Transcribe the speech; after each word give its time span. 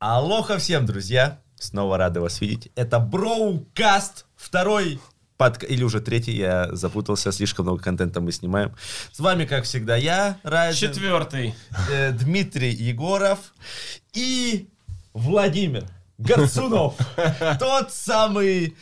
Алоха 0.00 0.58
всем, 0.58 0.86
друзья! 0.86 1.40
Снова 1.58 1.98
рады 1.98 2.20
вас 2.20 2.40
видеть. 2.40 2.70
Это 2.76 3.00
Броукаст, 3.00 4.26
второй 4.36 5.00
подка... 5.36 5.66
или 5.66 5.82
уже 5.82 6.00
третий, 6.00 6.36
я 6.36 6.68
запутался, 6.70 7.32
слишком 7.32 7.64
много 7.64 7.82
контента 7.82 8.20
мы 8.20 8.30
снимаем. 8.30 8.76
С 9.10 9.18
вами, 9.18 9.44
как 9.44 9.64
всегда, 9.64 9.96
я, 9.96 10.38
Райзен, 10.44 10.92
Четвертый. 10.92 11.52
э, 11.90 12.12
Дмитрий 12.12 12.70
Егоров 12.70 13.52
и 14.12 14.68
Владимир 15.14 15.84
Горцунов. 16.18 16.94
Тот 17.58 17.92
самый 17.92 18.76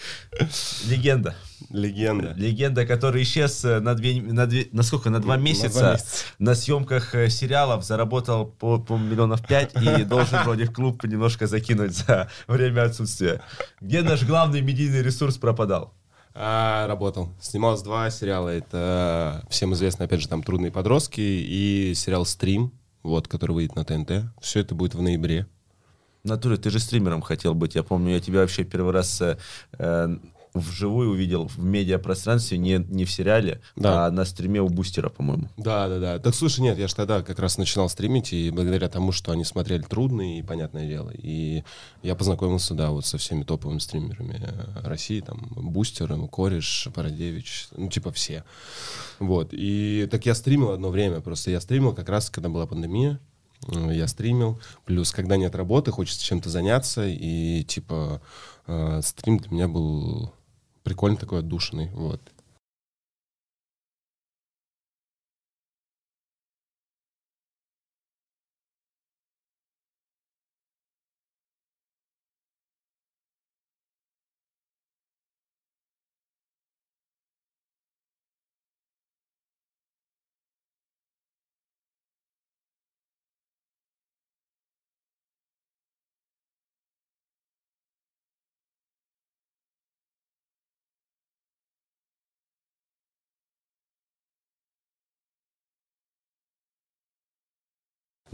легенда. 0.85 1.35
Легенда. 1.77 2.33
Легенда, 2.37 2.87
который 2.87 3.23
исчез 3.23 3.65
э, 3.65 3.81
на 3.81 3.95
две, 3.95 4.21
на 4.23 4.47
две, 4.47 4.69
на 4.73 4.83
сколько, 4.83 5.11
на 5.11 5.21
два 5.21 5.35
На 5.35 5.41
два 5.41 5.45
месяца 5.45 5.93
месяца. 5.93 6.25
на 6.39 6.55
съемках 6.55 7.15
э, 7.15 7.29
сериалов, 7.29 7.85
заработал 7.85 8.47
по, 8.47 8.79
по 8.79 8.97
миллионов 8.97 9.47
пять 9.47 9.73
и 9.75 10.05
должен 10.09 10.43
вроде 10.45 10.65
в 10.65 10.73
клуб 10.73 11.05
немножко 11.05 11.47
закинуть 11.47 11.95
за 11.95 12.31
время 12.49 12.85
отсутствия. 12.85 13.43
Где 13.81 14.03
наш 14.03 14.25
главный 14.25 14.63
медийный 14.63 15.03
ресурс 15.03 15.37
пропадал? 15.37 15.93
А, 16.35 16.87
работал. 16.87 17.31
Снималось 17.41 17.83
два 17.83 18.11
сериала. 18.11 18.49
Это 18.49 19.45
всем 19.51 19.75
известно, 19.75 20.05
опять 20.07 20.21
же, 20.21 20.29
там 20.29 20.43
«Трудные 20.43 20.71
подростки» 20.73 21.21
и 21.21 21.93
сериал 21.95 22.25
«Стрим», 22.27 22.73
вот, 23.03 23.29
который 23.29 23.53
выйдет 23.53 23.77
на 23.77 23.85
ТНТ. 23.85 24.25
Все 24.41 24.61
это 24.61 24.75
будет 24.75 24.95
в 24.95 25.03
ноябре. 25.03 25.47
Натуре, 26.25 26.57
ты 26.57 26.71
же 26.71 26.79
стримером 26.79 27.23
хотел 27.23 27.55
быть. 27.55 27.75
Я 27.75 27.83
помню, 27.83 28.15
я 28.15 28.21
тебя 28.21 28.41
вообще 28.41 28.65
первый 28.65 28.93
раз 28.93 29.21
э, 29.21 29.39
э, 29.79 30.17
вживую 30.59 31.11
увидел 31.11 31.49
в 31.49 31.59
медиапространстве, 31.59 32.59
не, 32.59 32.79
не 32.89 33.05
в 33.05 33.11
сериале, 33.11 33.61
Да. 33.77 34.07
а 34.07 34.11
на 34.11 34.25
стриме 34.25 34.61
у 34.61 34.69
Бустера, 34.69 35.09
по-моему. 35.09 35.49
Да, 35.57 35.89
да, 35.89 35.99
да. 35.99 36.19
Так 36.19 36.35
слушай, 36.35 36.61
нет, 36.61 36.79
я 36.79 36.89
же 36.89 36.95
тогда 36.95 37.23
как 37.23 37.39
раз 37.39 37.59
начинал 37.59 37.89
стримить, 37.89 38.33
и 38.33 38.51
благодаря 38.51 38.89
тому, 38.89 39.13
что 39.13 39.33
они 39.33 39.45
смотрели 39.45 39.83
«Трудные», 39.83 40.39
и 40.39 40.43
понятное 40.43 40.87
дело, 40.87 41.11
и 41.11 41.63
я 42.03 42.15
познакомился, 42.15 42.75
да, 42.75 42.91
вот 42.91 43.07
со 43.07 43.19
всеми 43.19 43.43
топовыми 43.45 43.79
стримерами 43.79 44.41
э, 44.43 44.89
России, 44.89 45.21
там, 45.21 45.49
Бустером, 45.57 46.29
Кореш, 46.29 46.89
Парадевич, 46.95 47.69
ну, 47.77 47.89
типа 47.89 48.13
все. 48.13 48.45
Вот, 49.19 49.49
и 49.53 50.09
так 50.11 50.27
я 50.27 50.35
стримил 50.35 50.73
одно 50.73 50.91
время, 50.91 51.21
просто 51.21 51.51
я 51.51 51.61
стримил 51.61 51.95
как 51.95 52.09
раз, 52.09 52.31
когда 52.31 52.49
была 52.49 52.67
пандемия, 52.67 53.19
Э, 53.69 53.91
я 53.93 54.07
стримил, 54.07 54.61
плюс 54.85 55.13
когда 55.13 55.37
нет 55.37 55.55
работы, 55.55 55.91
хочется 55.91 56.25
чем-то 56.25 56.51
заняться, 56.51 57.07
и 57.07 57.65
типа 57.65 58.21
э, 58.67 59.01
стрим 59.03 59.39
для 59.39 59.51
меня 59.51 59.69
был 59.69 60.33
прикольный 60.87 61.19
такой 61.19 61.41
отдушенный, 61.41 61.91
вот. 61.91 62.21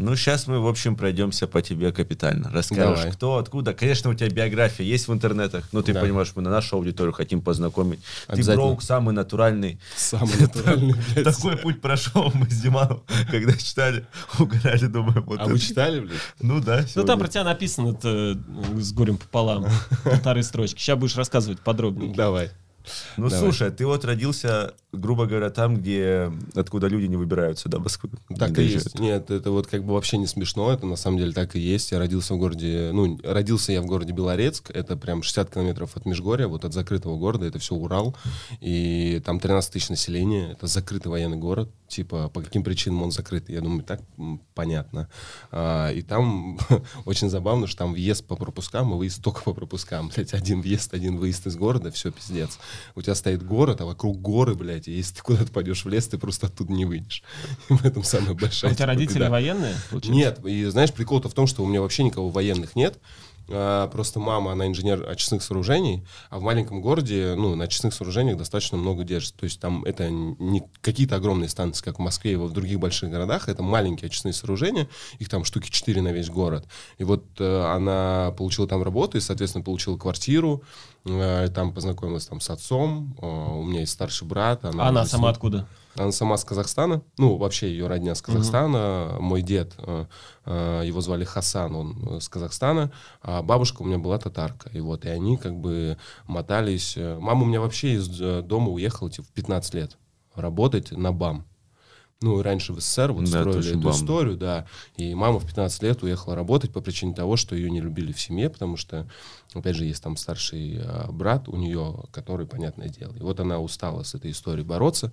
Ну, 0.03 0.17
сейчас 0.17 0.47
мы, 0.47 0.61
в 0.61 0.67
общем, 0.67 0.97
пройдемся 0.97 1.47
по 1.47 1.62
тебе 1.62 1.92
капитально. 1.92 2.50
Расскажешь, 2.53 2.98
Давай. 2.98 3.12
кто, 3.12 3.36
откуда. 3.36 3.72
Конечно, 3.72 4.11
у 4.11 4.14
тебя 4.14 4.28
биография 4.28 4.85
есть 4.85 5.08
в 5.08 5.13
интернетах. 5.13 5.68
Ну, 5.73 5.83
ты 5.83 5.92
Да. 5.92 6.01
понимаешь, 6.01 6.33
мы 6.35 6.42
на 6.42 6.51
нашу 6.51 6.77
аудиторию 6.77 7.13
хотим 7.13 7.40
познакомить. 7.40 8.01
Ты. 8.29 8.42
Броук 8.55 8.83
самый 8.83 9.14
натуральный. 9.14 9.79
Самый 9.96 10.36
натуральный, 10.41 10.95
блядь. 11.14 11.24
Такой 11.24 11.57
путь 11.57 11.80
прошел 11.80 12.30
мы 12.35 12.51
с 12.51 12.61
Диманом, 12.61 13.02
когда 13.30 13.52
читали, 13.55 14.05
угорали, 14.39 14.86
думаю, 14.86 15.23
вот 15.24 15.39
А 15.41 15.45
это. 15.45 15.52
вы 15.52 15.58
читали, 15.58 16.01
блядь? 16.01 16.20
Ну 16.41 16.61
да, 16.61 16.85
Ну 16.95 17.05
там 17.05 17.18
про 17.18 17.29
тебя 17.29 17.45
написано 17.45 17.96
э, 18.02 18.35
с 18.77 18.92
горем 18.92 19.17
пополам. 19.18 19.67
Полторы 20.05 20.42
строчки. 20.42 20.79
Сейчас 20.80 20.98
будешь 20.98 21.17
рассказывать 21.17 21.61
подробнее. 21.61 22.14
Давай. 22.14 22.51
Ну 23.16 23.28
Давай. 23.28 23.38
слушай, 23.38 23.70
ты 23.70 23.86
вот 23.86 24.04
родился, 24.04 24.74
грубо 24.92 25.26
говоря, 25.26 25.50
там, 25.50 25.76
где 25.76 26.32
откуда 26.54 26.88
люди 26.88 27.06
не 27.06 27.16
выбираются, 27.16 27.68
да, 27.68 27.78
в 27.78 27.82
Москву. 27.82 28.10
Так 28.36 28.50
и 28.50 28.54
доезжают. 28.54 28.84
есть. 28.84 28.98
Нет, 28.98 29.30
это 29.30 29.50
вот 29.50 29.66
как 29.66 29.84
бы 29.84 29.94
вообще 29.94 30.18
не 30.18 30.26
смешно, 30.26 30.72
это 30.72 30.86
на 30.86 30.96
самом 30.96 31.18
деле 31.18 31.32
так 31.32 31.56
и 31.56 31.60
есть. 31.60 31.92
Я 31.92 31.98
родился 31.98 32.34
в 32.34 32.38
городе, 32.38 32.90
ну, 32.92 33.18
родился 33.22 33.72
я 33.72 33.82
в 33.82 33.86
городе 33.86 34.12
Белорецк, 34.12 34.70
это 34.70 34.96
прям 34.96 35.22
60 35.22 35.52
километров 35.52 35.96
от 35.96 36.06
Межгорья, 36.06 36.48
вот 36.48 36.64
от 36.64 36.72
закрытого 36.72 37.16
города, 37.16 37.46
это 37.46 37.58
все 37.58 37.74
Урал, 37.74 38.16
и 38.60 39.22
там 39.24 39.40
13 39.40 39.72
тысяч 39.72 39.88
населения, 39.88 40.52
это 40.52 40.66
закрытый 40.66 41.10
военный 41.10 41.36
город, 41.36 41.70
типа, 41.92 42.29
по 42.29 42.41
каким 42.41 42.64
причинам 42.64 43.03
он 43.03 43.11
закрыт, 43.11 43.48
я 43.48 43.61
думаю, 43.61 43.83
так 43.83 44.01
понятно. 44.55 45.08
А, 45.51 45.91
и 45.91 46.03
там 46.03 46.58
очень 47.05 47.29
забавно, 47.29 47.67
что 47.67 47.79
там 47.79 47.92
въезд 47.92 48.27
по 48.27 48.36
пропускам 48.36 48.92
и 48.92 48.97
выезд 48.97 49.23
только 49.23 49.42
по 49.42 49.53
пропускам, 49.53 50.11
блядь, 50.14 50.33
один 50.33 50.63
въезд, 50.63 50.95
один 50.95 51.19
выезд 51.19 51.47
из 51.47 51.57
города, 51.57 51.91
все, 51.91 52.11
пиздец. 52.11 52.58
У 52.95 53.03
тебя 53.03 53.14
стоит 53.14 53.42
город, 53.42 53.80
а 53.80 53.86
вокруг 53.86 54.20
горы, 54.20 54.55
блядь, 54.55 54.89
и 54.89 54.92
если 54.92 55.17
ты 55.17 55.23
куда-то 55.23 55.53
пойдешь 55.53 55.85
в 55.85 55.89
лес, 55.89 56.08
ты 56.08 56.19
просто 56.19 56.47
оттуда 56.47 56.73
не 56.73 56.85
выйдешь. 56.85 57.23
И 57.69 57.75
в 57.75 57.85
этом 57.85 58.03
самая 58.03 58.30
А 58.30 58.35
большая 58.35 58.73
у 58.73 58.74
тебя 58.74 58.85
типа, 58.85 58.95
родители 58.95 59.19
беда. 59.19 59.30
военные? 59.30 59.74
получается? 59.91 60.13
Нет, 60.13 60.47
и 60.47 60.64
знаешь, 60.67 60.92
прикол-то 60.92 61.29
в 61.29 61.35
том, 61.35 61.47
что 61.47 61.63
у 61.63 61.67
меня 61.67 61.80
вообще 61.80 62.05
никого 62.05 62.30
военных 62.30 62.74
нет. 62.74 62.98
А, 63.48 63.89
Просто 63.89 64.20
мама, 64.20 64.53
она 64.53 64.67
инженер 64.67 65.08
очистных 65.08 65.42
сооружений, 65.42 66.05
а 66.30 66.39
в 66.39 66.42
маленьком 66.42 66.80
городе, 66.80 67.35
ну, 67.36 67.55
на 67.55 67.64
очистных 67.64 67.95
сооружениях 67.95 68.39
достаточно 68.39 68.79
много 68.79 69.05
держится. 69.05 69.36
То 69.36 69.45
есть 69.45 69.61
там 69.61 69.85
это 69.85 70.11
не 70.11 70.63
какие-то 70.80 71.17
огромные 71.17 71.48
станции, 71.48 71.85
как 71.85 71.98
в 71.98 72.03
Москве 72.03 72.33
и 72.33 72.36
в 72.36 72.53
других 72.53 72.79
больших 72.79 73.11
городах, 73.11 73.48
это 73.48 73.63
маленькие 73.63 74.07
очистные 74.07 74.33
сооружения, 74.33 74.89
их 75.19 75.29
там 75.29 75.45
штуки 75.45 75.70
4 75.70 76.03
на 76.03 76.13
весь 76.13 76.30
город. 76.30 76.67
И 76.98 77.05
вот 77.05 77.25
э, 77.39 77.64
она 77.64 78.33
получила 78.36 78.67
там 78.67 78.83
работу 78.83 79.19
и, 79.19 79.20
соответственно, 79.20 79.64
получила 79.64 79.97
квартиру, 79.97 80.63
э, 81.05 81.48
там 81.55 81.73
познакомилась 81.73 82.27
там 82.27 82.41
с 82.41 82.51
отцом, 82.51 83.17
э, 83.20 83.27
у 83.27 83.64
меня 83.64 83.80
есть 83.80 83.92
старший 83.92 84.27
брат. 84.27 84.64
А 84.64 84.70
она 84.70 85.01
уже 85.01 85.09
с 85.09 85.11
сама 85.11 85.30
откуда? 85.30 85.67
Она 85.97 86.13
сама 86.13 86.36
с 86.36 86.45
Казахстана, 86.45 87.03
ну, 87.19 87.36
вообще 87.36 87.70
ее 87.70 87.86
родня 87.86 88.14
с 88.14 88.23
Казахстана. 88.23 89.17
Мой 89.20 89.42
дед, 89.42 89.75
э, 89.79 90.07
э, 90.47 90.83
его 90.85 91.01
звали 91.01 91.25
Хасан, 91.25 91.75
он 91.75 92.17
э, 92.17 92.20
с 92.20 92.29
Казахстана, 92.29 92.92
а 93.20 93.42
бабушка 93.42 93.83
у 93.83 93.85
меня 93.85 93.98
была 93.98 94.19
татарка. 94.19 94.70
И 94.70 94.80
вот, 94.80 95.05
и 95.05 95.08
они 95.08 95.36
как 95.36 95.55
бы 95.55 95.98
мотались. 96.27 96.97
Мама 96.97 97.42
у 97.42 97.47
меня 97.47 97.61
вообще 97.61 97.95
из 97.95 98.08
дома 98.08 98.70
уехала 98.70 99.11
типа, 99.11 99.29
в 99.29 99.33
15 99.33 99.75
лет 99.75 99.98
работать 100.35 100.92
на 100.92 101.13
БАМ. 101.13 101.47
Ну, 102.22 102.40
раньше 102.42 102.72
в 102.72 102.80
СССР 102.80 103.12
вот 103.12 103.24
Да, 103.24 103.40
строили 103.40 103.70
эту 103.70 103.80
БАМ. 103.80 103.92
историю, 103.92 104.36
да. 104.36 104.66
И 104.96 105.14
мама 105.14 105.38
в 105.38 105.46
15 105.46 105.83
лет 105.83 106.02
уехала 106.02 106.34
работать 106.34 106.72
по 106.72 106.80
причине 106.80 107.14
того, 107.14 107.36
что 107.36 107.55
ее 107.55 107.70
не 107.70 107.80
любили 107.80 108.12
в 108.12 108.20
семье, 108.20 108.48
потому 108.48 108.77
что, 108.77 109.08
опять 109.55 109.77
же, 109.77 109.84
есть 109.84 110.02
там 110.02 110.16
старший 110.16 110.77
э, 110.77 111.11
брат 111.11 111.48
у 111.48 111.56
нее, 111.56 112.05
который, 112.12 112.46
понятное 112.46 112.88
дело. 112.88 113.12
И 113.14 113.22
вот 113.22 113.40
она 113.40 113.58
устала 113.61 114.02
с 114.02 114.14
этой 114.14 114.30
историей 114.30 114.64
бороться 114.64 115.12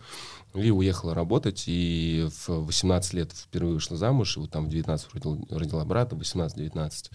и 0.54 0.72
уехала 0.72 1.14
работать. 1.14 1.64
И 1.68 2.28
в 2.48 2.66
18 2.66 3.14
лет 3.14 3.32
впервые 3.34 3.74
вышла 3.74 3.98
замуж, 3.98 4.38
и 4.38 4.40
вот 4.40 4.52
там 4.52 4.66
в 4.66 4.70
19 4.70 5.14
родила, 5.14 5.38
родила 5.50 5.86
брата, 5.86 6.16
в 6.16 6.22
18-19. 6.22 7.12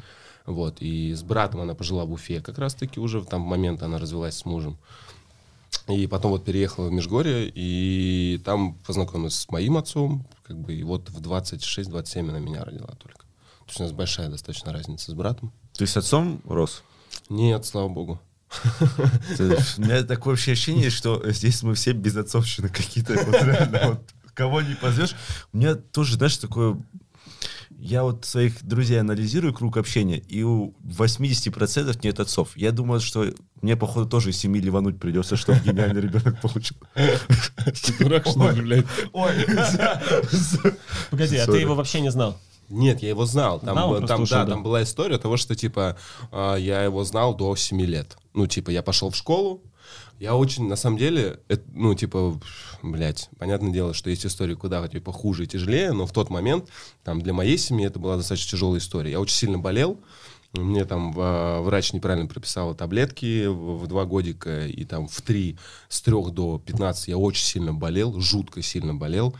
Вот, 0.46 0.76
и 0.80 1.14
с 1.14 1.22
братом 1.22 1.60
она 1.62 1.74
пожила 1.74 2.04
в 2.04 2.12
Уфе 2.12 2.40
как 2.40 2.58
раз-таки 2.58 3.00
уже 3.00 3.20
в 3.20 3.26
там 3.26 3.40
момент 3.40 3.82
она 3.82 3.98
развелась 3.98 4.36
с 4.36 4.44
мужем. 4.44 4.76
И 5.88 6.06
потом 6.06 6.32
вот 6.32 6.44
переехала 6.44 6.88
в 6.88 6.92
Межгорье, 6.92 7.50
и 7.54 8.40
там 8.44 8.74
познакомилась 8.86 9.34
с 9.34 9.48
моим 9.50 9.76
отцом, 9.76 10.26
как 10.42 10.58
бы, 10.58 10.74
и 10.74 10.82
вот 10.82 11.10
в 11.10 11.20
26-27 11.20 12.28
она 12.28 12.38
меня 12.38 12.64
родила 12.64 12.94
только. 12.98 13.20
То 13.20 13.68
есть 13.68 13.80
у 13.80 13.82
нас 13.84 13.92
большая 13.92 14.28
достаточно 14.28 14.72
разница 14.72 15.10
с 15.10 15.14
братом. 15.14 15.52
Ты 15.74 15.86
с 15.86 15.96
отцом 15.96 16.40
рос? 16.46 16.82
Нет, 17.28 17.64
слава 17.66 17.88
богу. 17.88 18.20
У 19.38 19.82
меня 19.82 20.04
такое 20.04 20.34
вообще 20.34 20.52
ощущение, 20.52 20.90
что 20.90 21.22
здесь 21.30 21.62
мы 21.62 21.74
все 21.74 21.92
безотцовщины 21.92 22.68
какие-то. 22.68 23.14
Вот 23.14 23.42
реально, 23.42 23.80
вот 23.88 24.00
кого 24.34 24.60
не 24.60 24.74
позовешь. 24.74 25.14
У 25.52 25.58
меня 25.58 25.74
тоже, 25.74 26.16
знаешь, 26.16 26.36
такое... 26.36 26.76
Я 27.78 28.02
вот 28.02 28.24
своих 28.24 28.64
друзей 28.64 29.00
анализирую 29.00 29.52
круг 29.52 29.76
общения, 29.76 30.18
и 30.18 30.42
у 30.42 30.74
80% 30.86 31.98
нет 32.02 32.20
отцов. 32.20 32.56
Я 32.56 32.72
думаю, 32.72 33.00
что 33.00 33.26
мне, 33.60 33.76
походу, 33.76 34.08
тоже 34.08 34.30
из 34.30 34.38
семьи 34.38 34.60
ливануть 34.60 34.98
придется, 34.98 35.36
чтобы 35.36 35.60
гениальный 35.60 36.00
ребенок 36.00 36.40
получил. 36.40 36.76
Дурак, 37.98 38.26
что 38.26 38.50
ли, 38.50 38.62
блядь? 38.62 38.86
Ой, 39.12 39.32
Погоди, 41.10 41.36
а 41.36 41.46
ты 41.46 41.58
его 41.58 41.74
вообще 41.74 42.00
не 42.00 42.10
знал? 42.10 42.38
Нет, 42.68 43.02
я 43.02 43.10
его 43.10 43.26
знал. 43.26 43.60
Там, 43.60 43.74
Знал, 43.74 44.06
там, 44.06 44.22
ушел, 44.22 44.38
да, 44.38 44.44
да. 44.44 44.50
там 44.52 44.62
была 44.62 44.82
история 44.82 45.18
того, 45.18 45.36
что, 45.36 45.54
типа, 45.54 45.96
а, 46.32 46.56
я 46.56 46.82
его 46.82 47.04
знал 47.04 47.34
до 47.34 47.54
7 47.54 47.80
лет. 47.82 48.16
Ну, 48.32 48.46
типа, 48.46 48.70
я 48.70 48.82
пошел 48.82 49.10
в 49.10 49.16
школу, 49.16 49.62
я 50.20 50.36
очень, 50.36 50.68
на 50.68 50.76
самом 50.76 50.96
деле, 50.96 51.40
это, 51.48 51.62
ну, 51.72 51.94
типа, 51.94 52.40
блядь, 52.82 53.28
понятное 53.38 53.72
дело, 53.72 53.94
что 53.94 54.10
есть 54.10 54.24
истории 54.24 54.54
куда, 54.54 54.86
типа, 54.88 55.12
хуже 55.12 55.44
и 55.44 55.46
тяжелее, 55.46 55.92
но 55.92 56.06
в 56.06 56.12
тот 56.12 56.30
момент, 56.30 56.68
там, 57.02 57.20
для 57.20 57.32
моей 57.32 57.58
семьи 57.58 57.86
это 57.86 57.98
была 57.98 58.16
достаточно 58.16 58.52
тяжелая 58.52 58.78
история. 58.78 59.10
Я 59.12 59.20
очень 59.20 59.36
сильно 59.36 59.58
болел, 59.58 60.00
Мне 60.52 60.84
там 60.84 61.12
а, 61.16 61.62
врач 61.62 61.92
неправильно 61.92 62.28
прописал 62.28 62.74
таблетки 62.74 63.46
в, 63.46 63.86
два 63.88 64.04
годика, 64.04 64.66
и 64.66 64.84
там 64.84 65.08
в 65.08 65.20
три, 65.20 65.58
с 65.88 66.00
трех 66.00 66.30
до 66.30 66.58
15 66.64 67.08
я 67.08 67.18
очень 67.18 67.44
сильно 67.44 67.74
болел, 67.74 68.20
жутко 68.20 68.62
сильно 68.62 68.94
болел. 68.94 69.34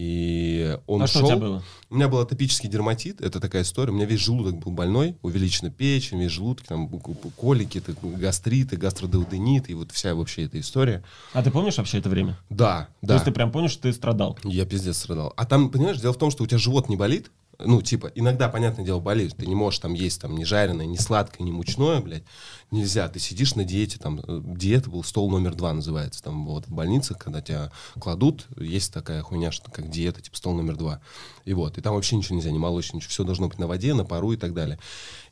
И 0.00 0.78
он 0.86 1.02
а 1.02 1.06
шел. 1.06 1.20
что 1.20 1.26
у 1.26 1.28
тебя 1.28 1.46
было? 1.46 1.62
У 1.90 1.94
меня 1.94 2.08
был 2.08 2.20
атопический 2.20 2.70
дерматит, 2.70 3.20
это 3.20 3.38
такая 3.38 3.62
история. 3.62 3.92
У 3.92 3.94
меня 3.94 4.06
весь 4.06 4.20
желудок 4.20 4.56
был 4.56 4.72
больной, 4.72 5.16
увеличена 5.20 5.70
печень, 5.70 6.18
весь 6.22 6.30
желудок, 6.30 6.66
там 6.66 6.88
колики, 6.88 7.76
это 7.76 7.94
гастриты, 8.02 8.78
гастродеуденит, 8.78 9.68
и 9.68 9.74
вот 9.74 9.92
вся 9.92 10.14
вообще 10.14 10.44
эта 10.44 10.58
история. 10.58 11.04
А 11.34 11.42
ты 11.42 11.50
помнишь 11.50 11.76
вообще 11.76 11.98
это 11.98 12.08
время? 12.08 12.38
Да, 12.48 12.88
То 13.02 13.08
да. 13.08 13.14
есть 13.14 13.26
ты 13.26 13.30
прям 13.30 13.52
помнишь, 13.52 13.72
что 13.72 13.82
ты 13.82 13.92
страдал? 13.92 14.38
Я 14.42 14.64
пиздец 14.64 14.96
страдал. 14.96 15.34
А 15.36 15.44
там, 15.44 15.68
понимаешь, 15.68 16.00
дело 16.00 16.14
в 16.14 16.18
том, 16.18 16.30
что 16.30 16.44
у 16.44 16.46
тебя 16.46 16.56
живот 16.56 16.88
не 16.88 16.96
болит, 16.96 17.30
ну, 17.64 17.82
типа, 17.82 18.10
иногда, 18.14 18.48
понятное 18.48 18.84
дело, 18.84 19.00
болеет. 19.00 19.36
Ты 19.36 19.46
не 19.46 19.54
можешь 19.54 19.80
там 19.80 19.94
есть 19.94 20.20
там 20.20 20.36
ни 20.36 20.44
жареное, 20.44 20.86
ни 20.86 20.96
сладкое, 20.96 21.46
ни 21.46 21.50
мучное, 21.50 22.00
блядь. 22.00 22.24
Нельзя. 22.70 23.08
Ты 23.08 23.18
сидишь 23.18 23.54
на 23.54 23.64
диете, 23.64 23.98
там, 23.98 24.20
э, 24.20 24.40
диета 24.44 24.90
был 24.90 25.02
стол 25.02 25.30
номер 25.30 25.54
два 25.54 25.72
называется. 25.72 26.22
Там 26.22 26.46
вот 26.46 26.66
в 26.66 26.72
больницах, 26.72 27.18
когда 27.18 27.40
тебя 27.40 27.72
кладут, 27.98 28.46
есть 28.56 28.92
такая 28.92 29.22
хуйня, 29.22 29.50
что 29.50 29.70
как 29.70 29.90
диета, 29.90 30.20
типа 30.20 30.36
стол 30.36 30.54
номер 30.54 30.76
два. 30.76 31.00
И 31.44 31.54
вот. 31.54 31.78
И 31.78 31.80
там 31.80 31.94
вообще 31.94 32.16
ничего 32.16 32.36
нельзя, 32.36 32.50
ни 32.50 32.58
молочное, 32.58 32.98
ничего. 32.98 33.10
Все 33.10 33.24
должно 33.24 33.48
быть 33.48 33.58
на 33.58 33.66
воде, 33.66 33.94
на 33.94 34.04
пару 34.04 34.32
и 34.32 34.36
так 34.36 34.54
далее. 34.54 34.78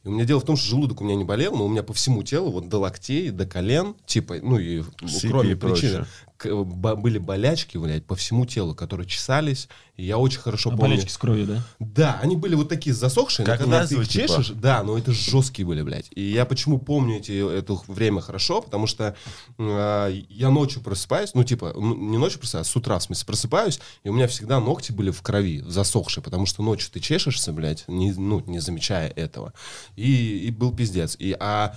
И 0.05 0.09
у 0.09 0.13
меня 0.13 0.25
дело 0.25 0.41
в 0.41 0.45
том, 0.45 0.57
что 0.57 0.69
желудок 0.69 1.01
у 1.01 1.05
меня 1.05 1.17
не 1.17 1.25
болел, 1.25 1.57
но 1.57 1.67
у 1.67 1.69
меня 1.69 1.83
по 1.83 1.93
всему 1.93 2.23
телу, 2.23 2.51
вот 2.51 2.69
до 2.69 2.79
локтей, 2.79 3.31
до 3.31 3.47
колен, 3.47 3.95
типа, 4.07 4.37
ну 4.43 4.59
и 4.59 4.83
Сыпи 5.07 5.29
кроме 5.29 5.53
и 5.53 5.55
прочее. 5.55 5.91
причины, 5.91 6.07
были 6.45 7.19
болячки, 7.19 7.77
блядь, 7.79 8.05
по 8.07 8.15
всему 8.17 8.47
телу, 8.47 8.75
которые 8.75 9.07
чесались. 9.07 9.69
И 9.97 10.05
я 10.05 10.17
очень 10.19 10.39
хорошо 10.39 10.71
А 10.71 10.77
помню. 10.77 10.91
болячки 10.91 11.11
с 11.11 11.19
кровью, 11.19 11.47
да? 11.47 11.63
Да, 11.81 12.19
они 12.23 12.37
были 12.37 12.55
вот 12.55 12.69
такие 12.69 12.95
засохшие, 12.95 13.45
Как 13.45 13.59
но 13.59 13.65
когда 13.65 13.87
ты 13.87 13.97
их 13.97 14.09
типа? 14.09 14.29
чешешь, 14.29 14.51
да, 14.51 14.85
но 14.85 14.97
это 14.97 15.11
жесткие 15.13 15.67
были, 15.67 15.83
блядь. 15.83 16.07
И 16.15 16.23
я 16.23 16.45
почему 16.45 16.79
помню 16.79 17.17
эти, 17.17 17.33
это 17.59 17.77
время 17.89 18.21
хорошо, 18.21 18.63
потому 18.63 18.87
что 18.87 19.17
э, 19.59 20.21
я 20.29 20.51
ночью 20.51 20.83
просыпаюсь, 20.83 21.35
ну, 21.35 21.43
типа, 21.43 21.73
ну, 21.75 21.97
не 21.97 22.17
ночью 22.17 22.39
просыпаюсь, 22.39 22.69
а 22.69 22.71
с 22.71 22.77
утра, 22.77 22.97
в 22.99 23.03
смысле, 23.03 23.27
просыпаюсь, 23.27 23.81
и 24.05 24.09
у 24.09 24.13
меня 24.13 24.29
всегда 24.29 24.61
ногти 24.61 24.93
были 24.93 25.11
в 25.11 25.21
крови, 25.23 25.63
засохшие, 25.67 26.23
потому 26.23 26.47
что 26.47 26.63
ночью 26.63 26.91
ты 26.93 27.01
чешешься, 27.01 27.53
блядь, 27.53 27.85
не, 27.89 28.13
ну, 28.13 28.41
не 28.47 28.61
замечая 28.61 29.09
этого. 29.09 29.53
И, 29.97 30.47
и 30.47 30.51
был 30.53 30.73
пиздец. 30.73 31.17
И, 31.19 31.37
а 31.41 31.75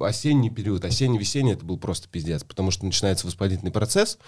осенний 0.00 0.50
период, 0.50 0.84
осенний-весенний, 0.84 1.52
это 1.52 1.64
был 1.64 1.78
просто 1.78 2.08
пиздец, 2.08 2.44
потому 2.44 2.70
что 2.70 2.84
начинается 2.84 3.26
воспалительный 3.26 3.72
процесс, 3.72 4.18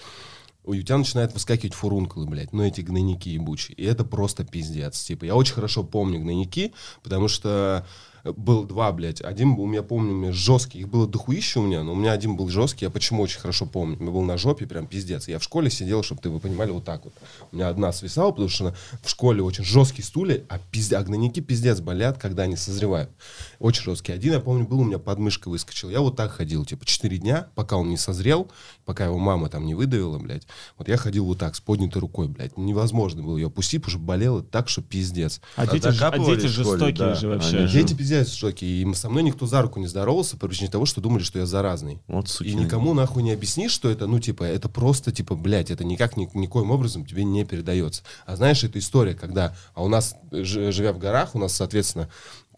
у 0.64 0.74
тебя 0.74 0.98
начинают 0.98 1.32
выскакивать 1.32 1.74
фурункулы, 1.74 2.26
блядь, 2.26 2.52
ну 2.52 2.62
эти 2.62 2.82
гнойники 2.82 3.30
ебучие. 3.30 3.74
И 3.76 3.84
это 3.84 4.04
просто 4.04 4.44
пиздец. 4.44 5.00
Типа, 5.02 5.24
я 5.24 5.34
очень 5.34 5.54
хорошо 5.54 5.84
помню 5.84 6.20
гнойники, 6.20 6.74
потому 7.02 7.28
что 7.28 7.86
был 8.24 8.64
два, 8.64 8.92
блядь. 8.92 9.20
Один 9.22 9.54
был, 9.56 9.64
у 9.64 9.66
меня, 9.66 9.82
помню, 9.82 10.12
у 10.12 10.16
меня 10.16 10.32
жесткий. 10.32 10.80
Их 10.80 10.88
было 10.88 11.06
дохуища 11.06 11.60
у 11.60 11.66
меня, 11.66 11.82
но 11.82 11.92
у 11.92 11.94
меня 11.96 12.12
один 12.12 12.36
был 12.36 12.48
жесткий. 12.48 12.84
Я 12.84 12.90
почему 12.90 13.22
очень 13.22 13.40
хорошо 13.40 13.66
помню. 13.66 13.96
Меня 13.98 14.10
был 14.10 14.22
на 14.22 14.36
жопе 14.38 14.66
прям 14.66 14.86
пиздец. 14.86 15.28
Я 15.28 15.38
в 15.38 15.42
школе 15.44 15.70
сидел, 15.70 16.02
чтобы 16.02 16.20
ты 16.20 16.28
вы 16.30 16.40
понимали, 16.40 16.70
вот 16.70 16.84
так 16.84 17.04
вот. 17.04 17.14
У 17.52 17.56
меня 17.56 17.68
одна 17.68 17.92
свисала, 17.92 18.30
потому 18.30 18.48
что 18.48 18.74
в 19.02 19.08
школе 19.08 19.42
очень 19.42 19.64
жесткие 19.64 20.04
стулья, 20.04 20.42
а, 20.48 20.58
пизде, 20.70 20.96
а 20.96 21.02
гнойники 21.02 21.40
пиздец 21.40 21.80
болят, 21.80 22.18
когда 22.18 22.44
они 22.44 22.56
созревают. 22.56 23.10
Очень 23.58 23.84
жесткий. 23.84 24.12
Один, 24.12 24.34
я 24.34 24.40
помню, 24.40 24.66
был, 24.66 24.80
у 24.80 24.84
меня 24.84 24.98
подмышка 24.98 25.48
выскочила. 25.48 25.90
Я 25.90 26.00
вот 26.00 26.16
так 26.16 26.32
ходил, 26.32 26.64
типа, 26.64 26.84
4 26.84 27.18
дня, 27.18 27.48
пока 27.54 27.76
он 27.76 27.88
не 27.88 27.96
созрел, 27.96 28.48
пока 28.84 29.06
его 29.06 29.18
мама 29.18 29.48
там 29.48 29.66
не 29.66 29.74
выдавила, 29.74 30.18
блядь. 30.18 30.46
Вот 30.78 30.88
я 30.88 30.96
ходил 30.96 31.24
вот 31.24 31.38
так, 31.38 31.54
с 31.54 31.60
поднятой 31.60 32.00
рукой, 32.00 32.28
блядь. 32.28 32.56
Невозможно 32.56 33.22
было 33.22 33.36
ее 33.36 33.46
опустить, 33.46 33.80
потому 33.82 33.98
что 33.98 34.06
болело 34.06 34.42
так, 34.42 34.68
что 34.68 34.82
пиздец. 34.82 35.40
А, 35.56 35.62
А 35.62 35.66
дети, 35.66 35.88
ж- 35.90 36.02
а 36.02 36.18
дети 36.18 36.46
школе, 36.46 36.48
жестокие 36.48 36.94
да. 36.94 37.14
же 37.14 37.28
вообще. 37.28 37.58
Они 37.58 37.68
Дети 37.68 37.94
пиздец 37.94 38.09
в 38.18 38.34
шоке. 38.34 38.66
И 38.66 38.94
со 38.94 39.08
мной 39.08 39.22
никто 39.22 39.46
за 39.46 39.62
руку 39.62 39.78
не 39.80 39.86
здоровался 39.86 40.36
по 40.36 40.46
причине 40.48 40.70
того, 40.70 40.86
что 40.86 41.00
думали, 41.00 41.22
что 41.22 41.38
я 41.38 41.46
заразный. 41.46 42.00
Вот 42.06 42.26
И 42.26 42.28
сукины. 42.28 42.60
никому 42.62 42.94
нахуй 42.94 43.22
не 43.22 43.32
объяснишь, 43.32 43.72
что 43.72 43.88
это, 43.90 44.06
ну, 44.06 44.18
типа, 44.20 44.44
это 44.44 44.68
просто, 44.68 45.12
типа, 45.12 45.34
блядь, 45.34 45.70
это 45.70 45.84
никак, 45.84 46.16
ни, 46.16 46.28
никоим 46.34 46.70
образом 46.70 47.04
тебе 47.06 47.24
не 47.24 47.44
передается. 47.44 48.02
А 48.26 48.36
знаешь, 48.36 48.62
это 48.64 48.78
история, 48.78 49.14
когда, 49.14 49.54
а 49.74 49.82
у 49.84 49.88
нас, 49.88 50.14
ж- 50.32 50.72
живя 50.72 50.92
в 50.92 50.98
горах, 50.98 51.34
у 51.34 51.38
нас, 51.38 51.52
соответственно, 51.54 52.08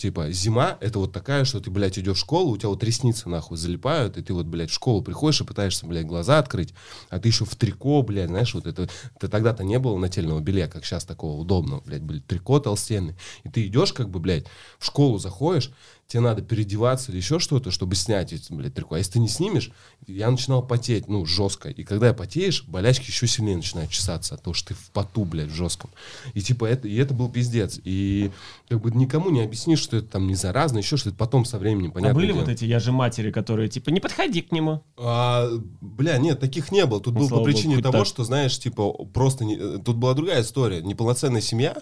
типа, 0.03 0.33
зима, 0.33 0.79
это 0.81 0.99
вот 0.99 1.13
такая, 1.13 1.45
что 1.45 1.61
ты, 1.61 1.71
блядь, 1.71 1.97
идешь 1.97 2.17
в 2.17 2.21
школу, 2.21 2.51
у 2.51 2.57
тебя 2.57 2.71
вот 2.71 2.83
ресницы, 2.83 3.29
нахуй, 3.29 3.57
залипают, 3.57 4.19
и 4.19 4.23
ты 4.23 4.35
вот, 4.35 4.47
блядь, 4.47 4.71
в 4.71 4.75
школу 4.75 5.01
приходишь 5.01 5.41
и 5.41 5.45
пытаешься, 5.45 5.87
блядь, 5.87 6.07
глаза 6.07 6.41
открыть, 6.41 6.75
а 7.09 7.21
ты 7.21 7.29
еще 7.29 7.45
в 7.45 7.55
трико, 7.55 8.03
блядь, 8.03 8.29
знаешь, 8.29 8.53
вот 8.53 8.67
это, 8.67 8.89
это 9.15 9.29
тогда-то 9.29 9.63
не 9.63 9.79
было 9.79 9.97
нательного 9.97 10.41
белья, 10.41 10.67
как 10.67 10.85
сейчас 10.85 11.05
такого 11.05 11.41
удобного, 11.41 11.83
блядь, 11.87 12.03
были 12.03 12.19
трико 12.19 12.59
толстенные, 12.59 13.17
и 13.45 13.49
ты 13.49 13.65
идешь, 13.65 13.93
как 13.93 14.11
бы, 14.11 14.19
блядь, 14.19 14.47
в 14.81 14.87
школу 14.87 15.19
заходишь, 15.19 15.71
тебе 16.13 16.21
надо 16.21 16.43
переодеваться 16.43 17.11
или 17.11 17.17
еще 17.19 17.39
что-то, 17.39 17.71
чтобы 17.71 17.95
снять 17.95 18.35
эти, 18.35 18.53
блядь, 18.53 18.75
трико. 18.75 18.97
А 18.97 18.99
если 18.99 19.13
ты 19.13 19.19
не 19.19 19.29
снимешь, 19.29 19.71
я 20.07 20.31
начинал 20.31 20.63
потеть, 20.63 21.09
ну, 21.09 21.25
жестко. 21.25 21.71
И 21.71 21.85
когда 21.85 22.09
я 22.09 22.13
потеешь, 22.13 22.65
болячки 22.67 23.07
еще 23.07 23.27
сильнее 23.27 23.57
начинают 23.57 23.91
чесаться, 23.91 24.37
того, 24.37 24.53
что 24.53 24.69
ты 24.69 24.75
в 24.75 24.91
поту, 24.91 25.25
блядь, 25.25 25.49
в 25.49 25.55
жестком. 25.55 25.89
И 26.35 26.43
типа 26.43 26.67
это, 26.67 26.87
и 26.87 26.95
это 26.97 27.15
был 27.15 27.31
пиздец. 27.31 27.81
И 27.83 28.31
как 28.69 28.83
бы 28.83 28.91
никому 28.91 29.31
не 29.31 29.41
объяснишь, 29.41 29.79
что 29.79 29.97
это 29.97 30.09
там 30.09 30.27
не 30.27 30.35
заразно, 30.35 30.79
еще 30.79 30.99
что-то 30.99 31.17
потом 31.17 31.47
со 31.47 31.59
временем, 31.59 31.93
понятно. 31.93 32.11
а 32.13 32.21
были 32.21 32.33
вот 32.33 32.49
эти 32.49 32.67
я 32.67 32.79
же 32.79 32.93
матери, 32.93 33.31
которые 33.31 33.71
типа 33.71 33.89
не 33.89 34.01
подходи 34.01 34.43
к 34.43 34.53
нему. 34.53 34.83
А, 34.99 35.49
бля, 35.81 36.19
нет, 36.19 36.41
таких 36.41 36.71
не 36.73 36.85
было. 36.85 37.01
Тут 37.01 37.15
Ну, 37.15 37.21
был 37.21 37.29
слава 37.29 37.41
по 37.43 37.51
причине 37.51 37.77
богу, 37.77 37.83
того, 37.85 37.99
так. 37.99 38.07
что, 38.07 38.25
знаешь, 38.25 38.59
типа, 38.59 38.93
просто... 39.15 39.47
не- 39.47 39.57
э, 39.57 39.79
тут 39.83 39.97
была 39.97 40.13
другая 40.13 40.43
история. 40.43 40.83
Неполноценная 40.83 41.41
семья, 41.41 41.77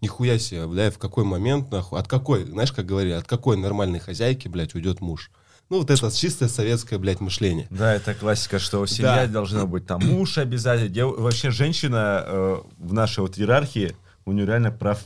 нихуя 0.00 0.38
себе, 0.38 0.66
бля, 0.66 0.90
в 0.90 0.98
какой 0.98 1.24
момент, 1.24 1.70
нахуй, 1.70 1.98
от 1.98 2.08
какой, 2.08 2.44
знаешь, 2.44 2.72
как 2.72 2.86
говорили, 2.86 3.12
от 3.14 3.26
какой 3.26 3.56
нормальной 3.56 3.98
хозяйки, 3.98 4.48
блядь, 4.48 4.74
уйдет 4.74 5.00
муж. 5.00 5.30
Ну, 5.68 5.78
вот 5.78 5.90
это 5.90 6.10
чистое 6.12 6.48
советское, 6.48 6.96
блядь, 6.98 7.20
мышление. 7.20 7.66
Да, 7.70 7.92
это 7.94 8.14
классика, 8.14 8.58
что 8.60 8.86
семья 8.86 9.26
Да. 9.26 9.32
должна 9.32 9.66
быть 9.66 9.84
там 9.86 10.00
муж 10.04 10.38
обязательно. 10.38 10.88
Дев- 10.88 11.18
Вообще 11.18 11.50
женщина 11.50 12.22
э, 12.24 12.56
в 12.78 12.92
нашей 12.92 13.20
вот 13.20 13.36
иерархии, 13.38 13.96
у 14.24 14.32
нее 14.32 14.46
реально 14.46 14.70
прав 14.70 15.00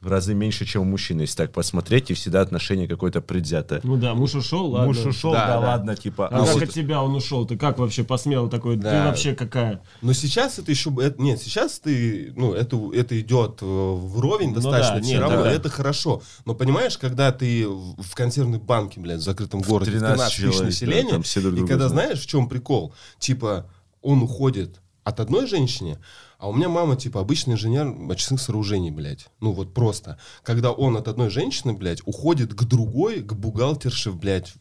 в 0.00 0.08
разы 0.08 0.32
меньше, 0.32 0.64
чем 0.64 0.82
у 0.82 0.84
мужчины, 0.86 1.22
если 1.22 1.36
так 1.36 1.52
посмотреть, 1.52 2.10
и 2.10 2.14
всегда 2.14 2.40
отношение 2.40 2.88
какое-то 2.88 3.20
предвзятое. 3.20 3.80
Ну 3.82 3.96
да, 3.98 4.14
муж 4.14 4.34
ушел, 4.34 4.70
ладно. 4.70 4.86
Муж 4.88 5.04
ушел, 5.04 5.32
Да, 5.32 5.46
да, 5.46 5.52
да. 5.54 5.60
ладно, 5.60 5.94
типа. 5.94 6.26
А, 6.28 6.36
а 6.42 6.44
как 6.46 6.54
вот- 6.54 6.62
от 6.62 6.70
тебя 6.70 7.02
он 7.02 7.14
ушел? 7.14 7.44
Ты 7.46 7.58
как 7.58 7.78
вообще 7.78 8.02
посмел 8.02 8.48
такой? 8.48 8.76
Ты 8.76 8.82
Да. 8.82 9.06
вообще 9.08 9.34
какая? 9.34 9.82
Но 10.00 10.14
сейчас 10.14 10.58
это 10.58 10.70
еще... 10.70 10.90
это- 11.02 11.20
нет, 11.20 11.40
сейчас 11.42 11.78
ты... 11.80 12.32
Ну, 12.34 12.54
это, 12.54 12.78
это 12.94 13.20
идет 13.20 13.58
э, 13.60 13.64
вровень 13.66 14.48
Ну 14.48 14.54
достаточно. 14.54 14.94
да, 14.96 15.02
все 15.02 15.12
нет, 15.12 15.20
равно 15.20 15.42
да. 15.42 15.52
это 15.52 15.68
хорошо. 15.68 16.22
Но 16.46 16.54
понимаешь, 16.54 16.96
когда 16.96 17.30
ты 17.30 17.68
в 17.68 18.14
консервной 18.14 18.58
банке, 18.58 19.00
блядь, 19.00 19.20
в 19.20 19.22
закрытом 19.22 19.60
городе, 19.60 19.90
13 19.90 20.16
13 20.16 20.26
тысяч 20.34 20.40
человек, 20.40 20.58
да, 20.60 20.64
населения, 20.64 21.10
там 21.10 21.22
все 21.22 21.40
друг 21.42 21.58
и 21.58 21.66
когда 21.66 21.88
знаешь, 21.90 22.20
в 22.22 22.26
чем 22.26 22.48
прикол? 22.48 22.94
Типа, 23.18 23.66
он 24.00 24.22
уходит 24.22 24.80
от 25.04 25.20
одной 25.20 25.46
женщины, 25.46 25.98
а 26.40 26.48
у 26.48 26.52
меня 26.52 26.68
мама, 26.68 26.96
типа, 26.96 27.20
обычный 27.20 27.54
инженер 27.54 27.94
очистных 28.10 28.40
сооружений, 28.40 28.90
блядь. 28.90 29.26
Ну, 29.40 29.52
вот 29.52 29.74
просто. 29.74 30.18
Когда 30.42 30.72
он 30.72 30.96
от 30.96 31.06
одной 31.08 31.30
женщины, 31.30 31.72
блядь, 31.74 32.00
уходит 32.06 32.54
к 32.54 32.64
другой, 32.64 33.20
к 33.20 33.34
бухгалтерше, 33.34 34.12
блядь, 34.12 34.54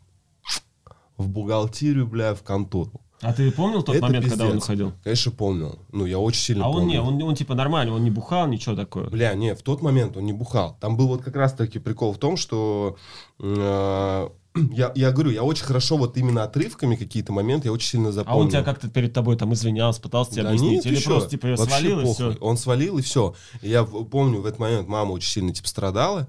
в 1.17 1.27
бухгалтерию, 1.29 2.07
бля, 2.07 2.33
в 2.33 2.43
контору. 2.43 3.01
А 3.21 3.33
ты 3.33 3.51
помнил 3.51 3.83
тот 3.83 3.95
Это 3.95 4.05
момент, 4.05 4.29
когда 4.29 4.45
он 4.45 4.51
пиздец. 4.51 4.63
уходил? 4.63 4.93
Конечно, 5.03 5.31
помнил. 5.33 5.79
Ну, 5.91 6.05
я 6.05 6.19
очень 6.19 6.39
сильно 6.41 6.65
А 6.65 6.69
он 6.69 6.75
помню. 6.75 6.89
не, 6.89 7.01
он, 7.01 7.21
он 7.21 7.35
типа 7.35 7.53
нормально, 7.53 7.93
он 7.93 8.03
не 8.03 8.11
бухал, 8.11 8.47
ничего 8.47 8.75
такое. 8.75 9.09
Бля, 9.09 9.33
не, 9.33 9.55
в 9.55 9.61
тот 9.61 9.81
момент 9.81 10.15
он 10.15 10.25
не 10.25 10.31
бухал. 10.31 10.77
Там 10.79 10.95
был 10.95 11.09
вот 11.09 11.21
как 11.21 11.35
раз-таки 11.35 11.79
прикол 11.79 12.13
в 12.13 12.17
том, 12.17 12.37
что 12.37 12.95
э, 13.39 14.29
я, 14.71 14.91
я 14.95 15.11
говорю, 15.11 15.29
я 15.31 15.43
очень 15.43 15.63
хорошо 15.63 15.95
вот 15.97 16.17
именно 16.17 16.43
отрывками 16.43 16.95
какие-то 16.95 17.31
моменты 17.31 17.67
я 17.67 17.71
очень 17.71 17.87
сильно 17.89 18.09
А 18.09 18.11
запомнил. 18.11 18.41
он 18.41 18.49
тебя 18.49 18.63
как-то 18.63 18.89
перед 18.89 19.13
тобой 19.13 19.37
там 19.37 19.53
извинялся, 19.53 20.01
пытался 20.01 20.31
тебе 20.31 20.43
Да 20.43 20.49
объяснить? 20.49 20.71
нет, 20.71 20.85
Или 20.87 21.03
просто 21.03 21.29
типа 21.29 21.47
Вообще 21.49 21.65
свалил 21.65 21.99
и 21.99 22.03
похуй. 22.03 22.13
все? 22.33 22.37
Он 22.41 22.57
свалил 22.57 22.97
и 22.97 23.01
все. 23.01 23.35
И 23.61 23.69
я 23.69 23.83
помню 23.83 24.41
в 24.41 24.45
этот 24.45 24.59
момент 24.59 24.87
мама 24.87 25.11
очень 25.11 25.29
сильно 25.29 25.53
типа 25.53 25.67
страдала. 25.67 26.27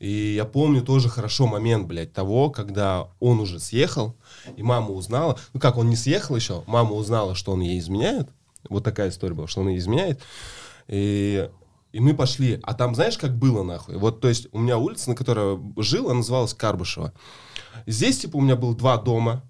И 0.00 0.34
я 0.34 0.44
помню 0.44 0.82
тоже 0.82 1.08
хорошо 1.08 1.46
момент, 1.46 1.86
блядь, 1.86 2.12
того, 2.12 2.50
когда 2.50 3.08
он 3.20 3.40
уже 3.40 3.60
съехал, 3.60 4.16
и 4.56 4.62
мама 4.62 4.90
узнала. 4.90 5.38
Ну 5.54 5.60
как, 5.60 5.76
он 5.76 5.88
не 5.88 5.96
съехал 5.96 6.36
еще, 6.36 6.64
мама 6.66 6.92
узнала, 6.92 7.34
что 7.34 7.52
он 7.52 7.60
ей 7.60 7.78
изменяет. 7.78 8.28
Вот 8.68 8.84
такая 8.84 9.10
история 9.10 9.34
была, 9.34 9.46
что 9.48 9.60
он 9.60 9.68
ей 9.68 9.78
изменяет. 9.78 10.20
И, 10.88 11.48
и 11.92 12.00
мы 12.00 12.14
пошли. 12.14 12.58
А 12.64 12.74
там 12.74 12.94
знаешь, 12.94 13.16
как 13.16 13.36
было 13.36 13.62
нахуй? 13.62 13.96
Вот, 13.96 14.20
то 14.20 14.28
есть, 14.28 14.48
у 14.52 14.58
меня 14.58 14.76
улица, 14.78 15.08
на 15.10 15.16
которой 15.16 15.58
жил, 15.78 16.06
она 16.06 16.16
называлась 16.16 16.54
Карбышева. 16.54 17.12
Здесь, 17.86 18.18
типа, 18.18 18.36
у 18.36 18.40
меня 18.40 18.56
было 18.56 18.74
два 18.74 18.96
дома. 18.98 19.42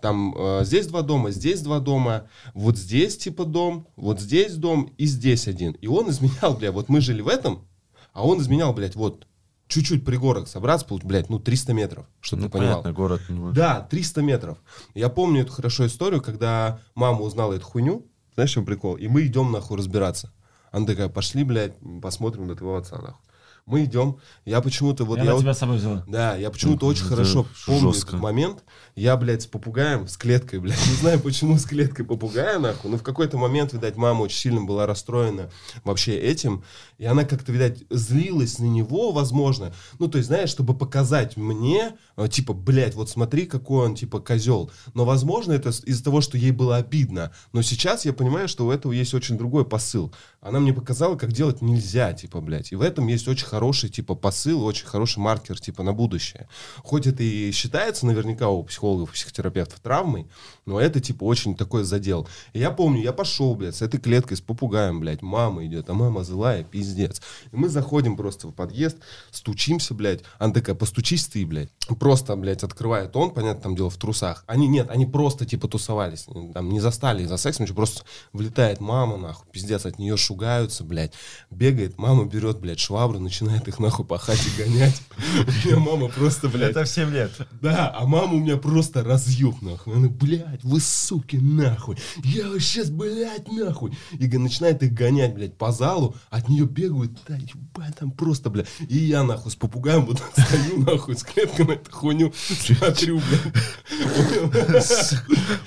Там 0.00 0.34
э, 0.36 0.64
здесь 0.64 0.86
два 0.88 1.02
дома, 1.02 1.30
здесь 1.30 1.60
два 1.62 1.78
дома, 1.80 2.28
вот 2.54 2.76
здесь 2.76 3.16
типа 3.16 3.44
дом, 3.44 3.86
вот 3.96 4.20
здесь 4.20 4.54
дом 4.56 4.92
и 4.98 5.06
здесь 5.06 5.46
один. 5.48 5.72
И 5.72 5.86
он 5.86 6.10
изменял, 6.10 6.54
бля, 6.54 6.70
вот 6.72 6.88
мы 6.88 7.00
жили 7.00 7.22
в 7.22 7.28
этом, 7.28 7.66
а 8.12 8.26
он 8.26 8.40
изменял, 8.40 8.72
блядь, 8.74 8.94
вот 8.96 9.26
чуть-чуть 9.68 10.04
пригорок 10.04 10.48
собраться, 10.48 10.86
получ- 10.86 11.06
блядь, 11.06 11.30
ну 11.30 11.38
300 11.38 11.72
метров, 11.72 12.06
чтобы 12.20 12.42
Ну, 12.42 12.48
ты 12.48 12.52
понимал. 12.52 12.72
понятно, 12.82 12.92
город. 12.92 13.22
ну, 13.28 13.52
Да, 13.52 13.80
300 13.80 14.22
метров. 14.22 14.58
Я 14.94 15.08
помню 15.08 15.42
эту 15.42 15.52
хорошо 15.52 15.86
историю, 15.86 16.20
когда 16.20 16.80
мама 16.94 17.20
узнала 17.22 17.54
эту 17.54 17.64
хуйню, 17.64 18.06
знаешь, 18.34 18.50
чем 18.52 18.66
прикол? 18.66 18.96
И 18.96 19.08
мы 19.08 19.24
идем 19.26 19.50
нахуй 19.50 19.78
разбираться. 19.78 20.32
Она 20.72 20.84
такая, 20.86 21.08
пошли, 21.08 21.42
блядь, 21.42 21.74
посмотрим 22.02 22.48
на 22.48 22.54
твоего 22.56 22.76
отца, 22.76 22.96
нахуй. 23.00 23.20
Мы 23.66 23.82
идем, 23.82 24.18
я 24.44 24.60
почему-то 24.60 25.04
вот... 25.04 25.16
И 25.16 25.18
я 25.18 25.22
она 25.24 25.32
вот- 25.34 25.40
тебя 25.40 25.52
с 25.52 25.58
собой 25.58 25.78
взяла. 25.78 26.04
Да, 26.06 26.36
я 26.36 26.50
почему-то 26.50 26.86
Мгм, 26.86 26.90
очень 26.92 27.04
хорошо 27.04 27.46
помню 27.66 27.92
жестко. 27.92 28.10
этот 28.10 28.20
момент. 28.20 28.62
Я, 28.94 29.16
блядь, 29.16 29.42
с 29.42 29.46
попугаем, 29.46 30.06
с 30.06 30.16
клеткой, 30.16 30.60
блядь, 30.60 30.86
не 30.86 30.94
знаю, 30.94 31.18
почему 31.18 31.58
с 31.58 31.64
клеткой 31.64 32.04
попугая, 32.04 32.60
нахуй. 32.60 32.92
Но 32.92 32.96
в 32.96 33.02
какой-то 33.02 33.38
момент, 33.38 33.72
видать, 33.72 33.96
мама 33.96 34.22
очень 34.22 34.38
сильно 34.38 34.60
была 34.60 34.86
расстроена 34.86 35.50
вообще 35.82 36.16
этим. 36.16 36.62
И 36.98 37.04
она 37.04 37.24
как-то, 37.24 37.52
видать, 37.52 37.84
злилась 37.90 38.58
на 38.58 38.64
него, 38.64 39.12
возможно. 39.12 39.74
Ну, 39.98 40.08
то 40.08 40.18
есть, 40.18 40.28
знаешь, 40.28 40.48
чтобы 40.48 40.74
показать 40.74 41.36
мне, 41.36 41.96
э, 42.16 42.28
типа, 42.28 42.54
блядь, 42.54 42.94
вот 42.94 43.10
смотри, 43.10 43.46
какой 43.46 43.86
он, 43.86 43.94
типа, 43.94 44.20
козел. 44.20 44.70
Но, 44.94 45.04
возможно, 45.04 45.52
это 45.52 45.70
из-за 45.70 46.02
того, 46.02 46.20
что 46.20 46.38
ей 46.38 46.52
было 46.52 46.76
обидно. 46.76 47.32
Но 47.52 47.62
сейчас 47.62 48.06
я 48.06 48.12
понимаю, 48.12 48.48
что 48.48 48.66
у 48.66 48.70
этого 48.70 48.92
есть 48.92 49.12
очень 49.12 49.36
другой 49.36 49.66
посыл. 49.66 50.12
Она 50.40 50.60
мне 50.60 50.72
показала, 50.72 51.16
как 51.16 51.32
делать 51.32 51.60
нельзя, 51.60 52.12
типа, 52.12 52.40
блядь. 52.40 52.72
И 52.72 52.76
в 52.76 52.80
этом 52.80 53.06
есть 53.08 53.28
очень 53.28 53.46
хороший, 53.46 53.90
типа, 53.90 54.14
посыл, 54.14 54.64
очень 54.64 54.86
хороший 54.86 55.18
маркер, 55.18 55.60
типа, 55.60 55.82
на 55.82 55.92
будущее. 55.92 56.48
Хоть 56.78 57.06
это 57.06 57.22
и 57.22 57.50
считается 57.52 58.06
наверняка 58.06 58.48
у 58.48 58.62
психологов, 58.62 59.12
психотерапевтов 59.12 59.80
травмой, 59.80 60.28
но 60.66 60.80
это, 60.80 61.00
типа, 61.00 61.24
очень 61.24 61.54
такой 61.56 61.84
задел. 61.84 62.28
И 62.52 62.58
я 62.58 62.70
помню, 62.70 63.00
я 63.00 63.12
пошел, 63.12 63.54
блядь, 63.54 63.76
с 63.76 63.82
этой 63.82 64.00
клеткой, 64.00 64.36
с 64.36 64.40
попугаем, 64.40 64.98
блядь, 65.00 65.22
мама 65.22 65.64
идет, 65.64 65.88
а 65.88 65.94
мама 65.94 66.24
злая, 66.24 66.64
пиздец. 66.64 67.22
И 67.52 67.56
мы 67.56 67.68
заходим 67.68 68.16
просто 68.16 68.48
в 68.48 68.52
подъезд, 68.52 68.96
стучимся, 69.30 69.94
блядь. 69.94 70.22
Она 70.38 70.52
такая, 70.52 70.74
постучись 70.74 71.26
ты, 71.28 71.46
блядь. 71.46 71.70
Просто, 72.00 72.34
блядь, 72.34 72.64
открывает 72.64 73.14
он, 73.16 73.30
понятно, 73.30 73.62
там 73.62 73.76
дело 73.76 73.90
в 73.90 73.96
трусах. 73.96 74.42
Они, 74.48 74.66
нет, 74.66 74.90
они 74.90 75.06
просто, 75.06 75.46
типа, 75.46 75.68
тусовались. 75.68 76.26
Там 76.52 76.68
не 76.68 76.80
застали 76.80 77.24
за 77.24 77.36
сексом, 77.36 77.64
ничего, 77.64 77.76
просто 77.76 78.02
влетает 78.32 78.80
мама, 78.80 79.16
нахуй, 79.16 79.46
пиздец, 79.52 79.86
от 79.86 80.00
нее 80.00 80.16
шугаются, 80.16 80.82
блядь. 80.82 81.12
Бегает, 81.50 81.96
мама 81.96 82.24
берет, 82.24 82.58
блядь, 82.58 82.80
швабру, 82.80 83.20
начинает 83.20 83.68
их, 83.68 83.78
нахуй, 83.78 84.04
пахать 84.04 84.40
и 84.44 84.62
гонять. 84.62 85.00
У 85.18 85.68
меня 85.68 85.78
мама 85.78 86.08
просто, 86.08 86.48
блядь, 86.48 86.70
Это 86.72 86.84
в 86.84 86.88
7 86.88 87.10
лет. 87.12 87.30
да, 87.62 87.94
а 87.96 88.04
мама 88.04 88.34
у 88.34 88.38
меня 88.40 88.56
просто 88.56 89.04
разъеб, 89.04 89.62
нахуй. 89.62 89.94
Она, 89.94 90.08
блядь, 90.08 90.55
вы 90.64 90.80
суки, 90.80 91.36
нахуй. 91.36 91.96
Я 92.24 92.48
вас 92.48 92.62
сейчас, 92.62 92.90
блядь, 92.90 93.50
нахуй. 93.50 93.96
И 94.18 94.26
начинает 94.38 94.82
их 94.82 94.92
гонять, 94.92 95.34
блядь, 95.34 95.56
по 95.56 95.72
залу. 95.72 96.14
От 96.30 96.48
нее 96.48 96.64
бегают, 96.66 97.12
да, 97.28 97.36
ебать, 97.36 97.96
там 97.98 98.10
просто, 98.10 98.50
блядь. 98.50 98.68
И 98.88 98.96
я, 98.98 99.22
нахуй, 99.22 99.50
с 99.52 99.56
попугаем 99.56 100.04
вот 100.06 100.22
стою, 100.32 100.80
нахуй, 100.84 101.16
с 101.16 101.22
клеткой 101.22 101.66
на 101.66 101.72
эту 101.72 101.90
хуйню, 101.90 102.32
смотрю, 102.34 103.20
блядь. 103.20 105.14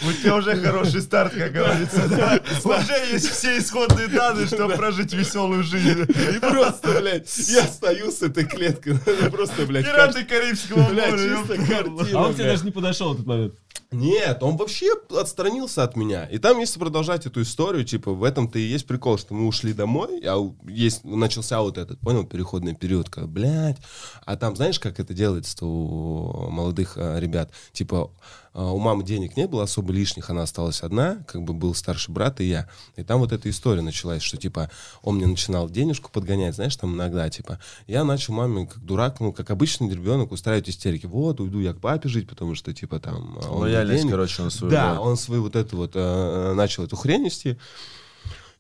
У 0.04 0.12
тебя 0.14 0.36
уже 0.36 0.56
хороший 0.56 1.02
старт, 1.02 1.34
как 1.34 1.52
говорится. 1.54 2.08
да? 2.08 2.40
Уже 2.64 3.14
есть 3.14 3.28
все 3.30 3.58
исходные 3.60 4.08
данные, 4.08 4.48
чтобы 4.48 4.76
прожить 4.76 5.14
веселую 5.14 5.64
жизнь. 5.64 6.02
И 6.02 6.40
просто, 6.40 7.00
блядь, 7.02 7.38
я 7.50 7.64
стою 7.68 8.12
с 8.12 8.22
этой 8.22 8.46
клеткой. 8.46 8.98
Просто, 9.32 9.66
блядь, 9.66 9.86
Пираты 9.86 10.24
Карибского 10.26 10.90
Блядь, 10.90 11.12
моря. 11.12 11.38
чисто 11.38 11.54
ёпта. 11.54 11.66
картина, 11.66 12.20
А 12.20 12.24
он 12.28 12.34
тебе 12.34 12.44
блядь. 12.44 12.48
даже 12.56 12.66
не 12.66 12.72
подошел 12.72 13.10
в 13.12 13.14
этот 13.16 13.26
момент. 13.26 13.54
Нет, 13.92 14.44
он 14.44 14.58
вообще 14.58 14.94
отстранился 15.10 15.84
от 15.84 15.96
меня. 15.96 16.26
И 16.26 16.38
там, 16.38 16.60
если 16.60 16.80
продолжать 16.80 17.26
эту 17.26 17.42
историю, 17.42 17.86
типа, 17.86 18.12
в 18.12 18.24
этом-то 18.24 18.60
и 18.60 18.64
есть 18.64 18.88
прикол, 18.88 19.18
что 19.18 19.34
мы 19.34 19.48
ушли 19.48 19.74
домой, 19.74 20.22
а 20.26 20.38
есть, 20.68 21.04
начался 21.04 21.62
вот 21.62 21.78
этот, 21.78 22.00
понял, 22.00 22.26
переходный 22.26 22.76
период, 22.76 23.10
когда, 23.10 23.28
блядь, 23.28 23.78
а 24.26 24.38
там, 24.38 24.56
знаешь, 24.56 24.80
как 24.80 25.00
это 25.00 25.14
делается 25.14 25.66
у 25.66 26.50
молодых 26.50 26.94
а, 26.98 27.20
ребят? 27.20 27.52
Типа, 27.74 28.12
у 28.54 28.80
мамы 28.80 29.04
денег 29.04 29.38
не 29.38 29.48
было 29.48 29.64
особо 29.64 29.94
лишних, 29.94 30.30
она 30.30 30.44
осталась 30.44 30.82
одна, 30.82 31.24
как 31.28 31.44
бы 31.44 31.54
был 31.54 31.76
старший 31.76 32.14
брат 32.14 32.42
и 32.42 32.46
я. 32.46 32.68
И 32.96 33.04
там 33.04 33.20
вот 33.20 33.32
эта 33.32 33.50
история 33.50 33.82
началась, 33.82 34.22
что, 34.22 34.38
типа, 34.38 34.72
он 35.02 35.16
мне 35.16 35.28
начинал 35.28 35.70
денежку 35.70 36.10
подгонять, 36.12 36.56
знаешь, 36.56 36.76
там 36.76 36.96
иногда, 36.96 37.30
типа, 37.30 37.60
я 37.88 38.04
начал 38.04 38.34
маме, 38.34 38.68
как 38.68 38.84
дурак, 38.84 39.20
ну, 39.20 39.32
как 39.32 39.52
обычный 39.52 39.90
ребенок, 39.90 40.32
устраивать 40.32 40.70
истерики. 40.70 41.06
Вот, 41.06 41.40
уйду 41.40 41.60
я 41.60 41.74
к 41.74 41.80
папе 41.80 42.10
жить, 42.10 42.28
потому 42.28 42.56
что, 42.56 42.74
типа, 42.74 43.00
там... 43.00 43.38
а, 43.44 43.52
он 43.52 43.62
Лояльность, 43.62 44.02
денег. 44.02 44.12
короче, 44.12 44.44
на 44.44 44.50
свою. 44.50 44.72
Да, 44.72 45.00
он 45.00 45.18
свою 45.18 45.44
вот 45.44 45.56
эту 45.56 45.78
вот 45.78 45.92
э, 45.96 46.54
начал 46.54 46.84
эту 46.84 46.96
хрень 46.96 47.24
нести. 47.24 47.58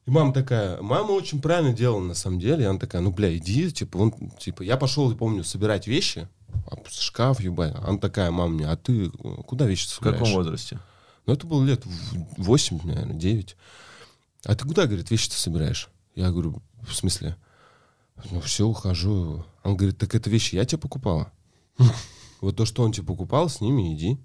И 0.05 0.11
мама 0.11 0.33
такая, 0.33 0.81
мама 0.81 1.11
очень 1.11 1.41
правильно 1.41 1.73
делала 1.73 2.01
на 2.01 2.15
самом 2.15 2.39
деле. 2.39 2.63
И 2.63 2.67
она 2.67 2.79
такая, 2.79 3.01
ну, 3.01 3.11
бля, 3.11 3.35
иди, 3.37 3.71
типа, 3.71 3.97
он, 3.97 4.13
типа, 4.39 4.63
я 4.63 4.77
пошел, 4.77 5.13
помню, 5.15 5.43
собирать 5.43 5.87
вещи, 5.87 6.27
а, 6.27 6.38
шкаф, 6.89 7.39
ебать. 7.39 7.73
Она 7.75 7.97
такая, 7.97 8.31
мама 8.31 8.53
мне, 8.53 8.67
а 8.67 8.75
ты 8.75 9.07
э, 9.07 9.09
куда 9.45 9.65
вещи 9.65 9.87
В 9.87 9.91
собираешь? 9.91 10.19
каком 10.19 10.33
возрасте? 10.33 10.79
Ну, 11.25 11.33
это 11.33 11.45
было 11.47 11.63
лет 11.63 11.83
8, 12.37 12.79
наверное, 12.83 13.15
9. 13.15 13.55
А 14.45 14.55
ты 14.55 14.65
куда, 14.65 14.85
говорит, 14.85 15.11
вещи-то 15.11 15.35
собираешь? 15.35 15.89
Я 16.15 16.31
говорю, 16.31 16.61
в 16.81 16.93
смысле? 16.93 17.35
Ну, 18.31 18.41
все, 18.41 18.65
ухожу. 18.65 19.45
Он 19.63 19.77
говорит, 19.77 19.97
так 19.97 20.15
это 20.15 20.29
вещи 20.29 20.55
я 20.55 20.65
тебе 20.65 20.79
покупала. 20.79 21.31
Вот 22.41 22.55
то, 22.55 22.63
что 22.63 22.83
он 22.83 22.93
тебе 22.93 23.05
покупал, 23.05 23.49
с 23.49 23.59
ними 23.59 23.93
иди. 23.93 24.17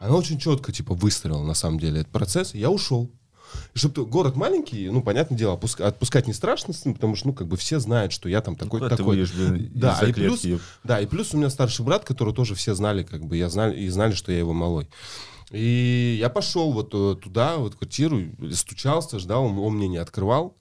Она 0.00 0.16
очень 0.16 0.36
четко, 0.40 0.72
типа, 0.72 0.94
выстроила, 0.94 1.44
на 1.44 1.54
самом 1.54 1.78
деле, 1.78 2.00
этот 2.00 2.12
процесс. 2.12 2.54
Я 2.54 2.70
ушел. 2.70 3.08
И 3.74 3.78
чтобы 3.78 4.06
город 4.06 4.36
маленький, 4.36 4.88
ну, 4.88 5.02
понятное 5.02 5.38
дело, 5.38 5.56
опуска- 5.56 5.84
отпускать 5.84 6.26
не 6.26 6.32
страшно, 6.32 6.74
потому 6.92 7.16
что, 7.16 7.28
ну, 7.28 7.34
как 7.34 7.46
бы 7.46 7.56
все 7.56 7.78
знают, 7.78 8.12
что 8.12 8.28
я 8.28 8.40
там 8.40 8.56
такой 8.56 8.80
ты 8.80 8.88
такой. 8.88 9.16
выйдешь, 9.16 9.32
блин, 9.32 9.70
Да, 9.74 10.00
и 10.06 10.12
плюс, 10.12 10.44
да, 10.84 11.00
и 11.00 11.06
плюс 11.06 11.34
у 11.34 11.36
меня 11.36 11.50
старший 11.50 11.84
брат, 11.84 12.04
который 12.04 12.34
тоже 12.34 12.54
все 12.54 12.74
знали, 12.74 13.02
как 13.02 13.24
бы, 13.24 13.36
я 13.36 13.48
знали, 13.48 13.78
и 13.80 13.88
знали, 13.88 14.12
что 14.12 14.32
я 14.32 14.38
его 14.38 14.52
малой. 14.52 14.88
И 15.50 16.16
я 16.18 16.28
пошел 16.28 16.72
вот 16.72 16.90
э, 16.92 17.16
туда, 17.22 17.56
вот 17.56 17.74
в 17.74 17.78
квартиру, 17.78 18.20
стучался, 18.52 19.18
ждал, 19.18 19.44
он, 19.44 19.58
он 19.58 19.76
мне 19.76 19.86
не 19.86 19.98
открывал. 19.98 20.56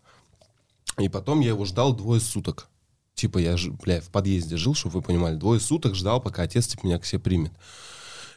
И 1.00 1.10
потом 1.10 1.39
я 1.39 1.50
его 1.50 1.65
ждал 1.65 1.94
двое 1.96 2.22
суток. 2.22 2.68
Типа 3.15 3.38
я, 3.38 3.56
бля, 3.84 4.01
в 4.01 4.10
подъезде 4.10 4.58
жил, 4.58 4.75
чтобы 4.75 4.96
вы 4.98 5.01
понимали, 5.01 5.36
двое 5.36 5.60
суток 5.60 5.96
ждал, 5.96 6.22
пока 6.22 6.44
отец 6.44 6.68
типа, 6.68 6.86
меня 6.86 7.00
к 7.00 7.06
себе 7.06 7.20
примет. 7.20 7.51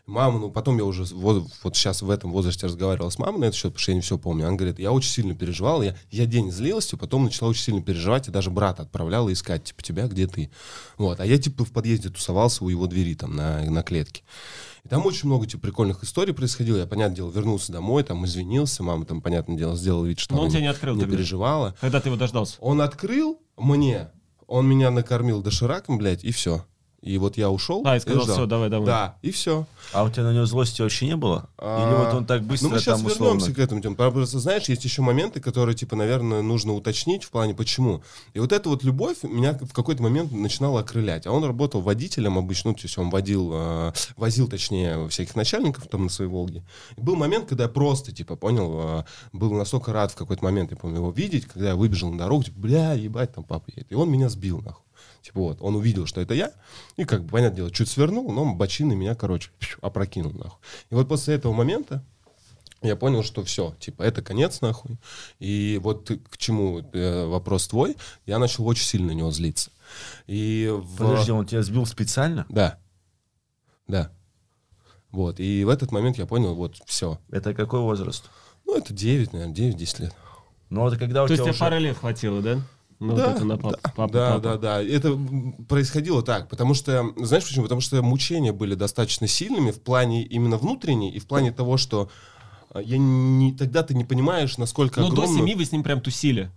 Мама, 0.09 0.39
ну 0.39 0.51
потом 0.51 0.79
я 0.79 0.85
уже 0.85 1.05
вот, 1.15 1.47
вот 1.63 1.77
сейчас 1.77 2.01
в 2.01 2.09
этом 2.09 2.33
возрасте 2.33 2.67
разговаривал 2.67 3.11
с 3.11 3.19
мамой 3.19 3.41
на 3.41 3.45
этот 3.45 3.57
счет, 3.57 3.73
потому 3.73 3.81
что 3.83 3.91
я 3.91 3.95
не 3.97 4.01
все 4.01 4.17
помню. 4.17 4.47
Она 4.47 4.57
говорит, 4.57 4.79
я 4.79 4.91
очень 4.91 5.11
сильно 5.11 5.35
переживал, 5.35 5.83
я, 5.83 5.95
я 6.11 6.25
день 6.25 6.51
злилась, 6.51 6.91
и 6.95 6.97
потом 6.97 7.25
начала 7.25 7.51
очень 7.51 7.63
сильно 7.63 7.83
переживать, 7.83 8.27
и 8.27 8.31
даже 8.31 8.51
брата 8.51 8.85
отправляла 8.85 9.31
искать, 9.31 9.65
типа, 9.65 9.83
тебя, 9.83 10.07
где 10.07 10.27
ты? 10.27 10.51
Вот, 10.97 11.21
а 11.21 11.27
я 11.27 11.37
типа 11.37 11.67
в 11.67 11.73
подъезде 11.73 12.09
тусовался 12.09 12.65
у 12.65 12.71
его 12.71 12.87
двери 12.87 13.15
там 13.15 13.37
на, 13.37 13.61
на 13.71 13.83
клетке. 13.83 14.23
И 14.83 14.89
там 14.89 15.05
очень 15.05 15.27
много 15.29 15.47
типа 15.47 15.65
прикольных 15.65 16.03
историй 16.03 16.33
происходило. 16.33 16.79
Я, 16.79 16.87
понятное 16.87 17.17
дело, 17.17 17.31
вернулся 17.31 17.71
домой, 17.71 18.03
там 18.03 18.25
извинился, 18.25 18.83
мама 18.83 19.05
там, 19.05 19.21
понятное 19.21 19.59
дело, 19.59 19.77
сделала 19.77 20.07
вид, 20.07 20.21
что 20.21 20.35
Но 20.35 20.43
он 20.43 20.49
тебя 20.49 20.63
не 20.63 20.69
открыл 20.69 20.95
не 20.95 21.03
тогда. 21.03 21.17
переживала. 21.17 21.75
Когда 21.83 22.01
ты 22.01 22.09
его 22.09 22.17
дождался? 22.17 22.57
Он 22.61 22.81
открыл 22.81 23.43
мне, 23.59 24.09
он 24.47 24.67
меня 24.67 24.91
накормил 24.91 25.43
дошираком, 25.43 25.99
блядь, 25.99 26.25
и 26.25 26.33
все. 26.33 26.65
И 27.01 27.17
вот 27.17 27.37
я 27.37 27.49
ушел. 27.49 27.83
А, 27.85 27.97
и 27.97 28.01
сказал, 28.01 28.25
все, 28.25 28.47
давай 28.47 28.69
домой. 28.69 28.87
Да, 28.87 29.17
и 29.23 29.31
все. 29.31 29.67
А 29.93 30.03
у 30.03 30.11
тебя 30.11 30.25
на 30.25 30.35
него 30.35 30.47
злости 30.47 30.83
вообще 30.83 31.07
не 31.07 31.17
было? 31.17 31.49
Или 31.59 31.65
А, 31.65 32.05
вот 32.05 32.15
он 32.15 32.27
так 32.27 32.43
быстро 32.43 32.69
Ну, 32.69 32.75
мы 32.75 32.81
сейчас 32.81 32.99
там 32.99 33.07
условно... 33.07 33.39
вернемся 33.39 33.55
к 33.55 33.59
этому. 33.61 33.81
Тем. 33.81 33.95
Просто, 33.95 34.41
знаешь, 34.41 34.69
есть 34.69 34.85
еще 34.85 35.03
моменты, 35.03 35.41
которые, 35.41 35.77
типа, 35.77 35.95
наверное, 35.95 36.43
нужно 36.43 36.75
уточнить 36.75 37.23
в 37.23 37.31
плане 37.31 37.55
почему. 37.55 38.03
И 38.35 38.41
вот 38.41 38.53
эта 38.53 38.69
вот 38.69 38.83
любовь 38.83 39.23
меня 39.23 39.53
в 39.53 39.73
какой-то 39.73 40.03
момент 40.03 40.33
начинала 40.33 40.81
окрылять. 40.81 41.27
А 41.27 41.31
он 41.31 41.45
работал 41.45 41.81
водителем 41.81 42.37
обычно, 42.37 42.71
ну, 42.71 42.77
то 42.77 42.83
есть 42.83 42.99
он 42.99 43.11
водил, 43.11 43.51
э, 43.55 43.93
возил, 44.17 44.49
точнее, 44.49 45.09
всяких 45.09 45.37
начальников 45.37 45.87
там 45.87 46.05
на 46.05 46.11
своей 46.11 46.31
«Волге». 46.31 46.65
И 46.97 47.01
был 47.01 47.15
момент, 47.15 47.49
когда 47.49 47.65
я 47.65 47.71
просто, 47.71 48.11
типа, 48.13 48.35
понял, 48.35 48.75
э, 48.75 49.05
был 49.33 49.53
настолько 49.53 49.93
рад 49.93 50.11
в 50.11 50.17
какой-то 50.17 50.45
момент, 50.45 50.73
я 50.73 50.77
помню, 50.77 50.97
его 50.97 51.13
видеть, 51.13 51.47
когда 51.47 51.69
я 51.69 51.77
выбежал 51.77 52.11
на 52.11 52.19
дорогу, 52.19 52.43
типа, 52.43 52.59
бля, 52.59 52.93
ебать, 52.95 53.35
там 53.35 53.45
папа 53.45 53.65
едет. 53.69 53.87
И 53.91 53.95
он 53.95 54.11
меня 54.11 54.29
сбил, 54.29 54.61
нахуй. 54.61 54.83
Типа 55.29 55.41
вот, 55.41 55.59
он 55.61 55.77
увидел, 55.77 56.07
что 56.07 56.23
это 56.23 56.33
я, 56.33 56.53
и 56.97 57.05
как 57.05 57.23
бы, 57.23 57.33
понятное 57.33 57.57
дело, 57.57 57.71
чуть 57.71 57.91
свернул, 57.91 58.33
но 58.33 58.55
бочины 58.55 58.97
меня, 58.97 59.15
короче, 59.15 59.51
опрокинул, 59.83 60.33
нахуй. 60.33 60.59
И 60.89 60.95
вот 60.95 61.07
после 61.07 61.35
этого 61.35 61.53
момента 61.53 62.03
я 62.81 62.97
понял, 62.97 63.23
что 63.23 63.45
все, 63.45 63.75
типа, 63.79 64.05
это 64.05 64.23
конец, 64.23 64.63
нахуй. 64.63 64.97
И 65.39 65.79
вот 65.83 66.11
к 66.31 66.39
чему 66.39 66.81
э, 66.95 67.27
вопрос 67.27 67.69
твой, 67.69 67.99
я 68.25 68.39
начал 68.39 68.67
очень 68.67 68.87
сильно 68.87 69.09
на 69.09 69.13
него 69.13 69.31
злиться. 69.31 69.71
И 70.27 70.73
в... 70.75 70.97
Подожди, 70.97 71.31
он 71.31 71.45
тебя 71.45 71.61
сбил 71.61 71.85
специально? 71.85 72.47
Да. 72.49 72.79
Да. 73.87 74.11
Вот, 75.11 75.41
и 75.41 75.63
в 75.63 75.69
этот 75.69 75.93
момент 75.93 76.17
я 76.17 76.25
понял, 76.25 76.55
вот, 76.55 76.81
все. 76.87 77.21
Это 77.31 77.53
какой 77.53 77.81
возраст? 77.81 78.31
Ну, 78.65 78.79
это 78.79 78.95
9, 78.95 79.35
наверное, 79.35 79.55
9-10 79.55 80.03
лет. 80.05 80.15
Ну, 80.71 80.89
это 80.89 80.97
когда 80.97 81.23
у 81.23 81.27
То 81.27 81.35
есть 81.35 81.43
тебя 81.43 81.53
тебе 81.53 81.55
уже... 81.55 81.61
пары 81.61 81.79
лет 81.81 81.99
хватило, 81.99 82.41
да? 82.41 82.63
Ну, 83.01 83.15
вот 83.15 83.21
это 83.21 83.45
на 83.45 83.57
пап- 83.57 83.81
папу, 83.95 84.13
да, 84.13 84.31
папу. 84.31 84.41
да, 84.43 84.57
да. 84.57 84.83
Это 84.83 85.17
происходило 85.69 86.23
так, 86.23 86.49
потому 86.49 86.75
что, 86.75 87.13
знаешь 87.17 87.45
почему? 87.45 87.65
Потому 87.65 87.81
что 87.81 88.03
мучения 88.03 88.53
были 88.53 88.75
достаточно 88.75 89.29
сильными 89.29 89.71
в 89.71 89.81
плане 89.81 90.25
именно 90.25 90.57
внутренней 90.57 91.11
и 91.11 91.21
в 91.21 91.27
плане 91.27 91.53
того, 91.53 91.77
что 91.77 92.11
а, 92.71 92.81
я 92.81 92.99
не, 92.99 93.53
тогда 93.53 93.83
ты 93.85 93.95
не 93.95 94.05
понимаешь, 94.05 94.59
насколько 94.59 95.01
Ну, 95.01 95.09
до 95.09 95.23
огромно... 95.23 95.39
семи 95.39 95.55
вы 95.55 95.65
с 95.65 95.73
ним 95.73 95.83
прям 95.85 96.01
тусили. 96.01 96.51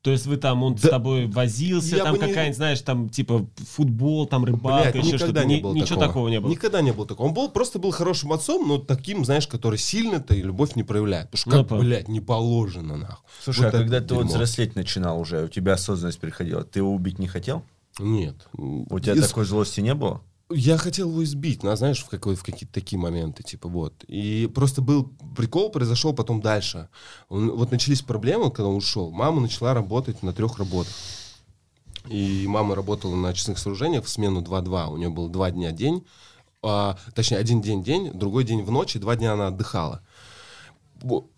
То 0.00 0.12
есть 0.12 0.26
вы 0.26 0.36
там, 0.36 0.62
он 0.62 0.78
с 0.78 0.82
Да. 0.82 0.90
тобой 0.90 1.26
возился, 1.26 1.96
Я 1.96 2.04
там 2.04 2.14
бы 2.14 2.18
не- 2.22 2.28
какая-нибудь, 2.28 2.56
знаешь, 2.56 2.80
там 2.82 3.08
типа 3.08 3.46
футбол, 3.56 4.26
там 4.26 4.42
Блядь, 4.42 4.54
рыбалка, 4.54 4.88
еще 4.98 5.06
никогда 5.14 5.26
что-то. 5.40 5.44
не 5.44 5.56
Ни- 5.58 5.60
было 5.60 5.74
Ничего 5.74 5.86
такого. 5.96 6.06
такого 6.06 6.28
не 6.28 6.40
было. 6.40 6.50
Никогда 6.50 6.80
не 6.82 6.92
было 6.92 7.06
такого. 7.06 7.26
Он 7.26 7.34
был, 7.34 7.48
просто 7.50 7.78
был 7.80 7.90
хорошим 7.90 8.32
отцом, 8.32 8.68
но 8.68 8.78
таким, 8.78 9.24
знаешь, 9.24 9.48
который 9.48 9.78
сильно-то 9.78 10.34
и 10.34 10.42
любовь 10.42 10.76
не 10.76 10.84
проявляет. 10.84 11.30
Потому 11.30 11.40
что, 11.40 11.50
Ну, 11.50 11.56
как, 11.58 11.68
по- 11.68 11.78
блядь, 11.78 12.08
не 12.08 12.20
положено, 12.20 12.96
нахуй. 12.96 13.24
Слушай, 13.42 13.64
Вот 13.64 13.74
а 13.74 13.78
когда 13.78 14.00
ты 14.00 14.14
вот 14.14 14.22
дерьмо. 14.22 14.34
взрослеть 14.36 14.76
начинал 14.76 15.18
уже, 15.20 15.44
у 15.44 15.48
тебя 15.48 15.72
осознанность 15.74 16.20
приходила, 16.20 16.62
ты 16.62 16.78
его 16.78 16.94
убить 16.94 17.18
не 17.18 17.26
хотел? 17.26 17.64
Нет. 17.98 18.36
У 18.56 19.00
тебя 19.00 19.14
Из- 19.14 19.26
такой 19.26 19.44
злости 19.46 19.80
не 19.80 19.94
было? 19.94 20.20
Я 20.50 20.78
хотел 20.78 21.10
его 21.10 21.22
избить, 21.24 21.62
ну, 21.62 21.70
а 21.70 21.76
знаешь, 21.76 22.02
в, 22.02 22.08
какой, 22.08 22.34
в 22.34 22.42
какие-то 22.42 22.72
такие 22.72 22.98
моменты, 22.98 23.42
типа 23.42 23.68
вот. 23.68 24.02
И 24.04 24.50
просто 24.54 24.80
был 24.80 25.12
прикол, 25.36 25.70
произошел 25.70 26.14
потом 26.14 26.40
дальше. 26.40 26.88
Он- 27.28 27.50
вот 27.50 27.70
начались 27.70 28.00
проблемы, 28.00 28.50
когда 28.50 28.68
он 28.68 28.76
ушел. 28.76 29.10
Мама 29.10 29.42
начала 29.42 29.74
работать 29.74 30.22
на 30.22 30.32
трех 30.32 30.58
работах. 30.58 30.92
И 32.08 32.46
мама 32.48 32.74
работала 32.74 33.14
на 33.14 33.34
честных 33.34 33.58
сооружениях 33.58 34.06
в 34.06 34.08
смену 34.08 34.40
2-2. 34.40 34.88
У 34.88 34.96
нее 34.96 35.10
было 35.10 35.28
два 35.28 35.50
дня 35.50 35.70
день, 35.72 36.06
а, 36.62 36.98
точнее, 37.14 37.36
один 37.36 37.60
день 37.60 37.84
день, 37.84 38.12
другой 38.12 38.44
день 38.44 38.62
в 38.62 38.70
ночь, 38.70 38.96
и 38.96 38.98
два 38.98 39.16
дня 39.16 39.34
она 39.34 39.48
отдыхала. 39.48 40.00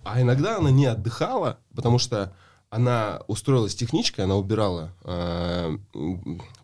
А 0.05 0.21
иногда 0.23 0.59
она 0.59 0.71
не 0.71 0.87
отдыхала, 0.87 1.59
потому 1.75 1.99
что 1.99 2.33
она 2.71 3.21
устроилась 3.27 3.75
техничкой, 3.75 4.25
она 4.25 4.37
убирала 4.37 4.93
э, 5.03 5.77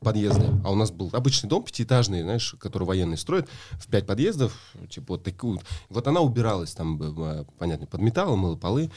подъезды. 0.00 0.46
А 0.64 0.70
у 0.70 0.76
нас 0.76 0.92
был 0.92 1.10
обычный 1.12 1.48
дом 1.48 1.64
пятиэтажный, 1.64 2.22
знаешь, 2.22 2.54
который 2.60 2.84
военный 2.84 3.18
строит, 3.18 3.48
в 3.72 3.88
пять 3.88 4.06
подъездов, 4.06 4.56
типа 4.88 5.14
вот 5.14 5.24
такую. 5.24 5.60
Вот 5.88 6.06
она 6.06 6.20
убиралась 6.20 6.74
там, 6.74 7.00
э, 7.02 7.44
понятно, 7.58 7.88
подметала, 7.88 8.36
мыла 8.36 8.54
полы. 8.54 8.92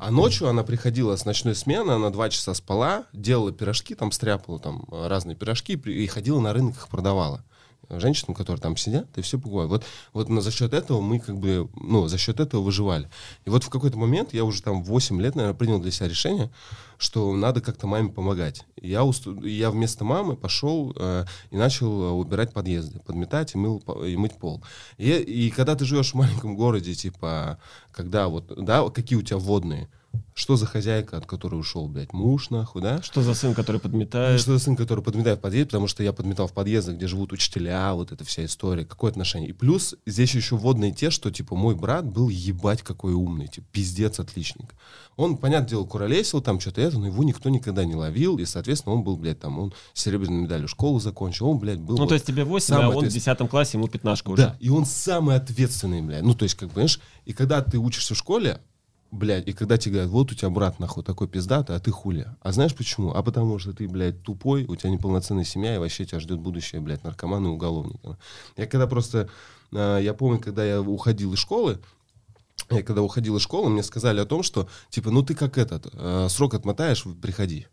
А 0.00 0.10
ночью 0.10 0.48
она 0.48 0.64
приходила 0.64 1.14
с 1.14 1.24
ночной 1.24 1.54
смены, 1.54 1.92
она 1.92 2.10
два 2.10 2.28
часа 2.28 2.54
спала, 2.54 3.04
делала 3.12 3.52
пирожки, 3.52 3.94
там 3.94 4.10
стряпала 4.10 4.58
там 4.58 4.84
э, 4.90 5.06
разные 5.06 5.36
пирожки 5.36 5.74
и 5.74 6.06
ходила 6.08 6.40
на 6.40 6.52
рынок 6.52 6.74
их 6.74 6.88
продавала 6.88 7.44
женщинам, 7.90 8.34
которые 8.34 8.60
там 8.60 8.76
сидят, 8.76 9.06
и 9.16 9.22
все 9.22 9.38
покупают. 9.38 9.70
Вот, 9.70 9.84
вот 10.12 10.28
на, 10.28 10.40
за 10.40 10.50
счет 10.50 10.74
этого 10.74 11.00
мы 11.00 11.18
как 11.18 11.38
бы, 11.38 11.68
ну, 11.74 12.08
за 12.08 12.18
счет 12.18 12.40
этого 12.40 12.62
выживали. 12.62 13.08
И 13.44 13.50
вот 13.50 13.64
в 13.64 13.70
какой-то 13.70 13.96
момент, 13.98 14.34
я 14.34 14.44
уже 14.44 14.62
там 14.62 14.82
8 14.82 15.20
лет, 15.20 15.34
наверное, 15.34 15.56
принял 15.56 15.80
для 15.80 15.90
себя 15.90 16.08
решение, 16.08 16.50
что 16.98 17.34
надо 17.34 17.60
как-то 17.60 17.86
маме 17.86 18.10
помогать. 18.10 18.64
Я, 18.80 19.08
и 19.42 19.50
я 19.50 19.70
вместо 19.70 20.04
мамы 20.04 20.36
пошел 20.36 20.92
э, 20.96 21.24
и 21.50 21.56
начал 21.56 22.02
э, 22.02 22.10
убирать 22.10 22.52
подъезды, 22.52 22.98
подметать 23.00 23.54
и, 23.54 23.58
мыл, 23.58 23.78
и 24.04 24.16
мыть 24.16 24.36
пол. 24.36 24.62
И, 24.98 25.10
и 25.10 25.50
когда 25.50 25.76
ты 25.76 25.84
живешь 25.84 26.12
в 26.12 26.14
маленьком 26.14 26.56
городе, 26.56 26.94
типа, 26.94 27.58
когда 27.92 28.28
вот, 28.28 28.52
да, 28.64 28.88
какие 28.90 29.18
у 29.18 29.22
тебя 29.22 29.38
водные, 29.38 29.88
что 30.34 30.56
за 30.56 30.66
хозяйка, 30.66 31.16
от 31.16 31.26
которой 31.26 31.56
ушел, 31.56 31.88
блядь, 31.88 32.12
муж, 32.12 32.50
нахуй, 32.50 32.80
да? 32.80 33.02
Что 33.02 33.22
за 33.22 33.34
сын, 33.34 33.54
который 33.54 33.80
подметает? 33.80 34.40
Что 34.40 34.52
за 34.52 34.64
сын, 34.64 34.76
который 34.76 35.02
подметает 35.02 35.40
в 35.40 35.42
подъезд, 35.42 35.70
потому 35.70 35.88
что 35.88 36.04
я 36.04 36.12
подметал 36.12 36.46
в 36.46 36.52
подъездах, 36.52 36.94
где 36.94 37.08
живут 37.08 37.32
учителя, 37.32 37.92
вот 37.94 38.12
эта 38.12 38.24
вся 38.24 38.44
история. 38.44 38.84
Какое 38.84 39.10
отношение? 39.10 39.50
И 39.50 39.52
плюс 39.52 39.96
здесь 40.06 40.34
еще 40.34 40.56
вводные 40.56 40.92
те, 40.92 41.10
что, 41.10 41.32
типа, 41.32 41.56
мой 41.56 41.74
брат 41.74 42.06
был 42.06 42.28
ебать 42.28 42.82
какой 42.82 43.14
умный, 43.14 43.48
типа, 43.48 43.66
пиздец 43.72 44.20
отличник. 44.20 44.74
Он, 45.16 45.36
понятное 45.36 45.70
дело, 45.70 45.84
куролесил, 45.84 46.40
там 46.40 46.60
что-то 46.60 46.82
это, 46.82 47.00
но 47.00 47.06
его 47.06 47.24
никто 47.24 47.48
никогда 47.48 47.84
не 47.84 47.96
ловил, 47.96 48.38
и, 48.38 48.44
соответственно, 48.44 48.94
он 48.94 49.02
был, 49.02 49.16
блядь, 49.16 49.40
там, 49.40 49.58
он 49.58 49.74
с 49.92 50.02
серебряной 50.02 50.42
медалью 50.42 50.68
школу 50.68 51.00
закончил, 51.00 51.48
он, 51.48 51.58
блядь, 51.58 51.80
был... 51.80 51.96
Ну, 51.96 52.02
вот 52.02 52.10
то 52.10 52.14
есть 52.14 52.26
тебе 52.26 52.44
8, 52.44 52.64
самый 52.64 52.84
а 52.84 52.88
он 52.90 52.94
в 52.94 52.98
ответственный. 52.98 53.36
10 53.36 53.50
классе, 53.50 53.78
ему 53.78 53.88
пятнашка 53.88 54.30
уже. 54.30 54.42
Да, 54.42 54.56
и 54.60 54.68
он 54.68 54.86
самый 54.86 55.34
ответственный, 55.34 56.00
блядь. 56.00 56.22
Ну, 56.22 56.34
то 56.34 56.44
есть, 56.44 56.54
как 56.54 56.68
бы, 56.68 56.74
знаешь, 56.74 57.00
и 57.24 57.32
когда 57.32 57.60
ты 57.60 57.78
учишься 57.78 58.14
в 58.14 58.18
школе, 58.18 58.60
блядь, 59.10 59.48
и 59.48 59.52
когда 59.52 59.78
тебе 59.78 59.94
говорят, 59.94 60.10
вот 60.10 60.32
у 60.32 60.34
тебя 60.34 60.50
брат, 60.50 60.78
нахуй, 60.78 61.02
такой 61.02 61.28
пиздатый, 61.28 61.76
а 61.76 61.80
ты 61.80 61.90
хули. 61.90 62.26
А 62.40 62.52
знаешь 62.52 62.74
почему? 62.74 63.12
А 63.12 63.22
потому 63.22 63.58
что 63.58 63.72
ты, 63.72 63.88
блядь, 63.88 64.22
тупой, 64.22 64.64
у 64.64 64.76
тебя 64.76 64.90
неполноценная 64.90 65.44
семья, 65.44 65.76
и 65.76 65.78
вообще 65.78 66.04
тебя 66.04 66.20
ждет 66.20 66.38
будущее, 66.38 66.80
блядь, 66.80 67.04
наркомана 67.04 67.46
и 67.46 67.50
уголовника. 67.50 68.18
Я 68.56 68.66
когда 68.66 68.86
просто, 68.86 69.28
э, 69.72 70.00
я 70.02 70.14
помню, 70.14 70.40
когда 70.40 70.64
я 70.64 70.80
уходил 70.80 71.32
из 71.32 71.38
школы, 71.38 71.80
я 72.70 72.82
когда 72.82 73.02
уходил 73.02 73.36
из 73.36 73.42
школы, 73.42 73.70
мне 73.70 73.82
сказали 73.82 74.20
о 74.20 74.26
том, 74.26 74.42
что, 74.42 74.68
типа, 74.90 75.10
ну 75.10 75.22
ты 75.22 75.34
как 75.34 75.56
этот, 75.56 75.88
э, 75.92 76.26
срок 76.28 76.54
отмотаешь, 76.54 77.04
приходи. 77.22 77.66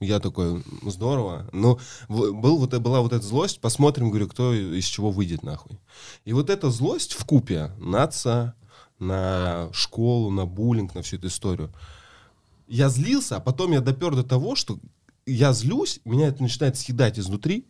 Я 0.00 0.20
такой, 0.20 0.62
«Ну, 0.82 0.90
здорово. 0.90 1.48
Но 1.52 1.80
был, 2.08 2.58
вот, 2.58 2.72
была 2.78 3.00
вот 3.00 3.12
эта 3.12 3.24
злость, 3.24 3.60
посмотрим, 3.60 4.10
говорю, 4.10 4.28
кто 4.28 4.54
из 4.54 4.84
чего 4.84 5.10
выйдет 5.10 5.42
нахуй. 5.42 5.80
И 6.24 6.32
вот 6.32 6.50
эта 6.50 6.70
злость 6.70 7.14
в 7.14 7.24
купе 7.24 7.72
на 7.78 8.04
отца, 8.04 8.54
на 8.98 9.68
школу, 9.72 10.30
на 10.30 10.46
буллинг, 10.46 10.94
на 10.94 11.02
всю 11.02 11.16
эту 11.16 11.28
историю. 11.28 11.70
Я 12.66 12.88
злился, 12.88 13.36
а 13.36 13.40
потом 13.40 13.72
я 13.72 13.80
допер 13.80 14.14
до 14.14 14.22
того, 14.22 14.54
что 14.54 14.78
я 15.26 15.52
злюсь, 15.52 16.00
меня 16.04 16.28
это 16.28 16.42
начинает 16.42 16.76
съедать 16.76 17.18
изнутри. 17.18 17.66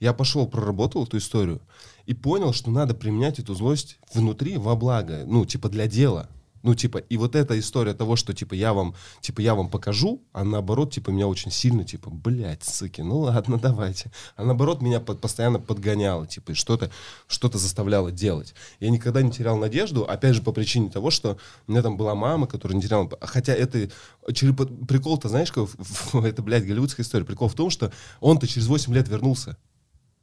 Я 0.00 0.12
пошел, 0.12 0.46
проработал 0.46 1.04
эту 1.04 1.16
историю 1.16 1.62
и 2.04 2.14
понял, 2.14 2.52
что 2.52 2.70
надо 2.70 2.94
применять 2.94 3.38
эту 3.38 3.54
злость 3.54 3.98
внутри 4.12 4.58
во 4.58 4.76
благо, 4.76 5.24
ну, 5.26 5.46
типа 5.46 5.68
для 5.68 5.86
дела. 5.86 6.28
Ну, 6.66 6.74
типа, 6.74 6.98
и 6.98 7.16
вот 7.16 7.36
эта 7.36 7.56
история 7.60 7.94
того, 7.94 8.16
что, 8.16 8.34
типа, 8.34 8.54
я 8.54 8.74
вам, 8.74 8.96
типа, 9.20 9.40
я 9.40 9.54
вам 9.54 9.70
покажу, 9.70 10.24
а 10.32 10.42
наоборот, 10.42 10.92
типа, 10.92 11.10
меня 11.10 11.28
очень 11.28 11.52
сильно, 11.52 11.84
типа, 11.84 12.10
блядь, 12.10 12.64
суки, 12.64 13.02
ну 13.02 13.20
ладно, 13.20 13.56
давайте. 13.62 14.10
А 14.34 14.42
наоборот, 14.42 14.82
меня 14.82 14.98
под- 14.98 15.20
постоянно 15.20 15.60
подгоняло, 15.60 16.26
типа, 16.26 16.50
и 16.50 16.54
что-то, 16.54 16.90
что-то 17.28 17.58
заставляло 17.58 18.10
делать. 18.10 18.52
Я 18.80 18.90
никогда 18.90 19.22
не 19.22 19.30
терял 19.30 19.56
надежду, 19.56 20.02
опять 20.08 20.34
же, 20.34 20.42
по 20.42 20.50
причине 20.50 20.90
того, 20.90 21.12
что 21.12 21.38
у 21.68 21.70
меня 21.70 21.82
там 21.82 21.96
была 21.96 22.16
мама, 22.16 22.48
которая 22.48 22.76
не 22.76 22.82
теряла... 22.82 23.08
Хотя 23.20 23.54
это... 23.54 23.88
Прикол-то, 24.26 25.28
знаешь, 25.28 25.52
как 25.52 25.68
это, 26.14 26.42
блядь, 26.42 26.66
голливудская 26.66 27.06
история. 27.06 27.24
Прикол 27.24 27.46
в 27.46 27.54
том, 27.54 27.70
что 27.70 27.92
он-то 28.18 28.48
через 28.48 28.66
8 28.66 28.92
лет 28.92 29.06
вернулся. 29.06 29.56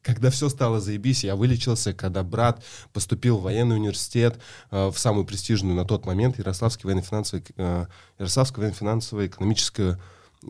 Когда 0.03 0.29
все 0.29 0.49
стало 0.49 0.81
заебись, 0.81 1.23
я 1.23 1.35
вылечился, 1.35 1.93
когда 1.93 2.23
брат 2.23 2.61
поступил 2.91 3.37
в 3.37 3.43
военный 3.43 3.77
университет, 3.77 4.37
э, 4.69 4.87
в 4.87 4.97
самую 4.99 5.25
престижную 5.25 5.75
на 5.75 5.85
тот 5.85 6.05
момент 6.05 6.37
Ярославский 6.37 6.83
военно-финансовый, 6.85 7.43
э, 7.55 7.85
Ярославское 8.19 8.63
военно-финансовое 8.63 9.27
экономическое 9.27 9.97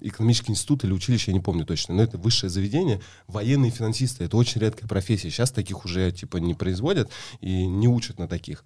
экономический 0.02 0.52
институт 0.52 0.84
или 0.84 0.92
училище, 0.92 1.30
я 1.30 1.34
не 1.34 1.40
помню 1.40 1.66
точно, 1.66 1.94
но 1.94 2.02
это 2.02 2.18
высшее 2.18 2.50
заведение, 2.50 3.00
военные 3.28 3.70
финансисты, 3.70 4.24
это 4.24 4.38
очень 4.38 4.60
редкая 4.60 4.88
профессия, 4.88 5.30
сейчас 5.30 5.52
таких 5.52 5.86
уже 5.86 6.12
типа 6.12 6.38
не 6.38 6.56
производят 6.56 7.12
и 7.42 7.68
не 7.68 7.88
учат 7.88 8.18
на 8.18 8.28
таких. 8.28 8.64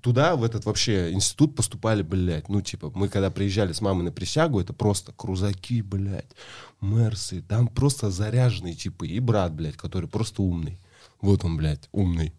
Туда, 0.00 0.36
в 0.36 0.44
этот 0.44 0.64
вообще 0.64 1.12
институт 1.12 1.54
поступали, 1.54 2.02
блядь, 2.02 2.48
ну, 2.48 2.62
типа, 2.62 2.90
мы 2.94 3.08
когда 3.08 3.30
приезжали 3.30 3.72
с 3.72 3.80
мамой 3.80 4.04
на 4.04 4.12
присягу, 4.12 4.60
это 4.60 4.72
просто 4.72 5.12
крузаки, 5.12 5.82
блядь, 5.82 6.34
мерсы, 6.80 7.42
там 7.42 7.68
просто 7.68 8.10
заряженные 8.10 8.74
типы, 8.74 9.06
и 9.06 9.20
брат, 9.20 9.52
блядь, 9.52 9.76
который 9.76 10.08
просто 10.08 10.42
умный. 10.42 10.78
Вот 11.20 11.44
он, 11.44 11.56
блядь, 11.56 11.88
умный. 11.92 12.32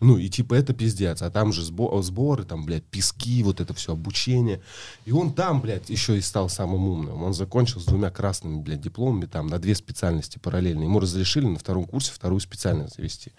Ну, 0.00 0.18
и 0.18 0.28
типа 0.28 0.54
это 0.54 0.74
пиздец. 0.74 1.22
А 1.22 1.30
там 1.30 1.52
же 1.52 1.62
сбо- 1.62 2.02
сборы, 2.02 2.44
там, 2.44 2.64
блядь, 2.64 2.84
пески, 2.84 3.42
вот 3.42 3.60
это 3.60 3.72
все 3.74 3.92
обучение. 3.92 4.60
И 5.04 5.12
он 5.12 5.32
там, 5.32 5.60
блядь, 5.60 5.88
еще 5.88 6.18
и 6.18 6.20
стал 6.20 6.48
самым 6.48 6.86
умным. 6.86 7.22
Он 7.22 7.32
закончил 7.32 7.80
с 7.80 7.84
двумя 7.84 8.10
красными, 8.10 8.60
блядь, 8.60 8.80
дипломами 8.80 9.26
там 9.26 9.46
на 9.46 9.58
две 9.58 9.74
специальности 9.74 10.38
параллельно. 10.38 10.82
Ему 10.82 11.00
разрешили 11.00 11.46
на 11.46 11.58
втором 11.58 11.86
курсе 11.86 12.12
вторую 12.12 12.40
специальность 12.40 12.96
завести. 12.96 13.32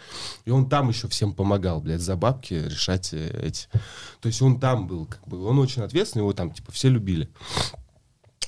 И 0.45 0.51
он 0.51 0.67
там 0.67 0.89
еще 0.89 1.07
всем 1.07 1.33
помогал, 1.33 1.79
блядь, 1.81 2.01
за 2.01 2.15
бабки 2.15 2.53
решать 2.53 3.13
э, 3.13 3.39
эти. 3.43 3.67
То 4.19 4.27
есть 4.27 4.41
он 4.41 4.59
там 4.59 4.87
был, 4.87 5.05
как 5.05 5.27
бы, 5.27 5.43
он 5.43 5.59
очень 5.59 5.83
ответственный, 5.83 6.23
его 6.23 6.33
там, 6.33 6.51
типа, 6.51 6.71
все 6.71 6.89
любили. 6.89 7.29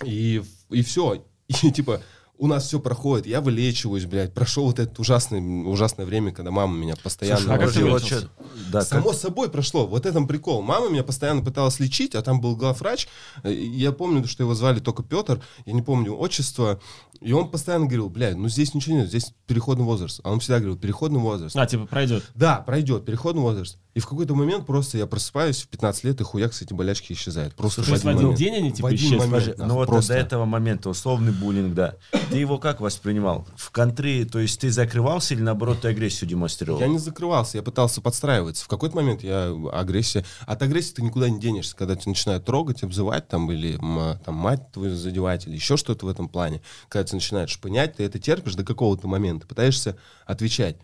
И, 0.04 0.41
и 0.69 0.82
все. 0.82 1.24
И 1.48 1.72
типа 1.72 2.02
у 2.39 2.47
нас 2.47 2.65
все 2.67 2.80
проходит, 2.80 3.28
я 3.28 3.41
вылечиваюсь, 3.41 4.06
блядь. 4.06 4.34
Прошел 4.34 4.65
вот 4.65 4.80
это 4.80 4.99
ужасное, 5.02 5.41
ужасное 5.41 6.06
время, 6.06 6.32
когда 6.32 6.52
мама 6.52 6.73
меня 6.75 6.95
постоянно... 6.95 7.39
Слушай, 7.41 7.56
а 7.56 7.60
как 7.60 7.71
ты 7.73 8.08
чё- 8.08 8.30
Да, 8.71 8.80
как- 8.80 8.88
Само 8.88 9.12
собой 9.13 9.49
прошло. 9.49 9.86
Вот 9.86 10.06
этом 10.06 10.25
прикол. 10.28 10.62
Мама 10.62 10.88
меня 10.89 11.04
постоянно 11.04 11.41
пыталась 11.43 11.80
лечить, 11.82 12.15
а 12.15 12.21
там 12.21 12.39
был 12.39 12.56
главврач. 12.56 13.08
Э, 13.43 13.54
Я 13.54 13.91
помню, 13.91 14.25
что 14.25 14.43
его 14.43 14.56
звали 14.56 14.80
только 14.80 15.04
Петр. 15.04 15.41
Я 15.65 15.73
не 15.73 15.82
помню 15.82 16.15
отчество. 16.15 16.80
И 17.19 17.34
он 17.34 17.52
постоянно 17.52 17.86
говорил, 17.86 18.10
блядь, 18.10 18.38
ну 18.38 18.47
здесь 18.47 18.73
ничего 18.73 18.95
нет, 18.95 19.10
здесь 19.10 19.34
переходный 19.45 19.84
возраст. 19.84 20.21
А 20.23 20.32
он 20.32 20.39
всегда 20.39 20.60
говорил, 20.60 20.78
переходный 20.78 21.19
возраст. 21.19 21.54
А, 21.58 21.65
типа, 21.65 21.86
пройдет. 21.86 22.23
Да, 22.36 22.62
пройдет, 22.62 23.04
переходный 23.04 23.41
возраст. 23.41 23.78
И 23.95 23.99
в 23.99 24.08
какой-то 24.08 24.34
момент 24.36 24.65
просто 24.65 24.97
я 24.97 25.06
просыпаюсь 25.08 25.58
в 25.63 25.67
15 25.67 26.04
лет, 26.06 26.21
и 26.21 26.23
хуяк 26.23 26.54
с 26.54 26.62
эти 26.62 26.71
болячки 26.73 27.12
исчезают. 27.12 27.56
Просто 27.56 27.84
То 27.84 27.91
есть 27.91 28.06
в 28.06 28.08
один 28.08 28.21
момент. 28.21 28.39
день 28.39 28.56
они, 28.56 28.71
типа, 28.71 28.88
В 28.88 28.91
один 28.91 29.17
исчезли? 29.19 29.56
ну 29.58 29.73
вот 29.73 29.88
просто. 29.89 30.13
до 30.13 30.19
этого 30.19 30.45
момента 30.45 30.89
условный 30.89 31.34
буллинг, 31.34 31.73
да. 31.73 31.95
Ты 32.30 32.38
его 32.38 32.60
как 32.60 32.80
воспринимал? 32.80 33.48
В 33.56 33.72
контре, 33.72 34.24
то 34.24 34.38
есть 34.38 34.62
ты 34.62 34.70
закрывался 34.70 35.34
или 35.34 35.42
наоборот 35.42 35.82
ты 35.82 35.88
агрессию 35.88 36.30
демонстрировал? 36.30 36.80
Я 36.80 36.88
не 36.88 37.00
закрывался, 37.00 37.58
я 37.58 37.63
пытался 37.63 38.02
подстраиваться. 38.02 38.65
В 38.65 38.68
какой-то 38.68 38.96
момент 38.96 39.24
я 39.24 39.52
агрессия... 39.74 40.24
От 40.46 40.62
агрессии 40.62 40.94
ты 40.94 41.02
никуда 41.02 41.28
не 41.28 41.39
денешься, 41.39 41.76
когда 41.76 41.96
тебя 41.96 42.12
начинают 42.12 42.46
трогать, 42.46 42.84
обзывать 42.84 43.28
там, 43.28 43.52
или 43.52 43.78
там, 43.78 44.36
мать 44.36 44.72
твою 44.72 44.96
задевать, 44.96 45.48
или 45.48 45.56
еще 45.56 45.76
что-то 45.76 46.06
в 46.06 46.10
этом 46.10 46.30
плане. 46.30 46.62
Когда 46.88 47.04
тебя 47.04 47.15
начинают 47.15 47.50
шпынять, 47.50 47.96
ты 47.96 48.04
это 48.04 48.20
терпишь 48.20 48.54
до 48.54 48.63
какого-то 48.63 49.08
момента, 49.08 49.48
пытаешься 49.48 49.98
отвечать. 50.28 50.78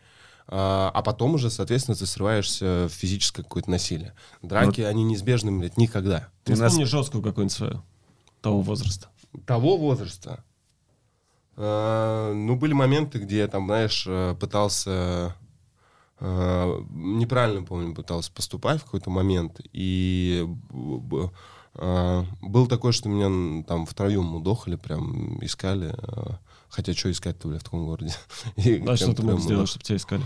А, 0.48 0.92
а 0.94 1.02
потом 1.04 1.36
уже, 1.36 1.52
соответственно, 1.52 1.96
ты 1.96 2.08
срываешься 2.08 2.88
в 2.90 2.94
физическое 2.94 3.44
какое-то 3.44 3.70
насилие. 3.70 4.14
Драки, 4.42 4.82
они 4.82 5.04
неизбежны, 5.04 5.52
блядь, 5.52 5.78
никогда. 5.78 6.30
Ты 6.44 6.54
Ты 6.54 6.60
нас- 6.60 6.72
вспомни 6.72 6.86
жесткую 6.86 7.24
какую-нибудь 7.24 7.56
свою 7.56 7.84
того 8.42 8.62
возраста. 8.62 9.10
того 9.46 9.78
возраста. 9.78 10.44
Э, 11.58 12.34
ну, 12.34 12.56
были 12.56 12.74
моменты, 12.74 13.20
где 13.20 13.40
я 13.40 13.48
там, 13.48 13.66
знаешь, 13.66 14.06
э, 14.08 14.36
пытался 14.40 15.36
э, 16.20 16.80
неправильно, 16.92 17.64
помню, 17.64 17.94
пытался 17.94 18.32
поступать 18.32 18.82
в 18.82 18.86
какой-то 18.86 19.10
момент. 19.10 19.62
И 19.74 20.48
был 21.74 22.68
такой, 22.70 22.94
что 22.94 23.10
меня 23.10 23.64
там 23.66 23.86
втроем 23.86 24.34
удохали, 24.34 24.78
прям 24.78 25.44
искали. 25.44 25.94
Хотя 26.70 26.94
что 26.94 27.12
искать-то, 27.12 27.50
бля, 27.50 27.60
в 27.60 27.64
таком 27.64 27.86
городе? 27.86 28.14
И 28.56 28.82
А 28.88 28.96
что 28.96 29.14
ты 29.14 29.24
мог 29.24 29.42
сделать, 29.42 29.68
чтобы 29.68 29.84
тебя 29.84 29.98
искали? 29.98 30.24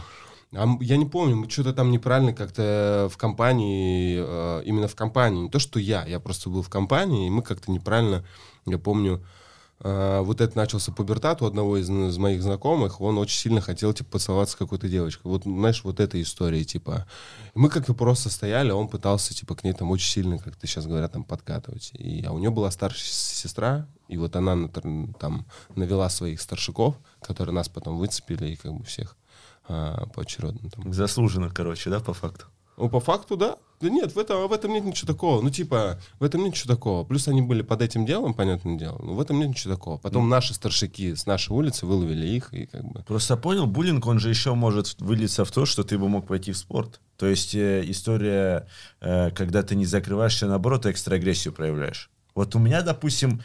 А 0.54 0.68
я 0.80 0.98
не 0.98 1.06
помню, 1.06 1.36
мы 1.36 1.50
что-то 1.50 1.74
там 1.74 1.90
неправильно 1.90 2.34
как-то 2.34 3.10
в 3.12 3.18
компании, 3.18 4.16
именно 4.64 4.88
в 4.88 4.96
компании, 4.96 5.44
не 5.44 5.50
то, 5.50 5.58
что 5.58 5.80
я, 5.80 6.06
я 6.06 6.20
просто 6.20 6.50
был 6.50 6.62
в 6.62 6.70
компании, 6.70 7.26
и 7.26 7.30
мы 7.32 7.42
как-то 7.42 7.72
неправильно, 7.72 8.24
я 8.68 8.78
помню, 8.78 9.24
вот 9.82 10.42
это 10.42 10.58
начался 10.58 10.92
пубертат 10.92 11.42
у 11.42 11.46
одного 11.46 11.78
из, 11.78 11.90
из 11.90 12.18
моих 12.18 12.44
знакомых, 12.44 13.00
он 13.00 13.18
очень 13.18 13.38
сильно 13.38 13.62
хотел, 13.62 13.94
типа, 13.94 14.12
поцеловаться 14.12 14.56
с 14.56 14.58
какой-то 14.58 14.90
девочкой. 14.90 15.32
Вот, 15.32 15.44
знаешь, 15.44 15.84
вот 15.84 16.00
эта 16.00 16.22
история, 16.22 16.66
типа. 16.66 17.08
Мы 17.56 17.70
как-то 17.70 17.94
просто 17.94 18.30
стояли, 18.30 18.72
он 18.72 18.90
пытался, 18.90 19.34
типа, 19.34 19.56
к 19.56 19.64
ней 19.64 19.74
там 19.74 19.90
очень 19.92 20.12
сильно, 20.12 20.38
как 20.38 20.58
ты 20.58 20.68
сейчас 20.68 20.86
говорят, 20.86 21.14
там, 21.14 21.24
подкатывать. 21.24 21.92
И, 21.94 22.24
а 22.26 22.34
у 22.34 22.40
нее 22.40 22.50
была 22.50 22.72
старшая 22.72 23.06
сестра, 23.06 23.88
и 24.10 24.18
вот 24.18 24.36
она 24.36 24.68
там 24.68 25.46
навела 25.76 26.10
своих 26.10 26.42
старшиков, 26.42 26.96
которые 27.22 27.56
нас 27.56 27.70
потом 27.70 27.98
выцепили, 27.98 28.48
и 28.48 28.56
как 28.58 28.74
бы 28.74 28.84
всех 28.84 29.16
а, 29.68 30.08
поочередно 30.08 30.70
там. 30.70 30.92
Заслуженно, 30.92 31.50
короче, 31.50 31.90
да, 31.90 32.00
по 32.00 32.14
факту? 32.14 32.48
Ну, 32.76 32.90
по 32.90 33.00
факту, 33.00 33.38
да. 33.38 33.58
Да 33.82 33.90
нет, 33.90 34.14
в 34.14 34.20
этом, 34.20 34.48
в 34.48 34.52
этом 34.54 34.74
нет 34.74 34.84
ничего 34.84 35.08
такого. 35.08 35.42
Ну, 35.42 35.50
типа, 35.50 36.00
в 36.20 36.24
этом 36.24 36.44
нет 36.44 36.52
ничего 36.52 36.74
такого. 36.74 37.06
Плюс 37.06 37.28
они 37.30 37.42
были 37.42 37.62
под 37.62 37.82
этим 37.82 38.06
делом, 38.06 38.34
понятное 38.34 38.78
дело. 38.78 39.00
Но 39.02 39.14
в 39.14 39.22
этом 39.22 39.40
нет 39.40 39.50
ничего 39.50 39.76
такого. 39.76 39.98
Потом 39.98 40.28
наши 40.28 40.54
старшики 40.54 41.16
с 41.16 41.26
нашей 41.26 41.52
улицы 41.52 41.86
выловили 41.86 42.28
их, 42.28 42.54
и 42.54 42.66
как 42.66 42.84
бы... 42.84 43.04
Просто 43.04 43.38
понял, 43.38 43.68
буллинг, 43.68 44.06
он 44.06 44.20
же 44.20 44.30
еще 44.30 44.54
может 44.54 45.00
вылиться 45.00 45.46
в 45.46 45.52
то, 45.52 45.66
что 45.66 45.84
ты 45.84 45.98
бы 45.98 46.10
мог 46.10 46.28
пойти 46.28 46.52
в 46.52 46.58
спорт. 46.58 47.00
То 47.16 47.28
есть 47.28 47.56
э, 47.56 47.84
история, 47.86 48.68
э, 49.00 49.32
когда 49.32 49.64
ты 49.64 49.76
не 49.76 49.86
закрываешься, 49.86 50.48
наоборот, 50.48 50.86
экстра 50.86 51.16
агрессию 51.16 51.54
проявляешь. 51.54 52.10
Вот 52.36 52.56
у 52.56 52.60
меня, 52.60 52.82
допустим, 52.82 53.42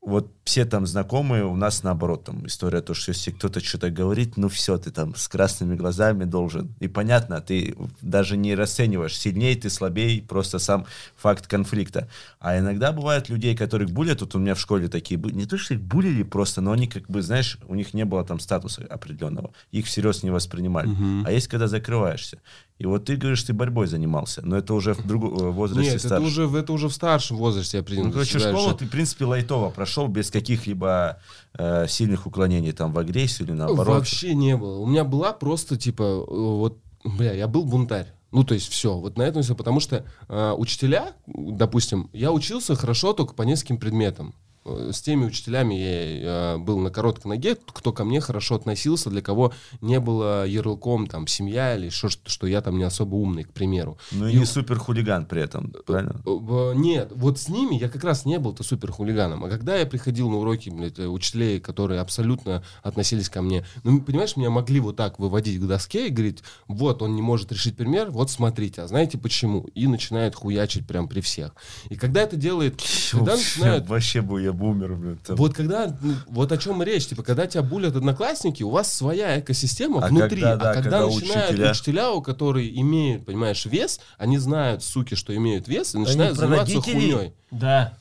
вот 0.00 0.32
все 0.44 0.64
там 0.64 0.86
знакомые, 0.86 1.44
у 1.44 1.54
нас 1.56 1.82
наоборот, 1.82 2.24
там 2.24 2.46
история, 2.46 2.80
то, 2.80 2.94
что 2.94 3.10
если 3.10 3.30
кто-то 3.30 3.60
что-то 3.60 3.90
говорит, 3.90 4.36
ну 4.36 4.48
все, 4.48 4.78
ты 4.78 4.90
там 4.90 5.14
с 5.14 5.28
красными 5.28 5.76
глазами 5.76 6.24
должен. 6.24 6.74
И 6.80 6.88
понятно, 6.88 7.40
ты 7.40 7.76
даже 8.00 8.36
не 8.36 8.54
расцениваешь, 8.54 9.16
сильнее 9.16 9.56
ты, 9.56 9.68
слабее, 9.68 10.22
просто 10.22 10.58
сам 10.58 10.86
факт 11.16 11.46
конфликта. 11.46 12.08
А 12.40 12.58
иногда 12.58 12.92
бывают 12.92 13.28
людей, 13.28 13.54
которых 13.56 13.90
булят, 13.90 14.20
вот 14.20 14.34
у 14.34 14.38
меня 14.38 14.54
в 14.54 14.60
школе 14.60 14.88
такие 14.88 15.18
были, 15.18 15.34
не 15.34 15.46
то, 15.46 15.58
что 15.58 15.74
их 15.74 15.82
булили 15.82 16.22
просто, 16.22 16.60
но 16.60 16.72
они 16.72 16.86
как 16.86 17.06
бы, 17.10 17.20
знаешь, 17.20 17.58
у 17.66 17.74
них 17.74 17.92
не 17.92 18.04
было 18.04 18.24
там 18.24 18.40
статуса 18.40 18.86
определенного, 18.88 19.52
их 19.72 19.86
всерьез 19.86 20.22
не 20.22 20.30
воспринимали. 20.30 20.88
А 21.26 21.32
есть, 21.32 21.48
когда 21.48 21.66
закрываешься. 21.66 22.40
И 22.78 22.86
вот 22.86 23.06
ты 23.06 23.16
говоришь, 23.16 23.42
ты 23.42 23.52
борьбой 23.52 23.88
занимался, 23.88 24.40
но 24.44 24.56
это 24.56 24.72
уже 24.72 24.94
в 24.94 25.04
другом 25.04 25.36
э, 25.36 25.50
возрасте 25.50 25.90
Нет, 25.90 25.98
это 25.98 26.06
старше. 26.06 26.26
уже, 26.26 26.58
это 26.58 26.72
уже 26.72 26.88
в 26.88 26.92
старшем 26.92 27.36
возрасте 27.36 27.78
я 27.78 27.82
принял. 27.82 28.04
Ну, 28.04 28.12
короче, 28.12 28.38
школу 28.38 28.54
решение. 28.54 28.78
ты, 28.78 28.86
в 28.86 28.90
принципе, 28.90 29.24
лайтово 29.24 29.70
прошел 29.70 30.06
без 30.06 30.30
каких-либо 30.30 31.18
э, 31.54 31.88
сильных 31.88 32.26
уклонений 32.26 32.70
там 32.70 32.92
в 32.92 32.98
агрессию 33.00 33.48
или 33.48 33.54
наоборот. 33.54 33.98
Вообще 33.98 34.32
не 34.34 34.56
было. 34.56 34.78
У 34.78 34.86
меня 34.86 35.02
была 35.02 35.32
просто, 35.32 35.76
типа, 35.76 36.02
э, 36.02 36.24
вот, 36.28 36.78
бля, 37.02 37.32
я 37.32 37.48
был 37.48 37.64
бунтарь. 37.64 38.14
Ну, 38.30 38.44
то 38.44 38.54
есть 38.54 38.70
все, 38.70 38.96
вот 38.96 39.16
на 39.16 39.22
этом 39.22 39.42
все, 39.42 39.56
потому 39.56 39.80
что 39.80 40.04
э, 40.28 40.52
учителя, 40.56 41.14
допустим, 41.26 42.10
я 42.12 42.30
учился 42.30 42.76
хорошо 42.76 43.12
только 43.12 43.34
по 43.34 43.42
нескольким 43.42 43.78
предметам. 43.78 44.34
Э, 44.68 44.90
С 44.92 45.00
теми 45.00 45.24
учителями 45.24 45.74
я 45.74 46.54
э, 46.54 46.58
был 46.58 46.78
на 46.78 46.90
короткой 46.90 47.30
ноге, 47.30 47.56
кто 47.66 47.92
ко 47.92 48.04
мне 48.04 48.20
хорошо 48.20 48.54
относился, 48.56 49.10
для 49.10 49.22
кого 49.22 49.52
не 49.80 50.00
было 50.00 50.46
ярлыком 50.46 51.06
там 51.06 51.26
семья 51.26 51.76
или 51.76 51.88
что, 51.88 52.08
что 52.08 52.46
я 52.46 52.60
там 52.60 52.78
не 52.78 52.84
особо 52.84 53.14
умный, 53.16 53.44
к 53.44 53.52
примеру. 53.52 53.98
Ну 54.12 54.28
и 54.28 54.34
не 54.36 54.44
супер 54.44 54.78
хулиган 54.78 55.26
при 55.26 55.42
этом, 55.42 55.72
правильно? 55.86 56.20
Э, 56.24 56.30
в- 56.30 56.74
Нет, 56.74 57.12
вот 57.14 57.38
с 57.38 57.48
ними 57.48 57.76
я 57.76 57.88
как 57.88 58.04
раз 58.04 58.24
не 58.24 58.38
был-то 58.38 58.62
супер 58.62 58.92
хулиганом. 58.92 59.44
А 59.44 59.48
когда 59.48 59.76
я 59.76 59.86
приходил 59.86 60.28
на 60.30 60.36
уроки, 60.38 60.70
блядь, 60.70 60.98
учителей, 60.98 61.60
которые 61.60 62.00
абсолютно 62.00 62.62
относились 62.82 63.28
ко 63.28 63.42
мне, 63.42 63.64
ну, 63.84 64.00
понимаешь, 64.00 64.36
меня 64.36 64.50
могли 64.50 64.80
вот 64.80 64.96
так 64.96 65.18
выводить 65.18 65.60
к 65.60 65.66
доске 65.66 66.08
и 66.08 66.10
говорить, 66.10 66.42
вот, 66.66 67.02
он 67.02 67.14
не 67.14 67.22
может 67.22 67.50
решить 67.52 67.76
пример, 67.76 68.10
вот 68.10 68.30
смотрите, 68.30 68.82
а 68.82 68.86
знаете 68.88 69.18
почему? 69.18 69.62
И 69.74 69.86
начинает 69.86 70.34
хуячить 70.34 70.86
прям 70.86 71.08
при 71.08 71.20
всех. 71.20 71.54
И 71.88 71.96
когда 71.96 72.22
это 72.22 72.36
делает, 72.36 72.80
когда 73.12 73.36
начинают 73.36 73.88
Вообще 73.88 74.20
бы 74.22 74.42
я 74.42 74.52
бы 74.58 74.68
умер, 74.68 74.94
блин. 74.96 75.18
там. 75.24 75.36
вот 75.36 75.54
когда, 75.54 75.96
ну, 76.02 76.14
вот 76.28 76.52
о 76.52 76.58
чем 76.58 76.82
речь, 76.82 77.06
типа, 77.06 77.22
когда 77.22 77.46
тебя 77.46 77.62
булят 77.62 77.96
одноклассники, 77.96 78.62
у 78.62 78.70
вас 78.70 78.92
своя 78.92 79.40
экосистема 79.40 80.04
А 80.04 80.08
внутри, 80.08 80.40
когда, 80.42 80.56
да, 80.56 80.70
а 80.70 80.74
когда, 80.74 81.00
когда 81.00 81.06
начинают 81.06 81.50
учителя- 81.50 81.70
учителя, 81.70 82.10
у 82.12 82.22
которые 82.22 82.80
имеют, 82.80 83.24
понимаешь, 83.24 83.64
вес, 83.64 84.00
они 84.18 84.38
знают, 84.38 84.82
суки, 84.82 85.14
что 85.14 85.34
имеют 85.34 85.68
вес, 85.68 85.94
и 85.94 85.98
начинают 85.98 86.36
про 86.36 86.46
заниматься 86.46 86.74
родителей? 86.74 87.12
хуйней. 87.12 87.32
Да. 87.50 87.96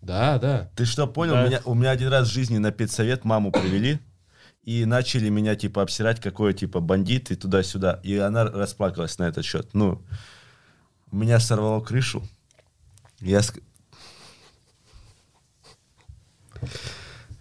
Да, 0.00 0.38
да. 0.38 0.70
Ты 0.76 0.84
что, 0.84 1.06
понял? 1.06 1.32
Да. 1.34 1.46
Меня, 1.46 1.60
у 1.64 1.74
меня 1.74 1.90
один 1.90 2.08
раз 2.08 2.28
в 2.28 2.32
жизни 2.32 2.58
на 2.58 2.70
педсовет 2.70 3.24
маму 3.24 3.50
привели, 3.50 3.98
и 4.62 4.84
начали 4.84 5.30
меня, 5.30 5.56
типа, 5.56 5.82
обсирать, 5.82 6.20
какой, 6.20 6.52
типа, 6.52 6.80
бандит 6.80 7.30
и 7.30 7.36
туда-сюда. 7.36 8.00
И 8.02 8.16
она 8.18 8.44
расплакалась 8.44 9.18
на 9.18 9.24
этот 9.24 9.44
счет. 9.44 9.70
Ну, 9.72 10.02
меня 11.10 11.40
сорвало 11.40 11.80
крышу. 11.80 12.22
Я, 13.20 13.40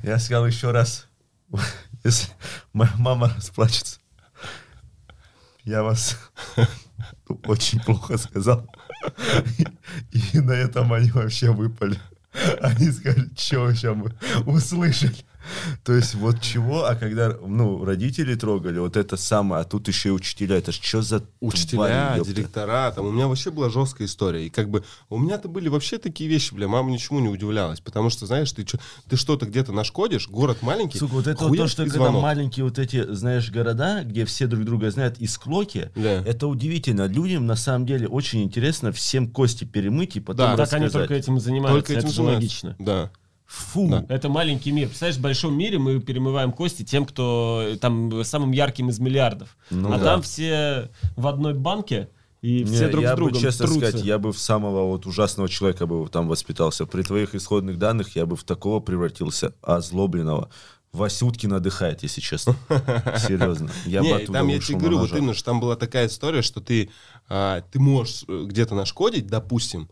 я 0.04 0.20
сказал 0.20 0.46
еще 0.48 0.72
раз, 0.72 1.08
если 2.04 2.32
моя 2.74 2.94
мама 2.98 3.34
расплачется, 3.36 4.00
я 5.64 5.84
вас 5.84 6.18
очень 7.46 7.80
плохо 7.82 8.18
сказал. 8.18 8.70
И 10.12 10.40
на 10.40 10.54
этом 10.54 10.94
они 10.94 11.12
вообще 11.12 11.52
выпали. 11.52 12.00
Они 12.62 12.92
сказали, 12.92 13.30
что 13.36 13.74
сейчас 13.74 13.96
мы 13.96 14.14
услышали. 14.46 15.16
То 15.84 15.94
есть 15.94 16.16
вот 16.16 16.42
чего, 16.42 16.86
а 16.86 16.96
когда, 16.96 17.36
ну, 17.46 17.84
родители 17.84 18.36
трогали, 18.36 18.80
вот 18.80 18.98
это 18.98 19.18
самое, 19.18 19.62
а 19.62 19.64
тут 19.66 19.88
еще 19.88 20.10
и 20.10 20.12
учителя, 20.12 20.58
это 20.58 20.72
что 20.72 21.02
за 21.02 21.24
Учителя, 21.40 22.18
директора, 22.26 22.92
там 22.92 23.06
у 23.06 23.12
меня 23.12 23.28
вообще 23.28 23.52
была 23.52 23.70
жесткая 23.70 24.08
история. 24.08 24.48
И 24.48 24.50
как 24.50 24.70
бы 24.70 24.84
у 25.10 25.18
меня-то 25.18 25.48
были 25.48 25.70
вообще 25.70 25.98
такие 25.98 26.30
вещи, 26.30 26.54
бля, 26.54 26.68
мама 26.68 26.92
ничему 26.92 27.20
не 27.20 27.30
удивлялась. 27.30 27.80
Потому 27.80 28.10
что, 28.10 28.26
знаешь, 28.26 28.52
ты, 28.52 28.66
ты 29.10 29.16
что-то 29.16 29.46
где-то 29.46 29.72
нашкодишь, 29.72 30.28
город 30.30 30.62
маленький. 30.62 30.98
Сука, 31.00 31.14
вот 31.14 31.28
это 31.28 31.46
вот 31.48 31.58
то, 31.58 31.68
что 31.68 31.84
когда 31.84 31.98
звонок. 32.00 32.22
маленькие 32.24 32.66
вот 32.66 32.80
эти, 32.80 33.04
знаешь, 33.14 33.50
города, 33.52 34.04
где 34.04 34.26
все 34.26 34.48
друг 34.48 34.66
друга 34.66 34.90
знают, 34.92 35.18
и 35.20 35.28
склоки, 35.28 35.92
Да. 35.96 36.24
это 36.24 36.48
удивительно. 36.48 37.08
Людям, 37.08 37.46
на 37.46 37.56
самом 37.56 37.86
деле, 37.86 38.08
очень 38.08 38.44
интересно 38.44 38.92
всем 38.92 39.30
кости 39.30 39.64
перемыть 39.64 40.16
и 40.16 40.20
потом 40.20 40.56
Да. 40.56 40.58
Так 40.58 40.74
они 40.74 40.86
рассказать. 40.86 41.08
только 41.08 41.20
этим 41.20 41.38
и 41.38 41.40
занимаются. 41.40 41.80
Только 41.88 41.94
этим 42.00 42.08
это 42.08 42.16
же 42.16 42.22
логично. 42.24 42.76
Да. 42.80 43.12
Фу. 43.48 43.88
Да. 43.90 44.06
Это 44.10 44.28
маленький 44.28 44.72
мир. 44.72 44.88
Представляешь, 44.88 45.18
в 45.18 45.22
большом 45.22 45.58
мире 45.58 45.80
мы 45.80 46.00
перемываем 46.02 46.52
кости 46.52 46.84
тем, 46.84 47.06
кто 47.06 47.66
там 47.80 48.24
самым 48.24 48.52
ярким 48.52 48.90
из 48.90 49.00
миллиардов. 49.00 49.58
Ну 49.70 49.92
а 49.92 49.98
да. 49.98 50.04
там 50.04 50.22
все 50.22 50.92
в 51.16 51.28
одной 51.28 51.54
банке, 51.54 52.10
и 52.42 52.64
Не, 52.64 52.66
все 52.66 52.90
друг 52.90 53.04
я 53.04 53.14
с 53.14 53.16
другом 53.16 53.34
бы, 53.34 53.40
честно 53.40 53.66
трутся. 53.66 53.88
сказать, 53.88 54.06
я 54.06 54.20
бы 54.20 54.32
в 54.32 54.38
самого 54.38 54.84
вот 54.84 55.06
ужасного 55.08 55.50
человека 55.50 55.88
бы 55.88 56.08
там 56.10 56.28
воспитался. 56.28 56.86
При 56.86 57.02
твоих 57.02 57.36
исходных 57.36 57.80
данных 57.80 58.16
я 58.16 58.26
бы 58.26 58.36
в 58.36 58.44
такого 58.44 58.80
превратился, 58.80 59.54
озлобленного. 59.62 60.50
Васюткин 60.94 61.54
отдыхает, 61.54 62.04
если 62.04 62.22
честно. 62.22 62.56
Серьезно. 63.18 63.70
Я 63.86 64.02
бы 64.02 64.08
не, 64.08 64.14
оттуда 64.14 64.40
там 64.40 64.48
я 64.48 64.60
тебе 64.60 64.78
говорю, 64.78 65.00
вот 65.00 65.12
именно, 65.14 65.34
что 65.34 65.46
там 65.46 65.60
была 65.60 65.76
такая 65.76 66.08
история, 66.08 66.42
что 66.42 66.62
ты, 66.62 66.90
а, 67.28 67.62
ты 67.62 67.80
можешь 67.80 68.24
э, 68.28 68.46
где-то 68.46 68.76
нашкодить, 68.76 69.28
допустим, 69.28 69.90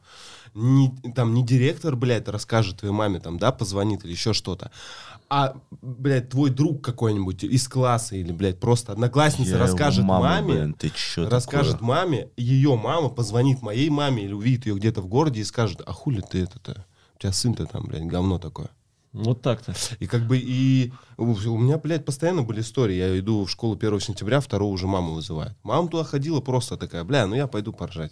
не, 0.55 0.91
там 1.13 1.33
не 1.33 1.43
директор, 1.43 1.95
блядь, 1.95 2.27
расскажет 2.29 2.77
твоей 2.79 2.93
маме, 2.93 3.19
там, 3.19 3.37
да, 3.37 3.51
позвонит 3.51 4.05
или 4.05 4.11
еще 4.11 4.33
что-то, 4.33 4.71
а, 5.29 5.55
блядь, 5.81 6.29
твой 6.29 6.49
друг 6.49 6.83
какой-нибудь 6.83 7.43
из 7.43 7.67
класса 7.67 8.15
или, 8.15 8.31
блядь, 8.31 8.59
просто 8.59 8.93
одноклассница 8.93 9.51
Я 9.51 9.57
расскажет 9.57 10.05
мама, 10.05 10.23
маме, 10.23 10.53
блин, 10.53 10.73
ты 10.73 10.91
чё 10.95 11.29
расскажет 11.29 11.73
такое? 11.73 11.87
маме, 11.87 12.29
ее 12.37 12.75
мама 12.75 13.09
позвонит 13.09 13.61
моей 13.61 13.89
маме 13.89 14.23
или 14.23 14.33
увидит 14.33 14.65
ее 14.65 14.75
где-то 14.75 15.01
в 15.01 15.07
городе 15.07 15.41
и 15.41 15.43
скажет, 15.43 15.81
а 15.85 15.91
хули 15.91 16.21
ты 16.21 16.43
это-то, 16.43 16.85
у 17.15 17.19
тебя 17.19 17.33
сын-то 17.33 17.65
там, 17.65 17.85
блядь, 17.85 18.05
говно 18.05 18.39
такое. 18.39 18.69
Вот 19.11 19.41
так-то. 19.41 19.73
И 19.99 20.07
как 20.07 20.27
бы 20.27 20.37
и 20.37 20.91
у 21.17 21.31
у 21.31 21.57
меня, 21.57 21.77
блядь, 21.77 22.03
постоянно 22.03 22.43
были 22.43 22.59
истории. 22.59 22.95
Я 22.95 23.17
иду 23.17 23.45
в 23.45 23.49
школу 23.49 23.77
1 23.77 24.01
сентября, 24.01 24.41
2 24.41 24.59
уже 24.59 24.87
маму 24.87 25.13
вызывают. 25.13 25.55
Мама 25.63 25.87
туда 25.87 26.03
ходила 26.03 26.41
просто 26.41 26.75
такая, 26.75 27.05
бля, 27.05 27.25
ну 27.25 27.33
я 27.33 27.47
пойду 27.47 27.71
поржать. 27.71 28.11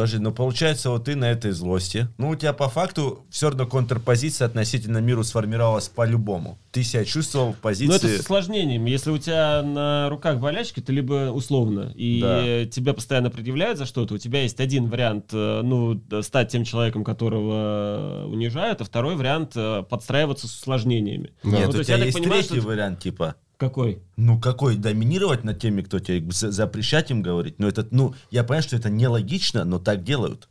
Подожди, 0.00 0.18
ну 0.18 0.32
получается, 0.32 0.88
вот 0.88 1.04
ты 1.04 1.14
на 1.14 1.26
этой 1.30 1.50
злости. 1.50 2.08
Ну, 2.16 2.30
у 2.30 2.34
тебя 2.36 2.54
по 2.54 2.70
факту 2.70 3.26
все 3.28 3.50
равно 3.50 3.66
контрпозиция 3.66 4.46
относительно 4.46 4.96
миру 4.98 5.22
сформировалась 5.24 5.88
по-любому. 5.88 6.58
Ты 6.72 6.82
себя 6.82 7.04
чувствовал 7.04 7.48
в 7.52 7.56
Но 7.56 7.60
позиции... 7.60 7.86
Ну, 7.90 7.94
это 7.96 8.08
с 8.08 8.20
осложнением. 8.20 8.86
Если 8.86 9.10
у 9.10 9.18
тебя 9.18 9.62
на 9.62 10.08
руках 10.08 10.38
болячки, 10.38 10.80
ты 10.80 10.92
либо 10.92 11.30
условно, 11.32 11.92
и 11.94 12.20
Да. 12.22 12.64
тебя 12.70 12.94
постоянно 12.94 13.28
предъявляют 13.28 13.76
за 13.78 13.84
что-то, 13.84 14.14
у 14.14 14.18
тебя 14.18 14.40
есть 14.42 14.58
один 14.58 14.88
вариант, 14.88 15.26
э, 15.34 15.60
ну, 15.62 16.00
стать 16.22 16.48
тем 16.50 16.64
человеком, 16.64 17.04
которого 17.04 18.24
унижают, 18.26 18.80
а 18.80 18.84
второй 18.84 19.16
вариант 19.16 19.52
э, 19.54 19.82
подстраиваться 19.88 20.48
с 20.48 20.54
осложнениями. 20.60 21.32
Нет, 21.42 21.64
Ну, 21.64 21.68
у 21.68 21.72
то 21.72 21.78
есть 21.78 21.88
тебя 21.90 22.04
есть 22.04 22.16
понимаю, 22.16 22.42
третий 22.42 22.58
что- 22.60 22.68
вариант, 22.68 23.00
типа... 23.00 23.34
Какой? 23.60 24.02
Ну, 24.16 24.40
какой? 24.40 24.76
Доминировать 24.76 25.44
над 25.44 25.60
теми, 25.60 25.82
кто 25.82 25.98
тебе 25.98 26.32
за- 26.32 26.50
запрещать 26.50 27.10
им 27.10 27.20
говорить? 27.20 27.58
Ну, 27.58 27.68
это, 27.68 27.86
ну, 27.90 28.14
я 28.30 28.42
понимаю, 28.42 28.62
что 28.62 28.74
это 28.74 28.88
нелогично, 28.88 29.64
но 29.64 29.78
так 29.78 30.02
делают. 30.02 30.48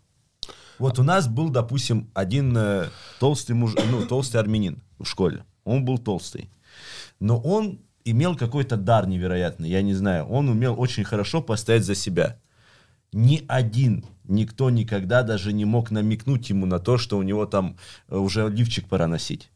Вот 0.77 0.99
у 0.99 1.03
нас 1.03 1.27
был, 1.27 1.49
допустим, 1.49 2.11
один 2.13 2.55
э, 2.55 2.89
толстый 3.19 3.53
муж, 3.53 3.73
ну, 3.89 4.05
толстый 4.05 4.37
армянин 4.37 4.83
в 4.99 5.05
школе. 5.05 5.43
Он 5.63 5.85
был 5.85 5.97
толстый. 5.97 6.51
Но 7.19 7.39
он 7.39 7.79
имел 8.05 8.35
какой-то 8.37 8.77
дар 8.77 9.07
невероятный, 9.07 9.71
я 9.71 9.81
не 9.81 9.95
знаю. 9.95 10.27
Он 10.27 10.47
умел 10.47 10.79
очень 10.79 11.03
хорошо 11.03 11.41
постоять 11.41 11.85
за 11.85 11.95
себя. 11.95 12.39
Ни 13.11 13.43
один, 13.47 14.05
никто 14.25 14.69
никогда 14.69 15.23
даже 15.23 15.51
не 15.51 15.65
мог 15.65 15.89
намекнуть 15.89 16.47
ему 16.51 16.67
на 16.67 16.77
то, 16.77 16.99
что 16.99 17.17
у 17.17 17.23
него 17.23 17.47
там 17.47 17.75
э, 18.07 18.15
уже 18.15 18.47
лифчик 18.49 18.87
пора 18.87 19.07
носить. 19.07 19.49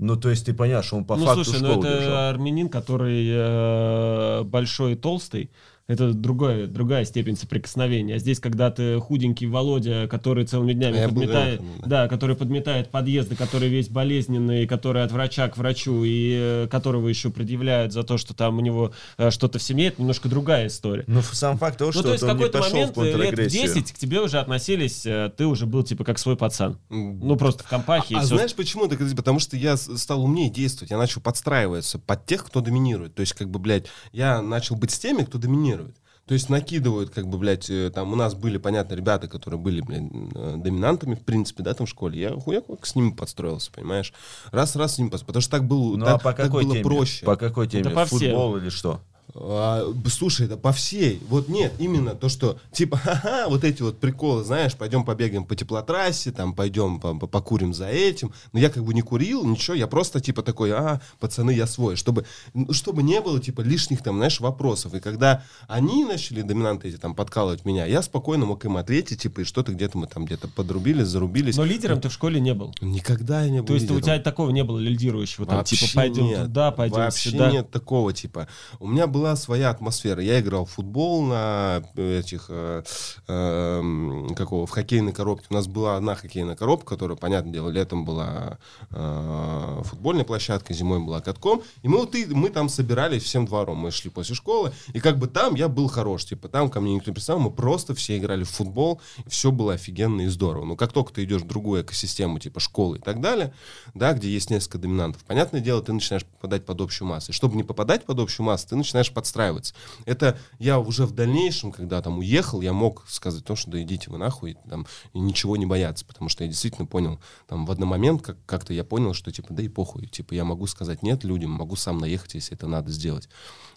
Ну, 0.00 0.16
то 0.16 0.30
есть 0.30 0.46
ты 0.46 0.54
понимаешь, 0.54 0.92
он 0.94 1.04
по 1.04 1.16
ну, 1.16 1.26
факту 1.26 1.44
слушай, 1.44 1.60
ну 1.60 1.68
школу 1.68 1.84
это 1.84 1.98
держал. 1.98 2.28
армянин, 2.30 2.68
который 2.70 3.28
э, 3.30 4.42
большой 4.44 4.92
и 4.92 4.96
толстый. 4.96 5.50
Это 5.90 6.12
другое, 6.12 6.68
другая 6.68 7.04
степень 7.04 7.36
соприкосновения. 7.36 8.14
А 8.14 8.18
здесь, 8.18 8.38
когда 8.38 8.70
ты 8.70 9.00
худенький 9.00 9.48
Володя, 9.48 10.06
который 10.06 10.46
целыми 10.46 10.72
днями 10.72 11.00
А 11.02 11.08
подметает, 11.08 11.60
рядом, 11.60 11.66
да, 11.84 12.06
который 12.06 12.36
подметает 12.36 12.90
подъезды, 12.90 13.34
который 13.34 13.68
весь 13.68 13.88
болезненный, 13.88 14.68
который 14.68 15.02
от 15.02 15.10
врача 15.10 15.48
к 15.48 15.56
врачу, 15.56 16.04
и 16.04 16.36
э, 16.38 16.68
которого 16.70 17.08
еще 17.08 17.30
предъявляют 17.30 17.92
за 17.92 18.04
то, 18.04 18.18
что 18.18 18.34
там 18.34 18.58
у 18.58 18.60
него 18.60 18.92
э, 19.18 19.32
что-то 19.32 19.58
в 19.58 19.62
семье, 19.64 19.88
это 19.88 20.00
немножко 20.00 20.28
другая 20.28 20.68
история. 20.68 21.02
Ну, 21.08 21.22
сам 21.22 21.58
факт 21.58 21.78
того, 21.78 21.88
Ну, 21.88 21.92
что 21.92 22.02
то 22.04 22.12
есть 22.12 22.22
он 22.22 22.28
не 22.28 22.34
какой-то 22.34 22.58
пошел 22.58 22.72
момент, 22.72 22.96
в 22.96 23.00
э, 23.00 23.06
лет 23.06 23.14
в 23.14 23.18
контрагрессию. 23.18 23.74
10, 23.74 23.92
к 23.92 23.98
тебе 23.98 24.20
уже 24.20 24.38
относились, 24.38 25.00
ты 25.36 25.44
уже 25.44 25.66
был 25.66 25.82
типа 25.82 26.04
как 26.04 26.20
свой 26.20 26.36
пацан. 26.36 26.78
Ну, 26.88 27.34
просто 27.34 27.64
в 27.64 27.66
компахе 27.66 28.14
А 28.14 28.18
и 28.18 28.24
все. 28.24 28.36
знаешь 28.36 28.54
почему? 28.54 28.86
Так, 28.86 29.00
потому 29.16 29.40
что 29.40 29.56
я 29.56 29.76
стал 29.76 30.22
умнее 30.22 30.50
действовать, 30.50 30.92
я 30.92 30.98
начал 30.98 31.20
подстраиваться 31.20 31.98
под 31.98 32.26
тех, 32.26 32.44
кто 32.44 32.60
доминирует. 32.60 33.16
То 33.16 33.22
есть, 33.22 33.32
как 33.32 33.50
бы, 33.50 33.58
блядь, 33.58 33.86
я 34.12 34.40
начал 34.40 34.76
быть 34.76 34.92
с 34.92 34.98
теми, 35.00 35.24
кто 35.24 35.38
доминирует. 35.38 35.79
То 36.26 36.34
есть 36.34 36.48
накидывают, 36.48 37.10
как 37.10 37.26
бы, 37.26 37.38
блядь, 37.38 37.68
э, 37.70 37.90
там 37.92 38.12
у 38.12 38.16
нас 38.16 38.34
были, 38.34 38.56
понятно, 38.56 38.94
ребята, 38.94 39.26
которые 39.26 39.58
были, 39.58 39.80
блядь, 39.80 40.02
э, 40.02 40.54
доминантами, 40.58 41.16
в 41.16 41.24
принципе, 41.24 41.64
да, 41.64 41.74
там 41.74 41.86
в 41.88 41.90
школе. 41.90 42.20
Я 42.20 42.30
хуяк 42.38 42.66
как 42.68 42.86
с 42.86 42.94
ними 42.94 43.10
подстроился, 43.10 43.72
понимаешь? 43.72 44.12
Раз-раз 44.52 44.94
с 44.94 44.98
ними 44.98 45.08
подстроился. 45.08 45.26
Потому 45.26 45.42
что 45.42 45.50
так 45.50 45.64
было, 45.66 45.96
Ну, 45.96 46.04
так, 46.04 46.14
а 46.14 46.18
по 46.18 46.24
так 46.32 46.36
какой 46.36 46.62
было 46.62 46.72
теме? 46.74 46.84
проще. 46.84 47.26
По 47.26 47.34
какой 47.36 47.66
теме? 47.66 47.90
по 47.90 48.04
всем. 48.04 48.18
Футбол 48.18 48.56
или 48.58 48.68
что? 48.68 49.00
А, 49.34 49.84
слушай, 50.08 50.46
да 50.48 50.56
по 50.56 50.72
всей. 50.72 51.20
Вот 51.28 51.48
нет, 51.48 51.72
именно 51.78 52.14
то, 52.14 52.28
что 52.28 52.58
типа, 52.72 52.96
ха-ха, 53.02 53.48
вот 53.48 53.64
эти 53.64 53.82
вот 53.82 53.98
приколы, 54.00 54.44
знаешь, 54.44 54.74
пойдем 54.74 55.04
побегаем 55.04 55.44
по 55.44 55.54
теплотрассе, 55.56 56.32
там 56.32 56.52
пойдем 56.54 57.00
по- 57.00 57.14
по- 57.14 57.26
покурим 57.26 57.72
за 57.74 57.86
этим. 57.88 58.32
Но 58.52 58.58
я 58.58 58.70
как 58.70 58.84
бы 58.84 58.94
не 58.94 59.02
курил, 59.02 59.44
ничего, 59.44 59.74
я 59.76 59.86
просто 59.86 60.20
типа 60.20 60.42
такой, 60.42 60.72
а, 60.72 61.00
пацаны, 61.18 61.52
я 61.52 61.66
свой. 61.66 61.96
Чтобы, 61.96 62.24
чтобы 62.70 63.02
не 63.02 63.20
было 63.20 63.40
типа 63.40 63.60
лишних 63.60 64.02
там, 64.02 64.16
знаешь, 64.16 64.40
вопросов. 64.40 64.94
И 64.94 65.00
когда 65.00 65.44
они 65.68 66.04
начали, 66.04 66.42
доминанты 66.42 66.88
эти, 66.88 66.96
там, 66.96 67.14
подкалывать 67.14 67.64
меня, 67.64 67.86
я 67.86 68.02
спокойно 68.02 68.46
мог 68.46 68.64
им 68.64 68.76
ответить, 68.76 69.22
типа, 69.22 69.40
и 69.40 69.44
что-то 69.44 69.72
где-то 69.72 69.98
мы 69.98 70.06
там 70.06 70.24
где-то 70.24 70.48
подрубились, 70.48 71.06
зарубились. 71.06 71.56
Но 71.56 71.64
лидером 71.64 72.00
ты 72.00 72.08
в 72.08 72.12
школе 72.12 72.40
не 72.40 72.54
был. 72.54 72.74
Никогда 72.80 73.42
я 73.42 73.50
не 73.50 73.60
был 73.60 73.66
То 73.66 73.74
есть 73.74 73.86
у 73.90 73.94
лидером. 73.94 74.02
тебя 74.02 74.18
такого 74.20 74.50
не 74.50 74.64
было 74.64 74.78
лидирующего, 74.78 75.46
там, 75.46 75.58
Вообще 75.58 75.76
типа, 75.76 75.92
пойдем 75.94 76.24
нет. 76.26 76.42
туда, 76.46 76.70
пойдем 76.72 76.96
Вообще 76.96 77.30
сюда. 77.30 77.50
нет 77.50 77.70
такого 77.70 78.12
типа. 78.12 78.48
У 78.78 78.86
меня 78.86 79.06
была 79.20 79.36
своя 79.36 79.68
атмосфера. 79.68 80.22
Я 80.22 80.40
играл 80.40 80.64
в 80.64 80.70
футбол 80.70 81.22
на 81.22 81.82
этих 81.94 82.46
э, 82.48 82.82
э, 83.28 84.26
какого 84.34 84.66
в 84.66 84.70
хоккейной 84.70 85.12
коробке. 85.12 85.46
У 85.50 85.54
нас 85.54 85.66
была 85.66 85.98
одна 85.98 86.14
хоккейная 86.14 86.56
коробка, 86.56 86.94
которая, 86.94 87.18
понятное 87.18 87.52
дело, 87.52 87.68
летом 87.68 88.06
была 88.06 88.56
э, 88.90 89.82
футбольной 89.84 90.24
площадкой, 90.24 90.72
зимой 90.72 91.00
была 91.00 91.20
катком. 91.20 91.62
И 91.82 91.88
мы 91.88 91.98
вот 91.98 92.14
и, 92.14 92.24
мы 92.24 92.48
там 92.48 92.70
собирались 92.70 93.22
всем 93.22 93.44
двором. 93.44 93.76
Мы 93.76 93.90
шли 93.90 94.08
после 94.08 94.34
школы, 94.34 94.72
и 94.94 95.00
как 95.00 95.18
бы 95.18 95.26
там 95.26 95.54
я 95.54 95.68
был 95.68 95.88
хорош. 95.88 96.24
Типа 96.24 96.48
там 96.48 96.70
ко 96.70 96.80
мне 96.80 96.94
никто 96.94 97.10
не 97.10 97.14
представил, 97.14 97.40
мы 97.40 97.50
просто 97.50 97.94
все 97.94 98.16
играли 98.16 98.44
в 98.44 98.50
футбол, 98.50 99.02
все 99.26 99.52
было 99.52 99.74
офигенно 99.74 100.22
и 100.22 100.28
здорово. 100.28 100.64
Но 100.64 100.76
как 100.76 100.94
только 100.94 101.12
ты 101.12 101.24
идешь 101.24 101.42
в 101.42 101.46
другую 101.46 101.82
экосистему, 101.82 102.38
типа 102.38 102.58
школы 102.58 102.96
и 102.96 103.00
так 103.02 103.20
далее, 103.20 103.52
да, 103.92 104.14
где 104.14 104.30
есть 104.30 104.48
несколько 104.48 104.78
доминантов, 104.78 105.22
понятное 105.24 105.60
дело, 105.60 105.82
ты 105.82 105.92
начинаешь 105.92 106.24
попадать 106.24 106.64
под 106.64 106.80
общую 106.80 107.06
массу. 107.06 107.32
И 107.32 107.34
чтобы 107.34 107.56
не 107.56 107.64
попадать 107.64 108.06
под 108.06 108.18
общую 108.18 108.46
массу, 108.46 108.68
ты 108.68 108.76
начинаешь 108.76 109.09
подстраиваться. 109.12 109.74
Это 110.04 110.38
я 110.58 110.78
уже 110.78 111.06
в 111.06 111.12
дальнейшем, 111.12 111.72
когда 111.72 112.00
там 112.02 112.18
уехал, 112.18 112.60
я 112.60 112.72
мог 112.72 113.04
сказать 113.08 113.44
то, 113.44 113.56
что 113.56 113.70
да 113.70 113.82
идите 113.82 114.10
вы 114.10 114.18
нахуй, 114.18 114.56
там, 114.68 114.86
и 115.12 115.18
ничего 115.18 115.56
не 115.56 115.66
бояться, 115.66 116.04
потому 116.04 116.28
что 116.28 116.44
я 116.44 116.48
действительно 116.50 116.86
понял, 116.86 117.20
там, 117.48 117.66
в 117.66 117.70
один 117.70 117.86
момент 117.86 118.22
как- 118.22 118.38
как-то 118.46 118.72
я 118.72 118.84
понял, 118.84 119.14
что, 119.14 119.30
типа, 119.30 119.48
да 119.52 119.62
и 119.62 119.68
похуй, 119.68 120.06
типа, 120.06 120.34
я 120.34 120.44
могу 120.44 120.66
сказать 120.66 121.02
нет 121.02 121.24
людям, 121.24 121.50
могу 121.50 121.76
сам 121.76 121.98
наехать, 121.98 122.34
если 122.34 122.54
это 122.56 122.66
надо 122.66 122.90
сделать. 122.90 123.28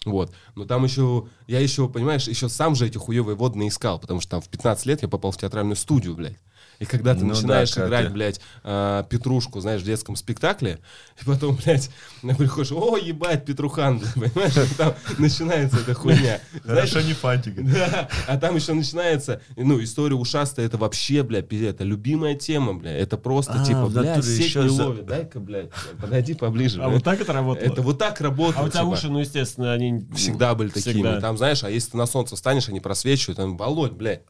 Вот. 0.04 0.32
Но 0.54 0.64
там 0.64 0.84
еще, 0.84 1.28
я 1.46 1.60
еще, 1.60 1.88
понимаешь, 1.88 2.28
еще 2.28 2.48
сам 2.48 2.74
же 2.74 2.86
эти 2.86 2.98
хуевые 2.98 3.36
водные 3.36 3.68
искал, 3.68 3.98
потому 3.98 4.20
что 4.20 4.32
там 4.32 4.40
в 4.40 4.48
15 4.48 4.86
лет 4.86 5.02
я 5.02 5.08
попал 5.08 5.30
в 5.30 5.38
театральную 5.38 5.76
студию, 5.76 6.14
блядь. 6.14 6.38
И 6.80 6.84
когда 6.86 7.14
ты 7.14 7.20
Ну 7.24 7.28
да, 7.28 7.34
начинаешь 7.34 7.72
когда 7.72 7.86
играть, 7.88 8.06
ты- 8.06 8.12
блядь, 8.12 8.40
а, 8.64 9.02
Петрушку, 9.04 9.60
знаешь, 9.60 9.82
в 9.82 9.84
детском 9.84 10.16
спектакле, 10.16 10.80
и 11.20 11.24
потом, 11.24 11.56
блядь, 11.64 11.90
приходишь, 12.22 12.72
о, 12.72 12.96
ебать, 12.96 13.44
Петрухан, 13.44 14.00
понимаешь, 14.14 14.56
и 14.56 14.74
там 14.74 14.94
начинается 15.18 15.78
эта 15.80 15.94
хуйня. 15.94 16.40
Знаешь, 16.64 16.90
Хорошо, 16.90 17.06
не 17.06 17.12
фантика. 17.14 17.62
да, 17.62 18.08
а 18.26 18.36
там 18.38 18.56
еще 18.56 18.72
начинается, 18.74 19.40
ну, 19.56 19.82
история 19.82 20.14
ушастая, 20.16 20.66
это 20.66 20.76
вообще, 20.78 21.22
бля, 21.22 21.42
пиздец, 21.42 21.74
это 21.74 21.84
любимая 21.84 22.34
тема, 22.34 22.74
бля, 22.74 22.96
это 22.96 23.16
просто, 23.16 23.54
А, 23.60 23.64
типа, 23.64 23.86
в 23.86 23.92
бля, 23.92 24.16
натуре 24.16 24.36
сеть 24.36 24.56
не 24.56 24.68
за- 24.68 24.84
ловит, 24.86 25.06
дай-ка, 25.06 25.40
блядь, 25.40 25.70
подойди 26.00 26.34
поближе. 26.34 26.82
А 26.82 26.88
вот 26.88 27.04
так 27.04 27.20
это 27.20 27.32
работало? 27.32 27.64
Это 27.64 27.82
вот 27.82 27.98
так 27.98 28.20
работает. 28.20 28.58
А 28.58 28.62
у 28.64 28.68
тебя 28.68 28.80
типа. 28.80 28.90
уши, 28.90 29.08
ну, 29.08 29.20
естественно, 29.20 29.72
они... 29.72 30.06
Всегда 30.14 30.54
были 30.54 30.68
такими. 30.70 30.92
Всегда. 30.94 31.20
Там, 31.20 31.38
знаешь, 31.38 31.62
а 31.64 31.70
если 31.70 31.92
ты 31.92 31.96
на 31.96 32.06
солнце 32.06 32.36
станешь, 32.36 32.68
они 32.68 32.80
просвечивают, 32.80 33.36
там, 33.36 33.56
Володь, 33.56 33.92
блядь, 33.92 34.22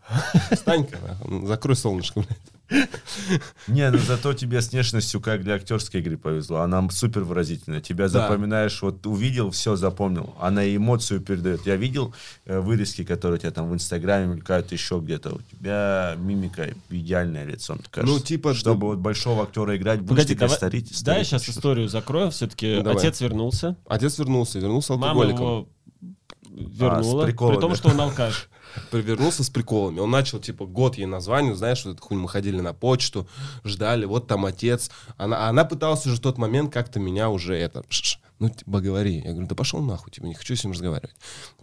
встань-ка, 0.51 0.99
закрой 1.45 1.77
солнышко, 1.77 2.21
блядь. 2.21 2.34
Не, 3.69 3.91
ну 3.91 3.99
зато 3.99 4.33
тебе 4.35 4.61
с 4.61 4.71
внешностью, 4.73 5.21
как 5.21 5.43
для 5.43 5.55
актерской 5.55 6.01
игры 6.01 6.17
повезло. 6.17 6.59
Она 6.61 6.89
супер 6.91 7.23
выразительная. 7.23 7.81
Тебя 7.81 8.09
Да. 8.09 8.21
запоминаешь, 8.29 8.81
вот 8.83 9.07
увидел, 9.07 9.51
все 9.51 9.77
запомнил. 9.77 10.35
Она 10.41 10.65
эмоцию 10.75 11.21
передает. 11.21 11.67
Я 11.67 11.77
видел 11.77 12.15
э, 12.47 12.59
вырезки, 12.61 13.05
которые 13.05 13.37
у 13.37 13.41
тебя 13.41 13.51
там 13.51 13.69
в 13.71 13.75
Инстаграме 13.75 14.35
мелькают 14.35 14.73
еще 14.73 14.99
где-то. 14.99 15.35
У 15.37 15.41
тебя 15.43 16.15
мимика 16.19 16.75
идеальное 16.91 17.45
лицо, 17.45 17.75
мне 17.75 17.85
кажется. 17.91 18.15
Ну, 18.15 18.21
типа, 18.21 18.55
Чтобы 18.55 18.81
да. 18.81 18.87
вот 18.87 18.99
большого 18.99 19.45
актера 19.45 19.77
играть, 19.77 20.01
будешь 20.01 20.11
Погоди, 20.23 20.35
ты 20.35 20.41
давай, 20.41 20.57
старить, 20.57 20.85
да, 21.05 21.17
я 21.19 21.25
старить. 21.25 21.27
сейчас 21.45 21.49
историю 21.57 21.89
закрою. 21.89 22.31
Все-таки 22.31 22.81
Ну, 22.83 22.91
отец 22.91 23.21
вернулся, 23.21 23.77
Отец 23.87 24.19
вернулся, 24.19 24.59
вернулся 24.59 24.95
мама 24.95 25.23
алкоголиком. 25.25 25.45
его 25.47 25.69
вернула, 26.79 27.23
при 27.25 27.31
приколами. 27.33 27.61
том, 27.61 27.75
что 27.75 27.89
он 27.91 28.01
алкаш. 28.01 28.49
Вернулся 28.93 29.45
с 29.45 29.51
приколами. 29.51 30.01
Он 30.01 30.11
начал, 30.11 30.39
типа, 30.39 30.67
год 30.67 30.97
ей 30.97 31.07
названивать, 31.07 31.59
знаешь, 31.59 31.85
вот 31.85 31.97
эту 31.97 32.03
хуйню 32.03 32.23
мы 32.23 32.29
ходили 32.29 32.61
на 32.61 32.73
почту, 32.73 33.27
ждали, 33.65 34.05
вот 34.05 34.27
там 34.27 34.45
отец. 34.47 34.91
Она, 35.17 35.47
а 35.47 35.49
она 35.49 35.65
пыталась 35.65 36.07
уже 36.07 36.17
в 36.17 36.21
тот 36.21 36.39
момент 36.39 36.73
как-то 36.73 37.01
меня 37.01 37.31
уже 37.31 37.57
это... 37.57 37.85
«Ш-ш, 37.89 38.19
Ну, 38.41 38.49
типа, 38.49 38.81
говори. 38.81 39.23
Я 39.25 39.31
говорю, 39.31 39.47
да 39.47 39.55
пошел 39.55 39.81
нахуй, 39.81 40.13
типа, 40.13 40.27
не 40.27 40.35
хочу 40.35 40.57
с 40.57 40.65
ним 40.65 40.73
разговаривать. 40.73 41.15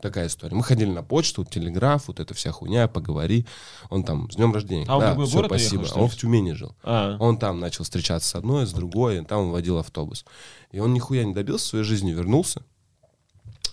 Такая 0.02 0.28
история. 0.28 0.56
Мы 0.56 0.64
ходили 0.64 0.90
на 0.90 1.04
почту, 1.04 1.44
телеграф, 1.44 2.08
вот 2.08 2.20
эта 2.20 2.34
вся 2.34 2.52
хуйня, 2.52 2.88
поговори. 2.88 3.46
Он 3.90 4.04
там, 4.04 4.32
с 4.32 4.36
днем 4.36 4.54
рождения. 4.54 4.86
А 4.88 4.98
он 4.98 5.00
в 5.00 5.02
да, 5.02 5.10
другой 5.10 5.28
всё, 5.28 5.36
город 5.36 5.52
спасибо. 5.52 5.88
А 5.94 6.00
он 6.00 6.10
в 6.10 6.16
Тюмени 6.16 6.54
жил. 6.54 6.76
А, 6.84 7.18
Он 7.20 7.38
там 7.38 7.60
начал 7.60 7.84
встречаться 7.84 8.30
с 8.30 8.36
одной, 8.36 8.66
с 8.66 8.72
другой, 8.72 9.18
и 9.20 9.26
там 9.26 9.42
он 9.42 9.52
водил 9.52 9.78
автобус. 9.78 10.26
И 10.72 10.80
он 10.80 10.94
нихуя 10.94 11.26
не 11.26 11.34
добился 11.34 11.66
в 11.66 11.70
своей 11.70 11.86
жизни, 11.86 12.12
вернулся. 12.12 12.64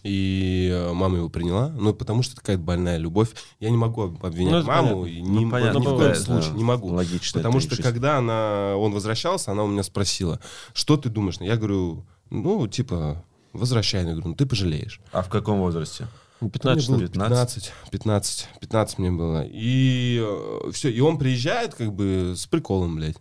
И 0.02 0.68
э, 0.72 0.92
мама 0.92 1.16
его 1.16 1.28
приняла, 1.28 1.68
ну, 1.70 1.92
потому 1.92 2.22
что 2.22 2.32
это 2.34 2.40
какая-то 2.42 2.62
больная 2.62 2.96
любовь. 2.98 3.30
Я 3.60 3.70
не 3.70 3.76
могу 3.76 4.02
об- 4.02 4.24
обвинять 4.24 4.62
Ну, 4.64 4.68
маму, 4.68 4.88
понятно. 5.02 5.06
и 5.06 5.20
ни, 5.20 5.44
Ну, 5.44 5.50
понятно, 5.50 5.78
ни 5.78 5.82
в 5.82 5.88
ну, 5.88 5.96
коем 5.96 6.12
да, 6.12 6.14
случае, 6.20 6.50
да, 6.52 6.56
не 6.58 6.64
могу. 6.64 6.88
логично 6.88 7.38
Потому 7.40 7.60
что 7.60 7.82
когда 7.82 8.18
она, 8.18 8.76
он 8.76 8.92
возвращался, 8.92 9.52
она 9.52 9.64
у 9.64 9.66
меня 9.68 9.82
спросила, 9.82 10.40
что 10.72 10.96
ты 10.96 11.08
думаешь? 11.08 11.36
Я 11.40 11.56
говорю, 11.56 12.04
ну, 12.30 12.66
типа, 12.68 13.24
возвращай. 13.52 14.04
Я 14.04 14.12
говорю, 14.12 14.28
ну, 14.28 14.34
ты 14.34 14.46
пожалеешь. 14.46 15.00
А 15.12 15.22
в 15.22 15.28
каком 15.28 15.58
возрасте? 15.60 16.06
ну, 16.40 16.46
Мне 16.46 16.50
15 16.52 16.88
было 16.88 16.96
лет. 16.98 17.12
15, 17.12 17.72
15, 17.90 18.48
15 18.60 18.98
мне 18.98 19.10
было. 19.10 19.44
И 19.48 20.24
все, 20.72 20.90
и 20.90 21.00
он 21.00 21.18
приезжает 21.18 21.74
как 21.74 21.92
бы 21.92 22.34
с 22.36 22.46
приколом, 22.46 22.96
блядь. 22.96 23.16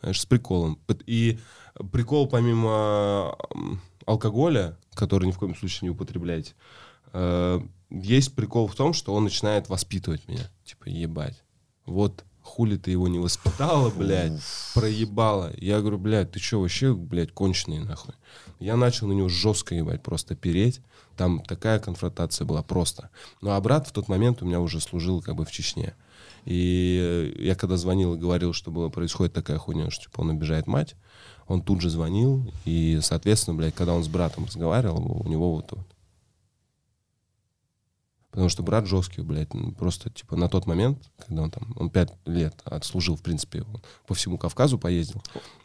Знаешь, 0.00 0.20
с 0.20 0.26
приколом. 0.26 0.78
И 1.06 1.38
прикол 1.92 2.26
помимо 2.28 3.36
алкоголя, 4.06 4.78
который 4.94 5.26
ни 5.26 5.32
в 5.32 5.38
коем 5.38 5.54
случае 5.54 5.88
не 5.88 5.90
употребляйте, 5.90 6.54
э, 7.12 7.60
есть 7.90 8.34
прикол 8.34 8.66
в 8.66 8.74
том, 8.74 8.92
что 8.92 9.14
он 9.14 9.24
начинает 9.24 9.68
воспитывать 9.68 10.26
меня. 10.28 10.50
Типа, 10.64 10.88
ебать. 10.88 11.42
Вот 11.84 12.24
хули 12.46 12.76
ты 12.76 12.92
его 12.92 13.08
не 13.08 13.18
воспитала, 13.18 13.90
блядь, 13.90 14.40
проебала. 14.74 15.52
Я 15.58 15.80
говорю, 15.80 15.98
блядь, 15.98 16.30
ты 16.30 16.38
что, 16.38 16.60
вообще, 16.60 16.94
блядь, 16.94 17.32
конченый, 17.32 17.80
нахуй. 17.80 18.14
Я 18.60 18.76
начал 18.76 19.08
на 19.08 19.12
него 19.12 19.28
жестко, 19.28 19.74
ебать, 19.74 20.02
просто 20.02 20.34
переть. 20.34 20.80
Там 21.16 21.40
такая 21.40 21.78
конфронтация 21.78 22.44
была 22.44 22.62
просто. 22.62 23.10
Ну, 23.40 23.50
а 23.50 23.60
брат 23.60 23.88
в 23.88 23.92
тот 23.92 24.08
момент 24.08 24.42
у 24.42 24.46
меня 24.46 24.60
уже 24.60 24.80
служил 24.80 25.20
как 25.20 25.34
бы 25.34 25.44
в 25.44 25.50
Чечне. 25.50 25.94
И 26.44 27.34
я 27.38 27.56
когда 27.56 27.76
звонил 27.76 28.14
и 28.14 28.18
говорил, 28.18 28.52
что 28.52 28.70
было, 28.70 28.88
происходит 28.88 29.34
такая 29.34 29.58
хуйня, 29.58 29.90
что 29.90 30.04
типа 30.04 30.20
он 30.20 30.30
обижает 30.30 30.66
мать, 30.66 30.94
он 31.46 31.62
тут 31.62 31.80
же 31.80 31.90
звонил, 31.90 32.52
и, 32.64 32.98
соответственно, 33.02 33.56
блядь, 33.56 33.74
когда 33.74 33.94
он 33.94 34.04
с 34.04 34.08
братом 34.08 34.44
разговаривал, 34.46 35.22
у 35.24 35.28
него 35.28 35.54
вот, 35.54 35.72
вот 35.72 35.86
Потому 38.36 38.50
что 38.50 38.62
брат 38.62 38.86
жесткий, 38.86 39.22
блядь, 39.22 39.48
просто, 39.78 40.10
типа, 40.10 40.36
на 40.36 40.50
тот 40.50 40.66
момент, 40.66 40.98
когда 41.26 41.44
он 41.44 41.50
там, 41.50 41.72
он 41.74 41.88
пять 41.88 42.12
лет 42.26 42.54
отслужил, 42.66 43.16
в 43.16 43.22
принципе, 43.22 43.62
он 43.62 43.80
по 44.06 44.12
всему 44.12 44.36
Кавказу 44.36 44.78
поездил. 44.78 45.22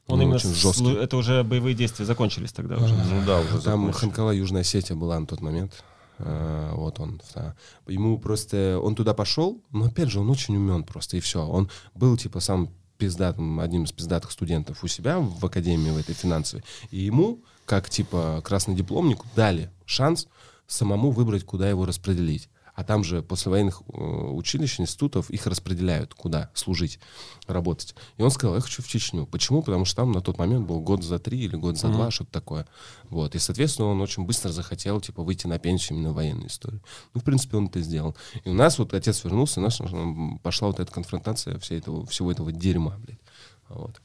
Он 0.08 0.20
Ну, 0.20 0.24
именно 0.24 0.36
очень 0.36 0.54
жесткий. 0.54 0.94
Это 0.94 1.18
уже 1.18 1.44
боевые 1.44 1.76
действия 1.76 2.06
закончились 2.06 2.54
тогда 2.54 2.78
уже. 2.78 2.96
Ну 2.96 3.26
да, 3.26 3.42
уже 3.42 3.62
Там. 3.62 3.92
Ханкала, 3.92 4.32
Южная 4.32 4.62
Осетия 4.62 4.96
была 4.96 5.20
на 5.20 5.28
тот 5.28 5.42
момент. 5.42 5.84
А, 6.18 6.74
Вот 6.74 6.98
он. 7.02 7.22
да. 7.36 7.56
Ему 7.88 8.18
просто... 8.18 8.80
Он 8.82 8.96
туда 8.96 9.14
пошел, 9.14 9.62
но 9.72 9.88
опять 9.88 10.10
же, 10.10 10.22
он 10.22 10.30
очень 10.30 10.56
умен 10.56 10.86
просто, 10.86 11.18
и 11.18 11.20
все. 11.20 11.46
Он 11.46 11.70
был, 11.94 12.16
типа, 12.16 12.40
сам 12.40 12.70
пиздатым, 13.02 13.60
одним 13.60 13.86
из 13.86 13.92
пиздатых 13.92 14.32
студентов 14.32 14.84
у 14.84 14.88
себя 14.88 15.18
в 15.18 15.44
академии 15.44 15.90
в 15.90 15.98
этой 15.98 16.14
финансовой. 16.14 16.64
И 16.92 17.00
ему, 17.00 17.40
как, 17.66 17.90
типа, 17.90 18.42
красный 18.44 18.76
дипломнику, 18.76 19.26
дали 19.36 19.72
шанс 19.88 20.28
самому 20.68 21.10
выбрать, 21.10 21.44
куда 21.44 21.68
его 21.68 21.88
распределить. 21.88 22.48
А 22.82 22.84
там 22.84 23.04
же 23.04 23.22
после 23.22 23.52
военных 23.52 23.84
э, 23.94 24.02
училищ, 24.02 24.80
институтов 24.80 25.30
их 25.30 25.46
распределяют, 25.46 26.16
куда 26.16 26.50
служить, 26.56 26.98
работать. 27.46 27.94
И 28.18 28.24
он 28.24 28.32
сказал, 28.32 28.56
я 28.56 28.62
хочу 28.62 28.82
в 28.82 28.88
Чечню. 28.88 29.28
Почему? 29.28 29.62
Потому 29.62 29.86
что 29.86 29.98
там 29.98 30.12
на 30.12 30.20
тот 30.20 30.40
момент 30.40 30.66
был 30.66 30.82
год 30.82 31.04
за 31.04 31.20
три 31.20 31.42
или 31.42 31.56
год 31.56 31.78
за 31.78 31.90
два, 31.90 32.10
что-то 32.10 32.32
такое. 32.32 32.66
Вот. 33.12 33.36
И, 33.36 33.38
соответственно, 33.38 33.90
он 33.90 34.02
очень 34.02 34.26
быстро 34.26 34.50
захотел, 34.50 35.00
типа, 35.00 35.22
выйти 35.22 35.46
на 35.46 35.60
пенсию 35.60 36.00
именно 36.00 36.12
в 36.12 36.16
военной 36.16 36.48
истории. 36.48 36.82
Ну, 37.14 37.22
в 37.22 37.24
принципе, 37.24 37.58
он 37.58 37.68
это 37.68 37.82
сделал. 37.82 38.16
И 38.44 38.50
у 38.50 38.54
нас 38.56 38.80
вот 38.80 38.96
отец 38.96 39.24
вернулся, 39.24 39.60
и 39.60 39.64
у 39.64 39.66
нас 39.68 39.80
пошла 40.42 40.70
вот 40.70 40.80
эта 40.80 40.92
конфронтация 40.92 41.60
всей 41.60 41.78
этого, 41.78 42.08
всего 42.08 42.32
этого 42.32 42.52
дерьма, 42.52 42.98
блядь. 42.98 43.20
Вот. 43.70 44.02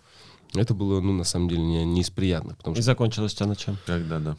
Это 0.54 0.74
было, 0.74 1.00
ну, 1.00 1.14
на 1.14 1.24
самом 1.24 1.48
деле, 1.48 1.62
не, 1.62 1.82
не 1.86 2.02
из 2.02 2.10
приятных, 2.10 2.58
потому 2.58 2.74
И 2.74 2.76
что 2.76 2.84
закончилось 2.84 3.32
у 3.32 3.36
тебя 3.36 3.46
на 3.46 3.56
чем? 3.56 3.78
Когда, 3.86 4.18
да. 4.18 4.36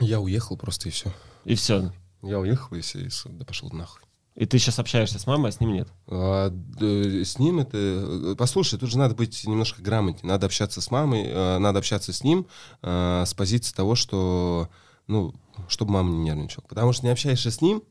я 0.00 0.20
уехал 0.20 0.56
просто, 0.56 0.88
и 0.88 0.90
все. 0.90 1.12
И 1.44 1.54
все. 1.54 1.92
Я 2.22 2.38
уехал, 2.38 2.76
и, 2.76 2.80
все, 2.80 3.00
да 3.26 3.44
пошел 3.44 3.70
нахуй. 3.70 4.02
И 4.36 4.46
ты 4.46 4.58
сейчас 4.58 4.78
общаешься 4.78 5.18
с 5.18 5.26
мамой, 5.26 5.48
а 5.50 5.52
с 5.52 5.60
ним 5.60 5.72
нет. 5.72 5.88
А, 6.06 6.50
д- 6.50 7.24
с 7.24 7.38
ним 7.38 7.58
это... 7.60 7.76
э, 7.76 8.34
Послушай, 8.38 8.78
тут 8.78 8.90
же 8.90 8.96
надо 8.96 9.14
быть 9.14 9.44
немножко 9.46 9.82
грамотнее. 9.82 10.26
Надо 10.32 10.46
общаться 10.46 10.80
с 10.80 10.90
мамой, 10.90 11.24
э, 11.26 11.58
надо 11.58 11.78
общаться 11.80 12.12
с 12.12 12.22
ним 12.22 12.46
э, 12.82 13.24
с 13.26 13.34
позиции 13.34 13.74
того, 13.74 13.94
что... 13.94 14.68
Ну, 15.06 15.34
чтобы 15.68 15.92
мама 15.92 16.10
не 16.10 16.18
нервничала. 16.20 16.64
Потому 16.68 16.92
что 16.92 17.04
не 17.04 17.12
общаешься 17.12 17.50
с 17.50 17.60
ним, 17.60 17.82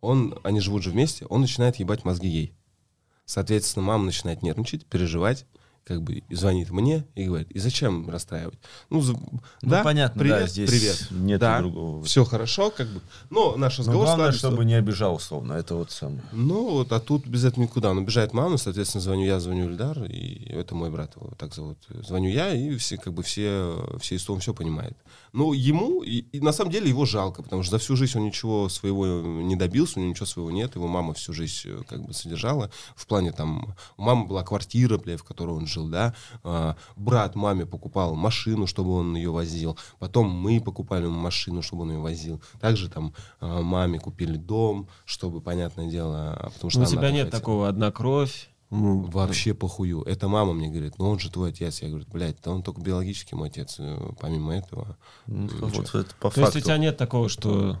он, 0.00 0.38
они 0.42 0.60
живут 0.60 0.82
же 0.82 0.90
вместе, 0.90 1.24
он 1.26 1.42
начинает 1.42 1.76
ебать 1.76 2.04
мозги 2.04 2.28
ей. 2.28 2.54
Соответственно, 3.24 3.86
мама 3.86 4.04
начинает 4.04 4.42
нервничать, 4.42 4.84
переживать, 4.86 5.46
как 5.90 6.02
бы 6.02 6.22
звонит 6.30 6.70
мне 6.70 7.04
и 7.16 7.24
говорит, 7.24 7.50
и 7.50 7.58
зачем 7.58 8.08
расстраивать? 8.08 8.54
Ну, 8.90 9.00
за- 9.00 9.18
да, 9.60 9.82
понятно, 9.82 10.20
привет, 10.20 10.38
да, 10.42 10.46
здесь 10.46 10.70
привет. 10.70 11.08
нету 11.10 11.40
да, 11.40 11.58
другого. 11.58 12.04
Все 12.04 12.24
хорошо, 12.24 12.70
как 12.70 12.86
бы. 12.86 13.00
Но 13.28 13.56
наш 13.56 13.76
Но 13.78 13.82
разговор 13.82 14.04
главное, 14.04 14.30
складывается- 14.30 14.38
чтобы 14.38 14.64
не 14.64 14.74
обижал, 14.74 15.16
условно. 15.16 15.54
Это 15.54 15.74
вот 15.74 15.90
самое. 15.90 16.22
ну, 16.32 16.70
вот, 16.70 16.92
а 16.92 17.00
тут 17.00 17.26
без 17.26 17.44
этого 17.44 17.64
никуда. 17.64 17.90
Он 17.90 17.98
обижает 17.98 18.32
маму, 18.32 18.56
соответственно, 18.56 19.02
звоню 19.02 19.24
я, 19.26 19.40
звоню 19.40 19.64
Ильдар, 19.68 20.04
и 20.04 20.44
это 20.52 20.76
мой 20.76 20.90
брат, 20.90 21.16
его 21.16 21.32
так 21.36 21.52
зовут. 21.54 21.78
Звоню 22.06 22.30
я, 22.30 22.54
и 22.54 22.76
все, 22.76 22.96
как 22.96 23.12
бы 23.12 23.24
все, 23.24 23.96
все 24.00 24.14
из 24.14 24.30
он 24.30 24.38
все 24.38 24.54
понимает. 24.54 24.96
Ну, 25.32 25.52
ему, 25.52 26.02
и, 26.02 26.18
и 26.32 26.40
на 26.40 26.52
самом 26.52 26.70
деле 26.70 26.88
его 26.88 27.04
жалко, 27.04 27.42
потому 27.42 27.64
что 27.64 27.72
за 27.72 27.78
всю 27.78 27.96
жизнь 27.96 28.16
он 28.16 28.26
ничего 28.26 28.68
своего 28.68 29.06
не 29.42 29.56
добился, 29.56 29.98
у 29.98 30.02
него 30.02 30.10
ничего 30.10 30.26
своего 30.26 30.50
нет, 30.52 30.76
его 30.76 30.86
мама 30.86 31.14
всю 31.14 31.32
жизнь 31.32 31.62
э, 31.64 31.82
как 31.88 32.04
бы 32.04 32.12
содержала. 32.14 32.70
В 32.94 33.06
плане 33.06 33.32
там, 33.32 33.74
у 33.96 34.02
мамы 34.02 34.26
была 34.26 34.42
квартира, 34.44 34.98
бля, 34.98 35.16
в 35.16 35.24
которой 35.24 35.56
он 35.56 35.66
жил, 35.66 35.79
да, 35.88 36.14
А, 36.42 36.76
брат 36.96 37.34
маме 37.36 37.64
покупал 37.66 38.14
машину, 38.14 38.66
чтобы 38.66 38.92
он 38.92 39.14
ее 39.16 39.30
возил, 39.30 39.78
потом 39.98 40.28
мы 40.28 40.60
покупали 40.60 41.04
ему 41.06 41.18
машину, 41.18 41.62
чтобы 41.62 41.82
он 41.82 41.92
ее 41.92 41.98
возил. 41.98 42.42
Также 42.60 42.88
там 42.88 43.14
а, 43.40 43.62
маме 43.62 43.98
купили 43.98 44.36
дом, 44.36 44.88
чтобы, 45.04 45.40
понятное 45.40 45.88
дело, 45.88 46.50
потому 46.54 46.70
что 46.70 46.80
у 46.80 46.84
тебя 46.86 47.10
нет 47.10 47.26
хотела. 47.26 47.40
такого 47.40 47.68
одна 47.68 47.90
кровь. 47.90 48.48
Ну, 48.72 49.00
Вообще 49.02 49.52
похую. 49.52 50.02
Это 50.04 50.28
мама 50.28 50.52
мне 50.52 50.68
говорит, 50.68 50.96
ну 50.98 51.10
он 51.10 51.18
же 51.18 51.28
твой 51.28 51.50
отец. 51.50 51.82
Я 51.82 51.88
говорю, 51.88 52.04
блядь, 52.12 52.36
да 52.44 52.52
он 52.52 52.62
только 52.62 52.80
биологически 52.80 53.34
мой 53.34 53.48
отец. 53.48 53.76
э, 53.80 54.12
Помимо 54.20 54.54
этого. 54.54 54.96
Ну, 55.26 55.48
вот 55.60 55.92
это 55.92 56.14
по 56.20 56.30
То 56.30 56.40
есть 56.40 56.50
у 56.50 56.52
факту. 56.52 56.60
тебя 56.60 56.78
нет 56.78 56.96
такого, 56.96 57.28
что 57.28 57.80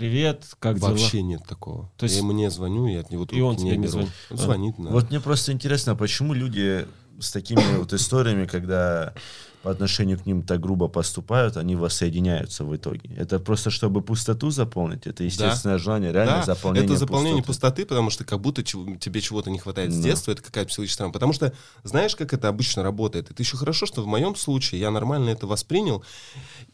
привет, 0.00 0.44
как 0.60 0.78
дела? 0.78 0.90
Вообще 0.90 1.22
нет 1.22 1.42
такого. 1.48 1.90
То 1.96 2.04
есть- 2.04 2.16
я 2.16 2.20
ему 2.22 2.32
не 2.32 2.50
звоню, 2.50 2.86
я 2.86 3.00
от 3.00 3.10
него 3.10 3.24
И 3.30 3.40
он 3.40 3.56
трубки 3.56 3.62
тебе 3.68 3.76
не 3.78 3.82
беру. 3.86 3.88
звонит? 3.92 4.10
Он 4.30 4.36
А. 4.38 4.42
звонит, 4.42 4.74
да. 4.78 4.90
Вот 4.90 5.10
мне 5.10 5.20
просто 5.20 5.52
интересно, 5.52 5.96
почему 5.96 6.34
люди 6.34 6.86
с 7.18 7.32
такими 7.32 7.60
вот 7.78 7.92
историями, 7.94 8.46
когда 8.46 9.14
по 9.62 9.70
отношению 9.72 10.18
к 10.20 10.26
ним 10.26 10.42
так 10.42 10.60
грубо 10.60 10.86
поступают, 10.86 11.56
они 11.56 11.74
воссоединяются 11.74 12.62
в 12.64 12.76
итоге. 12.76 13.10
Это 13.16 13.40
просто 13.40 13.70
чтобы 13.70 14.00
пустоту 14.02 14.50
заполнить. 14.50 15.06
Это 15.08 15.24
естественное 15.24 15.78
желание, 15.78 16.12
реально 16.12 16.36
Да, 16.36 16.54
заполнение 16.54 16.88
это 16.88 16.98
заполнение 16.98 17.42
пустоты. 17.42 17.82
пустоты, 17.82 17.86
потому 17.86 18.10
что 18.10 18.24
как 18.24 18.40
будто 18.40 18.62
тебе 18.62 19.20
чего-то 19.20 19.50
не 19.50 19.58
хватает 19.58 19.92
с 19.92 19.96
Да. 19.96 20.02
детства, 20.02 20.30
это 20.32 20.42
какая-то 20.42 20.68
психологическая 20.68 20.98
травма. 21.06 21.12
Потому 21.14 21.32
что 21.32 21.52
знаешь, 21.82 22.14
как 22.14 22.32
это 22.32 22.46
обычно 22.48 22.82
работает? 22.84 23.30
Это 23.30 23.42
еще 23.42 23.56
хорошо, 23.56 23.86
что 23.86 24.02
в 24.02 24.06
моем 24.06 24.36
случае 24.36 24.80
я 24.80 24.90
нормально 24.92 25.30
это 25.30 25.46
воспринял, 25.48 26.04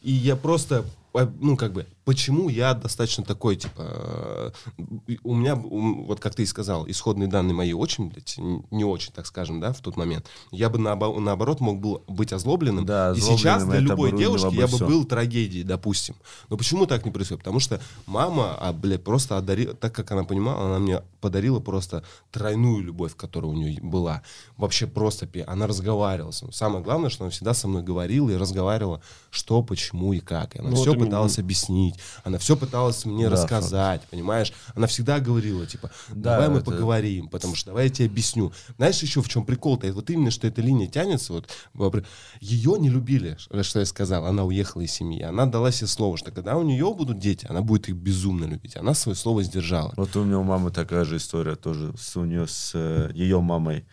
и 0.03 0.13
я 0.13 0.37
просто, 0.37 0.81
а, 0.81 0.85
ну, 1.15 1.57
как 1.57 1.73
бы, 1.73 1.87
почему 2.05 2.49
я 2.49 2.75
достаточно 2.75 3.23
такой, 3.25 3.57
типа, 3.57 4.53
э, 4.79 5.17
у 5.23 5.35
меня, 5.35 5.55
вот 5.57 6.21
как 6.21 6.35
ты 6.35 6.43
и 6.43 6.47
сказал, 6.47 6.89
исходные 6.89 7.29
данные 7.29 7.55
мои 7.55 7.73
очень, 7.73 8.09
блядь, 8.09 8.37
не 8.71 8.85
очень, 8.85 9.13
так 9.13 9.27
скажем, 9.27 9.61
да, 9.61 9.73
в 9.73 9.81
тот 9.81 9.97
момент. 9.97 10.27
Я 10.51 10.71
бы 10.71 10.79
наобо- 10.79 11.19
наоборот 11.21 11.61
мог 11.61 11.81
был 11.81 12.03
быть 12.09 12.33
озлобленным, 12.33 12.87
Да, 12.87 13.13
и 13.17 13.21
сейчас 13.21 13.65
для 13.65 13.81
любой 13.81 14.17
девушки 14.17 14.55
я 14.55 14.67
бы 14.67 14.77
всё. 14.77 14.87
был 14.87 15.05
трагедией, 15.05 15.65
допустим. 15.65 16.15
Но 16.49 16.57
почему 16.57 16.87
так 16.87 17.05
не 17.05 17.11
происходит? 17.11 17.41
Потому 17.45 17.61
что 17.61 17.81
мама, 18.07 18.57
а, 18.59 18.73
блядь, 18.73 19.05
просто 19.05 19.37
одарила, 19.37 19.75
так 19.75 19.95
как 19.95 20.11
она 20.13 20.25
понимала, 20.25 20.67
она 20.67 20.79
мне 20.79 21.03
подарила 21.21 21.61
просто 21.61 22.05
тройную 22.31 22.83
любовь, 22.83 23.15
которая 23.17 23.51
у 23.53 23.55
нее 23.55 23.81
была. 23.83 24.23
Вообще 24.57 24.87
просто, 24.87 25.29
она 25.47 25.67
разговаривала. 25.67 26.33
Самое 26.33 26.83
главное, 26.83 27.11
что 27.11 27.25
она 27.25 27.31
всегда 27.31 27.55
со 27.55 27.69
мной 27.69 27.83
говорила 27.83 28.31
и 28.31 28.37
разговаривала, 28.37 29.03
что, 29.31 29.63
почему 29.63 30.13
и 30.13 30.21
как. 30.21 30.57
И 30.57 30.59
она 30.59 30.71
Ну, 30.71 30.77
вот 30.77 30.83
все 30.83 30.93
именно. 30.93 31.02
Пыталась 31.05 31.39
объяснить, 31.39 31.95
она 32.25 32.39
все 32.39 32.57
пыталась 32.57 33.05
мне 33.05 33.25
Да, 33.29 33.31
рассказать, 33.33 34.03
понимаешь? 34.11 34.53
Она 34.75 34.87
всегда 34.87 35.19
говорила, 35.21 35.67
типа, 35.67 35.91
Да, 36.09 36.33
давай 36.35 36.49
мы 36.49 36.57
это- 36.59 36.71
поговорим, 36.71 37.29
потому 37.29 37.55
что 37.55 37.67
давай 37.71 37.85
я 37.85 37.91
тебе 37.91 38.07
объясню. 38.07 38.53
Знаешь, 38.77 39.01
еще 39.03 39.23
в 39.23 39.29
чем 39.29 39.45
прикол-то? 39.45 39.93
Вот 39.93 40.11
именно, 40.11 40.31
что 40.31 40.47
эта 40.47 40.61
линия 40.63 40.87
тянется, 40.87 41.33
вот, 41.33 41.49
во- 41.75 41.93
ее 42.41 42.77
не 42.79 42.89
любили, 42.91 43.37
что 43.63 43.79
я 43.81 43.87
сказал, 43.87 44.27
она 44.27 44.45
уехала 44.45 44.83
из 44.83 44.93
семьи. 44.93 45.23
Она 45.23 45.47
дала 45.47 45.71
себе 45.73 45.87
слово, 45.87 46.17
что 46.17 46.31
когда 46.31 46.57
у 46.57 46.63
нее 46.63 46.93
будут 46.95 47.19
дети, 47.19 47.47
она 47.49 47.63
будет 47.63 47.89
их 47.89 47.97
безумно 47.97 48.45
любить. 48.45 48.77
Она 48.77 48.95
свое 48.95 49.17
слово 49.17 49.43
сдержала. 49.43 49.93
Вот 49.97 50.15
у 50.17 50.25
меня 50.25 50.39
у 50.39 50.43
мамы 50.45 50.71
такая 50.71 51.05
же 51.05 51.17
история 51.17 51.57
тоже. 51.57 51.93
У 52.15 52.25
нее 52.25 52.47
с 52.47 52.73
э, 52.75 53.11
ее 53.15 53.41
мамой 53.41 53.85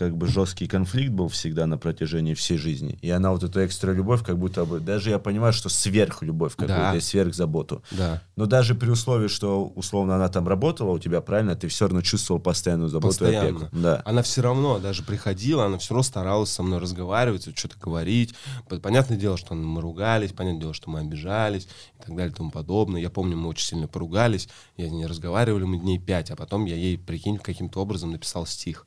как 0.00 0.16
бы 0.16 0.28
жесткий 0.28 0.66
конфликт 0.66 1.12
был 1.12 1.28
всегда 1.28 1.66
на 1.66 1.76
протяжении 1.76 2.32
всей 2.32 2.56
жизни. 2.56 2.98
И 3.02 3.10
она 3.10 3.32
вот 3.32 3.42
эту 3.42 3.62
экстра 3.66 3.92
любовь, 3.92 4.24
как 4.24 4.38
будто 4.38 4.64
бы, 4.64 4.80
даже 4.80 5.10
я 5.10 5.18
понимаю, 5.18 5.52
что 5.52 5.68
сверхлюбовь 5.68 6.52
какую-то, 6.52 6.74
Да. 6.92 6.96
и 6.96 7.00
сверхзаботу. 7.00 7.82
Да. 7.90 8.22
Но 8.34 8.46
даже 8.46 8.74
при 8.74 8.88
условии, 8.88 9.28
что 9.28 9.66
условно 9.76 10.16
она 10.16 10.30
там 10.30 10.48
работала 10.48 10.92
у 10.92 10.98
тебя, 10.98 11.20
правильно, 11.20 11.54
ты 11.54 11.68
все 11.68 11.84
равно 11.84 12.00
чувствовал 12.00 12.40
постоянную 12.40 12.88
заботу 12.88 13.08
и 13.08 13.18
Постоянно. 13.18 13.48
опеку. 13.66 13.68
Да. 13.76 14.00
Она 14.06 14.22
все 14.22 14.40
равно 14.40 14.78
даже 14.78 15.02
приходила, 15.02 15.66
она 15.66 15.76
все 15.76 15.92
равно 15.92 16.02
старалась 16.02 16.50
со 16.50 16.62
мной 16.62 16.78
разговаривать, 16.78 17.46
что-то 17.58 17.78
говорить. 17.78 18.34
Понятное 18.82 19.18
дело, 19.18 19.36
что 19.36 19.54
мы 19.54 19.82
ругались, 19.82 20.32
понятное 20.32 20.62
дело, 20.62 20.72
что 20.72 20.88
мы 20.88 21.00
обижались 21.00 21.64
и 21.98 22.06
так 22.06 22.16
далее 22.16 22.32
и 22.32 22.34
тому 22.34 22.50
подобное. 22.50 23.02
Я 23.02 23.10
помню, 23.10 23.36
мы 23.36 23.48
очень 23.48 23.66
сильно 23.66 23.86
поругались, 23.86 24.48
я 24.78 24.88
не 24.88 25.04
разговаривали 25.04 25.64
мы 25.64 25.76
дней 25.76 25.98
пять, 25.98 26.30
а 26.30 26.36
потом 26.36 26.64
я 26.64 26.74
ей, 26.76 26.96
прикинь, 26.96 27.36
каким-то 27.36 27.80
образом 27.82 28.12
написал 28.12 28.46
стих. 28.46 28.86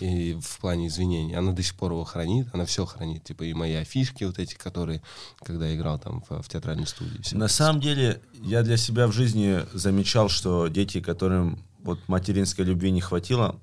И 0.00 0.34
в 0.40 0.58
плане 0.58 0.88
извинений. 0.88 1.34
Она 1.34 1.52
до 1.52 1.62
сих 1.62 1.74
пор 1.74 1.92
его 1.92 2.04
хранит, 2.04 2.48
она 2.52 2.64
все 2.64 2.84
хранит. 2.84 3.24
Типа 3.24 3.42
и 3.44 3.52
мои 3.52 3.74
афишки 3.74 4.24
вот 4.24 4.38
эти, 4.38 4.54
которые, 4.54 5.02
когда 5.42 5.66
я 5.68 5.76
играл 5.76 5.98
там 5.98 6.22
в, 6.28 6.42
в 6.42 6.48
театральной 6.48 6.86
студии. 6.86 7.20
всё. 7.22 7.36
На 7.36 7.48
самом 7.48 7.80
деле, 7.80 8.20
я 8.42 8.62
для 8.62 8.76
себя 8.76 9.06
в 9.06 9.12
жизни 9.12 9.60
замечал, 9.72 10.28
что 10.28 10.68
дети, 10.68 11.00
которым 11.00 11.64
вот 11.82 12.00
материнской 12.08 12.64
любви 12.64 12.90
не 12.90 13.00
хватило, 13.00 13.60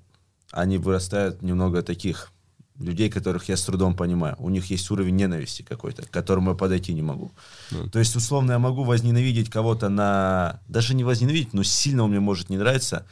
они 0.52 0.78
вырастают 0.78 1.42
немного 1.42 1.82
таких 1.82 2.32
людей, 2.78 3.10
которых 3.10 3.50
я 3.50 3.58
с 3.58 3.64
трудом 3.64 3.96
понимаю. 3.96 4.36
У 4.40 4.50
них 4.50 4.66
есть 4.66 4.90
уровень 4.92 5.16
ненависти 5.16 5.62
какой-то, 5.62 6.04
к 6.04 6.10
которому 6.10 6.52
я 6.52 6.58
подойти 6.58 6.94
не 6.94 7.02
могу. 7.02 7.32
Ну. 7.72 7.90
То 7.90 8.00
есть, 8.00 8.16
условно, 8.16 8.54
я 8.54 8.60
могу 8.60 8.84
возненавидеть 8.84 9.50
кого-то 9.50 9.90
на... 9.90 10.60
Даже 10.68 10.96
не 10.96 11.04
возненавидеть, 11.04 11.54
но 11.54 11.64
сильно 11.64 12.04
он 12.04 12.12
мне 12.12 12.20
может 12.20 12.50
не 12.50 12.58
нравиться. 12.58 13.06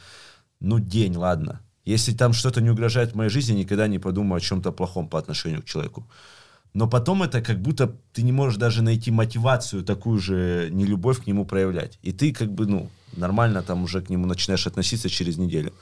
Ну, 0.60 0.78
день, 0.78 1.16
ладно. 1.16 1.60
Если 1.84 2.12
там 2.12 2.32
что-то 2.32 2.60
не 2.60 2.70
угрожает 2.70 3.14
моей 3.14 3.30
жизни, 3.30 3.58
никогда 3.58 3.88
не 3.88 3.98
подумаю 3.98 4.38
о 4.38 4.40
чем-то 4.40 4.72
плохом 4.72 5.08
по 5.08 5.18
отношению 5.18 5.62
к 5.62 5.64
человеку. 5.64 6.06
Но 6.72 6.88
потом 6.88 7.22
это 7.22 7.40
как 7.42 7.60
будто 7.60 7.96
ты 8.12 8.22
не 8.22 8.32
можешь 8.32 8.58
даже 8.58 8.82
найти 8.82 9.10
мотивацию 9.10 9.82
такую 9.82 10.20
же 10.20 10.68
нелюбовь 10.70 11.22
к 11.22 11.26
нему 11.26 11.44
проявлять. 11.44 11.98
И 12.02 12.12
ты 12.12 12.32
как 12.32 12.52
бы, 12.52 12.66
ну, 12.66 12.90
нормально 13.16 13.62
там 13.62 13.82
уже 13.82 14.02
к 14.02 14.08
нему 14.08 14.26
начинаешь 14.26 14.66
относиться 14.66 15.08
через 15.08 15.36
неделю. 15.36 15.72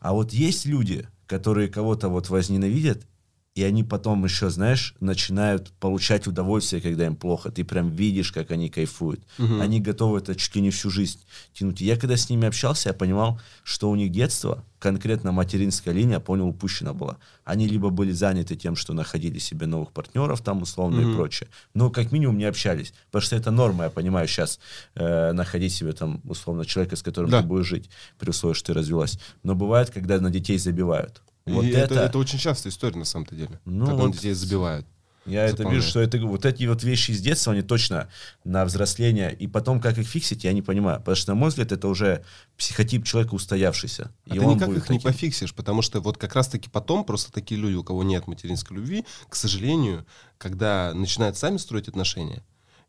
А 0.00 0.12
вот 0.12 0.32
есть 0.32 0.66
люди, 0.66 1.06
которые 1.26 1.68
кого-то 1.68 2.08
вот 2.08 2.28
возненавидят, 2.30 3.06
и 3.54 3.62
они 3.62 3.84
потом 3.84 4.24
еще, 4.24 4.50
знаешь, 4.50 4.96
начинают 4.98 5.70
получать 5.78 6.26
удовольствие, 6.26 6.82
когда 6.82 7.06
им 7.06 7.14
плохо. 7.14 7.52
Ты 7.52 7.62
прям 7.64 7.90
видишь, 7.90 8.32
как 8.32 8.50
они 8.50 8.68
кайфуют. 8.68 9.22
Они 9.60 9.80
готовы 9.80 10.18
это 10.18 10.34
чуть 10.34 10.56
ли 10.56 10.62
не 10.62 10.70
всю 10.70 10.90
жизнь 10.90 11.20
тянуть. 11.52 11.80
И 11.80 11.84
я 11.84 11.96
когда 11.96 12.16
с 12.16 12.28
ними 12.28 12.48
общался, 12.48 12.88
я 12.88 12.94
понимал, 12.94 13.40
что 13.62 13.90
у 13.90 13.94
них 13.94 14.10
детство, 14.10 14.64
конкретно 14.84 15.32
материнская 15.32 15.94
линия, 15.94 16.20
понял, 16.20 16.46
упущена 16.46 16.92
была. 16.92 17.16
Они 17.46 17.66
либо 17.66 17.88
были 17.88 18.12
заняты 18.12 18.54
тем, 18.54 18.76
что 18.76 18.92
находили 18.92 19.38
себе 19.38 19.66
новых 19.66 19.92
партнеров 19.92 20.42
там 20.42 20.60
условно 20.60 21.00
и 21.00 21.14
прочее, 21.14 21.48
но 21.72 21.88
как 21.88 22.12
минимум 22.12 22.36
не 22.36 22.44
общались. 22.44 22.92
Потому 23.06 23.22
что 23.22 23.36
это 23.36 23.50
норма, 23.50 23.84
я 23.84 23.90
понимаю, 23.90 24.28
сейчас 24.28 24.60
э, 24.94 25.32
находить 25.32 25.72
себе 25.72 25.92
там 25.92 26.20
условно 26.24 26.66
человека, 26.66 26.96
с 26.96 27.02
которым 27.02 27.30
Да. 27.30 27.40
ты 27.40 27.46
будешь 27.48 27.66
жить, 27.66 27.88
при 28.18 28.28
условии, 28.28 28.54
что 28.54 28.66
ты 28.66 28.74
развелась. 28.74 29.18
Но 29.42 29.54
бывает, 29.54 29.88
когда 29.88 30.20
на 30.20 30.28
детей 30.30 30.58
забивают. 30.58 31.22
Вот 31.46 31.64
И 31.64 31.68
это, 31.68 31.94
это, 31.94 32.04
это 32.04 32.18
очень 32.18 32.38
частая 32.38 32.70
история, 32.70 32.98
на 32.98 33.06
самом-то 33.06 33.34
деле. 33.34 33.58
Ну 33.64 33.86
когда 33.86 34.02
вот 34.02 34.12
детей 34.12 34.34
забивают. 34.34 34.86
Я 35.26 35.44
это 35.44 35.58
заполняют. 35.58 35.76
вижу, 35.76 35.88
что 35.88 36.00
это 36.00 36.18
вот 36.18 36.44
эти 36.44 36.64
вот 36.64 36.82
вещи 36.82 37.12
из 37.12 37.20
детства, 37.20 37.52
они 37.52 37.62
точно 37.62 38.08
на 38.44 38.64
взросление. 38.64 39.32
И 39.34 39.46
потом, 39.46 39.80
как 39.80 39.98
их 39.98 40.06
фиксить, 40.06 40.44
я 40.44 40.52
не 40.52 40.62
понимаю. 40.62 40.98
Потому 40.98 41.16
что, 41.16 41.30
на 41.32 41.34
мой 41.34 41.48
взгляд, 41.48 41.72
это 41.72 41.88
уже 41.88 42.24
психотип 42.56 43.04
человека 43.04 43.34
устоявшийся. 43.34 44.12
А 44.28 44.34
И 44.34 44.38
ты 44.38 44.44
никак 44.44 44.68
их 44.68 44.90
не 44.90 44.98
таким. 44.98 45.12
пофиксишь, 45.12 45.54
потому 45.54 45.82
что 45.82 46.00
вот 46.00 46.18
как 46.18 46.34
раз-таки 46.34 46.68
потом 46.68 47.04
просто 47.04 47.32
такие 47.32 47.60
люди, 47.60 47.74
у 47.74 47.84
кого 47.84 48.02
нет 48.02 48.26
материнской 48.26 48.76
любви, 48.76 49.04
к 49.28 49.34
сожалению, 49.36 50.06
когда 50.38 50.92
начинают 50.94 51.36
сами 51.36 51.56
строить 51.56 51.88
отношения, 51.88 52.42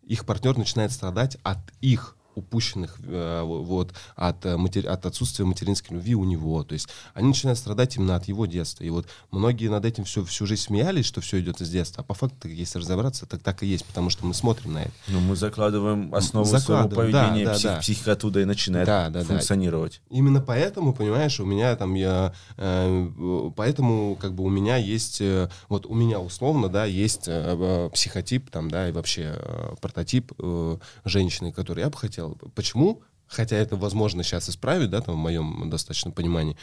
их 0.03 0.25
партнер 0.25 0.57
начинает 0.57 0.91
страдать 0.91 1.37
от 1.43 1.59
их 1.81 2.15
упущенных 2.35 2.97
э, 3.03 3.41
вот 3.43 3.93
от, 4.15 4.45
э, 4.45 4.57
матери- 4.57 4.85
от 4.87 5.05
отсутствия 5.05 5.45
материнской 5.45 5.95
любви 5.97 6.15
у 6.15 6.23
него. 6.23 6.63
То 6.63 6.73
есть 6.73 6.89
они 7.13 7.29
начинают 7.29 7.57
страдать 7.59 7.95
именно 7.97 8.15
от 8.15 8.25
его 8.27 8.45
детства. 8.45 8.83
И 8.83 8.89
вот 8.89 9.07
многие 9.31 9.67
над 9.69 9.85
этим 9.85 10.03
всю, 10.03 10.23
всю 10.25 10.45
жизнь 10.45 10.61
смеялись, 10.63 11.05
что 11.05 11.21
все 11.21 11.39
идет 11.39 11.61
из 11.61 11.69
детства. 11.69 12.01
А 12.01 12.03
по 12.03 12.13
факту, 12.13 12.47
если 12.47 12.79
разобраться, 12.79 13.25
так 13.25 13.41
так 13.41 13.63
и 13.63 13.67
есть, 13.67 13.85
потому 13.85 14.09
что 14.09 14.25
мы 14.25 14.33
смотрим 14.33 14.73
на 14.73 14.83
это. 14.83 14.91
Ну, 15.07 15.19
мы 15.19 15.35
закладываем 15.35 16.13
основу 16.13 16.45
своего 16.45 16.59
Закладываем, 16.59 17.11
да, 17.11 17.23
поведения, 17.29 17.45
да, 17.45 17.53
псих- 17.53 17.63
да. 17.63 17.79
психика 17.79 18.11
оттуда 18.13 18.41
и 18.41 18.45
начинает 18.45 18.85
Да, 18.87 19.09
да, 19.09 19.19
да. 19.21 19.25
функционировать. 19.25 20.01
Именно 20.09 20.41
поэтому, 20.41 20.93
понимаешь, 20.93 21.39
у 21.39 21.45
меня 21.45 21.75
там 21.75 21.93
я, 21.95 22.33
э, 22.57 23.51
поэтому 23.55 24.15
как 24.19 24.33
бы 24.33 24.43
у 24.43 24.49
меня 24.49 24.77
есть, 24.77 25.21
э, 25.21 25.49
вот 25.69 25.85
у 25.85 25.93
меня 25.93 26.19
условно, 26.19 26.69
да, 26.69 26.85
есть 26.85 27.25
э, 27.27 27.89
психотип 27.93 28.49
там, 28.49 28.69
да, 28.69 28.89
и 28.89 28.91
вообще 28.91 29.33
э, 29.37 29.75
прототип 29.81 30.31
э, 30.39 30.77
женщины, 31.05 31.51
который 31.51 31.81
я 31.81 31.89
бы 31.89 31.97
хотел. 31.97 32.24
Почему? 32.53 33.01
Хотя 33.27 33.55
это 33.55 33.75
возможно 33.75 34.23
сейчас 34.23 34.49
исправить, 34.49 34.89
да, 34.89 35.01
там 35.01 35.15
в 35.15 35.17
моем 35.17 35.69
достаточном 35.69 36.13
понимании. 36.13 36.57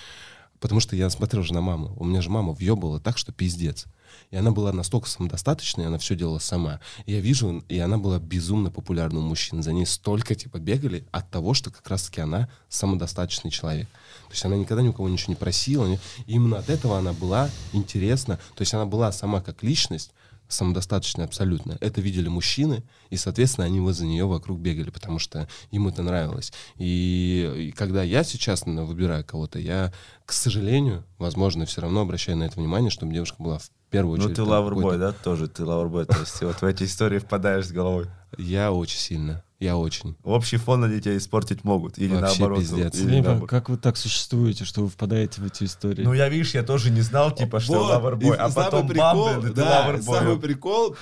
Потому 0.60 0.80
что 0.80 0.94
я 0.94 1.10
смотрел 1.10 1.42
же 1.42 1.52
на 1.54 1.60
маму. 1.60 1.92
У 1.96 2.04
меня 2.04 2.20
же 2.20 2.30
мама 2.30 2.52
въебала 2.52 3.00
так, 3.00 3.18
что 3.18 3.32
пиздец. 3.32 3.86
И 4.30 4.36
она 4.36 4.52
была 4.52 4.72
настолько 4.72 5.08
самодостаточной, 5.08 5.86
она 5.86 5.98
все 5.98 6.14
делала 6.14 6.38
сама. 6.38 6.78
И 7.04 7.12
я 7.12 7.20
вижу, 7.20 7.64
и 7.68 7.78
она 7.80 7.98
была 7.98 8.20
безумно 8.20 8.70
популярна 8.70 9.18
у 9.18 9.22
мужчин. 9.22 9.62
За 9.64 9.72
ней 9.72 9.86
столько, 9.86 10.36
типа, 10.36 10.60
бегали 10.60 11.04
от 11.10 11.28
того, 11.30 11.52
что 11.54 11.72
как 11.72 11.88
раз-таки 11.88 12.20
она 12.20 12.48
самодостаточный 12.68 13.50
человек. 13.50 13.88
То 14.28 14.32
есть 14.32 14.44
она 14.44 14.56
никогда 14.56 14.82
ни 14.82 14.88
у 14.88 14.92
кого 14.92 15.08
ничего 15.08 15.32
не 15.32 15.36
просила. 15.36 15.92
И 15.92 15.98
именно 16.26 16.58
от 16.58 16.70
этого 16.70 16.96
она 16.96 17.12
была 17.12 17.50
интересна. 17.72 18.36
То 18.54 18.62
есть 18.62 18.72
она 18.72 18.86
была 18.86 19.10
сама 19.10 19.40
как 19.40 19.64
личность, 19.64 20.12
самодостаточная 20.52 21.24
абсолютно. 21.24 21.76
Это 21.80 22.00
видели 22.00 22.28
мужчины, 22.28 22.82
и, 23.10 23.16
соответственно, 23.16 23.66
они 23.66 23.80
возле 23.80 24.06
нее 24.06 24.26
вокруг 24.26 24.58
бегали, 24.60 24.90
потому 24.90 25.18
что 25.18 25.48
им 25.70 25.88
это 25.88 26.02
нравилось. 26.02 26.52
И, 26.76 27.68
и 27.68 27.72
когда 27.72 28.02
я 28.02 28.22
сейчас 28.24 28.66
наверное, 28.66 28.86
выбираю 28.88 29.24
кого-то, 29.24 29.58
я, 29.58 29.92
к 30.26 30.32
сожалению, 30.32 31.04
возможно, 31.18 31.66
все 31.66 31.80
равно 31.80 32.00
обращаю 32.00 32.38
на 32.38 32.44
это 32.44 32.60
внимание, 32.60 32.90
чтобы 32.90 33.12
девушка 33.12 33.42
была 33.42 33.58
в 33.58 33.70
первую 33.90 34.18
Ну, 34.18 34.24
очередь... 34.24 34.36
ты 34.36 34.42
там 34.42 34.50
лавербой, 34.50 34.82
какой-то- 34.84 34.98
да, 34.98 35.12
тоже 35.12 35.48
ты 35.48 35.64
лавербой. 35.64 36.04
То 36.06 36.18
есть 36.20 36.40
вот 36.42 36.60
в 36.60 36.64
эти 36.64 36.84
истории 36.84 37.18
впадаешь 37.18 37.66
с 37.66 37.72
головой. 37.72 38.06
Я 38.38 38.72
очень 38.72 38.98
сильно, 38.98 39.42
я 39.62 39.76
очень. 39.76 40.16
Общий 40.24 40.56
фон 40.56 40.80
на 40.80 40.88
детей 40.88 41.16
испортить 41.16 41.64
могут. 41.64 41.98
Или 41.98 42.14
Вообще 42.14 42.40
наоборот. 42.40 42.58
пиздец. 42.60 42.94
или 42.96 43.04
Блин, 43.06 43.24
наоборот. 43.24 43.48
как 43.50 43.68
вы 43.68 43.76
так 43.76 43.96
существуете, 43.96 44.64
что 44.64 44.82
вы 44.82 44.88
впадаете 44.88 45.40
в 45.40 45.46
эти 45.46 45.64
истории? 45.64 46.02
Ну, 46.02 46.12
я, 46.12 46.28
видишь, 46.28 46.54
я 46.54 46.62
тоже 46.62 46.90
не 46.90 47.00
знал, 47.00 47.30
типа, 47.34 47.60
что 47.60 47.74
Вот, 47.74 47.90
лавербой. 47.90 48.36
и 48.36 48.38
А 48.38 48.50
самый 48.50 48.64
потом 48.64 48.88
прикол, 48.88 49.40
ты 49.42 49.52
да, 49.52 49.80
лавербой. 49.86 50.18
Самый 50.18 50.38
прикол, 50.38 50.96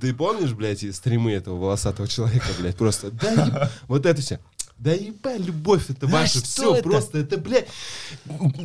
ты 0.00 0.14
помнишь, 0.14 0.52
блядь, 0.52 0.84
стримы 0.94 1.32
этого 1.32 1.56
волосатого 1.58 2.06
человека, 2.08 2.46
блядь, 2.60 2.76
просто, 2.76 3.10
да, 3.10 3.70
вот 3.88 4.06
это 4.06 4.20
все. 4.22 4.38
Да 4.78 4.92
ебать, 4.92 5.40
любовь 5.40 5.90
это 5.90 6.06
ваша, 6.06 6.40
все, 6.40 6.80
просто 6.82 7.18
это, 7.18 7.36
блядь, 7.36 7.66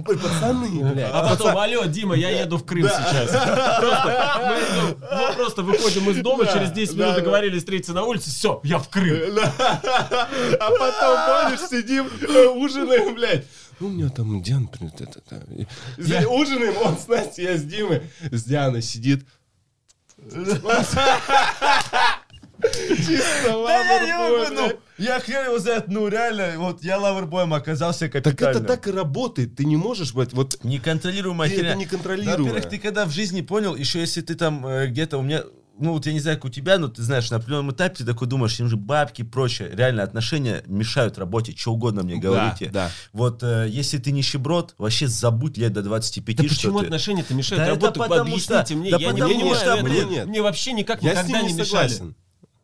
пацаны, 0.06 0.94
блядь. 0.94 1.10
А 1.12 1.28
потом, 1.30 1.58
алло, 1.58 1.86
Дима, 1.86 2.16
я 2.16 2.30
еду 2.30 2.58
в 2.58 2.66
Крым 2.66 2.88
сейчас. 2.88 3.32
Мы, 5.10 5.34
просто 5.36 5.64
выходим 5.64 6.08
из 6.12 6.22
дома, 6.22 6.46
через 6.46 6.72
10 6.72 6.96
минут 6.98 7.16
договорились 7.16 7.60
встретиться 7.60 7.94
на 7.94 8.04
улице, 8.04 8.30
все, 8.30 8.62
я 8.64 8.78
в 8.78 8.90
Крым. 8.90 9.40
А 9.44 10.70
потом, 10.70 11.18
помнишь, 11.28 11.62
сидим, 11.68 12.08
э, 12.22 12.46
ужинаем, 12.48 13.16
блядь. 13.16 13.46
Ну, 13.80 13.88
у 13.88 13.90
меня 13.90 14.10
там 14.10 14.40
Диана, 14.44 14.70
блядь, 14.80 15.02
это, 15.02 15.20
это. 15.98 16.30
Ужинаем, 16.30 16.76
он 16.86 16.96
с 16.96 17.08
Настей, 17.08 17.46
я 17.46 17.58
с 17.58 17.64
Димой. 17.64 18.04
С 18.32 18.44
Дианой 18.44 18.84
сидит. 18.84 19.26
Чисто 22.72 23.52
Да 23.68 23.80
я 23.84 24.06
не 24.06 24.14
могу, 24.14 24.54
ну, 24.56 24.72
я 24.98 25.20
хрен 25.20 25.46
его 25.46 25.60
знает, 25.60 25.88
ну 25.88 26.08
реально, 26.08 26.54
вот 26.58 26.84
я 26.84 26.98
лавербоем 27.00 27.54
оказался 27.54 28.08
Так 28.10 28.24
капитально. 28.24 28.58
это 28.60 28.66
так 28.68 28.88
и 28.88 28.92
работает. 28.92 29.56
Ты 29.56 29.66
не 29.66 29.76
можешь, 29.78 30.14
блядь, 30.14 30.34
вот 30.34 30.60
Неконтролируемая 30.64 31.50
Ты 31.50 31.56
херня. 31.56 31.70
это 31.72 31.80
неконтролируемое. 31.80 32.38
Во-первых, 32.54 32.70
ты 32.70 32.78
когда 32.78 33.06
в 33.06 33.12
жизни 33.12 33.42
понял, 33.42 33.76
еще 33.76 34.00
если 34.00 34.22
ты 34.22 34.36
там 34.36 34.66
э, 34.66 34.88
где-то 34.88 35.18
у 35.18 35.22
меня, 35.24 35.44
ну 35.80 35.94
вот 35.94 36.06
я 36.06 36.14
не 36.14 36.20
знаю, 36.20 36.38
как 36.38 36.46
у 36.46 36.50
тебя, 36.50 36.78
но 36.78 36.88
ты 36.88 37.02
знаешь, 37.02 37.30
на 37.32 37.38
определенном 37.38 37.72
этапе 37.72 37.96
ты 37.96 38.06
такой 38.06 38.28
думаешь, 38.28 38.58
им 38.60 38.70
же 38.70 38.78
бабки 38.78 39.22
и 39.22 39.26
прочее. 39.26 39.72
Реально 39.74 40.04
отношения 40.04 40.64
мешают 40.68 41.18
работе, 41.18 41.54
что 41.58 41.74
угодно 41.74 42.04
мне 42.04 42.18
говорите. 42.18 42.70
да. 42.72 42.92
Вот 43.12 43.42
э, 43.44 43.68
если 43.70 43.98
ты 43.98 44.12
нищеброд, 44.12 44.76
вообще 44.78 45.08
забудь 45.08 45.58
лет 45.58 45.74
до 45.74 45.82
25, 45.82 46.36
Да 46.38 46.44
что 46.44 46.54
почему 46.56 46.80
ты... 46.80 46.86
отношения-то 46.86 47.34
мешают 47.34 47.80
Да 47.80 47.90
потому 47.92 48.22
Объясните 48.22 48.66
что- 48.66 48.76
мне, 48.76 48.92
да 48.92 48.98
я 48.98 49.08
не 49.12 49.14
потому 49.22 49.34
понимаю 49.34 49.56
что, 49.56 49.66
этого. 49.74 49.90
блин, 49.90 50.10
нет. 50.10 50.28
Мне 50.28 50.42
вообще 50.44 50.74
никак 50.74 51.02
я 51.02 51.16
с 51.16 51.28
никогда 51.28 51.40
ним 51.40 51.48
не 51.48 51.54
не 51.54 51.60
мешали. 51.60 51.88
согласен. 51.90 52.16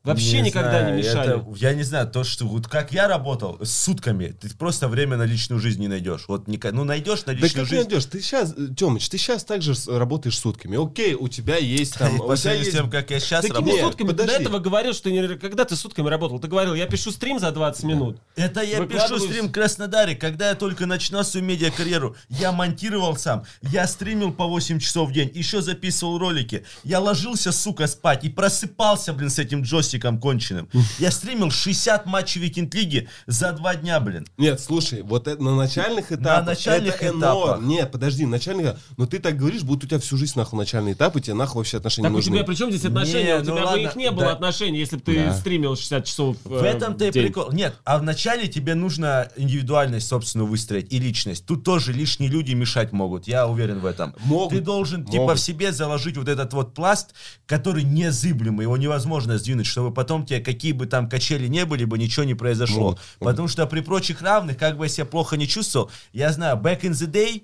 Вообще 0.09 0.37
Не 0.41 0.47
никогда 0.49 0.79
знаю, 0.81 0.95
не 0.95 1.01
мешали. 1.01 1.29
это- 1.41 1.45
я 1.57 1.73
не 1.73 1.83
знаю, 1.83 2.07
то, 2.07 2.23
что 2.23 2.45
вот 2.45 2.67
как 2.67 2.91
я 2.91 3.07
работал, 3.07 3.57
с 3.61 3.71
сутками, 3.71 4.27
ты 4.39 4.49
просто 4.55 4.87
время 4.87 5.17
на 5.17 5.23
личную 5.23 5.59
жизнь 5.59 5.79
не 5.81 5.87
найдешь. 5.87 6.25
Вот, 6.27 6.47
ника- 6.47 6.71
ну, 6.71 6.83
найдешь 6.83 7.25
на 7.25 7.33
Да 7.33 7.39
личную 7.39 7.65
как 7.65 7.71
не 7.71 7.77
жизнь. 7.77 7.89
найдешь? 7.89 8.05
Ты 8.05 8.21
сейчас, 8.21 8.53
Тёмыч, 8.77 9.07
ты 9.09 9.17
сейчас 9.17 9.43
также 9.43 9.75
с- 9.75 9.87
работаешь 9.87 10.37
сутками. 10.37 10.81
Окей, 10.83 11.13
у 11.13 11.27
тебя 11.27 11.57
есть 11.57 11.95
там... 11.97 12.15
И 12.17 12.19
у 12.19 12.35
тебя 12.35 12.53
есть 12.53 12.71
тем, 12.71 12.89
как 12.89 13.09
я 13.11 13.19
сейчас 13.19 13.41
Такими 13.41 13.55
работаю. 13.57 13.75
Нет, 13.75 13.85
сутками 13.85 14.07
ты 14.09 14.13
подожди. 14.13 14.33
до 14.35 14.41
этого 14.41 14.59
говорил, 14.59 14.93
что 14.93 15.11
не... 15.11 15.27
когда 15.37 15.65
ты 15.65 15.75
сутками 15.75 16.07
работал, 16.09 16.39
ты 16.39 16.47
говорил, 16.47 16.73
я 16.73 16.85
пишу 16.87 17.11
стрим 17.11 17.39
за 17.39 17.51
20 17.51 17.83
минут. 17.83 18.19
Это 18.35 18.61
я 18.61 18.85
пишу 18.85 19.19
стрим 19.19 19.47
в 19.47 19.51
Краснодаре, 19.51 20.15
когда 20.15 20.49
я 20.49 20.55
только 20.55 20.85
начинал 20.85 21.23
свою 21.23 21.45
медиа-карьеру. 21.45 22.15
Я 22.29 22.51
монтировал 22.51 23.15
сам, 23.17 23.43
я 23.61 23.87
стримил 23.87 24.31
по 24.33 24.45
8 24.47 24.79
часов 24.79 25.09
в 25.09 25.13
день, 25.13 25.31
еще 25.33 25.61
записывал 25.61 26.17
ролики. 26.17 26.65
Я 26.83 26.99
ложился, 26.99 27.51
сука, 27.51 27.87
спать 27.87 28.23
и 28.23 28.29
просыпался, 28.29 29.13
блин, 29.13 29.29
с 29.29 29.37
этим 29.39 29.61
джойстиком 29.63 29.98
конченым. 29.99 30.69
Я 30.99 31.11
стримил 31.11 31.51
60 31.51 32.05
матчей 32.05 32.41
Викинг-лиги 32.41 33.07
за 33.27 33.51
два 33.51 33.75
дня, 33.75 33.99
блин. 33.99 34.25
Нет, 34.37 34.59
слушай, 34.59 35.01
вот 35.01 35.27
это 35.27 35.41
на 35.43 35.55
начальных 35.55 36.11
этапах. 36.11 36.45
начальных 36.45 36.95
это 37.01 37.17
этапах. 37.17 37.57
норм. 37.57 37.67
Нет, 37.67 37.91
подожди, 37.91 38.25
начальных. 38.25 38.77
Но 38.97 39.05
ты 39.05 39.19
так 39.19 39.37
говоришь, 39.37 39.63
будто 39.63 39.85
у 39.85 39.89
тебя 39.89 39.99
всю 39.99 40.17
жизнь 40.17 40.33
нахуй 40.37 40.57
начальный 40.57 40.93
этап, 40.93 41.15
и 41.17 41.21
тебе 41.21 41.33
нахуй 41.33 41.59
вообще 41.59 41.77
отношения 41.77 42.07
Так 42.07 42.13
у 42.13 42.17
нужны. 42.17 42.35
тебя 42.37 42.45
при 42.45 42.55
чем 42.55 42.69
здесь 42.71 42.85
отношения? 42.85 43.25
Не, 43.25 43.33
у 43.35 43.37
ну 43.39 43.43
тебя 43.45 43.53
бы 43.55 43.65
ладно, 43.65 43.81
их 43.81 43.95
не 43.95 44.11
было 44.11 44.25
да. 44.25 44.31
отношений, 44.33 44.79
если 44.79 44.95
бы 44.97 45.01
ты 45.01 45.25
Да. 45.25 45.33
стримил 45.35 45.75
60 45.75 46.05
часов 46.05 46.37
э, 46.45 46.49
В 46.49 46.63
этом-то 46.63 47.05
и 47.07 47.11
день. 47.11 47.23
прикол. 47.25 47.51
Нет, 47.51 47.75
а 47.83 47.97
вначале 47.97 48.47
тебе 48.47 48.75
нужно 48.75 49.29
индивидуальность 49.35 50.07
собственную 50.07 50.47
выстроить 50.49 50.91
и 50.91 50.99
личность. 50.99 51.45
Тут 51.45 51.63
тоже 51.63 51.93
лишние 51.93 52.29
люди 52.29 52.53
мешать 52.53 52.91
могут, 52.91 53.27
я 53.27 53.47
уверен 53.47 53.79
в 53.79 53.85
этом. 53.85 54.15
Могут. 54.23 54.53
Ты 54.57 54.61
должен 54.61 55.05
типа 55.05 55.23
Могут. 55.23 55.39
в 55.39 55.41
себе 55.41 55.71
заложить 55.71 56.17
вот 56.17 56.27
этот 56.27 56.53
вот 56.53 56.73
пласт, 56.73 57.13
который 57.45 57.83
незыблемый, 57.83 58.63
его 58.63 58.77
невозможно 58.77 59.37
сдвинуть, 59.37 59.65
чтобы 59.79 59.93
потом 59.93 60.25
тебе 60.25 60.41
какие 60.41 60.73
бы 60.73 60.87
там 60.87 61.07
качели 61.07 61.47
не 61.47 61.65
были 61.65 61.85
бы, 61.85 61.97
ничего 61.97 62.25
не 62.25 62.35
произошло. 62.35 62.81
Могут. 62.81 62.99
Потому 63.19 63.47
что 63.47 63.65
при 63.65 63.79
прочих 63.79 64.21
равных, 64.21 64.57
как 64.57 64.77
бы 64.77 64.85
я 64.85 64.89
себя 64.89 65.05
плохо 65.05 65.37
не 65.37 65.47
чувствовал, 65.47 65.89
я 66.11 66.33
знаю, 66.33 66.57
back 66.57 66.81
in 66.81 66.91
the 66.91 67.09
day, 67.09 67.43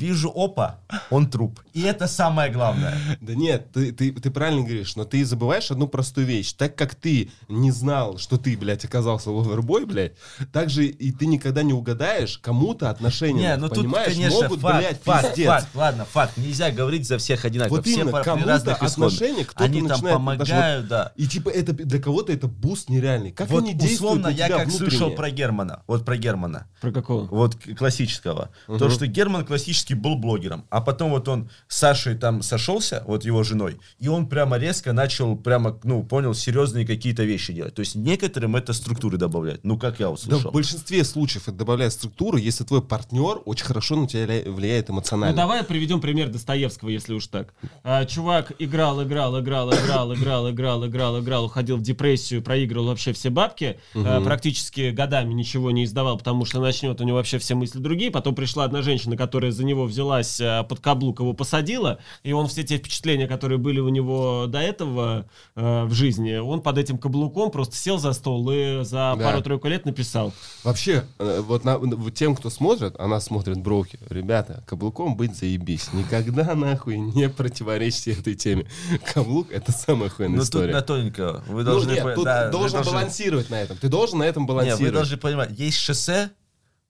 вижу, 0.00 0.32
опа, 0.34 0.78
он 1.10 1.28
труп. 1.30 1.60
И 1.72 1.82
это 1.82 2.06
самое 2.06 2.50
главное. 2.50 2.96
Да 3.20 3.34
нет, 3.34 3.72
ты, 3.72 3.92
ты, 3.92 4.12
ты 4.12 4.30
правильно 4.30 4.62
говоришь, 4.62 4.96
но 4.96 5.04
ты 5.04 5.24
забываешь 5.24 5.70
одну 5.70 5.86
простую 5.88 6.26
вещь. 6.26 6.52
Так 6.52 6.74
как 6.76 6.94
ты 6.94 7.30
не 7.48 7.70
знал, 7.70 8.18
что 8.18 8.36
ты, 8.38 8.56
блядь, 8.56 8.84
оказался 8.84 9.30
ловербой, 9.30 9.84
блядь, 9.84 10.12
так 10.52 10.70
же 10.70 10.86
и 10.86 11.12
ты 11.12 11.26
никогда 11.26 11.62
не 11.62 11.72
угадаешь 11.72 12.38
кому-то 12.38 12.90
отношения, 12.90 13.50
Не, 13.50 13.56
ну 13.56 13.68
тут, 13.68 13.78
понимаешь, 13.78 14.14
конечно, 14.14 14.42
могут, 14.42 14.60
факт, 14.60 14.78
блядь, 14.78 15.02
факт, 15.02 15.28
пиздец. 15.28 15.46
факт, 15.48 15.68
ладно, 15.74 16.04
факт. 16.04 16.36
Нельзя 16.36 16.70
говорить 16.70 17.06
за 17.06 17.18
всех 17.18 17.44
одинаково. 17.44 17.76
Вот 17.76 17.86
Все 17.86 18.00
именно, 18.00 18.22
кому-то 18.22 18.74
отношения, 18.74 19.44
кто-то 19.44 19.64
Они 19.64 19.80
там 19.80 19.88
начинает 19.88 20.16
помогают, 20.16 20.88
да. 20.88 21.12
И 21.16 21.26
типа 21.26 21.48
это 21.50 21.72
для 21.72 22.00
кого-то 22.00 22.32
это 22.32 22.46
буст 22.48 22.88
нереальный. 22.88 23.32
Как 23.32 23.48
Вот 23.48 23.62
они 23.62 23.74
действуют 23.74 24.00
условно 24.00 24.28
на 24.28 24.32
я 24.32 24.48
как 24.48 24.66
внутренне? 24.68 24.90
слышал 24.90 25.10
про 25.12 25.30
Германа, 25.30 25.82
вот 25.86 26.04
про 26.04 26.16
Германа, 26.16 26.66
Про 26.80 26.92
какого? 26.92 27.26
вот 27.26 27.56
классического. 27.78 28.50
То, 28.66 28.90
что 28.90 29.06
Герман 29.06 29.44
классический 29.44 29.89
фактически 29.90 29.94
был 29.94 30.16
блогером. 30.16 30.64
А 30.70 30.80
потом 30.80 31.10
вот 31.10 31.28
он 31.28 31.48
с 31.68 31.78
Сашей 31.78 32.14
там 32.16 32.42
сошелся, 32.42 33.02
вот 33.06 33.24
его 33.24 33.42
женой, 33.42 33.78
и 33.98 34.08
он 34.08 34.26
прямо 34.26 34.58
резко 34.58 34.92
начал 34.92 35.36
прямо, 35.36 35.78
ну, 35.84 36.02
понял, 36.02 36.34
серьезные 36.34 36.86
какие-то 36.86 37.24
вещи 37.24 37.52
делать. 37.52 37.74
То 37.74 37.80
есть 37.80 37.96
некоторым 37.96 38.56
это 38.56 38.72
структуры 38.72 39.16
добавляет. 39.18 39.64
Ну, 39.64 39.78
как 39.78 40.00
я 40.00 40.06
Да, 40.06 40.12
услышал. 40.12 40.50
в 40.50 40.52
большинстве 40.54 41.04
случаев 41.04 41.48
это 41.48 41.56
добавляет 41.58 41.92
структуру, 41.92 42.36
если 42.38 42.64
твой 42.64 42.82
партнер 42.82 43.40
очень 43.44 43.64
хорошо 43.66 43.96
на 43.96 44.06
тебя 44.06 44.26
влияет 44.50 44.88
Ну 44.88 44.94
эмоционально. 44.96 45.36
давай 45.36 45.62
приведем 45.64 46.00
пример 46.00 46.28
Достоевского, 46.28 46.90
если 46.90 47.14
уж 47.14 47.26
так. 47.26 47.54
А, 47.84 48.04
чувак 48.04 48.52
играл, 48.58 49.02
играл, 49.02 49.38
играл, 49.40 49.70
играл, 49.72 50.14
играл, 50.14 50.50
играл, 50.50 50.86
играл, 50.86 51.20
играл, 51.20 51.44
уходил 51.46 51.76
в 51.76 51.82
депрессию, 51.82 52.42
проигрывал 52.42 52.86
вообще 52.86 53.12
все 53.12 53.30
бабки, 53.30 53.78
а, 53.94 54.20
практически 54.22 54.90
годами 54.90 55.32
ничего 55.32 55.70
не 55.70 55.84
издавал, 55.84 56.18
потому 56.18 56.44
что 56.44 56.60
начнет 56.60 57.00
у 57.00 57.04
него 57.04 57.16
вообще 57.16 57.38
все 57.38 57.54
мысли 57.54 57.78
другие. 57.78 58.10
Потом 58.10 58.34
пришла 58.34 58.64
одна 58.64 58.82
женщина, 58.82 59.16
которая 59.16 59.50
за 59.52 59.64
него 59.64 59.79
взялась 59.86 60.40
а, 60.40 60.62
под 60.64 60.80
каблук, 60.80 61.20
его 61.20 61.32
посадила, 61.32 61.98
и 62.22 62.32
он 62.32 62.46
все 62.48 62.62
те 62.64 62.76
впечатления, 62.78 63.26
которые 63.26 63.58
были 63.58 63.80
у 63.80 63.88
него 63.88 64.46
до 64.48 64.58
этого 64.60 65.26
а, 65.56 65.84
в 65.86 65.92
жизни, 65.92 66.36
он 66.36 66.60
под 66.62 66.78
этим 66.78 66.98
каблуком 66.98 67.50
просто 67.50 67.76
сел 67.76 67.98
за 67.98 68.12
стол 68.12 68.50
и 68.50 68.84
за 68.84 69.14
Да. 69.18 69.24
пару-тройку 69.24 69.68
лет 69.68 69.84
написал. 69.84 70.32
Вообще, 70.64 71.04
э, 71.18 71.40
вот, 71.46 71.64
на- 71.64 71.80
тем, 72.10 72.34
кто 72.36 72.50
смотрит, 72.50 72.94
она 72.98 73.20
смотрит 73.20 73.58
броки. 73.58 73.98
Ребята, 74.08 74.62
каблуком 74.66 75.16
быть 75.16 75.36
заебись. 75.36 75.92
Никогда 75.92 76.54
нахуй 76.54 76.98
не 76.98 77.28
противоречьте 77.28 78.12
этой 78.12 78.34
теме. 78.34 78.66
Каблук— 79.12 79.50
это 79.52 79.72
самая 79.72 80.08
охуенная 80.08 80.36
Ну, 80.36 80.42
тут 80.42 80.48
история. 80.48 80.72
на 80.72 80.82
тоненького. 80.82 81.42
Вы 81.46 81.62
Ну, 81.62 81.70
должны... 81.70 81.90
нет, 81.92 82.02
по- 82.02 82.14
тут 82.14 82.24
да, 82.24 82.46
вы 82.46 82.52
должен 82.52 82.72
должны- 82.82 82.92
балансировать 82.92 83.50
на 83.50 83.60
этом. 83.62 83.76
Ты 83.76 83.88
должен 83.88 84.18
на 84.18 84.24
этом 84.24 84.46
балансировать. 84.46 84.80
вы 84.82 84.90
должны 84.90 85.16
понимать, 85.16 85.50
есть 85.58 85.78
шоссе, 85.78 86.30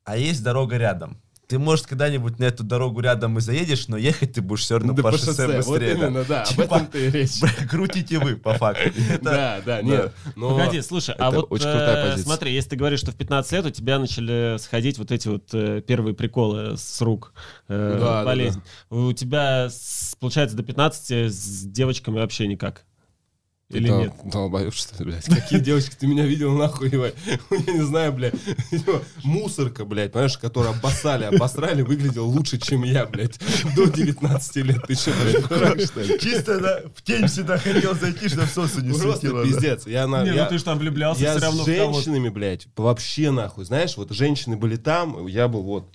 а 0.05 0.16
есть 0.16 0.43
дорога 0.43 0.76
рядом. 0.76 1.18
Ты, 1.51 1.59
может, 1.59 1.88
когда-нибудь 1.88 2.38
на 2.38 2.44
эту 2.44 2.62
дорогу 2.62 3.01
рядом 3.01 3.36
и 3.36 3.40
заедешь, 3.40 3.88
но 3.88 3.96
ехать 3.96 4.34
ты 4.34 4.40
будешь 4.40 4.61
все 4.61 4.76
равно 4.78 4.92
Да 4.92 5.03
по, 5.03 5.11
по 5.11 5.18
шоссе, 5.18 5.32
шоссе, 5.32 5.46
вот 5.48 5.66
быстрее. 5.66 5.94
именно, 5.96 6.22
да, 6.22 6.42
об 6.42 6.48
Типа, 6.48 6.62
этом-то 6.62 6.98
и 6.98 7.11
речь. 7.11 7.40
Крутите 7.68 8.20
вы, 8.20 8.36
по 8.36 8.55
факту. 8.55 8.88
Это- 9.11 9.24
Да, 9.24 9.61
да, 9.66 9.82
нет. 9.82 10.12
но 10.36 10.51
Погоди, 10.57 10.80
слушай, 10.80 11.12
а 11.18 11.32
вот 11.32 11.48
очень 11.51 11.66
э, 11.66 12.18
смотри, 12.18 12.55
если 12.55 12.70
ты 12.70 12.76
говоришь, 12.76 13.01
что 13.01 13.11
в 13.11 13.16
15 13.16 13.51
лет 13.51 13.66
у 13.66 13.70
тебя 13.70 13.98
начали 13.98 14.59
сходить 14.59 14.98
вот 14.98 15.11
эти 15.11 15.26
вот 15.26 15.48
э, 15.53 15.82
первые 15.84 16.14
приколы 16.14 16.76
с 16.76 17.01
рук, 17.01 17.32
э, 17.66 17.96
Да, 17.98 18.20
да, 18.20 18.24
болезнь, 18.24 18.62
у 18.88 19.12
тебя, 19.12 19.70
получается, 20.20 20.57
до 20.57 20.62
15 20.62 21.11
с 21.32 21.62
девочками 21.64 22.20
вообще 22.20 22.46
никак? 22.46 22.84
Или 23.70 23.88
Да, 23.88 23.96
нет? 23.98 24.12
долбоёб, 24.24 24.74
что 24.74 24.98
ли, 24.98 25.10
блядь? 25.12 25.24
Какие 25.26 25.60
девочки 25.60 25.94
ты 25.98 26.08
меня 26.08 26.26
видел, 26.26 26.52
нахуй, 26.56 26.90
ебать? 26.90 27.14
Я 27.50 27.72
не 27.72 27.82
знаю, 27.82 28.12
блядь. 28.12 28.34
Мусорка, 29.22 29.84
блядь, 29.84 30.10
понимаешь, 30.12 30.36
которую 30.38 30.74
обоссали, 30.74 31.24
обосрали, 31.24 31.82
выглядел 31.82 32.26
лучше, 32.28 32.58
чем 32.58 32.82
я, 32.82 33.06
блядь. 33.06 33.38
До 33.76 33.86
19 33.86 34.56
лет. 34.56 34.82
Ты 34.88 34.94
что, 34.94 35.12
блядь, 35.22 35.48
дурак, 35.48 35.80
что 35.80 36.00
ли? 36.02 36.18
Чисто 36.18 36.58
на- 36.58 36.80
в 36.94 37.02
тень 37.02 37.26
всегда 37.28 37.58
хотел 37.58 37.94
зайти, 37.94 38.28
чтобы 38.28 38.46
солнце 38.46 38.82
не 38.82 38.90
Просто 38.92 39.20
светило. 39.20 39.44
да. 39.44 39.48
пиздец. 39.48 39.86
Я, 39.86 40.06
на, 40.08 40.24
Не, 40.24 40.34
я, 40.34 40.44
ну 40.44 40.48
ты 40.50 40.58
же 40.58 40.64
там 40.64 40.78
влюблялся 40.78 41.20
я 41.22 41.30
все 41.36 41.40
равно 41.40 41.62
с 41.62 41.66
женщинами, 41.66 42.28
блядь, 42.28 42.66
вообще 42.76 43.30
нахуй. 43.30 43.64
Знаешь, 43.64 43.96
вот 43.96 44.10
женщины 44.10 44.56
были 44.56 44.74
там, 44.76 45.26
я 45.28 45.46
был 45.46 45.62
вот 45.62 45.92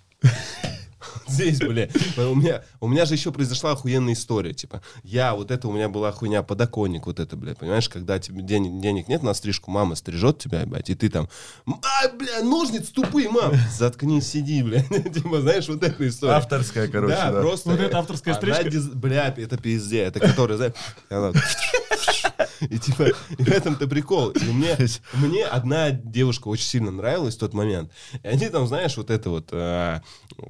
здесь, 1.27 1.59
блядь. 1.59 1.91
У 2.17 2.35
меня, 2.35 2.63
у 2.79 2.87
меня 2.87 3.05
же 3.05 3.13
еще 3.13 3.31
произошла 3.31 3.71
охуенная 3.71 4.13
история. 4.13 4.53
Типа, 4.53 4.81
я, 5.03 5.33
вот 5.33 5.51
это 5.51 5.67
у 5.67 5.71
меня 5.71 5.89
была 5.89 6.11
хуйня, 6.11 6.43
подоконник, 6.43 7.05
вот 7.05 7.19
это, 7.19 7.35
блядь. 7.35 7.57
Понимаешь, 7.57 7.89
когда 7.89 8.19
тебе 8.19 8.41
денег, 8.41 8.81
денег 8.81 9.07
нет 9.07 9.23
на 9.23 9.33
стрижку, 9.33 9.71
мама 9.71 9.95
стрижет 9.95 10.39
тебя, 10.39 10.65
блядь, 10.65 10.89
и 10.89 10.95
ты 10.95 11.09
там, 11.09 11.29
а, 11.67 12.09
бля, 12.09 12.41
ножницы 12.41 12.93
тупые, 12.93 13.29
мам. 13.29 13.53
Заткнись, 13.77 14.27
сиди, 14.27 14.63
блядь. 14.63 14.87
Типа, 15.13 15.41
знаешь, 15.41 15.67
вот 15.67 15.83
эта 15.83 16.07
история. 16.07 16.33
Авторская, 16.33 16.87
короче, 16.87 17.15
да, 17.15 17.31
да. 17.31 17.41
просто. 17.41 17.69
Вот 17.69 17.79
это 17.79 17.97
авторская 17.99 18.33
стрижка? 18.35 18.69
Бля, 18.95 19.33
это 19.35 19.57
пизде. 19.57 20.01
Это 20.01 20.19
который, 20.19 20.57
знаешь, 20.57 20.73
она- 21.09 21.31
и 22.61 22.77
типа, 22.79 23.11
и 23.37 23.43
в 23.43 23.49
этом-то 23.49 23.87
прикол. 23.87 24.31
И 24.31 24.43
мне, 24.45 24.77
мне 25.13 25.45
одна 25.45 25.91
девушка 25.91 26.47
очень 26.47 26.65
сильно 26.65 26.91
нравилась 26.91 27.35
в 27.35 27.39
тот 27.39 27.53
момент. 27.53 27.91
И 28.23 28.27
они 28.27 28.49
там, 28.49 28.67
знаешь, 28.67 28.97
вот 28.97 29.09
это 29.09 29.29
вот, 29.29 29.49
а, 29.51 30.01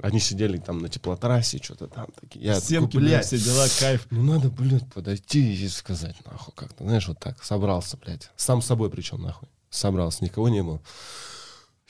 они 0.02 0.20
сидели 0.20 0.58
там 0.58 0.78
на 0.78 0.88
теплотрассе, 0.88 1.58
что-то 1.62 1.86
там 1.88 2.06
такие. 2.20 2.44
Я 2.44 2.60
Семки, 2.60 2.92
такой, 2.92 3.08
блядь, 3.08 3.26
все 3.26 3.38
дела, 3.38 3.66
кайф. 3.80 4.06
ну 4.10 4.22
надо, 4.34 4.50
блядь, 4.50 4.86
подойти 4.92 5.54
и 5.54 5.68
сказать, 5.68 6.16
нахуй, 6.24 6.54
как-то, 6.54 6.84
знаешь, 6.84 7.08
вот 7.08 7.18
так, 7.18 7.42
собрался, 7.42 7.96
блядь. 7.96 8.30
Сам 8.36 8.62
с 8.62 8.66
собой 8.66 8.90
причем, 8.90 9.22
нахуй. 9.22 9.48
Собрался, 9.70 10.24
никого 10.24 10.48
не 10.48 10.62
было. 10.62 10.80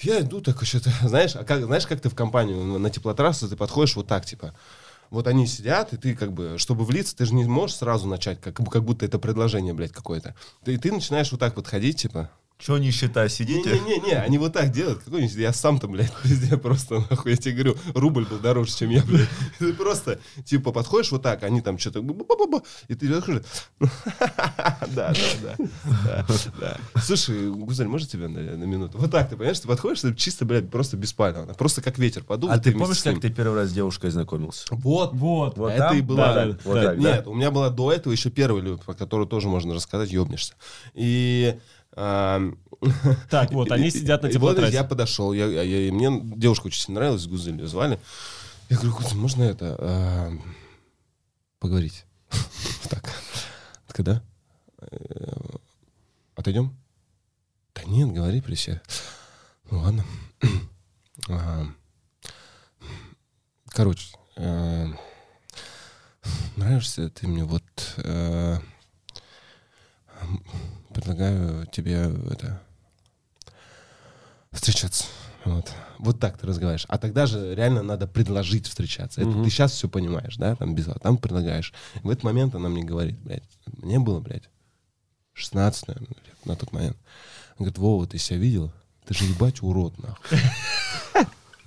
Я 0.01 0.21
иду 0.21 0.41
такой 0.41 0.67
что-то, 0.67 0.91
знаешь, 1.03 1.37
а 1.37 1.45
как, 1.45 1.65
знаешь, 1.65 1.87
как 1.87 2.01
ты 2.01 2.11
в 2.11 2.15
компанию 2.15 2.79
на 2.79 2.91
теплотрассу, 2.91 3.49
ты 3.49 3.57
подходишь 3.57 3.97
вот 3.97 4.07
так, 4.07 4.27
типа, 4.27 4.55
вот 5.11 5.27
они 5.27 5.47
сидят, 5.47 5.93
и 5.93 5.97
ты 5.97 6.15
как 6.15 6.33
бы, 6.33 6.57
чтобы 6.59 6.85
влиться, 6.85 7.17
ты 7.17 7.27
же 7.27 7.35
не 7.35 7.45
можешь 7.45 7.77
сразу 7.77 8.09
начать, 8.09 8.41
как, 8.41 8.57
как 8.57 8.85
будто 8.85 9.05
это 9.05 9.19
предложение, 9.19 9.75
блядь, 9.75 9.93
какое-то. 9.93 10.35
Ты, 10.65 10.79
ты 10.79 10.93
начинаешь 10.93 11.31
вот 11.31 11.41
так 11.41 11.55
подходить, 11.55 12.03
типа, 12.03 12.31
Че 12.59 12.79
нищета, 12.79 13.29
сидите? 13.29 13.79
не-не-не, 13.81 14.15
они 14.15 14.39
вот 14.39 14.55
так 14.55 14.73
делают, 14.73 15.01
какой-нибудь, 15.03 15.35
я 15.37 15.53
сам-то, 15.53 15.89
блядь, 15.89 16.13
везде 16.25 16.57
просто, 16.57 17.05
нахуй, 17.11 17.33
я 17.33 17.37
тебе 17.37 17.55
говорю, 17.55 17.77
рубль 17.95 18.25
был 18.25 18.39
дороже, 18.39 18.75
чем 18.75 18.91
я, 18.91 19.03
блядь. 19.03 19.29
Ты 19.59 19.75
просто, 19.75 20.19
типа, 20.45 20.73
подходишь 20.73 21.13
вот 21.13 21.23
так, 21.23 21.43
они 21.43 21.61
там 21.61 21.79
что-то, 21.79 22.01
и 22.89 22.95
ты 22.95 23.13
подходишь, 23.13 23.43
да, 23.81 25.13
да, 25.45 25.57
да, 26.05 26.27
да. 26.59 26.77
Слушай, 27.01 27.51
Гузель, 27.51 27.89
можно 27.89 28.09
тебя 28.09 28.29
на, 28.29 28.41
на 28.41 28.65
минуту? 28.65 28.99
Вот 28.99 29.11
так, 29.11 29.29
ты 29.29 29.37
понимаешь, 29.37 29.61
ты 29.61 29.69
подходишь, 29.69 30.01
ты 30.01 30.15
чисто, 30.15 30.47
блядь, 30.47 30.71
просто 30.71 30.97
беспалевно, 30.97 31.53
просто 31.55 31.83
как 31.83 31.99
ветер 31.99 32.25
подул. 32.25 32.51
А 32.51 32.59
ты 32.59 32.73
помнишь, 32.73 33.03
как 33.03 33.21
ты 33.21 33.29
первый 33.31 33.57
раз 33.57 33.69
с 33.69 33.73
девушкой 33.73 34.11
знакомился? 34.11 34.65
Вот, 34.71 35.13
Вот. 35.13 35.59
Вот 35.59 35.73
это 35.73 35.89
там? 35.89 35.99
и 35.99 36.03
так, 36.83 37.01
да? 37.01 37.17
Нет, 37.17 37.27
у 37.27 37.35
меня 37.35 37.51
была 37.51 37.69
до 37.69 37.93
этого 37.93 38.13
еще 38.13 38.31
первая 38.31 38.63
любовь, 38.63 38.85
про 38.85 38.95
которую 38.95 39.27
тоже 39.27 39.49
можно 39.49 39.75
рассказать, 39.75 40.11
ёбнешься. 40.11 40.55
И... 40.95 41.55
Так, 41.97 43.53
вот, 43.53 43.73
они 43.73 43.91
сидят 43.91 44.23
на 44.23 44.31
теплотрассе. 44.31 44.75
я 44.75 44.85
подошел, 44.85 45.33
я, 45.33 45.47
я- 45.47 45.93
мне 45.93 46.21
девушка 46.37 46.67
очень 46.67 46.93
нравилась, 46.93 47.27
Гузель 47.27 47.59
ее 47.59 47.67
звали. 47.67 47.99
Я 48.69 48.77
говорю, 48.77 48.95
Гузель, 48.97 49.17
можно 49.17 49.43
это, 49.43 50.33
поговорить? 51.59 52.05
Так, 52.91 53.11
когда? 53.89 54.23
Э, 54.79 55.57
Отойдем? 56.37 56.77
Да 57.75 57.83
нет, 57.85 58.13
говори 58.13 58.41
при. 58.41 58.57
Ну 59.71 59.79
ладно. 59.81 60.05
Короче, 63.71 64.17
э, 64.37 64.87
нравишься 66.57 67.09
ты 67.11 67.27
мне 67.27 67.45
вот... 67.45 67.65
предлагаю 70.97 71.67
тебе 71.67 72.11
это 72.31 72.61
встречаться. 74.51 75.05
Вот. 75.45 75.71
вот 75.99 76.19
так 76.19 76.39
ты 76.39 76.47
разговариваешь. 76.47 76.87
А 76.89 76.99
тогда 76.99 77.27
же 77.27 77.55
реально 77.55 77.83
надо 77.83 78.09
предложить 78.09 78.67
встречаться. 78.67 79.21
Это 79.21 79.31
Мгм. 79.31 79.45
ты 79.45 79.51
сейчас 79.51 79.73
все 79.73 79.89
понимаешь, 79.89 80.37
да, 80.39 80.57
там 80.57 80.75
без 80.75 80.87
там 81.03 81.19
предлагаешь. 81.19 81.73
В 82.03 82.11
этот 82.11 82.25
момент 82.25 82.55
она 82.55 82.69
мне 82.69 82.83
говорит, 82.83 83.17
блядь, 83.21 83.45
мне 83.67 84.01
было, 84.01 84.19
блядь, 84.21 84.49
16, 85.35 85.87
наверное, 85.87 86.09
лет 86.09 86.47
на 86.47 86.57
тот 86.57 86.73
момент. 86.73 86.97
Она 87.51 87.57
говорит, 87.59 87.79
Вова, 87.79 88.07
ты 88.07 88.19
себя 88.19 88.39
видел? 88.39 88.73
Ты 89.07 89.15
же 89.15 89.25
ебать 89.25 89.63
урод, 89.63 89.99
нахуй. 89.99 90.39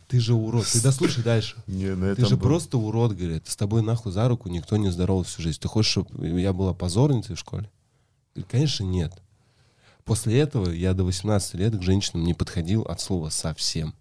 Ты 0.09 0.19
же 0.19 0.34
урод. 0.34 0.65
Ты 0.65 0.82
дослушай 0.82 1.23
дальше. 1.23 1.55
Не, 1.67 1.95
на 1.95 2.15
Ты 2.15 2.25
же 2.25 2.36
просто 2.36 2.80
урод, 2.80 3.15
говорит. 3.15 3.47
С 3.47 3.55
тобой 3.55 3.84
нахуй 3.84 4.11
за 4.11 4.27
руку 4.27 4.49
никто 4.49 4.75
не 4.75 4.89
здоровался 4.89 5.30
всю 5.30 5.43
жизнь. 5.43 5.59
Ты 5.61 5.67
хочешь, 5.67 5.91
чтобы 5.91 6.27
я 6.41 6.51
была 6.51 6.73
позорницей 6.73 7.36
в 7.36 7.39
школе? 7.39 7.69
Конечно, 8.47 8.84
нет. 8.84 9.13
После 10.05 10.39
этого 10.39 10.69
я 10.69 10.93
до 10.93 11.03
18 11.03 11.55
лет 11.55 11.77
к 11.77 11.82
женщинам 11.82 12.23
не 12.23 12.34
подходил 12.34 12.82
от 12.84 12.99
слова 13.01 13.30
совсем. 13.30 13.93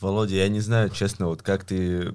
Володя, 0.00 0.36
я 0.36 0.48
не 0.48 0.60
знаю, 0.60 0.90
честно, 0.90 1.26
вот 1.26 1.42
как 1.42 1.64
ты... 1.64 2.14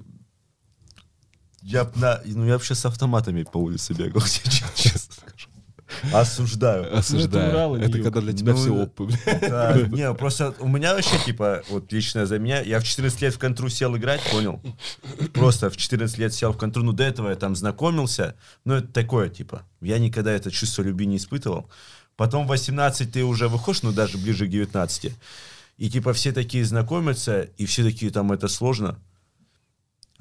Я, 1.62 1.90
на... 1.96 2.20
ну, 2.24 2.46
я 2.46 2.54
вообще 2.54 2.74
с 2.74 2.84
автоматами 2.86 3.42
по 3.42 3.58
улице 3.58 3.92
бегал, 3.92 4.22
честно 4.74 5.11
честно 6.00 6.10
скажу. 6.10 6.16
Осуждаю. 6.16 6.96
Осуждаю. 6.96 7.50
Урал 7.50 7.76
это 7.76 8.02
когда 8.02 8.20
для 8.20 8.32
тебя 8.32 8.52
Ну, 8.52 8.58
все 8.58 8.74
опы. 8.74 9.08
Да, 9.40 9.76
не, 9.90 10.12
просто 10.14 10.54
у 10.60 10.68
меня 10.68 10.94
вообще, 10.94 11.18
типа, 11.24 11.62
вот 11.68 11.92
лично 11.92 12.26
за 12.26 12.38
меня, 12.38 12.60
я 12.60 12.80
в 12.80 12.84
14 12.84 13.20
лет 13.22 13.34
в 13.34 13.38
контру 13.38 13.68
сел 13.68 13.96
играть, 13.96 14.20
понял? 14.30 14.60
Просто 15.32 15.70
в 15.70 15.76
14 15.76 16.18
лет 16.18 16.34
сел 16.34 16.52
в 16.52 16.58
контру, 16.58 16.82
ну, 16.82 16.92
до 16.92 17.04
этого 17.04 17.30
я 17.30 17.36
там 17.36 17.56
знакомился, 17.56 18.34
ну, 18.64 18.74
это 18.74 18.88
такое, 18.88 19.28
типа, 19.28 19.62
я 19.80 19.98
никогда 19.98 20.32
это 20.32 20.50
чувство 20.50 20.82
любви 20.82 21.06
не 21.06 21.16
испытывал. 21.16 21.70
Потом 22.16 22.44
в 22.44 22.48
18 22.48 23.10
ты 23.10 23.24
уже 23.24 23.48
выходишь, 23.48 23.82
ну, 23.82 23.92
даже 23.92 24.18
ближе 24.18 24.46
к 24.46 24.50
19, 24.50 25.12
и, 25.78 25.90
типа, 25.90 26.12
все 26.12 26.32
такие 26.32 26.64
знакомятся, 26.64 27.42
и 27.56 27.66
все 27.66 27.82
такие, 27.82 28.12
там, 28.12 28.30
это 28.32 28.48
сложно. 28.48 28.98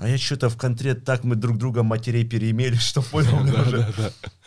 А 0.01 0.07
я 0.07 0.17
что-то 0.17 0.49
в 0.49 0.57
контре 0.57 0.95
так 0.95 1.23
мы 1.23 1.35
друг 1.35 1.59
друга 1.59 1.83
матерей 1.83 2.23
переимели, 2.25 2.73
что 2.79 3.03
понял 3.03 3.37
мне 3.37 3.53
уже. 3.53 3.93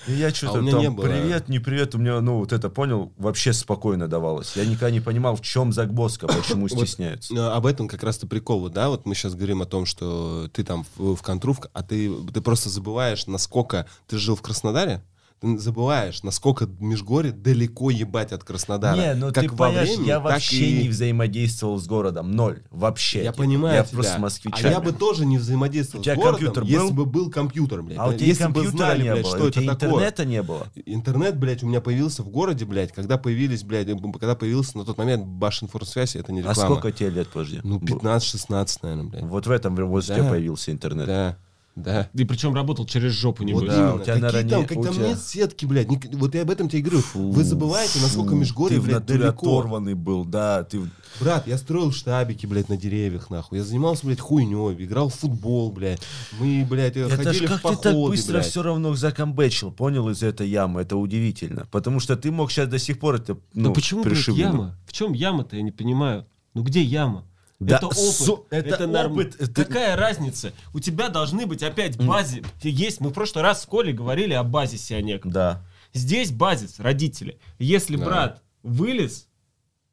И 0.08 0.12
я 0.12 0.30
что-то 0.34 0.58
А 0.58 0.70
там, 0.70 0.96
привет, 0.96 1.48
не 1.48 1.60
привет, 1.60 1.94
у 1.94 1.98
меня, 1.98 2.20
ну, 2.20 2.38
вот 2.38 2.52
это, 2.52 2.68
понял, 2.68 3.12
вообще 3.16 3.52
спокойно 3.52 4.08
давалось. 4.08 4.56
Я 4.56 4.64
никогда 4.64 4.90
не 4.90 4.98
понимал, 4.98 5.36
в 5.36 5.42
чем 5.42 5.72
загвоздка, 5.72 6.26
почему 6.26 6.68
стесняются. 6.68 7.32
Э, 7.34 7.52
Об 7.52 7.66
этом 7.66 7.86
как 7.86 8.02
раз-то 8.02 8.26
прикол, 8.26 8.60
вот, 8.60 8.72
да, 8.72 8.88
вот 8.88 9.06
мы 9.06 9.14
сейчас 9.14 9.36
говорим 9.36 9.62
о 9.62 9.66
том, 9.66 9.86
что 9.86 10.48
ты 10.52 10.64
там 10.64 10.84
в, 10.96 11.14
в 11.14 11.22
контру, 11.22 11.56
а 11.72 11.84
ты, 11.84 12.12
ты 12.32 12.40
просто 12.40 12.68
забываешь, 12.68 13.28
насколько 13.28 13.86
ты 14.08 14.18
жил 14.18 14.34
в 14.34 14.42
Краснодаре, 14.42 15.04
ты 15.44 15.58
забываешь, 15.58 16.22
насколько 16.22 16.66
Межгорье 16.80 17.32
далеко 17.32 17.90
ебать 17.90 18.32
от 18.32 18.44
Краснодара. 18.44 18.96
Не, 18.96 19.14
ну 19.14 19.26
как 19.32 19.44
ты 19.44 19.50
во 19.50 19.56
понимаешь, 19.68 19.88
времени, 19.90 20.06
я 20.08 20.20
вообще 20.20 20.64
и- 20.70 20.82
не 20.84 20.88
взаимодействовал 20.88 21.78
с 21.78 21.86
городом, 21.86 22.32
ноль, 22.32 22.62
вообще. 22.70 23.22
Я 23.22 23.32
понимаю 23.32 23.76
Я 23.76 23.84
тебя. 23.84 23.94
просто 23.94 24.12
с 24.12 24.16
А 24.16 24.18
москвичами. 24.20 24.70
я 24.72 24.80
бы 24.80 24.92
тоже 24.92 25.26
не 25.26 25.38
взаимодействовал 25.38 26.00
У 26.00 26.04
тебя 26.04 26.14
с 26.14 26.16
городом, 26.18 26.34
компьютер 26.40 26.62
если 26.64 26.78
был? 26.88 26.90
бы 26.92 27.06
был 27.06 27.30
компьютер, 27.30 27.82
блядь. 27.82 27.98
А 27.98 28.08
у 28.08 28.12
тебя 28.14 28.26
если 28.26 28.44
бы 28.46 28.52
компьютера 28.54 28.76
знали, 28.76 29.02
не 29.02 29.10
блядь, 29.12 29.22
было, 29.24 29.36
что 29.36 29.44
у 29.44 29.48
это 29.48 29.60
тебя 29.60 29.72
такое. 29.74 29.88
интернета 29.90 30.24
не 30.24 30.42
было. 30.42 30.66
Интернет, 30.86 31.38
блядь, 31.38 31.62
у 31.62 31.66
меня 31.66 31.80
появился 31.80 32.22
в 32.22 32.28
городе, 32.30 32.64
блядь, 32.64 32.92
когда 32.92 33.18
появились, 33.18 33.62
блядь, 33.64 33.88
э, 33.88 33.96
когда 34.18 34.34
появился 34.34 34.78
на 34.78 34.84
тот 34.84 34.96
момент 34.98 35.26
Башинформсвязь, 35.26 36.16
это 36.16 36.32
не 36.32 36.40
А 36.40 36.50
реклама. 36.50 36.70
сколько 36.76 36.92
тебе 36.92 37.10
лет, 37.10 37.28
подожди? 37.28 37.60
Ну, 37.62 37.78
Был? 37.78 37.86
15-16, 37.98 38.78
наверное, 38.82 39.04
блядь. 39.10 39.24
Вот 39.24 39.46
в 39.46 39.50
этом 39.50 39.74
возрасте 39.76 40.12
у 40.12 40.16
Да. 40.16 40.20
тебя 40.22 40.30
появился 40.30 40.70
интернет. 40.72 41.06
Да, 41.06 41.36
да. 41.76 42.08
И 42.14 42.24
причем 42.24 42.54
работал 42.54 42.86
через 42.86 43.12
жопу, 43.12 43.42
не 43.42 43.52
Вот 43.52 43.66
да, 43.66 43.94
у 43.94 43.98
тебя, 43.98 44.14
Какие 44.14 44.22
наверное, 44.22 44.50
там, 44.50 44.60
не- 44.62 44.66
как 44.66 44.78
у 44.78 44.84
там 44.84 44.94
тебя- 44.94 45.08
нет 45.08 45.18
сетки, 45.18 45.66
блядь. 45.66 45.90
ник- 45.90 46.08
Вот 46.14 46.34
я 46.34 46.42
об 46.42 46.50
этом 46.50 46.68
тебе 46.68 46.78
и 46.80 46.82
говорю. 46.82 47.02
Вы 47.14 47.42
забываете, 47.44 47.98
насколько 48.00 48.30
Фу, 48.30 48.36
Межгорье, 48.36 48.78
Ты 48.80 48.84
блядь, 48.86 49.06
далеко. 49.06 49.46
оторванный 49.58 49.94
был, 49.94 50.24
да. 50.24 50.62
Ты... 50.64 50.82
Брат, 51.20 51.46
я 51.46 51.58
строил 51.58 51.90
штабики, 51.92 52.46
блядь, 52.46 52.68
на 52.68 52.76
деревьях, 52.76 53.28
нахуй. 53.30 53.58
Я 53.58 53.64
занимался, 53.64 54.06
блядь, 54.06 54.20
хуйней, 54.20 54.84
играл 54.84 55.08
в 55.08 55.14
футбол, 55.14 55.72
блядь. 55.72 56.00
Мы, 56.38 56.66
блядь, 56.68 56.96
Это 56.96 57.16
ходили 57.16 57.46
ж 57.46 57.48
как 57.48 57.58
в 57.58 57.62
ты 57.62 57.68
походы, 57.68 57.82
так 57.82 57.96
быстро 57.96 58.32
блядь. 58.34 58.46
все 58.46 58.62
равно 58.62 58.94
закомбечил, 58.94 59.70
понял, 59.72 60.08
из 60.10 60.22
этой 60.22 60.48
ямы. 60.48 60.80
Это 60.82 60.96
удивительно. 60.96 61.66
Потому 61.70 61.98
что 62.00 62.16
ты 62.16 62.30
мог 62.30 62.50
сейчас 62.52 62.68
до 62.68 62.78
сих 62.78 62.98
пор 63.00 63.16
это, 63.16 63.34
Ну, 63.52 63.68
ну, 63.68 63.72
почему, 63.74 64.02
блядь, 64.04 64.26
яма? 64.28 64.78
В 64.86 64.92
чем 64.92 65.12
яма-то, 65.12 65.56
я 65.56 65.62
не 65.62 65.72
понимаю. 65.72 66.26
Ну 66.54 66.62
где 66.62 66.82
яма? 66.82 67.24
Да, 67.66 67.76
это 67.76 67.86
опыт. 67.86 67.98
со- 67.98 68.42
это 68.50 68.86
норм- 68.86 69.12
опыт, 69.12 69.36
это- 69.40 69.64
Какая 69.64 69.96
разница? 69.96 70.52
У 70.72 70.80
тебя 70.80 71.08
должны 71.08 71.46
быть 71.46 71.62
опять 71.62 71.96
базе. 71.96 72.42
Есть. 72.62 73.00
Мы 73.00 73.10
в 73.10 73.12
прошлый 73.12 73.42
раз 73.42 73.60
в 73.60 73.62
школе 73.64 73.92
говорили 73.92 74.32
о 74.34 74.42
базисе 74.44 74.96
о 74.96 75.02
неком. 75.02 75.30
Да. 75.30 75.62
Здесь 75.92 76.30
базис 76.32 76.78
родители. 76.80 77.38
Если 77.58 77.96
Да. 77.96 78.04
брат 78.04 78.42
вылез, 78.62 79.28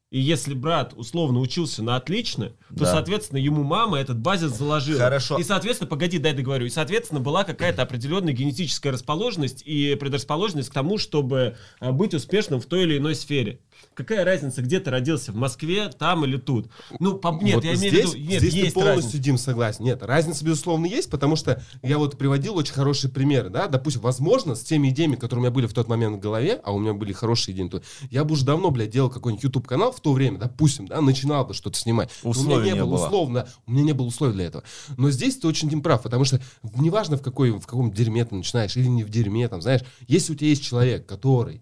и 0.09 0.19
если 0.19 0.53
брат 0.53 0.93
условно 0.97 1.39
учился 1.39 1.81
на 1.83 1.95
отлично, 1.95 2.49
то, 2.69 2.83
Да. 2.83 2.85
соответственно, 2.91 3.37
ему 3.37 3.63
мама 3.63 3.97
этот 3.97 4.19
базис 4.19 4.51
заложила. 4.51 4.99
Хорошо. 4.99 5.37
И, 5.37 5.43
соответственно, 5.43 5.89
погоди, 5.89 6.17
дай 6.17 6.33
договорю. 6.33 6.65
И, 6.65 6.69
соответственно, 6.69 7.21
была 7.21 7.45
какая-то 7.45 7.81
определенная 7.83 8.33
генетическая 8.33 8.91
расположенность 8.91 9.61
и 9.65 9.95
предрасположенность 9.95 10.69
к 10.69 10.73
тому, 10.73 10.97
чтобы 10.97 11.55
а, 11.79 11.93
быть 11.93 12.13
успешным 12.13 12.59
в 12.59 12.65
той 12.65 12.83
или 12.83 12.97
иной 12.97 13.15
сфере. 13.15 13.61
Какая 13.93 14.23
разница, 14.23 14.61
где 14.61 14.79
ты 14.79 14.89
родился, 14.89 15.31
в 15.31 15.35
Москве, 15.35 15.89
там 15.89 16.23
или 16.25 16.37
тут? 16.37 16.69
Ну, 16.99 17.17
по- 17.17 17.37
нет, 17.41 17.55
Вот 17.55 17.63
я 17.65 17.75
имею 17.75 17.91
здесь, 17.93 18.09
в 18.09 18.15
виду, 18.15 18.29
нет, 18.29 18.39
здесь 18.41 18.53
есть 18.53 18.67
ты 18.67 18.73
полностью, 18.73 19.03
разница. 19.03 19.17
Дим, 19.19 19.37
согласен. 19.37 19.83
Нет, 19.83 20.03
разница, 20.03 20.45
безусловно, 20.45 20.85
есть, 20.85 21.09
потому 21.09 21.35
что 21.35 21.61
я 21.81 21.97
вот 21.97 22.17
приводил 22.17 22.55
очень 22.55 22.73
хорошие 22.73 23.11
примеры, 23.11 23.49
да, 23.49 23.67
допустим, 23.67 24.01
возможно, 24.01 24.55
с 24.55 24.61
теми 24.61 24.89
идеями, 24.89 25.15
которые 25.15 25.39
у 25.39 25.41
меня 25.43 25.51
были 25.51 25.67
в 25.67 25.73
тот 25.73 25.87
момент 25.87 26.17
в 26.17 26.19
голове, 26.19 26.61
а 26.63 26.71
у 26.71 26.79
меня 26.79 26.93
были 26.93 27.13
хорошие 27.13 27.53
идеи, 27.55 27.67
то 27.67 27.81
я 28.09 28.23
бы 28.23 28.33
уже 28.33 28.45
давно, 28.45 28.71
блядь, 28.71 28.89
делал 28.89 29.09
какой-нибудь 29.09 29.43
YouTube-канал 29.43 29.91
в 29.91 29.99
то 29.99 30.13
время, 30.13 30.37
допустим, 30.37 30.87
да, 30.87 31.01
начинал 31.01 31.45
бы 31.45 31.53
что-то 31.53 31.77
снимать. 31.77 32.09
Но 32.23 32.31
у 32.31 32.33
меня 32.43 32.55
не, 32.57 32.71
не 32.71 32.75
было, 32.75 32.95
было. 32.95 33.05
условно, 33.07 33.47
у 33.67 33.71
меня 33.71 33.83
не 33.83 33.93
было 33.93 34.07
условий 34.07 34.33
для 34.33 34.45
этого. 34.45 34.63
Но 34.97 35.11
здесь 35.11 35.37
ты 35.37 35.47
очень, 35.47 35.69
Дим, 35.69 35.81
прав, 35.81 36.01
потому 36.01 36.25
что 36.25 36.41
неважно, 36.75 37.17
в, 37.17 37.21
какой, 37.21 37.51
в 37.51 37.65
каком 37.65 37.91
дерьме 37.91 38.23
ты 38.25 38.35
начинаешь 38.35 38.75
или 38.77 38.87
не 38.87 39.03
в 39.03 39.09
дерьме, 39.09 39.47
там, 39.47 39.61
знаешь, 39.61 39.81
если 40.07 40.33
у 40.33 40.35
тебя 40.35 40.49
есть 40.49 40.63
человек, 40.63 41.05
который 41.05 41.61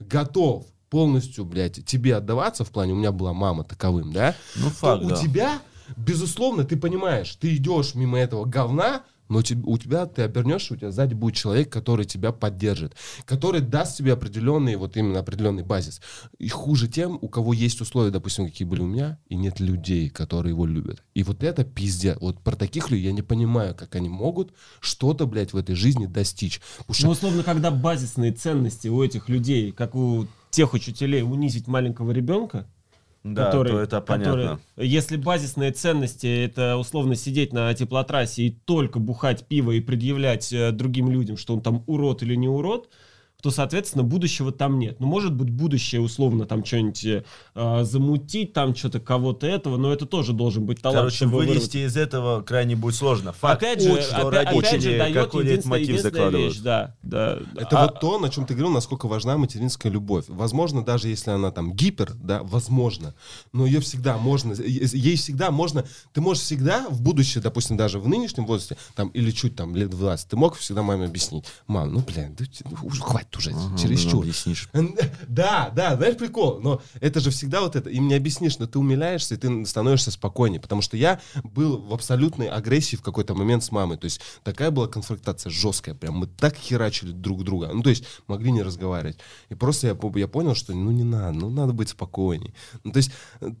готов 0.00 0.66
полностью, 0.90 1.44
блядь, 1.44 1.84
тебе 1.84 2.16
отдаваться 2.16 2.64
в 2.64 2.70
плане, 2.70 2.92
у 2.92 2.96
меня 2.96 3.12
была 3.12 3.32
мама 3.32 3.64
таковым, 3.64 4.12
да, 4.12 4.34
Ну, 4.56 4.68
то 4.68 4.74
факт, 4.74 5.04
у 5.04 5.08
да. 5.08 5.16
тебя, 5.16 5.58
безусловно, 5.96 6.64
ты 6.64 6.76
понимаешь, 6.76 7.34
ты 7.36 7.54
идешь 7.56 7.94
мимо 7.94 8.18
этого 8.18 8.44
говна, 8.44 9.02
но 9.28 9.40
у 9.40 9.76
тебя 9.78 10.06
ты 10.06 10.22
обернешься, 10.22 10.72
у 10.72 10.76
тебя 10.78 10.90
сзади 10.90 11.12
будет 11.12 11.34
человек, 11.34 11.70
который 11.70 12.06
тебя 12.06 12.32
поддержит, 12.32 12.94
который 13.26 13.60
даст 13.60 13.98
тебе 13.98 14.14
определенный, 14.14 14.76
вот 14.76 14.96
именно 14.96 15.18
определенный 15.20 15.62
базис. 15.62 16.00
И 16.38 16.48
хуже 16.48 16.88
тем, 16.88 17.18
у 17.20 17.28
кого 17.28 17.52
есть 17.52 17.80
условия, 17.82 18.10
допустим, 18.10 18.46
какие 18.46 18.66
были 18.66 18.80
у 18.80 18.86
меня, 18.86 19.18
и 19.28 19.36
нет 19.36 19.60
людей, 19.60 20.08
которые 20.08 20.52
его 20.52 20.64
любят. 20.64 21.02
И 21.14 21.24
вот 21.24 21.42
это 21.42 21.62
пиздец. 21.64 22.16
Вот 22.22 22.40
про 22.40 22.56
таких 22.56 22.90
людей 22.90 23.08
я 23.08 23.12
не 23.12 23.20
понимаю, 23.20 23.74
как 23.74 23.94
они 23.96 24.08
могут 24.08 24.54
что-то, 24.80 25.26
блядь, 25.26 25.52
в 25.52 25.58
этой 25.58 25.74
жизни 25.74 26.06
достичь. 26.06 26.62
Потому 26.78 26.94
что 26.94 27.04
Ну, 27.04 27.12
условно, 27.12 27.42
когда 27.42 27.70
базисные 27.70 28.32
ценности 28.32 28.88
у 28.88 29.02
этих 29.02 29.28
людей, 29.28 29.72
как 29.72 29.94
у 29.94 30.26
тех 30.50 30.72
учителей, 30.74 31.22
унизить 31.22 31.66
маленького 31.66 32.10
ребенка, 32.12 32.66
Да, 33.24 33.46
который, 33.46 33.72
то 33.72 33.78
это 33.80 34.00
понятно. 34.00 34.58
который- 34.76 34.86
если 34.88 35.16
базисные 35.16 35.72
ценности 35.72 36.26
это 36.44 36.76
условно 36.76 37.14
сидеть 37.14 37.52
на 37.52 37.72
теплотрассе 37.74 38.42
и 38.44 38.50
только 38.50 38.98
бухать 38.98 39.46
пиво 39.46 39.72
и 39.72 39.80
предъявлять 39.80 40.52
э, 40.52 40.72
другим 40.72 41.10
людям, 41.10 41.36
что 41.36 41.54
он 41.54 41.60
там 41.60 41.82
урод 41.86 42.22
или 42.22 42.34
не 42.34 42.48
урод, 42.48 42.88
то, 43.40 43.52
соответственно, 43.52 44.02
будущего 44.02 44.50
там 44.50 44.80
нет. 44.80 44.98
Ну, 44.98 45.06
может 45.06 45.32
быть, 45.32 45.48
будущее 45.48 46.00
условно 46.00 46.44
там 46.44 46.64
что-нибудь 46.64 47.04
э, 47.04 47.24
э, 47.54 47.84
замутить, 47.84 48.52
там 48.52 48.74
что-то 48.74 48.98
кого-то 48.98 49.46
этого, 49.46 49.76
но 49.76 49.92
это 49.92 50.06
тоже 50.06 50.32
должен 50.32 50.66
быть 50.66 50.82
талант. 50.82 50.98
Короче, 50.98 51.16
чтобы 51.18 51.36
вылезти 51.36 51.86
из 51.86 51.96
этого 51.96 52.42
крайне 52.42 52.74
будет 52.74 52.96
сложно. 52.96 53.32
Факт, 53.32 53.62
Опять 53.62 53.80
же, 53.80 54.02
что 54.02 54.26
опять, 54.26 54.48
опять 54.48 54.82
же 54.82 54.98
дает 54.98 55.14
какой 55.14 55.44
единственная, 55.44 55.78
мотив 55.78 56.00
закладывают. 56.00 56.52
вещь, 56.52 56.62
да, 56.62 56.96
да. 57.02 57.38
Это 57.56 57.78
А- 57.78 57.82
вот 57.86 58.00
то, 58.00 58.18
на 58.18 58.28
чем 58.28 58.44
ты 58.44 58.54
говорил, 58.54 58.72
насколько 58.72 59.06
важна 59.06 59.38
материнская 59.38 59.92
любовь. 59.92 60.24
Возможно, 60.26 60.84
даже 60.84 61.06
если 61.06 61.30
она 61.30 61.52
там 61.52 61.72
гипер, 61.74 62.14
да, 62.14 62.42
возможно, 62.42 63.14
но 63.52 63.66
ее 63.66 63.78
всегда 63.78 64.18
можно, 64.18 64.52
ей 64.54 65.14
всегда 65.14 65.52
можно, 65.52 65.84
ты 66.12 66.20
можешь 66.20 66.42
всегда 66.42 66.88
в 66.90 67.00
будущее, 67.00 67.40
допустим, 67.40 67.76
даже 67.76 68.00
в 68.00 68.08
нынешнем 68.08 68.46
возрасте, 68.46 68.76
там, 68.96 69.10
или 69.10 69.30
чуть 69.30 69.54
там, 69.54 69.76
лет 69.76 69.94
в 69.94 69.98
20, 69.98 70.28
ты 70.28 70.36
мог 70.36 70.56
всегда 70.56 70.82
маме 70.82 71.04
объяснить, 71.04 71.44
мам, 71.68 71.92
ну, 71.92 72.00
блин, 72.00 72.36
да, 72.36 72.44
уже 72.82 73.00
хватит 73.00 73.27
уже, 73.36 73.52
чересчур. 73.78 74.14
Ну, 74.14 74.20
объяснишь. 74.22 74.68
Да, 75.28 75.70
да, 75.74 75.96
знаешь, 75.96 76.16
прикол, 76.16 76.60
но 76.60 76.80
это 77.00 77.20
же 77.20 77.30
всегда 77.30 77.60
вот 77.60 77.76
это, 77.76 77.90
им 77.90 78.08
не 78.08 78.14
объяснишь, 78.14 78.58
но 78.58 78.66
ты 78.66 78.78
умиляешься, 78.78 79.34
и 79.34 79.38
ты 79.38 79.66
становишься 79.66 80.10
спокойнее, 80.10 80.60
потому 80.60 80.82
что 80.82 80.96
я 80.96 81.20
был 81.44 81.78
в 81.78 81.92
абсолютной 81.92 82.48
агрессии 82.48 82.96
в 82.96 83.02
какой-то 83.02 83.34
момент 83.34 83.62
с 83.64 83.70
мамой, 83.70 83.98
то 83.98 84.04
есть 84.06 84.20
такая 84.42 84.70
была 84.70 84.88
конфронтация 84.88 85.50
жесткая, 85.50 85.94
прям 85.94 86.14
мы 86.14 86.26
так 86.26 86.56
херачили 86.56 87.12
друг 87.12 87.44
друга, 87.44 87.70
ну 87.72 87.82
то 87.82 87.90
есть 87.90 88.04
могли 88.26 88.50
не 88.50 88.62
разговаривать, 88.62 89.18
и 89.50 89.54
просто 89.54 89.88
я, 89.88 89.96
я 90.16 90.28
понял, 90.28 90.54
что 90.54 90.72
ну 90.72 90.90
не 90.90 91.04
надо, 91.04 91.38
ну 91.38 91.50
надо 91.50 91.72
быть 91.72 91.90
спокойней, 91.90 92.54
ну 92.84 92.92
то 92.92 92.96
есть 92.98 93.10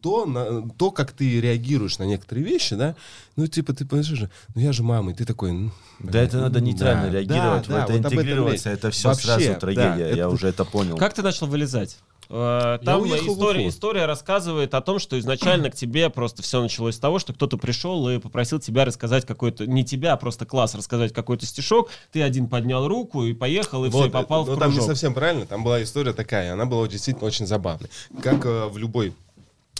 то, 0.00 0.24
на- 0.26 0.68
то, 0.70 0.90
как 0.90 1.12
ты 1.12 1.40
реагируешь 1.40 1.98
на 1.98 2.04
некоторые 2.04 2.44
вещи, 2.44 2.74
да, 2.74 2.96
ну 3.36 3.46
типа 3.46 3.72
ты 3.72 3.84
понимаешь 3.84 4.06
же, 4.06 4.30
ну 4.54 4.62
я 4.62 4.72
же 4.72 4.82
мама, 4.82 5.12
и 5.12 5.14
ты 5.14 5.24
такой, 5.24 5.52
ну, 5.52 5.70
Да, 6.00 6.20
это 6.20 6.38
надо 6.38 6.60
нейтрально 6.60 7.06
да, 7.06 7.10
реагировать, 7.10 7.68
да, 7.68 7.68
в 7.68 7.68
да, 7.68 7.84
это 7.84 7.92
вот 7.92 8.04
интегрироваться, 8.06 8.70
это 8.70 8.90
все 8.90 9.08
Вообще, 9.08 9.26
сразу 9.26 9.57
да, 9.60 9.72
трагедия, 9.72 10.04
это- 10.08 10.16
я 10.16 10.28
уже 10.28 10.48
это 10.48 10.64
понял. 10.64 10.96
Как 10.96 11.14
ты 11.14 11.22
начал 11.22 11.46
вылезать? 11.46 11.98
Э, 12.30 12.78
Там 12.84 13.04
история, 13.06 13.68
история 13.68 14.04
рассказывает 14.04 14.74
о 14.74 14.82
том, 14.82 14.98
что 14.98 15.18
изначально 15.18 15.70
к 15.70 15.74
тебе 15.74 16.10
просто 16.10 16.42
все 16.42 16.60
началось 16.60 16.96
с 16.96 16.98
того, 16.98 17.18
что 17.18 17.32
кто-то 17.32 17.56
пришел 17.56 18.06
и 18.10 18.18
попросил 18.18 18.58
тебя 18.58 18.84
рассказать 18.84 19.24
какой-то, 19.24 19.66
не 19.66 19.82
тебя, 19.82 20.12
а 20.12 20.16
просто 20.18 20.44
класс, 20.44 20.74
рассказать 20.74 21.14
какой-то 21.14 21.46
стишок. 21.46 21.88
Ты 22.12 22.22
один 22.22 22.48
поднял 22.48 22.86
руку 22.86 23.24
и 23.24 23.32
поехал, 23.32 23.84
и 23.86 23.90
все, 23.90 24.06
и 24.06 24.10
попал 24.10 24.44
ну, 24.44 24.56
в 24.56 24.58
там 24.58 24.68
не 24.70 24.76
кружок. 24.76 24.90
совсем 24.90 25.14
правильно, 25.14 25.46
там 25.46 25.64
была 25.64 25.82
история 25.82 26.12
такая, 26.12 26.52
она 26.52 26.66
была 26.66 26.86
действительно 26.86 27.26
очень 27.26 27.46
забавной. 27.46 27.88
Как 28.22 28.44
э, 28.44 28.66
в 28.66 28.76
любой 28.76 29.14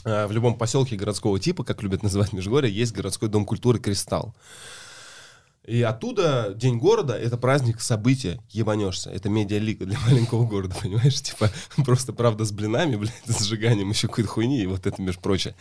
э, 0.05 0.27
в 0.27 0.33
любом 0.33 0.55
поселке 0.57 0.97
городского 0.97 1.39
типа, 1.39 1.65
как 1.65 1.83
любят 1.83 2.03
называть 2.03 2.33
Межгорье, 2.33 2.73
есть 2.75 2.93
городской 2.95 3.29
дом 3.29 3.45
культуры 3.45 3.79
«Кристалл». 3.79 4.33
И 5.69 5.83
оттуда 5.83 6.55
День 6.57 6.79
города— 6.79 7.15
это 7.19 7.37
праздник, 7.37 7.83
события, 7.83 8.41
ебанешься. 8.51 9.11
Это 9.11 9.29
медиалига 9.29 9.85
для 9.85 9.99
маленького 10.07 10.47
города, 10.47 10.75
понимаешь? 10.81 11.21
Типа 11.21 11.51
просто 11.85 12.15
правда 12.15 12.47
с 12.47 12.53
блинами, 12.53 12.97
блядь, 12.97 13.13
с 13.27 13.45
сжиганием 13.45 13.91
еще 13.91 14.09
какой-то 14.09 14.31
хуйни 14.31 14.63
и 14.63 14.67
вот 14.67 14.87
это, 14.87 15.03
между 15.03 15.21
прочее. 15.21 15.55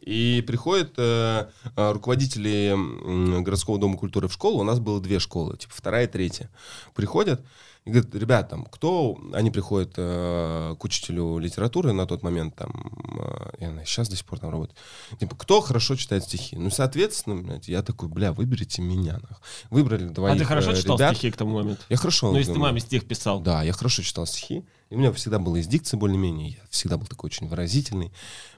И 0.00 0.44
приходят 0.46 0.92
э, 0.96 1.48
э, 1.74 1.92
руководители 1.92 3.42
городского 3.42 3.80
дома 3.80 3.96
культуры 3.96 4.28
в 4.28 4.32
школу. 4.32 4.60
У 4.60 4.64
нас 4.64 4.78
было 4.78 5.00
две 5.00 5.18
школы, 5.18 5.56
типа 5.56 5.74
вторая 5.74 6.04
и 6.04 6.08
третья. 6.08 6.50
Приходят 6.94 7.44
И 7.88 7.90
говорит, 7.90 8.14
ребят, 8.14 8.50
там, 8.50 8.66
кто... 8.66 9.18
Они 9.32 9.50
приходят 9.50 9.94
э, 9.96 10.76
к 10.78 10.84
учителю 10.84 11.38
литературы 11.38 11.92
на 11.92 12.04
тот 12.06 12.22
момент, 12.22 12.54
там, 12.54 12.70
э, 13.18 13.50
и 13.60 13.64
она 13.64 13.82
сейчас 13.86 14.10
до 14.10 14.16
сих 14.16 14.26
пор 14.26 14.38
там 14.40 14.50
работает. 14.50 14.78
Типа, 15.18 15.34
кто 15.36 15.62
хорошо 15.62 15.96
читает 15.96 16.24
стихи? 16.24 16.54
Ну, 16.56 16.68
соответственно, 16.68 17.36
блядь, 17.36 17.66
я 17.66 17.82
такой, 17.82 18.10
бля, 18.10 18.34
выберите 18.34 18.82
меня. 18.82 19.14
Нахуй. 19.14 19.36
Выбрали 19.70 20.04
двоих 20.08 20.36
А 20.36 20.38
ты 20.38 20.44
хорошо 20.44 20.72
э, 20.72 20.76
читал 20.76 20.98
ребят. 20.98 21.14
стихи 21.16 21.30
к 21.30 21.36
тому 21.38 21.54
моменту? 21.54 21.82
Я 21.88 21.96
хорошо. 21.96 22.30
Ну, 22.30 22.36
если 22.36 22.52
ты 22.52 22.58
маме 22.58 22.80
стих 22.80 23.08
писал. 23.08 23.40
Да, 23.40 23.62
я 23.62 23.72
хорошо 23.72 24.02
читал 24.02 24.26
стихи. 24.26 24.64
И 24.90 24.94
у 24.94 24.98
меня 24.98 25.12
всегда 25.12 25.38
было 25.38 25.56
из 25.56 25.66
дикции 25.66 25.96
более-менее. 25.98 26.50
Я 26.50 26.58
всегда 26.70 26.96
был 26.96 27.06
такой 27.06 27.28
очень 27.28 27.46
выразительный. 27.46 28.10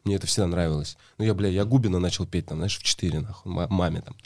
Мне 0.05 0.14
это 0.14 0.26
всегда 0.28 0.47
нравилось. 0.47 0.97
Ну, 1.18 1.24
я, 1.24 1.35
бля, 1.35 1.49
я 1.49 1.64
Губина 1.64 1.99
начал 1.99 2.24
петь, 2.24 2.47
там, 2.47 2.59
знаешь, 2.59 2.78
в 2.78 2.83
4, 2.85 3.20
нахуй, 3.20 3.53
ма- 3.53 3.66
маме 3.68 4.03
там. 4.03 4.16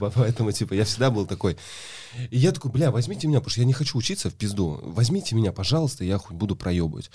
Поэтому, 0.14 0.52
типа, 0.52 0.74
я 0.74 0.84
всегда 0.84 1.10
был 1.10 1.26
такой. 1.26 1.56
И 2.30 2.38
я 2.38 2.52
такой, 2.52 2.70
бля, 2.70 2.90
возьмите 2.92 3.26
меня, 3.26 3.38
потому 3.40 3.50
что 3.50 3.60
я 3.60 3.66
не 3.66 3.72
хочу 3.72 3.98
учиться 3.98 4.30
в 4.30 4.34
пизду. 4.34 4.47
Возьмите 4.82 5.34
меня, 5.34 5.52
пожалуйста, 5.52 6.04
я 6.04 6.18
хоть 6.18 6.36
буду 6.36 6.56
проебывать. 6.56 7.10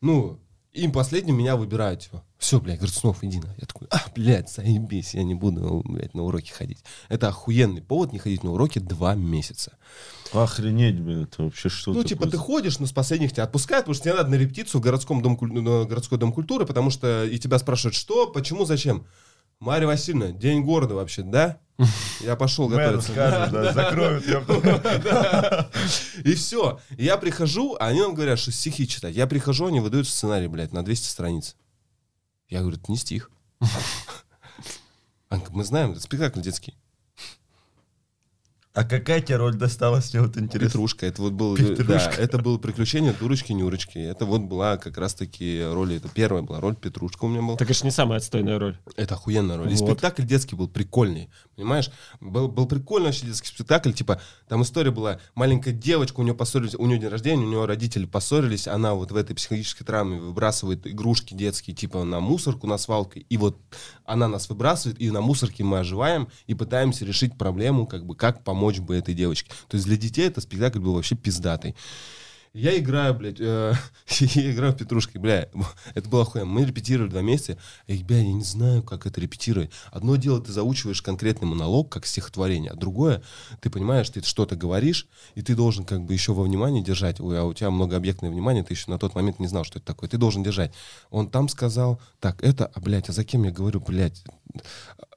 Ну, 0.00 0.38
и 0.72 0.86
последним 0.88 1.36
меня 1.36 1.56
выбирают, 1.56 2.02
типа, 2.02 2.22
все, 2.38 2.60
блядь, 2.60 2.76
говорит, 2.76 2.94
снов, 2.94 3.24
иди 3.24 3.40
на. 3.40 3.54
Я 3.58 3.66
такой, 3.66 3.88
а, 3.90 4.00
блядь, 4.14 4.50
заебись, 4.50 5.14
я 5.14 5.24
не 5.24 5.34
буду, 5.34 5.82
блядь, 5.84 6.14
на 6.14 6.22
уроки 6.22 6.50
ходить. 6.52 6.78
Это 7.08 7.28
охуенный 7.28 7.82
повод 7.82 8.12
не 8.12 8.18
ходить 8.18 8.44
на 8.44 8.52
уроки 8.52 8.78
два 8.78 9.14
месяца. 9.14 9.76
Охренеть, 10.32 11.00
блин, 11.00 11.24
это 11.24 11.44
вообще 11.44 11.68
что 11.68 11.92
Ну, 11.92 12.04
типа, 12.04 12.28
ты 12.28 12.36
ходишь, 12.36 12.78
но 12.78 12.86
с 12.86 12.92
последних 12.92 13.32
тебя 13.32 13.44
отпускают, 13.44 13.86
потому 13.86 13.94
что 13.94 14.04
тебе 14.04 14.14
надо 14.14 14.30
на 14.30 14.34
репетицию 14.36 14.80
в 14.80 14.84
городском 14.84 15.22
дом, 15.22 15.36
городской 15.36 16.18
дом 16.18 16.32
культуры, 16.32 16.66
потому 16.66 16.90
что 16.90 17.24
и 17.24 17.38
тебя 17.38 17.58
спрашивают, 17.58 17.94
что, 17.96 18.28
почему, 18.28 18.64
зачем. 18.64 19.06
Марья 19.60 19.86
Васильевна, 19.88 20.30
день 20.30 20.62
города 20.62 20.94
вообще, 20.94 21.22
да? 21.22 21.58
Я 22.20 22.36
пошел 22.36 22.68
готовиться. 22.68 23.12
скажут, 23.12 23.52
да, 23.52 23.72
закроют. 23.72 24.24
И 26.24 26.34
все. 26.34 26.80
Я 26.96 27.16
прихожу, 27.16 27.76
а 27.78 27.86
они 27.88 28.00
нам 28.00 28.14
говорят, 28.14 28.38
что 28.38 28.52
стихи 28.52 28.86
читать. 28.86 29.14
Я 29.14 29.26
прихожу, 29.26 29.66
они 29.66 29.80
выдают 29.80 30.08
сценарий, 30.08 30.48
блядь, 30.48 30.72
на 30.72 30.84
200 30.84 31.08
страниц. 31.08 31.56
Я 32.48 32.60
говорю, 32.60 32.76
это 32.76 32.90
не 32.90 32.96
стих. 32.98 33.30
Мы 35.50 35.64
знаем, 35.64 35.92
это 35.92 36.00
спектакль 36.00 36.40
детский. 36.40 36.74
А 38.78 38.84
какая 38.84 39.20
тебе 39.20 39.34
роль 39.38 39.56
досталась, 39.56 40.12
мне 40.14 40.22
вот 40.22 40.36
интересно. 40.36 40.68
Петрушка. 40.68 41.04
Это 41.04 41.20
вот 41.20 41.32
был, 41.32 41.56
Петрушка. 41.56 42.12
да, 42.16 42.22
это 42.22 42.38
было 42.38 42.58
приключение 42.58 43.12
дурочки-нюрочки. 43.12 43.98
Это 43.98 44.24
вот 44.24 44.42
была 44.42 44.76
как 44.76 44.98
раз-таки 44.98 45.64
роль, 45.64 45.94
это 45.94 46.08
первая 46.08 46.44
была 46.44 46.60
роль 46.60 46.76
Петрушка 46.76 47.24
у 47.24 47.28
меня 47.28 47.42
была. 47.42 47.56
Так 47.56 47.68
это 47.68 47.76
ж 47.76 47.82
не 47.82 47.90
самая 47.90 48.18
отстойная 48.18 48.56
роль. 48.56 48.78
Это 48.94 49.16
охуенная 49.16 49.56
роль. 49.56 49.72
И 49.72 49.74
Вот. 49.74 49.88
спектакль 49.88 50.22
детский 50.22 50.54
был 50.54 50.68
прикольный. 50.68 51.28
Понимаешь? 51.56 51.90
Был, 52.20 52.46
был 52.46 52.66
прикольный 52.66 53.06
вообще 53.06 53.26
детский 53.26 53.48
спектакль. 53.48 53.90
Типа, 53.90 54.20
там 54.46 54.62
история 54.62 54.92
была, 54.92 55.18
маленькая 55.34 55.72
девочка, 55.72 56.20
у 56.20 56.22
нее 56.22 56.34
поссорились, 56.34 56.76
у 56.76 56.86
нее 56.86 56.98
день 57.00 57.08
рождения, 57.08 57.42
у 57.42 57.48
нее 57.48 57.64
родители 57.64 58.06
поссорились, 58.06 58.68
она 58.68 58.94
вот 58.94 59.10
в 59.10 59.16
этой 59.16 59.34
психологической 59.34 59.84
травме 59.84 60.20
выбрасывает 60.20 60.86
игрушки 60.86 61.34
детские, 61.34 61.74
типа, 61.74 62.04
на 62.04 62.20
мусорку, 62.20 62.68
на 62.68 62.78
свалку. 62.78 63.18
И 63.18 63.36
вот 63.38 63.58
она 64.08 64.26
нас 64.26 64.48
выбрасывает, 64.48 65.00
и 65.00 65.10
на 65.10 65.20
мусорке 65.20 65.62
мы 65.62 65.80
оживаем 65.80 66.28
и 66.46 66.54
пытаемся 66.54 67.04
решить 67.04 67.36
проблему, 67.36 67.86
как 67.86 68.06
бы, 68.06 68.16
как 68.16 68.42
помочь 68.42 68.78
бы 68.80 68.96
этой 68.96 69.14
девочке. 69.14 69.50
То 69.68 69.76
есть 69.76 69.86
для 69.86 69.96
детей 69.96 70.26
этот 70.26 70.44
спектакль 70.44 70.80
был 70.80 70.94
вообще 70.94 71.14
пиздатый. 71.14 71.76
Я 72.52 72.78
играю, 72.78 73.14
блядь, 73.14 73.40
э, 73.40 73.74
я 74.20 74.52
играю 74.52 74.72
в 74.72 74.76
Петрушки, 74.76 75.18
бля, 75.18 75.48
это 75.94 76.08
было 76.08 76.22
охуенно. 76.22 76.46
Мы 76.46 76.64
репетировали 76.64 77.10
два 77.10 77.22
месяца, 77.22 77.58
и, 77.86 78.02
бля, 78.02 78.18
я 78.18 78.32
не 78.32 78.42
знаю, 78.42 78.82
как 78.82 79.06
это 79.06 79.20
репетировать. 79.20 79.70
Одно 79.90 80.16
дело, 80.16 80.40
ты 80.40 80.52
заучиваешь 80.52 81.02
конкретный 81.02 81.48
монолог, 81.48 81.90
как 81.90 82.06
стихотворение, 82.06 82.72
а 82.72 82.76
другое, 82.76 83.22
ты 83.60 83.70
понимаешь, 83.70 84.08
ты 84.10 84.22
что-то 84.22 84.56
говоришь, 84.56 85.08
и 85.34 85.42
ты 85.42 85.54
должен 85.54 85.84
как 85.84 86.04
бы 86.04 86.12
еще 86.12 86.32
во 86.32 86.42
внимании 86.42 86.82
держать. 86.82 87.20
Ой, 87.20 87.38
а 87.38 87.44
у 87.44 87.54
тебя 87.54 87.70
многообъектное 87.70 88.30
внимание, 88.30 88.64
ты 88.64 88.74
еще 88.74 88.90
на 88.90 88.98
тот 88.98 89.14
момент 89.14 89.38
не 89.38 89.46
знал, 89.46 89.64
что 89.64 89.78
это 89.78 89.86
такое. 89.86 90.08
Ты 90.08 90.18
должен 90.18 90.42
держать. 90.42 90.72
Он 91.10 91.28
там 91.30 91.48
сказал, 91.48 92.00
так, 92.20 92.42
это, 92.42 92.66
а, 92.66 92.80
блядь, 92.80 93.08
а 93.08 93.12
за 93.12 93.24
кем 93.24 93.44
я 93.44 93.50
говорю, 93.50 93.80
блядь? 93.80 94.24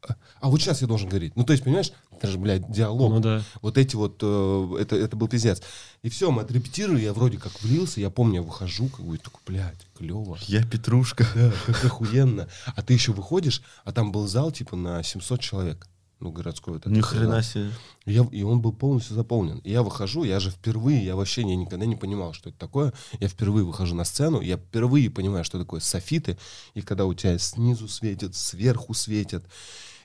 А, 0.07 0.15
а 0.41 0.49
вот 0.49 0.61
сейчас 0.61 0.81
я 0.81 0.87
должен 0.87 1.09
говорить. 1.09 1.35
Ну, 1.35 1.43
то 1.43 1.53
есть, 1.53 1.63
понимаешь, 1.63 1.91
это 2.11 2.27
же, 2.27 2.37
блядь, 2.37 2.69
диалог. 2.71 3.11
Ну 3.11 3.19
да. 3.19 3.41
Вот 3.61 3.77
эти 3.77 3.95
вот, 3.95 4.19
э, 4.21 4.77
это, 4.79 4.95
это 4.95 5.15
был 5.15 5.27
пиздец. 5.27 5.61
И 6.03 6.09
все, 6.09 6.31
мы 6.31 6.41
отрепетировали, 6.41 7.01
я 7.03 7.13
вроде 7.13 7.37
как 7.37 7.61
влился, 7.61 8.01
я 8.01 8.09
помню, 8.09 8.37
я 8.37 8.41
выхожу, 8.41 8.87
как 8.87 9.05
бы, 9.05 9.19
такой, 9.19 9.39
блядь, 9.45 9.85
клево. 9.95 10.35
Я 10.47 10.65
Петрушка. 10.65 11.27
Да, 11.35 11.53
как 11.67 11.85
охуенно. 11.85 12.47
А 12.75 12.81
ты 12.81 12.93
еще 12.93 13.11
выходишь, 13.11 13.61
а 13.83 13.91
там 13.91 14.11
был 14.11 14.27
зал, 14.27 14.51
типа, 14.51 14.75
на 14.75 15.03
700 15.03 15.39
человек. 15.39 15.87
Ну, 16.19 16.31
городской. 16.31 16.73
Вот 16.73 16.81
этот 16.83 16.93
Ни 16.93 17.01
хрена 17.01 17.41
себе. 17.43 17.71
И, 18.05 18.13
я- 18.13 18.27
и 18.31 18.41
он 18.43 18.61
был 18.61 18.73
полностью 18.73 19.15
заполнен. 19.15 19.57
И 19.59 19.71
я 19.71 19.81
выхожу, 19.83 20.23
я 20.23 20.39
же 20.39 20.51
впервые, 20.51 21.03
я 21.03 21.15
вообще 21.15 21.43
не, 21.43 21.55
никогда 21.55 21.85
не 21.87 21.95
понимал, 21.95 22.33
что 22.33 22.49
это 22.49 22.59
такое. 22.59 22.93
Я 23.19 23.27
впервые 23.27 23.63
выхожу 23.65 23.95
на 23.95 24.03
сцену, 24.03 24.39
я 24.41 24.57
впервые 24.57 25.09
понимаю, 25.09 25.43
что 25.43 25.57
такое 25.59 25.79
софиты. 25.81 26.37
И 26.75 26.81
когда 26.81 27.05
у 27.05 27.13
тебя 27.15 27.37
снизу 27.39 27.87
светят, 27.87 28.35
сверху 28.35 28.93
светят. 28.93 29.43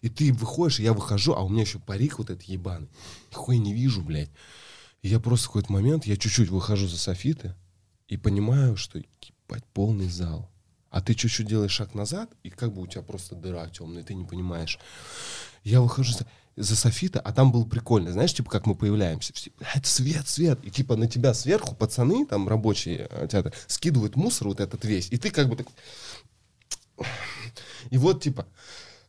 И 0.01 0.09
ты 0.09 0.33
выходишь, 0.33 0.79
я 0.81 0.93
выхожу, 0.95 1.35
а 1.35 1.43
у 1.43 1.49
меня 1.51 1.63
еще 1.63 1.79
парик 1.79 2.19
вот 2.19 2.31
этот 2.31 2.45
ебаный. 2.45 2.89
Нихуя 3.31 3.59
не 3.59 3.75
вижу, 3.75 4.01
блядь. 4.03 4.31
Я 5.07 5.21
просто 5.21 5.45
в 5.45 5.49
какой-то 5.51 5.73
момент, 5.73 6.05
я 6.05 6.17
чуть-чуть 6.17 6.49
выхожу 6.49 6.89
за 6.89 6.99
софиты 6.99 7.55
и 8.09 8.17
понимаю, 8.17 8.77
что, 8.77 8.99
ебать, 8.99 9.65
полный 9.73 10.09
зал. 10.09 10.51
А 10.91 11.01
ты 11.01 11.15
чуть-чуть 11.15 11.47
делаешь 11.47 11.71
шаг 11.71 11.95
назад, 11.95 12.29
и 12.43 12.51
как 12.51 12.73
бы 12.75 12.83
у 12.83 12.87
тебя 12.89 13.03
просто 13.03 13.37
дыра 13.37 13.69
темная, 13.69 14.03
ты 14.03 14.15
не 14.15 14.25
понимаешь. 14.25 14.81
Я 15.63 15.81
выхожу 15.81 16.13
за, 16.13 16.27
за 16.57 16.75
софита, 16.75 17.21
а 17.21 17.33
там 17.33 17.53
было 17.53 17.65
прикольно. 17.65 18.11
Знаешь, 18.11 18.35
типа, 18.35 18.51
как 18.51 18.67
мы 18.67 18.75
появляемся. 18.75 19.33
Все, 19.33 19.53
блядь, 19.59 19.87
свет, 19.87 20.27
свет. 20.27 20.59
И 20.65 20.71
типа 20.73 20.97
на 20.97 21.07
тебя 21.07 21.35
сверху 21.35 21.77
пацаны, 21.77 22.27
там, 22.27 22.49
рабочие 22.49 23.07
э, 23.09 23.29
театра, 23.31 23.53
скидывают 23.69 24.17
мусор 24.17 24.49
вот 24.49 24.59
этот 24.59 24.85
весь. 24.85 25.09
И 25.13 25.19
ты 25.19 25.31
как 25.31 25.49
бы 25.49 25.55
так... 25.57 25.69
И 27.91 27.99
вот, 27.99 28.23
типа, 28.23 28.47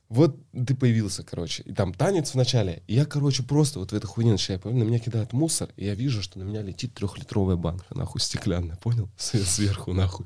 вот 0.10 0.38
ты 0.54 0.74
появился, 0.74 1.24
короче. 1.24 1.64
И 1.64 1.74
там 1.74 1.94
танец 1.94 2.32
в 2.32 2.36
начале. 2.36 2.82
И 2.88 2.96
я, 2.96 3.06
короче, 3.06 3.44
просто 3.44 3.80
вот 3.80 3.92
в 3.92 3.96
этой 3.96 4.08
хуйне 4.08 4.32
начинаю 4.32 4.62
понимать, 4.62 4.84
на 4.84 4.88
меня 4.88 5.00
кидают 5.00 5.34
мусор, 5.34 5.70
и 5.76 5.86
я 5.86 5.96
вижу, 5.96 6.22
что 6.22 6.40
на 6.40 6.44
меня 6.44 6.62
летит 6.62 6.94
трехлитровая 6.94 7.58
банка, 7.58 7.86
нахуй, 7.92 8.22
стеклянная, 8.22 8.78
понял? 8.78 9.10
Сверху, 9.18 9.94
нахуй. 9.94 10.26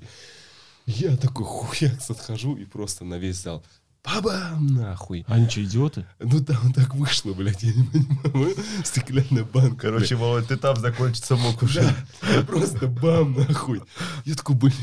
Я 0.85 1.15
такой 1.17 1.45
хуякс 1.45 2.09
отхожу 2.09 2.55
и 2.55 2.65
просто 2.65 3.05
на 3.05 3.15
весь 3.15 3.37
зал. 3.37 3.63
Бабам, 4.03 4.67
нахуй. 4.67 5.23
Они 5.27 5.47
что, 5.47 5.63
идиоты? 5.63 6.05
Ну 6.19 6.43
там 6.43 6.73
так 6.73 6.95
вышло, 6.95 7.33
блядь, 7.33 7.61
я 7.61 7.73
не 7.73 7.83
понимаю. 7.83 8.55
Стеклянная 8.83 9.43
банка. 9.43 9.87
Короче, 9.87 10.15
Володь, 10.15 10.47
ты 10.47 10.57
там 10.57 10.75
закончиться 10.75 11.35
мог 11.35 11.61
уже. 11.61 11.83
Да, 12.21 12.41
просто 12.43 12.87
бам, 12.87 13.33
нахуй. 13.33 13.81
Я 14.25 14.33
такой, 14.35 14.55
блядь, 14.55 14.75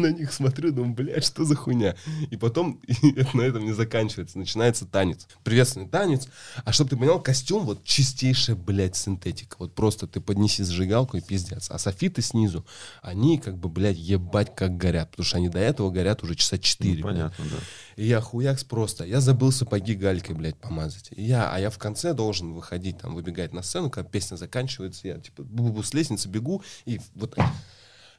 на 0.00 0.12
них 0.12 0.32
смотрю, 0.32 0.72
думаю, 0.72 0.94
блядь, 0.94 1.24
что 1.24 1.44
за 1.44 1.54
хуйня? 1.54 1.94
И 2.30 2.36
потом 2.36 2.80
и 3.02 3.12
это 3.12 3.36
на 3.36 3.42
этом 3.42 3.64
не 3.64 3.72
заканчивается, 3.72 4.38
начинается 4.38 4.86
танец. 4.86 5.26
Приветственный 5.44 5.88
танец. 5.88 6.28
А 6.64 6.72
чтобы 6.72 6.90
ты 6.90 6.96
понял, 6.96 7.20
костюм 7.20 7.64
вот 7.64 7.84
чистейшая, 7.84 8.56
блядь, 8.56 8.96
синтетика. 8.96 9.56
Вот 9.58 9.74
просто 9.74 10.06
ты 10.06 10.20
поднеси 10.20 10.62
зажигалку 10.62 11.16
и 11.16 11.20
пиздец. 11.20 11.70
А 11.70 11.78
софиты 11.78 12.22
снизу, 12.22 12.64
они 13.02 13.38
как 13.38 13.56
бы, 13.56 13.68
блядь, 13.68 13.98
ебать 13.98 14.54
как 14.54 14.76
горят. 14.76 15.10
Потому 15.10 15.26
что 15.26 15.36
они 15.36 15.48
до 15.48 15.58
этого 15.58 15.90
горят 15.90 16.22
уже 16.22 16.34
часа 16.34 16.58
четыре. 16.58 17.02
Ну, 17.02 17.08
блядь. 17.08 17.16
Понятно, 17.16 17.44
да. 17.50 17.56
И 17.96 18.06
я 18.06 18.20
хуякс 18.20 18.64
просто. 18.64 19.04
Я 19.04 19.20
забыл 19.20 19.52
сапоги 19.52 19.94
галькой, 19.94 20.34
блядь, 20.34 20.56
помазать. 20.56 21.10
И 21.14 21.22
я, 21.22 21.52
а 21.52 21.58
я 21.58 21.70
в 21.70 21.78
конце 21.78 22.14
должен 22.14 22.54
выходить, 22.54 22.98
там, 22.98 23.14
выбегать 23.14 23.52
на 23.52 23.62
сцену, 23.62 23.90
когда 23.90 24.08
песня 24.08 24.36
заканчивается, 24.36 25.08
я, 25.08 25.18
типа, 25.18 25.42
бу-бу-бу 25.42 25.82
с 25.82 25.94
лестницы 25.94 26.28
бегу, 26.28 26.62
и 26.84 27.00
вот. 27.14 27.36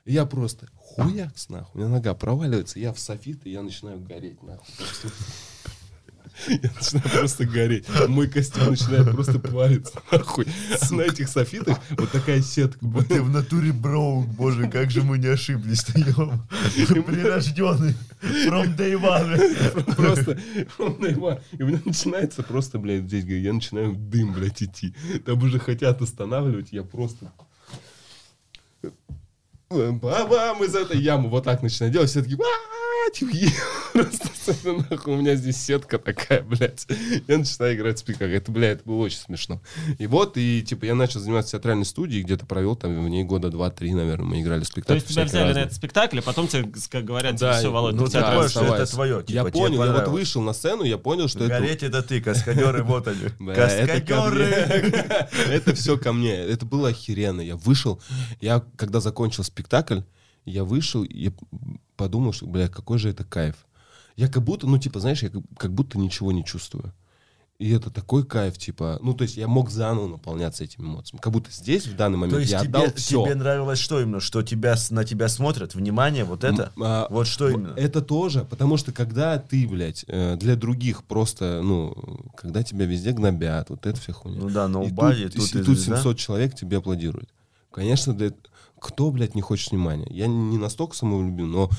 И 0.05 0.13
я 0.13 0.25
просто 0.25 0.67
хуякс, 0.75 1.49
нахуй. 1.49 1.81
У 1.81 1.83
меня 1.83 1.95
нога 1.95 2.13
проваливается, 2.13 2.79
я 2.79 2.91
в 2.91 2.99
софит, 2.99 3.41
и 3.45 3.51
я 3.51 3.61
начинаю 3.61 3.99
гореть, 3.99 4.41
нахуй. 4.41 4.65
Я 6.47 6.71
начинаю 6.73 7.09
просто 7.09 7.45
гореть. 7.45 7.85
Мой 8.07 8.27
костюм 8.27 8.69
начинает 8.69 9.11
просто 9.11 9.37
плавиться, 9.37 10.01
нахуй. 10.11 10.47
А 10.79 10.93
на 10.93 11.01
этих 11.01 11.27
софитах 11.27 11.77
вот 11.91 12.09
такая 12.11 12.41
сетка. 12.41 12.79
Вот 12.81 13.09
ты 13.09 13.21
в 13.21 13.29
натуре 13.29 13.73
броук, 13.73 14.27
боже, 14.27 14.69
как 14.69 14.89
же 14.89 15.03
мы 15.03 15.17
не 15.17 15.27
ошиблись-то, 15.27 15.99
ем. 15.99 16.41
Прирожденный. 17.03 17.95
From 18.21 18.75
day 18.75 18.93
one. 18.93 19.95
Просто 19.95 20.39
он 20.79 20.99
наебал. 20.99 21.39
И 21.51 21.61
у 21.61 21.67
меня 21.67 21.81
начинается 21.85 22.43
просто, 22.43 22.79
блядь, 22.79 23.03
здесь, 23.03 23.25
я 23.25 23.53
начинаю 23.53 23.93
дым, 23.93 24.33
блядь, 24.33 24.63
идти. 24.63 24.95
Там 25.25 25.43
уже 25.43 25.59
хотят 25.59 26.01
останавливать, 26.01 26.71
я 26.71 26.83
просто... 26.83 27.31
Бабам 29.71 30.63
из 30.63 30.75
этой 30.75 30.99
ямы 30.99 31.29
вот 31.29 31.45
так 31.45 31.61
начинаю 31.63 31.91
делать. 31.91 32.09
Все 32.09 32.21
такие. 32.21 32.37
Просто, 33.93 34.53
нахуй, 34.89 35.13
у 35.13 35.17
меня 35.17 35.35
здесь 35.35 35.57
сетка 35.57 35.97
такая, 35.97 36.41
блядь. 36.41 36.87
Я 37.27 37.37
начинаю 37.37 37.75
играть 37.75 37.97
в 37.97 37.99
спектакль. 37.99 38.33
Это, 38.35 38.51
блядь, 38.51 38.79
это 38.79 38.89
было 38.89 39.03
очень 39.03 39.17
смешно. 39.19 39.61
И 39.99 40.07
вот, 40.07 40.37
и, 40.37 40.61
типа, 40.61 40.85
я 40.85 40.95
начал 40.95 41.19
заниматься 41.19 41.51
театральной 41.51 41.85
студией, 41.85 42.23
где-то 42.23 42.45
провел 42.45 42.75
там 42.75 43.03
в 43.03 43.09
ней 43.09 43.23
года 43.23 43.49
два-три, 43.49 43.93
наверное, 43.93 44.25
мы 44.25 44.41
играли 44.41 44.61
в 44.61 44.65
То 44.67 44.71
спектакль. 44.71 44.95
есть 44.95 45.07
тебя 45.07 45.25
взяли 45.25 45.53
на 45.53 45.59
этот 45.59 45.73
спектакль, 45.75 46.19
а 46.19 46.21
потом 46.21 46.47
тебе 46.47 46.63
г- 46.63 47.01
говорят, 47.01 47.37
тебе, 47.37 47.47
Да, 47.47 47.59
все, 47.59 47.71
Володь, 47.71 47.95
ну 47.95 48.05
ты 48.05 48.11
театре 48.13 48.35
понял, 48.37 48.49
что 48.49 48.75
это 48.75 48.91
твое, 48.91 49.23
типа, 49.23 49.31
я 49.31 49.43
понял, 49.45 49.83
я 49.83 49.91
вот 49.91 50.07
вышел 50.07 50.41
на 50.41 50.53
сцену, 50.53 50.83
я 50.83 50.97
понял, 50.97 51.27
что 51.27 51.43
это... 51.45 51.59
Гореть 51.59 51.83
это 51.83 52.01
ты, 52.01 52.21
каскадеры, 52.21 52.83
вот 52.83 53.07
они. 53.07 53.21
Это 53.51 53.55
Каскадеры! 53.55 54.43
Это 55.49 55.75
все 55.75 55.97
ко 55.97 56.13
мне. 56.13 56.35
Это 56.35 56.65
было 56.65 56.89
охеренно. 56.89 57.41
Я 57.41 57.55
вышел, 57.55 58.01
я 58.39 58.63
когда 58.77 58.99
закончил 58.99 59.43
спектакль, 59.43 59.99
я 60.45 60.63
вышел 60.63 61.03
и 61.03 61.31
подумал, 61.95 62.33
что, 62.33 62.47
бля, 62.47 62.67
какой 62.67 62.97
же 62.99 63.09
это 63.09 63.23
кайф. 63.23 63.55
Я 64.15 64.27
как 64.27 64.43
будто, 64.43 64.67
ну, 64.67 64.77
типа, 64.77 64.99
знаешь, 64.99 65.23
я 65.23 65.29
как, 65.29 65.43
как 65.57 65.73
будто 65.73 65.97
ничего 65.97 66.31
не 66.31 66.43
чувствую. 66.43 66.93
И 67.59 67.69
это 67.69 67.91
такой 67.91 68.25
кайф, 68.25 68.57
типа, 68.57 68.97
ну, 69.03 69.13
то 69.13 69.21
есть 69.21 69.37
я 69.37 69.47
мог 69.47 69.69
заново 69.69 70.07
наполняться 70.07 70.63
этими 70.63 70.83
эмоциями. 70.83 71.21
Как 71.21 71.31
будто 71.31 71.51
здесь, 71.51 71.85
в 71.85 71.95
данный 71.95 72.17
момент, 72.17 72.33
То 72.33 72.39
есть 72.39 72.51
я 72.51 72.61
тебе, 72.61 72.79
отдал 72.79 72.93
все. 72.95 73.23
тебе 73.23 73.35
нравилось 73.35 73.77
что 73.77 74.01
именно? 74.01 74.19
Что 74.19 74.41
тебя, 74.41 74.75
на 74.89 75.05
тебя 75.05 75.27
смотрят? 75.27 75.75
Внимание, 75.75 76.23
вот 76.23 76.43
это? 76.43 76.71
А, 76.81 77.05
Вот 77.11 77.27
что 77.27 77.49
именно? 77.49 77.73
Это 77.77 78.01
тоже, 78.01 78.45
потому 78.49 78.77
что 78.77 78.91
когда 78.91 79.37
ты, 79.37 79.67
блядь, 79.67 80.05
э, 80.07 80.37
для 80.37 80.55
других 80.55 81.03
просто, 81.03 81.61
ну, 81.61 81.95
когда 82.35 82.63
тебя 82.63 82.87
везде 82.87 83.11
гнобят, 83.11 83.69
вот 83.69 83.85
это 83.85 83.99
вся 84.01 84.13
хуйня. 84.13 84.39
Ну 84.39 84.49
да, 84.49 84.67
на 84.67 84.81
И 84.83 84.87
Убаде, 84.87 85.25
тут, 85.29 85.35
тут, 85.35 85.55
и 85.55 85.59
и 85.59 85.63
тут 85.63 85.77
звезда. 85.77 85.97
700 85.97 86.17
человек 86.17 86.55
тебе 86.55 86.77
аплодируют. 86.77 87.29
Конечно, 87.69 88.15
для... 88.15 88.33
кто, 88.81 89.11
блядь, 89.11 89.35
не 89.35 89.41
хочет 89.41 89.71
внимания? 89.71 90.07
Я 90.09 90.25
не 90.27 90.57
настолько 90.57 90.95
самовлюблен, 90.95 91.49
но 91.51 91.69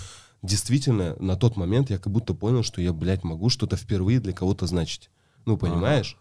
действительно 0.40 1.16
на 1.18 1.36
тот 1.36 1.56
момент 1.56 1.90
я 1.90 1.98
как 1.98 2.12
будто 2.12 2.32
понял, 2.32 2.62
что 2.62 2.80
я, 2.80 2.92
блядь, 2.92 3.24
могу 3.24 3.48
что-то 3.50 3.76
впервые 3.76 4.20
для 4.20 4.32
кого-то 4.32 4.66
значить. 4.66 5.10
Ну, 5.44 5.56
понимаешь? 5.56 6.16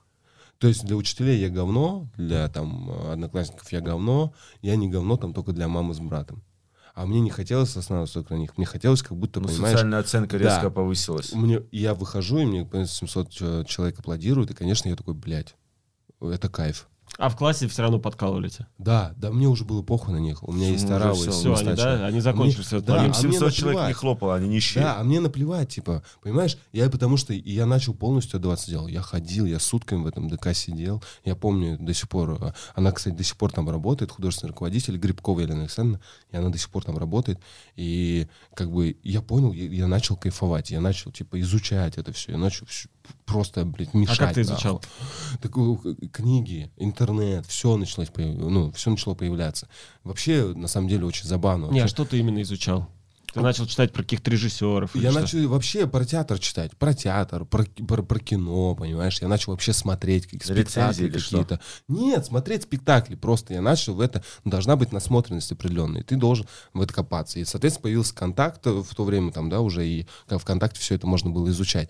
То 0.57 0.67
есть 0.67 0.83
для 0.85 0.95
учителей 0.95 1.39
я 1.39 1.49
говно, 1.49 2.07
для 2.17 2.47
там 2.49 2.89
одноклассников 3.11 3.71
я 3.71 3.81
говно, 3.81 4.33
я 4.61 4.75
не 4.75 4.89
говно 4.89 5.17
там 5.17 5.33
только 5.33 5.53
для 5.53 5.67
мамы 5.67 5.93
с 5.93 5.99
братом. 5.99 6.43
А 6.93 7.05
мне 7.05 7.19
не 7.21 7.29
хотелось 7.29 7.77
останавливаться 7.77 8.15
только 8.19 8.33
на 8.33 8.39
них. 8.39 8.57
Мне 8.57 8.65
хотелось 8.65 9.01
как 9.01 9.17
будто, 9.17 9.39
Ну, 9.39 9.47
понимаешь, 9.47 9.73
социальная 9.77 9.99
оценка 9.99 10.37
Да. 10.37 10.43
резко 10.45 10.69
повысилась. 10.71 11.31
мне, 11.33 11.61
я 11.71 11.93
выхожу, 11.93 12.39
и 12.39 12.45
мне 12.45 12.65
понимаешь, 12.65 12.89
700 12.91 13.29
чё- 13.29 13.63
человек 13.63 13.99
аплодируют, 13.99 14.51
и, 14.51 14.53
конечно, 14.55 14.89
я 14.89 14.95
такой, 14.95 15.13
блядь, 15.13 15.55
это 16.19 16.49
кайф. 16.49 16.89
А 17.17 17.29
в 17.29 17.35
классе 17.35 17.67
все 17.67 17.83
равно 17.83 17.99
подкалывали 17.99 18.49
тебя. 18.49 18.67
Да, 18.79 19.13
да, 19.17 19.31
мне 19.31 19.47
уже 19.47 19.63
было 19.63 19.83
похуй 19.83 20.13
на 20.13 20.17
них. 20.17 20.41
У 20.47 20.51
меня 20.51 20.69
есть 20.69 20.83
Ну, 20.89 20.95
уже 20.95 21.03
оравы. 21.03 21.15
всё, 21.21 21.31
Все, 21.31 21.55
они, 21.55 21.75
да, 21.75 22.05
они 22.07 22.19
закончили 22.21 22.61
все. 22.63 22.81
да, 22.81 22.95
Им 22.95 22.99
а 23.01 23.03
мне 23.05 23.13
700 23.13 23.53
человек 23.53 23.53
не 23.53 23.65
наплевать. 23.65 23.95
хлопало, 23.95 24.35
они 24.35 24.47
нищие. 24.47 24.83
Да, 24.83 24.97
а 24.99 25.03
мне 25.03 25.19
наплевать, 25.19 25.69
типа, 25.69 26.03
понимаешь, 26.23 26.57
я 26.71 26.89
потому 26.89 27.17
что 27.17 27.33
и 27.33 27.51
я 27.51 27.65
начал 27.67 27.93
полностью 27.93 28.37
отдаваться 28.37 28.71
делу. 28.71 28.87
Я 28.87 29.01
ходил, 29.01 29.45
я 29.45 29.59
сутками 29.59 30.01
в 30.03 30.07
этом 30.07 30.29
ДК 30.29 30.53
сидел. 30.55 31.03
Я 31.23 31.35
помню 31.35 31.77
до 31.79 31.93
сих 31.93 32.09
пор, 32.09 32.37
э, 32.41 32.53
она, 32.75 32.91
кстати, 32.91 33.13
до 33.13 33.23
сих 33.23 33.37
пор 33.37 33.51
там 33.51 33.69
работает, 33.69 34.09
художественный 34.11 34.49
руководитель 34.49 34.97
Грибкова 34.97 35.41
Елена 35.41 35.61
Александровна, 35.61 36.01
и 36.31 36.37
она 36.37 36.49
до 36.49 36.57
сих 36.57 36.69
пор 36.71 36.83
там 36.85 36.97
работает. 36.97 37.39
И 37.75 38.27
как 38.55 38.71
бы 38.71 38.97
я 39.03 39.21
понял, 39.21 39.51
я, 39.53 39.65
я 39.67 39.87
начал 39.87 40.15
кайфовать, 40.15 40.71
я 40.71 40.81
начал, 40.81 41.11
типа, 41.11 41.39
изучать 41.41 41.97
это 41.97 42.11
все, 42.13 42.31
я 42.31 42.37
начал 42.39 42.65
всё 42.65 42.87
просто, 43.25 43.65
блядь, 43.65 43.93
мешать. 43.93 44.19
А 44.19 44.25
как 44.25 44.33
ты 44.33 44.41
нахуй. 44.41 44.53
изучал? 44.53 44.83
Так, 45.41 45.51
э, 45.57 46.07
книги, 46.11 46.71
интернет, 46.77 47.45
все 47.45 47.77
началось, 47.77 48.09
ну, 48.15 48.71
все 48.71 48.89
начало 48.89 49.15
появляться. 49.15 49.67
Вообще, 50.03 50.53
на 50.55 50.67
самом 50.67 50.87
деле, 50.87 51.05
очень 51.05 51.27
забавно. 51.27 51.67
Не, 51.71 51.81
а 51.81 51.87
что 51.87 52.05
ты 52.05 52.17
именно 52.19 52.41
изучал? 52.41 52.87
Ты 53.33 53.39
начал 53.39 53.65
читать 53.65 53.93
про 53.93 54.03
каких-то 54.03 54.29
режиссеров? 54.29 54.95
Я 54.95 55.11
что? 55.11 55.21
начал 55.21 55.47
вообще 55.49 55.87
про 55.87 56.03
театр 56.05 56.37
читать, 56.39 56.75
про 56.77 56.93
театр, 56.93 57.45
про, 57.45 57.63
про, 57.63 58.03
про 58.03 58.19
кино, 58.19 58.75
понимаешь? 58.75 59.21
Я 59.21 59.27
начал 59.27 59.53
вообще 59.53 59.73
смотреть 59.73 60.25
какие 60.25 60.53
Рецензии 60.53 61.03
спектакли 61.03 61.19
что? 61.19 61.37
какие-то. 61.37 61.59
Нет, 61.87 62.25
смотреть 62.25 62.63
спектакли 62.63 63.15
просто. 63.15 63.53
Я 63.53 63.61
начал 63.61 63.95
в 63.95 64.01
это... 64.01 64.23
Должна 64.43 64.75
быть 64.75 64.91
насмотренность 64.91 65.51
определенная. 65.51 66.03
Ты 66.03 66.17
должен 66.17 66.47
в 66.73 66.81
это 66.81 66.93
копаться. 66.93 67.39
И, 67.39 67.45
соответственно, 67.45 67.83
появился 67.83 68.13
контакт 68.13 68.65
в 68.65 68.95
то 68.95 69.03
время 69.03 69.31
там, 69.31 69.49
да, 69.49 69.61
уже 69.61 69.87
и 69.87 70.07
как 70.27 70.41
ВКонтакте 70.41 70.79
все 70.79 70.95
это 70.95 71.07
можно 71.07 71.29
было 71.29 71.49
изучать. 71.49 71.89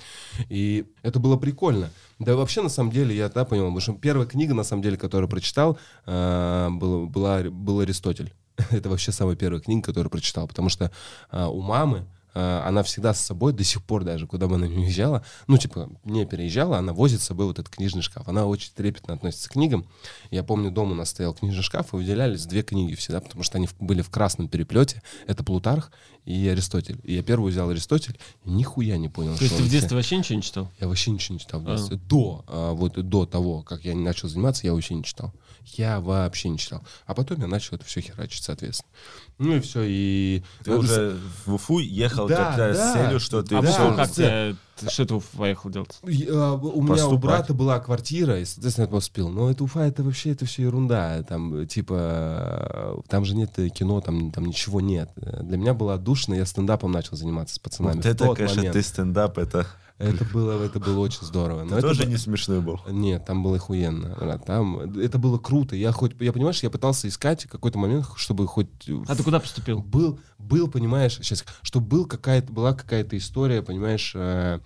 И 0.49 0.85
это 1.01 1.19
было 1.19 1.37
прикольно. 1.37 1.89
Да 2.19 2.35
вообще, 2.35 2.61
на 2.61 2.69
самом 2.69 2.91
деле, 2.91 3.15
я 3.15 3.29
да, 3.29 3.45
понял, 3.45 3.63
потому 3.63 3.79
что 3.79 3.93
первая 3.93 4.27
книга, 4.27 4.53
на 4.53 4.63
самом 4.63 4.83
деле, 4.83 4.95
которую 4.95 5.27
прочитал, 5.27 5.79
э, 6.05 6.69
была, 6.69 7.05
была, 7.07 7.41
был 7.43 7.79
Аристотель. 7.79 8.31
Это 8.71 8.89
вообще 8.89 9.11
самая 9.11 9.35
первая 9.35 9.61
книга, 9.61 9.83
которую 9.83 10.09
прочитал, 10.09 10.47
потому 10.47 10.69
что 10.69 10.91
э, 11.31 11.45
у 11.45 11.61
мамы 11.61 12.05
она 12.33 12.83
всегда 12.83 13.13
с 13.13 13.21
собой, 13.21 13.53
до 13.53 13.63
сих 13.63 13.83
пор 13.83 14.03
даже, 14.03 14.27
куда 14.27 14.47
бы 14.47 14.55
она 14.55 14.67
ни 14.67 14.77
уезжала, 14.77 15.23
ну, 15.47 15.57
типа, 15.57 15.89
не 16.03 16.25
переезжала, 16.25 16.77
она 16.77 16.93
возит 16.93 17.21
с 17.21 17.25
собой 17.25 17.45
вот 17.45 17.59
этот 17.59 17.73
книжный 17.73 18.01
шкаф. 18.01 18.27
Она 18.27 18.45
очень 18.45 18.71
трепетно 18.73 19.13
относится 19.13 19.49
к 19.49 19.53
книгам. 19.53 19.85
Я 20.29 20.43
помню, 20.43 20.71
дома 20.71 20.91
у 20.91 20.95
нас 20.95 21.09
стоял 21.09 21.33
книжный 21.33 21.63
шкаф, 21.63 21.93
и 21.93 21.97
выделялись 21.97 22.45
две 22.45 22.63
книги 22.63 22.95
всегда, 22.95 23.19
потому 23.19 23.43
что 23.43 23.57
они 23.57 23.67
были 23.79 24.01
в 24.01 24.09
красном 24.09 24.47
переплете. 24.47 25.01
Это 25.27 25.43
Плутарх 25.43 25.91
и 26.25 26.47
Аристотель. 26.47 26.99
И 27.03 27.15
я 27.15 27.23
первую 27.23 27.51
взял 27.51 27.69
Аристотель, 27.69 28.19
и 28.45 28.49
нихуя 28.49 28.97
не 28.97 29.09
понял, 29.09 29.35
То 29.35 29.43
есть 29.43 29.55
что 29.55 29.63
ты 29.63 29.67
в 29.67 29.71
детстве 29.71 29.95
вообще 29.97 30.17
ничего 30.17 30.35
не 30.37 30.43
читал? 30.43 30.71
я 30.79 30.87
вообще 30.87 31.11
ничего 31.11 31.33
не 31.33 31.39
читал 31.39 31.59
в 31.61 31.67
А. 31.69 31.75
детстве. 31.75 31.97
До, 32.07 32.45
а, 32.47 32.73
вот 32.73 32.93
до 32.93 33.25
того, 33.25 33.63
как 33.63 33.83
я 33.85 33.95
начал 33.95 34.27
заниматься, 34.29 34.65
я 34.65 34.73
вообще 34.73 34.93
не 34.93 35.03
читал. 35.03 35.33
Я 35.77 35.99
вообще 35.99 36.49
не 36.49 36.57
читал. 36.57 36.83
А 37.05 37.13
потом 37.13 37.39
я 37.39 37.47
начал 37.47 37.75
это 37.75 37.85
все 37.85 38.01
херачить, 38.01 38.43
соответственно. 38.43 38.89
Ну 39.37 39.55
и 39.55 39.59
все, 39.59 39.83
и... 39.83 40.43
Ты 40.63 40.75
уже 40.75 41.19
в 41.45 41.53
Уфу 41.55 41.79
ехал 41.79 42.20
Да, 42.27 42.35
как 42.49 42.57
раз 42.57 42.77
да. 42.77 42.89
с 42.89 42.93
целью, 42.93 43.19
что 43.19 43.43
ты 43.43 43.55
А 43.55 43.61
Да. 43.61 43.93
как 43.95 44.11
ты, 44.11 44.55
что 44.89 45.05
ты 45.05 45.19
поехал 45.37 45.69
делать? 45.69 45.99
Я- 46.03 46.53
у 46.53 46.81
меня 46.81 47.07
у 47.07 47.17
брата 47.17 47.53
была 47.53 47.79
квартира, 47.79 48.39
и, 48.39 48.45
соответственно, 48.45 48.85
я 48.85 48.91
поступил. 48.91 49.29
Но 49.29 49.49
это 49.51 49.63
Уфа, 49.63 49.81
это 49.81 50.03
вообще, 50.03 50.31
это 50.31 50.45
все 50.45 50.63
ерунда. 50.63 51.23
Там, 51.23 51.53
э, 51.53 51.65
типа, 51.65 51.95
э, 51.97 53.01
там 53.07 53.25
же 53.25 53.35
нет 53.35 53.51
э, 53.57 53.69
кино, 53.69 54.01
там, 54.01 54.31
там 54.31 54.45
ничего 54.45 54.81
нет. 54.81 55.09
Э, 55.17 55.43
Для 55.43 55.57
меня 55.57 55.73
было 55.73 55.97
душно, 55.97 56.33
я 56.33 56.45
стендапом 56.45 56.91
начал 56.91 57.15
заниматься 57.17 57.55
с 57.55 57.59
пацанами. 57.59 57.97
Вот 57.97 58.05
это, 58.05 58.33
конечно, 58.33 58.57
момент. 58.57 58.73
ты 58.73 58.81
стендап, 58.81 59.37
это... 59.37 59.67
Это 60.01 60.25
было, 60.25 60.63
это 60.63 60.79
было 60.79 60.99
очень 60.99 61.21
здорово. 61.25 61.63
Но 61.63 61.69
Ты 61.69 61.75
это 61.75 61.87
тоже 61.89 62.05
не 62.05 62.17
смешной 62.17 62.61
был. 62.61 62.79
Нет, 62.89 63.25
там 63.25 63.43
было 63.43 63.57
охуенно. 63.57 64.15
Там 64.45 64.79
это 64.97 65.17
было 65.17 65.37
круто. 65.37 65.75
Я 65.75 65.91
хоть, 65.91 66.13
я 66.19 66.33
понимаешь, 66.33 66.63
я 66.63 66.69
пытался 66.69 67.07
искать 67.07 67.45
какой-то 67.45 67.77
момент, 67.77 68.07
чтобы 68.15 68.47
хоть 68.47 68.67
А 69.07 69.15
ты 69.15 69.23
куда 69.23 69.39
поступил? 69.39 69.81
был, 69.81 70.19
был, 70.37 70.67
понимаешь, 70.67 71.17
сейчас, 71.17 71.45
чтобы 71.61 71.87
был 71.87 72.05
какая-то, 72.05 72.51
была 72.51 72.73
какая-то 72.73 73.17
история, 73.17 73.61
понимаешь, 73.61 74.13
э, 74.15 74.59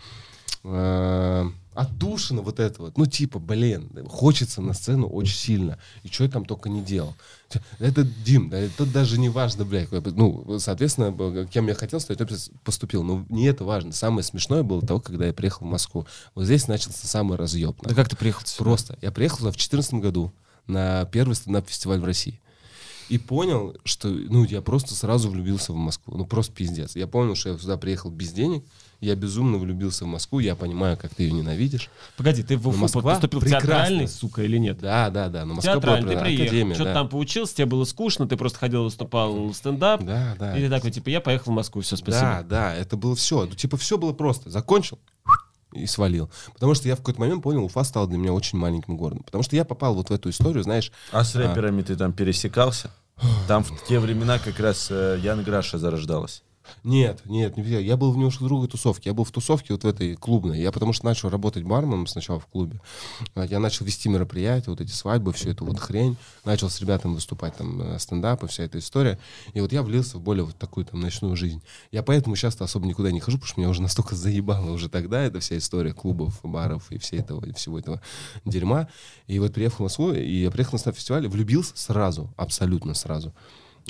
э, 0.64 1.46
отдушина 1.76 2.42
вот 2.42 2.60
это 2.60 2.82
вот. 2.82 2.98
Ну, 2.98 3.06
типа, 3.06 3.38
блин, 3.38 3.90
хочется 4.08 4.62
на 4.62 4.74
сцену 4.74 5.08
очень 5.08 5.36
сильно. 5.36 5.78
И 6.04 6.08
что 6.08 6.24
я 6.24 6.30
там 6.30 6.46
только 6.46 6.70
не 6.70 6.82
делал. 6.82 7.14
Это 7.80 8.04
Дим, 8.04 8.50
да, 8.50 8.58
это 8.58 8.86
даже 8.86 9.20
не 9.20 9.30
важно, 9.30 9.66
блядь. 9.66 9.92
Ну, 9.92 10.58
соответственно, 10.60 11.46
кем 11.46 11.68
я 11.68 11.76
хотел 11.76 12.00
стать, 12.00 12.20
я 12.20 12.28
поступил. 12.64 13.04
Но 13.04 13.26
не 13.30 13.46
это 13.46 13.64
важно. 13.64 13.92
Самое 13.92 14.24
смешное 14.24 14.64
было 14.64 14.82
того, 14.82 15.00
когда 15.00 15.28
я 15.28 15.34
приехал 15.34 15.66
в 15.66 15.70
Москву. 15.70 16.08
Вот 16.34 16.46
здесь 16.46 16.68
начался 16.68 17.08
самый 17.08 17.38
разъеб. 17.38 17.76
Да 17.84 17.94
как 17.94 18.10
ты 18.10 18.16
приехал 18.16 18.46
сюда? 18.46 18.64
Просто. 18.64 18.98
Я 19.02 19.12
приехал 19.12 19.38
в 19.38 19.42
2014 19.42 19.96
году 19.96 20.32
на 20.68 21.06
первый 21.06 21.36
стендап-фестиваль 21.36 22.00
в 22.00 22.06
России. 22.06 22.40
И 23.08 23.20
понял, 23.20 23.76
что, 23.84 24.08
ну, 24.08 24.46
я 24.46 24.62
просто 24.64 24.96
сразу 24.96 25.30
влюбился 25.30 25.74
в 25.74 25.76
Москву. 25.76 26.18
Ну, 26.18 26.26
просто 26.26 26.54
пиздец. 26.54 26.96
Я 26.96 27.06
понял, 27.06 27.36
что 27.36 27.50
я 27.50 27.58
сюда 27.58 27.78
приехал 27.78 28.10
без 28.10 28.34
денег. 28.34 28.66
Я 29.02 29.16
безумно 29.16 29.58
влюбился 29.58 30.06
в 30.06 30.08
Москву. 30.08 30.40
Я 30.40 30.56
понимаю, 30.56 30.98
как 30.98 31.14
ты 31.14 31.24
ее 31.24 31.32
ненавидишь. 31.32 31.90
Погоди, 32.18 32.44
ты 32.44 32.58
в 32.58 32.68
Уфу 32.68 32.78
Москва 32.80 33.02
поступил 33.02 33.40
в 33.40 33.44
прекрасна. 33.44 33.68
театральный, 33.68 34.08
сука, 34.08 34.44
или 34.44 34.58
нет? 34.58 34.80
Да, 34.80 35.10
да, 35.10 35.30
да. 35.30 35.46
Но 35.46 35.56
Москва 35.56 35.74
Театральный, 35.74 36.14
была 36.14 36.20
ты 36.20 36.26
приехал, 36.26 36.46
академия, 36.46 36.76
что-то 36.76 36.90
да. 36.90 36.94
там 36.94 37.10
поучился, 37.10 37.56
тебе 37.56 37.66
было 37.66 37.84
скучно, 37.86 38.28
ты 38.28 38.38
просто 38.38 38.58
ходил, 38.60 38.84
выступал 38.84 39.48
в 39.50 39.54
стендап, 39.54 40.04
Да, 40.04 40.36
да. 40.40 40.58
и 40.58 40.62
ты 40.62 40.70
такой, 40.70 40.92
типа, 40.92 41.10
я 41.10 41.22
поехал 41.22 41.52
в 41.52 41.56
Москву, 41.56 41.82
все, 41.82 41.96
Да, 41.98 42.02
спасибо. 42.02 42.46
да, 42.50 42.74
это 42.74 42.98
было 42.98 43.16
все. 43.16 43.46
Ну, 43.46 43.52
типа, 43.56 43.78
все 43.78 43.98
было 43.98 44.14
просто. 44.14 44.50
Закончил 44.50 44.98
и 45.74 45.86
свалил. 45.88 46.30
Потому 46.54 46.74
что 46.74 46.88
я 46.88 46.96
в 46.96 47.00
какой-то 47.00 47.20
момент 47.20 47.44
понял, 47.44 47.66
Уфа 47.66 47.84
стала 47.84 48.08
для 48.08 48.18
меня 48.18 48.34
очень 48.34 48.58
маленьким 48.58 48.96
городом. 48.98 49.24
Потому 49.24 49.44
что 49.44 49.56
я 49.56 49.66
попал 49.66 49.94
вот 49.94 50.10
в 50.10 50.14
эту 50.14 50.30
историю, 50.30 50.64
знаешь, 50.64 50.92
А 51.12 51.24
с 51.24 51.36
рэперами 51.36 51.82
ты 51.82 51.96
там 51.96 52.14
пересекался? 52.14 52.92
Там 53.48 53.64
в 53.64 53.84
те 53.86 54.00
времена 54.00 54.40
как 54.40 54.60
раз 54.60 54.88
э, 54.90 55.20
Ян 55.22 55.44
Граша 55.44 55.78
зарождалась. 55.78 56.44
Нет, 56.84 57.22
нет, 57.26 57.58
не 57.58 57.64
я. 57.64 57.80
Я 57.80 57.98
был 57.98 58.12
в 58.12 58.18
немножко 58.18 58.44
другой 58.44 58.68
тусовке. 58.68 59.10
Я 59.10 59.14
был 59.14 59.24
в 59.24 59.32
тусовке 59.32 59.74
вот 59.74 59.84
в 59.84 59.88
этой 59.88 60.16
клубной. 60.16 60.60
Я 60.60 60.72
потому 60.72 60.94
что 60.94 61.06
начал 61.06 61.30
работать 61.30 61.64
барменом 61.64 62.08
сначала 62.08 62.40
в 62.40 62.48
клубе. 62.48 62.80
Я 63.36 63.60
начал 63.60 63.86
вести 63.86 64.10
мероприятия, 64.10 64.70
вот 64.70 64.82
эти 64.82 64.92
свадьбы, 64.92 65.34
всю 65.34 65.50
эту 65.50 65.66
вот 65.66 65.80
хрень. 65.80 66.18
Начал 66.44 66.70
с 66.70 66.80
ребятами 66.80 67.14
выступать 67.14 67.56
там 67.56 67.82
э, 67.82 68.00
стендапы, 68.00 68.48
вся 68.48 68.64
эта 68.64 68.80
история. 68.80 69.20
И 69.54 69.62
вот 69.62 69.72
я 69.72 69.84
влился 69.84 70.18
в 70.18 70.22
более 70.22 70.44
вот 70.44 70.56
такую 70.58 70.86
там 70.86 71.00
ночную 71.00 71.36
жизнь. 71.36 71.62
Я 71.92 72.04
поэтому 72.04 72.36
сейчас 72.36 72.60
особо 72.62 72.86
никуда 72.86 73.12
не 73.12 73.20
хожу, 73.20 73.38
потому 73.38 73.48
что 73.48 73.60
меня 73.60 73.70
уже 73.70 73.82
настолько 73.82 74.16
заебало 74.16 74.72
уже 74.72 74.90
тогда 74.90 75.22
эта 75.22 75.40
вся 75.40 75.58
история 75.58 75.94
клубов, 75.94 76.40
баров 76.44 76.92
и 76.92 76.98
всей 76.98 77.20
этого, 77.20 77.46
и 77.46 77.54
всего 77.54 77.80
этого 77.80 78.02
дерьма. 78.46 78.88
И 79.28 79.40
вот 79.40 79.54
приехал 79.54 79.78
в 79.78 79.82
Москву, 79.82 80.12
и 80.14 80.42
я 80.42 80.52
приехал 80.52 80.80
на 80.86 80.92
фестиваль, 80.92 81.28
влюбился 81.28 81.74
сразу, 81.76 82.34
абсолютно 82.38 82.94
сразу. 82.94 83.34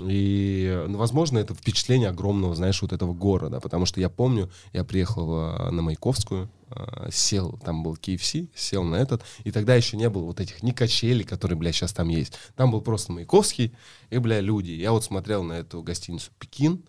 И, 0.01 0.83
ну, 0.87 0.97
возможно, 0.97 1.37
это 1.37 1.53
впечатление 1.53 2.09
огромного, 2.09 2.53
знаешь, 2.53 2.81
вот 2.81 2.91
этого 2.91 3.13
города, 3.13 3.61
потому 3.61 3.85
что 3.85 4.01
я 4.01 4.09
помню, 4.09 4.51
я 4.73 4.83
приехал 4.83 5.33
э, 5.33 5.71
на 5.71 5.81
Маяковскую, 5.81 6.49
э, 6.69 7.09
сел, 7.13 7.57
там 7.63 7.81
был 7.81 7.93
KFC, 7.95 8.49
сел 8.53 8.83
на 8.83 8.95
этот, 8.95 9.23
и 9.45 9.51
тогда 9.51 9.73
еще 9.73 9.95
не 9.95 10.09
было 10.09 10.25
вот 10.25 10.41
этих 10.41 10.63
ни 10.63 10.71
качелей, 10.71 11.23
которые, 11.23 11.57
бля, 11.57 11.71
сейчас 11.71 11.93
там 11.93 12.09
есть. 12.09 12.33
Там 12.57 12.71
был 12.71 12.81
просто 12.81 13.13
Маяковский 13.13 13.73
и, 14.09 14.17
бля, 14.17 14.41
люди. 14.41 14.71
Я 14.71 14.91
вот 14.91 15.05
смотрел 15.05 15.43
на 15.43 15.53
эту 15.53 15.81
гостиницу 15.81 16.31
«Пекин», 16.39 16.83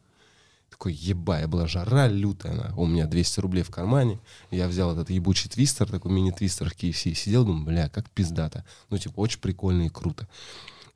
такой, 0.69 0.93
еба, 0.93 1.47
была 1.47 1.69
жара 1.69 2.09
лютая, 2.09 2.53
она. 2.53 2.75
у 2.77 2.87
меня 2.87 3.07
200 3.07 3.39
рублей 3.39 3.63
в 3.63 3.71
кармане, 3.71 4.19
я 4.51 4.67
взял 4.67 4.93
этот 4.93 5.11
ебучий 5.11 5.49
твистер, 5.49 5.89
такой 5.89 6.11
мини-твистер 6.11 6.71
в 6.71 6.77
KFC, 6.77 7.15
сидел, 7.15 7.45
думаю, 7.45 7.65
бля, 7.65 7.89
как 7.89 8.11
пиздато. 8.11 8.65
Ну, 8.91 8.99
типа, 8.99 9.21
очень 9.21 9.41
прикольно 9.41 9.83
и 9.83 9.89
круто. 9.91 10.29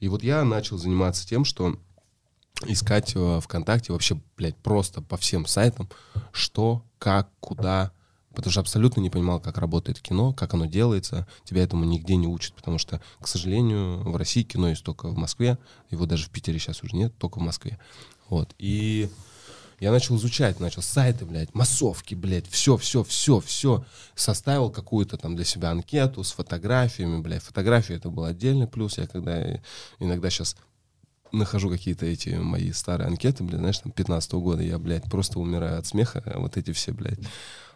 И 0.00 0.08
вот 0.08 0.22
я 0.22 0.44
начал 0.44 0.76
заниматься 0.76 1.26
тем, 1.26 1.44
что 1.44 1.78
искать 2.66 3.14
в 3.14 3.40
ВКонтакте 3.40 3.92
вообще, 3.92 4.20
блядь, 4.36 4.56
просто 4.56 5.02
по 5.02 5.16
всем 5.16 5.46
сайтам, 5.46 5.88
что, 6.32 6.84
как, 6.98 7.30
куда, 7.40 7.92
потому 8.34 8.52
что 8.52 8.60
абсолютно 8.60 9.00
не 9.00 9.10
понимал, 9.10 9.40
как 9.40 9.58
работает 9.58 10.00
кино, 10.00 10.32
как 10.32 10.54
оно 10.54 10.66
делается. 10.66 11.26
Тебя 11.44 11.62
этому 11.62 11.84
нигде 11.84 12.16
не 12.16 12.26
учат, 12.26 12.54
потому 12.54 12.78
что, 12.78 13.00
к 13.20 13.26
сожалению, 13.26 14.02
в 14.02 14.16
России 14.16 14.42
кино 14.42 14.68
есть 14.68 14.84
только 14.84 15.08
в 15.08 15.16
Москве, 15.16 15.58
его 15.90 16.06
даже 16.06 16.26
в 16.26 16.30
Питере 16.30 16.58
сейчас 16.58 16.82
уже 16.82 16.96
нет, 16.96 17.16
только 17.18 17.38
в 17.38 17.42
Москве. 17.42 17.78
Вот. 18.28 18.54
И 18.58 19.10
я 19.80 19.90
начал 19.90 20.16
изучать, 20.16 20.60
начал 20.60 20.82
сайты, 20.82 21.24
блядь, 21.24 21.54
массовки, 21.54 22.14
блядь, 22.14 22.46
все, 22.48 22.76
все, 22.76 23.02
все, 23.02 23.40
все. 23.40 23.84
Составил 24.14 24.70
какую-то 24.70 25.16
там 25.16 25.34
для 25.34 25.46
себя 25.46 25.70
анкету 25.70 26.22
с 26.22 26.32
фотографиями, 26.32 27.20
блядь. 27.22 27.42
Фотографии 27.42 27.96
это 27.96 28.10
был 28.10 28.24
отдельный 28.24 28.68
плюс. 28.68 28.98
Я 28.98 29.06
когда 29.06 29.58
иногда 29.98 30.28
сейчас 30.28 30.54
нахожу 31.32 31.70
какие-то 31.70 32.06
эти 32.06 32.30
мои 32.30 32.72
старые 32.72 33.08
анкеты, 33.08 33.44
блядь, 33.44 33.60
знаешь, 33.60 33.78
там 33.78 33.92
15 33.92 34.32
-го 34.32 34.40
года, 34.40 34.62
я, 34.62 34.78
блядь, 34.78 35.04
просто 35.04 35.38
умираю 35.38 35.78
от 35.78 35.86
смеха, 35.86 36.22
вот 36.36 36.56
эти 36.56 36.72
все, 36.72 36.92
блядь. 36.92 37.20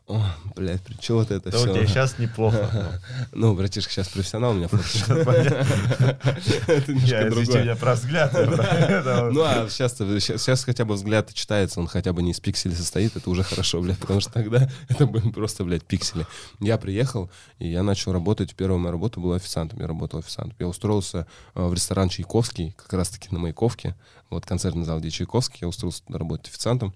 О, 0.06 0.22
блядь, 0.54 0.82
при 0.82 0.94
чем 1.00 1.16
вот 1.16 1.30
это 1.30 1.50
да 1.50 1.56
все? 1.56 1.70
у 1.70 1.74
тебя 1.74 1.86
сейчас 1.86 2.18
неплохо. 2.18 3.00
Ну, 3.32 3.54
братишка 3.56 3.90
сейчас 3.90 4.08
профессионал 4.08 4.50
у 4.50 4.54
меня 4.54 4.66
Это 6.66 6.92
немножко 6.92 7.30
другое. 7.30 7.62
меня 7.62 7.74
про 7.74 7.94
взгляд. 7.94 8.30
Ну, 8.34 9.42
а 9.42 9.66
сейчас 9.70 9.94
сейчас 9.96 10.64
хотя 10.64 10.84
бы 10.84 10.94
взгляд 10.94 11.32
читается, 11.32 11.80
он 11.80 11.86
хотя 11.86 12.12
бы 12.12 12.22
не 12.22 12.32
из 12.32 12.40
пикселей 12.40 12.76
состоит, 12.76 13.16
это 13.16 13.30
уже 13.30 13.42
хорошо, 13.42 13.80
блядь, 13.80 13.98
потому 13.98 14.20
что 14.20 14.30
тогда 14.30 14.68
это 14.90 15.06
были 15.06 15.30
просто, 15.30 15.64
блядь, 15.64 15.84
пиксели. 15.84 16.26
Я 16.60 16.76
приехал, 16.76 17.30
и 17.58 17.68
я 17.68 17.82
начал 17.82 18.12
работать, 18.12 18.54
первая 18.54 18.78
моя 18.78 18.92
работа 18.92 19.20
была 19.20 19.36
официантом, 19.36 19.80
я 19.80 19.86
работал 19.86 20.18
официантом. 20.18 20.54
Я 20.58 20.68
устроился 20.68 21.26
э, 21.54 21.66
в 21.66 21.72
ресторан 21.72 22.10
Чайковский, 22.10 22.72
как 22.72 22.92
раз-таки 22.92 23.28
на 23.30 23.38
Маяковке, 23.38 23.96
вот 24.28 24.44
концертный 24.44 24.84
зал, 24.84 25.00
где 25.00 25.10
Чайковский, 25.10 25.60
я 25.62 25.68
устроился 25.68 26.02
работать 26.08 26.48
официантом. 26.48 26.94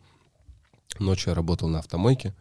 Ночью 0.99 1.31
я 1.31 1.35
работал 1.35 1.69
на 1.69 1.79
автомойке, 1.79 2.35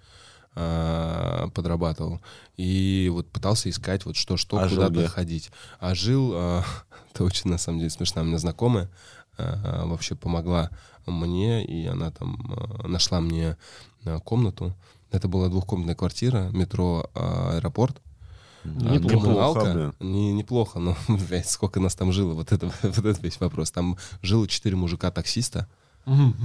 э, 0.58 1.47
подрабатывал. 1.53 2.20
И 2.58 3.10
вот 3.14 3.30
пытался 3.30 3.70
искать 3.70 4.05
вот 4.05 4.16
что-что, 4.16 4.58
а 4.58 4.68
куда-то 4.68 5.08
ходить. 5.08 5.51
А 5.80 5.93
жил, 5.95 6.32
э, 6.34 6.62
это 7.14 7.24
очень 7.24 7.49
на 7.49 7.58
самом 7.58 7.80
деле 7.80 7.91
смешно, 7.91 8.22
у 8.22 8.26
меня 8.26 8.39
знакомая 8.39 8.89
э, 9.38 9.86
вообще 9.86 10.16
помогла 10.16 10.72
мне, 11.05 11.64
и 11.64 11.86
она 11.86 12.12
там 12.12 12.53
э, 12.82 12.88
нашла 12.88 13.22
мне 13.22 13.58
э, 14.03 14.20
комнату. 14.24 14.74
Это 15.12 15.28
была 15.28 15.47
двухкомнатная 15.47 15.95
квартира, 15.95 16.49
метро 16.51 17.10
э, 17.14 17.58
аэропорт. 17.58 18.01
Неплохо, 18.66 19.93
не, 19.99 20.34
неплохо, 20.34 20.80
но 20.80 20.97
блядь, 21.08 21.49
сколько 21.49 21.80
нас 21.80 21.95
там 21.95 22.12
жило, 22.12 22.34
вот 22.34 22.51
это, 22.51 22.72
вот 22.82 23.05
это 23.05 23.22
весь 23.22 23.39
вопрос. 23.39 23.72
Там 23.72 23.97
жило 24.22 24.47
четыре 24.47 24.76
мужика-таксиста, 24.76 25.68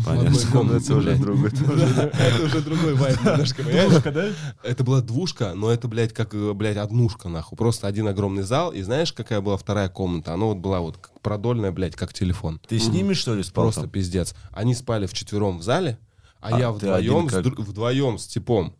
Понятно. 0.04 0.76
Это 0.76 0.96
уже 0.96 1.16
другой. 1.16 1.50
Это 2.12 2.42
уже 2.44 2.60
другой 2.62 2.94
вайб 2.94 3.24
немножко, 3.24 3.62
Двушка, 3.62 4.10
да? 4.10 4.28
Это 4.64 4.82
была 4.82 5.00
двушка, 5.00 5.52
но 5.54 5.70
это, 5.70 5.86
блядь, 5.86 6.12
как, 6.12 6.34
блядь, 6.56 6.76
однушка, 6.76 7.28
нахуй. 7.28 7.56
Просто 7.56 7.86
один 7.86 8.08
огромный 8.08 8.42
зал. 8.42 8.72
И 8.72 8.82
знаешь, 8.82 9.12
какая 9.12 9.40
была 9.40 9.56
вторая 9.56 9.88
комната? 9.88 10.34
Она 10.34 10.46
вот 10.46 10.58
была 10.58 10.80
вот 10.80 10.98
продольная, 11.22 11.70
блядь, 11.70 11.94
как 11.94 12.12
телефон. 12.12 12.60
Ты 12.66 12.78
с 12.78 12.88
ними, 12.88 13.14
что 13.14 13.34
ли, 13.34 13.42
спал 13.44 13.66
Просто 13.66 13.86
пиздец. 13.86 14.34
Они 14.50 14.74
спали 14.74 15.06
вчетвером 15.06 15.58
в 15.58 15.62
зале, 15.62 15.98
а, 16.40 16.56
а 16.56 16.58
я 16.58 16.72
вдвоем, 16.72 17.28
вдвоем 17.28 18.18
с 18.18 18.26
типом 18.26 18.74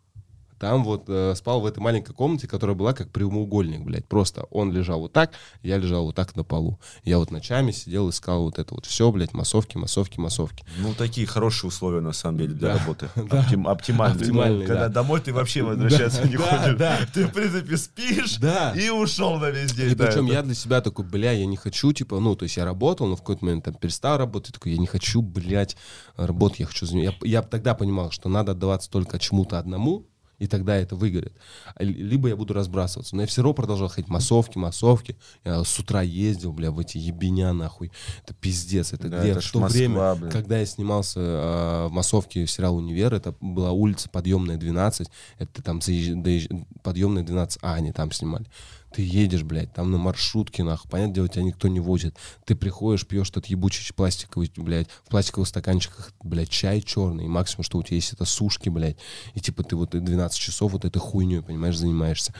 там 0.62 0.84
вот 0.84 1.06
э, 1.08 1.34
спал 1.34 1.60
в 1.60 1.66
этой 1.66 1.80
маленькой 1.80 2.12
комнате, 2.12 2.46
которая 2.46 2.76
была 2.76 2.92
как 2.92 3.10
прямоугольник, 3.10 3.80
блядь. 3.80 4.06
Просто 4.06 4.44
он 4.52 4.70
лежал 4.70 5.00
вот 5.00 5.12
так, 5.12 5.32
я 5.64 5.76
лежал 5.76 6.04
вот 6.04 6.14
так 6.14 6.36
на 6.36 6.44
полу. 6.44 6.78
Я 7.02 7.18
вот 7.18 7.32
ночами 7.32 7.72
сидел, 7.72 8.08
искал 8.08 8.44
вот 8.44 8.60
это 8.60 8.72
вот 8.72 8.86
все, 8.86 9.10
блядь, 9.10 9.34
массовки, 9.34 9.76
массовки, 9.76 10.20
массовки. 10.20 10.64
Ну, 10.78 10.94
такие 10.94 11.26
хорошие 11.26 11.66
условия, 11.66 12.00
на 12.00 12.12
самом 12.12 12.38
деле, 12.38 12.54
для 12.54 12.74
да. 12.74 12.78
работы. 12.78 13.08
Оптим, 13.16 13.66
оптимальные. 13.66 14.20
оптимальные 14.20 14.66
Когда 14.68 14.86
да. 14.86 14.94
домой 14.94 15.20
ты 15.20 15.32
вообще 15.32 15.64
возвращаться 15.64 16.28
не 16.28 16.36
хочешь. 16.36 16.78
Ты, 17.12 17.26
в 17.26 17.32
принципе, 17.32 17.76
спишь 17.76 18.38
и 18.76 18.88
ушел 18.88 19.40
на 19.40 19.50
весь 19.50 19.72
день. 19.72 19.90
И 19.90 19.94
причем 19.96 20.26
я 20.26 20.42
для 20.42 20.54
себя 20.54 20.80
такой, 20.80 21.04
бля, 21.04 21.32
я 21.32 21.44
не 21.44 21.56
хочу, 21.56 21.92
типа, 21.92 22.20
ну, 22.20 22.36
то 22.36 22.44
есть 22.44 22.56
я 22.56 22.64
работал, 22.64 23.08
но 23.08 23.16
в 23.16 23.18
какой-то 23.18 23.44
момент 23.44 23.64
там 23.64 23.74
перестал 23.74 24.16
работать, 24.16 24.54
такой, 24.54 24.70
я 24.70 24.78
не 24.78 24.86
хочу, 24.86 25.22
блядь, 25.22 25.76
работать, 26.14 26.60
я 26.60 26.66
хочу. 26.66 26.86
Я, 26.86 27.14
я 27.22 27.42
тогда 27.42 27.74
понимал, 27.74 28.12
что 28.12 28.28
надо 28.28 28.52
отдаваться 28.52 28.88
только 28.88 29.18
чему-то 29.18 29.58
одному, 29.58 30.06
и 30.38 30.46
тогда 30.46 30.76
это 30.76 30.96
выгорит. 30.96 31.32
Либо 31.78 32.28
я 32.28 32.36
буду 32.36 32.52
разбрасываться. 32.52 33.14
Но 33.14 33.22
я 33.22 33.28
все 33.28 33.42
равно 33.42 33.54
продолжал 33.54 33.88
ходить 33.88 34.10
массовки, 34.10 34.58
массовки. 34.58 35.16
Я 35.44 35.62
с 35.62 35.78
утра 35.78 36.02
ездил, 36.02 36.52
бля, 36.52 36.70
в 36.70 36.78
эти 36.78 36.98
ебеня, 36.98 37.52
нахуй. 37.52 37.92
Это 38.24 38.34
пиздец. 38.34 38.92
Это 38.92 39.08
да, 39.08 39.20
где? 39.20 39.30
Это 39.30 39.40
в 39.40 39.52
то 39.52 39.60
Москва, 39.60 39.78
время, 39.78 40.14
бля. 40.16 40.30
когда 40.30 40.58
я 40.58 40.66
снимался 40.66 41.20
э, 41.20 41.86
в 41.88 41.92
массовке 41.92 42.44
в 42.44 42.50
сериал 42.50 42.76
«Универ», 42.76 43.14
это 43.14 43.34
была 43.40 43.72
улица 43.72 44.08
Подъемная, 44.08 44.56
12. 44.56 45.08
Это 45.38 45.62
там 45.62 45.80
заезж... 45.80 46.48
Подъемная, 46.82 47.22
12. 47.22 47.60
А, 47.62 47.74
они 47.74 47.92
там 47.92 48.10
снимали. 48.10 48.46
Ты 48.94 49.02
едешь, 49.02 49.42
блядь, 49.42 49.72
там 49.72 49.90
на 49.90 49.98
маршрутке, 49.98 50.62
нахуй. 50.62 50.90
Понятное 50.90 51.14
дело, 51.14 51.28
тебя 51.28 51.44
никто 51.44 51.68
не 51.68 51.80
возит. 51.80 52.16
Ты 52.44 52.54
приходишь, 52.54 53.06
пьешь 53.06 53.30
тот 53.30 53.46
ебучий 53.46 53.94
пластиковый, 53.94 54.52
блядь, 54.56 54.88
в 55.04 55.08
пластиковых 55.08 55.48
стаканчиках, 55.48 56.12
блядь, 56.22 56.50
чай 56.50 56.82
черный. 56.82 57.24
И 57.24 57.28
максимум, 57.28 57.64
что 57.64 57.78
у 57.78 57.82
тебя 57.82 57.96
есть, 57.96 58.12
это 58.12 58.24
сушки, 58.24 58.68
блядь. 58.68 58.96
И 59.34 59.40
типа 59.40 59.62
ты 59.62 59.76
вот 59.76 59.90
12 59.90 60.38
часов 60.38 60.72
вот 60.72 60.84
этой 60.84 60.98
хуйней, 60.98 61.42
понимаешь, 61.42 61.78
занимаешься. 61.78 62.34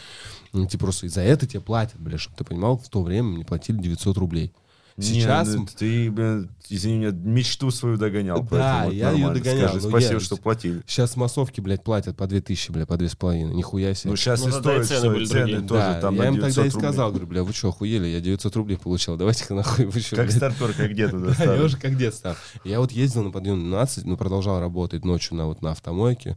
И, 0.52 0.66
типа 0.66 0.84
просто 0.84 1.08
за 1.08 1.22
это 1.22 1.46
тебе 1.46 1.60
платят, 1.60 1.98
блядь, 1.98 2.20
чтобы 2.20 2.36
ты 2.36 2.44
понимал, 2.44 2.76
в 2.76 2.88
то 2.88 3.02
время 3.02 3.28
мне 3.28 3.44
платили 3.44 3.78
900 3.78 4.18
рублей. 4.18 4.52
Сейчас... 4.98 5.48
Не, 5.48 5.56
ну, 5.56 5.66
ты, 5.66 6.10
блин, 6.10 6.50
извини 6.68 6.98
меня, 6.98 7.10
мечту 7.10 7.70
свою 7.70 7.96
догонял. 7.96 8.42
Да, 8.50 8.84
я 8.84 9.10
ее 9.10 9.30
догонял. 9.30 9.68
Скажи, 9.68 9.88
спасибо, 9.88 10.14
я... 10.14 10.20
что 10.20 10.36
платили. 10.36 10.82
Сейчас 10.86 11.16
массовки, 11.16 11.60
блядь, 11.60 11.82
платят 11.82 12.16
по 12.16 12.26
2000, 12.26 12.72
блядь, 12.72 12.88
по 12.88 12.96
2500. 12.96 13.54
Нихуя 13.54 13.94
себе. 13.94 14.10
Ну, 14.10 14.16
сейчас 14.16 14.42
ну, 14.42 14.48
и 14.48 14.52
стоит, 14.52 14.86
цены, 14.86 15.26
стоит, 15.26 15.28
цены 15.28 15.68
тоже 15.68 15.80
да, 15.80 16.00
там 16.00 16.14
я 16.16 16.28
им 16.28 16.40
тогда 16.40 16.66
и 16.66 16.70
сказал, 16.70 17.10
говорю, 17.10 17.26
бля, 17.26 17.44
вы 17.44 17.52
что, 17.52 17.68
охуели? 17.68 18.06
Я 18.06 18.20
900 18.20 18.56
рублей 18.56 18.76
получал, 18.76 19.16
давайте-ка 19.16 19.54
нахуй. 19.54 19.86
Вы 19.86 20.00
что, 20.00 20.16
как 20.16 20.30
стартер, 20.30 20.72
как 20.74 20.94
дед 20.94 21.10
туда 21.10 21.34
Я 21.38 21.62
уже 21.62 21.76
как 21.76 21.96
дед 21.96 22.14
стал. 22.14 22.36
Я 22.64 22.80
вот 22.80 22.92
ездил 22.92 23.22
на 23.22 23.30
подъем 23.30 23.60
12, 23.60 24.04
но 24.04 24.16
продолжал 24.16 24.60
работать 24.60 25.04
ночью 25.04 25.36
на, 25.36 25.46
вот, 25.46 25.62
на 25.62 25.72
автомойке. 25.72 26.36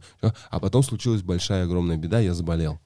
А 0.50 0.60
потом 0.60 0.82
случилась 0.82 1.22
большая 1.22 1.64
огромная 1.64 1.96
беда, 1.96 2.20
я 2.20 2.34
заболел. 2.34 2.80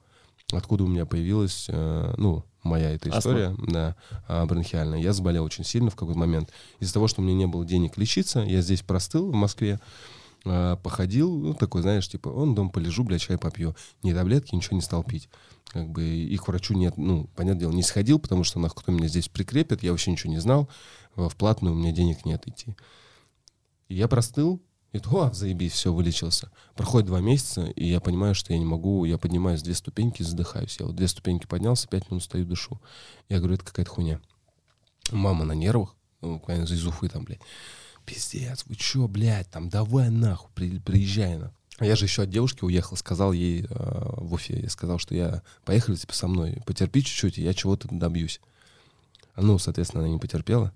Откуда 0.51 0.83
у 0.83 0.87
меня 0.87 1.05
появилась, 1.05 1.67
э, 1.69 2.13
ну, 2.17 2.43
моя 2.63 2.91
эта 2.91 3.09
история, 3.09 3.49
Астма. 3.49 3.65
да, 3.67 3.95
а, 4.27 4.45
бронхиальная. 4.45 4.99
Я 4.99 5.13
заболел 5.13 5.43
очень 5.43 5.63
сильно 5.63 5.89
в 5.89 5.95
какой-то 5.95 6.19
момент. 6.19 6.51
Из-за 6.79 6.93
того, 6.93 7.07
что 7.07 7.21
у 7.21 7.23
меня 7.23 7.35
не 7.35 7.47
было 7.47 7.65
денег 7.65 7.97
лечиться, 7.97 8.39
я 8.39 8.61
здесь 8.61 8.81
простыл 8.81 9.31
в 9.31 9.35
Москве, 9.35 9.79
а, 10.45 10.75
походил, 10.77 11.31
ну, 11.35 11.53
такой, 11.53 11.81
знаешь, 11.81 12.07
типа, 12.07 12.29
он 12.29 12.55
дом 12.55 12.69
полежу, 12.69 13.03
блядь, 13.03 13.21
чай 13.21 13.37
попью. 13.37 13.75
Ни 14.03 14.13
таблетки, 14.13 14.55
ничего 14.55 14.75
не 14.75 14.81
стал 14.81 15.03
пить. 15.03 15.29
Как 15.67 15.89
бы 15.89 16.03
и 16.03 16.35
к 16.37 16.47
врачу 16.47 16.73
нет, 16.73 16.97
ну, 16.97 17.29
понятное 17.35 17.61
дело, 17.61 17.71
не 17.71 17.83
сходил, 17.83 18.19
потому 18.19 18.43
что, 18.43 18.59
нахуй, 18.59 18.81
кто 18.81 18.91
меня 18.91 19.07
здесь 19.07 19.29
прикрепит, 19.29 19.83
я 19.83 19.91
вообще 19.91 20.11
ничего 20.11 20.33
не 20.33 20.39
знал. 20.39 20.69
В 21.15 21.35
платную 21.35 21.75
у 21.75 21.77
меня 21.77 21.91
денег 21.91 22.25
нет 22.25 22.47
идти. 22.47 22.75
Я 23.87 24.07
простыл, 24.07 24.61
и 24.91 24.99
о, 25.09 25.31
заебись, 25.31 25.71
все, 25.71 25.93
вылечился. 25.93 26.51
Проходит 26.75 27.07
два 27.07 27.21
месяца, 27.21 27.63
и 27.63 27.87
я 27.87 28.01
понимаю, 28.01 28.35
что 28.35 28.51
я 28.51 28.59
не 28.59 28.65
могу, 28.65 29.05
я 29.05 29.17
поднимаюсь 29.17 29.61
две 29.61 29.73
ступеньки, 29.73 30.21
задыхаюсь. 30.21 30.77
Я 30.79 30.85
вот 30.85 30.95
две 30.95 31.07
ступеньки 31.07 31.47
поднялся, 31.47 31.87
пять 31.87 32.11
минут 32.11 32.23
стою, 32.23 32.45
дышу. 32.45 32.81
Я 33.29 33.39
говорю, 33.39 33.55
это 33.55 33.63
какая-то 33.63 33.89
хуйня. 33.89 34.19
Мама 35.11 35.45
на 35.45 35.53
нервах, 35.53 35.95
ну, 36.19 36.35
буквально 36.35 36.63
из 36.63 36.85
Уфы 36.85 37.07
там, 37.07 37.23
блядь. 37.23 37.39
Пиздец, 38.05 38.65
вы 38.67 38.75
чё, 38.75 39.07
блядь, 39.07 39.49
там, 39.49 39.69
давай 39.69 40.09
нахуй, 40.09 40.49
при, 40.53 40.79
приезжай 40.79 41.37
нахуй. 41.37 41.55
А 41.77 41.85
я 41.85 41.95
же 41.95 42.05
еще 42.05 42.23
от 42.23 42.29
девушки 42.29 42.65
уехал, 42.65 42.97
сказал 42.97 43.31
ей 43.31 43.63
э, 43.63 43.65
в 43.69 44.33
Уфе, 44.33 44.59
я 44.59 44.69
сказал, 44.69 44.99
что 44.99 45.15
я, 45.15 45.41
поехали, 45.63 45.95
типа, 45.95 46.13
со 46.13 46.27
мной, 46.27 46.61
потерпи 46.65 47.01
чуть-чуть, 47.01 47.37
я 47.37 47.53
чего-то 47.53 47.87
добьюсь. 47.89 48.41
Ну, 49.37 49.57
соответственно, 49.57 50.03
она 50.03 50.11
не 50.11 50.19
потерпела. 50.19 50.73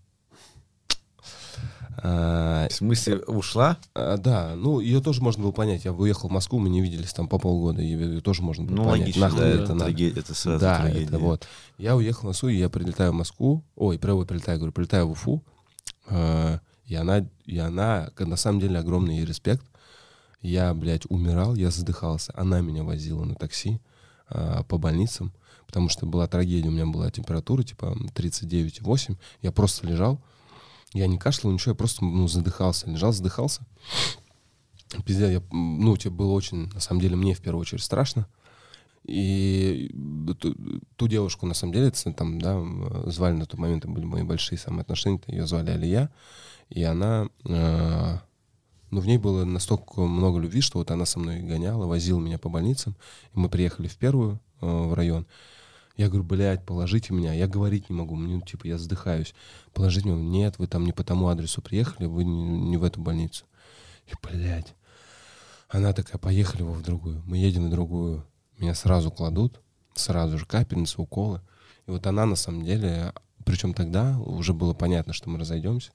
А, 2.07 2.67
в 2.69 2.73
смысле, 2.73 3.17
ушла? 3.25 3.79
А, 3.95 4.17
да, 4.17 4.53
ну, 4.55 4.79
ее 4.79 5.01
тоже 5.01 5.23
можно 5.23 5.41
было 5.41 5.51
понять. 5.51 5.85
Я 5.85 5.93
уехал 5.93 6.29
в 6.29 6.31
Москву, 6.31 6.59
мы 6.59 6.69
не 6.69 6.81
виделись 6.81 7.13
там 7.13 7.27
по 7.27 7.39
полгода, 7.39 7.81
ее 7.81 8.21
тоже 8.21 8.43
можно 8.43 8.63
было 8.63 8.75
ну, 8.75 8.83
понять. 8.83 8.99
Логично, 8.99 9.21
Нахуй 9.21 9.39
да, 9.39 9.47
это, 9.47 9.63
это, 9.63 9.79
трагедия, 9.79 10.19
это 10.19 10.35
сразу 10.35 10.59
да, 10.59 10.81
трагедия. 10.81 11.05
это 11.05 11.17
вот. 11.17 11.47
Я 11.79 11.95
уехал 11.95 12.21
в 12.21 12.25
Москву, 12.25 12.49
и 12.49 12.57
я 12.57 12.69
прилетаю 12.69 13.11
в 13.11 13.15
Москву, 13.15 13.63
ой, 13.75 13.97
прямо 13.97 14.23
прилетаю, 14.23 14.59
говорю, 14.59 14.71
прилетаю 14.71 15.07
в 15.07 15.11
Уфу, 15.13 15.43
э, 16.09 16.59
И 16.85 16.93
она, 16.93 17.25
и 17.45 17.57
она, 17.57 18.11
на 18.19 18.35
самом 18.35 18.59
деле, 18.59 18.77
огромный 18.77 19.15
ей 19.17 19.25
респект. 19.25 19.65
Я, 20.41 20.75
блядь, 20.75 21.09
умирал, 21.09 21.55
я 21.55 21.71
задыхался. 21.71 22.31
Она 22.35 22.61
меня 22.61 22.83
возила 22.83 23.23
на 23.23 23.33
такси 23.33 23.81
а, 24.29 24.61
по 24.61 24.77
больницам, 24.77 25.33
потому 25.65 25.89
что 25.89 26.05
была 26.05 26.27
трагедия, 26.27 26.67
у 26.67 26.71
меня 26.71 26.85
была 26.85 27.09
температура, 27.09 27.63
типа 27.63 27.97
39,8. 28.13 29.17
Я 29.41 29.51
просто 29.51 29.87
лежал, 29.87 30.21
я 30.95 31.07
не 31.07 31.17
кашлял, 31.17 31.51
ничего, 31.51 31.71
я 31.71 31.75
просто 31.75 32.05
ну, 32.05 32.25
задыхался. 32.29 32.89
Лежал, 32.89 33.11
задыхался. 33.11 33.63
Пиздец, 35.05 35.29
я, 35.29 35.43
ну, 35.51 35.97
тебе 35.97 36.11
было 36.11 36.31
очень, 36.31 36.69
на 36.73 36.79
самом 36.79 37.01
деле, 37.01 37.17
мне 37.17 37.33
в 37.33 37.41
первую 37.41 37.61
очередь 37.61 37.83
страшно. 37.83 38.27
И 39.03 39.91
ту, 40.39 40.55
ту 40.95 41.07
девушку, 41.09 41.45
на 41.45 41.53
самом 41.53 41.73
деле, 41.73 41.91
там, 41.91 42.39
да, 42.39 42.63
звали 43.07 43.33
на 43.33 43.45
тот 43.45 43.59
момент, 43.59 43.85
были 43.85 44.05
мои 44.05 44.23
большие 44.23 44.57
самые 44.57 44.81
отношения, 44.81 45.19
ее 45.27 45.45
звали 45.45 45.71
Алия, 45.71 46.09
и 46.69 46.81
она, 46.83 47.27
э, 47.43 48.17
ну, 48.89 48.99
в 49.01 49.05
ней 49.05 49.17
было 49.17 49.43
настолько 49.43 50.01
много 50.01 50.39
любви, 50.39 50.61
что 50.61 50.79
вот 50.79 50.91
она 50.91 51.05
со 51.05 51.19
мной 51.19 51.41
гоняла, 51.41 51.85
возила 51.87 52.19
меня 52.19 52.39
по 52.39 52.47
больницам, 52.49 52.95
и 53.35 53.39
мы 53.39 53.49
приехали 53.49 53.87
в 53.87 53.97
первую, 53.97 54.39
э, 54.61 54.65
в 54.65 54.93
район, 54.93 55.27
я 55.97 56.07
говорю, 56.07 56.23
блядь, 56.23 56.65
положите 56.65 57.13
меня. 57.13 57.33
Я 57.33 57.47
говорить 57.47 57.89
не 57.89 57.95
могу, 57.95 58.15
мне, 58.15 58.35
ну, 58.35 58.41
типа, 58.41 58.67
я 58.67 58.77
задыхаюсь. 58.77 59.33
Положите 59.73 60.09
меня. 60.09 60.21
Нет, 60.21 60.59
вы 60.59 60.67
там 60.67 60.85
не 60.85 60.91
по 60.91 61.03
тому 61.03 61.27
адресу 61.27 61.61
приехали, 61.61 62.05
вы 62.07 62.23
не, 62.23 62.43
не 62.43 62.77
в 62.77 62.83
эту 62.83 63.01
больницу. 63.01 63.45
И, 64.07 64.13
блядь. 64.21 64.75
Она 65.69 65.93
такая, 65.93 66.19
поехали 66.19 66.63
вы 66.63 66.73
в 66.73 66.81
другую. 66.81 67.23
Мы 67.25 67.37
едем 67.37 67.67
в 67.67 67.69
другую 67.71 68.25
меня 68.57 68.73
сразу 68.73 69.11
кладут, 69.11 69.61
сразу 69.93 70.37
же 70.37 70.45
капельницы, 70.45 71.01
уколы. 71.01 71.41
И 71.87 71.91
вот 71.91 72.07
она 72.07 72.25
на 72.25 72.35
самом 72.35 72.63
деле, 72.63 73.13
причем 73.43 73.73
тогда 73.73 74.17
уже 74.19 74.53
было 74.53 74.73
понятно, 74.73 75.13
что 75.13 75.29
мы 75.29 75.39
разойдемся. 75.39 75.91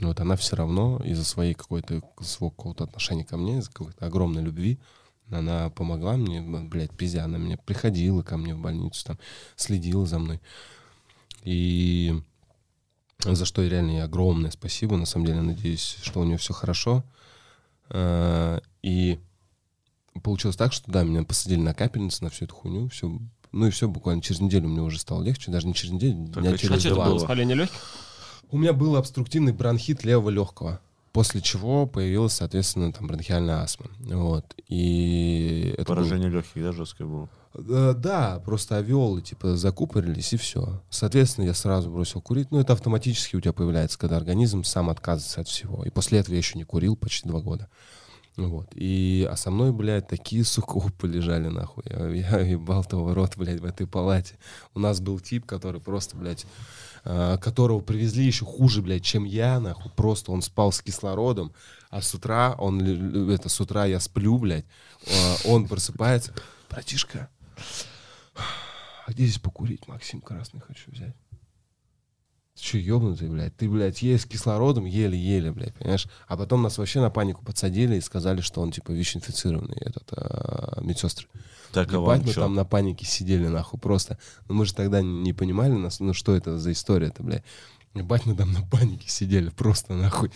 Вот 0.00 0.20
она 0.20 0.36
все 0.36 0.56
равно 0.56 1.00
из-за 1.04 1.24
своей 1.24 1.54
какой-то, 1.54 2.02
своего 2.20 2.50
какого-то 2.50 2.84
отношения 2.84 3.24
ко 3.24 3.36
мне, 3.36 3.58
из-за 3.58 3.70
какой-то 3.70 4.06
огромной 4.06 4.42
любви, 4.42 4.80
она 5.30 5.70
помогла 5.70 6.16
мне, 6.16 6.40
блядь, 6.40 6.92
пиздя, 6.96 7.24
она 7.24 7.38
меня 7.38 7.56
приходила 7.56 8.22
ко 8.22 8.36
мне 8.36 8.54
в 8.54 8.58
больницу, 8.58 9.04
там, 9.04 9.18
следила 9.56 10.06
за 10.06 10.18
мной. 10.18 10.40
И 11.44 12.14
за 13.24 13.44
что 13.44 13.62
реально 13.66 13.92
ей 13.92 14.02
огромное 14.02 14.50
спасибо. 14.50 14.96
На 14.96 15.06
самом 15.06 15.26
деле, 15.26 15.40
надеюсь, 15.40 15.98
что 16.02 16.20
у 16.20 16.24
нее 16.24 16.36
все 16.36 16.52
хорошо. 16.52 17.04
А, 17.88 18.60
и 18.82 19.18
получилось 20.22 20.56
так, 20.56 20.72
что 20.72 20.90
да, 20.90 21.04
меня 21.04 21.22
посадили 21.24 21.60
на 21.60 21.74
капельницу, 21.74 22.24
на 22.24 22.30
всю 22.30 22.44
эту 22.46 22.54
хуйню, 22.54 22.88
все, 22.88 23.18
ну 23.52 23.66
и 23.66 23.70
все, 23.70 23.88
буквально 23.88 24.22
через 24.22 24.40
неделю 24.40 24.68
мне 24.68 24.82
уже 24.82 24.98
стало 24.98 25.22
легче, 25.22 25.50
даже 25.50 25.66
не 25.66 25.74
через 25.74 25.92
неделю, 25.92 26.28
Так, 26.32 26.42
дня 26.42 26.52
а 26.52 26.58
через 26.58 26.82
два. 26.84 27.06
было 27.06 27.14
воспаление 27.14 27.56
легких? 27.56 27.80
У 28.50 28.58
меня 28.58 28.72
был 28.72 28.96
обструктивный 28.96 29.52
бронхит 29.52 30.04
левого 30.04 30.30
легкого, 30.30 30.80
после 31.12 31.40
чего 31.40 31.86
появилась, 31.86 32.32
соответственно, 32.34 32.92
там 32.92 33.06
бронхиальная 33.06 33.62
астма. 33.62 33.86
Вот. 34.00 34.54
И 34.68 35.74
это 35.78 35.82
был- 35.92 35.96
Поражение 35.96 36.30
легких, 36.30 36.62
да, 36.62 36.72
жесткое 36.72 37.06
было? 37.06 37.28
Э, 37.54 37.94
Да, 37.96 38.40
просто 38.44 38.76
авиолы, 38.76 39.20
типа, 39.20 39.56
закупорились, 39.56 40.32
и 40.32 40.36
все. 40.38 40.82
Соответственно, 40.88 41.44
я 41.46 41.54
сразу 41.54 41.90
бросил 41.90 42.20
курить. 42.22 42.50
Ну, 42.50 42.58
это 42.58 42.72
автоматически 42.72 43.36
у 43.36 43.40
тебя 43.40 43.52
появляется, 43.52 43.98
когда 43.98 44.16
организм 44.16 44.64
сам 44.64 44.88
отказывается 44.88 45.42
от 45.42 45.48
всего. 45.48 45.84
И 45.84 45.90
после 45.90 46.18
этого 46.20 46.34
я 46.34 46.38
еще 46.38 46.56
не 46.58 46.64
курил 46.64 46.96
почти 46.96 47.28
два 47.28 47.40
года. 47.40 47.68
Вот. 48.38 48.68
И, 48.74 49.28
а 49.30 49.36
со 49.36 49.50
мной, 49.50 49.72
блядь, 49.72 50.08
такие 50.08 50.42
суккупы 50.46 51.06
лежали, 51.06 51.48
нахуй. 51.48 51.84
Я, 51.90 52.08
я 52.08 52.38
ебал 52.40 52.82
того 52.84 53.12
рот, 53.12 53.36
блядь, 53.36 53.60
в 53.60 53.64
этой 53.66 53.86
палате. 53.86 54.36
У 54.74 54.78
нас 54.80 55.00
был 55.00 55.20
тип, 55.20 55.44
который 55.44 55.82
просто, 55.82 56.16
блядь, 56.16 56.46
которого 57.02 57.80
привезли 57.80 58.24
еще 58.24 58.44
хуже, 58.44 58.82
блядь, 58.82 59.04
чем 59.04 59.24
я, 59.24 59.58
нахуй. 59.60 59.90
Просто 59.96 60.32
он 60.32 60.42
спал 60.42 60.72
с 60.72 60.80
кислородом, 60.80 61.52
а 61.90 62.00
с 62.00 62.14
утра 62.14 62.54
он, 62.58 62.80
это, 63.30 63.48
с 63.48 63.60
утра 63.60 63.86
я 63.86 64.00
сплю, 64.00 64.38
блядь, 64.38 64.64
э, 65.06 65.34
он 65.44 65.66
просыпается. 65.68 66.32
Братишка, 66.70 67.28
а 69.06 69.12
где 69.12 69.24
здесь 69.24 69.38
покурить? 69.38 69.88
Максим 69.88 70.20
Красный 70.20 70.60
хочу 70.60 70.90
взять. 70.90 71.14
Ты 72.54 72.62
что, 72.62 72.78
ебнутый, 72.78 73.28
блядь? 73.28 73.56
Ты, 73.56 73.68
блядь, 73.68 74.02
есть 74.02 74.24
с 74.24 74.26
кислородом 74.26 74.84
еле-еле, 74.84 75.52
блядь, 75.52 75.74
понимаешь? 75.74 76.06
А 76.28 76.36
потом 76.36 76.62
нас 76.62 76.78
вообще 76.78 77.00
на 77.00 77.10
панику 77.10 77.44
подсадили 77.44 77.96
и 77.96 78.00
сказали, 78.00 78.40
что 78.40 78.60
он, 78.60 78.72
типа, 78.72 78.92
ВИЧ-инфицированный, 78.92 79.76
этот, 79.80 80.12
а, 80.12 80.80
медсестры. 80.82 81.28
Так, 81.72 81.92
а 81.92 82.00
вам 82.00 82.20
мы 82.20 82.32
чё? 82.32 82.42
там 82.42 82.54
на 82.54 82.64
панике 82.64 83.06
сидели, 83.06 83.46
нахуй, 83.46 83.80
просто. 83.80 84.18
Ну, 84.48 84.54
мы 84.54 84.66
же 84.66 84.74
тогда 84.74 85.00
не 85.00 85.32
понимали, 85.32 85.72
нас, 85.72 86.00
ну, 86.00 86.12
что 86.12 86.34
это 86.36 86.58
за 86.58 86.72
история-то, 86.72 87.22
блядь. 87.22 87.44
Ебать, 87.94 88.24
мы 88.24 88.34
там 88.34 88.52
на 88.52 88.62
панике 88.62 89.08
сидели, 89.08 89.48
просто 89.56 89.94
нахуй. 89.94 90.30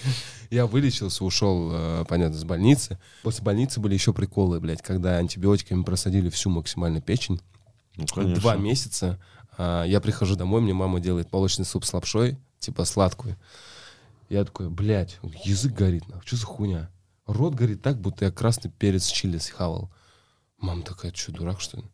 Я 0.51 0.66
вылечился, 0.66 1.24
ушел, 1.24 1.70
э, 1.72 2.05
понятно, 2.09 2.39
с 2.39 2.45
больницы. 2.45 2.99
После 3.22 3.43
больницы 3.43 3.80
были 3.80 3.95
еще 3.95 4.12
приколы, 4.12 4.61
блядь, 4.61 4.82
когда 4.82 5.16
антибиотиками 5.16 5.82
просадили 5.82 6.28
всю 6.28 6.51
максимально 6.51 7.01
печень. 7.01 7.41
Ну, 7.97 8.07
конечно. 8.07 8.41
Два 8.41 8.57
месяца. 8.57 9.18
А, 9.57 9.84
я 9.84 10.01
прихожу 10.01 10.37
домой, 10.37 10.61
мне 10.61 10.74
мама 10.74 11.01
делает 11.01 11.32
молочный 11.32 11.64
суп 11.64 11.84
с 11.84 11.95
лапшой, 11.95 12.39
типа 12.59 12.84
сладкую. 12.84 13.37
Я 14.28 14.45
такой, 14.45 14.68
блядь, 14.68 15.18
язык 15.45 15.72
горит, 15.72 16.09
нахуй, 16.09 16.26
что 16.26 16.37
за 16.37 16.47
хуйня? 16.47 16.91
Рот 17.26 17.55
горит 17.55 17.82
так, 17.82 17.99
будто 17.99 18.24
я 18.24 18.30
красный 18.30 18.70
перец 18.70 19.07
чили 19.07 19.39
схавал. 19.39 19.91
Мама 20.59 20.83
такая, 20.83 21.13
что, 21.13 21.33
дурак, 21.33 21.61
что 21.61 21.79
ли? 21.79 21.85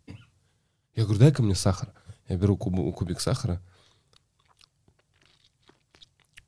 Я 0.94 1.04
говорю, 1.04 1.20
дай-ка 1.20 1.42
мне 1.42 1.54
сахар. 1.54 1.92
Я 2.28 2.36
беру 2.36 2.56
куб- 2.56 2.92
кубик 2.94 3.20
сахара. 3.20 3.60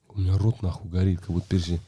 У 0.09 0.19
меня 0.21 0.39
рот 0.39 0.63
нахуй 0.63 0.91
горит, 0.91 1.21
как 1.21 1.31
будто 1.31 1.49
перси. 1.49 1.81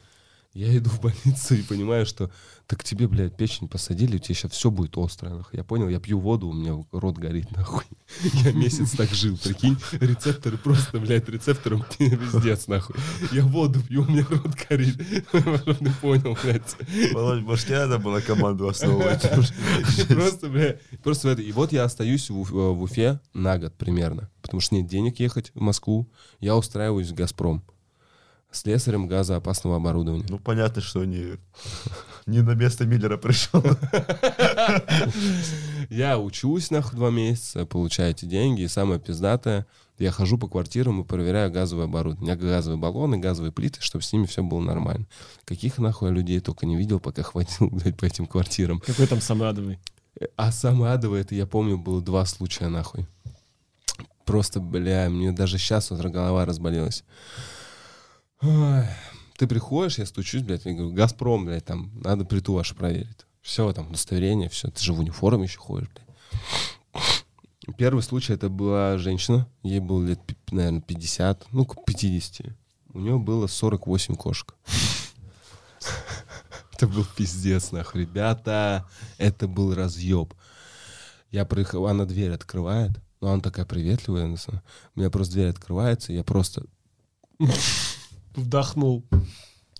Я 0.57 0.75
иду 0.75 0.89
в 0.89 0.99
больницу 1.01 1.53
и 1.53 1.61
понимаю, 1.61 2.07
что 2.07 2.31
так 2.65 2.83
тебе, 2.83 3.07
блядь, 3.07 3.37
печень 3.37 3.67
посадили, 3.67 4.15
у 4.15 4.19
тебя 4.19 4.33
сейчас 4.33 4.53
все 4.53 4.71
будет 4.71 4.97
острое. 4.97 5.35
Нахуй. 5.35 5.55
Я 5.55 5.63
понял, 5.63 5.87
я 5.87 5.99
пью 5.99 6.19
воду, 6.19 6.47
у 6.47 6.53
меня 6.53 6.83
рот 6.91 7.19
горит, 7.19 7.55
нахуй. 7.55 7.83
Я 8.43 8.53
месяц 8.53 8.93
так 8.93 9.09
жил, 9.11 9.37
прикинь. 9.37 9.77
Рецепторы 9.91 10.57
просто, 10.57 10.97
блядь, 10.99 11.29
рецептором 11.29 11.85
пиздец, 11.99 12.65
нахуй. 12.65 12.95
Я 13.31 13.43
воду 13.43 13.83
пью, 13.83 14.01
у 14.01 14.09
меня 14.09 14.25
рот 14.27 14.55
горит. 14.67 14.97
Ты 14.97 15.91
понял, 16.01 16.35
блядь. 16.41 16.75
Володь, 17.13 17.43
может, 17.43 17.69
не 17.69 17.75
надо 17.75 17.99
было 17.99 18.19
команду 18.19 18.67
основывать? 18.67 19.29
Просто, 20.09 20.49
бля, 20.49 20.79
просто 21.03 21.29
это. 21.29 21.43
И 21.43 21.51
вот 21.51 21.71
я 21.71 21.83
остаюсь 21.83 22.31
Уф- 22.31 22.49
в 22.49 22.81
Уфе 22.81 23.19
на 23.35 23.59
год 23.59 23.75
примерно, 23.77 24.31
потому 24.41 24.59
что 24.61 24.73
нет 24.73 24.87
денег 24.87 25.19
ехать 25.19 25.51
в 25.53 25.61
Москву. 25.61 26.11
Я 26.39 26.55
устраиваюсь 26.57 27.09
в 27.09 27.13
«Газпром» 27.13 27.63
слесарем 28.51 29.07
газоопасного 29.07 29.77
оборудования. 29.77 30.25
Ну, 30.29 30.39
понятно, 30.39 30.81
что 30.81 31.05
не, 31.05 31.37
не 32.25 32.41
на 32.41 32.55
место 32.55 32.85
Миллера 32.85 33.17
пришел. 33.17 33.61
Я 35.89 36.19
учусь, 36.19 36.71
нахуй, 36.71 36.97
два 36.97 37.09
месяца, 37.09 37.65
получаю 37.65 38.11
эти 38.11 38.25
деньги, 38.25 38.61
и 38.61 38.67
самое 38.67 38.99
пиздатое, 38.99 39.65
я 39.99 40.11
хожу 40.11 40.37
по 40.37 40.47
квартирам 40.47 41.01
и 41.01 41.05
проверяю 41.05 41.51
газовое 41.51 41.85
оборудование. 41.85 42.35
У 42.35 42.35
меня 42.39 42.53
газовые 42.53 42.77
баллоны, 42.77 43.17
газовые 43.17 43.51
плиты, 43.51 43.81
чтобы 43.81 44.03
с 44.03 44.13
ними 44.13 44.25
все 44.25 44.43
было 44.43 44.59
нормально. 44.59 45.07
Каких 45.45 45.79
нахуй 45.79 46.09
я 46.09 46.13
людей 46.13 46.39
только 46.39 46.65
не 46.65 46.75
видел, 46.75 46.99
пока 46.99 47.23
ходил, 47.23 47.47
блядь, 47.71 47.97
по 47.97 48.05
этим 48.05 48.27
квартирам. 48.27 48.79
Какой 48.79 49.07
там 49.07 49.21
самый 49.21 49.49
адовый? 49.49 49.79
А 50.35 50.51
самое 50.51 50.93
адовое, 50.93 51.21
это 51.21 51.35
я 51.35 51.47
помню, 51.47 51.77
было 51.77 52.01
два 52.01 52.25
случая, 52.25 52.67
нахуй. 52.67 53.07
Просто, 54.25 54.59
бля, 54.59 55.09
мне 55.09 55.31
даже 55.31 55.57
сейчас 55.57 55.89
вот 55.89 56.01
голова 56.01 56.45
разболелась. 56.45 57.03
Ты 58.39 59.47
приходишь, 59.47 59.97
я 59.99 60.05
стучусь, 60.05 60.41
блядь, 60.41 60.65
я 60.65 60.73
говорю, 60.73 60.93
Газпром, 60.93 61.45
блядь, 61.45 61.65
там, 61.65 61.91
надо 62.03 62.25
плиту 62.25 62.53
вашу 62.53 62.75
проверить. 62.75 63.25
Все, 63.41 63.71
там, 63.73 63.89
удостоверение, 63.89 64.49
все. 64.49 64.69
Ты 64.69 64.83
же 64.83 64.93
в 64.93 64.99
униформе 64.99 65.43
еще 65.43 65.59
ходишь, 65.59 65.89
блядь. 65.89 67.77
Первый 67.77 68.01
случай, 68.01 68.33
это 68.33 68.49
была 68.49 68.97
женщина, 68.97 69.47
ей 69.61 69.79
было 69.79 70.05
лет, 70.05 70.19
наверное, 70.51 70.81
50, 70.81 71.47
ну, 71.51 71.65
к 71.65 71.85
50. 71.85 72.47
У 72.93 72.99
нее 72.99 73.19
было 73.19 73.47
48 73.47 74.15
кошек. 74.15 74.55
Это 76.71 76.87
был 76.87 77.05
пиздец, 77.15 77.71
нахуй. 77.71 78.01
Ребята, 78.01 78.85
это 79.17 79.47
был 79.47 79.75
разъеб. 79.75 80.33
Я 81.31 81.43
приехал, 81.45 81.87
она 81.87 82.05
дверь 82.05 82.31
открывает, 82.31 82.91
но 83.19 83.31
она 83.33 83.41
такая 83.41 83.65
приветливая. 83.65 84.25
У 84.25 84.99
меня 84.99 85.09
просто 85.09 85.33
дверь 85.33 85.49
открывается, 85.49 86.13
я 86.13 86.23
просто... 86.23 86.65
Вдохнул. 88.37 89.03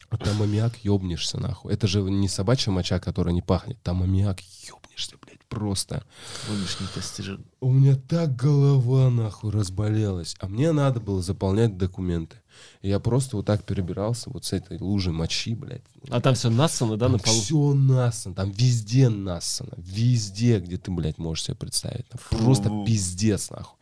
А 0.10 0.18
там 0.18 0.42
аммиак 0.42 0.78
ёбнешься, 0.84 1.38
нахуй. 1.38 1.74
Это 1.74 1.88
же 1.88 2.02
не 2.02 2.30
собачья 2.30 2.72
моча, 2.72 3.00
которая 3.00 3.34
не 3.34 3.42
пахнет. 3.42 3.82
Там 3.84 4.04
аммиак 4.04 4.40
ёбнешься, 4.68 5.16
блядь, 5.22 5.44
просто. 5.50 6.04
Вымышленный. 6.48 7.46
У 7.60 7.72
меня 7.72 7.96
так 7.96 8.36
голова, 8.36 9.10
нахуй, 9.10 9.52
разболелась. 9.52 10.36
А 10.40 10.48
мне 10.48 10.72
надо 10.72 11.00
было 11.02 11.22
заполнять 11.22 11.78
документы. 11.78 12.38
И 12.82 12.90
я 12.90 13.00
просто 13.00 13.36
вот 13.36 13.46
так 13.46 13.64
перебирался 13.64 14.30
вот 14.30 14.46
с 14.46 14.54
этой 14.54 14.80
лужей 14.80 15.14
мочи, 15.14 15.54
блядь. 15.54 15.84
А 16.10 16.22
там 16.22 16.36
все 16.36 16.50
нассано, 16.50 16.98
да, 16.98 17.10
на 17.10 17.20
полу? 17.20 17.40
Все 17.40 17.74
нассано, 17.74 18.34
там 18.34 18.50
везде 18.52 19.10
нассано. 19.10 19.74
Везде, 19.78 20.60
где 20.60 20.78
ты, 20.78 20.90
блядь, 20.90 21.18
можешь 21.18 21.46
себе 21.46 21.56
представить. 21.56 22.08
Там 22.08 22.20
Просто 22.30 22.70
Фу. 22.70 22.86
пиздец, 22.86 23.50
нахуй. 23.50 23.78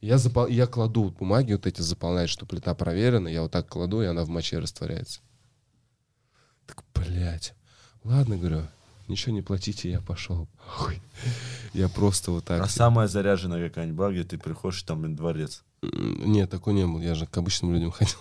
Я, 0.00 0.18
запол... 0.18 0.46
я 0.46 0.66
кладу 0.66 1.10
бумаги 1.10 1.52
вот 1.52 1.66
эти 1.66 1.80
заполнять, 1.80 2.30
что 2.30 2.46
плита 2.46 2.74
проверена, 2.74 3.28
я 3.28 3.42
вот 3.42 3.52
так 3.52 3.68
кладу, 3.68 4.02
и 4.02 4.06
она 4.06 4.24
в 4.24 4.28
моче 4.28 4.58
растворяется. 4.58 5.20
Так, 6.66 6.84
блядь. 6.94 7.54
Ладно, 8.04 8.36
говорю, 8.36 8.62
ничего 9.08 9.34
не 9.34 9.42
платите, 9.42 9.90
я 9.90 10.00
пошел. 10.00 10.48
Ой. 10.80 11.00
Я 11.72 11.88
просто 11.88 12.30
вот 12.30 12.44
так... 12.44 12.62
А 12.62 12.68
самая 12.68 13.08
заряженная 13.08 13.68
какая-нибудь 13.68 13.98
была, 13.98 14.12
где 14.12 14.24
ты 14.24 14.38
приходишь, 14.38 14.82
там 14.82 15.14
дворец. 15.14 15.64
Нет, 15.82 16.50
такой 16.50 16.74
не 16.74 16.86
был. 16.86 17.00
Я 17.00 17.14
же 17.14 17.26
к 17.26 17.36
обычным 17.36 17.74
людям 17.74 17.90
ходил. 17.90 18.16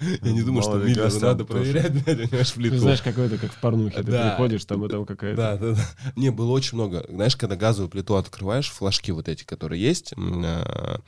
Я 0.22 0.32
не 0.32 0.42
думаю, 0.42 0.62
что 0.62 0.80
там 0.80 1.20
надо 1.20 1.44
проверять, 1.44 1.92
блядь, 1.92 2.30
понимаешь, 2.30 2.50
Ты 2.50 2.56
плиту. 2.56 2.78
знаешь, 2.78 3.02
какой-то, 3.02 3.38
как 3.38 3.52
в 3.52 3.60
порнухе, 3.60 4.02
ты 4.02 4.04
приходишь, 4.04 4.64
там 4.64 4.84
и 4.84 4.88
там 4.88 5.04
какая-то... 5.04 5.36
Да, 5.36 5.56
да, 5.56 5.74
да. 5.74 6.12
Не, 6.16 6.30
было 6.30 6.50
очень 6.50 6.76
много. 6.76 7.04
Знаешь, 7.08 7.36
когда 7.36 7.56
газовую 7.56 7.90
плиту 7.90 8.16
открываешь, 8.16 8.70
флажки 8.70 9.12
вот 9.12 9.28
эти, 9.28 9.44
которые 9.44 9.82
есть, 9.82 10.14
а, 10.16 11.00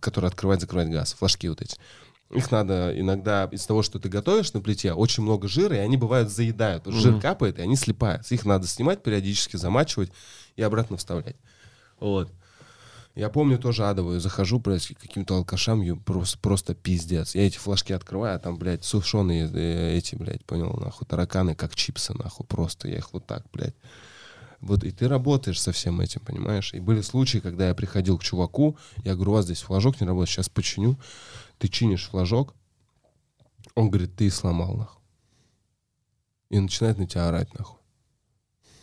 которые 0.00 0.28
открывать, 0.28 0.60
закрывать 0.60 0.88
газ, 0.88 1.14
флажки 1.14 1.48
вот 1.48 1.60
эти. 1.60 1.76
Их 2.30 2.50
надо 2.50 2.98
иногда 2.98 3.44
из 3.52 3.66
того, 3.66 3.82
что 3.82 3.98
ты 3.98 4.08
готовишь 4.08 4.54
на 4.54 4.60
плите, 4.60 4.94
очень 4.94 5.22
много 5.22 5.48
жира, 5.48 5.76
и 5.76 5.80
они 5.80 5.98
бывают 5.98 6.30
заедают. 6.30 6.86
Жир 6.86 7.20
капает, 7.20 7.58
и 7.58 7.62
они 7.62 7.76
слипаются. 7.76 8.34
Их 8.34 8.46
надо 8.46 8.66
снимать 8.66 9.02
периодически, 9.02 9.56
замачивать 9.56 10.10
и 10.56 10.62
обратно 10.62 10.96
вставлять. 10.96 11.36
Вот. 12.00 12.32
Я 13.14 13.28
помню 13.28 13.58
тоже 13.58 13.86
адовую, 13.86 14.20
захожу, 14.20 14.58
блядь, 14.58 14.86
к 14.86 14.98
каким-то 14.98 15.36
алкашам, 15.36 15.82
ю- 15.82 15.98
просто, 15.98 16.38
просто 16.38 16.74
пиздец. 16.74 17.34
Я 17.34 17.46
эти 17.46 17.58
флажки 17.58 17.92
открываю, 17.92 18.36
а 18.36 18.38
там, 18.38 18.56
блядь, 18.56 18.84
сушеные 18.84 19.50
э, 19.52 19.96
эти, 19.98 20.14
блядь, 20.14 20.42
понял, 20.46 20.72
нахуй, 20.80 21.06
тараканы, 21.06 21.54
как 21.54 21.74
чипсы, 21.74 22.14
нахуй, 22.14 22.46
просто. 22.46 22.88
Я 22.88 22.98
их 22.98 23.12
вот 23.12 23.26
так, 23.26 23.44
блядь. 23.52 23.74
Вот, 24.60 24.82
и 24.84 24.92
ты 24.92 25.08
работаешь 25.08 25.60
со 25.60 25.72
всем 25.72 26.00
этим, 26.00 26.22
понимаешь? 26.22 26.72
И 26.72 26.80
были 26.80 27.02
случаи, 27.02 27.38
когда 27.38 27.68
я 27.68 27.74
приходил 27.74 28.16
к 28.16 28.22
чуваку, 28.22 28.78
я 29.04 29.14
говорю, 29.14 29.32
у 29.32 29.34
вас 29.34 29.44
здесь 29.44 29.60
флажок 29.60 30.00
не 30.00 30.06
работает, 30.06 30.30
сейчас 30.30 30.48
починю. 30.48 30.98
Ты 31.58 31.68
чинишь 31.68 32.08
флажок, 32.08 32.54
он 33.74 33.90
говорит, 33.90 34.16
ты 34.16 34.30
сломал, 34.30 34.76
нахуй. 34.76 35.02
И 36.48 36.58
начинает 36.58 36.96
на 36.96 37.06
тебя 37.06 37.28
орать, 37.28 37.52
нахуй. 37.58 37.81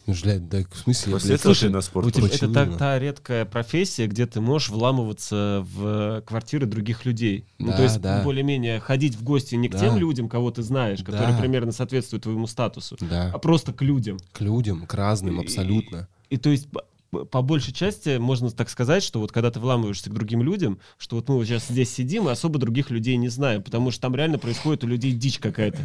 Ну, 0.10 0.16
блядь, 0.24 0.50
да 0.50 0.60
в 0.72 0.78
смысле, 0.78 1.14
После 1.14 1.36
этого 1.36 1.54
слушай, 1.54 1.68
ты 1.68 1.74
на 1.74 1.82
спорт 1.82 2.08
У 2.08 2.12
тебя- 2.12 2.28
Почему 2.28 2.52
это 2.52 2.66
та, 2.72 2.78
та 2.78 3.00
редкая 3.00 3.46
профессия, 3.46 4.08
где 4.08 4.26
ты 4.26 4.42
можешь 4.42 4.70
вламываться 4.70 5.66
в 5.74 6.22
квартиры 6.26 6.66
других 6.66 7.06
людей. 7.06 7.46
ну, 7.60 7.68
Да, 7.68 7.78
то 7.78 7.84
есть, 7.84 8.02
да. 8.02 8.24
более-менее 8.24 8.80
ходить 8.80 9.16
в 9.16 9.24
гости 9.24 9.56
не 9.56 9.70
к 9.70 9.74
Да. 9.74 9.80
тем 9.80 9.98
людям, 9.98 10.28
кого 10.30 10.52
ты 10.52 10.64
знаешь, 10.64 11.00
которые 11.04 11.34
Да. 11.34 11.38
примерно 11.40 11.72
соответствуют 11.72 12.24
твоему 12.24 12.48
статусу, 12.48 12.98
Да, 13.02 13.32
а 13.34 13.38
просто 13.40 13.72
к 13.74 13.82
людям. 13.82 14.18
к 14.34 14.42
людям, 14.42 14.86
к 14.88 14.94
разным, 14.94 15.40
И- 15.40 15.44
абсолютно. 15.44 16.08
И 16.30 16.38
то 16.38 16.50
есть 16.50 16.68
по- 17.12 17.26
по 17.26 17.42
большей 17.42 17.74
части 17.74 18.18
можно 18.18 18.52
так 18.52 18.70
сказать, 18.70 19.02
что 19.04 19.20
вот 19.20 19.32
когда 19.32 19.50
ты 19.52 19.60
вламываешься 19.60 20.10
к 20.10 20.14
другим 20.14 20.44
людям, 20.44 20.78
что 21.00 21.16
вот 21.16 21.28
мы 21.28 21.36
вот 21.36 21.46
сейчас 21.46 21.68
здесь 21.68 21.92
сидим 21.94 22.28
и 22.28 22.32
особо 22.32 22.60
других 22.60 22.92
людей 22.92 23.18
не 23.18 23.30
знаем, 23.30 23.64
потому 23.64 23.90
что 23.92 24.02
там 24.02 24.16
реально 24.16 24.38
происходит 24.38 24.84
у 24.84 24.88
людей 24.88 25.12
дичь 25.12 25.40
какая-то. 25.40 25.80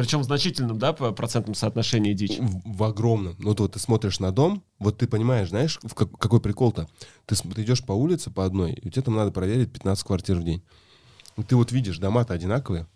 Причем 0.00 0.20
в 0.20 0.24
значительном, 0.24 0.78
да, 0.78 0.92
по 0.92 1.12
процентном 1.12 1.54
соотношении 1.54 2.14
дичь. 2.14 2.38
В, 2.38 2.76
в 2.76 2.84
огромном. 2.84 3.36
Ну, 3.38 3.54
вот 3.54 3.72
ты 3.72 3.78
смотришь 3.78 4.18
на 4.20 4.32
дом, 4.32 4.62
вот 4.78 4.98
ты 4.98 5.06
понимаешь, 5.06 5.50
знаешь, 5.50 5.78
в 5.82 5.94
как- 5.94 6.16
какой 6.18 6.40
прикол-то? 6.40 6.88
Ты, 7.26 7.36
ты 7.36 7.62
идешь 7.62 7.84
по 7.84 7.92
улице 7.92 8.30
по 8.30 8.44
одной, 8.44 8.72
и 8.72 8.90
тебе 8.90 9.02
там 9.02 9.14
надо 9.14 9.30
проверить 9.30 9.72
15 9.72 10.04
квартир 10.04 10.36
в 10.36 10.42
день. 10.44 10.62
И 11.36 11.42
ты 11.42 11.54
вот 11.56 11.70
видишь, 11.72 11.98
дома-то 11.98 12.34
одинаковые, 12.34 12.86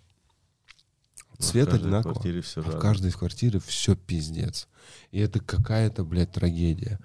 цвет 1.39 1.71
в 1.71 1.75
одинаковый. 1.75 2.15
квартире 2.15 2.41
все 2.43 2.61
а 2.61 2.65
в 2.65 2.79
каждой 2.79 3.11
квартире 3.13 3.61
все 3.65 3.97
пиздец. 3.97 4.69
И 5.11 5.19
это 5.19 5.41
какая-то, 5.41 6.05
блядь, 6.05 6.33
трагедия. 6.33 6.99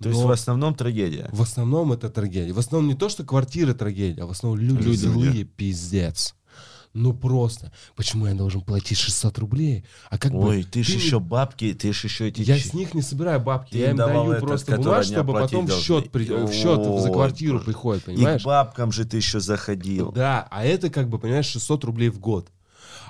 То 0.00 0.08
есть 0.08 0.20
Но 0.20 0.26
в 0.28 0.30
основном 0.30 0.74
трагедия. 0.74 1.28
в 1.32 1.40
основном 1.42 1.92
это 1.92 2.10
трагедия. 2.10 2.52
В 2.52 2.58
основном 2.58 2.88
не 2.88 2.94
то, 2.96 3.08
что 3.08 3.24
квартиры 3.24 3.74
трагедия, 3.74 4.22
а 4.22 4.26
в 4.26 4.30
основном 4.30 4.60
люди, 4.60 4.82
Люди. 4.82 4.96
злые 4.96 5.44
пиздец. 5.44 6.34
Ну 6.98 7.12
просто. 7.12 7.72
Почему 7.94 8.26
я 8.26 8.34
должен 8.34 8.62
платить 8.62 8.96
600 8.98 9.38
рублей? 9.38 9.84
А 10.08 10.16
как 10.16 10.32
бы... 10.32 10.38
Ой, 10.48 10.62
ты 10.64 10.82
ж 10.82 10.88
не- 10.88 10.94
еще 10.96 11.20
бабки, 11.20 11.74
ты 11.74 11.92
ж 11.92 12.04
еще 12.04 12.28
эти... 12.28 12.40
Я 12.40 12.58
с 12.58 12.72
них 12.72 12.94
не 12.94 13.02
собираю 13.02 13.38
бабки, 13.38 13.72
Ты 13.72 13.78
я 13.78 13.90
им 13.90 13.96
даю 13.96 14.32
этот, 14.32 14.44
просто 14.44 14.66
который 14.72 14.84
бумаж, 14.84 15.06
они 15.06 15.14
чтобы 15.14 15.32
потом 15.34 15.66
должны. 15.66 15.84
счет, 15.84 16.10
при- 16.10 16.24
в 16.24 16.52
счет 16.52 17.00
за 17.02 17.10
квартиру 17.10 17.60
приходит, 17.60 18.02
И 18.08 18.12
к 18.12 18.16
понимаешь? 18.16 18.44
бабкам 18.44 18.92
же 18.92 19.04
ты 19.04 19.18
еще 19.18 19.40
заходил. 19.40 20.10
Да, 20.12 20.48
а 20.50 20.64
это 20.64 20.88
как 20.88 21.10
бы, 21.10 21.18
понимаешь, 21.18 21.46
600 21.46 21.84
рублей 21.84 22.08
в 22.08 22.18
год. 22.18 22.48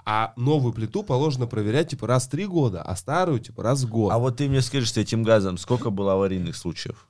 А 0.05 0.33
новую 0.37 0.73
плиту 0.73 1.05
положено 1.05 1.47
проверять 1.47 1.91
типа 1.91 2.09
раз 2.09 2.27
в 2.27 2.31
три 2.31 2.47
года, 2.47 2.83
а 2.83 2.97
старую 2.97 3.39
типа 3.39 3.63
раз 3.63 3.83
в 3.85 3.89
год. 3.89 4.13
А 4.13 4.19
вот 4.19 4.37
ты 4.39 4.49
мне 4.49 4.63
скажешь, 4.63 4.93
с 4.93 4.97
этим 4.97 5.23
газом 5.23 5.59
сколько 5.59 5.91
было 5.91 6.15
аварийных 6.15 6.57
случаев? 6.57 7.07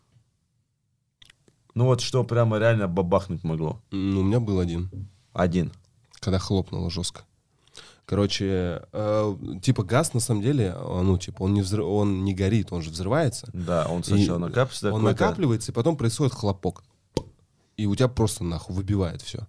Ну 1.75 1.87
вот 1.87 2.01
что 2.01 2.23
прямо 2.25 2.59
реально 2.59 2.89
бабахнуть 2.89 3.45
могло? 3.45 3.83
Ну, 3.91 4.21
у 4.21 4.23
меня 4.25 4.41
был 4.41 4.61
один, 4.61 4.91
Один. 5.33 5.73
Когда 6.27 6.41
хлопнуло 6.41 6.91
жестко. 6.91 7.23
Короче, 8.05 8.83
э, 8.93 9.37
типа 9.63 9.85
газ 9.85 10.13
на 10.13 10.19
самом 10.19 10.43
деле, 10.43 10.75
э, 10.77 11.03
ну 11.03 11.19
типа 11.19 11.45
он 11.45 11.55
не 11.55 11.63
взрыв, 11.63 11.87
он 11.87 12.25
не 12.25 12.35
горит, 12.35 12.73
он 12.73 12.83
же 12.83 12.91
взрывается. 12.91 13.49
Да, 13.53 13.87
он 13.87 14.03
сначала 14.03 14.39
накапливается. 14.39 14.93
Он 14.93 15.03
накапливается, 15.05 15.71
и 15.71 15.75
потом 15.75 15.97
происходит 15.97 16.35
хлопок. 16.35 16.83
И 17.77 17.87
у 17.87 17.95
тебя 17.95 18.09
просто 18.09 18.43
нахуй 18.43 18.75
выбивает 18.75 19.23
все. 19.23 19.47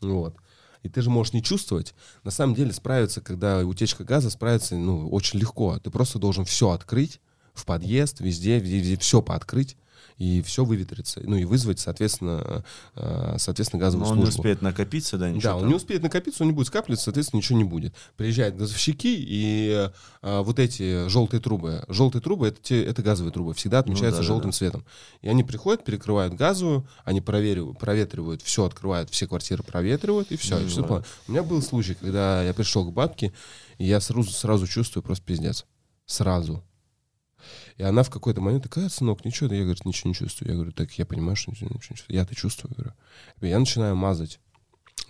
Вот. 0.00 0.34
И 0.82 0.88
ты 0.88 1.02
же 1.02 1.10
можешь 1.10 1.34
не 1.34 1.42
чувствовать. 1.42 1.94
На 2.22 2.30
самом 2.30 2.54
деле 2.54 2.72
справиться, 2.72 3.20
когда 3.20 3.58
утечка 3.58 4.02
газа, 4.04 4.30
справиться 4.30 4.76
ну, 4.76 5.10
очень 5.10 5.38
легко. 5.38 5.78
Ты 5.78 5.90
просто 5.90 6.18
должен 6.18 6.46
все 6.46 6.70
открыть 6.70 7.20
в 7.52 7.66
подъезд, 7.66 8.20
везде, 8.20 8.60
везде, 8.60 8.96
все 8.96 9.20
пооткрыть, 9.20 9.76
и 10.18 10.42
все 10.42 10.64
выветрится. 10.64 11.20
Ну 11.24 11.36
и 11.36 11.44
вызвать, 11.44 11.80
соответственно, 11.80 12.64
э, 12.94 13.36
соответственно 13.38 13.80
Но 13.80 13.86
газовую 13.86 14.08
он 14.08 14.16
не 14.16 14.22
службу. 14.24 14.40
успеет 14.40 14.62
накопиться, 14.62 15.18
да, 15.18 15.28
ничего 15.28 15.42
Да, 15.42 15.54
он 15.56 15.60
там? 15.62 15.68
не 15.70 15.74
успеет 15.74 16.02
накопиться, 16.02 16.42
он 16.44 16.50
не 16.50 16.54
будет 16.54 16.68
скапливаться, 16.68 17.04
соответственно, 17.04 17.38
ничего 17.38 17.58
не 17.58 17.64
будет. 17.64 17.94
Приезжают 18.16 18.56
газовщики, 18.56 19.16
и 19.18 19.90
э, 20.22 20.40
вот 20.40 20.58
эти 20.58 21.08
желтые 21.08 21.40
трубы, 21.40 21.84
желтые 21.88 22.22
трубы, 22.22 22.48
это, 22.48 22.62
те, 22.62 22.84
это 22.84 23.02
газовые 23.02 23.32
трубы, 23.32 23.54
всегда 23.54 23.80
отмечаются 23.80 24.20
да, 24.20 24.26
да, 24.26 24.32
желтым 24.34 24.50
да. 24.50 24.56
цветом. 24.56 24.84
И 25.20 25.28
они 25.28 25.42
приходят, 25.42 25.84
перекрывают 25.84 26.34
газовую, 26.34 26.86
они 27.04 27.20
проверивают, 27.20 27.78
проветривают, 27.78 28.42
все 28.42 28.64
открывают, 28.64 29.10
все 29.10 29.26
квартиры 29.26 29.62
проветривают, 29.62 30.30
и 30.30 30.36
все. 30.36 30.58
Ну, 30.58 30.64
и 30.64 30.68
всё 30.68 30.82
да. 30.82 31.02
У 31.26 31.32
меня 31.32 31.42
был 31.42 31.60
случай, 31.60 31.94
когда 31.94 32.42
я 32.42 32.54
пришел 32.54 32.84
к 32.84 32.92
бабке, 32.92 33.32
и 33.78 33.86
я 33.86 34.00
сразу, 34.00 34.30
сразу 34.30 34.66
чувствую 34.66 35.02
просто 35.02 35.24
пиздец. 35.24 35.66
Сразу. 36.06 36.62
И 37.76 37.82
она 37.82 38.02
в 38.02 38.10
какой-то 38.10 38.40
момент 38.40 38.62
такая, 38.64 38.88
сынок, 38.88 39.24
ничего, 39.24 39.48
да 39.48 39.54
я, 39.56 39.62
говорит, 39.62 39.84
ничего 39.84 40.08
не 40.08 40.14
чувствую. 40.14 40.48
Я 40.50 40.54
говорю, 40.56 40.72
так 40.72 40.92
я 40.98 41.06
понимаю, 41.06 41.36
что 41.36 41.50
ничего, 41.50 41.66
ничего 41.66 41.78
не 41.78 41.96
чувствую. 41.96 42.16
Я-то 42.16 42.34
чувствую, 42.34 42.74
говорю. 42.74 42.92
Я 43.40 43.58
начинаю 43.58 43.96
мазать, 43.96 44.40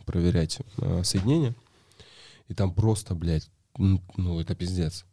проверять 0.06 0.58
э, 0.78 1.02
соединение, 1.04 1.54
и 2.48 2.54
там 2.54 2.72
просто, 2.74 3.14
блядь, 3.14 3.50
ну, 3.78 4.02
ну, 4.16 4.40
это 4.40 4.54
пиздец. 4.54 5.04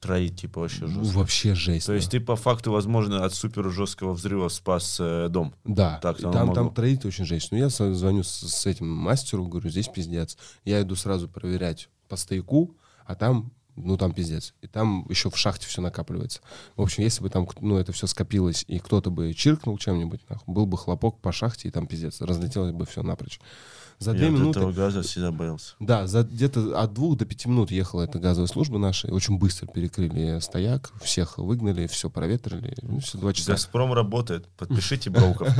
Троить, 0.00 0.40
типа, 0.40 0.60
вообще 0.60 0.86
Ну, 0.86 1.02
жестко. 1.02 1.18
вообще 1.18 1.54
жесть. 1.56 1.86
То 1.86 1.92
есть 1.92 2.06
да. 2.06 2.18
ты 2.18 2.24
по 2.24 2.36
факту, 2.36 2.70
возможно, 2.70 3.24
от 3.24 3.34
супер 3.34 3.68
жесткого 3.70 4.12
взрыва 4.12 4.48
спас 4.48 4.98
э, 5.00 5.28
дом. 5.28 5.52
Да, 5.64 5.98
Так, 6.00 6.18
там, 6.18 6.32
могло. 6.32 6.54
там 6.54 6.72
троить 6.72 7.04
очень 7.04 7.24
жесть. 7.24 7.50
Ну, 7.50 7.58
я 7.58 7.68
звоню 7.68 8.22
с, 8.22 8.28
с 8.30 8.66
этим 8.66 8.88
мастеру, 8.88 9.46
говорю, 9.48 9.68
здесь 9.70 9.88
пиздец. 9.88 10.38
Я 10.64 10.80
иду 10.82 10.94
сразу 10.94 11.28
проверять 11.28 11.88
по 12.08 12.14
стояку, 12.16 12.76
а 13.06 13.16
там, 13.16 13.50
ну, 13.84 13.96
там 13.96 14.12
пиздец. 14.12 14.54
И 14.62 14.66
там 14.66 15.06
еще 15.08 15.30
в 15.30 15.36
шахте 15.36 15.66
все 15.66 15.80
накапливается. 15.80 16.40
В 16.76 16.82
общем, 16.82 17.02
если 17.02 17.22
бы 17.22 17.30
там, 17.30 17.48
ну, 17.60 17.78
это 17.78 17.92
все 17.92 18.06
скопилось, 18.06 18.64
и 18.68 18.78
кто-то 18.78 19.10
бы 19.10 19.32
чиркнул 19.34 19.78
чем-нибудь, 19.78 20.20
нахуй, 20.28 20.54
был 20.54 20.66
бы 20.66 20.76
хлопок 20.76 21.20
по 21.20 21.32
шахте, 21.32 21.68
и 21.68 21.70
там 21.70 21.86
пиздец, 21.86 22.20
разлетелось 22.20 22.72
бы 22.72 22.86
все 22.86 23.02
напрочь. 23.02 23.40
За 23.98 24.12
две 24.12 24.30
минуты... 24.30 24.60
этого 24.60 24.72
газа 24.72 25.02
всегда 25.02 25.32
боялся. 25.32 25.74
Да, 25.80 26.06
за 26.06 26.22
где-то 26.22 26.80
от 26.80 26.94
двух 26.94 27.16
до 27.16 27.24
пяти 27.24 27.48
минут 27.48 27.72
ехала 27.72 28.02
эта 28.02 28.18
газовая 28.20 28.46
служба 28.46 28.78
наша. 28.78 29.08
и 29.08 29.10
Очень 29.10 29.38
быстро 29.38 29.66
перекрыли 29.66 30.38
стояк, 30.38 30.92
всех 31.02 31.38
выгнали, 31.38 31.88
все 31.88 32.08
проветрили. 32.08 32.76
Ну, 32.82 33.00
все 33.00 33.18
два 33.18 33.32
часа. 33.32 33.52
Газпром 33.52 33.92
работает. 33.92 34.46
Подпишите 34.56 35.10
Броуков. 35.10 35.48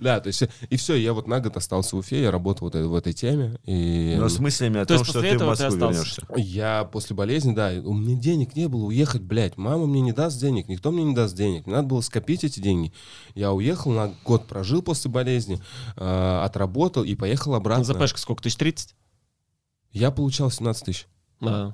Да, 0.00 0.20
то 0.20 0.28
есть, 0.28 0.42
и 0.68 0.76
все, 0.76 0.94
я 0.94 1.12
вот 1.12 1.26
на 1.26 1.40
год 1.40 1.56
остался 1.56 1.96
в 1.96 2.00
Уфе, 2.00 2.22
я 2.22 2.30
работал 2.30 2.66
вот 2.66 2.74
в 2.74 2.94
этой 2.94 3.12
теме. 3.12 3.58
И 3.64 4.16
Но 4.18 4.28
с 4.28 4.38
мыслями 4.38 4.80
о 4.80 4.86
То 4.86 4.96
том, 4.96 5.04
что 5.04 5.20
ты 5.20 5.38
в 5.38 5.42
Москву 5.42 5.76
вернешься. 5.76 6.22
я 6.36 6.84
после 6.84 7.16
болезни, 7.16 7.54
да, 7.54 7.72
у 7.84 7.94
меня 7.94 8.18
денег 8.18 8.54
не 8.56 8.68
было 8.68 8.84
уехать, 8.84 9.22
блядь. 9.22 9.56
Мама 9.56 9.86
мне 9.86 10.00
не 10.00 10.12
даст 10.12 10.38
денег, 10.38 10.68
никто 10.68 10.90
мне 10.90 11.04
не 11.04 11.14
даст 11.14 11.34
денег. 11.34 11.66
Мне 11.66 11.76
надо 11.76 11.88
было 11.88 12.00
скопить 12.00 12.44
эти 12.44 12.60
деньги. 12.60 12.92
Я 13.34 13.52
уехал, 13.52 13.90
на 13.92 14.12
год 14.24 14.46
прожил 14.46 14.82
после 14.82 15.10
болезни, 15.10 15.60
э, 15.96 16.40
отработал 16.44 17.04
и 17.06 17.14
поехал 17.14 17.52
На 17.52 17.58
обратно. 17.58 17.84
ЗПшка 17.84 18.18
сколько? 18.18 18.42
Тысяч 18.42 18.56
тридцать? 18.56 18.94
Я 19.92 20.10
получал 20.10 20.50
17 20.50 20.84
тысяч. 20.84 21.06
А. 21.40 21.72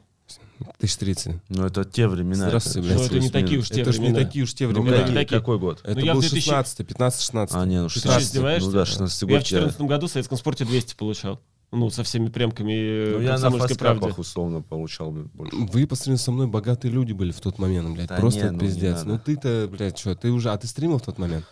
Тысяч 0.79 0.97
тридцать. 0.97 1.35
Ну, 1.49 1.65
это 1.67 1.85
те 1.85 2.07
времена. 2.07 2.47
Здравствуйте, 2.47 2.81
это 2.81 2.89
блядь. 2.89 2.99
Ну, 3.11 3.17
это 3.17 3.19
не 3.25 3.31
такие 3.31 3.59
уж 3.61 3.69
те 3.69 3.81
Это 3.83 3.91
не 3.91 3.99
времена. 3.99 4.19
такие 4.21 4.45
уж 4.45 4.55
те 4.55 4.67
Ну, 4.69 4.73
времена. 4.83 4.99
какие? 4.99 5.15
какие- 5.17 5.39
какой 5.41 5.59
год? 5.59 5.81
Это 5.83 5.99
Ну, 5.99 6.07
в 6.07 6.15
был 6.15 6.21
2000 6.21 6.41
16 6.45 6.87
15-16. 6.87 7.49
А, 7.55 7.67
не, 7.67 7.81
ну 7.83 7.89
Ты 7.89 7.91
что, 7.91 8.01
16. 8.01 8.29
издеваешься? 8.29 8.69
Ну 8.69 8.73
да, 8.75 8.87
16 8.87 9.23
Я 9.23 9.27
в 9.27 9.31
год. 9.31 9.35
я- 9.35 9.39
2014 9.41 9.87
году 9.89 10.07
в 10.07 10.11
Советском 10.11 10.39
спорте 10.39 10.65
200 10.65 10.95
получал. 10.95 11.41
Ну, 11.73 11.89
со 11.91 12.05
всеми 12.05 12.29
премками 12.29 12.73
Ну, 13.13 13.21
э, 13.21 13.25
я 13.25 13.39
на 13.39 13.51
правде. 13.51 14.15
условно 14.17 14.61
получал 14.61 15.11
больше. 15.11 15.57
Вы 15.57 15.87
по 15.87 15.97
сравнению 15.97 16.19
со 16.23 16.31
мной 16.31 16.47
богатые 16.47 16.93
люди 16.93 17.13
были 17.13 17.33
в 17.33 17.41
тот 17.41 17.59
момент, 17.59 17.95
блядь. 17.97 18.09
Да 18.09 18.17
Просто 18.19 18.41
не, 18.45 18.47
ну, 18.51 18.53
не 18.53 18.59
пиздец. 18.61 19.05
Ну 19.05 19.19
ты-то, 19.19 19.69
блядь, 19.73 19.99
что, 19.99 20.15
ты 20.15 20.31
уже... 20.31 20.51
А 20.53 20.59
ты 20.59 20.67
стримил 20.67 20.99
в 20.99 21.03
тот 21.03 21.19
момент? 21.19 21.47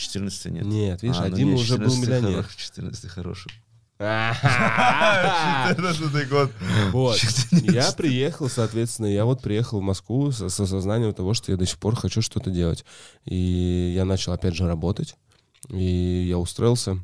14 0.00 0.52
нет. 0.52 0.64
Нет, 0.64 1.02
видишь, 1.02 1.18
А, 1.18 1.28
ну 1.28 1.36
Дима 1.36 1.54
уже 1.54 1.76
был 1.78 1.90
14 1.90 2.00
миллионер. 2.08 2.40
хоро- 2.40 2.56
14 2.56 3.08
хороший. 3.10 3.52
А-ха. 4.02 5.74
14 5.74 6.28
год. 6.28 6.50
Вот. 6.92 7.16
14. 7.18 7.70
Я 7.72 7.92
приехал, 7.92 8.48
соответственно, 8.48 9.06
я 9.06 9.24
вот 9.24 9.42
приехал 9.42 9.80
в 9.80 9.82
Москву 9.82 10.30
с, 10.32 10.48
с 10.48 10.60
осознанием 10.60 11.12
того, 11.14 11.34
что 11.34 11.52
я 11.52 11.58
до 11.58 11.66
сих 11.66 11.78
пор 11.78 11.96
хочу 11.96 12.22
что-то 12.22 12.50
делать. 12.50 12.84
И 13.24 13.92
я 13.94 14.04
начал 14.04 14.32
опять 14.32 14.54
же 14.54 14.66
работать. 14.66 15.16
И 15.68 16.26
я 16.28 16.38
устроился, 16.38 16.98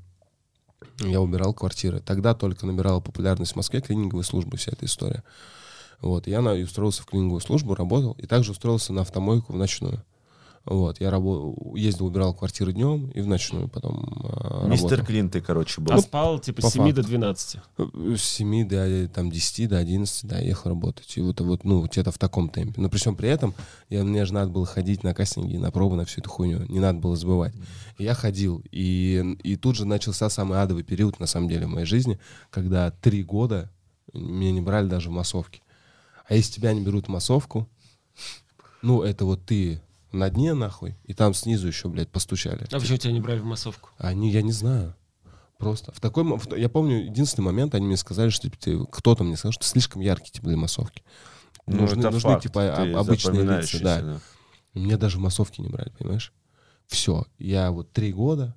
я 1.01 1.21
убирал 1.21 1.53
квартиры. 1.53 2.01
Тогда 2.01 2.35
только 2.35 2.65
набирала 2.67 3.01
популярность 3.01 3.53
в 3.53 3.57
Москве 3.57 3.81
клининговые 3.83 4.25
службы, 4.25 4.57
вся 4.57 4.73
эта 4.73 4.87
история. 4.87 5.23
Вот, 6.01 6.27
я 6.27 6.41
на, 6.41 6.55
и 6.55 6.63
устроился 6.63 7.03
в 7.03 7.07
клининговую 7.07 7.41
службу, 7.41 7.75
работал, 7.75 8.13
и 8.13 8.27
также 8.27 8.53
устроился 8.53 8.93
на 8.93 9.03
автомойку 9.03 9.53
в 9.53 9.57
ночную. 9.57 10.03
Вот, 10.67 11.01
я 11.01 11.11
рабо- 11.11 11.79
ездил, 11.79 12.07
убирал 12.07 12.35
квартиры 12.35 12.73
днем 12.73 13.09
и 13.11 13.21
в 13.21 13.29
ночную 13.29 13.69
потом 13.69 14.05
а, 14.25 14.67
Мистер 14.67 14.91
работал. 14.91 15.07
Клин 15.07 15.31
ты, 15.31 15.41
короче, 15.41 15.81
был. 15.81 15.93
А 15.93 15.99
спал 15.99 16.41
типа 16.41 16.61
с 16.61 16.73
7 16.73 16.89
до 16.91 17.03
факту. 17.03 17.09
12. 17.09 17.61
С 18.19 18.23
7 18.23 18.69
до 18.69 19.09
там, 19.09 19.31
10, 19.31 19.69
до 19.69 19.79
11, 19.79 20.27
да, 20.27 20.41
ехал 20.41 20.71
работать. 20.71 21.17
И 21.17 21.21
вот, 21.21 21.41
вот 21.41 21.63
ну, 21.63 21.83
где-то 21.85 22.11
в 22.11 22.19
таком 22.19 22.49
темпе. 22.49 22.81
Но 22.81 22.89
при 22.89 22.99
всем 22.99 23.15
при 23.15 23.29
этом, 23.29 23.55
я, 23.91 24.03
мне 24.03 24.25
же 24.25 24.35
надо 24.35 24.51
было 24.51 24.67
ходить 24.67 25.05
на 25.05 25.15
кастинги, 25.15 25.57
на 25.57 25.71
пробы, 25.71 25.95
на 25.95 26.05
всю 26.05 26.21
эту 26.21 26.31
хуйню. 26.31 26.67
Не 26.67 26.81
надо 26.81 26.99
было 26.99 27.15
забывать. 27.15 27.55
И 27.99 28.03
я 28.03 28.15
ходил. 28.15 28.61
И, 28.73 29.37
и 29.45 29.55
тут 29.55 29.77
же 29.77 29.87
начался 29.87 30.29
самый 30.29 30.61
адовый 30.61 30.83
период, 30.83 31.21
на 31.21 31.27
самом 31.27 31.49
деле, 31.49 31.67
в 31.67 31.71
моей 31.71 31.87
жизни, 31.87 32.19
когда 32.51 32.91
три 32.91 33.23
года 33.23 33.71
меня 34.13 34.51
не 34.51 34.61
брали 34.61 34.89
даже 34.89 35.11
в 35.11 35.13
массовки. 35.13 35.63
А 36.29 36.35
если 36.35 36.55
тебя 36.55 36.75
не 36.75 36.81
берут 36.81 37.07
в 37.07 37.09
массовку, 37.09 37.69
ну, 38.83 39.03
это 39.03 39.25
вот 39.25 39.45
ты 39.47 39.81
на 40.17 40.31
дне, 40.31 40.55
нахуй, 40.55 40.97
и 41.05 41.15
там 41.15 41.35
снизу 41.35 41.67
еще, 41.69 41.89
блядь, 41.89 42.11
постучали. 42.11 42.67
А 42.71 42.81
почему 42.81 42.99
тебя 42.99 43.13
не 43.13 43.21
брали 43.21 43.39
в 43.41 43.45
массовку? 43.45 43.91
Они, 43.99 44.31
я 44.31 44.43
не 44.43 44.53
знаю. 44.53 44.95
Просто. 45.59 45.93
В 45.93 46.01
такой, 46.01 46.25
в 46.25 46.55
я 46.57 46.69
помню, 46.69 47.05
единственный 47.05 47.45
момент, 47.47 47.75
они 47.75 47.87
мне 47.87 47.97
сказали, 47.97 48.29
что 48.31 48.51
типа, 48.51 48.87
кто-то 48.87 49.25
мне 49.25 49.37
сказал, 49.37 49.53
что 49.53 49.63
ты 49.63 49.69
слишком 49.69 50.03
яркий 50.03 50.31
типа, 50.33 50.49
для 50.49 50.57
массовки. 50.57 51.03
Ну, 51.67 51.83
нужны, 51.83 52.01
это 52.01 52.11
нужны, 52.11 52.31
факт. 52.31 52.43
типа, 52.43 52.61
Ты 52.77 52.93
об- 52.93 52.97
обычные 52.97 53.09
лица, 53.09 53.23
запоминающийся, 53.33 53.85
да. 53.85 54.21
Мне 54.75 54.97
даже 54.99 55.17
в 55.17 55.21
массовке 55.21 55.63
не 55.63 55.69
брали, 55.69 55.91
понимаешь? 55.99 56.33
Все. 56.87 57.25
Я 57.39 57.71
вот 57.71 57.93
три 57.93 58.13
года 58.13 58.55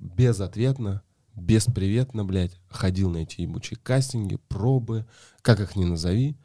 безответно, 0.00 1.02
бесприветно, 1.34 2.24
блядь, 2.24 2.58
ходил 2.68 3.10
на 3.10 3.18
эти 3.18 3.40
ебучие 3.42 3.78
кастинги, 3.82 4.36
пробы, 4.48 5.06
как 5.42 5.60
их 5.60 5.76
ни 5.76 5.84
назови. 5.84 6.36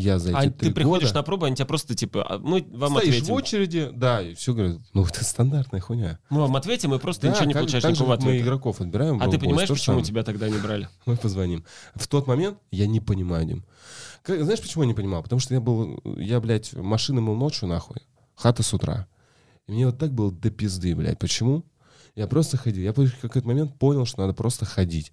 Я 0.00 0.20
за 0.20 0.30
эти 0.30 0.36
А 0.36 0.42
три 0.42 0.68
ты 0.68 0.70
приходишь 0.72 1.08
года... 1.08 1.18
на 1.18 1.22
пробу, 1.24 1.44
они 1.46 1.56
тебя 1.56 1.66
просто 1.66 1.96
типа, 1.96 2.22
а 2.22 2.38
мы 2.38 2.64
вам 2.70 2.92
Стоишь 2.92 3.08
ответим. 3.16 3.26
в 3.26 3.32
очереди, 3.36 3.90
да, 3.92 4.22
и 4.22 4.34
все 4.34 4.54
говорят, 4.54 4.78
ну 4.94 5.04
это 5.04 5.24
стандартная 5.24 5.80
хуйня. 5.80 6.20
Мы 6.30 6.40
вам 6.42 6.54
ответим, 6.54 6.94
и 6.94 6.98
просто 7.00 7.22
Да, 7.26 7.30
ничего 7.32 7.44
не 7.46 7.52
как- 7.52 7.62
получаешь 7.62 7.82
же, 7.82 7.90
никакого 7.90 8.12
как 8.14 8.22
мы 8.22 8.28
ответа. 8.30 8.44
игроков 8.46 8.80
отбираем. 8.80 9.20
А 9.20 9.28
ты 9.28 9.38
понимаешь, 9.40 9.68
почему 9.68 9.84
самое. 9.84 10.04
тебя 10.04 10.22
тогда 10.22 10.48
не 10.48 10.58
брали? 10.58 10.88
Мы 11.06 11.16
позвоним. 11.16 11.64
В 11.96 12.06
тот 12.06 12.28
момент 12.28 12.58
я 12.70 12.86
не 12.86 13.00
понимаю, 13.00 13.44
Дим. 13.44 13.64
Как- 14.22 14.40
знаешь, 14.40 14.60
почему 14.60 14.84
я 14.84 14.88
не 14.88 14.94
понимал? 14.94 15.24
Потому 15.24 15.40
что 15.40 15.54
я 15.54 15.60
был, 15.60 16.00
я, 16.16 16.38
блядь, 16.40 16.72
машины 16.74 17.20
мыл 17.20 17.34
ночью, 17.34 17.66
нахуй, 17.66 17.96
хата 18.36 18.62
с 18.62 18.72
утра. 18.72 19.08
И 19.66 19.72
мне 19.72 19.86
вот 19.86 19.98
так 19.98 20.12
было 20.12 20.30
до 20.30 20.50
пизды, 20.50 20.94
блядь. 20.94 21.18
Почему? 21.18 21.64
Я 22.14 22.28
просто 22.28 22.56
ходил. 22.56 22.82
Я 22.84 22.92
в 22.92 23.20
какой-то 23.20 23.48
момент 23.48 23.76
понял, 23.80 24.06
что 24.06 24.20
надо 24.20 24.32
просто 24.32 24.64
ходить. 24.64 25.12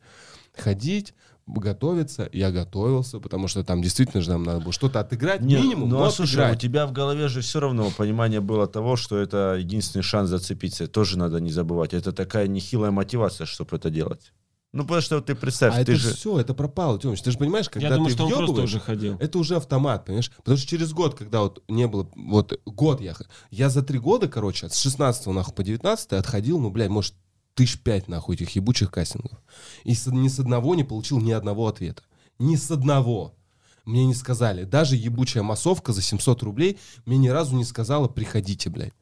Ходить, 0.56 1.14
готовиться. 1.48 2.30
Я 2.34 2.52
готовился, 2.52 3.20
потому 3.20 3.48
что 3.48 3.64
там 3.64 3.82
действительно 3.82 4.22
же 4.22 4.30
нам 4.32 4.44
надо 4.44 4.60
было 4.62 4.74
что-то 4.74 5.00
отыграть. 5.00 5.42
Не, 5.42 5.56
минимум, 5.56 5.90
ну 5.90 6.00
но 6.00 6.06
а 6.06 6.12
слушай, 6.12 6.38
у 6.38 6.42
отыграть. 6.42 6.62
тебя 6.62 6.88
в 6.88 6.92
голове 6.92 7.28
же 7.28 7.42
все 7.42 7.60
равно 7.60 7.92
понимание 7.96 8.42
было 8.42 8.68
того, 8.68 8.96
что 8.96 9.18
это 9.18 9.56
единственный 9.60 10.02
шанс 10.02 10.30
зацепиться. 10.30 10.88
Тоже 10.88 11.18
надо 11.18 11.40
не 11.40 11.52
забывать. 11.52 11.94
Это 11.94 12.12
такая 12.12 12.48
нехилая 12.48 12.92
мотивация, 12.92 13.46
чтобы 13.46 13.78
это 13.78 13.90
делать. 13.90 14.32
Ну, 14.74 14.84
потому 14.84 15.00
что 15.02 15.16
вот 15.16 15.26
ты 15.28 15.36
представь, 15.36 15.74
А 15.74 15.86
ты 15.86 15.94
это 15.94 16.02
же... 16.02 16.14
все, 16.14 16.38
это 16.38 16.54
пропало, 16.54 17.00
Тёмыч. 17.00 17.22
Ты 17.22 17.32
же 17.32 17.38
понимаешь, 17.38 17.70
когда 17.70 17.88
Я 17.88 17.96
думаю, 17.96 18.10
ты 18.10 18.16
что 18.16 18.26
он 18.26 18.34
просто 18.34 18.62
уже 18.64 18.80
ходил. 18.82 19.16
Это 19.22 19.38
уже 19.40 19.56
автомат, 19.56 20.04
понимаешь? 20.04 20.30
Потому 20.36 20.58
что 20.58 20.68
через 20.68 20.92
год, 20.92 21.16
когда 21.16 21.40
вот 21.42 21.64
не 21.70 21.88
было, 21.88 22.10
вот 22.14 22.60
год 22.66 23.00
я, 23.00 23.16
я 23.52 23.70
за 23.70 23.84
три 23.84 24.00
года, 24.00 24.28
короче, 24.28 24.68
с 24.68 24.76
16 24.76 25.28
нахуй 25.28 25.54
по 25.54 25.64
19 25.64 26.12
отходил, 26.14 26.60
ну, 26.60 26.72
блядь, 26.72 26.90
может, 26.90 27.14
тысяч 27.56 27.80
пять 27.80 28.08
нахуй 28.08 28.36
этих 28.36 28.52
ебучих 28.56 28.92
кастингов. 28.92 29.40
И 29.84 29.96
с- 29.96 30.08
ни 30.08 30.28
с 30.28 30.40
одного 30.40 30.76
не 30.76 30.84
получил 30.84 31.20
ни 31.20 31.32
одного 31.32 31.68
ответа. 31.68 32.04
Ни 32.38 32.56
с 32.56 32.70
одного. 32.70 33.34
Мне 33.86 34.06
не 34.06 34.14
сказали. 34.14 34.64
Даже 34.64 34.96
ебучая 34.96 35.44
массовка 35.44 35.94
за 35.94 36.02
700 36.02 36.44
рублей 36.44 36.78
мне 37.06 37.18
ни 37.18 37.28
разу 37.30 37.56
не 37.56 37.64
сказала, 37.66 38.08
приходите, 38.08 38.70
блядь. 38.70 38.94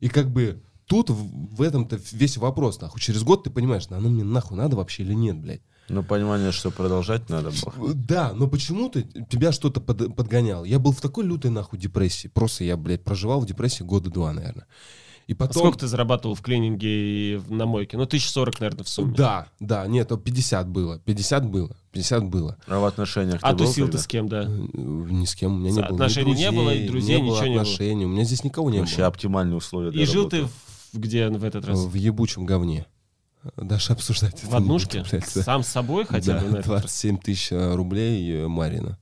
И 0.00 0.08
как 0.08 0.30
бы 0.30 0.62
тут 0.86 1.10
в, 1.10 1.56
в 1.56 1.62
этом-то 1.62 1.98
весь 2.12 2.36
вопрос, 2.36 2.80
нахуй. 2.80 3.00
Через 3.00 3.22
год 3.22 3.44
ты 3.44 3.50
понимаешь, 3.50 3.88
ну, 3.90 3.96
оно 3.96 4.08
мне 4.08 4.24
нахуй 4.24 4.56
надо 4.56 4.76
вообще 4.76 5.02
или 5.02 5.14
нет, 5.14 5.36
блядь. 5.38 5.62
Ну, 5.88 6.02
понимание, 6.04 6.52
что 6.52 6.70
продолжать 6.70 7.30
надо 7.30 7.50
было. 7.50 7.94
Да, 7.94 8.32
но 8.34 8.46
почему-то 8.46 9.02
тебя 9.02 9.52
что-то 9.52 9.80
под- 9.80 10.14
подгоняло. 10.14 10.64
Я 10.64 10.78
был 10.78 10.92
в 10.92 11.00
такой 11.00 11.24
лютой 11.24 11.50
нахуй 11.50 11.78
депрессии. 11.78 12.28
Просто 12.28 12.64
я, 12.64 12.76
блядь, 12.76 13.02
проживал 13.04 13.40
в 13.40 13.46
депрессии 13.46 13.82
года 13.84 14.10
два, 14.10 14.32
наверное. 14.34 14.66
И 15.28 15.34
А 15.34 15.36
потом... 15.36 15.60
сколько 15.62 15.78
ты 15.80 15.86
зарабатывал 15.86 16.34
в 16.34 16.40
клининге 16.40 16.88
и 16.88 17.36
в- 17.36 17.52
на 17.52 17.66
мойке? 17.66 17.96
Ну, 17.98 18.04
1040, 18.04 18.58
наверное, 18.60 18.82
в 18.84 18.88
сумме. 18.88 19.14
Да, 19.14 19.46
да, 19.60 19.86
нет, 19.86 20.08
то 20.08 20.16
50 20.16 20.66
было. 20.68 20.98
50 21.00 21.44
было. 21.46 21.76
50 21.92 22.24
было. 22.24 22.56
А 22.66 22.78
в 22.80 22.84
отношениях 22.86 23.38
А 23.42 23.52
ты 23.52 23.58
тусил 23.64 23.88
ты? 23.90 23.98
А 23.98 24.00
с 24.00 24.06
кем, 24.06 24.26
да? 24.28 24.42
Э, 24.44 24.46
Ни 24.48 25.26
с 25.26 25.34
кем 25.36 25.54
у 25.54 25.58
меня 25.58 25.70
не 25.70 25.76
было. 25.82 25.88
ни 25.90 25.92
Отношений 25.92 26.32
не 26.32 26.50
было, 26.50 26.70
и 26.70 26.88
друзей 26.88 27.20
не 27.20 27.28
ничего 27.30 27.44
не 27.44 27.50
было. 27.52 27.60
отношений. 27.62 28.04
У 28.06 28.08
меня 28.08 28.24
здесь 28.24 28.42
никого 28.42 28.70
не 28.70 28.78
Вообще 28.80 28.96
было. 28.98 29.06
оптимальные 29.08 29.56
условия 29.56 29.90
для 29.90 30.02
И 30.02 30.06
жил 30.06 30.28
ты 30.30 30.44
в- 30.44 30.50
где 30.94 31.28
в 31.28 31.44
этот 31.44 31.64
раз? 31.66 31.78
В 31.78 31.94
ебучем 31.94 32.46
говне. 32.46 32.86
Даже 33.56 33.92
обсуждать 33.92 34.34
это 34.34 34.46
В 34.46 34.50
не 34.50 34.56
однушке? 34.56 34.98
буду, 35.00 35.10
блядь, 35.10 35.32
да. 35.34 35.42
Сам 35.42 35.62
с 35.62 35.68
собой 35.68 36.06
хотя 36.06 36.40
Да, 36.40 36.44
бы 36.46 36.56
раз? 36.56 36.64
27 36.64 37.18
тысяч 37.18 37.52
э, 37.52 37.74
рублей 37.74 38.32
э, 38.32 38.48
Марина. 38.48 38.98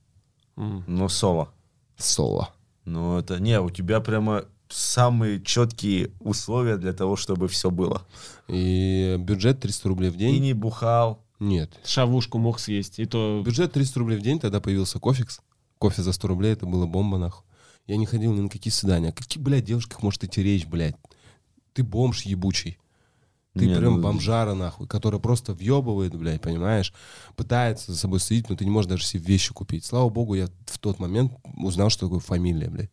М. 0.57 0.83
Ну, 0.87 1.07
соло. 1.09 1.49
Соло. 1.97 2.49
Ну, 2.85 3.17
это... 3.17 3.39
Не, 3.39 3.59
у 3.61 3.69
тебя 3.69 3.99
прямо 4.01 4.43
самые 4.69 5.41
четкие 5.41 6.11
условия 6.19 6.77
для 6.77 6.93
того, 6.93 7.15
чтобы 7.15 7.47
все 7.47 7.69
было. 7.71 8.05
И 8.47 9.15
бюджет 9.19 9.59
300 9.59 9.89
рублей 9.89 10.09
в 10.09 10.15
И 10.15 10.17
день. 10.17 10.41
не 10.41 10.53
бухал. 10.53 11.23
Нет, 11.39 11.79
Шавушку 11.85 12.39
мог 12.39 12.59
съесть, 12.59 12.97
и 12.99 13.05
то... 13.05 13.43
Бюджет 13.45 13.71
300 13.73 13.99
рублей 13.99 14.17
в 14.17 14.23
день, 14.23 14.39
тогда 14.39 14.59
появился 14.59 14.99
кофекс. 14.99 15.39
Кофе 15.77 16.01
за 16.01 16.11
100 16.11 16.27
рублей, 16.27 16.53
это 16.53 16.65
было 16.65 16.87
бомба, 16.87 17.17
нахуй. 17.19 17.43
Я 17.85 17.97
не 17.97 18.05
ходил 18.07 18.33
ни 18.33 18.41
на 18.41 18.49
какие 18.49 18.71
свидания. 18.71 19.09
О 19.09 19.13
каких, 19.13 19.41
блядь, 19.41 19.63
девушках 19.65 20.01
может 20.01 20.23
идти 20.23 20.41
речь, 20.41 20.65
блядь? 20.65 20.95
Ты 21.73 21.83
бомж 21.83 22.23
ебучий. 22.23 22.79
Ты 23.53 23.67
Не, 23.67 23.75
прям 23.75 23.95
ну, 23.95 24.01
бомжара, 24.01 24.53
нахуй, 24.55 24.87
который 24.87 25.19
просто 25.19 25.53
въебывает, 25.53 26.15
блядь, 26.15 26.41
понимаешь? 26.41 26.93
Пытается 27.35 27.91
за 27.91 27.97
собой 27.97 28.19
следить, 28.19 28.49
но 28.49 28.55
ты 28.55 28.65
не 28.65 28.71
можешь 28.71 28.89
даже 28.89 29.05
себе 29.05 29.23
вещи 29.23 29.53
купить. 29.53 29.85
Слава 29.85 30.09
богу, 30.09 30.33
я 30.35 30.47
в 30.65 30.79
тот 30.79 30.99
момент 30.99 31.33
узнал, 31.55 31.89
что 31.89 32.07
такое 32.07 32.19
фамилия, 32.19 32.69
блядь. 32.69 32.91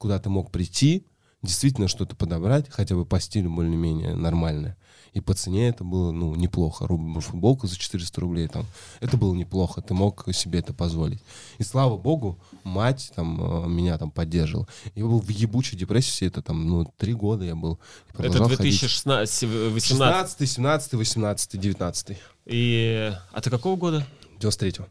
Куда 0.00 0.18
ты 0.18 0.30
мог 0.30 0.50
прийти, 0.50 1.04
действительно 1.42 1.86
что-то 1.86 2.16
подобрать, 2.16 2.70
хотя 2.70 2.94
бы 2.94 3.04
по 3.04 3.20
стилю 3.20 3.50
более-менее 3.50 4.14
нормальное. 4.14 4.78
И 5.12 5.20
по 5.20 5.34
цене 5.34 5.68
это 5.68 5.84
было, 5.84 6.10
ну, 6.10 6.34
неплохо. 6.36 6.86
Руб- 6.86 7.20
Футболку 7.20 7.66
за 7.66 7.76
400 7.76 8.18
рублей 8.22 8.48
там. 8.48 8.64
Это 9.00 9.18
было 9.18 9.34
неплохо, 9.34 9.82
ты 9.82 9.92
мог 9.92 10.24
себе 10.32 10.60
это 10.60 10.72
позволить. 10.72 11.22
И 11.58 11.64
слава 11.64 11.98
богу, 11.98 12.38
мать 12.64 13.12
там 13.14 13.64
э, 13.66 13.68
меня 13.68 13.98
там 13.98 14.10
поддерживала. 14.10 14.66
Я 14.94 15.04
был 15.04 15.20
в 15.20 15.28
ебучей 15.28 15.76
депрессии 15.76 16.12
все 16.12 16.26
это 16.26 16.40
там, 16.40 16.66
ну, 16.66 16.90
три 16.96 17.12
года 17.12 17.44
я 17.44 17.54
был. 17.54 17.78
Это 18.08 18.16
продолжал 18.16 18.48
ходить. 18.48 18.80
2016, 18.80 19.42
18. 19.42 19.88
16, 19.88 20.50
17, 20.50 20.92
18, 20.94 21.60
19. 21.60 22.18
И... 22.46 23.12
А 23.32 23.40
ты 23.42 23.50
какого 23.50 23.76
года? 23.76 24.06
93 24.38 24.86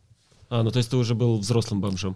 А, 0.49 0.61
ну 0.61 0.69
то 0.69 0.77
есть 0.77 0.91
ты 0.91 0.98
уже 0.98 1.15
был 1.15 1.40
взрослым 1.40 1.81
бомжом. 1.81 2.15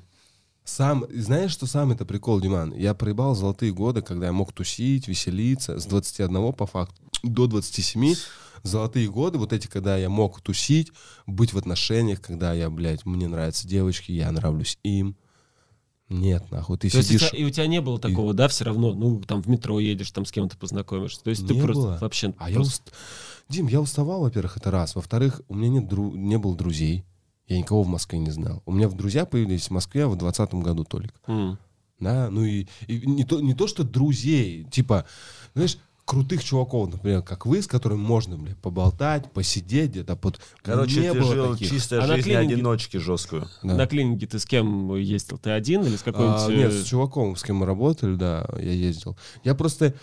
Сам, 0.66 1.06
знаешь, 1.14 1.52
что 1.52 1.66
самый 1.66 1.96
это 1.96 2.06
прикол, 2.06 2.40
Диман? 2.40 2.74
Я 2.74 2.94
проебал 2.94 3.36
золотые 3.36 3.74
годы, 3.74 4.02
когда 4.02 4.28
я 4.28 4.32
мог 4.32 4.54
тусить, 4.54 5.08
веселиться. 5.08 5.80
С 5.80 5.86
21 5.86 6.54
по 6.54 6.66
факту 6.66 6.96
до 7.22 7.48
27 7.48 8.16
золотые 8.64 9.10
годы, 9.10 9.38
вот 9.38 9.52
эти, 9.54 9.68
когда 9.68 9.98
я 9.98 10.10
мог 10.10 10.42
тусить, 10.42 10.92
быть 11.28 11.54
в 11.54 11.58
отношениях, 11.58 12.22
когда 12.22 12.54
я, 12.54 12.70
блядь, 12.70 13.06
мне 13.06 13.28
нравятся 13.28 13.68
девочки, 13.68 14.12
я 14.12 14.32
нравлюсь 14.32 14.80
им. 14.84 15.18
Нет, 16.10 16.52
нахуй, 16.52 16.78
ты 16.78 16.90
То 16.90 16.98
есть 16.98 17.10
сидишь... 17.10 17.30
тебя, 17.30 17.40
и 17.40 17.44
у 17.44 17.50
тебя 17.50 17.68
не 17.68 17.82
было 17.82 18.00
такого, 18.00 18.34
да, 18.34 18.48
все 18.48 18.66
равно, 18.66 18.94
ну, 18.94 19.22
там 19.22 19.42
в 19.42 19.48
метро 19.48 19.80
едешь, 19.80 20.12
там 20.12 20.26
с 20.26 20.32
кем-то 20.32 20.58
познакомишься. 20.58 21.24
То 21.24 21.30
есть 21.30 21.48
ты 21.48 21.56
Не 21.56 21.62
просто 21.62 21.82
было. 21.84 21.98
вообще... 22.00 22.34
А 22.38 22.50
я 22.50 22.56
просто- 22.58 22.84
уст... 22.84 22.94
Дим, 23.50 23.68
я 23.68 23.82
уставал, 23.82 24.22
во-первых, 24.22 24.58
это 24.58 24.72
раз. 24.72 24.96
Во-вторых, 24.96 25.42
у 25.48 25.56
меня 25.56 25.70
нет 25.70 25.88
дру... 25.88 26.14
не 26.16 26.38
было 26.38 26.56
друзей. 26.56 27.04
Я 27.54 27.60
никого 27.60 27.84
в 27.84 27.88
Москве 27.88 28.20
не 28.20 28.32
знал. 28.32 28.62
У 28.66 28.72
меня 28.72 28.90
друзья 28.90 29.26
появились 29.26 29.68
в 29.68 29.72
Москве 29.72 30.08
в 30.08 30.16
20 30.16 30.54
году 30.56 30.84
только. 30.84 31.14
М. 31.28 31.58
Да, 32.00 32.30
ну 32.30 32.44
и, 32.44 32.68
и 32.88 33.02
не, 33.06 33.24
то, 33.24 33.40
не 33.40 33.54
то, 33.54 33.68
что 33.68 33.84
друзей, 33.84 34.66
типа, 34.66 35.06
знаешь, 35.54 35.78
крутых 36.06 36.44
чуваков, 36.44 36.92
например, 36.92 37.22
как 37.22 37.46
вы, 37.46 37.62
с 37.62 37.68
которыми 37.68 38.00
можно, 38.00 38.38
блядь, 38.38 38.58
поболтать, 38.58 39.32
посидеть 39.32 39.92
где-то 39.92 40.16
под... 40.18 40.42
Короче, 40.62 41.00
не 41.00 41.14
ты 41.14 41.20
было 41.22 41.34
жил 41.34 41.54
таких. 41.54 41.70
чистой 41.70 42.00
А 42.00 42.08
на 42.08 42.16
жизнью 42.18 42.40
клинике- 42.40 42.54
одиночки 42.56 42.98
жесткую. 42.98 43.48
Да. 43.62 43.76
На 43.76 43.88
клинике 43.88 44.28
ты 44.28 44.40
с 44.40 44.46
кем 44.46 44.96
ездил? 44.96 45.38
Ты 45.38 45.52
один 45.52 45.84
или 45.86 45.96
с 45.96 46.02
А, 46.02 46.06
какой-нибудь... 46.06 46.58
нет, 46.58 46.74
э, 46.74 46.82
с 46.84 46.86
чуваком, 46.86 47.36
с 47.38 47.44
кем 47.44 47.58
мы 47.58 47.66
работали, 47.66 48.16
да, 48.16 48.50
я 48.58 48.72
ездил. 48.72 49.18
Я 49.46 49.56
просто... 49.56 49.94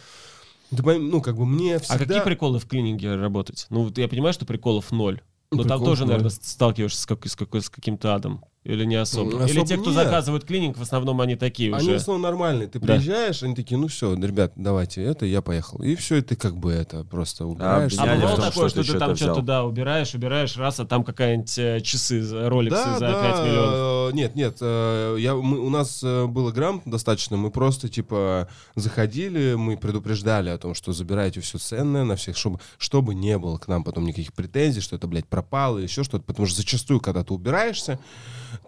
Ну, 0.71 1.21
как 1.21 1.37
бы 1.37 1.45
мне 1.45 1.79
всегда... 1.81 1.97
А 1.97 1.99
какие 1.99 2.23
приколы 2.25 2.61
в 2.61 2.67
клининге 2.67 3.17
работать? 3.17 3.67
Ну, 3.71 3.93
я 3.97 4.09
понимаю, 4.09 4.33
что 4.33 4.47
приколов 4.47 4.93
ноль. 4.93 5.21
Но 5.53 5.59
там 5.59 5.67
Приколов 5.67 5.85
тоже, 5.85 6.03
ноль. 6.03 6.09
наверное, 6.11 6.31
сталкиваешься 6.31 7.03
с, 7.03 7.07
как- 7.07 7.27
с 7.27 7.35
какой- 7.37 7.63
с 7.63 7.69
каким-то 7.69 8.15
адом. 8.15 8.45
Или 8.63 8.85
не 8.85 8.97
особо? 8.97 9.31
Ну, 9.31 9.37
Или 9.47 9.53
особо 9.53 9.67
те, 9.67 9.77
кто 9.79 9.87
нет. 9.91 9.95
заказывают 9.95 10.45
клининг, 10.45 10.77
в 10.77 10.83
основном 10.83 11.19
они 11.23 11.35
такие 11.35 11.73
Они 11.75 11.87
в 11.87 11.89
уже. 11.89 11.97
основном 11.97 12.21
нормальные. 12.21 12.69
Ты 12.69 12.79
Да. 12.79 12.89
приезжаешь, 12.89 13.43
они 13.43 13.55
такие, 13.55 13.79
ну 13.79 13.89
все, 13.89 14.15
ребят, 14.15 14.53
давайте 14.55 15.03
это, 15.03 15.25
я 15.25 15.41
поехал. 15.41 15.79
И 15.83 15.95
все, 15.95 16.17
и 16.17 16.21
ты 16.21 16.37
как 16.37 16.59
бы 16.59 16.71
это 16.71 17.03
просто 17.05 17.47
убираешь. 17.47 17.95
А 17.97 18.05
в 18.05 18.19
бывало 18.21 18.37
такое, 18.37 18.69
что 18.69 18.83
что 18.83 18.93
ты 18.93 18.99
там 18.99 19.17
что-то 19.17 19.41
да, 19.41 19.65
убираешь, 19.65 20.13
убираешь, 20.15 20.59
раз, 20.59 20.79
а 20.79 20.85
там 20.85 21.05
какая-нибудь 21.05 21.59
э, 21.59 21.81
часы, 21.81 22.21
роликсы 22.49 22.77
Да, 22.85 22.95
за 22.99 23.01
да, 23.01 23.33
5 23.39 23.45
миллионов. 23.47 24.13
э, 24.13 24.17
Нет, 24.17 24.35
нет, 24.37 24.59
э, 24.61 25.17
я, 25.21 25.35
мы, 25.37 25.59
у 25.59 25.71
нас 25.71 26.03
было 26.03 26.51
грамотно 26.51 26.93
достаточно, 26.93 27.39
мы 27.39 27.51
просто, 27.51 27.89
типа, 27.89 28.49
заходили, 28.75 29.55
мы 29.55 29.79
предупреждали 29.79 30.51
о 30.51 30.59
том, 30.59 30.75
что 30.75 30.93
забирайте 30.93 31.41
все 31.41 31.57
ценное 31.57 32.05
на 32.05 32.17
всех, 32.17 32.37
чтобы, 32.37 32.61
чтобы 32.77 33.15
не 33.15 33.39
было 33.39 33.57
к 33.57 33.69
нам 33.69 33.85
потом 33.85 34.05
никаких 34.05 34.35
претензий, 34.35 34.83
что 34.83 34.97
это, 34.97 35.07
блядь, 35.07 35.27
пропало 35.27 35.79
еще 35.79 36.05
что-то, 36.05 36.25
потому 36.25 36.47
что 36.47 36.59
зачастую, 36.59 37.01
когда 37.01 37.25
ты 37.25 37.33
убираешься, 37.33 37.99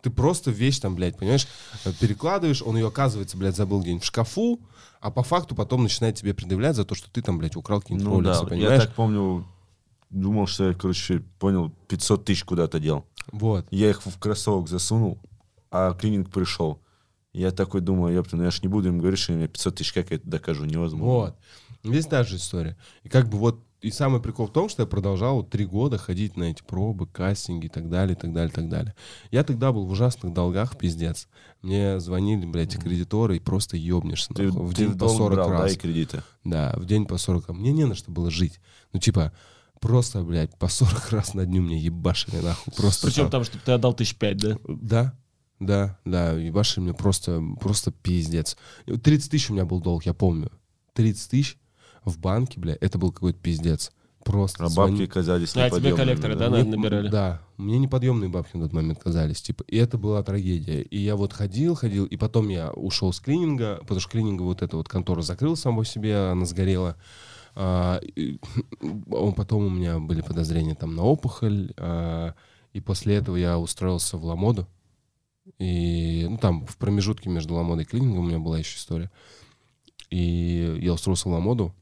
ты 0.02 0.10
просто 0.10 0.50
вещь 0.50 0.78
там, 0.80 0.94
блядь, 0.94 1.16
понимаешь, 1.18 1.46
э, 1.84 1.92
перекладываешь, 2.00 2.62
он 2.62 2.76
ее, 2.76 2.88
оказывается, 2.88 3.36
блядь, 3.36 3.56
забыл 3.56 3.80
где-нибудь 3.80 4.02
в 4.02 4.06
шкафу, 4.06 4.60
а 5.00 5.10
по 5.10 5.22
факту 5.22 5.54
потом 5.54 5.82
начинает 5.82 6.16
тебе 6.16 6.34
предъявлять 6.34 6.76
за 6.76 6.84
то, 6.84 6.94
что 6.94 7.10
ты 7.10 7.22
там, 7.22 7.38
блядь, 7.38 7.56
украл 7.56 7.80
какие-нибудь 7.80 8.06
Ну 8.08 8.20
да, 8.20 8.34
роликсы, 8.40 8.44
я 8.44 8.48
понимаешь? 8.48 8.82
так 8.84 8.94
помню, 8.94 9.46
думал, 10.10 10.46
что 10.46 10.68
я, 10.68 10.74
короче, 10.74 11.20
понял, 11.38 11.70
500 11.88 12.24
тысяч 12.24 12.44
куда-то 12.44 12.78
дел. 12.78 13.04
Вот. 13.30 13.66
Я 13.70 13.90
их 13.90 14.04
в 14.04 14.18
кроссовок 14.18 14.68
засунул, 14.68 15.18
а 15.70 15.92
клининг 15.94 16.30
пришел. 16.30 16.80
Я 17.32 17.50
такой 17.50 17.80
думаю, 17.80 18.14
ёпта, 18.14 18.36
ну 18.36 18.44
я 18.44 18.50
ж 18.50 18.62
не 18.62 18.68
буду 18.68 18.88
им 18.88 18.98
говорить, 18.98 19.18
что 19.18 19.32
у 19.32 19.36
меня 19.36 19.48
500 19.48 19.74
тысяч, 19.76 19.92
как 19.92 20.10
я 20.10 20.16
это 20.16 20.28
докажу, 20.28 20.66
невозможно. 20.66 21.06
Вот. 21.06 21.36
Здесь 21.82 22.06
та 22.06 22.22
же 22.24 22.36
история. 22.36 22.76
И 23.04 23.08
как 23.08 23.28
бы 23.28 23.38
вот 23.38 23.58
и 23.82 23.90
самый 23.90 24.20
прикол 24.22 24.46
в 24.46 24.52
том, 24.52 24.68
что 24.68 24.82
я 24.82 24.86
продолжал 24.86 25.42
три 25.42 25.66
года 25.66 25.98
ходить 25.98 26.36
на 26.36 26.44
эти 26.44 26.62
пробы, 26.62 27.06
кастинги 27.06 27.66
и 27.66 27.68
так 27.68 27.90
далее, 27.90 28.16
и 28.16 28.18
так 28.18 28.32
далее, 28.32 28.50
и 28.50 28.54
так 28.54 28.68
далее. 28.68 28.94
Я 29.32 29.42
тогда 29.42 29.72
был 29.72 29.86
в 29.86 29.90
ужасных 29.90 30.32
долгах, 30.32 30.78
пиздец. 30.78 31.28
Мне 31.62 31.98
звонили, 31.98 32.46
блядь, 32.46 32.78
кредиторы, 32.78 33.36
и 33.36 33.40
просто 33.40 33.76
ёбнешься. 33.76 34.32
Ты, 34.32 34.44
нахуй, 34.44 34.66
в 34.66 34.70
ты 34.70 34.84
день 34.86 34.92
по 34.92 34.98
долг 34.98 35.16
40 35.18 35.34
брал, 35.34 35.50
да, 35.50 35.62
раз. 35.62 35.72
и 35.74 35.76
кредиты. 35.76 36.22
Да, 36.44 36.72
в 36.76 36.86
день 36.86 37.06
по 37.06 37.18
40. 37.18 37.50
А 37.50 37.52
Мне 37.52 37.72
не 37.72 37.84
на 37.84 37.96
что 37.96 38.12
было 38.12 38.30
жить. 38.30 38.60
Ну, 38.92 39.00
типа, 39.00 39.32
просто, 39.80 40.22
блядь, 40.22 40.56
по 40.58 40.68
40 40.68 41.10
раз 41.10 41.34
на 41.34 41.44
дню 41.44 41.62
мне 41.62 41.78
ебашили, 41.78 42.36
нахуй. 42.36 42.72
Просто 42.76 43.08
Причем 43.08 43.22
там- 43.24 43.30
там, 43.30 43.44
чтобы 43.44 43.64
ты 43.64 43.72
отдал 43.72 43.94
тысяч 43.94 44.14
пять, 44.16 44.38
да? 44.38 44.58
да, 44.68 45.14
да, 45.58 45.98
да, 46.04 46.32
ебашили 46.32 46.84
мне 46.84 46.94
просто, 46.94 47.42
просто 47.60 47.90
пиздец. 47.90 48.56
30 48.86 49.30
тысяч 49.30 49.50
у 49.50 49.54
меня 49.54 49.64
был 49.64 49.80
долг, 49.80 50.06
я 50.06 50.14
помню. 50.14 50.52
30 50.94 51.30
тысяч 51.30 51.58
в 52.04 52.18
банке, 52.18 52.58
бля, 52.60 52.76
это 52.80 52.98
был 52.98 53.12
какой-то 53.12 53.38
пиздец. 53.38 53.92
Просто 54.24 54.64
А 54.64 54.68
звони- 54.68 54.98
бабки 55.00 55.06
казались 55.06 55.50
А 55.56 55.68
тебе 55.68 55.90
неподъемными, 55.90 55.96
коллекторы, 55.96 56.36
да, 56.36 56.48
Мне- 56.50 56.62
на- 56.62 56.76
набирали? 56.76 57.08
Да, 57.08 57.42
мне 57.56 57.78
неподъемные 57.80 58.28
бабки 58.30 58.56
на 58.56 58.64
тот 58.64 58.72
момент 58.72 59.00
казались, 59.02 59.42
типа, 59.42 59.64
и 59.66 59.76
это 59.76 59.98
была 59.98 60.22
трагедия. 60.22 60.82
И 60.82 60.98
я 60.98 61.16
вот 61.16 61.32
ходил, 61.32 61.74
ходил, 61.74 62.04
и 62.04 62.16
потом 62.16 62.48
я 62.48 62.70
ушел 62.70 63.12
с 63.12 63.18
клининга, 63.18 63.78
потому 63.80 63.98
что 63.98 64.10
клининга 64.10 64.42
вот 64.42 64.62
эта 64.62 64.76
вот 64.76 64.88
контора 64.88 65.22
закрыла 65.22 65.56
сам 65.56 65.76
по 65.76 65.84
себе, 65.84 66.16
она 66.30 66.44
сгорела. 66.44 66.96
А, 67.56 67.98
и, 68.14 68.38
он- 69.10 69.32
потом 69.34 69.64
у 69.66 69.70
меня 69.70 69.98
были 69.98 70.20
подозрения 70.20 70.76
там 70.76 70.94
на 70.94 71.02
опухоль, 71.02 71.72
а, 71.76 72.34
и 72.72 72.80
после 72.80 73.16
этого 73.16 73.34
я 73.34 73.58
устроился 73.58 74.16
в 74.18 74.24
Ламоду. 74.24 74.68
И, 75.58 76.28
ну, 76.30 76.38
там 76.38 76.64
в 76.66 76.76
промежутке 76.76 77.28
между 77.28 77.54
Ламодой 77.54 77.84
и 77.84 77.88
клинингом 77.88 78.20
у 78.20 78.28
меня 78.28 78.38
была 78.38 78.60
еще 78.60 78.76
история. 78.76 79.10
И 80.10 80.78
я 80.80 80.92
устроился 80.92 81.28
в 81.28 81.32
Ламоду, 81.32 81.74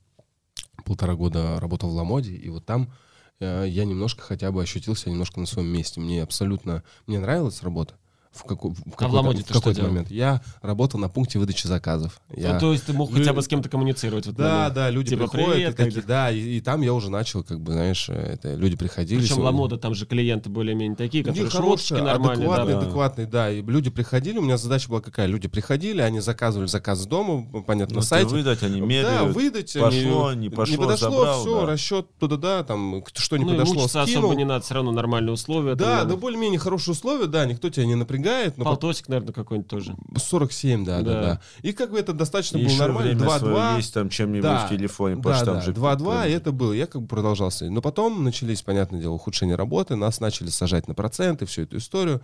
полтора 0.91 1.15
года 1.15 1.61
работал 1.61 1.89
в 1.89 1.95
Ламоде, 1.95 2.35
и 2.35 2.49
вот 2.49 2.67
там 2.67 2.93
э, 3.39 3.65
я 3.69 3.85
немножко 3.85 4.23
хотя 4.23 4.51
бы 4.51 4.61
ощутил 4.61 4.97
себя 4.97 5.13
немножко 5.13 5.39
на 5.39 5.47
своем 5.47 5.69
месте. 5.69 6.01
Мне 6.01 6.21
абсолютно... 6.21 6.83
Мне 7.07 7.21
нравилась 7.21 7.63
работа. 7.63 7.95
В, 8.33 8.45
какой- 8.45 8.71
в 8.71 8.91
какой-то, 8.93 9.13
Ламоде 9.13 9.43
в 9.43 9.45
что 9.45 9.55
какой-то 9.55 9.81
делал? 9.81 9.91
момент. 9.93 10.11
Я 10.11 10.41
работал 10.63 11.01
на 11.01 11.09
пункте 11.09 11.41
выдачи 11.41 11.67
заказов. 11.67 12.21
Я- 12.35 12.55
Ну, 12.55 12.61
то 12.61 12.73
есть 12.73 12.87
ты 12.87 12.93
мог 12.93 13.11
Лю- 13.11 13.19
хотя 13.19 13.33
бы 13.33 13.43
с 13.43 13.49
кем-то 13.49 13.69
коммуницировать. 13.69 14.25
в 14.25 14.29
этот 14.29 14.39
Да, 14.39 14.55
момент. 14.57 14.75
да, 14.75 14.91
люди 14.91 15.09
Типа, 15.11 15.27
приходят, 15.27 15.53
«Привет, 15.55 15.71
и 15.71 15.77
такие, 15.77 15.95
как 15.97 16.07
да, 16.07 16.31
и, 16.31 16.39
и 16.39 16.61
там 16.61 16.81
я 16.83 16.95
уже 16.95 17.11
начал, 17.11 17.43
как 17.43 17.61
бы, 17.61 17.73
знаешь, 17.73 18.09
это, 18.09 18.55
люди 18.55 18.77
приходили. 18.77 19.19
Причем 19.19 19.35
сегодня- 19.35 19.51
Ламода, 19.51 19.79
там 19.79 19.95
же 19.97 20.07
клиенты 20.07 20.49
более-менее 20.49 20.97
такие, 20.97 21.25
которые 21.25 21.51
хорошие, 21.51 21.89
шмоточки 21.89 21.93
нормальные. 21.95 22.47
да, 22.47 22.55
адекватные, 22.55 22.75
да. 22.77 22.81
адекватные, 22.83 23.27
да. 23.27 23.51
И 23.51 23.63
люди 23.63 23.91
приходили, 23.91 24.39
у 24.39 24.43
меня 24.43 24.59
задача 24.59 24.89
была 24.89 25.01
какая? 25.01 25.27
Люди 25.27 25.49
приходили, 25.49 26.01
они 26.01 26.21
заказывали 26.21 26.69
заказ 26.69 27.05
дома, 27.07 27.45
понятно, 27.67 27.95
Ну, 27.97 28.01
на 28.01 28.07
сайте. 28.07 28.29
выдать, 28.31 28.63
они 28.63 28.81
Да, 28.81 28.87
меряют. 28.87 29.35
выдать. 29.35 29.73
пошло, 29.75 30.27
они- 30.29 30.41
не 30.43 30.51
пошло, 30.51 30.77
подошло, 30.77 31.11
забрал, 31.11 31.41
все, 31.41 31.61
да. 31.63 31.67
расчет 31.67 32.07
туда-да, 32.21 32.63
там, 32.63 33.03
что 33.13 33.37
не 33.37 33.45
Ну, 33.45 33.51
подошло, 33.51 33.89
скинул. 33.89 34.05
особо 34.05 34.35
не 34.37 34.45
надо, 34.45 34.65
все 34.65 34.75
равно 34.75 34.93
нормальные 34.93 35.33
условия. 35.33 35.75
Да, 35.75 36.05
да, 36.05 36.17
более-менее 36.17 36.61
хорошие 36.61 36.93
условия, 36.93 37.27
да, 37.27 37.45
никто 37.45 37.69
тебя 37.71 37.87
не 37.87 37.97
напрягает. 37.97 38.20
Но 38.57 38.65
Полтосик, 38.65 39.09
наверное, 39.09 39.33
какой-нибудь 39.33 39.69
тоже. 39.71 39.95
47, 40.17 40.85
да, 40.85 41.03
да, 41.03 41.13
Да. 41.13 41.21
да. 41.21 41.41
И 41.63 41.73
как 41.73 41.91
бы 41.91 41.99
это 41.99 42.13
достаточно 42.13 42.59
И 42.59 42.67
было 42.67 42.77
нормально. 42.77 43.15
время 43.15 43.39
свое 43.39 43.55
2-2. 43.55 43.77
есть 43.77 43.95
там 43.95 44.09
чем-нибудь 44.09 44.43
Да, 44.43 44.67
в 44.67 44.71
телефоне, 44.71 45.17
потому 45.17 45.33
Да, 45.33 45.37
что 45.37 45.45
там 45.47 45.55
да, 45.57 45.61
же... 45.63 45.73
2-2, 45.73 46.29
и 46.29 46.33
это 46.33 46.53
было. 46.53 46.73
Я 46.73 46.87
как 46.87 47.03
бы 47.03 47.09
продолжался. 47.09 47.69
Но 47.71 47.81
потом 47.83 48.25
начались, 48.25 48.63
понятное 48.63 49.01
дело, 49.01 49.13
ухудшение 49.15 49.57
работы, 49.57 49.97
нас 49.97 50.21
начали 50.21 50.49
сажать 50.49 50.89
на 50.89 50.95
проценты, 50.95 51.47
всю 51.47 51.63
эту 51.63 51.79
историю. 51.79 52.21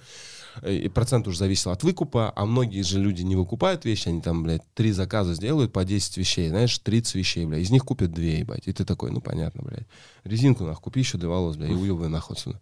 И 0.66 0.88
процент 0.88 1.28
уже 1.28 1.36
зависел 1.36 1.70
от 1.70 1.82
выкупа, 1.82 2.32
а 2.34 2.46
многие 2.46 2.80
же 2.80 2.98
люди 2.98 3.20
не 3.20 3.36
выкупают 3.36 3.84
вещи, 3.84 4.08
они 4.08 4.22
там, 4.22 4.42
блядь, 4.42 4.62
три 4.74 4.90
заказа 4.90 5.34
сделают 5.34 5.70
по 5.70 5.84
10 5.84 6.16
вещей, 6.16 6.48
знаешь, 6.48 6.78
30 6.78 7.14
вещей, 7.14 7.44
блядь, 7.44 7.60
из 7.62 7.70
них 7.70 7.84
купят 7.84 8.10
две, 8.12 8.38
ебать. 8.38 8.62
И 8.66 8.72
ты 8.72 8.86
такой, 8.86 9.10
ну, 9.10 9.20
понятно, 9.20 9.62
блядь. 9.62 9.86
Резинку, 10.24 10.64
нахуй, 10.64 10.82
купи 10.84 11.00
еще 11.00 11.18
для 11.18 11.28
волос, 11.28 11.56
блядь, 11.56 11.72
и 11.72 11.74
уебай 11.74 12.08
нахуй 12.08 12.36
отсюда. 12.36 12.58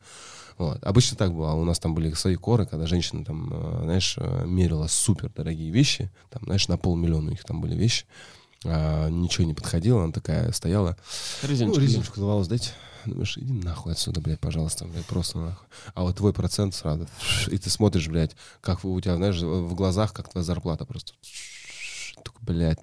Вот. 0.58 0.82
Обычно 0.84 1.16
так 1.16 1.32
бывало. 1.32 1.60
У 1.60 1.64
нас 1.64 1.78
там 1.78 1.94
были 1.94 2.12
свои 2.12 2.36
коры, 2.36 2.66
когда 2.66 2.86
женщина 2.86 3.24
там, 3.24 3.50
э, 3.52 3.84
знаешь, 3.84 4.14
э, 4.18 4.44
мерила 4.46 4.86
супер 4.86 5.30
дорогие 5.34 5.70
вещи. 5.70 6.10
Там, 6.30 6.42
знаешь, 6.44 6.68
на 6.68 6.78
полмиллиона 6.78 7.28
у 7.28 7.30
них 7.30 7.44
там 7.44 7.60
были 7.60 7.74
вещи. 7.74 8.04
А, 8.64 9.08
ничего 9.08 9.46
не 9.46 9.54
подходило, 9.54 10.04
она 10.04 10.12
такая 10.12 10.50
стояла. 10.52 10.96
Ну, 11.42 11.48
резиночку 11.82 12.20
за 12.20 12.26
волос 12.26 12.48
дайте. 12.48 12.70
Думаешь, 13.04 13.36
иди 13.36 13.52
нахуй 13.52 13.92
отсюда, 13.92 14.20
блядь, 14.22 14.40
пожалуйста, 14.40 14.86
блядь, 14.86 15.04
просто 15.04 15.38
нахуй. 15.38 15.66
А 15.94 16.02
вот 16.02 16.16
твой 16.16 16.32
процент 16.32 16.74
сразу. 16.74 17.06
И 17.48 17.58
ты 17.58 17.68
смотришь, 17.68 18.08
блядь, 18.08 18.34
как 18.62 18.84
у 18.84 18.98
тебя, 19.00 19.16
знаешь, 19.16 19.40
в 19.40 19.74
глазах, 19.74 20.14
как 20.14 20.30
твоя 20.30 20.44
зарплата 20.44 20.86
просто. 20.86 21.12
Только, 22.22 22.38
блядь, 22.40 22.78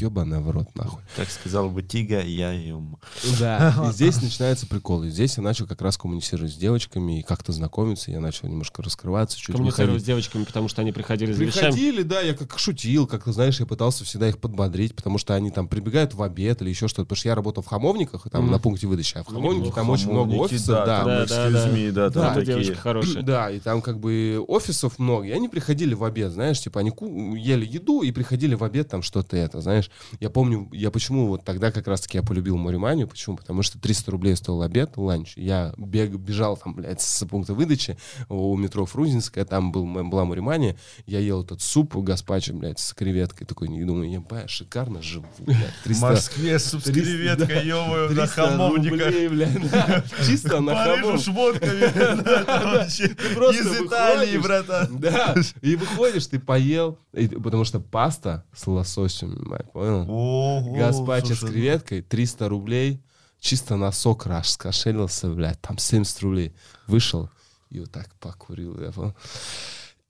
ебаная 0.00 0.40
в 0.40 0.50
рот, 0.50 0.68
нахуй. 0.74 1.02
Так 1.16 1.30
сказал 1.30 1.70
бы 1.70 1.82
Тига, 1.82 2.20
я 2.22 2.52
ем. 2.52 2.98
Да, 3.38 3.74
и 3.88 3.92
здесь 3.92 4.20
начинается 4.22 4.66
прикол. 4.66 5.04
И 5.04 5.10
здесь 5.10 5.36
я 5.36 5.42
начал 5.42 5.66
как 5.66 5.82
раз 5.82 5.96
коммуницировать 5.96 6.52
с 6.52 6.56
девочками 6.56 7.20
и 7.20 7.22
как-то 7.22 7.52
знакомиться. 7.52 8.10
Я 8.10 8.20
начал 8.20 8.48
немножко 8.48 8.82
раскрываться, 8.82 9.36
чуть 9.38 9.54
Коммуницировать 9.54 10.02
с 10.02 10.04
девочками, 10.04 10.44
потому 10.44 10.68
что 10.68 10.82
они 10.82 10.92
приходили 10.92 11.32
за 11.32 11.44
вещами. 11.44 11.70
Приходили, 11.72 12.02
да, 12.02 12.20
я 12.20 12.34
как 12.34 12.58
шутил, 12.58 13.06
как-то, 13.06 13.32
знаешь, 13.32 13.60
я 13.60 13.66
пытался 13.66 14.04
всегда 14.04 14.28
их 14.28 14.38
подбодрить, 14.38 14.94
потому 14.94 15.18
что 15.18 15.34
они 15.34 15.50
там 15.50 15.68
прибегают 15.68 16.14
в 16.14 16.22
обед 16.22 16.62
или 16.62 16.70
еще 16.70 16.88
что-то. 16.88 17.04
Потому 17.04 17.16
что 17.18 17.28
я 17.28 17.34
работал 17.34 17.62
в 17.62 17.66
Хамовниках, 17.66 18.26
и 18.26 18.30
там 18.30 18.50
на 18.50 18.58
пункте 18.58 18.86
выдачи, 18.86 19.16
а 19.16 19.24
в 19.24 19.28
Ну, 19.30 19.36
Хамовнике 19.40 19.72
там 19.72 19.90
очень 19.90 20.10
много 20.10 20.32
офисов, 20.34 20.84
да. 20.86 20.86
там, 20.86 21.06
Да, 21.92 22.10
да, 22.10 22.34
да, 22.34 22.44
девочки 22.44 22.74
хорошие. 22.74 23.22
Да, 23.22 23.50
и 23.50 23.60
там 23.60 23.82
как 23.82 23.98
бы 24.00 24.42
офисов 24.46 24.98
много, 24.98 25.26
и 25.26 25.30
они 25.30 25.48
приходили 25.48 25.94
в 25.94 26.04
обед, 26.04 26.32
знаешь, 26.32 26.60
типа 26.60 26.80
они 26.80 26.92
ели 27.40 27.66
еду 27.66 28.02
и 28.02 28.10
приходили 28.12 28.54
в 28.54 28.64
обед 28.64 28.88
там 28.88 29.02
что-то 29.02 29.36
это, 29.36 29.60
знаешь. 29.60 29.87
Я 30.20 30.30
помню, 30.30 30.68
я 30.72 30.90
почему 30.90 31.28
вот 31.28 31.44
тогда 31.44 31.70
как 31.70 31.86
раз-таки 31.86 32.18
я 32.18 32.22
полюбил 32.22 32.56
Мориманию, 32.56 33.08
почему? 33.08 33.36
Потому 33.36 33.62
что 33.62 33.78
300 33.78 34.10
рублей 34.10 34.36
стоил 34.36 34.62
обед, 34.62 34.96
ланч. 34.96 35.36
Я 35.36 35.74
бег, 35.76 36.10
бежал 36.12 36.56
там, 36.56 36.74
блядь, 36.74 37.00
с 37.00 37.24
пункта 37.26 37.54
выдачи 37.54 37.96
у 38.28 38.56
метро 38.56 38.86
Фрунзенская, 38.86 39.44
там 39.44 39.72
был, 39.72 39.84
была 39.86 40.24
Моримания, 40.24 40.76
я 41.06 41.18
ел 41.18 41.42
этот 41.42 41.60
суп 41.60 41.96
гаспачо, 41.96 42.54
блядь, 42.54 42.78
с 42.78 42.92
креветкой, 42.92 43.46
такой, 43.46 43.68
и 43.68 43.84
думаю, 43.84 44.10
ебать, 44.10 44.50
шикарно 44.50 45.02
живу, 45.02 45.26
блядь. 45.38 45.74
В 45.80 45.84
300 45.84 46.06
Москве 46.06 46.58
суп 46.58 46.80
с 46.80 46.84
300, 46.84 47.00
креветкой, 47.00 47.66
ё-моё, 47.66 48.08
на 48.08 48.26
300 48.26 48.26
хамовниках. 48.28 50.04
чисто 50.26 50.60
на 50.60 50.74
Парижу 50.74 51.18
хамовниках. 51.18 51.24
шмотками. 51.24 52.74
вообще. 52.74 53.08
просто 53.34 53.62
Из 53.62 53.86
Италии, 53.86 54.38
братан. 54.38 54.98
Да, 54.98 55.34
и 55.62 55.76
выходишь, 55.76 56.26
ты 56.26 56.38
поел, 56.38 56.98
потому 57.12 57.64
что 57.64 57.80
паста 57.80 58.44
с 58.54 58.66
лососем, 58.66 59.54
понял? 59.78 60.10
Ого, 60.10 60.74
Гаспачо 60.76 61.34
с 61.34 61.38
слушай, 61.38 61.52
креветкой, 61.52 62.02
300 62.02 62.48
рублей, 62.48 63.00
чисто 63.40 63.76
на 63.76 63.92
сок 63.92 64.26
раш 64.26 64.48
скошелился, 64.48 65.28
блядь, 65.30 65.60
там 65.60 65.78
70 65.78 66.20
рублей. 66.22 66.52
Вышел 66.86 67.30
и 67.70 67.80
вот 67.80 67.90
так 67.90 68.14
покурил, 68.14 68.80
я 68.80 68.92
понял. 68.92 69.14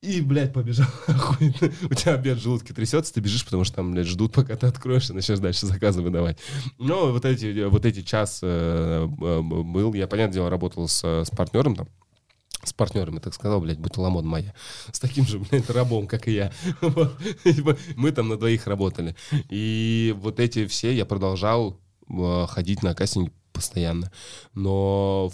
И, 0.01 0.21
блядь, 0.21 0.53
побежал. 0.53 0.87
У 1.09 1.95
тебя 1.95 2.15
обед 2.15 2.39
в 2.39 2.43
желудке 2.43 2.73
трясется, 2.73 3.13
ты 3.13 3.21
бежишь, 3.21 3.45
потому 3.45 3.65
что 3.65 3.77
там, 3.77 3.91
блядь, 3.91 4.07
ждут, 4.07 4.33
пока 4.33 4.55
ты 4.55 4.69
откроешь 4.69 5.11
и 5.11 5.13
начнешь 5.13 5.41
дальше 5.41 5.67
заказы 5.67 6.03
выдавать. 6.03 6.39
Но 6.79 7.11
вот 7.11 7.25
эти, 7.25 7.65
вот 7.65 7.85
эти 7.85 8.03
час 8.03 8.39
э, 8.43 9.09
э, 9.09 9.41
был, 9.41 9.95
я, 9.95 10.07
понятное 10.07 10.35
дело, 10.35 10.51
работал 10.51 10.87
с, 10.87 11.03
с 11.03 11.31
партнером 11.31 11.75
там, 11.75 11.89
с 12.63 12.73
партнерами, 12.73 13.19
так 13.19 13.35
сказал, 13.35 13.61
блядь, 13.61 13.79
будто 13.79 14.01
ламон 14.01 14.27
моя. 14.27 14.55
С 14.93 14.99
таким 14.99 15.27
же, 15.27 15.39
блядь, 15.39 15.71
рабом, 15.71 16.07
как 16.07 16.29
и 16.29 16.33
я. 16.33 16.53
Мы 17.97 18.13
там 18.13 18.29
на 18.29 18.37
двоих 18.37 18.67
работали. 18.67 19.15
И 19.49 20.15
вот 20.19 20.41
эти 20.41 20.67
все 20.67 20.93
я 20.93 21.05
продолжал 21.05 21.79
э, 22.09 22.47
ходить 22.49 22.83
на 22.83 22.95
кастинг 22.95 23.33
постоянно. 23.53 24.11
Но 24.55 25.31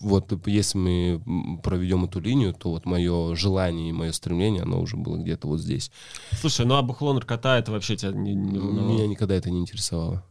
вот 0.00 0.46
если 0.46 0.78
мы 0.78 1.60
проведем 1.62 2.04
эту 2.04 2.20
линию, 2.20 2.54
то 2.54 2.70
вот 2.70 2.86
мое 2.86 3.34
желание 3.34 3.90
и 3.90 3.92
мое 3.92 4.12
стремление, 4.12 4.62
оно 4.62 4.80
уже 4.80 4.96
было 4.96 5.16
где-то 5.16 5.48
вот 5.48 5.60
здесь. 5.60 5.90
Слушай, 6.32 6.66
ну 6.66 6.76
а 6.76 6.82
бухло 6.82 7.12
наркота, 7.12 7.58
это 7.58 7.72
вообще 7.72 7.96
тебя 7.96 8.12
не? 8.12 8.34
Меня 8.34 9.06
никогда 9.06 9.34
это 9.34 9.50
не 9.50 9.60
интересовало. 9.60 10.24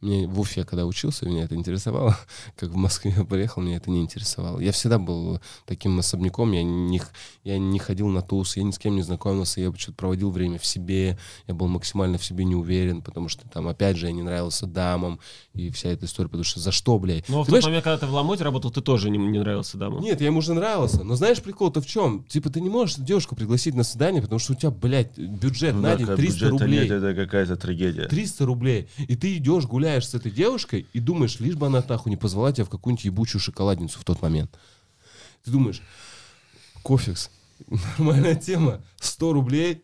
Мне 0.00 0.28
в 0.28 0.38
Уфе, 0.38 0.64
когда 0.64 0.86
учился, 0.86 1.26
меня 1.26 1.42
это 1.44 1.56
интересовало. 1.56 2.16
Как 2.56 2.70
в 2.70 2.76
Москве 2.76 3.12
я 3.16 3.24
приехал, 3.24 3.62
меня 3.62 3.78
это 3.78 3.90
не 3.90 4.00
интересовало. 4.00 4.60
Я 4.60 4.70
всегда 4.70 4.98
был 4.98 5.40
таким 5.66 5.98
особняком. 5.98 6.52
Я 6.52 6.62
не, 6.62 7.02
я 7.42 7.58
не 7.58 7.78
ходил 7.80 8.06
на 8.08 8.22
туз, 8.22 8.56
я 8.56 8.62
ни 8.62 8.70
с 8.70 8.78
кем 8.78 8.94
не 8.94 9.02
знакомился. 9.02 9.60
Я 9.60 9.72
что-то 9.76 9.96
проводил 9.96 10.30
время 10.30 10.58
в 10.60 10.64
себе. 10.66 11.18
Я 11.48 11.54
был 11.54 11.66
максимально 11.66 12.16
в 12.18 12.24
себе 12.24 12.44
не 12.44 12.54
уверен, 12.54 13.02
потому 13.02 13.28
что 13.28 13.48
там, 13.48 13.66
опять 13.66 13.96
же, 13.96 14.06
я 14.06 14.12
не 14.12 14.22
нравился 14.22 14.66
дамам 14.66 15.18
и 15.52 15.70
вся 15.70 15.88
эта 15.88 16.06
история. 16.06 16.28
Потому 16.28 16.44
что 16.44 16.60
за 16.60 16.70
что, 16.70 16.96
блядь? 17.00 17.28
Ну, 17.28 17.42
в 17.42 17.46
Ты 17.46 17.52
тот 17.54 17.64
момент, 17.64 17.82
когда 17.82 17.98
ты 17.98 18.06
в 18.06 18.12
Ламоте 18.12 18.44
работал, 18.44 18.70
ты 18.70 18.80
тоже 18.80 19.10
не, 19.10 19.18
не 19.18 19.40
нравился 19.40 19.78
дамам. 19.78 20.00
нет, 20.00 20.20
я 20.20 20.26
ему 20.28 20.38
уже 20.38 20.54
нравился. 20.54 21.02
Но 21.02 21.16
знаешь, 21.16 21.42
прикол-то 21.42 21.80
в 21.80 21.86
чем? 21.86 22.22
Типа, 22.28 22.50
ты 22.50 22.60
не 22.60 22.70
можешь 22.70 22.96
девушку 22.96 23.34
пригласить 23.34 23.74
на 23.74 23.82
свидание, 23.82 24.22
потому 24.22 24.38
что 24.38 24.52
у 24.52 24.56
тебя, 24.56 24.70
блядь, 24.70 25.18
бюджет 25.18 25.74
Ну 25.74 25.80
на 25.80 25.88
да, 25.90 25.96
день 25.96 26.06
когда 26.06 26.22
300 26.22 26.32
бюджета 26.44 26.50
рублей. 26.64 26.80
нет, 26.82 26.90
это 26.92 27.14
какая-то 27.14 27.56
трагедия. 27.56 28.04
300 28.06 28.46
рублей. 28.46 28.88
И 28.98 29.16
ты 29.16 29.36
идешь, 29.36 29.66
гуляешь 29.88 30.08
с 30.08 30.14
этой 30.14 30.30
девушкой 30.30 30.86
и 30.92 31.00
думаешь, 31.00 31.40
лишь 31.40 31.54
бы 31.54 31.66
она 31.66 31.80
таху 31.80 32.10
не 32.10 32.18
позвала 32.18 32.52
тебя 32.52 32.66
в 32.66 32.68
какую-нибудь 32.68 33.06
ебучую 33.06 33.40
шоколадницу 33.40 33.98
в 33.98 34.04
тот 34.04 34.20
момент. 34.20 34.50
Ты 35.44 35.50
думаешь, 35.50 35.80
кофекс, 36.82 37.30
нормальная 37.98 38.34
тема, 38.34 38.82
100 39.00 39.32
рублей, 39.32 39.82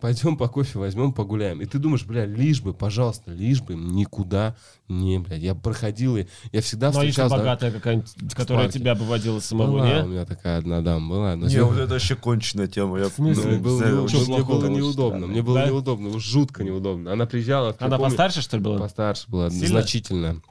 пойдем 0.00 0.36
по 0.36 0.48
кофе 0.48 0.78
возьмем, 0.78 1.12
погуляем. 1.12 1.60
И 1.60 1.66
ты 1.66 1.78
думаешь, 1.78 2.04
бля, 2.04 2.26
лишь 2.26 2.60
бы, 2.62 2.72
пожалуйста, 2.74 3.30
лишь 3.32 3.60
бы 3.62 3.74
никуда 3.74 4.56
не, 4.88 5.18
блядь. 5.18 5.42
Я 5.42 5.54
проходил, 5.54 6.16
и 6.16 6.26
я 6.52 6.60
всегда 6.62 6.90
Ну, 6.90 6.98
а 6.98 7.00
встречался... 7.02 7.36
богатая 7.36 7.70
какая-нибудь, 7.70 8.10
которая 8.34 8.68
тебя 8.70 8.94
бы 8.94 9.04
водила 9.04 9.38
самого, 9.40 9.70
Была 9.72 9.86
не? 9.86 10.02
у 10.02 10.06
меня 10.08 10.24
такая 10.24 10.58
одна 10.58 10.80
дама, 10.80 11.08
была. 11.08 11.36
но 11.36 11.46
Не, 11.46 11.62
вот 11.62 11.76
это 11.78 11.92
вообще 11.92 12.16
конченая 12.16 12.66
тема. 12.66 12.98
Я, 12.98 13.08
смысле? 13.10 13.44
Ну, 13.44 13.56
ну, 13.56 13.62
было 13.62 13.76
знаю, 13.78 13.92
неудобно, 13.94 14.18
очень 14.18 14.32
мне 14.34 14.42
было 14.42 14.66
неудобно, 14.66 15.26
мне 15.26 15.42
было 15.42 15.54
Да? 15.60 15.66
неудобно, 15.68 16.18
жутко 16.18 16.64
неудобно. 16.64 17.12
Она 17.12 17.26
приезжала, 17.26 17.76
Она 17.78 17.96
помню, 17.96 18.10
постарше, 18.10 18.40
что 18.42 18.56
ли, 18.56 18.62
была? 18.62 18.78
постарше 18.78 19.24
была, 19.28 19.50
Сильно? 19.50 19.66
значительно. 19.68 20.42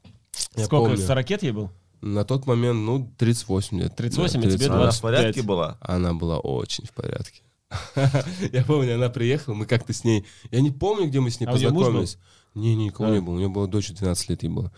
Я 0.55 0.65
Сколько, 0.65 0.91
помню. 0.91 1.05
40 1.05 1.29
ей 1.43 1.51
был? 1.51 1.69
На 2.01 2.23
тот 2.23 2.45
момент, 2.47 2.79
ну, 2.79 3.11
38 3.17 3.77
лет. 3.79 3.95
38, 3.95 4.33
Да, 4.41 4.47
а 4.47 4.51
тебе 4.51 4.57
30. 4.57 4.67
Она 4.69 4.77
25. 4.83 4.97
в 4.97 5.01
порядке 5.01 5.41
была? 5.41 5.77
Она 5.81 6.13
была 6.13 6.39
очень 6.39 6.85
в 6.85 6.93
порядке. 6.93 7.41
Я 8.51 8.63
помню, 8.63 8.95
она 8.95 9.09
приехала, 9.09 9.53
мы 9.53 9.65
как-то 9.65 9.93
с 9.93 10.03
ней... 10.03 10.25
Я 10.51 10.61
не 10.61 10.71
помню, 10.71 11.07
где 11.07 11.19
мы 11.19 11.29
с 11.29 11.39
ней 11.39 11.45
А 11.45 11.51
познакомились. 11.51 12.17
Не, 12.55 12.75
не, 12.75 12.85
никого 12.85 13.09
А. 13.09 13.13
не 13.13 13.21
было. 13.21 13.35
У 13.35 13.37
нее 13.37 13.49
была 13.49 13.67
дочь 13.67 13.91
12 13.91 14.29
лет 14.29 14.43
ей 14.43 14.49
было. 14.49 14.71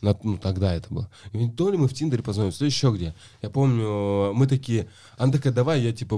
На- 0.00 0.18
ну, 0.22 0.38
тогда 0.38 0.74
это 0.74 0.92
было. 0.92 1.10
И 1.32 1.50
то 1.50 1.70
ли 1.70 1.76
мы 1.76 1.88
в 1.88 1.94
Тиндере 1.94 2.22
познакомились, 2.22 2.58
то 2.58 2.64
еще 2.64 2.90
где. 2.90 3.14
Я 3.42 3.50
помню, 3.50 4.32
мы 4.32 4.46
такие... 4.46 4.88
Она 5.18 5.32
такая, 5.32 5.52
давай, 5.52 5.82
я 5.82 5.92
типа, 5.92 6.16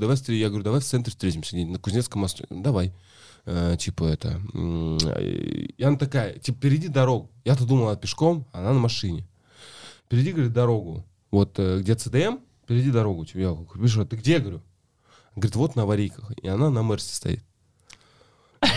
давай 0.00 0.16
Я 0.28 0.48
говорю, 0.48 0.64
давай 0.64 0.80
в 0.80 0.84
центре 0.84 1.10
встретимся, 1.10 1.56
на 1.56 1.78
Кузнецком 1.78 2.22
мосту. 2.22 2.44
Давай. 2.48 2.92
Э, 3.44 3.76
типа 3.76 4.04
это... 4.04 4.40
И 5.20 5.82
она 5.82 5.96
такая, 5.96 6.38
типа, 6.38 6.60
перейди 6.60 6.86
дорогу. 6.86 7.28
Я-то 7.44 7.66
думал, 7.66 7.88
она 7.88 7.96
пешком, 7.96 8.46
а 8.52 8.60
она 8.60 8.72
на 8.72 8.78
машине. 8.78 9.26
Перейди, 10.08 10.32
говорит, 10.32 10.52
дорогу. 10.52 11.04
Вот 11.32 11.58
э, 11.58 11.80
где 11.80 11.96
ЦДМ, 11.96 12.36
перейди 12.68 12.92
дорогу. 12.92 13.24
Типа, 13.24 13.38
я 13.38 13.52
говорю, 13.52 14.06
ты 14.06 14.16
где, 14.16 14.38
говорю? 14.38 14.62
Говорит, 15.34 15.56
вот 15.56 15.76
на 15.76 15.82
аварийках. 15.82 16.30
И 16.42 16.48
она 16.48 16.70
на 16.70 16.82
Мерсе 16.82 17.14
стоит. 17.14 17.42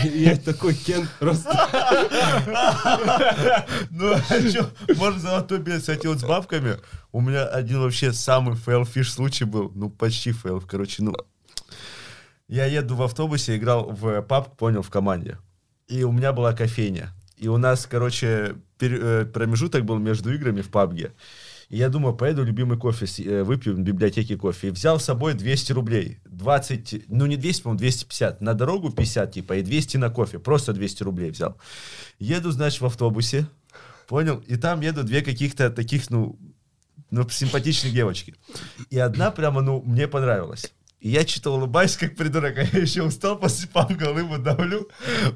Я 0.02 0.36
такой, 0.36 0.74
Кен, 0.74 1.08
просто... 1.20 1.48
Ну, 3.90 4.14
а 4.14 4.20
что, 4.20 4.70
можно 4.96 5.20
золотой 5.20 5.58
билет, 5.60 6.04
вот 6.04 6.18
с 6.18 6.24
бабками. 6.24 6.78
У 7.12 7.20
меня 7.20 7.46
один 7.46 7.80
вообще 7.80 8.12
самый 8.12 8.56
fail-ish 8.56 9.10
случай 9.10 9.44
был. 9.44 9.70
Ну, 9.74 9.88
почти 9.90 10.32
fail, 10.32 10.60
короче, 10.60 11.04
ну. 11.04 11.14
Я 12.48 12.66
еду 12.66 12.96
в 12.96 13.02
автобусе, 13.02 13.56
играл 13.56 13.90
в 13.90 14.22
паб, 14.22 14.56
понял, 14.56 14.82
в 14.82 14.90
команде. 14.90 15.38
И 15.88 16.02
у 16.02 16.10
меня 16.10 16.32
была 16.32 16.52
кофейня. 16.52 17.12
И 17.36 17.48
у 17.48 17.56
нас, 17.56 17.86
короче, 17.86 18.56
пер- 18.78 19.22
э, 19.22 19.24
промежуток 19.26 19.84
был 19.84 19.98
между 19.98 20.32
играми 20.32 20.62
в 20.62 20.70
пабге. 20.70 21.12
И 21.68 21.78
я 21.78 21.88
думаю, 21.88 22.14
поеду 22.14 22.44
любимый 22.44 22.78
кофе, 22.78 23.06
э, 23.24 23.42
выпью 23.42 23.74
в 23.74 23.80
библиотеке 23.80 24.36
кофе. 24.36 24.68
И 24.68 24.70
взял 24.70 25.00
с 25.00 25.04
собой 25.04 25.34
200 25.34 25.72
рублей. 25.72 26.18
20, 26.26 27.08
ну 27.08 27.26
не 27.26 27.36
200, 27.36 27.62
по-моему, 27.62 27.78
250. 27.78 28.40
На 28.40 28.54
дорогу 28.54 28.90
50, 28.90 29.32
типа, 29.32 29.56
и 29.56 29.62
200 29.62 29.96
на 29.96 30.10
кофе. 30.10 30.38
Просто 30.38 30.72
200 30.72 31.02
рублей 31.02 31.30
взял. 31.30 31.56
Еду, 32.20 32.52
значит, 32.52 32.80
в 32.80 32.86
автобусе. 32.86 33.48
Понял? 34.06 34.42
И 34.46 34.56
там 34.56 34.80
едут 34.80 35.06
две 35.06 35.22
каких-то 35.22 35.70
таких, 35.70 36.08
ну, 36.10 36.38
ну, 37.10 37.28
симпатичные 37.28 37.92
девочки. 37.92 38.34
И 38.90 38.98
одна 38.98 39.32
прямо, 39.32 39.60
ну, 39.60 39.82
мне 39.84 40.06
понравилась. 40.06 40.72
И 41.00 41.10
я 41.10 41.26
что-то 41.26 41.52
улыбаюсь, 41.52 41.96
как 41.96 42.16
придурок, 42.16 42.58
а 42.58 42.62
я 42.62 42.80
еще 42.80 43.02
устал 43.02 43.36
после 43.38 43.68
папка, 43.68 44.10
улыбу 44.10 44.38
давлю. 44.38 44.88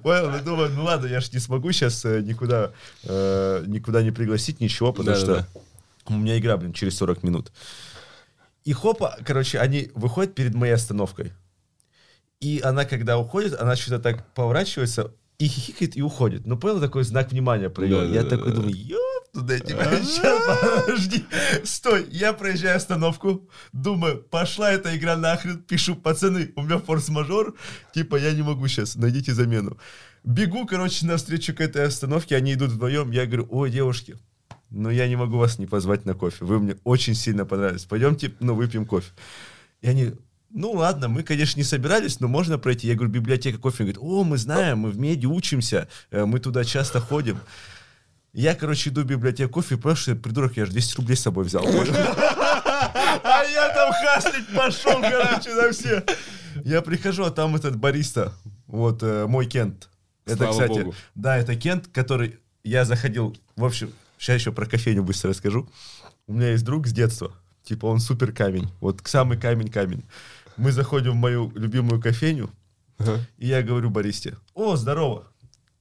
Понял? 0.02 0.36
И 0.36 0.40
думаю, 0.42 0.70
ну 0.70 0.84
ладно, 0.84 1.06
я 1.06 1.20
же 1.20 1.30
не 1.32 1.40
смогу 1.40 1.72
сейчас 1.72 2.04
никуда, 2.04 2.72
э, 3.04 3.64
никуда 3.66 4.02
не 4.02 4.10
пригласить, 4.12 4.60
ничего, 4.60 4.92
потому 4.92 5.16
Да-да-да. 5.16 5.42
что 5.42 5.60
у 6.16 6.18
меня 6.18 6.38
игра, 6.38 6.56
блин, 6.56 6.72
через 6.72 6.96
40 6.96 7.22
минут. 7.22 7.52
И 8.64 8.72
хопа, 8.72 9.16
короче, 9.24 9.58
они 9.58 9.90
выходят 9.94 10.34
перед 10.34 10.54
моей 10.54 10.74
остановкой. 10.74 11.32
И 12.40 12.60
она, 12.64 12.84
когда 12.84 13.18
уходит, 13.18 13.60
она 13.60 13.76
что-то 13.76 13.98
так 14.00 14.32
поворачивается 14.34 15.14
и 15.38 15.46
хихикает 15.46 15.96
и 15.96 16.02
уходит. 16.02 16.46
Ну, 16.46 16.58
понял, 16.58 16.80
такой 16.80 17.04
знак 17.04 17.32
внимания 17.32 17.70
проявил. 17.70 18.02
Я 18.12 18.22
Да-да-да. 18.22 18.36
такой 18.36 18.52
думаю, 18.52 18.76
ёп, 18.76 19.32
туда 19.32 19.58
тебя, 19.58 19.84
сейчас, 20.02 20.82
подожди, 20.86 21.24
стой. 21.64 22.06
Я 22.10 22.32
проезжаю 22.34 22.76
остановку, 22.76 23.48
думаю, 23.72 24.22
пошла 24.22 24.70
эта 24.70 24.94
игра 24.96 25.16
нахрен, 25.16 25.62
пишу, 25.62 25.96
пацаны, 25.96 26.52
у 26.56 26.62
меня 26.62 26.78
форс-мажор, 26.78 27.54
типа, 27.94 28.16
я 28.16 28.32
не 28.32 28.42
могу 28.42 28.68
сейчас, 28.68 28.96
найдите 28.96 29.32
замену. 29.32 29.78
Бегу, 30.24 30.66
короче, 30.66 31.06
навстречу 31.06 31.54
к 31.54 31.60
этой 31.62 31.84
остановке, 31.86 32.36
они 32.36 32.52
идут 32.52 32.72
вдвоем, 32.72 33.10
я 33.10 33.24
говорю, 33.24 33.46
ой, 33.50 33.70
девушки, 33.70 34.18
но 34.70 34.90
я 34.90 35.08
не 35.08 35.16
могу 35.16 35.36
вас 35.36 35.58
не 35.58 35.66
позвать 35.66 36.04
на 36.04 36.14
кофе. 36.14 36.44
Вы 36.44 36.60
мне 36.60 36.76
очень 36.84 37.14
сильно 37.14 37.44
понравились. 37.44 37.84
Пойдемте, 37.84 38.32
ну, 38.40 38.54
выпьем 38.54 38.86
кофе. 38.86 39.10
И 39.80 39.88
они, 39.88 40.12
ну 40.50 40.72
ладно, 40.72 41.08
мы, 41.08 41.22
конечно, 41.22 41.58
не 41.58 41.64
собирались, 41.64 42.20
но 42.20 42.28
можно 42.28 42.58
пройти. 42.58 42.86
Я 42.86 42.94
говорю, 42.94 43.10
библиотека 43.10 43.58
кофе. 43.58 43.84
Они 43.84 43.92
говорят, 43.92 44.10
о, 44.12 44.24
мы 44.24 44.38
знаем, 44.38 44.78
мы 44.78 44.90
в 44.90 44.98
меди 44.98 45.26
учимся, 45.26 45.88
э, 46.10 46.24
мы 46.24 46.38
туда 46.38 46.64
часто 46.64 47.00
ходим. 47.00 47.38
Я, 48.32 48.54
короче, 48.54 48.90
иду 48.90 49.02
в 49.02 49.06
библиотеку 49.06 49.54
кофе, 49.54 49.76
я 50.06 50.14
придурок, 50.14 50.56
я 50.56 50.66
же 50.66 50.72
200 50.72 50.96
рублей 50.96 51.16
с 51.16 51.22
собой 51.22 51.44
взял. 51.44 51.64
А 53.22 53.42
я 53.44 53.74
там 53.74 53.92
хаслить 53.92 54.46
пошел, 54.54 55.00
короче, 55.00 55.54
на 55.54 55.72
все. 55.72 56.04
Я 56.64 56.80
прихожу, 56.80 57.24
а 57.24 57.30
там 57.30 57.56
этот 57.56 57.76
бариста, 57.76 58.32
вот 58.66 59.02
э, 59.02 59.26
мой 59.26 59.46
Кент. 59.46 59.88
Это, 60.26 60.48
кстати, 60.48 60.86
да, 61.14 61.38
это 61.38 61.56
Кент, 61.56 61.88
который 61.88 62.38
я 62.62 62.84
заходил, 62.84 63.36
в 63.56 63.64
общем, 63.64 63.92
сейчас 64.20 64.40
еще 64.40 64.52
про 64.52 64.66
кофейню 64.66 65.02
быстро 65.02 65.30
расскажу. 65.30 65.68
У 66.26 66.34
меня 66.34 66.50
есть 66.50 66.64
друг 66.64 66.86
с 66.86 66.92
детства, 66.92 67.34
типа 67.64 67.86
он 67.86 67.98
супер 67.98 68.32
камень, 68.32 68.70
вот 68.80 69.00
самый 69.04 69.40
камень-камень. 69.40 70.04
Мы 70.56 70.72
заходим 70.72 71.12
в 71.12 71.16
мою 71.16 71.50
любимую 71.54 72.00
кофейню, 72.00 72.50
и 73.38 73.46
я 73.46 73.62
говорю 73.62 73.90
баристе, 73.90 74.36
о, 74.54 74.76
здорово. 74.76 75.26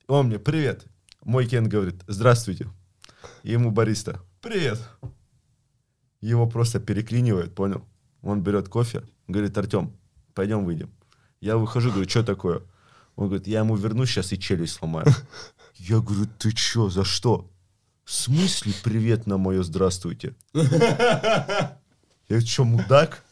Он 0.07 0.27
мне, 0.27 0.39
привет. 0.39 0.85
Мой 1.23 1.45
Кент 1.45 1.67
говорит, 1.67 2.01
здравствуйте. 2.07 2.67
И 3.43 3.51
ему 3.51 3.71
бариста, 3.71 4.21
привет. 4.41 4.79
Его 6.21 6.47
просто 6.47 6.79
переклинивает, 6.79 7.53
понял? 7.53 7.85
Он 8.21 8.41
берет 8.41 8.69
кофе, 8.69 9.03
говорит, 9.27 9.57
Артем, 9.57 9.93
пойдем 10.33 10.63
выйдем. 10.63 10.89
Я 11.41 11.57
выхожу, 11.57 11.91
говорю, 11.91 12.09
что 12.09 12.23
такое? 12.23 12.61
Он 13.15 13.27
говорит, 13.27 13.47
я 13.47 13.59
ему 13.59 13.75
вернусь 13.75 14.09
сейчас 14.09 14.31
и 14.31 14.39
челюсть 14.39 14.75
сломаю. 14.75 15.07
Я 15.75 15.99
говорю, 15.99 16.25
ты 16.37 16.55
что, 16.55 16.89
за 16.89 17.03
что? 17.03 17.49
В 18.09 18.11
смысле 18.11 18.73
привет 18.83 19.27
на 19.27 19.37
мое 19.37 19.61
здравствуйте? 19.61 20.33
Я 20.53 22.41
что, 22.43 22.63
мудак? 22.63 23.23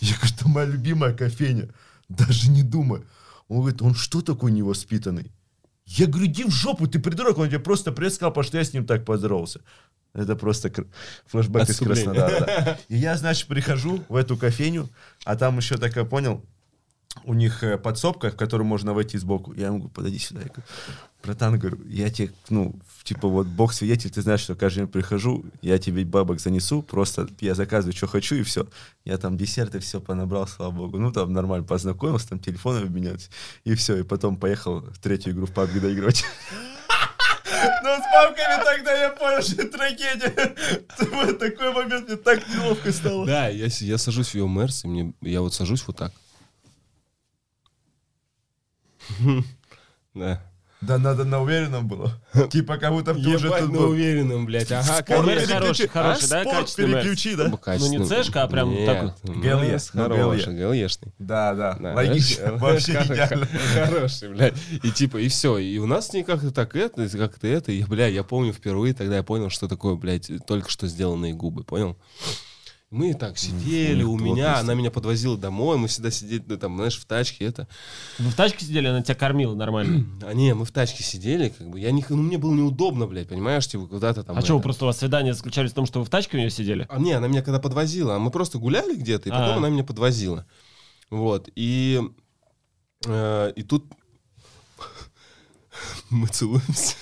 Я 0.00 0.14
говорю, 0.16 0.34
это 0.34 0.48
моя 0.48 0.66
любимая 0.66 1.12
кофейня. 1.12 1.68
Даже 2.08 2.48
не 2.48 2.62
думай. 2.62 3.02
Он 3.48 3.58
говорит, 3.58 3.82
он 3.82 3.94
что 3.94 4.22
такой 4.22 4.50
невоспитанный? 4.52 5.32
Я 5.84 6.06
говорю, 6.06 6.28
иди 6.28 6.44
в 6.44 6.50
жопу, 6.50 6.86
ты 6.86 6.98
придурок. 6.98 7.36
Он 7.36 7.48
тебе 7.48 7.58
просто 7.58 7.92
привет 7.92 8.14
сказал, 8.14 8.30
потому 8.30 8.44
что 8.44 8.56
я 8.56 8.64
с 8.64 8.72
ним 8.72 8.86
так 8.86 9.04
поздоровался. 9.04 9.60
Это 10.14 10.34
просто 10.34 10.70
кр- 10.70 10.88
флешбэк 11.26 11.68
из. 11.68 11.78
Краснодара. 11.78 12.46
да. 12.46 12.78
И 12.88 12.96
я, 12.96 13.18
значит, 13.18 13.48
прихожу 13.48 14.02
в 14.08 14.16
эту 14.16 14.38
кофейню, 14.38 14.88
а 15.26 15.36
там 15.36 15.58
еще 15.58 15.76
такая, 15.76 16.06
понял, 16.06 16.42
у 17.24 17.34
них 17.34 17.62
э, 17.62 17.78
подсобка, 17.78 18.30
в 18.30 18.36
которую 18.36 18.66
можно 18.66 18.94
войти 18.94 19.18
сбоку. 19.18 19.52
Я 19.54 19.66
ему 19.66 19.78
говорю, 19.78 19.94
подойди 19.94 20.18
сюда. 20.18 20.40
Я 20.40 20.46
говорю, 20.46 20.62
братан, 21.22 21.58
говорю, 21.58 21.78
я 21.86 22.10
тебе, 22.10 22.32
ну, 22.48 22.74
типа 23.04 23.28
вот 23.28 23.46
бог 23.46 23.72
свидетель, 23.72 24.10
ты 24.10 24.22
знаешь, 24.22 24.40
что 24.40 24.54
каждый 24.54 24.80
день 24.80 24.88
прихожу, 24.88 25.44
я 25.60 25.78
тебе 25.78 26.04
бабок 26.04 26.40
занесу, 26.40 26.82
просто 26.82 27.28
я 27.40 27.54
заказываю, 27.54 27.94
что 27.94 28.06
хочу, 28.06 28.34
и 28.36 28.42
все. 28.42 28.66
Я 29.04 29.18
там 29.18 29.36
десерты 29.36 29.78
все 29.78 30.00
понабрал, 30.00 30.46
слава 30.46 30.72
богу. 30.72 30.98
Ну, 30.98 31.12
там 31.12 31.32
нормально 31.32 31.66
познакомился, 31.66 32.30
там 32.30 32.38
телефоны 32.38 32.78
обменялись, 32.78 33.30
и 33.64 33.74
все. 33.74 33.98
И 33.98 34.02
потом 34.02 34.36
поехал 34.36 34.80
в 34.80 34.98
третью 34.98 35.32
игру 35.32 35.46
в 35.46 35.52
PUBG 35.52 35.80
доигрывать. 35.80 36.24
Но 37.82 37.96
с 37.96 38.02
папками 38.12 38.64
тогда 38.64 38.92
я 38.92 39.10
понял, 39.10 39.42
что 39.42 39.62
это 39.62 39.78
трагедия. 39.78 40.54
В 40.98 41.34
такой 41.38 41.72
момент 41.72 42.08
мне 42.08 42.16
так 42.16 42.48
неловко 42.48 42.92
стало. 42.92 43.26
Да, 43.26 43.48
я, 43.48 43.66
я 43.66 43.98
сажусь 43.98 44.28
в 44.28 44.34
ее 44.34 44.48
Мерс, 44.48 44.84
и 44.84 44.88
мне, 44.88 45.12
я 45.20 45.40
вот 45.40 45.54
сажусь 45.54 45.84
вот 45.86 45.96
так. 45.96 46.12
Да. 50.14 50.42
Да 50.82 50.98
надо 50.98 51.24
на 51.24 51.40
уверенном 51.40 51.86
было. 51.86 52.20
Типа 52.50 52.76
как 52.76 52.90
будто 52.90 53.14
ты 53.14 53.20
уже 53.28 53.50
тут 53.50 53.60
на 53.60 53.78
был. 53.78 53.90
уверенном, 53.90 54.46
блядь. 54.46 54.72
Ага, 54.72 55.02
конечно. 55.02 55.54
Хороший, 55.54 55.86
переключи. 55.86 55.86
хороший, 55.86 56.24
А, 56.24 56.28
да, 56.28 56.42
спорт 56.42 56.74
переключи, 56.76 57.34
да? 57.36 57.50
Качественный. 57.56 57.98
Ну, 57.98 58.02
не 58.02 58.08
цешка, 58.08 58.42
а 58.42 58.48
прям 58.48 58.74
такой. 58.84 59.12
ГЛЕ, 59.22 59.78
ну, 59.94 60.02
Хороший, 60.02 60.52
ГЛЕ. 60.54 60.68
ГЛЕшный. 60.68 61.12
Да, 61.20 61.54
да, 61.54 61.78
логично. 61.94 62.56
Вообще 62.56 62.92
идеально. 62.94 63.46
Хороший, 63.74 64.30
блядь. 64.30 64.54
И 64.82 64.90
типа, 64.90 65.18
и 65.18 65.28
все. 65.28 65.56
И 65.58 65.78
у 65.78 65.86
нас 65.86 66.08
с 66.08 66.12
ней 66.14 66.24
как-то 66.24 66.50
так 66.50 66.74
это, 66.74 67.08
как-то 67.16 67.46
это. 67.46 67.70
И, 67.70 67.84
бля, 67.84 68.08
я 68.08 68.24
помню 68.24 68.52
впервые, 68.52 68.92
тогда 68.92 69.16
я 69.18 69.22
понял, 69.22 69.50
что 69.50 69.68
такое, 69.68 69.94
блядь, 69.94 70.32
только 70.48 70.68
что 70.68 70.88
сделанные 70.88 71.32
губы, 71.32 71.62
понял? 71.62 71.96
Мы 72.92 73.14
так 73.14 73.38
сидели, 73.38 74.02
у 74.02 74.18
меня, 74.18 74.58
она 74.58 74.74
меня 74.74 74.90
подвозила 74.90 75.38
домой, 75.38 75.78
мы 75.78 75.88
всегда 75.88 76.10
сидели, 76.10 76.44
ну, 76.46 76.58
там, 76.58 76.76
знаешь, 76.76 76.98
в 76.98 77.06
тачке, 77.06 77.46
это. 77.46 77.66
Вы 78.18 78.28
в 78.28 78.34
тачке 78.34 78.66
сидели, 78.66 78.86
она 78.86 79.00
тебя 79.00 79.14
кормила 79.14 79.54
нормально. 79.54 80.06
А 80.26 80.34
не, 80.34 80.52
мы 80.52 80.66
в 80.66 80.72
тачке 80.72 81.02
сидели, 81.02 81.48
как 81.48 81.70
бы, 81.70 81.80
я 81.80 81.90
не, 81.90 82.04
ну, 82.06 82.18
мне 82.18 82.36
было 82.36 82.52
неудобно, 82.52 83.06
блядь, 83.06 83.30
понимаешь, 83.30 83.66
типа, 83.66 83.86
куда-то 83.86 84.24
там. 84.24 84.36
А 84.36 84.42
что, 84.42 84.56
это. 84.56 84.62
просто 84.62 84.84
у 84.84 84.88
вас 84.88 84.98
свидания 84.98 85.32
заключались 85.32 85.70
в 85.70 85.74
том, 85.74 85.86
что 85.86 86.00
вы 86.00 86.04
в 86.04 86.10
тачке 86.10 86.36
у 86.36 86.40
нее 86.40 86.50
сидели? 86.50 86.86
А, 86.90 86.98
не, 86.98 87.12
она 87.12 87.28
меня 87.28 87.40
когда 87.40 87.58
подвозила, 87.58 88.16
а 88.16 88.18
мы 88.18 88.30
просто 88.30 88.58
гуляли 88.58 88.94
где-то, 88.94 89.30
и 89.30 89.32
потом 89.32 89.54
А. 89.54 89.56
она 89.56 89.70
меня 89.70 89.84
подвозила. 89.84 90.44
Вот, 91.08 91.48
и, 91.56 91.98
э, 93.06 93.52
и 93.56 93.62
тут 93.62 93.86
мы 96.10 96.26
целуемся. 96.26 96.96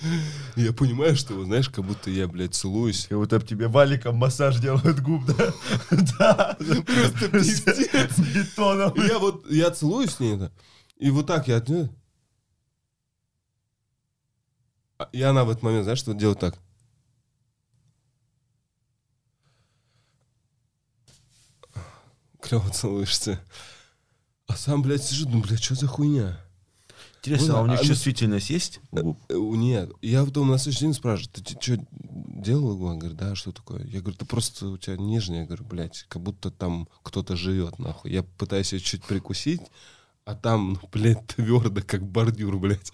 Я 0.56 0.72
понимаю, 0.72 1.16
что, 1.16 1.42
знаешь, 1.44 1.68
как 1.68 1.84
будто 1.84 2.10
я, 2.10 2.28
блядь, 2.28 2.54
целуюсь. 2.54 3.06
Как 3.06 3.18
будто 3.18 3.40
тебе 3.40 3.68
валиком 3.68 4.16
массаж 4.16 4.58
делают 4.58 5.00
губ, 5.00 5.24
да? 5.26 5.52
Да. 6.18 6.56
Просто 6.58 7.28
пиздец. 7.32 8.18
Бетоном. 8.18 8.94
Я 8.96 9.18
вот, 9.18 9.50
я 9.50 9.70
целуюсь 9.70 10.12
с 10.12 10.20
ней, 10.20 10.38
и 10.96 11.10
вот 11.10 11.26
так 11.26 11.48
я... 11.48 11.58
э. 11.66 11.88
А- 14.98 15.08
И 15.12 15.22
она 15.22 15.44
в 15.44 15.50
этот 15.50 15.62
момент, 15.62 15.84
знаешь, 15.84 15.98
что 16.00 16.12
делает 16.14 16.40
так. 16.40 16.58
Клево 22.40 22.70
целуешься. 22.70 23.40
А 24.46 24.56
сам, 24.56 24.82
блядь, 24.82 25.02
сижу, 25.04 25.28
ну, 25.28 25.42
блядь, 25.42 25.62
что 25.62 25.74
за 25.74 25.86
хуйня? 25.86 26.40
Интересно, 27.28 27.54
Ну, 27.54 27.58
а 27.58 27.62
у 27.62 27.66
них 27.66 27.78
а 27.80 27.82
ну- 27.82 27.88
чувствительность 27.88 28.50
есть? 28.50 28.80
губ? 28.90 29.18
Э, 29.28 29.34
Нет. 29.36 29.90
Я 30.02 30.24
потом 30.24 30.48
на 30.48 30.58
следующий 30.58 30.84
день 30.86 30.94
спрашиваю, 30.94 31.30
ты 31.32 31.42
что, 31.60 31.78
делал? 31.90 32.82
Он 32.82 32.98
говорит, 32.98 33.18
да, 33.18 33.34
что 33.34 33.52
такое? 33.52 33.84
Я 33.86 34.00
говорю, 34.00 34.16
ты 34.16 34.24
просто 34.24 34.68
у 34.68 34.78
тебя 34.78 34.96
нежный. 34.96 35.38
Я 35.40 35.44
говорю, 35.46 35.64
блядь, 35.64 36.06
как 36.08 36.22
будто 36.22 36.50
там 36.50 36.88
кто-то 37.02 37.36
живет, 37.36 37.78
нахуй. 37.78 38.12
Я 38.12 38.22
пытаюсь 38.22 38.72
ее 38.72 38.80
чуть 38.80 39.04
прикусить, 39.04 39.60
а 40.24 40.34
там, 40.34 40.78
ну, 40.82 40.88
блядь, 40.92 41.26
твердо, 41.36 41.82
как 41.86 42.02
бордюр, 42.06 42.58
блядь. 42.58 42.92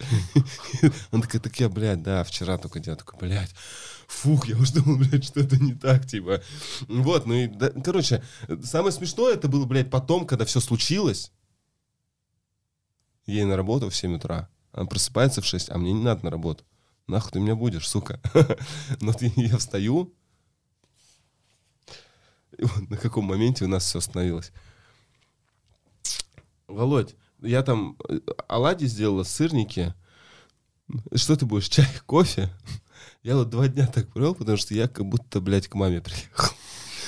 Он 1.11 1.21
такой, 1.21 1.39
так 1.39 1.59
я, 1.59 1.69
блядь, 1.69 2.03
да, 2.03 2.23
вчера 2.23 2.57
только 2.57 2.79
делал. 2.79 2.97
Такой, 2.97 3.19
блядь, 3.19 3.53
фух, 4.07 4.47
я 4.47 4.57
уже 4.57 4.73
думал, 4.73 4.97
блядь, 4.99 5.25
что 5.25 5.39
это 5.39 5.57
не 5.57 5.73
так, 5.73 6.05
типа. 6.05 6.41
Вот, 6.87 7.25
ну 7.25 7.33
и, 7.33 7.47
да, 7.47 7.69
короче, 7.69 8.23
самое 8.63 8.91
смешное 8.91 9.33
это 9.35 9.47
было, 9.47 9.65
блядь, 9.65 9.89
потом, 9.89 10.25
когда 10.25 10.45
все 10.45 10.59
случилось, 10.59 11.31
ей 13.25 13.43
на 13.45 13.55
работу 13.55 13.89
в 13.89 13.95
7 13.95 14.15
утра. 14.15 14.49
Она 14.71 14.85
просыпается 14.85 15.41
в 15.41 15.45
6, 15.45 15.69
а 15.71 15.77
мне 15.77 15.93
не 15.93 16.03
надо 16.03 16.25
на 16.25 16.31
работу. 16.31 16.63
Нахуй 17.07 17.31
ты 17.31 17.39
меня 17.39 17.55
будешь, 17.55 17.87
сука. 17.87 18.19
Но 19.01 19.13
ты- 19.13 19.31
я 19.35 19.57
встаю. 19.57 20.13
И 22.57 22.63
вот 22.63 22.89
на 22.89 22.97
каком 22.97 23.25
моменте 23.25 23.65
у 23.65 23.67
нас 23.67 23.83
все 23.85 23.99
остановилось. 23.99 24.51
Володь, 26.67 27.15
я 27.41 27.61
там 27.63 27.97
э, 28.09 28.19
оладьи 28.47 28.87
сделала, 28.87 29.23
сырники. 29.23 29.93
Что 31.13 31.35
ты 31.35 31.45
будешь, 31.45 31.69
чай, 31.69 31.87
кофе? 32.05 32.49
Я 33.23 33.35
вот 33.35 33.49
два 33.49 33.67
дня 33.67 33.87
так 33.87 34.07
провел, 34.09 34.35
потому 34.35 34.57
что 34.57 34.73
я 34.73 34.87
как 34.87 35.05
будто, 35.05 35.41
блядь, 35.41 35.67
к 35.67 35.75
маме 35.75 36.01
приехал. 36.01 36.55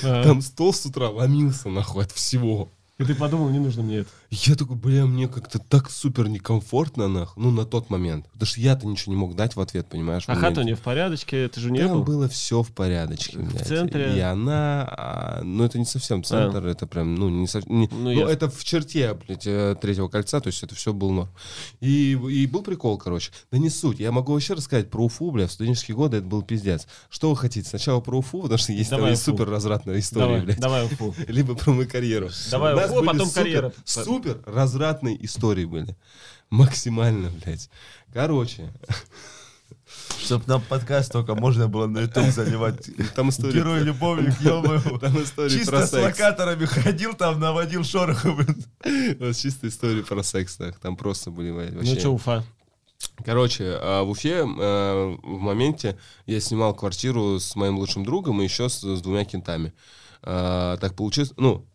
Там 0.02 0.41
стол 0.41 0.73
с 0.73 0.85
утра 0.85 1.10
ломился, 1.10 1.69
нахуй, 1.69 2.03
от 2.03 2.11
всего. 2.11 2.72
И 2.99 3.03
ты 3.03 3.14
подумал, 3.14 3.49
не 3.49 3.60
нужно 3.60 3.84
мне 3.84 3.98
это. 3.98 4.10
Я 4.32 4.56
такой, 4.56 4.76
бля, 4.76 5.06
мне 5.06 5.28
как-то 5.28 5.60
так 5.60 5.91
супер 5.91 6.28
некомфортно, 6.30 7.07
нах. 7.07 7.34
Ну, 7.38 7.52
на 7.52 7.64
тот 7.64 7.91
момент. 7.91 8.26
Потому 8.34 8.48
что 8.48 8.60
я-то 8.60 8.88
ничего 8.88 9.14
не 9.14 9.19
мог 9.19 9.36
дать 9.36 9.56
в 9.56 9.61
ответ, 9.61 9.88
понимаешь? 9.88 10.24
А 10.26 10.34
хата 10.36 10.64
нее 10.64 10.76
в 10.76 10.80
порядке, 10.82 11.44
это 11.45 11.60
же 11.60 11.69
не 11.72 11.80
Там 11.80 11.91
был. 11.98 12.03
было 12.03 12.28
все 12.28 12.64
в 12.64 12.72
порядочке, 12.72 13.38
В 13.38 13.52
блядь. 13.53 13.68
центре? 13.68 14.18
И 14.18 14.19
она... 14.19 14.84
а, 14.90 15.41
ну, 15.44 15.64
это 15.64 15.78
не 15.78 15.86
совсем 15.86 16.24
центр, 16.24 16.65
это 16.65 16.88
прям, 16.88 17.14
ну, 17.14 17.30
не 17.30 17.45
совсем... 17.48 17.82
не- 17.82 17.88
Ну, 17.91 17.98
ну, 18.06 18.10
ясно. 18.10 18.32
это 18.32 18.49
в 18.49 18.64
черте, 18.64 19.14
блядь, 19.14 19.45
э, 19.45 19.76
третьего 19.80 20.07
кольца, 20.07 20.40
то 20.41 20.48
есть 20.48 20.64
это 20.64 20.74
все 20.74 20.91
было 20.91 21.11
норм. 21.11 21.30
И, 21.82 22.14
и 22.14 22.48
был 22.48 22.64
прикол, 22.64 22.98
короче. 22.98 23.32
Да 23.52 23.60
не 23.60 23.69
суть. 23.69 23.99
Я 23.99 24.11
могу 24.11 24.34
вообще 24.34 24.56
рассказать 24.56 24.90
про 24.90 25.06
Уфу, 25.06 25.30
бля, 25.30 25.45
в 25.48 25.52
студенческие 25.52 25.95
годы 25.95 26.18
это 26.18 26.26
был 26.26 26.41
пиздец. 26.41 26.88
Что 27.11 27.30
вы 27.30 27.38
хотите? 27.38 27.69
Сначала 27.69 27.99
про 28.02 28.18
Уфу, 28.18 28.41
потому 28.41 28.57
что 28.57 28.74
есть 28.74 28.90
Давай 28.90 29.11
там 29.11 29.14
Уфу. 29.14 29.24
супер 29.24 29.48
развратная 29.49 29.99
история, 29.99 30.26
Давай, 30.26 30.41
блядь. 30.41 30.60
давай 30.60 30.86
Уфу. 30.88 31.14
Либо 31.28 31.53
про 31.53 31.72
мою 31.74 31.88
карьеру. 31.88 32.30
Давай 32.49 32.74
У 32.74 32.86
нас 32.88 32.95
были 32.99 33.05
потом 33.07 33.27
супер- 33.27 33.34
карьера. 33.43 33.73
Супер 33.85 34.41
развратные 34.45 35.23
истории 35.26 35.65
были. 35.65 35.95
Максимально, 36.49 37.30
блядь. 37.30 37.69
Короче, 38.14 38.72
Чтоб 40.23 40.45
нам 40.47 40.61
подкаст 40.61 41.11
только 41.11 41.35
можно 41.35 41.68
было 41.68 41.88
на 41.88 41.99
YouTube 41.99 42.27
заливать. 42.31 42.89
там 43.15 43.30
история... 43.30 43.53
Герой 43.53 43.80
любовник. 43.81 44.34
Там 44.99 45.22
история 45.23 45.49
Чисто 45.49 45.72
про 45.72 45.88
с 45.88 45.91
секс. 45.91 46.03
локаторами 46.19 46.65
ходил 46.65 47.14
там, 47.14 47.39
наводил 47.39 47.84
шороху, 47.84 48.34
блин. 48.34 49.34
Чисто 49.34 49.68
история 49.68 50.03
про 50.03 50.23
секс. 50.23 50.57
так. 50.57 50.77
Там 50.80 50.95
просто 50.97 51.31
были 51.31 51.51
блядь, 51.51 51.72
Ну 51.72 51.77
вообще... 51.80 51.99
что, 51.99 52.09
Уфа? 52.14 52.43
Короче, 53.23 53.77
а, 53.80 54.03
в 54.03 54.09
Уфе 54.09 54.43
а, 54.45 55.15
в 55.22 55.39
моменте 55.39 55.97
я 56.26 56.39
снимал 56.41 56.73
квартиру 56.73 57.39
с 57.39 57.55
моим 57.55 57.77
лучшим 57.77 58.03
другом 58.03 58.41
и 58.41 58.45
еще 58.45 58.69
с, 58.69 58.81
с 58.81 59.01
двумя 59.01 59.23
кентами. 59.26 59.73
А, 60.23 60.77
Так 60.77 60.95
получилось, 60.95 61.34
ну, 61.38 61.65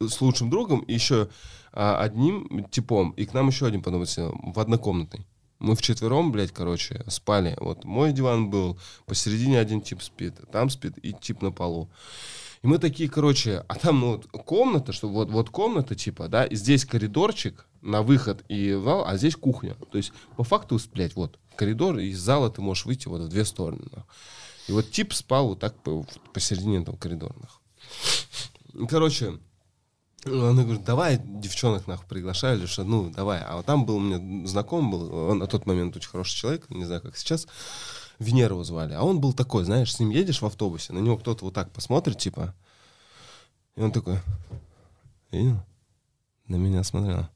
с 0.00 0.20
лучшим 0.20 0.50
другом 0.50 0.80
и 0.80 0.94
еще 0.94 1.28
а, 1.72 1.98
одним 1.98 2.64
типом, 2.70 3.10
и 3.12 3.24
к 3.24 3.34
нам 3.34 3.48
еще 3.48 3.66
один 3.66 3.82
сел, 4.06 4.34
в 4.42 4.58
однокомнатной. 4.58 5.26
Мы 5.58 5.76
вчетвером, 5.76 6.32
блядь, 6.32 6.50
короче, 6.50 7.04
спали. 7.06 7.56
Вот 7.60 7.84
мой 7.84 8.12
диван 8.12 8.50
был, 8.50 8.78
посередине 9.06 9.60
один 9.60 9.80
тип 9.80 10.02
спит, 10.02 10.34
там 10.50 10.70
спит 10.70 10.98
и 10.98 11.12
тип 11.12 11.40
на 11.40 11.52
полу. 11.52 11.88
И 12.62 12.66
мы 12.66 12.78
такие, 12.78 13.08
короче, 13.08 13.64
а 13.68 13.74
там 13.76 14.00
ну, 14.00 14.10
вот 14.12 14.26
комната, 14.44 14.92
что 14.92 15.08
вот, 15.08 15.30
вот 15.30 15.50
комната, 15.50 15.94
типа, 15.94 16.28
да, 16.28 16.44
и 16.44 16.56
здесь 16.56 16.84
коридорчик 16.84 17.66
на 17.80 18.02
выход 18.02 18.44
и 18.48 18.72
в 18.72 18.84
зал, 18.84 19.04
а 19.06 19.16
здесь 19.16 19.36
кухня. 19.36 19.76
То 19.90 19.98
есть, 19.98 20.12
по 20.36 20.44
факту, 20.44 20.80
блядь, 20.94 21.16
вот, 21.16 21.38
коридор, 21.56 21.98
и 21.98 22.08
из 22.08 22.20
зала 22.20 22.50
ты 22.50 22.60
можешь 22.60 22.86
выйти 22.86 23.08
вот 23.08 23.20
в 23.20 23.28
две 23.28 23.44
стороны. 23.44 23.84
И 24.68 24.72
вот 24.72 24.90
тип 24.90 25.12
спал 25.12 25.48
вот 25.48 25.60
так 25.60 25.76
по- 25.82 26.06
посередине 26.32 26.78
этого. 26.78 26.96
И, 26.96 28.86
Короче, 28.86 29.38
она 30.24 30.62
говорит, 30.62 30.84
давай 30.84 31.18
девчонок 31.18 31.86
нахуй 31.86 32.06
приглашай, 32.08 32.56
или 32.56 32.66
что, 32.66 32.84
ну, 32.84 33.10
давай. 33.10 33.40
А 33.42 33.56
вот 33.56 33.66
там 33.66 33.84
был 33.84 33.96
у 33.96 34.00
меня 34.00 34.46
знакомый 34.46 34.92
был, 34.92 35.12
он 35.12 35.38
на 35.38 35.46
тот 35.46 35.66
момент 35.66 35.96
очень 35.96 36.08
хороший 36.08 36.36
человек, 36.36 36.70
не 36.70 36.84
знаю, 36.84 37.00
как 37.00 37.16
сейчас, 37.16 37.46
Венера 38.18 38.52
его 38.52 38.64
звали. 38.64 38.94
А 38.94 39.02
он 39.02 39.20
был 39.20 39.32
такой, 39.32 39.64
знаешь, 39.64 39.92
с 39.92 39.98
ним 39.98 40.10
едешь 40.10 40.42
в 40.42 40.46
автобусе, 40.46 40.92
на 40.92 40.98
него 40.98 41.16
кто-то 41.16 41.44
вот 41.44 41.54
так 41.54 41.72
посмотрит, 41.72 42.18
типа, 42.18 42.54
и 43.76 43.82
он 43.82 43.90
такой, 43.90 44.20
видел? 45.30 45.60
На 46.46 46.56
меня 46.56 46.84
смотрел. 46.84 47.28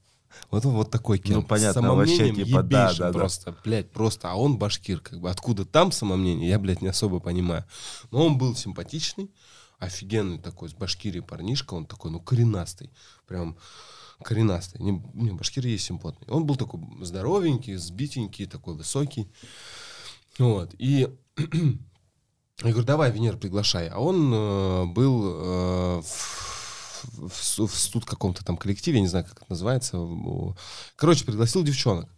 Вот 0.50 0.66
он 0.66 0.72
вот 0.74 0.90
такой 0.90 1.18
кент. 1.18 1.36
Ну, 1.36 1.42
понятно, 1.42 1.80
самомнением 1.82 2.28
вообще, 2.28 2.44
типа, 2.44 2.62
да, 2.62 2.92
да, 2.92 3.06
да. 3.06 3.12
просто, 3.12 3.56
блядь, 3.64 3.90
просто. 3.90 4.30
А 4.30 4.36
он 4.36 4.58
башкир, 4.58 5.00
как 5.00 5.20
бы. 5.20 5.30
Откуда 5.30 5.64
там 5.64 5.92
самомнение, 5.92 6.48
я, 6.48 6.58
блядь, 6.58 6.82
не 6.82 6.88
особо 6.88 7.20
понимаю. 7.20 7.64
Но 8.10 8.26
он 8.26 8.36
был 8.36 8.54
симпатичный, 8.54 9.30
офигенный 9.78 10.38
такой, 10.38 10.68
с 10.68 10.74
башкири 10.74 11.20
парнишка, 11.20 11.74
он 11.74 11.86
такой, 11.86 12.10
ну, 12.10 12.20
коренастый. 12.20 12.90
Прям 13.26 13.56
коренастый. 14.22 14.80
Не, 14.80 15.02
не 15.14 15.32
башкир 15.32 15.66
есть 15.66 15.84
симпотный. 15.84 16.28
Он 16.28 16.46
был 16.46 16.56
такой 16.56 16.80
здоровенький, 17.02 17.74
сбитенький, 17.76 18.46
такой 18.46 18.74
высокий. 18.74 19.30
Вот. 20.38 20.74
И 20.78 21.08
я 21.36 22.70
говорю, 22.70 22.84
давай, 22.84 23.10
Венер, 23.12 23.36
приглашай. 23.36 23.88
А 23.88 23.98
он 23.98 24.32
э, 24.32 24.84
был 24.86 25.24
э, 25.26 26.02
в, 26.02 27.58
в, 27.58 27.66
в, 27.66 27.94
в 28.00 28.04
каком-то 28.04 28.44
там 28.44 28.56
коллективе, 28.56 28.98
я 28.98 29.02
не 29.02 29.08
знаю, 29.08 29.26
как 29.26 29.36
это 29.36 29.46
называется. 29.48 29.98
Короче, 30.96 31.24
пригласил 31.24 31.62
девчонок. 31.62 32.08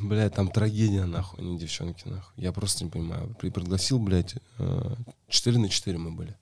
Блядь, 0.00 0.34
там 0.34 0.50
трагедия, 0.50 1.04
нахуй, 1.04 1.40
а 1.40 1.42
не 1.42 1.58
девчонки, 1.58 2.08
нахуй. 2.08 2.32
Я 2.36 2.52
просто 2.52 2.84
не 2.84 2.90
понимаю. 2.90 3.34
При, 3.38 3.50
пригласил, 3.50 3.98
блядь, 3.98 4.34
4 5.28 5.58
на 5.58 5.68
4 5.68 5.98
мы 5.98 6.10
были. 6.10 6.36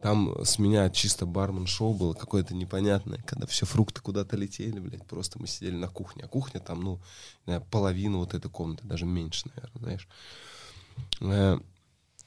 Там 0.00 0.44
с 0.44 0.58
меня 0.58 0.90
чисто 0.90 1.24
бармен-шоу 1.24 1.94
было 1.94 2.12
какое-то 2.12 2.54
непонятное, 2.54 3.22
когда 3.22 3.46
все 3.46 3.64
фрукты 3.64 4.02
куда-то 4.02 4.36
летели, 4.36 4.78
блядь, 4.78 5.06
просто 5.06 5.38
мы 5.38 5.46
сидели 5.46 5.76
на 5.76 5.88
кухне. 5.88 6.24
А 6.24 6.28
кухня 6.28 6.60
там, 6.60 6.82
ну, 6.82 7.00
знаю, 7.44 7.64
половина 7.70 8.18
вот 8.18 8.34
этой 8.34 8.50
комнаты, 8.50 8.86
даже 8.86 9.06
меньше, 9.06 9.50
наверное, 9.54 9.80
знаешь. 9.80 10.08
Э, 11.20 11.58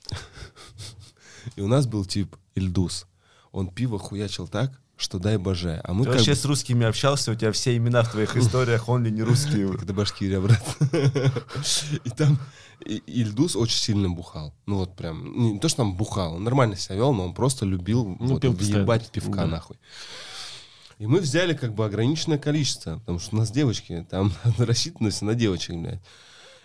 и 1.56 1.62
у 1.62 1.68
нас 1.68 1.86
был 1.86 2.06
тип 2.06 2.36
Ильдус. 2.56 3.06
Он 3.52 3.70
пиво 3.70 4.00
хуячил 4.00 4.48
так, 4.48 4.82
что 5.00 5.18
дай 5.18 5.38
боже. 5.38 5.80
А 5.86 5.94
мы 5.94 6.04
Ты 6.04 6.12
вообще 6.12 6.32
бы... 6.32 6.36
с 6.36 6.46
русскими 6.46 6.86
общался, 6.86 7.32
у 7.32 7.36
тебя 7.36 7.54
все 7.54 7.76
имена 7.78 8.04
в 8.04 8.12
твоих 8.12 8.36
историях, 8.38 8.90
он 8.90 9.06
ли 9.06 9.12
не 9.12 9.24
русские? 9.24 9.74
Это 9.74 9.94
Башкирия, 9.94 10.42
брат. 10.42 10.62
И 12.04 12.10
там 12.10 12.38
Ильдус 12.86 13.56
очень 13.56 13.78
сильно 13.78 14.10
бухал. 14.10 14.54
Ну 14.66 14.76
вот 14.76 14.96
прям, 14.96 15.54
не 15.54 15.60
то, 15.60 15.70
что 15.70 15.78
там 15.78 15.96
бухал, 15.96 16.36
он 16.36 16.44
нормально 16.44 16.76
себя 16.76 16.96
вел, 16.96 17.14
но 17.14 17.26
он 17.26 17.34
просто 17.34 17.66
любил 17.66 18.18
ну, 18.20 18.38
въебать 18.38 19.10
пивка 19.10 19.46
нахуй. 19.46 19.78
И 20.98 21.08
мы 21.08 21.22
взяли 21.22 21.54
как 21.54 21.74
бы 21.74 21.86
ограниченное 21.86 22.38
количество, 22.38 23.00
потому 23.00 23.20
что 23.20 23.36
у 23.36 23.40
нас 23.40 23.52
девочки, 23.52 24.06
там 24.10 24.34
рассчитано 24.58 25.12
все 25.12 25.24
на 25.24 25.34
девочек, 25.34 25.76
блядь. 25.76 26.02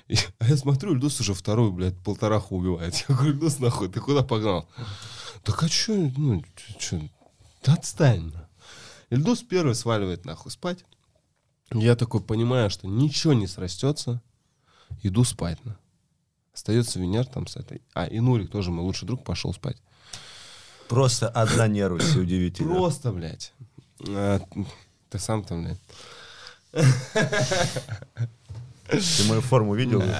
И, 0.08 0.16
а 0.40 0.48
я 0.48 0.56
смотрю, 0.56 0.92
Ильдус 0.92 1.20
уже 1.20 1.34
вторую, 1.34 1.72
блядь, 1.72 1.96
полтораху 2.02 2.56
убивает. 2.56 3.04
Я 3.08 3.14
говорю, 3.14 3.34
Ильдус, 3.34 3.60
нахуй, 3.60 3.88
ты 3.88 4.00
куда 4.00 4.22
погнал? 4.22 4.68
Так 5.44 5.62
а 5.62 5.68
чё, 5.68 6.10
ну, 6.16 6.42
чё, 6.78 7.00
да 7.64 7.74
отстань. 7.78 8.32
Ильдус 9.10 9.42
первый 9.42 9.74
сваливает 9.74 10.24
нахуй 10.24 10.52
спать. 10.52 10.84
Я 11.72 11.96
такой 11.96 12.20
понимаю, 12.20 12.70
что 12.70 12.86
ничего 12.86 13.32
не 13.32 13.46
срастется. 13.46 14.22
Иду 15.02 15.24
спать. 15.24 15.64
На. 15.64 15.76
Остается 16.52 17.00
Венер 17.00 17.26
там 17.26 17.46
с 17.46 17.56
этой. 17.56 17.82
А, 17.94 18.06
и 18.06 18.20
Нурик 18.20 18.50
тоже 18.50 18.70
мой 18.70 18.84
лучший 18.84 19.06
друг 19.06 19.24
пошел 19.24 19.52
спать. 19.52 19.76
Просто 20.88 21.28
одна 21.28 21.66
нервность, 21.66 22.16
удивительно. 22.16 22.74
Просто, 22.74 23.12
блядь. 23.12 23.52
А, 24.06 24.40
ты 25.10 25.18
сам 25.18 25.42
там, 25.44 25.64
блядь. 25.64 25.80
Ты 28.86 29.24
мою 29.28 29.40
форму 29.40 29.74
видел? 29.74 30.02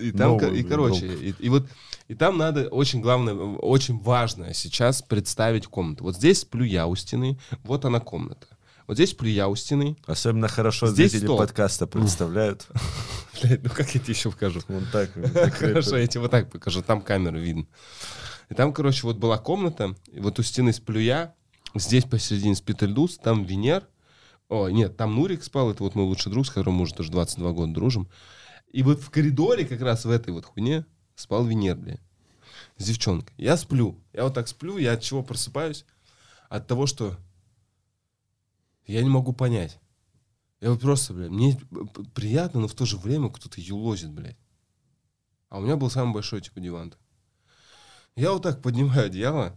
И 0.00 0.12
там, 0.12 0.38
и 0.38 0.62
короче, 0.62 1.06
и 1.06 1.48
вот 1.48 1.66
и 2.08 2.14
там 2.14 2.38
надо 2.38 2.68
очень 2.68 3.00
главное, 3.00 3.34
очень 3.34 3.98
важное 3.98 4.52
сейчас 4.52 5.02
представить 5.02 5.66
комнату. 5.66 6.04
Вот 6.04 6.16
здесь 6.16 6.40
сплю 6.40 6.64
я 6.64 6.86
у 6.86 6.94
стены, 6.94 7.38
вот 7.64 7.84
она 7.84 8.00
комната. 8.00 8.46
Вот 8.86 8.94
здесь 8.94 9.10
сплю 9.10 9.28
я 9.28 9.48
у 9.48 9.56
стены. 9.56 9.96
Особенно 10.06 10.46
хорошо 10.46 10.86
здесь 10.86 11.10
зрители 11.10 11.26
стол. 11.26 11.38
подкаста 11.38 11.88
представляют. 11.88 12.68
ну 13.42 13.70
как 13.70 13.92
я 13.94 14.00
тебе 14.00 14.14
еще 14.14 14.30
покажу? 14.30 14.60
Вот 14.68 14.84
так. 14.92 15.10
Хорошо, 15.54 15.96
я 15.96 16.06
тебе 16.06 16.20
вот 16.20 16.30
так 16.30 16.50
покажу. 16.50 16.82
Там 16.82 17.00
камеру 17.00 17.38
видно. 17.38 17.66
И 18.48 18.54
там, 18.54 18.72
короче, 18.72 19.02
вот 19.02 19.16
была 19.16 19.38
комната, 19.38 19.96
и 20.12 20.20
вот 20.20 20.38
у 20.38 20.42
стены 20.44 20.72
сплю 20.72 21.00
я, 21.00 21.34
здесь 21.74 22.04
посередине 22.04 22.54
спит 22.54 22.80
Эльдус, 22.84 23.18
там 23.18 23.42
Венер. 23.42 23.88
О, 24.48 24.68
нет, 24.68 24.96
там 24.96 25.16
Нурик 25.16 25.42
спал, 25.42 25.72
это 25.72 25.82
вот 25.82 25.96
мой 25.96 26.04
лучший 26.04 26.30
друг, 26.30 26.46
с 26.46 26.50
которым 26.50 26.74
мы 26.74 26.82
уже 26.82 26.94
тоже 26.94 27.10
22 27.10 27.50
года 27.50 27.72
дружим. 27.72 28.08
И 28.72 28.84
вот 28.84 29.00
в 29.00 29.10
коридоре 29.10 29.66
как 29.66 29.80
раз 29.80 30.04
в 30.04 30.10
этой 30.10 30.32
вот 30.32 30.44
хуйне 30.44 30.86
спал 31.16 31.44
Венер, 31.44 31.76
бля. 31.76 31.98
С 32.76 32.84
девчонкой. 32.84 33.34
Я 33.36 33.56
сплю. 33.56 33.98
Я 34.12 34.24
вот 34.24 34.34
так 34.34 34.46
сплю, 34.46 34.76
я 34.76 34.92
от 34.92 35.02
чего 35.02 35.22
просыпаюсь? 35.22 35.84
От 36.48 36.68
того, 36.68 36.86
что 36.86 37.16
я 38.86 39.02
не 39.02 39.08
могу 39.08 39.32
понять. 39.32 39.80
Я 40.60 40.70
вот 40.70 40.80
просто, 40.80 41.12
бля, 41.12 41.28
мне 41.28 41.58
приятно, 42.14 42.60
но 42.60 42.68
в 42.68 42.74
то 42.74 42.84
же 42.86 42.96
время 42.96 43.30
кто-то 43.30 43.60
юлозит, 43.60 44.12
блядь. 44.12 44.38
А 45.48 45.58
у 45.58 45.62
меня 45.62 45.76
был 45.76 45.90
самый 45.90 46.14
большой, 46.14 46.40
типа, 46.40 46.60
диван. 46.60 46.88
-то. 46.88 46.96
Я 48.14 48.32
вот 48.32 48.42
так 48.42 48.62
поднимаю 48.62 49.06
одеяло 49.06 49.54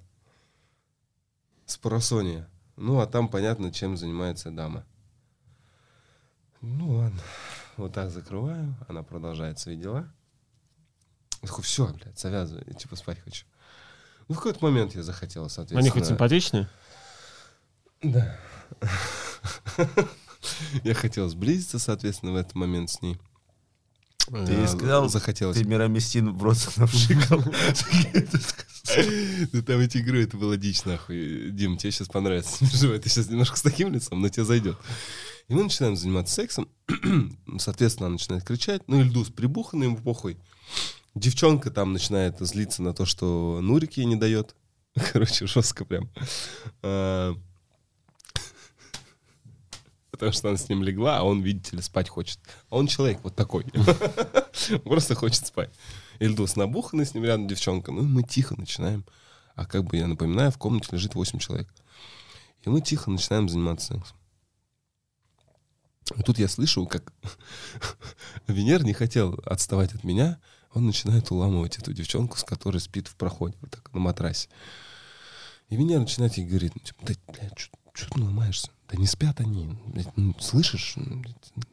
с 1.65 1.77
парасония. 1.77 2.49
Ну, 2.75 2.99
а 2.99 3.07
там 3.07 3.29
понятно, 3.29 3.71
чем 3.71 3.97
занимается 3.97 4.51
дама. 4.51 4.85
Ну, 6.61 6.95
ладно. 6.95 7.21
Вот 7.77 7.93
так 7.93 8.11
закрываю. 8.11 8.75
Она 8.87 9.03
продолжает 9.03 9.59
свои 9.59 9.77
дела. 9.77 10.11
Я 11.41 11.47
такой, 11.47 11.63
все, 11.63 11.87
блядь, 11.87 12.19
завязывай, 12.19 12.63
я, 12.67 12.73
типа 12.73 12.95
спать 12.95 13.19
хочу. 13.23 13.45
Ну, 14.27 14.35
в 14.35 14.37
какой-то 14.37 14.63
момент 14.63 14.95
я 14.95 15.03
захотел, 15.03 15.49
соответственно. 15.49 15.79
Они 15.79 15.89
хоть 15.89 16.05
симпатичные? 16.05 16.69
Да. 18.01 18.39
Я 20.83 20.93
хотел 20.93 21.27
сблизиться, 21.27 21.79
соответственно, 21.79 22.31
в 22.31 22.35
этот 22.35 22.55
момент 22.55 22.89
с 22.89 23.01
ней. 23.01 23.17
Ты 24.27 24.53
ей 24.53 24.67
сказал, 24.67 25.09
захотелось. 25.09 25.57
Ты 25.57 25.63
мироместин 25.63 26.31
в 26.35 26.43
рот 26.43 26.57
навшикал. 26.77 27.43
Ну 29.53 29.61
там 29.63 29.79
эти 29.79 29.97
игры, 29.97 30.23
это 30.23 30.37
было 30.37 30.55
дичь, 30.55 30.85
нахуй. 30.85 31.49
Дим, 31.51 31.77
тебе 31.77 31.91
сейчас 31.91 32.07
понравится. 32.09 32.59
Ты 32.99 33.09
сейчас 33.09 33.27
немножко 33.27 33.57
с 33.57 33.61
таким 33.61 33.91
лицом, 33.91 34.21
но 34.21 34.29
тебе 34.29 34.45
зайдет. 34.45 34.77
И 35.47 35.53
мы 35.55 35.63
начинаем 35.63 35.95
заниматься 35.95 36.35
сексом. 36.35 36.69
Соответственно, 37.57 38.07
она 38.07 38.13
начинает 38.13 38.43
кричать. 38.43 38.83
Ну, 38.87 39.01
Ильдус 39.01 39.29
прибуханный, 39.29 39.87
ему 39.87 39.97
похуй. 39.97 40.37
Девчонка 41.19 41.69
там 41.69 41.91
начинает 41.91 42.39
злиться 42.39 42.81
на 42.81 42.93
то, 42.93 43.05
что 43.05 43.59
Нурик 43.61 43.97
ей 43.97 44.05
не 44.05 44.15
дает. 44.15 44.55
Короче, 45.11 45.47
жестко 45.47 45.83
прям. 45.83 46.09
А, 46.81 47.35
потому 50.11 50.31
что 50.31 50.47
она 50.47 50.57
с 50.57 50.69
ним 50.69 50.81
легла, 50.81 51.17
а 51.17 51.23
он, 51.23 51.41
видите 51.41 51.75
ли, 51.75 51.81
спать 51.81 52.07
хочет. 52.07 52.39
А 52.69 52.77
он 52.77 52.87
человек 52.87 53.19
вот 53.21 53.35
такой. 53.35 53.65
Просто 54.85 55.13
хочет 55.13 55.45
спать. 55.45 55.71
Ильдус 56.19 56.55
набуханный, 56.55 57.05
с 57.05 57.13
ним 57.13 57.25
рядом 57.25 57.49
девчонка. 57.49 57.91
Ну, 57.91 58.03
мы 58.03 58.23
тихо 58.23 58.55
начинаем. 58.57 59.03
А 59.55 59.65
как 59.65 59.83
бы, 59.83 59.97
я 59.97 60.07
напоминаю, 60.07 60.51
в 60.51 60.57
комнате 60.57 60.87
лежит 60.93 61.15
8 61.15 61.37
человек. 61.39 61.67
И 62.63 62.69
мы 62.69 62.79
тихо 62.79 63.11
начинаем 63.11 63.49
заниматься 63.49 63.95
сексом. 63.95 64.17
И 66.17 66.23
тут 66.23 66.39
я 66.39 66.47
слышу, 66.47 66.87
как 66.87 67.11
Венер 68.47 68.85
не 68.85 68.93
хотел 68.93 69.37
отставать 69.45 69.93
от 69.93 70.05
меня, 70.05 70.39
он 70.73 70.85
начинает 70.85 71.31
уламывать 71.31 71.77
эту 71.77 71.93
девчонку, 71.93 72.37
с 72.37 72.43
которой 72.43 72.79
спит 72.79 73.07
в 73.07 73.15
проходе, 73.15 73.55
вот 73.61 73.71
так, 73.71 73.91
на 73.93 73.99
матрасе. 73.99 74.49
И 75.69 75.77
меня 75.77 75.99
начинает 75.99 76.35
ей 76.37 76.47
говорить, 76.47 76.73
ну, 76.75 76.81
типа, 76.81 77.05
да, 77.05 77.13
блядь, 77.33 77.57
что 77.93 78.09
ты 78.09 78.21
ломаешься? 78.21 78.69
Да 78.87 78.97
не 78.97 79.07
спят 79.07 79.39
они, 79.39 79.77
блядь, 79.87 80.15
ну, 80.17 80.35
слышишь? 80.39 80.93
Ну, 80.95 81.23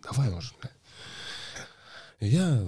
давай 0.02 0.30
уже, 0.32 0.52
блядь. 0.60 0.72
И 2.20 2.28
я... 2.28 2.62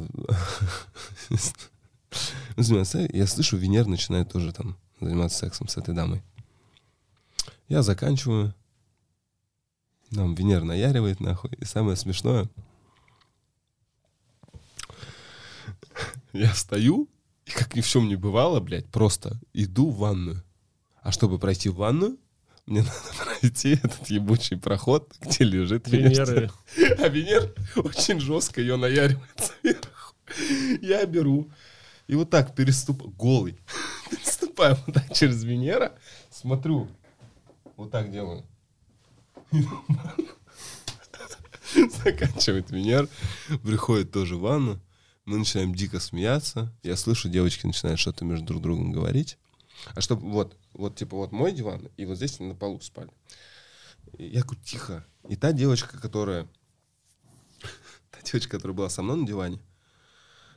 я 3.12 3.26
слышу, 3.26 3.56
Венер 3.56 3.86
начинает 3.86 4.30
тоже 4.30 4.52
там 4.52 4.76
заниматься 5.00 5.38
сексом 5.38 5.68
с 5.68 5.76
этой 5.76 5.94
дамой. 5.94 6.22
Я 7.68 7.82
заканчиваю. 7.82 8.54
Нам 10.10 10.34
Венер 10.34 10.64
наяривает, 10.64 11.20
нахуй. 11.20 11.50
И 11.58 11.64
самое 11.64 11.96
смешное, 11.96 12.48
Я 16.32 16.52
встаю, 16.52 17.08
и 17.46 17.50
как 17.50 17.74
ни 17.74 17.80
в 17.80 17.88
чем 17.88 18.08
не 18.08 18.16
бывало, 18.16 18.60
блядь, 18.60 18.86
просто 18.86 19.40
иду 19.52 19.90
в 19.90 19.98
ванную. 19.98 20.42
А 21.02 21.12
чтобы 21.12 21.38
пройти 21.38 21.68
в 21.68 21.76
ванную, 21.76 22.18
мне 22.66 22.80
надо 22.82 23.24
пройти 23.24 23.70
этот 23.72 24.08
ебучий 24.10 24.58
проход, 24.58 25.14
где 25.20 25.44
лежит 25.44 25.88
Венера. 25.88 26.52
А 26.98 27.08
Венер 27.08 27.54
очень 27.76 28.20
жестко 28.20 28.60
ее 28.60 28.76
наяривает 28.76 29.52
сверху. 29.62 30.14
Я 30.82 31.06
беру 31.06 31.50
и 32.08 32.14
вот 32.14 32.30
так 32.30 32.54
переступаю, 32.54 33.10
голый, 33.10 33.58
переступаю 34.10 34.76
вот 34.86 34.94
так 34.94 35.12
через 35.14 35.44
Венера, 35.44 35.92
смотрю, 36.30 36.88
вот 37.76 37.90
так 37.90 38.10
делаю. 38.10 38.44
Заканчивает 42.04 42.70
Венер, 42.70 43.08
приходит 43.62 44.10
тоже 44.10 44.36
в 44.36 44.40
ванну, 44.40 44.80
мы 45.28 45.36
начинаем 45.36 45.74
дико 45.74 46.00
смеяться. 46.00 46.72
Я 46.82 46.96
слышу, 46.96 47.28
девочки 47.28 47.66
начинают 47.66 48.00
что-то 48.00 48.24
между 48.24 48.46
друг 48.46 48.62
другом 48.62 48.92
говорить. 48.92 49.36
А 49.94 50.00
чтобы 50.00 50.26
вот, 50.30 50.56
вот 50.72 50.96
типа 50.96 51.16
вот 51.16 51.32
мой 51.32 51.52
диван, 51.52 51.90
и 51.98 52.06
вот 52.06 52.16
здесь 52.16 52.40
на 52.40 52.54
полу 52.54 52.80
спали. 52.80 53.10
И 54.16 54.24
я 54.24 54.42
говорю, 54.42 54.60
тихо. 54.62 55.04
И 55.28 55.36
та 55.36 55.52
девочка, 55.52 56.00
которая... 56.00 56.48
Та 58.10 58.22
девочка, 58.24 58.56
которая 58.56 58.74
была 58.74 58.88
со 58.88 59.02
мной 59.02 59.18
на 59.18 59.26
диване, 59.26 59.60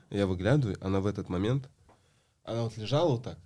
я 0.09 0.25
выглядываю, 0.25 0.77
она 0.79 1.01
в 1.01 1.05
этот 1.05 1.27
момент, 1.27 1.69
она 2.45 2.63
вот 2.63 2.77
лежала 2.77 3.11
вот 3.11 3.23
так. 3.23 3.39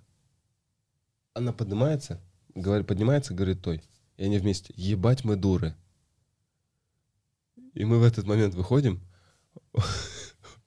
Она 1.34 1.52
поднимается, 1.52 2.20
говорит, 2.54 2.86
поднимается, 2.86 3.34
говорит 3.34 3.62
той. 3.62 3.82
И 4.16 4.24
они 4.24 4.38
вместе, 4.38 4.72
ебать 4.76 5.24
мы 5.24 5.34
дуры. 5.34 5.74
И 7.74 7.84
мы 7.84 7.98
в 7.98 8.04
этот 8.04 8.26
момент 8.26 8.54
выходим, 8.54 9.00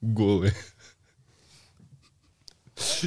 голые. 0.00 0.54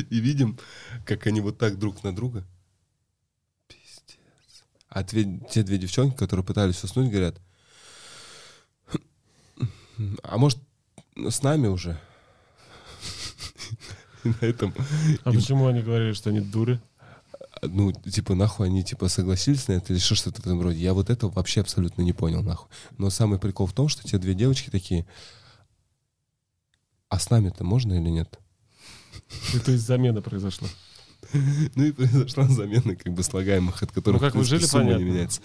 И 0.10 0.20
видим, 0.20 0.60
как 1.06 1.28
они 1.28 1.42
вот 1.42 1.58
так 1.58 1.80
друг 1.80 2.04
на 2.04 2.16
друга. 2.16 2.46
Пиздец. 3.68 4.64
А 4.90 5.04
те, 5.04 5.40
те 5.50 5.64
две 5.64 5.78
девчонки, 5.78 6.16
которые 6.16 6.46
пытались 6.46 6.84
уснуть, 6.84 7.10
говорят, 7.10 7.42
а 10.24 10.38
может, 10.38 10.60
с 11.16 11.42
нами 11.42 11.68
уже? 11.68 12.00
на 14.24 14.46
этом... 14.46 14.74
А 15.24 15.32
почему 15.32 15.68
они 15.68 15.82
говорили, 15.82 16.14
что 16.14 16.30
они 16.30 16.40
дуры? 16.40 16.80
ну, 17.68 17.92
типа, 17.92 18.36
нахуй 18.36 18.68
они, 18.68 18.84
типа, 18.84 19.08
согласились 19.08 19.68
на 19.68 19.74
это 19.74 19.94
или 19.94 20.00
что, 20.00 20.16
что-то 20.16 20.42
в 20.42 20.46
этом 20.46 20.62
роде. 20.62 20.80
Я 20.80 20.94
вот 20.94 21.10
этого 21.10 21.32
вообще 21.32 21.62
абсолютно 21.62 22.02
не 22.02 22.14
понял, 22.14 22.44
нахуй. 22.44 22.70
Но 22.98 23.10
самый 23.10 23.40
прикол 23.40 23.68
в 23.68 23.74
том, 23.74 23.88
что 23.88 24.04
те 24.04 24.18
две 24.18 24.34
девочки 24.34 24.70
такие, 24.70 25.06
а 27.14 27.20
с 27.20 27.30
нами-то 27.30 27.64
можно 27.64 27.94
или 27.94 28.10
нет? 28.10 28.40
И 29.54 29.60
то 29.60 29.72
есть 29.72 29.86
замена 29.86 30.24
произошла. 30.24 30.68
Ну 31.76 31.84
и 31.86 31.92
произошла 31.92 32.48
замена 32.48 32.96
как 32.96 33.14
бы 33.14 33.22
слагаемых, 33.22 33.84
от 33.84 33.92
которых 33.92 34.20
ну, 34.20 34.28
как 34.28 34.36
вы 34.36 34.44
жили, 34.44 34.66
понятно. 34.72 34.98
не 34.98 35.04
меняется. 35.04 35.42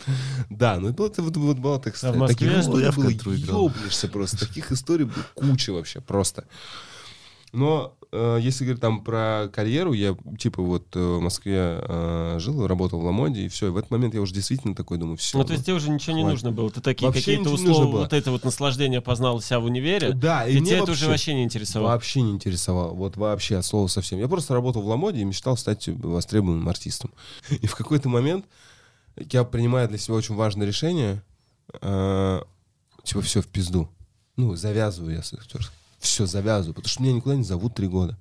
Да, 0.48 0.80
ну 0.80 0.88
это 0.88 1.02
вот, 1.02 1.18
вот, 1.18 1.36
вот 1.36 1.58
было 1.58 1.78
так 1.78 1.94
а 2.02 2.12
в 2.12 2.16
Москве 2.16 2.48
таких 2.48 2.62
историй 2.62 3.44
было, 3.46 3.62
ёбнешься 3.64 4.08
просто. 4.08 4.46
Таких 4.46 4.72
историй 4.72 5.04
было 5.04 5.24
куча 5.34 5.72
вообще 5.74 6.00
просто. 6.00 6.46
Но 7.52 7.97
если 8.10 8.64
говорить 8.64 8.80
там 8.80 9.04
про 9.04 9.50
карьеру, 9.52 9.92
я 9.92 10.16
типа 10.38 10.62
вот 10.62 10.96
э, 10.96 10.98
в 10.98 11.20
Москве 11.20 11.78
э, 11.82 12.36
жил, 12.38 12.66
работал 12.66 13.00
в 13.00 13.04
Ламоде, 13.04 13.42
и 13.42 13.48
все. 13.48 13.66
И 13.66 13.70
в 13.70 13.76
этот 13.76 13.90
момент 13.90 14.14
я 14.14 14.22
уже 14.22 14.32
действительно 14.32 14.74
такой 14.74 14.96
думаю, 14.96 15.18
все. 15.18 15.36
Ну, 15.36 15.44
то 15.44 15.52
есть 15.52 15.66
тебе 15.66 15.74
уже 15.74 15.90
ничего 15.90 16.14
хватит. 16.14 16.24
не 16.24 16.30
нужно 16.30 16.52
было? 16.52 16.70
Ты 16.70 16.80
такие 16.80 17.12
какие-то 17.12 17.50
условия, 17.50 17.84
вот 17.84 18.12
это 18.14 18.30
вот 18.30 18.44
наслаждение 18.44 19.02
познал 19.02 19.42
себя 19.42 19.60
в 19.60 19.64
универе? 19.64 20.12
Да. 20.14 20.46
И, 20.46 20.56
и 20.56 20.64
тебя 20.64 20.78
это 20.78 20.92
уже 20.92 21.06
вообще 21.06 21.34
не 21.34 21.44
интересовало? 21.44 21.90
Вообще 21.90 22.22
не 22.22 22.30
интересовало. 22.30 22.94
Вот 22.94 23.18
вообще 23.18 23.58
от 23.58 23.66
слова 23.66 23.88
совсем. 23.88 24.18
Я 24.18 24.28
просто 24.28 24.54
работал 24.54 24.80
в 24.80 24.86
Ламоде 24.86 25.20
и 25.20 25.24
мечтал 25.24 25.58
стать 25.58 25.88
востребованным 25.88 26.66
артистом. 26.68 27.12
И 27.50 27.66
в 27.66 27.74
какой-то 27.74 28.08
момент 28.08 28.46
я 29.30 29.44
принимаю 29.44 29.88
для 29.88 29.98
себя 29.98 30.14
очень 30.14 30.34
важное 30.34 30.66
решение, 30.66 31.22
э, 31.82 32.40
типа 33.04 33.20
все 33.20 33.42
в 33.42 33.48
пизду. 33.48 33.88
Ну, 34.36 34.54
завязываю 34.54 35.14
я 35.14 35.22
с 35.22 35.34
актерской 35.34 35.77
все, 35.98 36.26
завязываю, 36.26 36.74
потому 36.74 36.88
что 36.88 37.02
меня 37.02 37.14
никуда 37.14 37.36
не 37.36 37.44
зовут 37.44 37.74
три 37.74 37.88
года. 37.88 38.18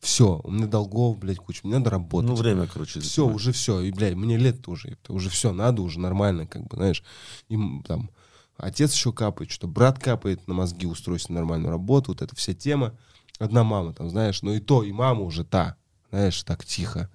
Все, 0.00 0.40
у 0.42 0.50
меня 0.50 0.66
долгов, 0.66 1.18
блядь, 1.18 1.38
куча, 1.38 1.60
мне 1.62 1.78
надо 1.78 1.90
работать. 1.90 2.28
Ну, 2.28 2.34
время, 2.34 2.66
короче. 2.66 2.98
Все, 2.98 3.26
уже 3.26 3.52
все, 3.52 3.80
и, 3.80 3.92
блядь, 3.92 4.16
мне 4.16 4.36
лет 4.36 4.66
уже, 4.66 4.90
это 4.90 5.12
уже 5.12 5.30
все, 5.30 5.52
надо 5.52 5.82
уже 5.82 6.00
нормально, 6.00 6.46
как 6.46 6.66
бы, 6.66 6.76
знаешь, 6.76 7.04
им 7.48 7.84
там 7.86 8.10
отец 8.56 8.92
еще 8.94 9.12
капает, 9.12 9.50
что 9.50 9.68
брат 9.68 9.98
капает 9.98 10.46
на 10.48 10.54
мозги, 10.54 10.86
устроить 10.86 11.28
нормальную 11.28 11.70
работу, 11.70 12.10
вот 12.12 12.22
эта 12.22 12.34
вся 12.34 12.54
тема. 12.54 12.96
Одна 13.38 13.64
мама 13.64 13.92
там, 13.92 14.10
знаешь, 14.10 14.42
но 14.42 14.52
и 14.52 14.60
то, 14.60 14.82
и 14.82 14.92
мама 14.92 15.22
уже 15.22 15.44
та, 15.44 15.76
знаешь, 16.10 16.42
так 16.42 16.64
тихо. 16.64 17.10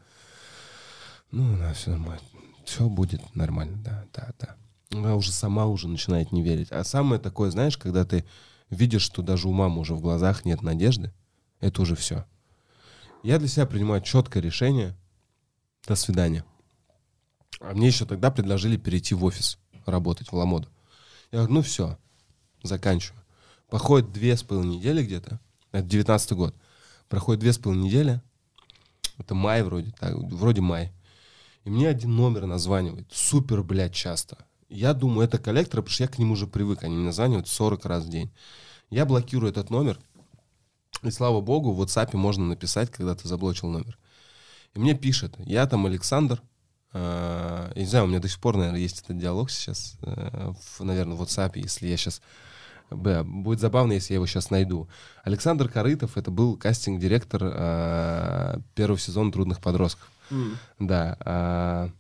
Ну, 1.32 1.58
да, 1.58 1.74
все 1.74 1.92
нормально. 1.92 2.22
Все 2.66 2.88
будет 2.88 3.36
нормально, 3.36 3.78
да, 3.84 4.06
да, 4.14 4.34
да. 4.40 4.56
Она 4.98 5.16
уже 5.16 5.32
сама 5.32 5.66
уже 5.66 5.88
начинает 5.88 6.32
не 6.32 6.42
верить. 6.42 6.72
А 6.72 6.84
самое 6.84 7.20
такое, 7.20 7.52
знаешь, 7.52 7.78
когда 7.78 8.06
ты 8.06 8.26
видишь, 8.70 9.02
что 9.02 9.22
даже 9.22 9.48
у 9.48 9.54
мамы 9.54 9.80
уже 9.80 9.94
в 9.94 10.02
глазах 10.02 10.46
нет 10.46 10.62
надежды, 10.62 11.14
это 11.60 11.82
уже 11.82 11.96
все. 11.96 12.26
Я 13.24 13.40
для 13.40 13.48
себя 13.48 13.66
принимаю 13.66 14.02
четкое 14.02 14.44
решение. 14.44 14.96
До 15.88 15.96
свидания. 15.96 16.44
А 17.60 17.74
мне 17.74 17.88
еще 17.88 18.06
тогда 18.06 18.30
предложили 18.30 18.78
перейти 18.78 19.16
в 19.16 19.24
офис, 19.24 19.58
работать 19.86 20.32
в 20.32 20.36
Ламоду. 20.36 20.70
Я 21.32 21.40
говорю, 21.40 21.56
ну 21.56 21.62
все, 21.62 21.98
заканчиваю. 22.62 23.24
Проходит 23.70 24.12
две 24.12 24.36
с 24.36 24.44
половиной 24.44 24.78
недели 24.78 25.04
где-то, 25.04 25.40
это 25.72 25.88
19 25.88 26.32
год. 26.34 26.56
Проходит 27.10 27.40
две 27.40 27.54
с 27.54 27.58
половиной 27.58 27.86
недели, 27.86 28.22
это 29.18 29.34
май 29.34 29.64
вроде, 29.64 29.92
так, 29.92 30.16
вроде 30.16 30.62
май. 30.62 30.92
И 31.64 31.70
мне 31.70 31.90
один 31.90 32.16
номер 32.16 32.46
названивает, 32.46 33.08
супер, 33.12 33.64
блядь, 33.64 33.94
часто. 33.94 34.47
Я 34.70 34.94
думаю, 34.94 35.28
это 35.28 35.38
коллектор, 35.38 35.82
потому 35.82 35.94
что 35.94 36.04
я 36.04 36.10
к 36.10 36.20
нему 36.20 36.34
уже 36.34 36.48
привык. 36.48 36.84
Они 36.84 36.96
мне 36.96 37.06
названивают 37.06 37.48
40 37.48 37.86
раз 37.86 38.04
в 38.04 38.10
день. 38.10 38.32
Я 38.90 39.06
блокирую 39.06 39.52
этот 39.52 39.70
номер. 39.70 40.00
И 41.04 41.12
слава 41.12 41.42
богу, 41.42 41.72
в 41.72 41.82
WhatsApp 41.82 42.16
можно 42.16 42.46
написать, 42.46 42.92
когда 42.92 43.16
ты 43.16 43.28
заблочил 43.28 43.70
номер. 43.70 43.98
И 44.74 44.80
мне 44.80 44.94
пишет, 44.94 45.36
я 45.40 45.66
там 45.68 45.86
Александр, 45.86 46.42
э, 46.94 47.72
я 47.76 47.82
не 47.82 47.88
знаю, 47.88 48.06
у 48.06 48.08
меня 48.08 48.20
до 48.20 48.28
сих 48.28 48.40
пор, 48.40 48.58
наверное, 48.58 48.80
есть 48.80 49.04
этот 49.04 49.18
диалог 49.18 49.50
сейчас, 49.52 49.98
э, 50.02 50.54
в, 50.60 50.84
наверное, 50.84 51.16
в 51.16 51.22
WhatsApp, 51.22 51.52
если 51.56 51.88
я 51.88 51.98
сейчас... 51.98 52.22
Б, 52.90 53.24
будет 53.24 53.60
забавно, 53.60 53.94
если 53.94 54.14
я 54.14 54.16
его 54.16 54.26
сейчас 54.28 54.50
найду. 54.50 54.88
Александр 55.24 55.68
Корытов, 55.68 56.18
это 56.18 56.32
был 56.32 56.56
кастинг-директор 56.56 57.42
э, 57.44 58.60
первого 58.76 58.98
сезона 58.98 59.32
«Трудных 59.32 59.60
подростков». 59.60 60.10
Mm. 60.30 60.56
Да. 60.80 61.92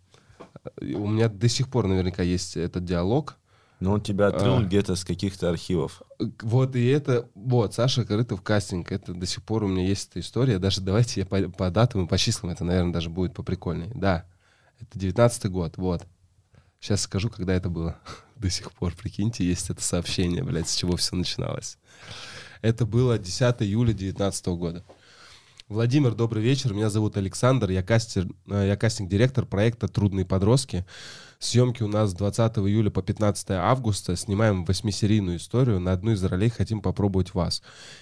У 0.81 1.07
меня 1.07 1.29
до 1.29 1.47
сих 1.47 1.69
пор 1.69 1.87
наверняка 1.87 2.23
есть 2.23 2.57
этот 2.57 2.85
диалог. 2.85 3.37
Но 3.79 3.93
он 3.93 4.01
тебя 4.01 4.27
отрыл 4.27 4.57
а, 4.57 4.63
где-то 4.63 4.95
с 4.95 5.05
каких-то 5.05 5.49
архивов. 5.49 6.01
Вот, 6.41 6.75
и 6.75 6.87
это... 6.87 7.29
Вот, 7.35 7.75
Саша 7.75 8.05
Корытов 8.05 8.41
кастинг. 8.41 8.91
Это 8.91 9.13
до 9.13 9.25
сих 9.27 9.43
пор 9.43 9.63
у 9.63 9.67
меня 9.67 9.85
есть 9.85 10.09
эта 10.09 10.19
история. 10.19 10.57
Даже 10.57 10.81
давайте 10.81 11.19
я 11.21 11.25
по, 11.27 11.39
по 11.49 11.69
датам 11.69 12.05
и 12.05 12.07
по 12.07 12.17
числам, 12.17 12.51
это, 12.51 12.63
наверное, 12.63 12.93
даже 12.93 13.11
будет 13.11 13.35
поприкольнее. 13.35 13.91
Да, 13.93 14.25
это 14.79 14.97
девятнадцатый 14.97 15.51
год, 15.51 15.77
вот. 15.77 16.07
Сейчас 16.79 17.01
скажу, 17.01 17.29
когда 17.29 17.53
это 17.53 17.69
было. 17.69 17.99
до 18.39 18.49
сих 18.49 18.71
пор, 18.71 18.93
прикиньте, 18.95 19.43
есть 19.43 19.69
это 19.69 19.81
сообщение, 19.81 20.43
блядь, 20.43 20.69
с 20.69 20.75
чего 20.75 20.95
все 20.95 21.15
начиналось. 21.15 21.77
Это 22.61 22.85
было 22.85 23.17
10 23.19 23.61
июля 23.61 23.93
2019 23.93 24.47
года. 24.47 24.83
Владимир, 25.69 26.15
добрый 26.15 26.41
вечер. 26.41 26.73
Меня 26.73 26.89
зовут 26.89 27.17
Александр. 27.17 27.69
Я, 27.71 27.83
кастер, 27.83 28.25
э, 28.49 28.67
я 28.67 28.77
кастинг-директор 28.77 29.45
проекта 29.45 29.89
«Трудные 29.89 30.25
подростки». 30.25 30.85
Съемки 31.39 31.83
у 31.83 31.89
нас 31.89 32.11
с 32.11 32.13
20 32.13 32.59
июля 32.59 32.89
по 32.89 33.01
15 33.01 33.51
августа. 33.51 34.15
Снимаем 34.15 34.63
восьмисерийную 34.63 35.35
историю. 35.35 35.81
На 35.81 35.91
одну 35.91 36.11
из 36.11 36.23
ролей 36.23 36.47
хотим 36.47 36.81
попробовать 36.81 37.33
вас. 37.33 37.61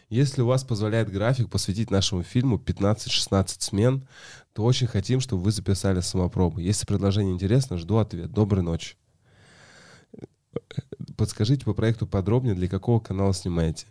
Если 0.09 0.43
у 0.43 0.45
вас 0.45 0.63
позволяет 0.63 1.11
график 1.11 1.49
посвятить 1.49 1.89
нашему 1.89 2.21
фильму 2.21 2.57
15-16 2.57 3.55
смен, 3.57 4.07
то 4.53 4.63
очень 4.63 4.85
хотим, 4.85 5.19
чтобы 5.19 5.41
вы 5.41 5.51
записали 5.51 6.01
самопробу. 6.01 6.59
Если 6.59 6.85
предложение 6.85 7.33
интересно, 7.33 7.79
жду 7.79 7.97
ответ. 7.97 8.31
Доброй 8.31 8.61
ночи. 8.61 8.95
Подскажите 11.17 11.65
по 11.65 11.73
проекту 11.73 12.05
подробнее, 12.05 12.53
для 12.53 12.67
какого 12.67 12.99
канала 12.99 13.33
снимаете. 13.33 13.87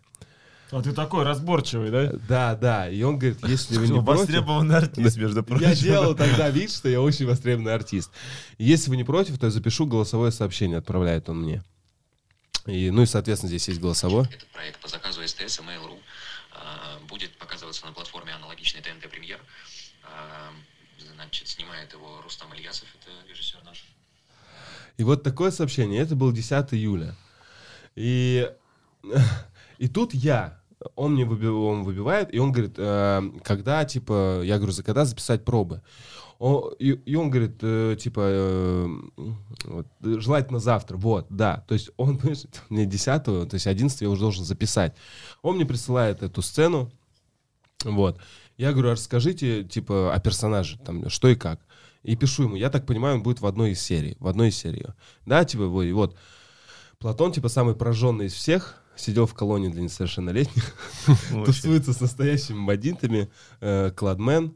А 0.74 0.82
ты 0.82 0.92
такой 0.92 1.22
разборчивый, 1.22 1.90
да? 1.90 2.10
Да, 2.28 2.56
да. 2.56 2.90
И 2.90 3.00
он 3.02 3.16
говорит, 3.16 3.38
если 3.46 3.78
вы 3.78 3.86
не 3.86 4.02
против... 4.02 4.22
Востребованный 4.22 4.76
артист, 4.76 5.16
между 5.16 5.42
прочим. 5.44 5.68
Я 5.68 5.76
делал 5.76 6.16
тогда 6.16 6.50
вид, 6.50 6.72
что 6.72 6.88
я 6.88 7.00
очень 7.00 7.26
востребованный 7.26 7.72
артист. 7.72 8.10
Если 8.58 8.90
вы 8.90 8.96
не 8.96 9.04
против, 9.04 9.38
то 9.38 9.46
я 9.46 9.52
запишу 9.52 9.86
голосовое 9.86 10.32
сообщение, 10.32 10.78
отправляет 10.78 11.28
он 11.28 11.42
мне. 11.42 11.62
И, 12.66 12.90
ну 12.90 13.02
и, 13.02 13.06
соответственно, 13.06 13.50
здесь 13.50 13.68
есть 13.68 13.80
голосовое. 13.80 14.28
Этот 14.28 14.48
проект 14.48 14.80
по 14.80 14.88
заказу 14.88 15.20
СТС 15.24 15.60
и 15.60 15.62
Mail.ru 15.62 15.96
а, 16.50 16.98
будет 17.08 17.38
показываться 17.38 17.86
на 17.86 17.92
платформе 17.92 18.32
аналогичной 18.32 18.82
ТНТ 18.82 19.08
Премьер. 19.08 19.38
А, 20.02 20.50
значит, 21.14 21.46
снимает 21.46 21.92
его 21.92 22.20
Рустам 22.20 22.52
Ильясов, 22.52 22.88
это 23.00 23.12
режиссер 23.30 23.62
наш. 23.64 23.84
И 24.96 25.04
вот 25.04 25.22
такое 25.22 25.52
сообщение. 25.52 26.02
Это 26.02 26.16
был 26.16 26.32
10 26.32 26.74
июля. 26.74 27.14
И 27.94 28.50
И 29.78 29.88
тут 29.88 30.14
я, 30.14 30.58
он 30.96 31.14
мне 31.14 31.24
выби, 31.24 31.46
он 31.46 31.82
выбивает, 31.82 32.34
и 32.34 32.38
он 32.38 32.52
говорит, 32.52 32.74
э, 32.76 33.22
когда, 33.42 33.84
типа, 33.84 34.42
я 34.42 34.56
говорю, 34.56 34.72
за 34.72 34.82
когда 34.82 35.04
записать 35.04 35.44
пробы? 35.44 35.82
Он, 36.38 36.72
и, 36.78 36.90
и 36.90 37.14
он 37.14 37.30
говорит, 37.30 37.58
э, 37.62 37.96
типа, 37.98 38.20
э, 38.22 38.88
вот, 39.64 39.86
желательно 40.02 40.58
завтра, 40.58 40.96
вот, 40.96 41.26
да. 41.30 41.64
То 41.68 41.74
есть 41.74 41.90
он, 41.96 42.20
мне 42.68 42.86
10 42.86 43.24
то 43.24 43.48
есть 43.52 43.66
11 43.66 44.00
я 44.00 44.10
уже 44.10 44.20
должен 44.20 44.44
записать. 44.44 44.94
Он 45.42 45.56
мне 45.56 45.66
присылает 45.66 46.22
эту 46.22 46.42
сцену, 46.42 46.90
вот. 47.84 48.20
Я 48.56 48.72
говорю, 48.72 48.90
а 48.90 48.92
расскажите, 48.92 49.64
типа, 49.64 50.14
о 50.14 50.20
персонаже, 50.20 50.78
там, 50.78 51.08
что 51.08 51.28
и 51.28 51.34
как. 51.34 51.60
И 52.02 52.16
пишу 52.16 52.44
ему, 52.44 52.56
я 52.56 52.70
так 52.70 52.86
понимаю, 52.86 53.16
он 53.16 53.22
будет 53.22 53.40
в 53.40 53.46
одной 53.46 53.72
из 53.72 53.80
серий, 53.80 54.16
в 54.20 54.28
одной 54.28 54.48
из 54.48 54.56
серий. 54.56 54.84
Да, 55.26 55.44
типа, 55.44 55.66
вот. 55.66 56.16
Платон, 56.98 57.32
типа, 57.32 57.48
самый 57.48 57.74
прожженный 57.74 58.26
из 58.26 58.34
всех, 58.34 58.83
сидел 58.96 59.26
в 59.26 59.34
колонии 59.34 59.68
для 59.68 59.82
несовершеннолетних, 59.82 60.74
тусуется 61.44 61.92
с 61.92 62.00
настоящими 62.00 62.64
бандитами, 62.64 63.30
э, 63.60 63.90
кладмен, 63.94 64.54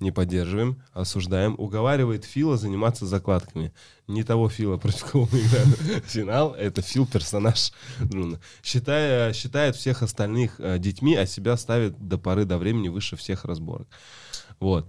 не 0.00 0.12
поддерживаем, 0.12 0.80
осуждаем, 0.92 1.56
уговаривает 1.58 2.24
Фила 2.24 2.56
заниматься 2.56 3.04
закладками. 3.04 3.72
Не 4.06 4.22
того 4.22 4.48
Фила, 4.48 4.76
против 4.76 5.04
кого 5.04 5.28
мы 5.32 5.40
играем 5.40 6.02
финал, 6.06 6.54
это 6.54 6.82
Фил 6.82 7.06
персонаж. 7.06 7.72
Считая, 8.62 9.32
считает 9.32 9.74
всех 9.74 10.02
остальных 10.02 10.60
э, 10.60 10.78
детьми, 10.78 11.16
а 11.16 11.26
себя 11.26 11.56
ставит 11.56 11.98
до 11.98 12.16
поры 12.16 12.44
до 12.44 12.58
времени 12.58 12.88
выше 12.88 13.16
всех 13.16 13.44
разборок. 13.44 13.88
Вот. 14.60 14.88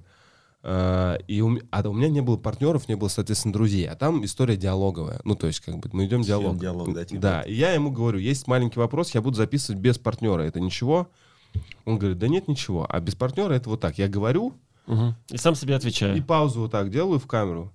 А, 0.61 1.15
и 1.27 1.41
у, 1.41 1.57
а 1.71 1.87
у 1.87 1.93
меня 1.93 2.09
не 2.09 2.21
было 2.21 2.37
партнеров, 2.37 2.89
не 2.89 2.95
было, 2.95 3.07
соответственно, 3.07 3.53
друзей. 3.53 3.87
А 3.87 3.95
там 3.95 4.25
история 4.25 4.57
диалоговая. 4.57 5.21
Ну, 5.23 5.35
то 5.35 5.47
есть, 5.47 5.61
как 5.61 5.77
бы, 5.77 5.89
мы 5.93 6.05
идем 6.05 6.21
диалог. 6.21 6.57
диалог, 6.59 6.93
да. 6.93 7.05
Да, 7.11 7.41
и 7.41 7.53
я 7.53 7.71
ему 7.71 7.91
говорю, 7.91 8.19
есть 8.19 8.47
маленький 8.47 8.79
вопрос, 8.79 9.13
я 9.15 9.21
буду 9.21 9.37
записывать 9.37 9.79
без 9.81 9.97
партнера. 9.97 10.41
Это 10.41 10.59
ничего? 10.59 11.09
Он 11.85 11.97
говорит, 11.97 12.19
да 12.19 12.27
нет 12.27 12.47
ничего. 12.47 12.85
А 12.89 12.99
без 12.99 13.15
партнера 13.15 13.53
это 13.53 13.69
вот 13.69 13.79
так. 13.79 13.97
Я 13.97 14.07
говорю, 14.07 14.53
Мгм. 14.89 15.15
И 15.29 15.37
сам 15.37 15.53
себе 15.53 15.75
и 15.75 15.77
отвечаю. 15.77 16.23
паузу 16.23 16.61
вот 16.61 16.71
так 16.71 16.89
делаю 16.89 17.19
в 17.19 17.27
камеру. 17.27 17.71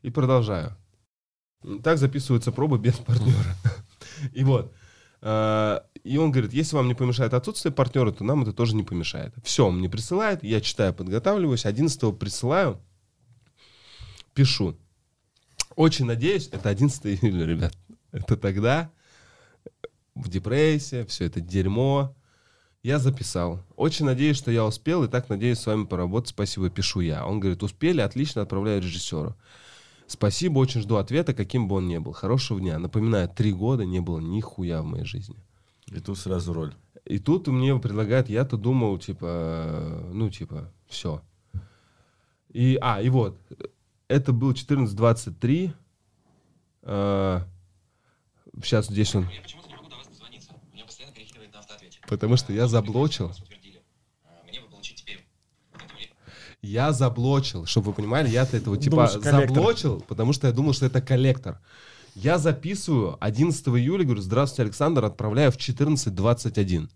И 0.00 0.08
продолжаю. 0.10 0.74
Так 1.82 1.98
записываются 1.98 2.52
пробы 2.52 2.78
без 2.78 2.94
партнера. 3.06 3.54
И 4.32 4.42
вот. 4.42 4.72
Э, 5.22 5.80
И 6.04 6.18
он 6.18 6.30
говорит, 6.30 6.52
если 6.52 6.76
вам 6.76 6.88
не 6.88 6.94
помешает 6.94 7.34
отсутствие 7.34 7.72
партнера, 7.72 8.12
то 8.12 8.24
нам 8.24 8.42
это 8.42 8.52
тоже 8.52 8.76
не 8.76 8.82
помешает. 8.82 9.34
Все, 9.44 9.66
он 9.66 9.78
мне 9.78 9.88
присылает, 9.88 10.42
я 10.42 10.60
читаю, 10.60 10.94
подготавливаюсь. 10.94 11.66
11 11.66 12.18
присылаю, 12.18 12.80
пишу. 14.34 14.76
Очень 15.76 16.06
надеюсь, 16.06 16.48
это 16.52 16.68
11 16.68 17.06
июля, 17.06 17.46
ребят. 17.46 17.76
Это 18.12 18.36
тогда 18.36 18.90
в 20.14 20.28
депрессии, 20.28 21.04
все 21.04 21.26
это 21.26 21.40
дерьмо. 21.40 22.14
Я 22.82 22.98
записал. 22.98 23.62
Очень 23.76 24.06
надеюсь, 24.06 24.38
что 24.38 24.50
я 24.50 24.64
успел, 24.64 25.04
и 25.04 25.08
так 25.08 25.28
надеюсь 25.28 25.58
с 25.58 25.66
вами 25.66 25.84
поработать. 25.84 26.30
Спасибо, 26.30 26.70
пишу 26.70 27.00
я. 27.00 27.26
Он 27.26 27.38
говорит, 27.38 27.62
успели, 27.62 28.00
отлично, 28.00 28.42
отправляю 28.42 28.80
режиссеру. 28.80 29.36
Спасибо, 30.10 30.58
очень 30.58 30.80
жду 30.80 30.96
ответа, 30.96 31.32
каким 31.34 31.68
бы 31.68 31.76
он 31.76 31.86
ни 31.86 31.96
был. 31.98 32.10
Хорошего 32.10 32.58
дня. 32.58 32.80
Напоминаю, 32.80 33.28
три 33.28 33.52
года 33.52 33.84
не 33.84 34.00
было 34.00 34.18
нихуя 34.18 34.82
в 34.82 34.84
моей 34.84 35.04
жизни. 35.04 35.36
И 35.86 36.00
тут 36.00 36.18
сразу 36.18 36.52
роль. 36.52 36.74
И 37.04 37.20
тут 37.20 37.46
мне 37.46 37.78
предлагают, 37.78 38.28
я-то 38.28 38.56
думал, 38.56 38.98
типа, 38.98 39.26
э, 39.28 40.10
ну, 40.12 40.28
типа, 40.28 40.72
все. 40.88 41.22
И, 42.48 42.76
а, 42.82 43.00
и 43.00 43.08
вот, 43.08 43.38
это 44.08 44.32
был 44.32 44.50
14.23. 44.50 45.72
Э, 46.82 47.40
сейчас 48.64 48.88
здесь 48.88 49.14
он, 49.14 49.28
Я 49.28 49.42
почему-то 49.42 49.68
не 49.68 49.76
могу 49.76 49.90
до 49.90 49.96
вас 49.96 50.08
дозвониться. 50.08 50.50
Меня 50.72 50.86
постоянно 50.86 51.14
перекидывает 51.14 51.52
на 51.52 51.60
автоответчик. 51.60 52.04
потому 52.08 52.36
что 52.36 52.52
я 52.52 52.66
заблочил. 52.66 53.28
Вас 53.28 53.38
утвердили. 53.38 53.80
А, 54.24 54.42
Мне 54.48 54.60
бы 54.60 54.66
получить 54.66 54.96
теперь. 54.96 55.24
Это 55.72 55.84
вы- 55.94 56.10
Я 56.62 56.92
заблочил, 56.92 57.64
чтобы 57.66 57.88
вы 57.88 57.92
понимали, 57.94 58.28
я-то 58.28 58.56
этого 58.56 58.76
типа 58.76 58.90
Думаешь, 58.96 59.12
коллектор. 59.12 59.40
заблочил, 59.54 60.00
потому 60.06 60.32
что 60.32 60.46
я 60.46 60.52
думал, 60.52 60.72
что 60.74 60.86
это 60.86 61.00
коллектор. 61.00 61.58
Я 62.14 62.38
записываю 62.38 63.16
11 63.20 63.68
июля, 63.68 64.04
говорю, 64.04 64.20
здравствуйте, 64.20 64.62
Александр, 64.62 65.04
отправляю 65.04 65.50
в 65.52 65.56
14.21. 65.56 66.90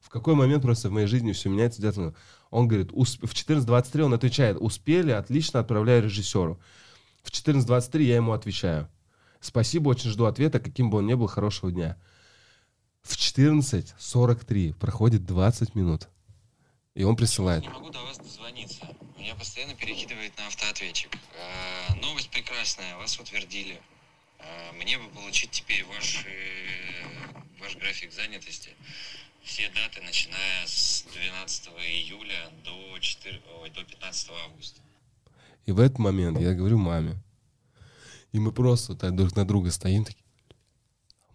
В 0.00 0.08
какой 0.08 0.34
момент 0.34 0.62
просто 0.62 0.88
в 0.88 0.92
моей 0.92 1.06
жизни 1.06 1.32
все 1.32 1.48
меняется? 1.48 1.80
Где-то, 1.80 2.14
Он 2.50 2.66
говорит, 2.68 2.90
«Усп- 2.92 3.26
в 3.26 3.32
14.23 3.34 4.02
он 4.02 4.14
отвечает, 4.14 4.56
успели, 4.60 5.10
отлично, 5.10 5.60
отправляю 5.60 6.02
режиссеру. 6.02 6.58
В 7.22 7.30
14.23 7.30 8.02
я 8.02 8.16
ему 8.16 8.32
отвечаю. 8.32 8.88
Спасибо, 9.40 9.90
очень 9.90 10.10
жду 10.10 10.24
ответа, 10.24 10.58
каким 10.58 10.90
бы 10.90 10.98
он 10.98 11.06
ни 11.06 11.14
был, 11.14 11.26
хорошего 11.26 11.70
дня. 11.70 11.96
В 13.02 13.14
14.43 13.16 14.74
проходит 14.74 15.24
20 15.26 15.74
минут. 15.74 16.08
И 16.94 17.04
он 17.04 17.14
присылает. 17.16 17.62
Не 17.62 17.68
могу 17.68 17.90
до 17.90 17.98
вас 18.04 18.16
дозвониться. 18.18 18.85
Меня 19.26 19.34
постоянно 19.34 19.74
перекидывает 19.74 20.38
на 20.38 20.46
автоответчик. 20.46 21.10
А, 21.36 21.96
новость 21.96 22.30
прекрасная, 22.30 22.96
вас 22.96 23.18
утвердили. 23.18 23.82
А, 24.38 24.72
мне 24.74 24.98
бы 24.98 25.08
получить 25.08 25.50
теперь 25.50 25.84
ваш, 25.86 26.24
э, 26.24 27.40
ваш 27.58 27.74
график 27.74 28.12
занятости. 28.12 28.70
Все 29.42 29.68
даты, 29.70 30.00
начиная 30.02 30.64
с 30.64 31.04
12 31.12 31.70
июля 31.88 32.52
до, 32.64 32.96
4, 33.00 33.42
ой, 33.62 33.70
до 33.70 33.82
15 33.82 34.30
августа. 34.44 34.80
И 35.64 35.72
в 35.72 35.80
этот 35.80 35.98
момент 35.98 36.38
я 36.38 36.54
говорю 36.54 36.78
маме. 36.78 37.16
И 38.30 38.38
мы 38.38 38.52
просто 38.52 38.94
так 38.94 39.16
друг 39.16 39.34
на 39.34 39.44
друга 39.44 39.72
стоим, 39.72 40.04
такие. 40.04 40.25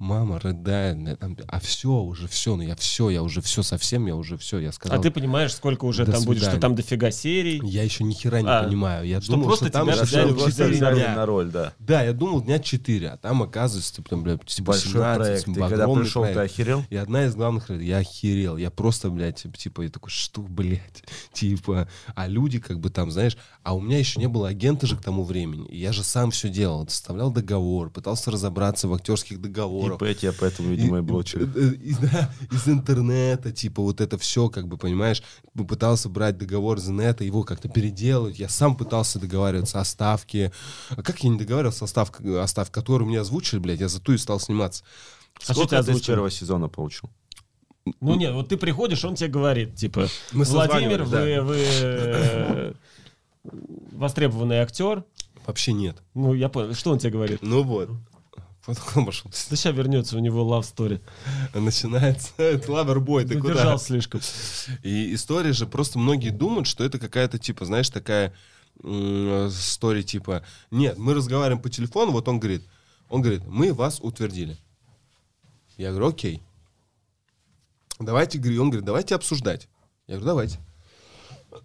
Мама 0.02 0.40
рыдает, 0.40 0.98
на 0.98 1.10
этом, 1.10 1.38
а 1.48 1.60
все, 1.60 1.90
уже 1.92 2.28
все, 2.28 2.56
ну 2.56 2.64
я 2.64 2.76
все, 2.76 3.12
я 3.12 3.22
уже 3.22 3.40
все 3.40 3.62
совсем, 3.62 4.08
я 4.08 4.16
уже 4.16 4.36
все, 4.36 4.58
я 4.58 4.72
сказал. 4.72 4.98
А 4.98 5.02
ты 5.02 5.12
понимаешь, 5.12 5.54
сколько 5.54 5.86
уже 5.86 6.08
там 6.08 6.24
будет, 6.24 6.40
что 6.40 6.46
свидания. 6.46 6.60
там 6.60 6.74
дофига 6.74 7.12
серий? 7.12 7.62
Я 7.64 7.84
еще 7.84 8.04
ни 8.04 8.14
хера 8.14 8.42
не 8.42 8.50
А, 8.50 8.64
понимаю. 8.64 9.06
Я 9.06 9.22
что 9.22 9.34
думал, 9.34 9.46
просто 9.46 9.66
что 9.66 9.74
там 9.74 9.92
тебя 9.92 10.02
взяли 10.02 10.34
там 10.34 10.48
взяли 10.48 10.96
дня. 10.96 11.16
на 11.16 11.26
роль, 11.28 11.52
да. 11.52 11.74
Да, 11.78 12.02
я 12.02 12.14
думал 12.14 12.42
дня 12.42 12.58
4, 12.58 13.10
а 13.10 13.18
там 13.18 13.44
оказывается, 13.44 13.94
типа, 13.94 14.10
там, 14.10 14.24
блядь, 14.24 14.44
типа 14.44 14.72
Большой 14.72 14.92
17, 14.92 15.18
проект. 15.22 15.46
Ты 15.46 15.54
когда 15.54 15.88
пришел, 15.88 16.26
ты 16.26 16.34
проект. 16.34 16.52
охерел? 16.52 16.84
И 16.90 16.96
одна 16.96 17.26
из 17.26 17.36
главных, 17.36 17.70
я 17.70 17.98
охерел. 18.00 18.58
Я 18.58 18.72
просто, 18.72 19.12
блядь, 19.12 19.46
типа, 19.56 19.84
я 19.84 19.90
такой, 19.90 20.10
что, 20.10 20.42
блядь, 20.42 21.04
типа, 21.32 21.88
а 22.16 22.28
люди 22.28 22.58
как 22.58 22.80
бы 22.80 22.90
там, 22.90 23.12
знаешь, 23.12 23.38
а 23.62 23.76
у 23.76 23.80
меня 23.80 24.00
еще 24.00 24.20
не 24.20 24.28
было 24.28 24.48
агента 24.50 24.88
же 24.88 24.98
к 24.98 25.04
тому 25.04 25.24
времени. 25.24 25.68
И 25.68 25.78
я 25.78 25.92
же 25.92 26.04
сам 26.04 26.32
все 26.32 26.50
делал, 26.50 26.88
составлял 26.88 27.30
договор, 27.30 27.92
пытался 27.92 28.32
разобраться 28.32 28.88
в 28.88 28.94
актерских 28.96 29.40
договорах. 29.40 29.91
И 29.96 30.16
тебя 30.16 30.34
поэтому, 30.40 30.70
видимо, 30.70 31.00
и 31.00 31.02
блочили. 31.02 31.46
э, 31.46 31.72
э, 31.72 31.76
из, 31.76 31.98
да, 32.00 32.34
из 32.52 32.68
интернета, 32.68 33.52
типа, 33.52 33.82
вот 33.82 34.02
это 34.02 34.18
все, 34.18 34.50
как 34.50 34.68
бы, 34.68 34.78
понимаешь, 34.78 35.24
пытался 35.54 36.10
брать 36.10 36.38
договор 36.38 36.78
из 36.78 36.90
инета, 36.90 37.24
его 37.24 37.44
как-то 37.44 37.70
переделать. 37.70 38.40
Я 38.40 38.50
сам 38.50 38.76
пытался 38.76 39.20
договариваться 39.20 39.80
о 39.80 39.86
ставке. 39.86 40.52
А 40.90 41.02
как 41.02 41.24
я 41.24 41.30
не 41.30 41.38
договаривался 41.38 41.86
о 41.86 41.88
ставке, 41.88 42.40
о 42.40 42.48
ставке, 42.48 42.74
которую 42.74 43.08
мне 43.10 43.20
озвучили, 43.20 43.60
блядь, 43.60 43.80
я 43.80 43.88
зато 43.88 44.14
и 44.14 44.18
стал 44.18 44.40
сниматься. 44.40 44.84
А 45.40 45.44
что 45.44 45.54
Сколько 45.54 45.70
тебя 45.70 45.84
ты 45.84 45.92
из 45.94 46.02
первого 46.02 46.30
сезона 46.30 46.68
получил? 46.70 47.10
Ну 48.00 48.16
нет, 48.16 48.34
вот 48.34 48.50
ты 48.50 48.58
приходишь, 48.58 49.04
он 49.06 49.16
тебе 49.16 49.30
говорит, 49.30 49.76
типа, 49.76 50.08
Мы 50.32 50.46
Владимир, 50.46 51.04
вы, 51.04 51.42
вы 51.42 51.58
э, 51.58 52.74
востребованный 53.92 54.58
актер. 54.58 55.04
Вообще 55.46 55.74
нет. 55.74 55.98
Ну, 56.14 56.34
я 56.34 56.50
понял. 56.50 56.74
Что 56.76 56.92
он 56.92 57.00
тебе 57.00 57.12
говорит? 57.12 57.40
Ну 57.42 57.64
вот. 57.64 57.90
Потом 58.66 59.06
пошел. 59.06 59.32
Сейчас 59.32 59.74
вернется 59.74 60.18
у 60.18 60.20
него 60.20 60.42
love 60.42 60.62
story. 60.64 61.02
Начинается 61.54 62.32
это 62.38 62.72
лавербой, 62.72 63.26
ты 63.26 63.40
куда? 63.40 63.54
Задержал 63.54 63.80
слишком. 63.80 64.22
И 64.84 65.14
история 65.16 65.54
же, 65.54 65.66
просто 65.66 65.98
многие 65.98 66.30
думают, 66.30 66.68
что 66.68 66.84
это 66.84 67.00
какая-то, 67.00 67.40
типа, 67.40 67.66
знаешь, 67.66 67.90
такая 67.90 68.34
история, 68.84 70.04
типа, 70.04 70.44
нет, 70.72 70.98
мы 70.98 71.14
разговариваем 71.14 71.62
по 71.62 71.70
телефону, 71.70 72.12
вот 72.12 72.28
он 72.28 72.40
говорит, 72.40 72.64
он 73.10 73.22
говорит, 73.22 73.44
мы 73.46 73.74
вас 73.74 74.00
утвердили. 74.02 74.58
Я 75.78 75.92
говорю, 75.92 76.08
окей. 76.10 76.42
Давайте, 78.00 78.40
он 78.40 78.70
говорит, 78.70 78.86
давайте 78.86 79.16
обсуждать. 79.16 79.68
Я 80.08 80.16
говорю, 80.16 80.28
давайте. 80.28 80.60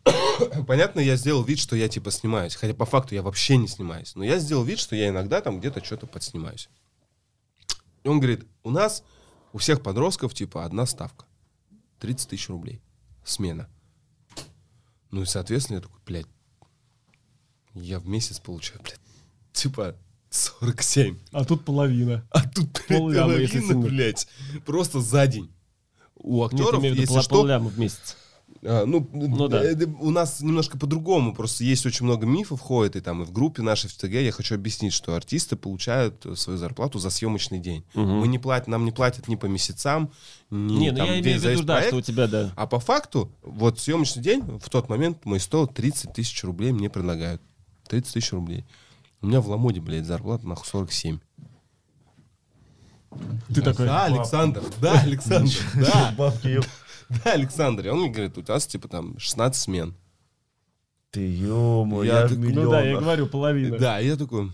Понятно, 0.66 1.01
я 1.01 1.16
сделал 1.16 1.43
вид, 1.43 1.59
что 1.59 1.77
я 1.77 1.89
типа 1.89 2.10
снимаюсь, 2.10 2.55
хотя 2.55 2.74
по 2.74 2.85
факту 2.85 3.14
я 3.14 3.23
вообще 3.23 3.56
не 3.56 3.68
снимаюсь. 3.68 4.14
Но 4.14 4.24
я 4.24 4.39
сделал 4.39 4.64
вид, 4.64 4.78
что 4.78 4.97
я 4.97 5.09
иногда 5.09 5.40
там 5.40 5.60
где-то 5.60 5.85
что-то 5.85 6.06
подснимаюсь. 6.06 6.68
И 8.07 8.09
он 8.09 8.20
говорит, 8.20 8.47
у 8.62 8.70
нас, 8.70 9.03
у 9.53 9.59
всех 9.59 9.83
подростков, 9.83 10.33
типа, 10.33 10.65
одна 10.65 10.87
ставка. 10.87 11.27
30 11.99 12.28
тысяч 12.28 12.49
рублей. 12.49 12.81
Смена. 13.24 13.69
Ну 15.11 15.23
и, 15.23 15.24
соответственно, 15.27 15.78
я 15.78 15.83
такой, 15.83 15.99
блядь, 16.07 16.28
я 17.74 17.99
в 17.99 18.07
месяц 18.07 18.39
получаю, 18.39 18.81
блядь, 18.85 19.01
типа 19.53 19.97
47. 20.31 21.19
А 21.33 21.45
тут 21.45 21.65
половина. 21.65 22.24
А 22.31 22.49
тут, 22.49 22.81
половина, 22.89 23.49
сильно. 23.49 23.81
блядь, 23.81 24.28
просто 24.65 25.01
за 25.01 25.27
день. 25.27 25.53
У 26.15 26.45
Нет, 26.45 26.53
актеров, 26.53 26.85
виду 26.85 26.95
если 27.01 27.12
пола- 27.12 27.23
что, 27.23 27.59
в 27.59 27.77
месяц. 27.77 28.16
А, 28.62 28.85
ну, 28.87 29.09
Ну 29.12 29.49
да. 29.49 29.65
э, 29.65 29.77
у 30.01 30.11
нас 30.11 30.41
немножко 30.41 30.78
по-другому. 30.78 31.35
Просто 31.35 31.65
есть 31.65 31.85
очень 31.87 32.05
много 32.07 32.27
мифов 32.27 32.61
ходит, 32.61 32.97
и 32.97 33.01
там 33.01 33.23
и 33.23 33.24
в 33.24 33.33
группе 33.33 33.62
нашей 33.62 33.89
в 33.89 33.95
ТГ 33.95 34.12
я 34.15 34.33
хочу 34.33 34.55
объяснить, 34.55 34.93
что 34.93 35.15
артисты 35.15 35.57
получают 35.57 36.24
э, 36.27 36.35
свою 36.37 36.59
зарплату 36.59 36.99
за 36.99 37.11
съемочный 37.11 37.59
день. 37.59 37.85
Мгм. 37.95 38.20
Мы 38.20 38.28
не 38.28 38.39
платим, 38.39 38.73
нам 38.73 38.85
не 38.85 38.93
платят 38.93 39.28
ни 39.28 39.37
по 39.37 39.47
месяцам, 39.47 40.11
ни 40.51 40.74
Не, 40.78 40.91
ну 40.93 40.99
там, 40.99 41.07
я 41.07 41.20
где 41.20 41.31
имею 41.31 41.41
в 41.41 41.45
виду, 41.45 41.62
да, 41.65 41.74
проект. 41.74 41.89
что 41.89 41.97
у 41.97 42.01
тебя, 42.03 42.27
да. 42.27 42.53
А 42.57 42.66
по 42.66 42.81
факту, 42.81 43.31
вот 43.43 43.78
съемочный 43.81 44.23
день, 44.23 44.43
в 44.43 44.69
тот 44.70 44.89
момент 44.89 45.24
мой 45.24 45.41
стоил 45.41 45.66
30 45.66 46.12
тысяч 46.12 46.43
рублей 46.45 46.73
мне 46.73 46.89
предлагают. 46.91 47.43
30 47.89 48.12
тысяч 48.15 48.33
рублей. 48.33 48.65
У 49.23 49.27
меня 49.28 49.41
в 49.41 49.49
Ламоде, 49.49 49.81
блядь, 49.81 50.05
зарплата 50.07 50.47
нахуй 50.47 50.66
47. 50.66 51.19
Ты 53.55 53.62
такой, 53.62 53.87
Да, 53.87 54.05
Александр, 54.05 54.62
да, 54.81 55.01
Александр, 55.01 55.53
да. 55.74 56.15
Бабки, 56.19 56.61
Да, 57.24 57.33
Александр. 57.33 57.87
И 57.87 57.89
он 57.91 58.01
мне 58.01 58.11
говорит, 58.11 58.37
у 58.39 58.53
нас 58.53 58.66
типа 58.66 58.89
там 58.89 59.19
16 59.19 59.62
смен. 59.62 59.95
Ты, 61.11 61.20
ё 61.20 61.87
Я 62.03 62.23
я 62.23 62.28
так- 62.28 62.39
ну 62.39 62.70
да, 62.70 62.83
я 62.83 62.99
говорю, 62.99 63.27
половина. 63.27 63.78
Да, 63.78 63.99
я 63.99 64.16
такой... 64.16 64.51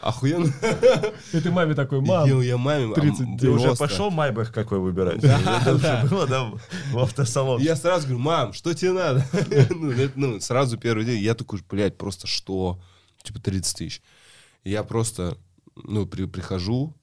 Охуенно. 0.00 0.46
И 1.34 1.40
ты 1.40 1.50
маме 1.50 1.74
такой, 1.74 2.00
мам, 2.00 2.26
Ел 2.26 2.40
я 2.40 2.56
маме. 2.56 2.92
а, 2.92 2.94
39. 2.94 3.40
Ты 3.40 3.50
уже 3.50 3.74
пошел 3.76 4.10
Майбах 4.10 4.52
какой 4.52 4.78
выбирать? 4.78 5.22
Это 5.22 5.74
уже 5.74 6.08
было, 6.08 6.26
да, 6.26 6.50
в 6.92 6.98
автосалон. 6.98 7.60
Я 7.60 7.76
сразу 7.76 8.06
говорю, 8.06 8.22
мам, 8.22 8.52
что 8.54 8.72
тебе 8.72 8.92
надо? 8.92 9.26
Ну, 9.70 9.92
ну, 10.14 10.40
сразу 10.40 10.78
первый 10.78 11.04
день. 11.04 11.22
Я 11.22 11.34
такой, 11.34 11.60
блядь, 11.68 11.98
просто 11.98 12.26
что? 12.26 12.80
Типа 13.22 13.38
30 13.38 13.76
тысяч. 13.76 14.02
Я 14.64 14.82
просто, 14.82 15.36
ну, 15.76 16.06
при- 16.06 16.24
прихожу, 16.24 16.94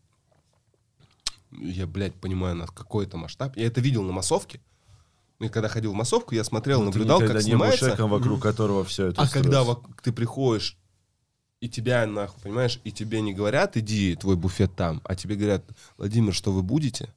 я, 1.57 1.87
блядь, 1.87 2.15
понимаю, 2.15 2.55
на 2.55 2.67
какой 2.67 3.05
это 3.05 3.17
масштаб. 3.17 3.55
Я 3.57 3.67
это 3.67 3.81
видел 3.81 4.03
на 4.03 4.11
массовке. 4.13 4.61
И 5.39 5.49
когда 5.49 5.67
ходил 5.67 5.91
в 5.91 5.95
массовку, 5.95 6.33
я 6.33 6.43
смотрел, 6.43 6.81
Ну, 6.81 6.91
ты 6.91 6.97
наблюдал, 6.97 7.19
как 7.19 7.33
не 7.35 7.41
снимается. 7.41 7.79
человеком, 7.79 8.09
вокруг 8.09 8.41
которого 8.41 8.83
все 8.83 9.07
это 9.07 9.21
А 9.21 9.27
когда 9.27 9.61
строится. 9.61 9.87
вок- 9.89 9.99
ты 10.01 10.11
приходишь, 10.11 10.77
и 11.59 11.69
тебя, 11.69 12.05
нахуй, 12.07 12.41
понимаешь, 12.41 12.79
и 12.83 12.91
тебе 12.91 13.21
не 13.21 13.33
говорят, 13.33 13.77
иди, 13.77 14.15
твой 14.15 14.35
буфет 14.35 14.75
там, 14.75 15.01
а 15.03 15.15
тебе 15.15 15.35
говорят, 15.35 15.63
Владимир, 15.97 16.33
что 16.33 16.51
вы 16.51 16.63
будете? 16.63 17.13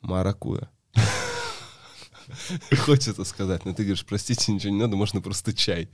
Маракуя. 0.00 0.70
Хочется 2.84 3.24
сказать, 3.24 3.64
но 3.64 3.72
ты 3.72 3.82
говоришь, 3.82 4.04
простите, 4.04 4.52
ничего 4.52 4.72
не 4.72 4.78
надо, 4.80 4.96
можно 4.96 5.20
просто 5.20 5.52
чай. 5.52 5.88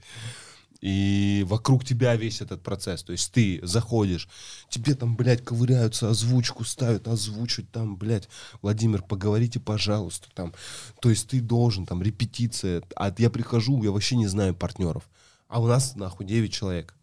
И 0.81 1.43
вокруг 1.47 1.83
тебя 1.83 2.15
весь 2.15 2.41
этот 2.41 2.61
процесс. 2.61 3.03
То 3.03 3.11
есть 3.11 3.31
ты 3.31 3.59
заходишь, 3.63 4.29
тебе 4.69 4.93
там, 4.93 5.15
блядь, 5.15 5.43
ковыряются, 5.43 6.09
озвучку 6.09 6.63
ставят, 6.63 7.07
озвучить 7.07 7.71
там, 7.71 7.97
блядь, 7.97 8.29
Владимир, 8.61 9.01
поговорите, 9.01 9.59
пожалуйста, 9.59 10.27
там. 10.33 10.53
То 11.01 11.09
есть 11.09 11.29
ты 11.29 11.41
должен, 11.41 11.85
там, 11.85 12.03
репетиция. 12.03 12.83
А 12.95 13.13
я 13.17 13.29
прихожу, 13.29 13.83
я 13.83 13.91
вообще 13.91 14.15
не 14.15 14.27
знаю 14.27 14.53
партнеров. 14.55 15.09
А 15.47 15.61
у 15.61 15.67
нас, 15.67 15.95
нахуй, 15.95 16.25
9 16.25 16.53
человек. 16.53 16.93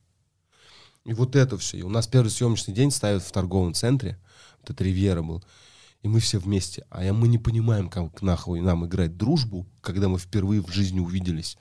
И 1.04 1.12
вот 1.12 1.36
это 1.36 1.58
все. 1.58 1.78
И 1.78 1.82
у 1.82 1.88
нас 1.88 2.06
первый 2.06 2.28
съемочный 2.28 2.74
день 2.74 2.90
ставят 2.90 3.22
в 3.22 3.32
торговом 3.32 3.74
центре. 3.74 4.18
Вот 4.60 4.70
это 4.70 4.84
Ривьера 4.84 5.22
был. 5.22 5.42
И 6.02 6.08
мы 6.08 6.20
все 6.20 6.38
вместе. 6.38 6.84
А 6.90 7.12
мы 7.12 7.28
не 7.28 7.38
понимаем, 7.38 7.88
как 7.88 8.22
нахуй 8.22 8.60
нам 8.60 8.86
играть 8.86 9.16
дружбу, 9.16 9.66
когда 9.80 10.08
мы 10.08 10.18
впервые 10.18 10.62
в 10.62 10.70
жизни 10.70 11.00
увиделись. 11.00 11.58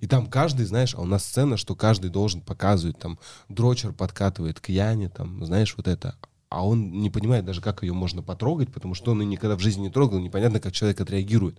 И 0.00 0.06
там 0.06 0.26
каждый, 0.26 0.66
знаешь, 0.66 0.94
а 0.94 1.00
у 1.00 1.06
нас 1.06 1.24
сцена, 1.24 1.56
что 1.56 1.74
каждый 1.74 2.10
должен 2.10 2.40
показывать, 2.40 2.98
там, 2.98 3.18
дрочер 3.48 3.92
подкатывает 3.92 4.60
к 4.60 4.68
Яне, 4.68 5.08
там, 5.08 5.44
знаешь, 5.44 5.74
вот 5.76 5.88
это. 5.88 6.16
А 6.48 6.66
он 6.66 7.00
не 7.00 7.10
понимает 7.10 7.44
даже, 7.44 7.60
как 7.60 7.82
ее 7.82 7.92
можно 7.94 8.22
потрогать, 8.22 8.72
потому 8.72 8.94
что 8.94 9.12
он 9.12 9.20
ее 9.20 9.26
никогда 9.26 9.56
в 9.56 9.60
жизни 9.60 9.82
не 9.82 9.90
трогал, 9.90 10.18
непонятно, 10.18 10.60
как 10.60 10.72
человек 10.72 11.00
отреагирует. 11.00 11.58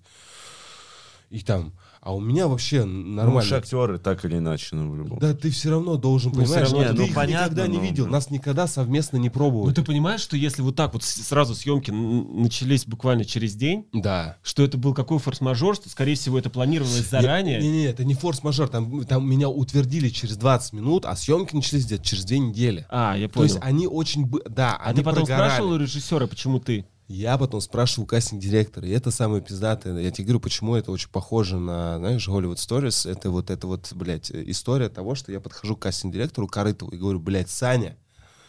И 1.29 1.39
там, 1.41 1.73
а 2.01 2.13
у 2.13 2.19
меня 2.19 2.47
вообще 2.47 2.83
Ну, 2.85 3.15
нормально. 3.15 3.39
уж 3.41 3.51
актеры 3.53 3.97
так 3.97 4.23
или 4.25 4.37
иначе, 4.37 4.75
ну, 4.75 4.91
в 4.91 4.95
любом 4.97 5.17
Да 5.19 5.33
ты 5.33 5.49
все 5.49 5.71
равно 5.71 5.95
должен, 5.97 6.31
Ну, 6.31 6.41
понимаешь, 6.41 6.69
равно, 6.71 6.87
ты 6.89 6.93
ну, 6.93 7.03
их 7.05 7.13
понятно, 7.15 7.43
никогда 7.45 7.67
не 7.67 7.77
ну, 7.77 7.83
видел, 7.83 8.05
ну. 8.05 8.11
нас 8.11 8.29
никогда 8.29 8.67
совместно 8.67 9.17
не 9.17 9.29
Ну 9.29 9.33
пробовали. 9.33 9.73
ты 9.73 9.83
понимаешь, 9.83 10.21
что 10.21 10.37
если 10.37 10.61
вот 10.61 10.75
так 10.75 10.93
вот 10.93 11.03
сразу 11.03 11.55
съемки 11.55 11.89
начались 11.91 12.85
буквально 12.85 13.25
через 13.25 13.55
день, 13.55 13.87
Да. 13.93 14.37
что 14.43 14.63
это 14.63 14.77
был 14.77 14.93
какой 14.93 15.17
форс-мажор, 15.19 15.75
что, 15.75 15.89
скорее 15.89 16.15
всего, 16.15 16.37
это 16.37 16.49
планировалось 16.49 17.09
заранее. 17.09 17.59
Не-не, 17.61 17.85
это 17.85 18.03
не 18.03 18.13
форс-мажор, 18.13 18.67
там, 18.69 19.05
там 19.05 19.27
меня 19.27 19.49
утвердили 19.49 20.09
через 20.09 20.37
20 20.37 20.73
минут, 20.73 21.05
а 21.05 21.15
съемки 21.15 21.55
начались 21.55 21.85
где-то 21.85 22.03
через 22.03 22.25
две 22.25 22.39
недели. 22.39 22.85
А, 22.89 23.15
я 23.17 23.27
То 23.27 23.35
понял. 23.35 23.45
есть 23.47 23.59
они 23.61 23.87
очень... 23.87 24.25
бы- 24.25 24.43
Да, 24.47 24.75
а 24.75 24.89
они 24.89 24.97
ты 24.97 25.03
потом 25.03 25.25
прогорали. 25.25 25.49
спрашивал 25.49 25.71
у 25.73 25.77
режиссера, 25.77 26.27
почему 26.27 26.59
ты? 26.59 26.85
Я 27.07 27.37
потом 27.37 27.59
спрашивал 27.61 28.07
кастинг-директора, 28.07 28.87
и 28.87 28.91
это 28.91 29.11
самое 29.11 29.41
пиздатое. 29.41 29.99
Я 29.99 30.11
тебе 30.11 30.25
говорю, 30.25 30.39
почему 30.39 30.75
это 30.75 30.91
очень 30.91 31.09
похоже 31.09 31.59
на, 31.59 31.97
знаешь, 31.97 32.27
Hollywood 32.27 32.55
Stories. 32.55 33.09
Это 33.09 33.29
вот, 33.29 33.49
это 33.49 33.67
вот, 33.67 33.91
блядь, 33.93 34.31
история 34.31 34.89
того, 34.89 35.13
что 35.15 35.31
я 35.31 35.41
подхожу 35.41 35.75
к 35.75 35.81
кастинг-директору 35.81 36.47
Корытову 36.47 36.91
и 36.91 36.97
говорю, 36.97 37.19
блядь, 37.19 37.49
Саня, 37.49 37.97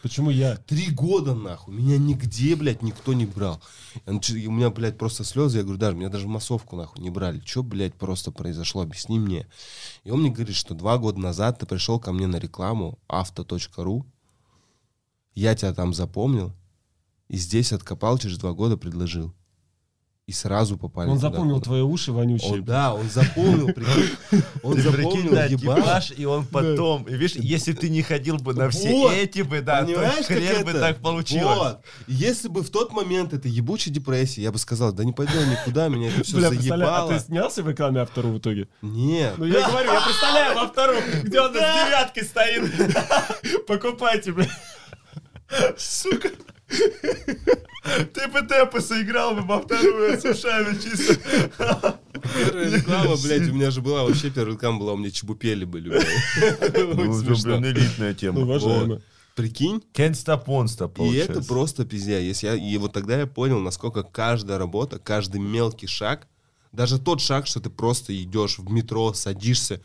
Почему 0.05 0.29
я? 0.29 0.55
Три 0.57 0.91
года, 0.91 1.33
нахуй. 1.33 1.73
Меня 1.73 1.97
нигде, 1.97 2.55
блядь, 2.55 2.83
никто 2.83 3.13
не 3.13 3.25
брал. 3.25 3.59
Я 4.05 4.13
нач- 4.13 4.45
у 4.45 4.51
меня, 4.51 4.69
блядь, 4.69 4.99
просто 4.99 5.23
слезы. 5.23 5.57
Я 5.57 5.63
говорю, 5.63 5.79
даже, 5.79 5.97
меня 5.97 6.09
даже 6.09 6.27
массовку, 6.27 6.75
нахуй, 6.75 7.01
не 7.01 7.09
брали. 7.09 7.41
Что, 7.43 7.63
блядь, 7.63 7.95
просто 7.95 8.31
произошло? 8.31 8.83
Объясни 8.83 9.17
мне. 9.17 9.47
И 10.03 10.11
он 10.11 10.19
мне 10.19 10.29
говорит, 10.29 10.55
что 10.55 10.75
два 10.75 10.99
года 10.99 11.19
назад 11.19 11.57
ты 11.57 11.65
пришел 11.65 11.99
ко 11.99 12.11
мне 12.11 12.27
на 12.27 12.35
рекламу 12.35 12.99
авто.ру. 13.07 14.05
Я 15.33 15.55
тебя 15.55 15.73
там 15.73 15.91
запомнил. 15.91 16.53
И 17.27 17.37
здесь 17.37 17.73
откопал, 17.73 18.17
через 18.17 18.37
два 18.37 18.53
года 18.53 18.77
предложил. 18.77 19.33
И 20.27 20.31
сразу 20.31 20.75
попали 20.75 21.07
Он 21.07 21.17
туда, 21.17 21.29
запомнил 21.29 21.55
куда- 21.55 21.65
твои 21.65 21.81
уши 21.81 22.11
вонючие. 22.11 22.53
Он, 22.53 22.63
да, 22.63 22.95
он 22.95 23.07
запомнил, 23.11 23.67
прикинь. 23.67 24.09
Он 24.63 24.73
Ты 24.75 24.81
запомнил 24.81 25.31
да, 25.31 25.47
типаж, 25.47 26.13
и 26.17 26.25
он 26.25 26.47
потом. 26.47 27.03
И 27.03 27.11
видишь, 27.13 27.35
если 27.35 27.73
ты 27.73 27.89
не 27.89 28.01
ходил 28.01 28.37
бы 28.37 28.55
на 28.55 28.71
все 28.71 28.89
Вот. 28.91 29.13
эти 29.13 29.41
бы, 29.43 29.61
да, 29.61 29.81
то 29.81 29.85
Понимаешь, 29.85 30.25
хрен 30.25 30.63
бы 30.63 30.71
это? 30.71 30.79
так 30.79 30.97
получилось. 30.99 31.57
Вот. 31.59 31.81
Если 32.07 32.47
бы 32.47 32.63
в 32.63 32.71
тот 32.71 32.91
момент 32.91 33.33
этой 33.33 33.51
ебучей 33.51 33.91
депрессии, 33.91 34.41
я 34.41 34.51
бы 34.51 34.57
сказал, 34.57 34.93
да 34.93 35.03
не 35.03 35.11
пойду 35.13 35.33
никуда, 35.45 35.89
меня 35.89 36.07
это 36.09 36.23
все 36.23 36.37
Бля, 36.37 36.49
представляю, 36.49 36.91
а 36.91 36.95
заебало. 37.01 37.13
ты 37.19 37.25
снялся 37.25 37.61
в 37.61 37.69
рекламе 37.69 38.01
автору 38.01 38.29
в 38.29 38.39
итоге? 38.39 38.67
Нет. 38.81 39.35
Ну 39.37 39.45
я 39.45 39.69
говорю, 39.69 39.91
я 39.93 40.01
представляю 40.01 40.55
во 40.55 40.67
втором, 40.69 41.03
где 41.23 41.39
он 41.39 41.49
с 41.53 41.53
девяткой 41.53 42.23
стоит. 42.23 43.67
Покупайте, 43.67 44.31
бля. 44.31 44.47
Сука. 45.77 46.29
Ты 48.13 48.27
бы 48.27 48.41
темпы 48.41 48.81
сыграл 48.81 49.35
бы 49.35 49.41
во 49.41 49.61
вторую 49.61 50.19
с 50.19 50.25
ушами 50.25 50.75
чисто. 50.81 51.99
Первая 52.35 52.69
реклама, 52.75 53.15
блядь, 53.21 53.49
у 53.49 53.53
меня 53.53 53.71
же 53.71 53.81
была, 53.81 54.03
вообще 54.03 54.31
первая 54.31 54.55
реклама 54.55 54.79
была, 54.79 54.93
у 54.93 54.97
меня 54.97 55.11
чебупели 55.11 55.65
были. 55.65 55.89
Ну, 55.89 57.21
блин, 57.21 57.65
элитная 57.65 58.13
тема. 58.13 58.39
Ну, 58.39 58.45
уважаемо. 58.45 59.01
Прикинь? 59.35 59.83
Can't 59.93 60.13
stop, 60.13 60.45
won't 60.45 60.67
stop, 60.67 60.97
И 60.97 61.15
это 61.15 61.43
просто 61.43 61.85
пиздя. 61.85 62.17
Если 62.19 62.47
я, 62.47 62.55
и 62.55 62.77
вот 62.77 62.93
тогда 62.93 63.19
я 63.19 63.27
понял, 63.27 63.59
насколько 63.59 64.01
каждая 64.03 64.57
работа, 64.57 64.97
каждый 64.97 65.41
мелкий 65.41 65.87
шаг, 65.87 66.27
даже 66.71 66.99
тот 66.99 67.21
шаг, 67.21 67.45
что 67.45 67.59
ты 67.59 67.69
просто 67.69 68.15
идешь 68.21 68.57
в 68.57 68.71
метро, 68.71 69.13
садишься, 69.13 69.81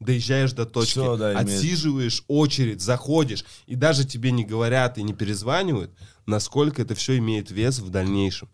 доезжаешь 0.00 0.52
до 0.52 0.66
точки, 0.66 0.92
Всё, 0.92 1.16
да, 1.16 1.32
имеет. 1.34 1.48
отсиживаешь 1.48 2.22
очередь, 2.28 2.80
заходишь, 2.82 3.44
и 3.66 3.74
даже 3.76 4.04
тебе 4.04 4.30
не 4.30 4.44
говорят 4.44 4.98
и 4.98 5.02
не 5.02 5.14
перезванивают, 5.14 5.90
насколько 6.26 6.82
это 6.82 6.94
все 6.94 7.16
имеет 7.18 7.50
вес 7.50 7.78
в 7.78 7.88
дальнейшем. 7.90 8.48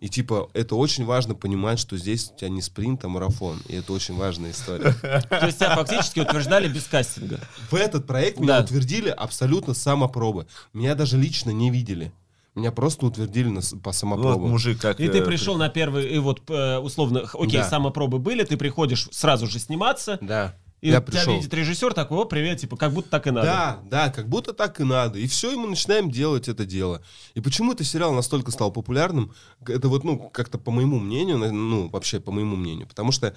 И 0.00 0.08
типа, 0.10 0.50
это 0.52 0.74
очень 0.76 1.06
важно 1.06 1.34
понимать, 1.34 1.78
что 1.78 1.96
здесь 1.96 2.30
у 2.30 2.38
тебя 2.38 2.50
не 2.50 2.60
спринт, 2.60 3.02
а 3.04 3.08
марафон. 3.08 3.62
И 3.66 3.76
это 3.76 3.94
очень 3.94 4.14
важная 4.14 4.50
история. 4.50 4.92
То 4.92 5.46
есть 5.46 5.56
тебя 5.58 5.74
фактически 5.74 6.20
утверждали 6.20 6.68
без 6.68 6.84
кастинга. 6.84 7.40
В 7.70 7.74
этот 7.74 8.06
проект 8.06 8.38
меня 8.38 8.60
утвердили 8.60 9.08
абсолютно 9.08 9.72
самопробы. 9.72 10.46
Меня 10.74 10.94
даже 10.94 11.16
лично 11.16 11.48
не 11.50 11.70
видели. 11.70 12.12
Меня 12.54 12.72
просто 12.72 13.06
утвердили 13.06 13.48
на 13.48 13.60
по 13.62 13.88
Вот 13.90 13.94
самопробу. 13.94 14.46
мужик 14.48 14.80
как... 14.80 15.00
И 15.00 15.08
ты 15.08 15.18
э, 15.18 15.22
пришел 15.24 15.56
на 15.56 15.68
первый, 15.70 16.08
и 16.08 16.18
вот 16.18 16.42
э, 16.50 16.76
условно, 16.78 17.24
окей, 17.34 17.58
Да. 17.60 17.68
самопробы 17.68 18.18
были, 18.18 18.44
ты 18.44 18.56
приходишь 18.58 19.08
сразу 19.12 19.46
же 19.46 19.58
сниматься, 19.58 20.18
Да. 20.22 20.54
И 20.86 20.90
я 20.90 21.00
тебя 21.00 21.00
пришел. 21.00 21.34
видит 21.34 21.52
режиссер 21.52 21.94
такой, 21.94 22.18
о, 22.18 22.24
привет, 22.24 22.60
типа, 22.60 22.76
как 22.76 22.92
будто 22.92 23.10
так 23.10 23.26
и 23.26 23.30
надо. 23.30 23.46
Да, 23.46 23.80
да, 23.90 24.10
как 24.10 24.28
будто 24.28 24.52
так 24.52 24.80
и 24.80 24.84
надо. 24.84 25.18
И 25.18 25.26
все, 25.26 25.52
и 25.52 25.56
мы 25.56 25.68
начинаем 25.68 26.10
делать 26.10 26.48
это 26.48 26.64
дело. 26.64 27.02
И 27.34 27.40
почему 27.40 27.72
этот 27.72 27.86
сериал 27.86 28.12
настолько 28.14 28.52
стал 28.52 28.70
популярным? 28.70 29.34
Это 29.66 29.88
вот, 29.88 30.04
ну, 30.04 30.30
как-то 30.30 30.58
по 30.58 30.70
моему 30.70 31.00
мнению, 31.00 31.38
ну, 31.38 31.88
вообще 31.88 32.20
по 32.20 32.30
моему 32.30 32.54
мнению. 32.54 32.86
Потому 32.86 33.10
что, 33.10 33.34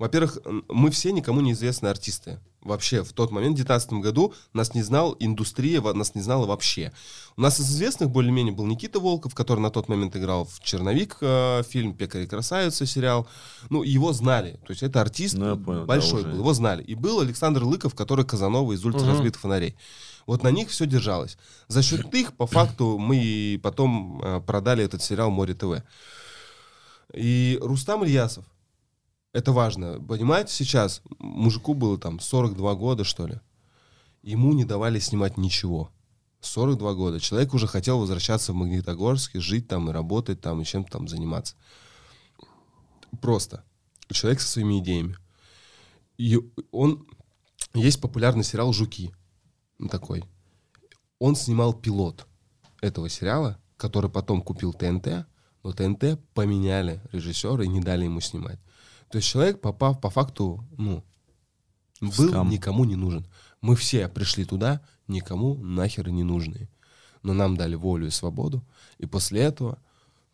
во-первых, 0.00 0.38
мы 0.68 0.90
все 0.90 1.12
никому 1.12 1.42
неизвестные 1.42 1.90
артисты. 1.90 2.40
Вообще, 2.62 3.04
в 3.04 3.12
тот 3.12 3.30
момент, 3.30 3.52
в 3.52 3.62
2019 3.62 3.92
году, 4.02 4.32
нас 4.54 4.74
не 4.74 4.82
знал 4.82 5.14
индустрия, 5.20 5.82
нас 5.82 6.14
не 6.14 6.22
знала 6.22 6.46
вообще. 6.46 6.90
У 7.36 7.42
нас 7.42 7.60
из 7.60 7.70
известных 7.70 8.08
более-менее 8.08 8.54
был 8.54 8.64
Никита 8.64 8.98
Волков, 8.98 9.34
который 9.34 9.60
на 9.60 9.70
тот 9.70 9.90
момент 9.90 10.16
играл 10.16 10.46
в 10.46 10.60
«Черновик» 10.60 11.18
э, 11.20 11.62
фильм, 11.68 11.92
«Пекарь 11.92 12.22
и 12.22 12.26
красавица» 12.26 12.86
сериал. 12.86 13.28
Ну, 13.68 13.82
его 13.82 14.14
знали. 14.14 14.58
То 14.66 14.70
есть 14.70 14.82
это 14.82 15.02
артист 15.02 15.34
Ну, 15.36 15.58
понял, 15.58 15.80
да, 15.80 15.86
большой 15.86 16.22
уже. 16.22 16.30
был, 16.30 16.38
его 16.38 16.54
знали. 16.54 16.82
И 16.82 16.94
был 16.94 17.20
Александр 17.20 17.62
Лыков, 17.64 17.94
который 17.94 18.24
Казанова 18.24 18.72
из 18.72 18.82
«Ультраразбитых 18.82 19.38
фонарей». 19.38 19.76
Вот 20.26 20.42
на 20.42 20.50
них 20.50 20.70
все 20.70 20.86
держалось. 20.86 21.36
За 21.68 21.82
счет 21.82 22.14
их, 22.14 22.32
по 22.32 22.46
факту, 22.46 22.96
мы 22.96 23.60
потом 23.62 24.22
э, 24.22 24.40
продали 24.40 24.82
этот 24.82 25.02
сериал 25.02 25.30
«Море 25.30 25.52
ТВ». 25.52 25.82
И 27.12 27.58
Рустам 27.60 28.02
Ильясов, 28.02 28.46
это 29.32 29.52
важно, 29.52 30.00
понимаете, 30.00 30.52
сейчас 30.52 31.02
мужику 31.18 31.74
было 31.74 31.98
там 31.98 32.18
42 32.20 32.74
года, 32.74 33.04
что 33.04 33.26
ли. 33.26 33.40
Ему 34.22 34.52
не 34.52 34.64
давали 34.64 34.98
снимать 34.98 35.38
ничего. 35.38 35.90
42 36.40 36.94
года. 36.94 37.20
Человек 37.20 37.54
уже 37.54 37.66
хотел 37.66 38.00
возвращаться 38.00 38.52
в 38.52 38.56
Магнитогорск, 38.56 39.36
и 39.36 39.38
жить 39.38 39.68
там, 39.68 39.88
и 39.88 39.92
работать 39.92 40.40
там, 40.40 40.60
и 40.60 40.64
чем-то 40.64 40.90
там 40.90 41.08
заниматься. 41.08 41.54
Просто. 43.20 43.64
Человек 44.10 44.40
со 44.40 44.48
своими 44.48 44.80
идеями. 44.80 45.16
И 46.18 46.38
он... 46.72 47.06
Есть 47.72 48.00
популярный 48.00 48.42
сериал 48.42 48.72
«Жуки». 48.72 49.14
Такой. 49.90 50.24
Он 51.18 51.36
снимал 51.36 51.72
пилот 51.72 52.26
этого 52.80 53.08
сериала, 53.08 53.58
который 53.76 54.10
потом 54.10 54.42
купил 54.42 54.72
ТНТ, 54.72 55.26
но 55.62 55.72
ТНТ 55.72 56.18
поменяли 56.34 57.00
режиссера 57.12 57.62
и 57.62 57.68
не 57.68 57.80
дали 57.80 58.04
ему 58.04 58.20
снимать. 58.20 58.58
То 59.10 59.16
есть 59.16 59.28
человек, 59.28 59.60
попав 59.60 60.00
по 60.00 60.08
факту, 60.08 60.64
ну, 60.78 61.04
был 62.00 62.28
скам. 62.28 62.48
никому 62.48 62.84
не 62.84 62.96
нужен. 62.96 63.26
Мы 63.60 63.76
все 63.76 64.08
пришли 64.08 64.44
туда, 64.44 64.80
никому 65.08 65.54
нахер 65.56 66.08
не 66.08 66.22
нужные. 66.22 66.68
Но 67.22 67.34
нам 67.34 67.56
дали 67.56 67.74
волю 67.74 68.06
и 68.06 68.10
свободу. 68.10 68.64
И 68.98 69.06
после 69.06 69.42
этого 69.42 69.78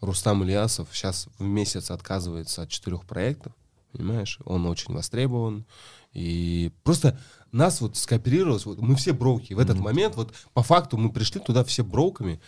Рустам 0.00 0.44
Ильясов 0.44 0.88
сейчас 0.92 1.28
в 1.38 1.44
месяц 1.44 1.90
отказывается 1.90 2.62
от 2.62 2.68
четырех 2.68 3.04
проектов. 3.06 3.52
Понимаешь? 3.92 4.38
Он 4.44 4.66
очень 4.66 4.92
востребован. 4.92 5.64
И 6.12 6.70
просто 6.84 7.18
нас 7.50 7.80
вот 7.80 7.96
скооперировалось, 7.96 8.66
вот 8.66 8.78
мы 8.78 8.94
все 8.94 9.14
броуки. 9.14 9.54
В 9.54 9.58
этот 9.58 9.78
момент 9.78 10.16
вот 10.16 10.34
по 10.52 10.62
факту 10.62 10.98
мы 10.98 11.10
пришли 11.10 11.40
туда 11.40 11.64
все 11.64 11.82
броуками. 11.82 12.40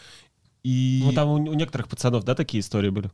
И 0.62 1.02
Ну, 1.04 1.12
там 1.12 1.28
у, 1.28 1.34
у 1.34 1.54
некоторых 1.54 1.88
пацанов, 1.88 2.24
да, 2.24 2.34
такие 2.34 2.60
истории 2.60 2.90
были? 2.90 3.10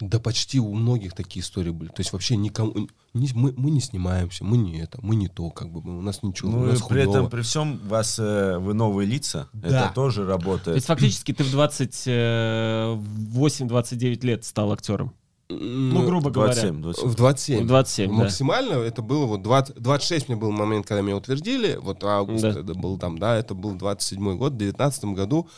Да 0.00 0.20
почти 0.20 0.60
у 0.60 0.72
многих 0.74 1.12
такие 1.14 1.42
истории 1.42 1.70
были. 1.70 1.88
То 1.88 2.00
есть 2.00 2.12
вообще 2.12 2.36
никому... 2.36 2.72
не- 3.14 3.30
мы, 3.34 3.52
мы 3.56 3.70
не 3.72 3.80
снимаемся, 3.80 4.44
мы 4.44 4.56
не 4.56 4.78
это, 4.78 4.98
мы 5.02 5.16
не 5.16 5.26
то, 5.28 5.50
как 5.50 5.70
бы, 5.70 5.80
у 5.80 6.02
нас 6.02 6.22
ничего, 6.22 6.50
у 6.50 6.52
Ну, 6.52 6.66
и 6.68 6.72
нас 6.72 6.82
при 6.82 7.02
хуёво». 7.02 7.10
этом, 7.16 7.30
при 7.30 7.42
всем, 7.42 7.80
вас, 7.88 8.16
э, 8.20 8.58
вы 8.58 8.74
новые 8.74 9.06
лица, 9.08 9.48
Да. 9.52 9.86
это 9.86 9.94
тоже 9.94 10.22
То 10.22 10.28
работает. 10.28 10.76
есть 10.76 10.86
фактически 10.86 11.32
ты 11.32 11.42
в 11.42 11.52
28-29 11.52 14.24
лет 14.24 14.44
стал 14.44 14.72
актером. 14.72 15.12
Ну, 15.50 16.04
грубо 16.04 16.28
говоря. 16.30 16.52
27, 16.52 16.82
27. 16.82 17.08
В 17.08 17.14
27. 17.16 17.64
В 17.64 17.66
27, 17.66 18.10
да. 18.10 18.16
Максимально 18.24 18.72
это 18.74 19.00
было 19.00 19.24
вот 19.24 19.42
20, 19.42 19.76
26 19.80 20.28
мне 20.28 20.36
был 20.36 20.50
момент, 20.50 20.86
когда 20.86 21.00
меня 21.00 21.16
утвердили, 21.16 21.78
вот 21.80 22.04
август 22.04 22.42
Да. 22.42 22.50
это 22.50 22.74
был 22.74 22.98
там, 22.98 23.16
да, 23.18 23.34
это 23.36 23.54
был 23.54 23.72
27 23.74 24.36
год, 24.36 24.52
в 24.52 24.56
19 24.58 25.04
году, 25.14 25.48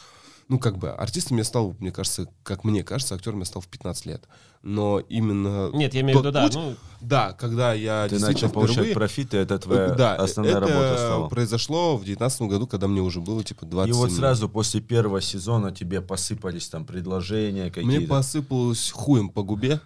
ну, 0.51 0.59
как 0.59 0.79
бы, 0.79 0.91
артистом 0.91 1.39
я 1.39 1.45
стал, 1.45 1.77
мне 1.79 1.93
кажется, 1.93 2.27
как 2.43 2.65
мне 2.65 2.83
кажется, 2.83 3.15
актером 3.15 3.39
я 3.39 3.45
стал 3.45 3.63
в 3.63 3.69
15 3.69 4.07
лет. 4.07 4.27
Но 4.63 5.01
именно... 5.09 5.71
Нет, 5.73 5.95
я 5.95 6.03
имею 6.03 6.19
в 6.19 6.21
виду, 6.21 6.33
да. 6.33 6.43
путь- 6.45 6.55
Ну, 6.55 6.75
Да, 7.01 7.33
когда 7.33 7.73
я 7.73 8.05
Ты 8.05 8.17
действительно 8.17 8.33
начал 8.49 8.51
получать 8.51 8.77
впервые- 8.77 8.95
профиты, 8.95 9.37
это 9.39 9.59
твоя 9.59 9.89
да, 9.95 10.17
основная 10.17 10.53
это 10.59 10.61
работа 10.69 10.97
стала. 10.99 11.29
произошло 11.29 11.97
в 11.97 12.05
19 12.05 12.43
году, 12.43 12.67
когда 12.67 12.87
мне 12.87 13.01
уже 13.01 13.21
было, 13.23 13.43
типа, 13.43 13.65
20 13.65 13.89
И 13.89 13.93
вот 13.95 14.13
сразу 14.13 14.51
после 14.51 14.83
первого 14.83 15.23
сезона 15.23 15.73
тебе 15.73 16.03
посыпались 16.03 16.69
там 16.69 16.85
предложения 16.85 17.63
Мне 17.63 17.71
какие-то. 17.71 18.07
посыпалось 18.09 18.91
хуем 18.91 19.31
по 19.31 19.43
губе. 19.43 19.81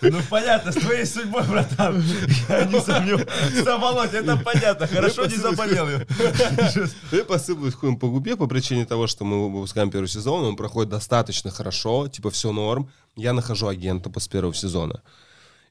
Ну 0.00 0.18
понятно, 0.30 0.72
с 0.72 0.76
твоей 0.76 1.04
судьбой, 1.04 1.42
братан. 1.44 2.02
Я 2.48 2.64
не 2.64 2.80
сомневаюсь. 2.80 3.26
Володь, 3.66 4.14
это 4.14 4.36
понятно. 4.38 4.86
Хорошо 4.86 5.26
не 5.26 5.36
заболел. 5.36 5.86
Я 7.12 7.24
посыпалась 7.24 7.74
хуем 7.74 7.96
по 7.98 8.08
губе 8.08 8.36
по 8.36 8.46
причине 8.46 8.86
того, 8.86 9.06
что 9.06 9.24
мы 9.24 9.50
выпускаем 9.50 9.90
первый 9.90 10.06
сезон, 10.06 10.44
он 10.44 10.56
проходит 10.56 10.90
достаточно 10.90 11.50
хорошо, 11.50 12.08
типа 12.08 12.30
все 12.30 12.52
норм. 12.52 12.88
Я 13.16 13.32
нахожу 13.32 13.66
агента 13.68 14.10
после 14.10 14.30
первого 14.32 14.54
сезона. 14.54 15.02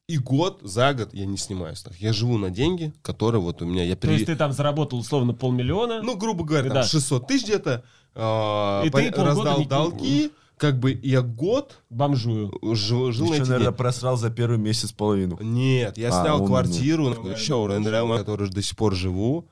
И 0.08 0.18
год 0.18 0.60
за 0.64 0.94
год 0.94 1.14
я 1.14 1.26
не 1.26 1.38
снимаюсь. 1.38 1.84
Я 2.00 2.12
живу 2.12 2.38
на 2.38 2.50
деньги, 2.50 2.94
которые 3.02 3.42
вот 3.42 3.62
у 3.62 3.66
меня... 3.66 3.84
Я 3.84 3.96
то 3.96 4.10
есть 4.12 4.26
ты 4.26 4.36
там 4.36 4.52
заработал 4.52 5.00
условно 5.00 5.34
полмиллиона. 5.34 6.02
Ну, 6.02 6.18
грубо 6.18 6.44
говоря, 6.44 6.66
там 6.66 6.74
Да. 6.76 6.84
600 6.84 7.28
тысяч 7.28 7.46
где-то. 7.46 7.84
а, 8.16 8.84
И 8.84 8.90
ты 8.90 8.98
пон- 8.98 9.12
полгода 9.12 9.26
раздал 9.26 9.60
не- 9.60 9.66
долги. 9.66 10.32
Как 10.58 10.78
бы 10.80 11.00
я 11.02 11.22
год 11.24 11.80
бомжую. 11.90 12.52
жил, 12.76 13.12
жил 13.12 13.28
на 13.28 13.34
Еще, 13.34 13.42
эти 13.44 13.50
наверное, 13.50 13.68
деньги. 13.70 13.78
просрал 13.78 14.18
за 14.18 14.30
первый 14.30 14.58
месяц 14.60 14.92
половину. 14.92 15.38
Нет, 15.42 15.98
я 15.98 16.10
А, 16.10 16.22
снял 16.24 16.42
он, 16.42 16.48
квартиру, 16.48 17.10
еще 17.32 17.56
в 17.66 18.18
которой 18.18 18.50
до 18.50 18.62
сих 18.62 18.76
пор 18.78 18.94
живу. 18.96 19.48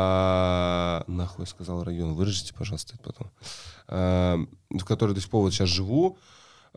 А, 0.00 1.04
нахуй 1.06 1.46
сказал 1.46 1.82
район, 1.84 2.14
вырежите, 2.14 2.54
пожалуйста, 2.54 2.94
это 2.94 3.02
потом. 3.02 3.30
А, 3.88 4.38
в 4.70 4.84
которой 4.84 5.14
до 5.14 5.20
сих 5.20 5.30
пор 5.30 5.42
вот 5.42 5.52
сейчас 5.54 5.68
живу. 5.68 6.18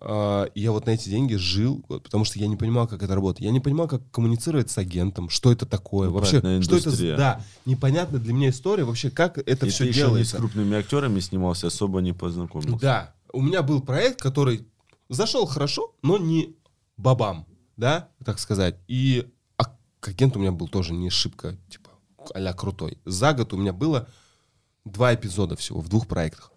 А, 0.01 0.49
я 0.55 0.71
вот 0.71 0.85
на 0.85 0.91
эти 0.91 1.09
деньги 1.09 1.35
жил, 1.35 1.83
потому 1.87 2.23
что 2.23 2.39
я 2.39 2.47
не 2.47 2.55
понимал, 2.55 2.87
как 2.87 3.03
это 3.03 3.13
работает. 3.15 3.45
Я 3.45 3.51
не 3.51 3.59
понимал, 3.59 3.87
как 3.87 4.09
коммуницировать 4.11 4.69
с 4.69 4.77
агентом, 4.77 5.29
что 5.29 5.51
это 5.51 5.65
такое, 5.65 6.07
Ну, 6.07 6.15
вообще, 6.15 6.39
что 6.61 6.77
это, 6.77 7.17
да, 7.17 7.41
непонятно 7.65 8.17
для 8.19 8.33
меня 8.33 8.49
история, 8.49 8.85
вообще, 8.85 9.09
как 9.09 9.37
это 9.37 9.65
И 9.65 9.69
все 9.69 9.83
ты 9.83 9.89
еще 9.89 9.89
не 9.89 9.93
с 9.93 9.95
делается. 9.95 10.37
крупными 10.37 10.77
актерами 10.77 11.19
снимался, 11.19 11.67
особо 11.67 11.99
не 11.99 12.13
познакомился. 12.13 12.79
Да, 12.79 13.13
у 13.33 13.41
меня 13.41 13.61
был 13.61 13.81
проект, 13.81 14.21
который 14.21 14.65
зашел 15.09 15.45
хорошо, 15.45 15.93
но 16.01 16.17
не 16.17 16.55
бабам, 16.95 17.45
да, 17.75 18.09
так 18.23 18.39
сказать. 18.39 18.77
И 18.87 19.27
а 19.57 19.65
к 19.99 20.07
агенту 20.07 20.39
у 20.39 20.41
меня 20.41 20.53
был 20.53 20.69
тоже 20.69 20.93
не 20.93 21.09
шибко, 21.09 21.57
типа, 21.69 21.89
а 22.33 22.53
крутой. 22.53 22.99
За 23.03 23.33
год 23.33 23.53
у 23.53 23.57
меня 23.57 23.73
было 23.73 24.07
два 24.85 25.13
эпизода 25.13 25.57
всего 25.57 25.81
в 25.81 25.89
двух 25.89 26.07
проектах. 26.07 26.51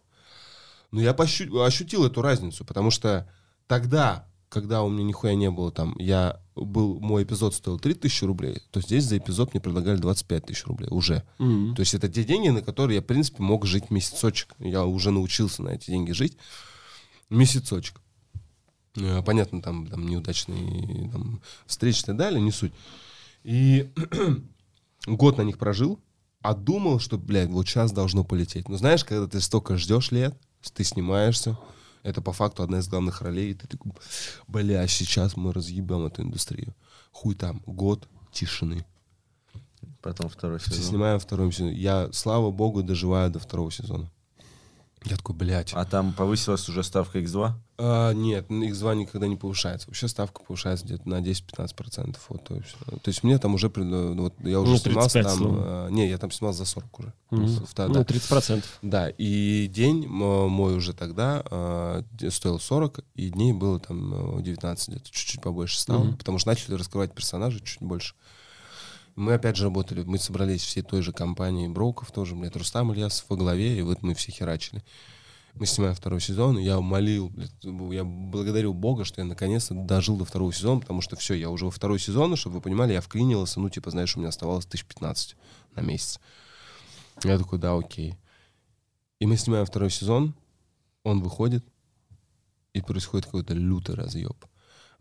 Но 0.93 1.01
я 1.01 1.13
пощу- 1.13 1.65
ощутил 1.65 2.05
эту 2.05 2.23
разницу, 2.23 2.65
потому 2.65 2.91
что 2.91 3.29
тогда, 3.67 4.29
когда 4.49 4.83
у 4.83 4.91
меня 4.91 5.05
нихуя 5.05 5.35
не 5.35 5.51
было 5.51 5.73
там, 5.73 5.97
я 5.99 6.39
был, 6.55 7.01
мой 7.01 7.25
эпизод 7.25 7.55
стоил 7.55 7.79
3000 7.79 8.25
рублей, 8.25 8.63
то 8.71 8.81
здесь 8.83 9.05
за 9.05 9.17
эпизод 9.17 9.55
мне 9.55 9.61
предлагали 9.61 9.97
25 9.97 10.47
тысяч 10.47 10.67
рублей 10.67 10.89
уже. 10.91 11.25
Мгм. 11.39 11.75
То 11.75 11.81
есть 11.81 11.95
это 11.95 12.09
те 12.11 12.25
деньги, 12.25 12.49
на 12.51 12.61
которые 12.61 12.97
я, 12.97 13.03
в 13.03 13.07
принципе, 13.07 13.43
мог 13.43 13.65
жить 13.67 13.91
месяцочек. 13.91 14.55
Я 14.59 14.85
уже 14.85 15.11
научился 15.11 15.63
на 15.63 15.71
эти 15.71 15.91
деньги 15.91 16.13
жить. 16.13 16.37
Месяцочек. 17.31 18.01
Э, 18.97 19.23
Понятно, 19.23 19.63
там, 19.63 19.87
там 19.87 20.07
неудачные 20.07 21.11
там, 21.11 21.41
встречи 21.67 22.03
и 22.03 22.05
так 22.05 22.17
далее, 22.19 22.41
не 22.43 22.51
суть. 22.53 22.73
И 23.45 23.91
год 25.07 25.39
на 25.39 25.43
них 25.43 25.57
прожил, 25.57 25.99
а 26.43 26.55
думал, 26.55 26.99
что, 27.01 27.17
блядь, 27.17 27.49
вот 27.49 27.67
сейчас 27.67 27.93
должно 27.93 28.25
полететь. 28.25 28.69
Но 28.69 28.77
знаешь, 28.77 29.05
когда 29.05 29.27
ты 29.27 29.41
столько 29.41 29.79
ждешь 29.79 30.11
лет, 30.11 30.37
ты 30.71 30.85
снимаешься, 30.85 31.59
это 32.03 32.21
по 32.21 32.33
факту 32.33 32.63
одна 32.63 32.79
из 32.79 32.89
главных 32.89 33.23
ролей, 33.23 33.53
и 33.53 33.55
ты 33.55 33.67
такой, 33.67 33.93
бля, 34.49 34.87
сейчас 34.87 35.37
мы 35.37 35.53
разъебем 35.53 36.07
эту 36.07 36.23
индустрию. 36.23 36.75
Хуй 37.13 37.35
там, 37.35 37.63
год 37.67 38.09
тишины. 38.33 38.85
Потом 40.01 40.29
второй 40.29 40.61
сезон. 40.61 40.83
снимаем 40.83 41.21
второй 41.21 41.53
сезон. 41.53 41.71
Я, 41.71 42.09
слава 42.13 42.51
богу, 42.51 42.83
доживаю 42.83 43.31
до 43.31 43.39
второго 43.39 43.71
сезона. 43.71 44.11
Я 45.05 45.17
такой, 45.17 45.35
блядь. 45.35 45.73
А 45.75 45.85
там 45.85 46.13
повысилась 46.13 46.69
уже 46.69 46.83
ставка 46.85 47.19
X2? 47.19 47.53
А, 47.79 48.13
нет, 48.13 48.49
X2 48.49 48.95
никогда 48.97 49.27
не 49.27 49.35
повышается. 49.37 49.89
Вообще 49.89 50.07
ставка 50.07 50.43
повышается 50.43 50.85
где-то 50.85 51.09
на 51.09 51.21
10-15%. 51.21 52.17
Вот, 52.29 52.45
то, 52.45 52.55
есть, 52.55 52.77
то 52.87 53.09
есть 53.09 53.23
мне 53.25 53.39
там 53.39 53.55
уже... 53.55 53.71
ну, 53.75 54.15
Вот, 54.23 54.35
я 54.45 54.61
уже 54.61 54.73
Ну, 54.73 54.79
снимался 54.79 55.15
35 55.21 55.25
там... 55.27 55.37
словно. 55.39 55.61
а, 55.65 55.89
не, 55.89 56.09
я 56.09 56.19
там 56.19 56.31
снимал 56.31 56.53
за 56.55 56.65
40 56.65 56.99
уже. 57.01 57.13
Мгм. 57.31 57.47
В- 57.47 57.79
Ну, 57.79 57.95
да. 57.95 58.03
30%. 58.03 58.65
Да, 58.83 59.09
и 59.11 59.67
день 59.73 60.07
мой 60.07 60.77
уже 60.77 60.93
тогда 60.93 61.43
а, 61.51 62.05
де- 62.13 62.31
стоил 62.31 62.61
40, 62.61 63.01
и 63.15 63.31
дней 63.31 63.53
было 63.53 63.81
там 63.81 64.39
э, 64.39 64.43
19, 64.43 64.89
где-то 64.89 65.11
чуть-чуть 65.11 65.41
побольше 65.43 65.79
стало, 65.81 66.05
Мгм. 66.05 66.17
потому 66.19 66.39
что 66.39 66.49
начали 66.51 66.75
раскрывать 66.75 67.13
персонажей 67.13 67.61
чуть 67.65 67.83
больше. 67.83 68.15
Мы 69.15 69.35
опять 69.35 69.57
же 69.57 69.65
работали, 69.65 70.03
мы 70.05 70.19
собрались 70.19 70.63
всей 70.63 70.83
той 70.83 71.03
же 71.03 71.13
компании 71.13 71.69
Броков 71.69 72.11
тоже, 72.13 72.35
блядь, 72.35 72.57
Рустам 72.57 72.93
Ильясов 72.93 73.27
во 73.29 73.37
главе, 73.37 73.79
и 73.79 73.83
вот 73.83 74.03
мы 74.03 74.15
все 74.15 74.33
херачили. 74.33 74.83
Мы 75.55 75.67
снимаем 75.67 75.95
второй 75.95 76.21
сезон, 76.21 76.59
и 76.59 76.63
я 76.63 76.81
молил, 76.81 77.29
блядь, 77.29 77.53
я 77.63 78.05
благодарил 78.05 78.73
Бога, 78.73 79.05
что 79.05 79.21
я 79.21 79.27
наконец-то 79.27 79.75
дожил 79.75 80.17
до 80.17 80.25
второго 80.25 80.53
сезона, 80.53 80.81
потому 80.81 81.03
что 81.03 81.17
все, 81.17 81.35
я 81.35 81.51
уже 81.51 81.67
во 81.67 81.71
второй 81.71 81.99
сезон, 81.99 82.37
чтобы 82.37 82.57
вы 82.57 82.61
понимали, 82.63 82.95
я 82.95 83.03
вклинился, 83.03 83.61
ну, 83.61 83.69
типа, 83.69 83.91
знаешь, 83.91 84.17
у 84.17 84.21
меня 84.21 84.31
оставалось 84.31 84.65
тысяч 84.65 84.87
15 84.87 85.37
на 85.77 85.81
месяц. 85.81 86.19
Я 87.23 87.37
такой, 87.37 87.59
да, 87.59 87.77
окей. 87.77 88.17
И 89.19 89.27
мы 89.27 89.37
снимаем 89.37 89.67
второй 89.67 89.91
сезон, 89.91 90.35
он 91.05 91.21
выходит, 91.21 91.65
и 92.73 92.81
происходит 92.81 93.27
какой-то 93.27 93.53
лютый 93.53 93.95
разъеб. 93.95 94.47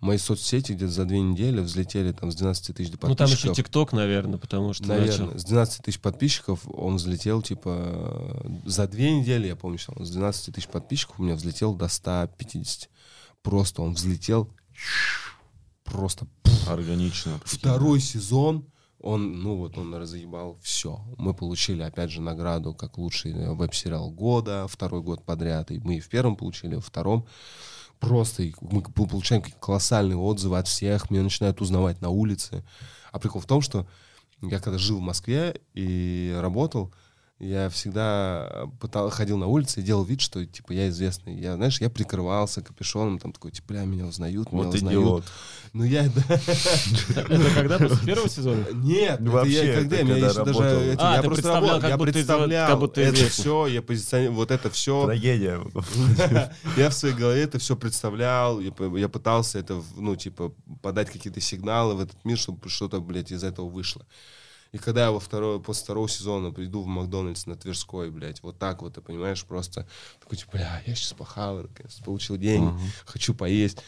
Мои 0.02 0.18
соцсети 0.18 0.74
где-то 0.74 0.92
за 0.92 1.06
две 1.06 1.22
недели 1.22 1.62
взлетели 1.62 2.12
там 2.12 2.32
с 2.32 2.36
12 2.36 2.76
тысяч 2.76 2.92
подписчиков. 2.92 3.10
Ну, 3.10 3.16
там 3.16 3.30
еще 3.30 3.54
ТикТок, 3.54 3.94
наверное, 3.94 4.40
потому 4.40 4.74
что 4.74 4.88
Наверное, 4.88 5.28
начал. 5.28 5.40
с 5.40 5.44
12 5.46 5.84
тысяч 5.84 6.00
подписчиков 6.00 6.60
он 6.66 6.96
взлетел, 6.96 7.42
типа, 7.42 8.44
за 8.66 8.88
две 8.88 9.12
недели, 9.12 9.48
я 9.48 9.56
помню, 9.56 9.78
что 9.78 9.94
он 9.96 10.06
с 10.06 10.12
12 10.12 10.56
тысяч 10.56 10.68
подписчиков 10.68 11.20
у 11.20 11.24
меня 11.24 11.36
взлетел 11.36 11.76
до 11.76 11.88
150. 11.88 12.90
Просто 13.44 13.82
он 13.82 13.94
взлетел, 13.94 14.50
просто 15.84 16.28
Органично. 16.68 17.40
Второй 17.44 18.00
сезон, 18.00 18.66
он, 19.00 19.42
ну 19.42 19.58
вот, 19.58 19.78
он 19.78 19.94
разъебал 19.96 20.58
все. 20.62 21.02
Мы 21.18 21.34
получили, 21.34 21.82
опять 21.82 22.12
же, 22.12 22.22
награду 22.22 22.74
как 22.74 22.98
лучший 22.98 23.32
э, 23.32 23.54
веб-сериал 23.54 24.12
года, 24.12 24.68
второй 24.68 25.02
год 25.02 25.24
подряд. 25.24 25.72
И 25.72 25.80
мы 25.80 25.96
и 25.98 26.00
в 26.00 26.10
первом 26.10 26.36
получили, 26.36 26.74
и 26.74 26.76
во 26.76 26.82
втором. 26.82 27.26
Просто 28.02 28.52
мы 28.62 28.82
пол- 28.82 29.08
получаем 29.08 29.44
колоссальные 29.44 30.18
отзывы 30.18 30.58
от 30.58 30.68
всех, 30.68 31.12
меня 31.12 31.22
начинают 31.22 31.62
узнавать 31.62 32.02
на 32.02 32.10
улице. 32.10 32.66
А 33.12 33.20
прикол 33.20 33.40
в 33.42 33.46
том, 33.46 33.62
что 33.62 33.88
я 34.42 34.60
когда 34.60 34.80
жил 34.80 34.98
в 34.98 35.02
Москве 35.02 35.62
и 35.76 36.36
работал, 36.42 36.92
я 37.42 37.70
всегда 37.70 38.70
пытал, 38.80 39.10
ходил 39.10 39.38
на 39.38 39.48
улице 39.48 39.80
и 39.80 39.84
делал 39.84 40.04
вид, 40.04 40.22
что, 40.22 40.46
типа, 40.46 40.74
я 40.74 40.90
известный. 40.90 41.36
Я, 41.36 41.56
знаешь, 41.56 41.82
я 41.82 41.90
прикрывался 41.90 42.62
капюшоном, 42.62 43.18
там 43.18 43.34
такой, 43.34 43.50
типа, 43.52 43.70
бля, 43.70 43.84
меня 43.84 44.06
узнают, 44.06 44.52
меня 44.52 44.64
Вот 44.64 44.76
узнают. 44.76 45.02
идиот. 45.02 45.24
Ну, 45.74 45.84
я, 45.84 46.04
да, 46.04 46.22
Это 46.36 47.54
когда? 47.56 47.80
После 47.80 48.06
первого 48.06 48.30
сезона? 48.30 48.66
нет, 48.74 49.20
вообще, 49.22 49.68
я 49.68 49.74
когда, 49.74 49.98
когда 49.98 50.18
еще 50.18 50.46
даже, 50.46 50.60
А, 51.00 51.16
я 51.16 51.22
ты 51.22 51.28
просто 51.28 51.42
представлял, 51.42 51.62
работал, 51.62 51.82
как 51.82 51.90
я 51.90 51.98
представлял 51.98 52.70
как 52.70 52.80
будто 52.80 53.02
это 53.02 53.26
все, 53.26 53.68
я 53.68 53.82
позиционировал, 53.82 54.38
вот 54.38 54.52
это 54.52 54.70
все, 54.70 55.06
Трагедия. 55.06 55.62
я 56.78 56.90
в 56.90 56.94
своей 56.94 57.16
голове 57.16 57.42
это 57.42 57.58
все 57.58 57.76
представлял, 57.76 58.60
я, 58.60 58.72
я 58.98 59.10
пытался 59.10 59.58
это, 59.58 59.82
ну, 59.98 60.16
типа, 60.16 60.54
подать 60.84 61.10
какие-то 61.10 61.42
сигналы 61.42 61.96
в 61.96 62.02
этот 62.02 62.24
мир, 62.24 62.38
чтобы 62.38 62.70
что-то, 62.70 63.02
блядь, 63.02 63.32
из 63.32 63.44
этого 63.44 63.68
вышло. 63.68 64.06
И 64.72 64.78
когда 64.78 65.06
я 65.06 65.12
во 65.12 65.20
второй, 65.20 65.62
после 65.62 65.84
второго 65.84 66.08
сезона 66.08 66.52
приду 66.52 66.82
в 66.82 66.88
Макдональдс 66.88 67.46
на 67.46 67.56
Тверской, 67.58 68.10
блядь, 68.10 68.42
вот 68.42 68.58
так 68.58 68.82
вот, 68.82 68.96
ты 68.96 69.02
понимаешь, 69.02 69.44
просто 69.44 69.86
такой, 70.22 70.38
типа, 70.38 70.52
бля, 70.54 70.82
я 70.86 70.96
сейчас 70.96 71.14
наконец 71.18 72.00
получил 72.06 72.38
деньги, 72.38 72.74
хочу 73.06 73.34
поесть. 73.34 73.80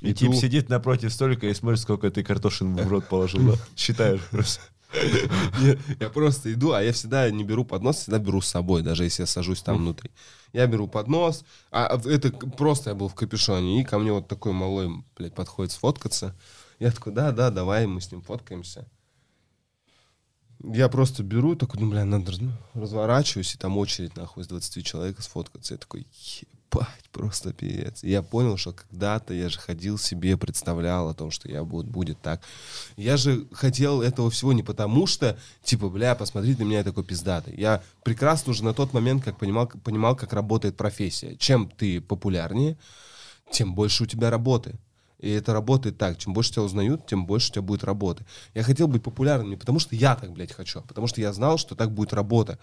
И 0.00 0.10
Иду. 0.10 0.18
тип 0.18 0.34
сидит 0.34 0.68
напротив 0.68 1.12
столика 1.12 1.46
и 1.46 1.54
смотрит, 1.54 1.80
сколько 1.80 2.10
ты 2.10 2.24
картошин 2.24 2.74
в 2.74 2.88
рот 2.88 3.08
положил. 3.08 3.52
да? 3.52 3.58
Считаешь 3.76 4.20
просто. 4.30 4.60
Я, 6.00 6.10
просто 6.10 6.52
иду, 6.52 6.72
а 6.72 6.82
я 6.82 6.92
всегда 6.92 7.30
не 7.30 7.44
беру 7.44 7.64
поднос, 7.64 7.98
всегда 7.98 8.18
беру 8.18 8.40
с 8.40 8.48
собой, 8.48 8.82
даже 8.82 9.04
если 9.04 9.22
я 9.22 9.26
сажусь 9.26 9.62
там 9.62 9.78
внутри. 9.78 10.10
Я 10.52 10.66
беру 10.66 10.86
поднос, 10.86 11.44
а 11.70 11.98
это 12.04 12.30
к- 12.30 12.56
просто 12.56 12.90
я 12.90 12.96
был 12.96 13.08
в 13.08 13.14
капюшоне, 13.14 13.80
и 13.80 13.84
ко 13.84 13.98
мне 13.98 14.12
вот 14.12 14.28
такой 14.28 14.52
малой, 14.52 14.90
блядь, 15.16 15.34
подходит 15.34 15.72
сфоткаться. 15.72 16.36
Я 16.78 16.90
такой, 16.90 17.12
да, 17.12 17.32
да, 17.32 17.50
давай, 17.50 17.86
мы 17.86 18.00
с 18.00 18.10
ним 18.12 18.22
фоткаемся. 18.22 18.86
Я 20.64 20.88
просто 20.88 21.22
беру, 21.22 21.56
такой, 21.56 21.80
ну, 21.80 21.90
бля, 21.90 22.04
надо 22.04 22.32
ну, 22.40 22.52
разворачиваюсь, 22.74 23.54
и 23.54 23.58
там 23.58 23.78
очередь, 23.78 24.16
нахуй, 24.16 24.42
из 24.42 24.48
20 24.48 24.84
человек 24.86 25.20
сфоткаться. 25.20 25.74
Я 25.74 25.78
такой, 25.78 26.06
ебать, 26.72 27.10
просто 27.10 27.52
пиздец. 27.52 28.04
И 28.04 28.10
я 28.10 28.22
понял, 28.22 28.56
что 28.56 28.72
когда-то 28.72 29.34
я 29.34 29.48
же 29.48 29.58
ходил 29.58 29.98
себе, 29.98 30.36
представлял 30.36 31.08
о 31.08 31.14
том, 31.14 31.30
что 31.30 31.48
я 31.50 31.64
буду, 31.64 31.90
будет 31.90 32.20
так. 32.20 32.40
Я 32.96 33.16
же 33.16 33.46
хотел 33.52 34.02
этого 34.02 34.30
всего 34.30 34.52
не 34.52 34.62
потому, 34.62 35.06
что, 35.06 35.38
типа, 35.62 35.88
бля, 35.88 36.14
посмотри 36.14 36.54
на 36.56 36.62
меня, 36.62 36.78
я 36.78 36.84
такой 36.84 37.04
пиздатый. 37.04 37.54
Я 37.56 37.82
прекрасно 38.02 38.52
уже 38.52 38.64
на 38.64 38.74
тот 38.74 38.92
момент 38.92 39.24
как 39.24 39.38
понимал, 39.38 39.66
понимал, 39.66 40.16
как 40.16 40.32
работает 40.32 40.76
профессия. 40.76 41.36
Чем 41.36 41.68
ты 41.68 42.00
популярнее, 42.00 42.76
тем 43.50 43.74
больше 43.74 44.04
у 44.04 44.06
тебя 44.06 44.30
работы. 44.30 44.78
И 45.22 45.30
это 45.30 45.52
работает 45.52 45.96
так. 45.98 46.18
Чем 46.18 46.34
больше 46.34 46.50
тебя 46.50 46.62
узнают, 46.62 47.06
тем 47.06 47.26
больше 47.26 47.50
у 47.50 47.52
тебя 47.54 47.62
будет 47.62 47.84
работы. 47.84 48.26
Я 48.54 48.64
хотел 48.64 48.88
быть 48.88 49.04
популярным 49.04 49.50
не 49.50 49.56
потому, 49.56 49.78
что 49.78 49.94
я 49.94 50.16
так, 50.16 50.32
блядь, 50.32 50.52
хочу, 50.52 50.80
а 50.80 50.82
потому 50.82 51.06
что 51.06 51.20
я 51.20 51.32
знал, 51.32 51.58
что 51.58 51.76
так 51.76 51.92
будет 51.92 52.12
работа. 52.12 52.58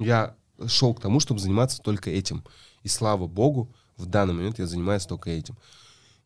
Я 0.00 0.34
шел 0.66 0.92
к 0.92 1.00
тому, 1.00 1.20
чтобы 1.20 1.38
заниматься 1.38 1.80
только 1.80 2.10
этим. 2.10 2.44
И 2.82 2.88
слава 2.88 3.28
богу, 3.28 3.72
в 3.96 4.06
данный 4.06 4.34
момент 4.34 4.58
я 4.58 4.66
занимаюсь 4.66 5.06
только 5.06 5.30
этим. 5.30 5.56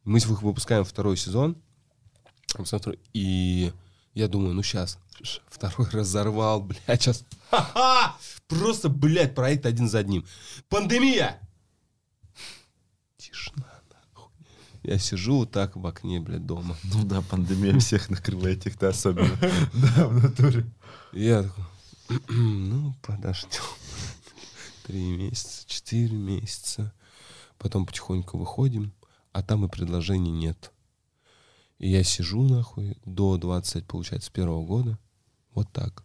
Мы 0.04 0.20
выпускаем 0.20 0.84
второй 0.84 1.18
сезон, 1.18 1.56
и 3.12 3.70
я 4.14 4.26
думаю, 4.26 4.54
ну 4.54 4.62
сейчас, 4.62 4.98
второй 5.48 5.86
разорвал, 5.92 6.62
блядь, 6.62 7.02
сейчас. 7.02 7.24
Ха-ха! 7.50 8.16
Просто, 8.46 8.88
блядь, 8.88 9.34
проект 9.34 9.66
один 9.66 9.86
за 9.86 9.98
одним. 9.98 10.24
Пандемия! 10.70 11.38
Тишина. 13.18 13.77
Я 14.88 14.98
сижу 14.98 15.40
вот 15.40 15.50
так 15.50 15.76
в 15.76 15.86
окне, 15.86 16.18
блядь, 16.18 16.46
дома. 16.46 16.74
Ну 16.94 17.04
да, 17.04 17.20
пандемия 17.20 17.78
всех 17.78 18.08
накрывает, 18.08 18.66
их-то 18.66 18.88
особенно. 18.88 19.28
Да, 19.74 20.08
в 20.08 20.22
натуре. 20.22 20.64
Я 21.12 21.42
такой, 21.42 21.64
ну, 22.30 22.94
подождем. 23.02 23.60
Три 24.86 25.10
месяца, 25.14 25.68
четыре 25.68 26.16
месяца. 26.16 26.94
Потом 27.58 27.84
потихоньку 27.84 28.38
выходим, 28.38 28.94
а 29.32 29.42
там 29.42 29.66
и 29.66 29.68
предложений 29.68 30.30
нет. 30.30 30.72
И 31.78 31.90
я 31.90 32.02
сижу, 32.02 32.48
нахуй, 32.48 32.96
до 33.04 33.36
20, 33.36 33.86
получается, 33.86 34.32
первого 34.32 34.64
года. 34.64 34.98
Вот 35.52 35.70
так. 35.70 36.02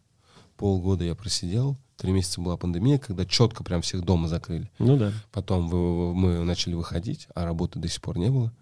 Полгода 0.58 1.06
я 1.06 1.16
просидел. 1.16 1.78
Три 1.96 2.12
месяца 2.12 2.42
была 2.42 2.58
пандемия, 2.58 2.98
когда 2.98 3.26
четко 3.26 3.64
прям 3.64 3.82
всех 3.82 4.02
дома 4.02 4.28
закрыли. 4.28 4.70
Ну 4.78 4.98
да. 4.98 5.14
Потом 5.32 5.70
вы, 5.70 6.14
мы 6.14 6.44
начали 6.44 6.74
выходить, 6.74 7.30
а 7.34 7.46
работы 7.46 7.80
до 7.80 7.88
сих 7.88 8.02
пор 8.02 8.18
не 8.18 8.30
было. 8.30 8.54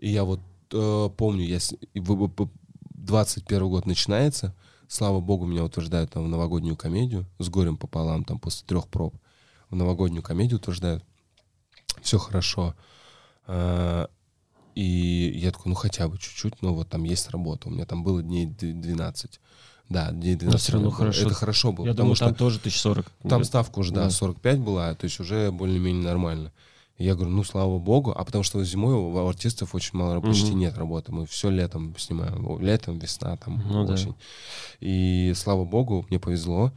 И 0.00 0.08
я 0.08 0.24
вот 0.24 0.40
э, 0.72 1.08
помню, 1.16 1.44
я, 1.44 1.58
21 1.94 3.68
год 3.68 3.86
начинается, 3.86 4.54
слава 4.88 5.20
богу, 5.20 5.46
меня 5.46 5.62
утверждают 5.62 6.10
там 6.12 6.24
в 6.24 6.28
новогоднюю 6.28 6.76
комедию 6.76 7.26
с 7.38 7.48
горем 7.50 7.76
пополам, 7.76 8.24
там 8.24 8.38
после 8.38 8.66
трех 8.66 8.88
проб. 8.88 9.14
В 9.68 9.76
новогоднюю 9.76 10.22
комедию 10.22 10.58
утверждают. 10.58 11.04
Все 12.00 12.18
хорошо. 12.18 12.74
А, 13.46 14.08
и 14.74 15.32
я 15.36 15.52
такой, 15.52 15.68
ну 15.68 15.74
хотя 15.74 16.08
бы 16.08 16.16
чуть-чуть, 16.16 16.62
но 16.62 16.74
вот 16.74 16.88
там 16.88 17.04
есть 17.04 17.28
работа. 17.30 17.68
У 17.68 17.70
меня 17.70 17.84
там 17.84 18.02
было 18.02 18.22
дней 18.22 18.46
12. 18.46 19.38
Да, 19.90 20.10
дней 20.12 20.34
12. 20.34 20.52
Но 20.52 20.58
все 20.58 20.72
равно 20.72 20.90
хорошо. 20.90 21.26
Это 21.26 21.34
хорошо 21.34 21.72
было. 21.72 21.86
Я 21.86 21.94
думаю, 21.94 22.16
там 22.16 22.34
тоже 22.34 22.58
1040. 22.58 23.06
Там 23.28 23.44
ставка 23.44 23.78
уже, 23.80 23.92
да, 23.92 24.04
да 24.04 24.10
45 24.10 24.60
была, 24.60 24.94
то 24.94 25.04
есть 25.04 25.20
уже 25.20 25.50
более-менее 25.50 26.04
нормально. 26.04 26.52
Я 27.00 27.14
говорю, 27.14 27.30
ну, 27.30 27.44
слава 27.44 27.78
богу. 27.78 28.12
А 28.14 28.24
потому 28.24 28.44
что 28.44 28.62
зимой 28.62 28.94
у 28.94 29.26
артистов 29.26 29.74
очень 29.74 29.98
мало, 29.98 30.20
почти 30.20 30.52
нет 30.52 30.76
работы. 30.76 31.12
Мы 31.12 31.24
все 31.24 31.48
летом 31.48 31.96
снимаем. 31.96 32.60
Летом, 32.60 32.98
весна, 32.98 33.38
там, 33.38 33.62
ну, 33.66 33.84
осень. 33.90 34.10
Да. 34.10 34.16
И 34.80 35.32
слава 35.34 35.64
богу, 35.64 36.04
мне 36.10 36.20
повезло. 36.20 36.72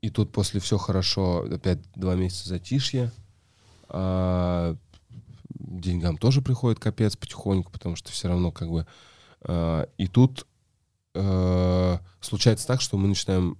И 0.00 0.10
тут 0.10 0.32
после 0.32 0.58
все 0.58 0.76
хорошо, 0.76 1.46
опять 1.52 1.78
два 1.94 2.16
месяца 2.16 2.48
затишья. 2.48 3.12
А, 3.88 4.74
деньгам 5.50 6.18
тоже 6.18 6.42
приходит 6.42 6.80
капец 6.80 7.16
потихоньку, 7.16 7.70
потому 7.70 7.94
что 7.94 8.10
все 8.10 8.26
равно 8.26 8.50
как 8.50 8.68
бы... 8.68 8.88
А, 9.42 9.88
и 9.98 10.08
тут 10.08 10.48
а, 11.14 12.00
случается 12.20 12.66
так, 12.66 12.80
что 12.80 12.96
мы 12.96 13.06
начинаем, 13.06 13.56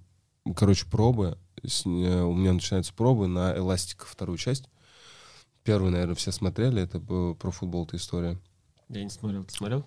короче, 0.57 0.85
пробы. 0.87 1.37
С, 1.65 1.85
у 1.85 1.89
меня 1.89 2.51
начинаются 2.51 2.93
пробы 2.93 3.27
на 3.27 3.55
эластика 3.55 4.05
вторую 4.05 4.37
часть 4.37 4.65
первый, 5.69 5.91
наверное, 5.91 6.15
все 6.15 6.31
смотрели, 6.31 6.81
это 6.81 6.97
было 6.97 7.35
про 7.35 7.51
футбол 7.51 7.85
эта 7.85 7.97
история. 7.97 8.39
Я 8.89 9.03
не 9.03 9.11
смотрел, 9.11 9.43
ты 9.43 9.53
смотрел? 9.53 9.85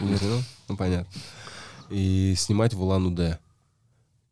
Не 0.00 0.16
смотрел? 0.16 0.42
Ну, 0.68 0.76
понятно. 0.76 1.12
И 1.90 2.34
снимать 2.36 2.74
в 2.74 2.82
Улан-Удэ. 2.82 3.38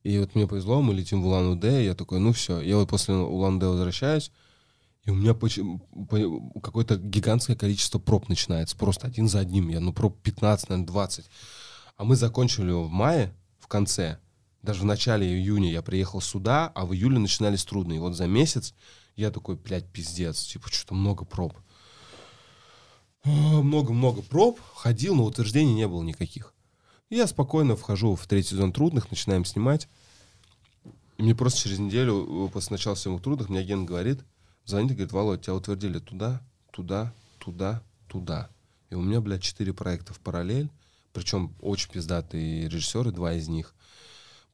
И 0.02 0.18
вот 0.18 0.34
мне 0.34 0.48
повезло, 0.48 0.82
мы 0.82 0.92
летим 0.94 1.22
в 1.22 1.26
Улан-Удэ, 1.26 1.82
и 1.82 1.84
я 1.84 1.94
такой, 1.94 2.18
ну 2.18 2.32
все. 2.32 2.60
Я 2.60 2.76
вот 2.76 2.88
после 2.88 3.14
Улан-Удэ 3.14 3.68
возвращаюсь, 3.68 4.32
и 5.04 5.10
у 5.10 5.14
меня 5.14 5.32
какое-то 5.32 6.96
гигантское 6.96 7.54
количество 7.54 8.00
проб 8.00 8.28
начинается. 8.28 8.76
Просто 8.76 9.06
один 9.06 9.28
за 9.28 9.38
одним. 9.38 9.68
Я, 9.68 9.78
ну, 9.78 9.92
проб 9.92 10.20
15, 10.22 10.70
наверное, 10.70 10.88
20. 10.88 11.30
А 11.98 12.02
мы 12.02 12.16
закончили 12.16 12.70
его 12.70 12.82
в 12.82 12.90
мае, 12.90 13.32
в 13.60 13.68
конце. 13.68 14.18
Даже 14.62 14.80
в 14.80 14.86
начале 14.86 15.24
июня 15.24 15.70
я 15.70 15.82
приехал 15.82 16.20
сюда, 16.20 16.66
а 16.74 16.84
в 16.84 16.94
июле 16.94 17.20
начинались 17.20 17.64
трудные. 17.64 17.98
И 17.98 18.00
вот 18.00 18.16
за 18.16 18.26
месяц 18.26 18.74
я 19.16 19.30
такой, 19.30 19.56
блядь, 19.56 19.90
пиздец, 19.90 20.42
типа, 20.44 20.68
что-то 20.70 20.94
много 20.94 21.24
проб. 21.24 21.56
Много-много 23.24 24.22
проб, 24.22 24.58
ходил, 24.74 25.14
но 25.14 25.24
утверждений 25.24 25.74
не 25.74 25.86
было 25.86 26.02
никаких. 26.02 26.54
Я 27.10 27.26
спокойно 27.26 27.76
вхожу 27.76 28.14
в 28.14 28.26
третий 28.26 28.50
сезон 28.50 28.72
трудных, 28.72 29.10
начинаем 29.10 29.44
снимать. 29.44 29.88
И 31.18 31.22
мне 31.22 31.34
просто 31.34 31.60
через 31.60 31.78
неделю, 31.78 32.46
э, 32.46 32.50
после 32.50 32.74
начала 32.74 32.94
съемок 32.94 33.22
трудных, 33.22 33.48
мне 33.48 33.58
агент 33.58 33.86
говорит, 33.86 34.20
звонит 34.64 34.92
и 34.92 34.94
говорит, 34.94 35.12
Володь, 35.12 35.42
тебя 35.42 35.54
утвердили 35.54 35.98
туда, 35.98 36.40
туда, 36.70 37.12
туда, 37.38 37.82
туда. 38.08 38.48
И 38.90 38.94
у 38.94 39.02
меня, 39.02 39.20
блядь, 39.20 39.42
четыре 39.42 39.74
проекта 39.74 40.14
в 40.14 40.20
параллель, 40.20 40.70
причем 41.12 41.54
очень 41.60 41.90
пиздатые 41.90 42.68
режиссеры, 42.68 43.10
два 43.10 43.34
из 43.34 43.48
них, 43.48 43.74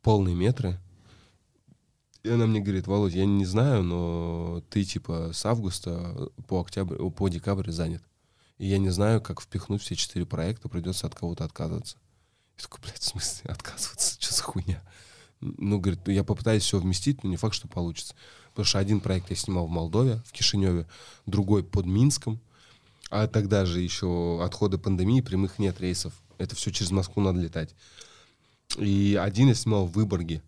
полные 0.03 0.35
метры. 0.35 0.81
И 2.27 2.29
она 2.29 2.47
мне 2.47 2.59
говорит, 2.59 2.89
Володь, 2.89 3.15
я 3.15 3.25
не 3.25 3.45
знаю, 3.45 3.85
но 3.85 4.61
ты 4.69 4.83
типа 4.83 5.31
с 5.33 5.47
августа 5.47 6.29
по 6.49 6.61
октябрь, 6.61 6.97
по 7.11 7.29
декабрь 7.29 7.71
занят. 7.71 8.03
И 8.59 8.67
я 8.67 8.79
не 8.79 8.91
знаю, 8.91 9.21
как 9.21 9.41
впихнуть 9.41 9.81
все 9.81 9.95
четыре 9.95 10.27
проекта, 10.27 10.69
придется 10.69 11.07
от 11.07 11.15
кого-то 11.15 11.45
отказываться. 11.45 11.99
Я 12.59 12.65
такой, 12.65 12.81
блядь, 12.83 12.99
в 12.99 13.05
смысле 13.05 13.51
отказываться? 13.53 14.17
Что 14.19 14.35
за 14.35 14.43
хуйня? 14.43 14.83
Ну, 15.41 15.79
говорит, 15.79 16.09
я 16.09 16.25
попытаюсь 16.25 16.65
все 16.65 16.81
вместить, 16.81 17.23
но 17.23 17.31
не 17.31 17.37
факт, 17.37 17.55
что 17.55 17.69
получится. 17.69 18.17
Потому 18.49 18.65
что 18.65 18.81
один 18.81 18.99
проект 18.99 19.31
я 19.31 19.37
снимал 19.37 19.69
в 19.69 19.71
Молдове, 19.71 20.21
в 20.27 20.33
Кишиневе, 20.33 20.89
другой 21.27 21.63
под 21.63 21.87
Минском. 21.87 22.41
А 23.09 23.29
тогда 23.29 23.67
же 23.67 23.79
еще 23.79 24.41
отходы 24.43 24.79
пандемии, 24.79 25.21
прямых 25.21 25.61
нет 25.61 25.81
рейсов. 25.81 26.13
Это 26.39 26.57
все 26.57 26.73
через 26.73 26.91
Москву 26.91 27.23
надо 27.23 27.39
летать. 27.39 27.77
И 28.79 29.17
один 29.23 29.47
я 29.47 29.55
снимал 29.55 29.87
в 29.87 29.93
Выборге, 29.93 30.43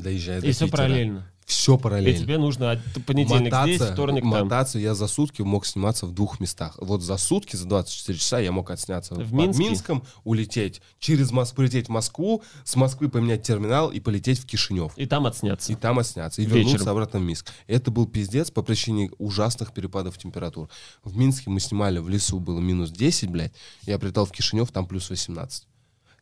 доезжая 0.00 0.40
до 0.40 0.46
И 0.46 0.52
все 0.52 0.68
параллельно. 0.68 1.26
Все 1.46 1.76
параллельно. 1.76 2.16
И 2.16 2.20
тебе 2.20 2.38
нужно 2.38 2.80
понедельник 3.06 3.52
мотаться, 3.52 3.74
здесь, 3.76 3.90
вторник 3.90 4.22
там. 4.22 4.30
Мотаться 4.30 4.78
я 4.78 4.94
за 4.94 5.06
сутки 5.06 5.42
мог 5.42 5.66
сниматься 5.66 6.06
в 6.06 6.12
двух 6.12 6.40
местах. 6.40 6.78
Вот 6.80 7.02
за 7.02 7.18
сутки, 7.18 7.56
за 7.56 7.66
24 7.66 8.18
часа 8.18 8.38
я 8.38 8.50
мог 8.50 8.70
отсняться 8.70 9.14
в 9.14 9.32
Минске? 9.32 9.62
Минском, 9.62 10.04
улететь 10.24 10.80
через 10.98 11.32
Москву, 11.32 11.56
полететь 11.56 11.88
в 11.88 11.90
Москву, 11.90 12.42
с 12.64 12.76
Москвы 12.76 13.10
поменять 13.10 13.42
терминал 13.42 13.90
и 13.90 14.00
полететь 14.00 14.38
в 14.38 14.46
Кишинев. 14.46 14.92
И 14.96 15.04
там 15.04 15.26
отсняться. 15.26 15.70
И 15.70 15.74
там 15.74 15.98
отсняться. 15.98 16.40
И 16.40 16.46
Вечером. 16.46 16.62
вернуться 16.62 16.90
обратно 16.90 17.18
в 17.18 17.22
Минск. 17.22 17.52
Это 17.66 17.90
был 17.90 18.06
пиздец 18.06 18.50
по 18.50 18.62
причине 18.62 19.10
ужасных 19.18 19.74
перепадов 19.74 20.16
температур. 20.16 20.70
В 21.02 21.14
Минске 21.16 21.50
мы 21.50 21.60
снимали, 21.60 21.98
в 21.98 22.08
лесу 22.08 22.40
было 22.40 22.60
минус 22.60 22.90
10, 22.90 23.28
блядь. 23.28 23.52
Я 23.82 23.98
прилетал 23.98 24.24
в 24.24 24.32
Кишинев, 24.32 24.70
там 24.70 24.86
плюс 24.86 25.10
18. 25.10 25.66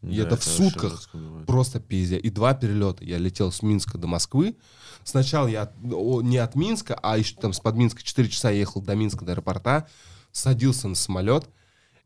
И 0.03 0.17
Да, 0.17 0.23
это 0.25 0.37
в 0.37 0.45
сутках 0.45 1.09
просто 1.47 1.79
пиздец. 1.81 2.21
И 2.23 2.31
два 2.31 2.55
перелета. 2.55 3.05
Я 3.05 3.19
летел 3.19 3.53
с 3.53 3.63
Минска 3.63 3.99
до 3.99 4.07
Москвы. 4.09 4.57
Сначала 5.05 5.47
я 5.47 5.63
от- 5.63 5.75
о, 5.93 6.23
не 6.23 6.39
от 6.39 6.55
Минска, 6.57 6.99
а 7.03 7.17
еще 7.19 7.37
там 7.37 7.53
с 7.53 7.61
под 7.61 7.77
Минска 7.77 8.03
4 8.03 8.29
часа 8.29 8.51
я 8.51 8.59
ехал 8.59 8.81
до 8.83 8.95
Минска, 8.97 9.25
до 9.25 9.33
аэропорта. 9.33 9.87
Садился 10.33 10.89
на 10.89 10.95
самолет, 10.97 11.49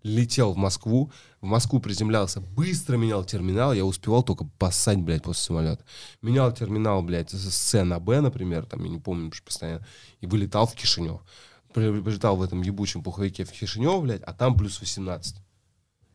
летел 0.03 0.53
в 0.53 0.57
Москву. 0.57 1.11
В 1.41 1.47
Москву 1.47 1.81
приземлялся, 1.81 2.41
быстро 2.41 2.97
менял 2.97 3.25
терминал. 3.25 3.73
Я 3.73 3.85
успевал 3.85 4.23
только 4.23 4.45
поссать, 4.59 4.99
блядь, 5.01 5.23
после 5.23 5.43
самолета. 5.45 5.85
Менял 6.23 6.53
терминал, 6.53 7.03
блядь, 7.03 7.31
с 7.31 7.51
С 7.55 7.85
на 7.85 7.99
Б, 8.01 8.21
например, 8.21 8.67
там, 8.67 8.83
я 8.85 8.91
не 8.91 8.99
помню 8.99 9.29
уж 9.29 9.43
постоянно. 9.43 9.87
И 10.21 10.27
вылетал 10.27 10.67
в 10.67 10.75
Кишинев. 10.75 11.21
При- 11.73 12.01
Прилетал 12.03 12.37
в 12.37 12.43
этом 12.43 12.63
ебучем 12.63 13.03
пуховике 13.03 13.45
в 13.45 13.53
Кишинев, 13.53 14.03
блядь, 14.03 14.23
а 14.23 14.33
там 14.33 14.55
плюс 14.57 14.81
18. 14.81 15.37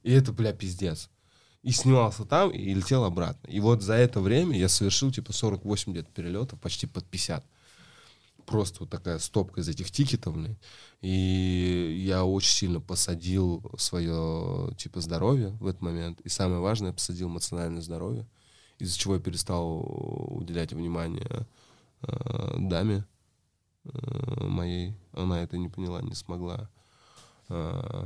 И 0.03 0.12
это, 0.12 0.32
бля, 0.32 0.52
пиздец. 0.53 1.10
И 1.64 1.72
снимался 1.72 2.26
там, 2.26 2.50
и 2.50 2.74
летел 2.74 3.04
обратно. 3.04 3.48
И 3.48 3.60
вот 3.60 3.84
за 3.84 3.94
это 3.94 4.20
время 4.20 4.58
я 4.58 4.68
совершил 4.68 5.12
типа 5.12 5.32
48 5.32 5.92
где-то 5.92 6.10
перелетов, 6.12 6.60
почти 6.60 6.88
под 6.88 7.06
50. 7.06 7.46
просто 8.48 8.80
вот 8.82 8.90
такая 8.90 9.20
стопка 9.20 9.62
из 9.62 9.70
этих 9.70 9.92
тикетов, 9.92 10.36
блядь. 10.36 10.58
И 11.02 12.04
я 12.06 12.26
очень 12.26 12.52
сильно 12.52 12.82
посадил 12.82 13.64
свое, 13.78 14.74
типа, 14.76 15.02
здоровье 15.02 15.50
в 15.60 15.68
этот 15.68 15.82
момент. 15.82 16.20
И 16.22 16.30
самое 16.30 16.60
важное, 16.60 16.90
я 16.90 16.94
посадил 16.94 17.30
эмоциональное 17.30 17.82
здоровье, 17.82 18.28
из-за 18.80 18.98
чего 18.98 19.16
я 19.16 19.20
перестал 19.22 19.82
уделять 20.36 20.74
внимание 20.74 21.48
э, 22.02 22.56
даме 22.58 23.06
э, 23.86 24.44
моей. 24.46 24.96
Она 25.14 25.44
это 25.44 25.58
не 25.58 25.70
поняла, 25.70 26.02
не 26.02 26.16
смогла. 26.16 26.70
э, 27.50 28.06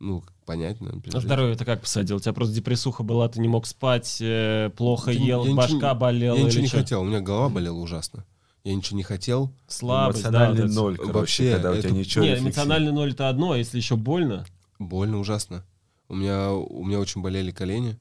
ну, 0.00 0.24
наверное, 0.48 1.00
А 1.14 1.20
здоровье 1.20 1.54
ты 1.56 1.64
как 1.64 1.82
посадил? 1.82 2.16
У 2.16 2.20
тебя 2.20 2.32
просто 2.32 2.54
депрессуха 2.54 3.02
была, 3.04 3.28
ты 3.28 3.40
не 3.40 3.46
мог 3.48 3.66
спать, 3.66 4.18
э, 4.20 4.70
плохо 4.76 5.12
Да 5.12 5.18
не- 5.20 5.26
ел, 5.26 5.44
я 5.44 5.52
ничего 5.52 5.56
башка 5.56 5.92
не- 5.92 5.98
болела 5.98 6.36
Я 6.36 6.42
ничего 6.44 6.62
не 6.62 6.68
чё? 6.68 6.78
хотел, 6.78 7.02
у 7.02 7.04
меня 7.04 7.20
голова 7.20 7.48
болела 7.50 7.76
ужасно. 7.78 8.24
Я 8.64 8.74
ничего 8.74 8.96
не 8.96 9.02
хотел. 9.04 9.52
Слабость, 9.68 10.22
да, 10.24 10.28
Эмоциональный 10.30 10.64
это. 10.64 10.74
ноль, 10.74 10.96
короче, 10.96 11.12
Вообще, 11.18 11.52
когда 11.52 11.70
у 11.70 11.74
тебя 11.76 11.88
это- 11.88 11.94
ничего 11.98 12.24
Не, 12.24 12.30
не 12.32 12.38
эмоциональный 12.40 12.92
ноль 12.92 13.12
это 13.12 13.28
одно, 13.28 13.52
а 13.52 13.58
если 13.58 13.76
еще 13.78 13.96
больно, 13.96 14.44
Больно 14.78 15.18
ужасно. 15.18 15.64
У 16.08 16.14
меня, 16.14 16.52
у 16.52 16.84
меня 16.84 16.98
очень 16.98 17.22
болели 17.22 17.50
колени. 17.52 17.98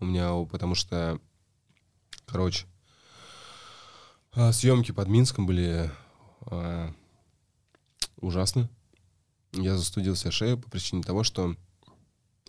У 0.00 0.04
меня, 0.04 0.32
потому 0.50 0.74
что, 0.76 1.18
короче, 2.26 2.66
а, 4.32 4.52
съемки 4.52 4.92
под 4.92 5.08
Минском 5.08 5.46
были 5.46 5.90
а, 6.50 6.92
ужасны. 8.20 8.68
Я 9.52 9.76
застудил 9.76 10.14
себе 10.16 10.30
шею 10.30 10.58
по 10.58 10.68
причине 10.70 11.02
того, 11.02 11.22
что 11.24 11.56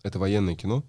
это 0.04 0.20
военное 0.20 0.56
кино. 0.56 0.84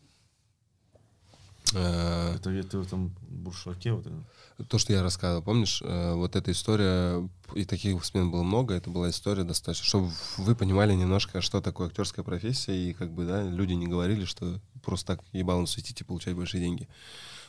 А, 1.74 2.34
Это 2.34 2.62
ты 2.62 2.78
в 2.78 2.82
этом 2.82 3.14
буршаке 3.28 3.92
вот 3.92 4.06
это. 4.06 4.24
То, 4.68 4.78
что 4.78 4.92
я 4.92 5.02
рассказывал, 5.02 5.42
помнишь, 5.42 5.80
э, 5.82 6.14
вот 6.14 6.36
эта 6.36 6.52
история, 6.52 7.26
и 7.54 7.64
таких 7.64 8.04
смен 8.04 8.30
было 8.30 8.42
много, 8.42 8.74
это 8.74 8.90
была 8.90 9.08
история 9.08 9.42
достаточно, 9.42 9.86
чтобы 9.86 10.10
вы 10.36 10.54
понимали 10.54 10.92
немножко, 10.92 11.40
что 11.40 11.62
такое 11.62 11.88
актерская 11.88 12.24
профессия, 12.24 12.76
и 12.76 12.92
как 12.92 13.10
бы, 13.10 13.24
да, 13.24 13.42
люди 13.42 13.72
не 13.72 13.86
говорили, 13.86 14.26
что 14.26 14.60
просто 14.82 15.16
так 15.16 15.24
ебалом 15.32 15.66
светить 15.66 16.00
и 16.02 16.04
получать 16.04 16.34
большие 16.34 16.60
деньги. 16.60 16.88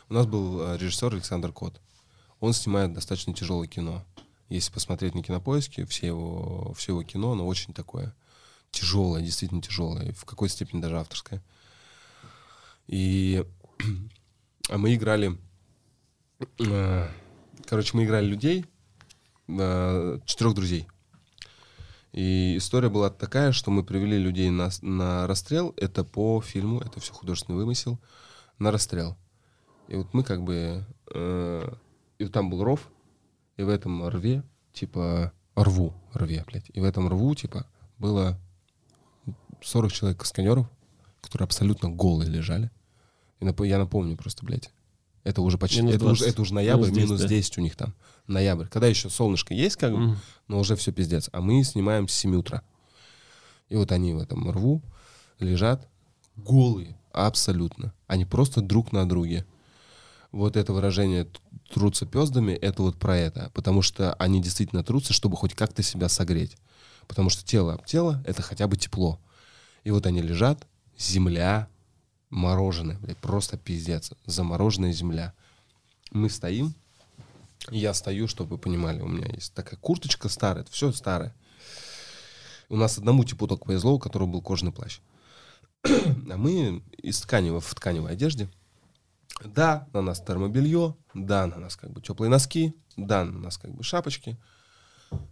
У 0.08 0.14
нас 0.14 0.26
был 0.26 0.62
э, 0.62 0.78
режиссер 0.78 1.14
Александр 1.14 1.52
Кот. 1.52 1.82
Он 2.40 2.54
снимает 2.54 2.94
достаточно 2.94 3.34
тяжелое 3.34 3.68
кино. 3.68 4.06
Если 4.48 4.72
посмотреть 4.72 5.16
на 5.16 5.24
кинопоиске, 5.24 5.86
все 5.86 6.08
его, 6.08 6.74
все 6.78 6.94
его 6.94 7.04
кино, 7.04 7.34
оно 7.34 7.46
очень 7.46 7.74
такое 7.74 8.14
тяжелое, 8.72 9.22
действительно 9.22 9.62
тяжелое, 9.62 10.10
и 10.10 10.12
в 10.12 10.26
какой-то 10.26 10.54
степени 10.54 10.82
даже 10.82 11.00
авторское. 11.00 11.44
И 12.88 13.46
а 14.70 14.78
мы 14.78 14.96
играли 14.96 15.38
Э, 16.60 17.08
Короче, 17.66 17.96
мы 17.96 18.04
играли 18.04 18.26
людей, 18.26 18.66
э, 19.48 20.20
четырех 20.26 20.54
друзей. 20.56 20.88
И 22.12 22.58
история 22.58 22.90
была 22.90 23.10
такая, 23.10 23.54
что 23.54 23.72
мы 23.72 23.84
привели 23.84 24.18
людей 24.18 24.50
на, 24.50 24.70
на 24.82 25.28
расстрел. 25.28 25.74
Это 25.78 26.04
по 26.04 26.42
фильму, 26.42 26.80
это 26.80 27.00
все 27.00 27.14
художественный 27.14 27.58
вымысел. 27.58 28.00
На 28.60 28.72
расстрел. 28.72 29.16
И 29.88 29.96
вот 29.96 30.14
мы 30.14 30.24
как 30.24 30.44
бы... 30.44 30.86
э, 31.14 31.74
и 32.18 32.24
вот 32.24 32.34
там 32.34 32.50
был 32.50 32.64
ров, 32.64 32.92
и 33.58 33.64
в 33.64 33.70
этом 33.70 34.08
рве, 34.08 34.44
типа, 34.74 35.32
рву, 35.56 35.94
рве, 36.14 36.44
блядь. 36.48 36.70
И 36.74 36.80
в 36.80 36.84
этом 36.84 37.08
рву, 37.08 37.34
типа, 37.36 37.66
было 37.98 38.40
40 39.62 39.92
человек 39.92 40.20
касканеров, 40.20 40.68
которые 41.22 41.46
абсолютно 41.46 41.90
голые 41.90 42.30
лежали. 42.30 42.72
И 43.40 43.46
нап- 43.46 43.66
я 43.66 43.78
напомню 43.78 44.18
просто, 44.18 44.46
блядь. 44.46 44.72
Это 45.24 45.42
уже 45.42 45.58
почти... 45.58 45.82
Минус 45.82 45.96
Это 45.96 46.06
уже, 46.06 46.16
20. 46.16 46.34
это 46.34 46.42
уже 46.42 46.54
ноябрь, 46.54 46.88
Минус 46.90 46.98
минус 46.98 47.22
10, 47.22 47.30
10, 47.30 47.56
да. 47.56 47.62
у 47.62 47.64
них 47.64 47.76
там. 47.76 47.94
Ноябрь. 48.28 48.66
Когда 48.68 48.88
еще 48.88 49.10
солнышко 49.10 49.54
есть, 49.54 49.76
как 49.76 49.92
бы, 49.92 50.00
Мгм. 50.00 50.18
но 50.48 50.60
уже 50.60 50.76
все 50.76 50.92
пиздец. 50.92 51.30
А 51.32 51.42
мы 51.42 51.64
снимаем 51.64 52.08
с 52.08 52.14
7 52.14 52.36
утра. 52.36 52.64
И 53.70 53.76
вот 53.76 53.92
они 53.92 54.14
в 54.14 54.18
этом 54.20 54.50
рву 54.52 54.82
лежат 55.40 55.88
голые, 56.36 56.98
абсолютно. 57.14 57.94
Они 58.08 58.26
просто 58.26 58.62
друг 58.62 58.92
на 58.92 59.08
друге. 59.08 59.46
Вот 60.32 60.56
это 60.56 60.74
выражение 60.74 61.28
«трутся 61.74 62.06
пездами»— 62.06 62.52
это 62.62 62.82
вот 62.84 62.98
про 62.98 63.18
это. 63.18 63.52
Потому 63.54 63.82
что 63.82 64.14
они 64.16 64.42
действительно 64.42 64.84
трутся, 64.84 65.14
чтобы 65.14 65.36
хоть 65.38 65.54
как-то 65.54 65.84
себя 65.84 66.10
согреть. 66.10 66.58
Потому 67.08 67.30
что 67.30 67.46
тело 67.46 67.74
об 67.74 67.86
тело— 67.86 68.24
это 68.26 68.42
хотя 68.42 68.68
бы 68.68 68.76
тепло. 68.78 69.20
И 69.84 69.92
вот 69.92 70.06
они 70.06 70.22
лежат, 70.22 70.68
земля 70.98 71.68
мороженая, 72.30 72.98
блядь, 73.00 73.18
просто 73.18 73.58
пиздец. 73.58 74.12
Замороженная 74.26 74.94
земля. 74.94 75.34
Мы 76.12 76.30
стоим, 76.30 76.74
я 77.70 77.94
стою, 77.94 78.28
чтобы 78.28 78.52
вы 78.52 78.58
понимали, 78.58 79.02
у 79.02 79.08
меня 79.08 79.28
есть 79.34 79.54
такая 79.54 79.80
курточка 79.80 80.30
старая, 80.30 80.66
все 80.70 80.92
старое. 80.92 81.36
У 82.70 82.76
нас 82.76 82.98
одному 82.98 83.24
типу 83.24 83.48
только 83.48 83.66
повезло, 83.66 83.94
у 83.94 84.00
которого 84.00 84.28
был 84.28 84.42
кожаный 84.42 84.72
плащ. 84.72 85.00
А 85.84 86.38
мы 86.38 86.84
из 86.98 87.20
тканевой 87.22 87.60
в 87.60 87.76
тканевой 87.76 88.12
одежде. 88.12 88.50
Да, 89.44 89.88
на 89.94 90.02
нас 90.02 90.22
термобелье, 90.22 90.96
да, 91.14 91.48
на 91.48 91.58
нас 91.58 91.76
как 91.76 91.92
бы 91.92 92.02
теплые 92.02 92.30
носки, 92.30 92.76
да, 92.96 93.26
на 93.26 93.40
нас 93.40 93.58
как 93.58 93.74
бы 93.74 93.84
шапочки. 93.84 94.38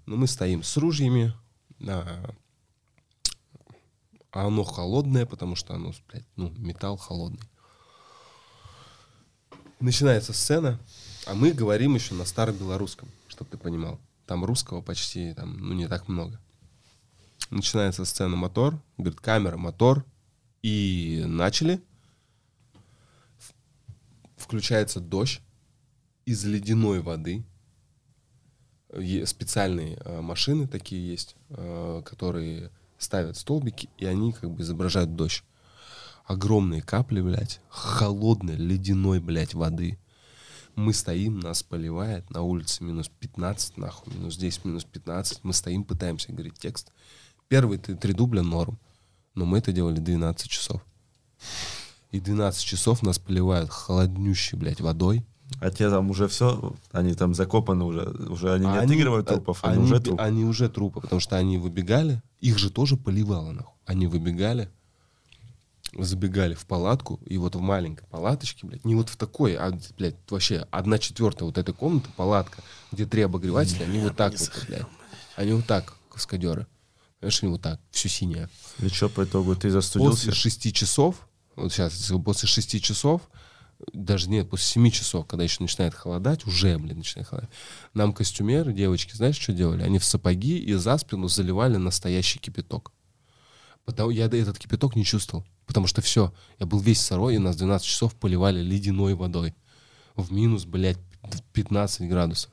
Но 0.06 0.16
мы 0.16 0.28
стоим 0.28 0.64
с 0.64 0.76
ружьями, 0.78 1.34
а, 4.32 4.46
оно 4.46 4.64
холодное, 4.64 5.26
потому 5.26 5.56
что 5.56 5.74
оно, 5.74 5.94
блядь, 6.08 6.26
ну, 6.36 6.50
металл 6.58 6.98
холодный. 6.98 7.50
Начинается 9.80 10.34
сцена, 10.34 10.80
а 11.26 11.34
мы 11.34 11.52
говорим 11.52 11.96
еще 11.96 12.14
на 12.14 12.26
старобелорусском, 12.26 13.10
чтобы 13.28 13.52
ты 13.52 13.58
понимал. 13.58 14.00
Там 14.26 14.46
русского 14.46 14.82
почти, 14.82 15.34
там, 15.34 15.58
ну, 15.58 15.74
не 15.74 15.88
так 15.88 16.08
много. 16.08 16.40
Начинается 17.50 18.06
сцена 18.06 18.36
мотор, 18.36 18.80
говорит, 18.98 19.20
камера, 19.20 19.58
мотор, 19.58 20.06
и 20.62 21.24
начали. 21.26 21.82
Включается 24.36 25.00
дождь 25.00 25.42
из 26.26 26.44
ледяной 26.46 27.02
воды. 27.02 27.44
Специальные 29.26 29.98
э, 29.98 30.22
машины 30.22 30.68
такие 30.68 31.08
есть, 31.08 31.36
э, 31.50 32.02
которые 32.06 32.72
ставят 33.00 33.38
столбики, 33.38 33.90
и 33.98 34.06
они 34.06 34.32
как 34.34 34.52
бы 34.52 34.62
изображают 34.62 35.16
дождь. 35.16 35.44
Огромные 36.26 36.84
капли, 36.84 37.22
блядь, 37.22 37.60
холодной, 37.70 38.56
ледяной, 38.56 39.20
блядь, 39.20 39.56
воды. 39.56 39.98
Мы 40.76 40.94
стоим, 40.94 41.40
нас 41.40 41.64
поливает, 41.64 42.30
на 42.30 42.44
улице 42.44 42.84
минус 42.84 43.10
15, 43.20 43.78
нахуй, 43.78 44.14
минус 44.14 44.38
10, 44.38 44.66
минус 44.66 44.84
15. 44.84 45.44
Мы 45.44 45.54
стоим, 45.54 45.84
пытаемся 45.84 46.32
говорить 46.32 46.60
текст. 46.60 46.92
Первые 47.48 47.80
три, 47.80 47.96
три 47.96 48.14
дубля 48.14 48.44
норм, 48.44 48.78
но 49.34 49.46
мы 49.46 49.58
это 49.58 49.72
делали 49.72 50.00
12 50.00 50.48
часов. 50.48 50.86
И 52.12 52.20
12 52.20 52.64
часов 52.64 53.02
нас 53.02 53.18
поливают 53.18 53.72
холоднющей, 53.72 54.58
блядь, 54.58 54.82
водой. 54.82 55.26
А 55.60 55.72
те 55.72 55.90
там 55.90 56.10
уже 56.10 56.28
все, 56.28 56.74
они 56.92 57.14
там 57.16 57.34
закопаны 57.34 57.84
уже, 57.84 58.08
уже 58.30 58.54
они 58.54 58.66
не 58.68 58.78
А 58.78 58.82
отыгрывают 58.82 59.30
а- 59.30 59.34
трупов, 59.36 59.64
они, 59.64 59.76
они, 59.76 59.84
уже 59.84 60.00
трупы. 60.00 60.22
они 60.22 60.44
уже 60.46 60.70
трупы, 60.70 61.02
потому 61.02 61.20
что 61.20 61.38
они 61.38 61.58
выбегали, 61.58 62.22
их 62.40 62.58
же 62.58 62.70
тоже 62.70 62.98
поливало, 62.98 63.52
нахуй. 63.52 63.74
Они 63.86 64.06
выбегали, 64.08 64.70
забегали 65.98 66.54
в 66.54 66.66
палатку, 66.66 67.20
и 67.26 67.38
вот 67.38 67.56
в 67.56 67.60
маленькой 67.62 68.06
палаточке, 68.08 68.68
блядь, 68.68 68.86
не 68.86 68.96
вот 68.96 69.10
в 69.10 69.18
такой, 69.18 69.56
а, 69.56 69.78
блядь, 69.98 70.16
вообще 70.30 70.68
одна 70.72 71.00
четвертая 71.00 71.46
вот 71.46 71.58
этой 71.58 71.74
комнаты, 71.74 72.10
палатка, 72.16 72.62
где 72.92 73.06
три 73.06 73.24
обогревателя, 73.24 73.86
они 73.86 74.00
вот 74.00 74.16
так 74.16 74.40
вот, 74.40 74.66
блядь. 74.68 74.86
Они 75.36 75.54
вот 75.54 75.66
так, 75.66 75.96
каскадеры. 76.12 76.68
Понимаешь, 77.20 77.44
они 77.44 77.52
вот 77.52 77.62
так, 77.62 77.80
все 77.92 78.08
синее. 78.08 78.50
И 78.80 78.88
что 78.90 79.10
по 79.10 79.24
итогу, 79.24 79.56
ты 79.56 79.70
застудился? 79.72 80.28
После 80.28 80.34
шести 80.34 80.72
часов, 80.72 81.28
вот 81.56 81.72
сейчас, 81.74 82.12
после 82.24 82.48
шести 82.48 82.82
часов, 82.82 83.22
даже 83.94 84.30
нет, 84.30 84.50
после 84.50 84.66
семи 84.66 84.92
часов, 84.92 85.26
когда 85.26 85.44
еще 85.44 85.58
начинает 85.62 85.94
холодать, 85.94 86.46
уже, 86.46 86.78
блин, 86.78 86.98
начинает 86.98 87.28
холодать, 87.28 87.50
нам 87.94 88.14
костюмеры, 88.14 88.74
девочки, 88.74 89.16
знаешь, 89.16 89.38
что 89.38 89.54
делали? 89.54 89.84
Они 89.84 90.00
в 90.00 90.06
сапоги 90.06 90.58
и 90.58 90.74
за 90.74 90.98
спину 90.98 91.28
заливали 91.28 91.78
настоящий 91.78 92.40
кипяток. 92.40 92.92
Потому 93.86 94.12
я 94.12 94.26
этот 94.26 94.60
кипяток 94.60 94.96
не 94.96 95.06
чувствовал, 95.06 95.46
потому 95.66 95.88
что 95.88 96.02
все, 96.02 96.34
я 96.60 96.66
был 96.66 96.80
весь 96.80 97.02
сырой, 97.02 97.36
и 97.36 97.40
нас 97.40 97.56
12 97.56 97.88
часов 97.88 98.16
поливали 98.16 98.62
ледяной 98.62 99.16
водой. 99.16 99.56
В 100.16 100.32
минус, 100.32 100.66
блядь, 100.66 101.00
15 101.54 102.08
градусов. 102.10 102.52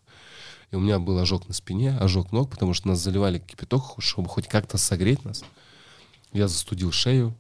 И 0.71 0.77
у 0.77 0.81
меня 0.81 0.99
был 0.99 1.19
ожог 1.19 1.47
на 1.49 1.55
спине, 1.55 1.97
ожог 1.97 2.33
ног, 2.33 2.51
потому 2.51 2.75
что 2.75 2.89
нас 2.89 3.01
заливали 3.01 3.39
кипяток, 3.39 3.97
чтобы 3.99 4.29
хоть 4.29 4.49
как-то 4.49 4.79
согреть 4.79 5.25
нас. 5.25 5.45
Я 6.33 6.49
застудил 6.49 6.93
шею, 6.93 7.37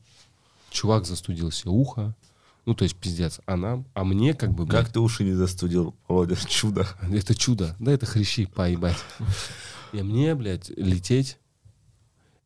чувак 0.71 1.07
застудил 1.07 1.51
себе 1.51 1.71
ухо. 1.71 2.15
Ну, 2.67 2.75
то 2.75 2.83
есть, 2.83 2.97
пиздец. 2.97 3.41
А 3.47 3.57
нам, 3.57 3.87
а 3.95 4.03
мне 4.03 4.35
как 4.35 4.53
бы... 4.53 4.67
Как 4.67 4.91
ты 4.91 4.99
уши 4.99 5.23
не 5.23 5.33
застудил, 5.33 5.95
Володя? 6.09 6.37
Чудо. 6.49 6.87
блядь, 7.03 7.23
Это 7.23 7.35
чудо. 7.37 7.77
Да, 7.79 7.93
это 7.93 8.07
хрящи, 8.07 8.47
поебать. 8.47 8.97
И 9.93 10.03
мне, 10.03 10.35
блядь, 10.35 10.69
лететь. 10.71 11.39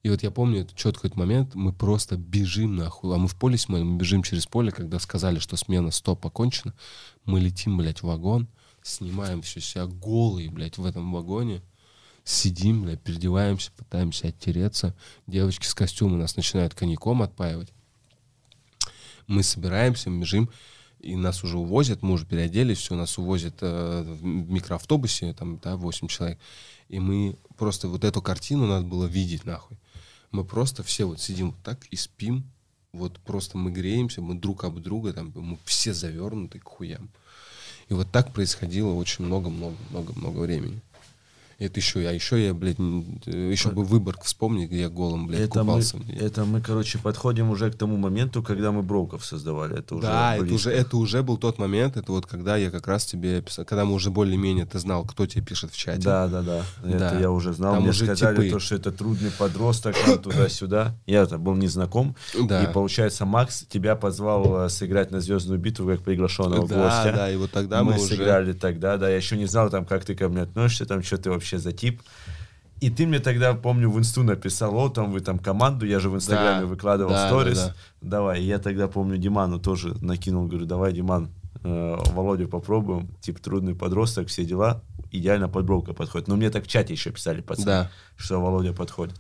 И 0.03 0.11
вот 0.11 0.23
я 0.23 0.31
помню 0.31 0.61
этот 0.61 0.77
четкий 0.77 1.09
этот 1.09 1.17
момент, 1.17 1.55
мы 1.55 1.73
просто 1.73 2.17
бежим 2.17 2.77
нахуй. 2.77 3.15
А 3.15 3.19
мы 3.19 3.29
в 3.29 3.37
поле 3.37 3.57
смотрим, 3.57 3.89
мы 3.89 3.99
бежим 3.99 4.23
через 4.23 4.47
поле, 4.47 4.71
когда 4.71 4.99
сказали, 4.99 5.39
что 5.39 5.57
смена 5.57 5.91
стоп 5.91 6.25
окончена. 6.27 6.75
Мы 7.25 7.41
летим, 7.41 7.79
блядь, 7.79 8.03
в 8.03 8.07
вагон, 8.07 8.47
снимаем 8.83 9.41
все 9.41 9.61
себя 9.61 9.87
голые, 9.87 10.51
блядь, 10.51 10.79
в 10.79 10.85
этом 10.85 11.13
вагоне. 11.13 11.63
Сидим, 12.25 12.83
блядь, 12.83 13.01
переодеваемся, 13.03 13.73
пытаемся 13.73 14.29
оттереться. 14.29 14.95
Девочки 15.27 15.67
с 15.67 15.75
костюма 15.75 16.17
нас 16.19 16.37
начинают 16.37 16.75
коньяком 16.75 17.23
отпаивать. 17.23 17.73
Мы 19.31 19.45
собираемся, 19.45 20.11
бежим, 20.11 20.51
и 20.99 21.15
нас 21.15 21.45
уже 21.45 21.57
увозят, 21.57 22.03
мы 22.03 22.15
уже 22.15 22.27
переоделись, 22.27 22.79
все, 22.79 22.97
нас 22.97 23.17
увозят 23.17 23.55
э, 23.61 24.03
в 24.03 24.25
микроавтобусе, 24.25 25.33
там, 25.35 25.61
да, 25.63 25.77
8 25.77 26.09
человек. 26.09 26.39
И 26.89 26.99
мы 26.99 27.37
просто 27.57 27.87
вот 27.87 28.03
эту 28.03 28.21
картину 28.21 28.67
надо 28.67 28.87
было 28.87 29.07
видеть, 29.07 29.45
нахуй. 29.45 29.77
Мы 30.33 30.45
просто 30.45 30.83
все 30.83 31.05
вот 31.05 31.21
сидим 31.21 31.53
вот 31.53 31.63
так 31.63 31.87
и 31.93 31.97
спим, 31.97 32.45
вот 32.93 33.21
просто 33.21 33.57
мы 33.57 33.71
греемся, 33.71 34.21
мы 34.21 34.35
друг 34.35 34.65
об 34.65 34.81
друга, 34.81 35.13
там, 35.13 35.33
мы 35.37 35.59
все 35.65 35.95
завернуты 35.95 36.59
к 36.59 36.65
хуям. 36.65 37.09
И 37.89 37.95
вот 37.95 38.11
так 38.11 38.33
происходило 38.33 38.93
очень 38.95 39.25
много-много-много-много 39.25 40.41
времени. 40.41 40.83
Это 41.61 41.79
еще, 41.79 42.01
а 42.09 42.13
еще 42.13 42.43
я, 42.43 42.55
блядь, 42.55 42.79
еще 42.79 43.71
бы 43.71 43.85
Выборг 43.85 44.25
вспомни, 44.25 44.65
где 44.65 44.81
я 44.81 44.89
голым, 44.89 45.27
блядь, 45.27 45.43
это 45.43 45.61
купался. 45.61 45.99
Мы, 45.99 46.15
это 46.15 46.45
мы, 46.47 46.63
короче, 46.63 46.99
подходим 46.99 47.51
уже 47.51 47.71
к 47.71 47.77
тому 47.77 47.99
моменту, 47.99 48.43
когда 48.43 48.73
мы 48.73 48.83
Броков 48.83 49.27
создавали. 49.27 49.79
Это 49.79 49.97
уже 49.97 50.07
да, 50.07 50.37
это 50.37 50.45
близко. 50.45 50.55
уже, 50.55 50.71
это 50.73 50.97
уже 50.97 51.23
был 51.23 51.37
тот 51.37 51.59
момент, 51.59 51.99
это 51.99 52.13
вот 52.13 52.25
когда 52.25 52.57
я 52.57 52.71
как 52.71 52.87
раз 52.87 53.05
тебе 53.05 53.43
писал, 53.43 53.67
когда 53.67 53.85
мы 53.85 53.93
уже 53.93 54.11
более-менее 54.11 54.65
ты 54.65 54.79
знал, 54.79 55.05
кто 55.05 55.27
тебе 55.27 55.45
пишет 55.45 55.71
в 55.73 55.77
чате. 55.77 56.01
Да, 56.01 56.29
да, 56.29 56.41
да. 56.41 56.63
Это 56.83 56.99
Да. 56.99 57.21
я 57.21 57.31
уже 57.31 57.53
знал. 57.53 57.75
Там 57.75 57.83
Мне 57.83 57.91
уже 57.91 58.07
сказали, 58.07 58.37
типы. 58.37 58.51
то, 58.51 58.59
что 58.59 58.77
это 58.77 58.91
трудный 58.91 59.31
подросток, 59.31 59.95
туда-сюда. 60.23 60.97
Я-то 61.07 61.37
был 61.37 61.55
незнаком. 61.57 62.17
Да. 62.49 62.65
И 62.65 62.73
получается, 62.73 63.27
Макс 63.27 63.67
тебя 63.69 63.97
позвал 63.97 64.65
э, 64.65 64.69
сыграть 64.71 65.11
на 65.11 65.21
звездную 65.21 65.61
битву 65.61 65.87
как 65.87 66.01
приглашенного 66.01 66.67
да, 66.67 66.85
гостя. 66.85 67.13
да, 67.15 67.31
и 67.31 67.37
вот 67.37 67.51
тогда 67.51 67.85
мы, 67.85 67.93
мы 67.93 67.99
уже... 67.99 68.17
сыграли 68.17 68.55
тогда, 68.55 68.97
да, 68.97 69.11
я 69.11 69.17
еще 69.17 69.37
не 69.37 69.47
знал, 69.47 69.69
там, 69.69 69.85
как 69.85 70.07
ты 70.07 70.15
ко 70.15 70.29
мне 70.31 70.43
относишься, 70.43 70.87
там, 70.87 71.03
что 71.03 71.19
ты 71.19 71.31
вообще 71.31 71.50
за 71.59 71.73
тип. 71.73 72.03
И 72.81 72.89
ты 72.89 73.07
мне 73.07 73.19
тогда, 73.19 73.53
помню, 73.55 73.91
в 73.91 73.99
инсту 73.99 74.23
написал, 74.23 74.75
о, 74.75 74.89
там 74.89 75.13
вы 75.13 75.21
там 75.21 75.39
команду, 75.39 75.85
я 75.85 76.01
же 76.01 76.09
в 76.09 76.15
инстаграме 76.15 76.61
Да, 76.63 76.67
выкладывал 76.67 77.11
да, 77.11 77.27
сторис, 77.29 77.59
да, 77.59 77.67
да. 77.69 77.75
давай. 78.01 78.41
И 78.41 78.45
я 78.47 78.59
тогда, 78.59 78.89
помню, 78.89 79.19
Диману 79.19 79.59
тоже 79.59 79.95
накинул, 80.03 80.47
говорю, 80.47 80.65
давай, 80.65 80.95
Диман, 80.95 81.29
э, 81.63 81.97
Володю 82.13 82.49
попробуем, 82.49 83.09
тип 83.21 83.39
трудный 83.39 83.75
подросток, 83.75 84.29
все 84.29 84.47
дела, 84.47 84.83
идеально 85.11 85.49
под 85.51 85.67
Бровка 85.67 85.93
подходит. 85.93 86.29
Но 86.29 86.37
мне 86.37 86.49
так 86.49 86.65
в 86.65 86.69
чате 86.69 86.95
еще 86.95 87.11
писали, 87.11 87.43
пацаны, 87.43 87.67
Да. 87.67 87.91
что 88.17 88.41
Володя 88.41 88.73
подходит. 88.73 89.15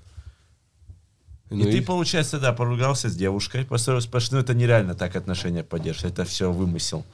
Ну 1.51 1.67
и, 1.67 1.73
ты, 1.73 1.83
получается, 1.83 2.39
да, 2.39 2.53
поругался 2.53 3.09
с 3.09 3.17
девушкой, 3.17 3.65
поссорился, 3.65 4.07
потому 4.07 4.21
что 4.23 4.35
ну, 4.37 4.41
это 4.41 4.55
нереально 4.55 4.95
так 4.95 5.17
отношения 5.17 5.65
поддерживать, 5.65 6.15
это 6.15 6.25
все 6.25 6.51
вымысел. 6.51 7.05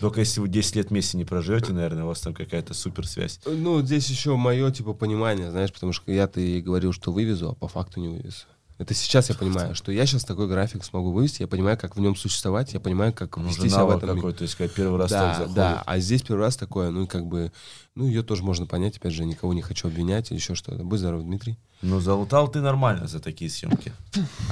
Только 0.00 0.20
если 0.20 0.40
вы 0.40 0.48
10 0.48 0.76
лет 0.76 0.90
вместе 0.90 1.16
не 1.16 1.24
проживете, 1.24 1.72
наверное, 1.72 2.04
у 2.04 2.08
вас 2.08 2.20
там 2.20 2.34
какая-то 2.34 2.74
суперсвязь. 2.74 3.40
Ну, 3.46 3.82
здесь 3.82 4.08
еще 4.08 4.36
мое, 4.36 4.70
типа, 4.70 4.94
понимание, 4.94 5.50
знаешь, 5.50 5.72
потому 5.72 5.92
что 5.92 6.10
я-то 6.12 6.40
и 6.40 6.60
говорил, 6.60 6.92
что 6.92 7.12
вывезу, 7.12 7.50
а 7.50 7.54
по 7.54 7.68
факту 7.68 8.00
не 8.00 8.08
вывезу. 8.08 8.44
Это 8.78 8.94
сейчас 8.94 9.28
я 9.28 9.34
понимаю, 9.34 9.74
что 9.74 9.90
я 9.90 10.06
сейчас 10.06 10.22
такой 10.24 10.46
график 10.46 10.84
смогу 10.84 11.10
вывести, 11.10 11.42
я 11.42 11.48
понимаю, 11.48 11.76
как 11.76 11.96
в 11.96 12.00
нем 12.00 12.14
существовать, 12.14 12.74
я 12.74 12.78
понимаю, 12.80 13.12
как 13.12 13.36
Ну, 13.36 13.48
вести 13.48 13.68
себя 13.68 13.84
в 13.84 13.90
этом 13.96 14.14
какой-то, 14.14 14.38
то 14.38 14.42
есть, 14.42 14.54
когда 14.54 14.72
первый 14.72 14.98
раз 15.00 15.10
так 15.10 15.20
Да, 15.20 15.34
заходит. 15.34 15.54
да, 15.56 15.82
а 15.84 15.98
здесь 15.98 16.22
первый 16.22 16.42
раз 16.42 16.56
такое, 16.56 16.90
ну, 16.90 17.02
и 17.02 17.06
как 17.08 17.26
бы, 17.26 17.50
ну, 17.96 18.06
ее 18.06 18.22
тоже 18.22 18.44
можно 18.44 18.66
понять, 18.66 18.96
опять 18.96 19.12
же, 19.12 19.24
никого 19.24 19.52
не 19.52 19.62
хочу 19.62 19.88
обвинять 19.88 20.30
или 20.30 20.38
еще 20.38 20.54
что-то. 20.54 20.84
Будь 20.84 21.00
здоров, 21.00 21.24
Дмитрий. 21.24 21.58
Ну, 21.82 21.98
залутал 21.98 22.46
ты 22.46 22.60
нормально 22.60 23.08
за 23.08 23.18
такие 23.18 23.50
съемки. 23.50 23.92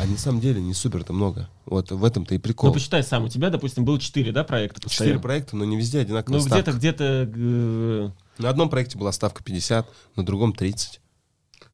А 0.01 0.05
на 0.05 0.19
самом 0.19 0.41
деле 0.41 0.61
не 0.61 0.75
супер-то 0.75 1.13
много. 1.13 1.49
Вот 1.65 1.93
в 1.93 2.05
этом-то 2.05 2.35
и 2.35 2.39
прикол. 2.39 2.71
Ну, 2.71 2.75
посчитай 2.75 3.05
сам, 3.05 3.25
у 3.25 3.29
тебя, 3.29 3.51
допустим, 3.51 3.85
было 3.85 4.01
4, 4.01 4.33
да, 4.33 4.43
проекта? 4.43 4.81
Четыре 4.81 4.91
постоянно? 4.91 5.21
проекта, 5.21 5.57
но 5.57 5.65
не 5.65 5.77
везде 5.77 6.01
одинаковая 6.01 6.41
Ну, 6.41 6.47
где-то, 6.47 6.73
где-то... 6.73 7.05
э, 7.33 8.11
На 8.39 8.51
одном 8.51 8.69
проекте 8.71 8.99
была 8.99 9.13
ставка 9.13 9.45
50, 9.45 9.89
на 10.17 10.27
другом 10.27 10.53
30. 10.53 11.01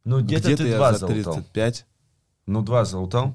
Ну, 0.04 0.20
где-то, 0.20 0.48
Где-то 0.48 0.62
ты 0.64 0.68
я 0.68 0.76
два 0.76 0.92
за 0.92 0.98
залутал. 0.98 1.34
35. 1.36 1.86
Ну, 2.46 2.62
два 2.62 2.84
залутал. 2.84 3.34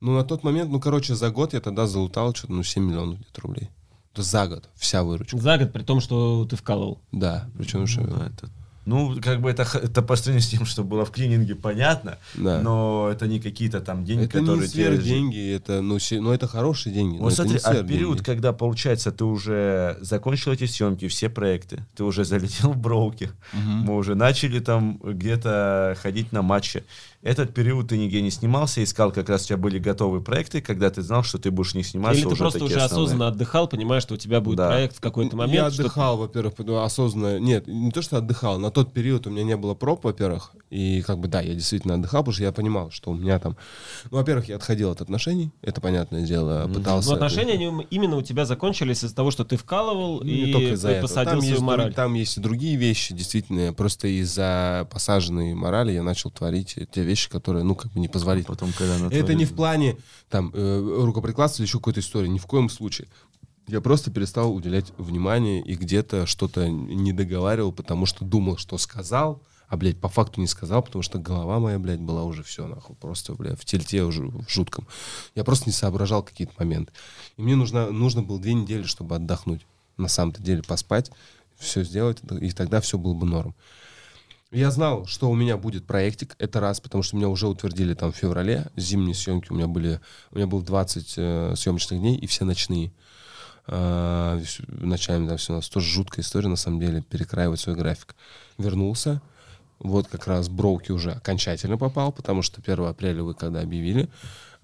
Ну, 0.00 0.14
на 0.16 0.24
тот 0.24 0.44
момент, 0.44 0.70
ну, 0.70 0.80
короче, 0.80 1.14
за 1.14 1.30
год 1.30 1.54
я 1.54 1.60
тогда 1.60 1.86
залутал 1.86 2.34
что-то, 2.34 2.52
ну, 2.52 2.62
7 2.62 2.84
миллионов 2.84 3.18
где-то 3.20 3.40
рублей. 3.42 3.68
То 4.12 4.20
есть 4.22 4.30
за 4.30 4.46
год 4.46 4.68
вся 4.76 5.02
выручка. 5.02 5.36
За 5.38 5.58
год, 5.58 5.72
при 5.72 5.82
том, 5.82 6.00
что 6.00 6.46
ты 6.48 6.56
вкалывал. 6.56 6.98
Да, 7.12 7.48
причем 7.56 7.86
что... 7.86 8.02
Ну, 8.02 8.16
это- 8.22 8.48
ну, 8.86 9.20
как 9.20 9.42
бы 9.42 9.50
это, 9.50 9.64
это 9.82 10.00
по 10.00 10.16
сравнению 10.16 10.40
с 10.40 10.48
тем, 10.48 10.64
что 10.64 10.82
было 10.82 11.04
в 11.04 11.10
клининге, 11.10 11.54
понятно, 11.54 12.16
Да. 12.36 12.62
но 12.62 13.10
это 13.12 13.26
не 13.26 13.38
какие-то 13.38 13.80
там 13.82 14.02
деньги, 14.02 14.22
это 14.24 14.38
которые 14.38 14.62
не 14.62 14.66
тебе- 14.68 14.84
сверх 14.86 15.02
деньги, 15.04 15.52
это, 15.52 15.82
ну, 15.82 15.98
се- 15.98 16.22
ну, 16.22 16.32
это 16.32 16.48
хорошие 16.48 16.94
деньги. 16.94 17.18
Вот 17.18 17.34
это 17.34 17.42
смотри, 17.42 17.60
не 17.60 17.80
а 17.80 17.84
период, 17.84 18.14
деньги. 18.16 18.24
когда, 18.24 18.54
получается, 18.54 19.12
ты 19.12 19.24
уже 19.26 19.98
закончил 20.00 20.52
эти 20.52 20.64
съемки, 20.64 21.06
все 21.08 21.28
проекты, 21.28 21.84
ты 21.96 22.02
уже 22.04 22.24
залетел 22.24 22.72
в 22.72 22.78
броуки, 22.78 23.30
мы 23.52 23.94
уже 23.94 24.14
начали 24.14 24.58
там 24.60 24.96
где-то 25.04 25.94
ходить 26.00 26.32
на 26.32 26.40
матчи. 26.40 26.82
Этот 27.20 27.52
период 27.52 27.88
ты 27.88 27.98
нигде 27.98 28.22
не 28.22 28.30
снимался, 28.30 28.82
искал 28.84 29.10
как 29.10 29.28
раз 29.28 29.42
у 29.42 29.46
тебя 29.48 29.56
были 29.56 29.80
готовые 29.80 30.22
проекты, 30.22 30.60
когда 30.60 30.88
ты 30.88 31.02
знал, 31.02 31.24
что 31.24 31.38
ты 31.38 31.50
будешь 31.50 31.74
не 31.74 31.82
сниматься 31.82 32.14
Или 32.20 32.22
ты 32.28 32.32
уже 32.32 32.38
просто 32.44 32.64
уже 32.64 32.76
основные. 32.76 32.86
осознанно 33.06 33.26
отдыхал, 33.28 33.66
понимаешь, 33.66 34.04
что 34.04 34.14
у 34.14 34.16
тебя 34.16 34.40
будет 34.40 34.58
Да. 34.58 34.68
проект 34.68 34.96
в 34.96 35.00
какой-то 35.00 35.34
момент. 35.36 35.54
Я 35.54 35.70
что- 35.70 35.82
отдыхал, 35.82 36.16
во-первых, 36.16 36.54
потому- 36.54 36.78
осознанно. 36.82 37.40
Нет, 37.40 37.66
не 37.66 37.90
то, 37.90 38.02
что 38.02 38.18
отдыхал. 38.18 38.60
На 38.60 38.70
тот 38.70 38.92
период 38.92 39.26
у 39.26 39.30
меня 39.30 39.42
не 39.42 39.56
было 39.56 39.74
проб, 39.74 40.04
во-первых. 40.04 40.52
И 40.70 41.02
как 41.02 41.18
бы, 41.18 41.26
да, 41.26 41.40
я 41.40 41.54
действительно 41.54 41.94
отдыхал, 41.94 42.20
потому 42.20 42.34
что 42.34 42.44
я 42.44 42.52
понимал, 42.52 42.92
что 42.92 43.10
у 43.10 43.14
меня 43.14 43.40
там... 43.40 43.56
Ну, 44.12 44.18
во-первых, 44.18 44.48
я 44.48 44.54
отходил 44.56 44.90
от 44.90 45.00
отношений, 45.00 45.50
это 45.60 45.80
понятное 45.80 46.24
дело, 46.24 46.70
пытался... 46.72 47.08
Но 47.08 47.14
отношения 47.16 47.54
они 47.54 47.84
именно 47.90 48.16
у 48.16 48.22
тебя 48.22 48.44
закончились 48.44 49.02
из-за 49.02 49.16
того, 49.16 49.32
что 49.32 49.44
ты 49.44 49.56
вкалывал 49.56 50.20
Ну, 50.20 50.24
и 50.26 50.46
не 50.46 50.52
только 50.52 50.74
из-за 50.74 50.90
этого. 50.90 51.08
посадил 51.08 51.30
Там 51.32 51.40
свою 51.40 51.52
есть, 51.54 51.62
мораль. 51.64 51.94
там 51.94 52.14
есть 52.14 52.36
и 52.36 52.40
другие 52.40 52.76
вещи, 52.76 53.12
действительно. 53.12 53.72
Просто 53.72 54.06
из-за 54.06 54.86
посаженной 54.92 55.54
морали 55.54 55.90
я 55.92 56.04
начал 56.04 56.30
творить 56.30 56.76
те 56.92 57.02
вещи, 57.08 57.28
которые, 57.28 57.64
ну, 57.64 57.74
как 57.74 57.92
бы 57.92 58.00
не 58.00 58.08
позволить. 58.08 58.46
Потом, 58.46 58.72
когда 58.72 58.94
Это 58.94 59.04
натворили. 59.04 59.34
не 59.34 59.44
в 59.44 59.54
плане 59.54 59.96
там 60.28 60.50
э, 60.54 61.02
рукоприкладства 61.04 61.62
или 61.62 61.68
еще 61.68 61.78
какой-то 61.78 62.00
истории, 62.00 62.28
ни 62.28 62.38
в 62.38 62.46
коем 62.46 62.68
случае. 62.68 63.08
Я 63.66 63.80
просто 63.80 64.10
перестал 64.10 64.54
уделять 64.54 64.92
внимание 64.96 65.60
и 65.60 65.74
где-то 65.74 66.26
что-то 66.26 66.68
не 66.68 67.12
договаривал, 67.12 67.72
потому 67.72 68.06
что 68.06 68.24
думал, 68.24 68.56
что 68.56 68.78
сказал, 68.78 69.42
а, 69.68 69.76
блядь, 69.76 70.00
по 70.00 70.08
факту 70.08 70.40
не 70.40 70.46
сказал, 70.46 70.82
потому 70.82 71.02
что 71.02 71.18
голова 71.18 71.58
моя, 71.58 71.78
блядь, 71.78 72.00
была 72.00 72.24
уже 72.24 72.42
все, 72.42 72.66
нахуй, 72.66 72.96
просто, 72.96 73.34
блядь, 73.34 73.60
в 73.60 73.66
тельте 73.66 74.02
уже 74.04 74.22
в 74.22 74.48
жутком. 74.48 74.86
Я 75.34 75.44
просто 75.44 75.66
не 75.66 75.72
соображал 75.72 76.22
какие-то 76.22 76.54
моменты. 76.58 76.92
И 77.36 77.42
мне 77.42 77.54
нужно, 77.56 77.90
нужно 77.90 78.22
было 78.22 78.38
две 78.38 78.54
недели, 78.54 78.84
чтобы 78.84 79.16
отдохнуть. 79.16 79.66
На 79.98 80.08
самом-то 80.08 80.42
деле 80.42 80.62
поспать, 80.62 81.10
все 81.58 81.82
сделать, 81.82 82.18
и 82.40 82.50
тогда 82.52 82.80
все 82.80 82.96
было 82.96 83.12
бы 83.12 83.26
норм. 83.26 83.54
Я 84.50 84.70
знал, 84.70 85.04
что 85.04 85.28
у 85.28 85.34
меня 85.34 85.58
будет 85.58 85.86
проектик, 85.86 86.34
это 86.38 86.58
раз, 86.58 86.80
потому 86.80 87.02
что 87.02 87.16
меня 87.16 87.28
уже 87.28 87.46
утвердили 87.46 87.92
там 87.92 88.12
в 88.12 88.16
феврале, 88.16 88.70
зимние 88.76 89.14
съемки 89.14 89.52
у 89.52 89.54
меня 89.54 89.66
были, 89.66 90.00
у 90.30 90.36
меня 90.36 90.46
было 90.46 90.62
20 90.62 91.14
э, 91.18 91.54
съемочных 91.54 92.00
дней, 92.00 92.16
и 92.16 92.26
все 92.26 92.44
ночные. 92.44 92.92
Вс- 93.66 94.64
ночами 94.66 95.28
там 95.28 95.36
все 95.36 95.52
у 95.52 95.56
нас 95.56 95.68
тоже 95.68 95.90
жуткая 95.90 96.24
история, 96.24 96.48
на 96.48 96.56
самом 96.56 96.80
деле, 96.80 97.02
перекраивать 97.02 97.60
свой 97.60 97.76
график. 97.76 98.16
Вернулся, 98.56 99.20
вот 99.78 100.08
как 100.08 100.26
раз 100.26 100.48
Броуки 100.48 100.92
уже 100.92 101.12
окончательно 101.12 101.76
попал, 101.76 102.10
потому 102.10 102.40
что 102.40 102.62
1 102.62 102.86
апреля 102.86 103.22
вы 103.22 103.34
когда 103.34 103.60
объявили, 103.60 104.08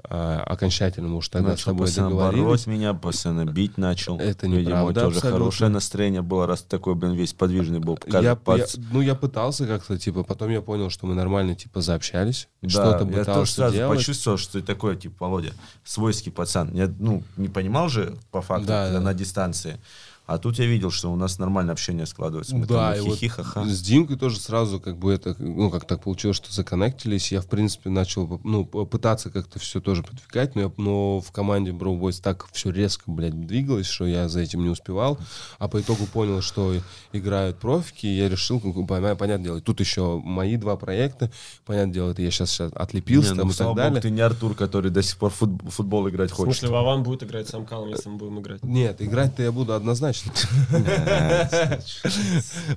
а, 0.07 0.43
окончательно 0.43 1.15
уж 1.17 1.29
тогда 1.29 1.49
с 1.49 1.53
Начал 1.53 1.65
тобой 1.73 1.87
постоянно 1.87 2.11
договорились. 2.11 2.45
бороть 2.45 2.67
меня, 2.67 2.95
постоянно 2.95 3.45
бить 3.47 3.79
начал. 3.79 4.19
Это 4.19 4.47
Видимо, 4.47 4.61
неправда 4.61 4.89
у 4.89 4.93
тебя 4.93 5.07
уже 5.07 5.17
абсолютно. 5.19 5.39
хорошее 5.41 5.71
настроение 5.71 6.23
было, 6.23 6.47
раз 6.47 6.63
такой, 6.63 6.95
блин, 6.95 7.13
весь 7.15 7.33
подвижный 7.33 7.79
был. 7.81 7.99
Я, 8.07 8.13
Каждый 8.13 8.25
я- 8.27 8.35
пац- 8.35 8.79
ну, 8.93 9.01
я 9.01 9.15
пытался 9.15 9.67
как-то, 9.67 9.99
типа, 9.99 10.23
потом 10.23 10.51
я 10.51 10.61
понял, 10.61 10.91
что 10.91 11.07
мы 11.07 11.15
нормально, 11.15 11.55
типа, 11.55 11.81
заобщались, 11.81 12.49
Да, 12.63 12.69
что-то 12.69 13.09
я 13.11 13.25
тоже 13.25 13.51
сразу 13.53 13.75
делать. 13.77 13.99
почувствовал, 13.99 14.37
что 14.37 14.53
ты 14.61 14.63
такой, 14.63 14.97
типа, 14.97 15.15
Володя, 15.27 15.53
свойский 15.85 16.31
пацан. 16.33 16.71
Я, 16.75 16.93
ну, 16.99 17.23
не 17.37 17.49
понимал 17.49 17.89
же, 17.89 18.17
по 18.31 18.43
факту, 18.43 18.67
Да, 18.67 18.91
да. 18.91 19.01
на 19.01 19.15
дистанции. 19.15 19.79
А 20.27 20.39
тут 20.39 20.59
я 20.59 20.65
видел, 20.65 20.91
что 20.91 21.13
у 21.13 21.17
нас 21.17 21.39
нормальное 21.39 21.73
общение 21.75 22.07
складывается. 22.07 22.57
Мы 22.57 22.65
Да, 22.67 22.95
там 22.95 22.97
и 22.97 23.01
вот 23.07 23.19
хихи, 23.19 23.29
ха-ха. 23.29 23.67
с 23.67 23.83
Димкой 23.83 24.17
тоже 24.17 24.41
сразу 24.41 24.81
как 24.81 24.97
бы 24.99 25.13
это, 25.13 25.37
ну, 25.39 25.71
как 25.71 25.87
так 25.87 26.03
получилось, 26.03 26.39
что 26.39 26.51
законнектились. 26.51 27.31
Я, 27.31 27.43
в 27.43 27.47
принципе, 27.47 27.91
начал, 27.91 28.41
ну, 28.43 28.65
пытаться 28.65 29.29
как-то 29.31 29.59
все 29.59 29.83
тоже 29.83 30.03
продвигать, 30.03 30.55
но, 30.55 30.63
я- 30.63 30.73
но 30.79 31.21
в 31.21 31.31
команде 31.31 31.73
Bro 31.73 32.01
Boys 32.01 32.23
так 32.23 32.47
все 32.53 32.71
резко, 32.71 33.03
блядь, 33.11 33.39
двигалось, 33.47 33.85
что 33.87 34.07
я 34.07 34.31
за 34.31 34.41
этим 34.41 34.63
не 34.63 34.71
успевал. 34.71 35.19
А 35.59 35.69
по 35.69 35.79
итогу 35.83 36.07
понял, 36.07 36.41
что 36.41 36.75
играют 37.13 37.59
профики, 37.59 38.07
и 38.07 38.17
я 38.17 38.31
решил, 38.31 38.61
понятное 38.61 39.39
дело, 39.39 39.61
тут 39.61 39.81
еще 39.81 40.23
мои 40.25 40.57
два 40.57 40.77
проекта, 40.77 41.31
понятное 41.67 41.93
дело, 41.93 42.11
это 42.13 42.23
я 42.23 42.31
сейчас, 42.31 42.51
сейчас 42.51 42.73
отлепился 42.75 43.33
Не, 43.33 43.39
там 43.41 43.49
ну, 43.49 43.53
и 43.53 43.57
так 43.57 43.67
богу, 43.67 43.77
далее. 43.77 44.01
ты 44.01 44.09
не 44.11 44.23
Артур, 44.23 44.55
который 44.55 44.91
до 44.91 45.03
сих 45.03 45.19
пор 45.19 45.31
в 45.31 45.43
фут- 45.43 45.69
футбол 45.71 46.09
играть 46.09 46.31
В 46.31 46.35
хочет. 46.35 46.57
смысле, 46.57 46.75
Вован 46.75 47.03
будет 47.03 47.25
играть 47.25 47.47
с 47.47 47.53
Амкалом, 47.53 47.91
если 47.91 48.09
мы 48.09 48.17
будем 48.17 48.41
играть. 48.41 48.63
Нет, 48.63 49.03
играть-то 49.03 49.43
я 49.43 49.53
буду 49.53 49.75
однозначно. 49.75 50.14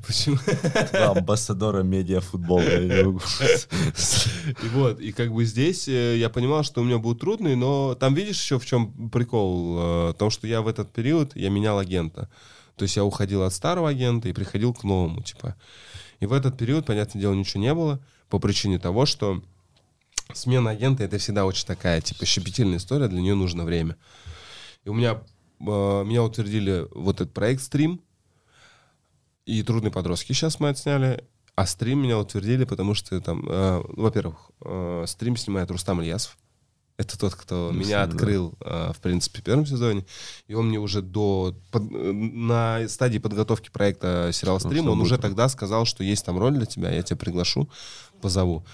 Почему? 0.06 0.38
Амбассадора 0.94 1.84
медиафутбола. 1.84 2.62
И 4.64 4.68
вот, 4.74 5.00
и 5.00 5.12
как 5.12 5.32
бы 5.32 5.46
здесь 5.46 5.88
э, 5.88 6.18
я 6.18 6.30
понимал, 6.30 6.64
что 6.64 6.82
у 6.82 6.84
меня 6.84 6.98
будут 6.98 7.22
трудные, 7.22 7.56
но 7.56 7.96
там 7.96 8.14
видишь 8.14 8.42
еще 8.42 8.60
в 8.60 8.66
чем 8.66 9.10
прикол? 9.10 9.78
Э, 9.78 10.10
В 10.12 10.14
том, 10.18 10.30
что 10.30 10.48
я 10.48 10.62
в 10.62 10.68
этот 10.68 10.92
период, 10.92 11.36
я 11.36 11.50
менял 11.50 11.78
агента. 11.80 12.30
То 12.76 12.84
есть 12.84 12.96
я 12.96 13.04
уходил 13.04 13.44
от 13.44 13.54
старого 13.54 13.90
агента 13.90 14.30
и 14.30 14.34
приходил 14.34 14.74
к 14.74 14.84
новому, 14.84 15.22
типа. 15.22 15.56
И 16.20 16.26
в 16.26 16.34
этот 16.34 16.58
период, 16.58 16.86
понятное 16.86 17.22
дело, 17.22 17.34
ничего 17.34 17.62
не 17.62 17.74
было 17.74 18.00
по 18.30 18.40
причине 18.40 18.80
того, 18.80 19.06
что 19.06 19.42
смена 20.34 20.72
агента 20.72 21.04
это 21.04 21.18
всегда 21.18 21.46
очень 21.46 21.66
такая, 21.66 22.02
типа, 22.02 22.26
щепетильная 22.26 22.78
история, 22.78 23.08
для 23.08 23.22
нее 23.22 23.36
нужно 23.36 23.64
время. 23.66 23.96
И 24.84 24.90
у 24.90 24.94
меня, 24.94 25.22
меня 25.60 26.24
утвердили 26.24 26.88
вот 26.92 27.22
этот 27.22 27.34
проект 27.34 27.62
«Стрим», 27.62 28.02
и 29.46 29.64
«Трудные 29.64 29.92
подростки» 29.92 30.34
сейчас 30.34 30.60
мы 30.60 30.70
отсняли, 30.70 31.24
а 31.56 31.66
«Стрим» 31.66 32.00
меня 32.04 32.20
утвердили, 32.20 32.66
потому 32.66 32.94
что 32.94 33.20
там, 33.22 33.46
э, 33.50 33.84
ну, 33.96 34.04
во-первых, 34.04 34.52
э, 34.62 35.06
«Стрим» 35.08 35.38
снимает 35.38 35.72
Рустам 35.72 36.02
Ильясов, 36.02 36.38
это 36.98 37.18
тот, 37.18 37.36
кто 37.36 37.70
Ну, 37.72 37.80
меня 37.80 38.06
да. 38.06 38.12
открыл, 38.12 38.56
э, 38.60 38.92
в 38.94 39.00
принципе, 39.02 39.40
в 39.40 39.44
первом 39.44 39.66
сезоне. 39.66 40.06
И 40.48 40.54
он 40.56 40.70
мне 40.70 40.80
уже 40.80 41.02
до... 41.02 41.56
под- 41.72 41.92
э, 41.92 42.12
на 42.12 42.88
стадии 42.90 43.20
подготовки 43.20 43.70
проекта 43.70 44.32
сериала 44.34 44.60
Ну, 44.64 44.70
«Стрим» 44.70 44.90
он 44.90 45.00
уже 45.02 45.18
тогда 45.18 45.48
сказал, 45.48 45.86
что 45.86 46.04
есть 46.04 46.26
там 46.26 46.38
роль 46.40 46.54
для 46.56 46.66
тебя, 46.66 46.92
я 46.92 47.04
тебя 47.04 47.18
приглашу, 47.18 47.70
позову. 48.22 48.66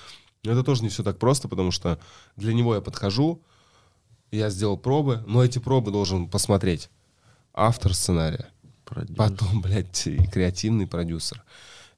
Но 0.44 0.52
это 0.54 0.64
тоже 0.64 0.84
не 0.84 0.90
все 0.90 1.04
так 1.04 1.20
просто, 1.20 1.48
потому 1.48 1.72
что 1.72 2.00
для 2.36 2.54
него 2.54 2.76
я 2.76 2.82
подхожу, 2.82 3.42
я 4.34 4.50
сделал 4.50 4.78
пробы, 4.78 5.24
но 5.28 5.44
эти 5.44 5.60
пробы 5.60 5.92
должен 5.92 6.28
посмотреть 6.28 6.90
автор 7.54 7.94
сценария, 7.94 8.50
Продюсер. 8.86 9.16
потом, 9.16 9.62
блядь, 9.62 10.08
и 10.08 10.18
креативный 10.28 10.88
продюсер, 10.88 11.44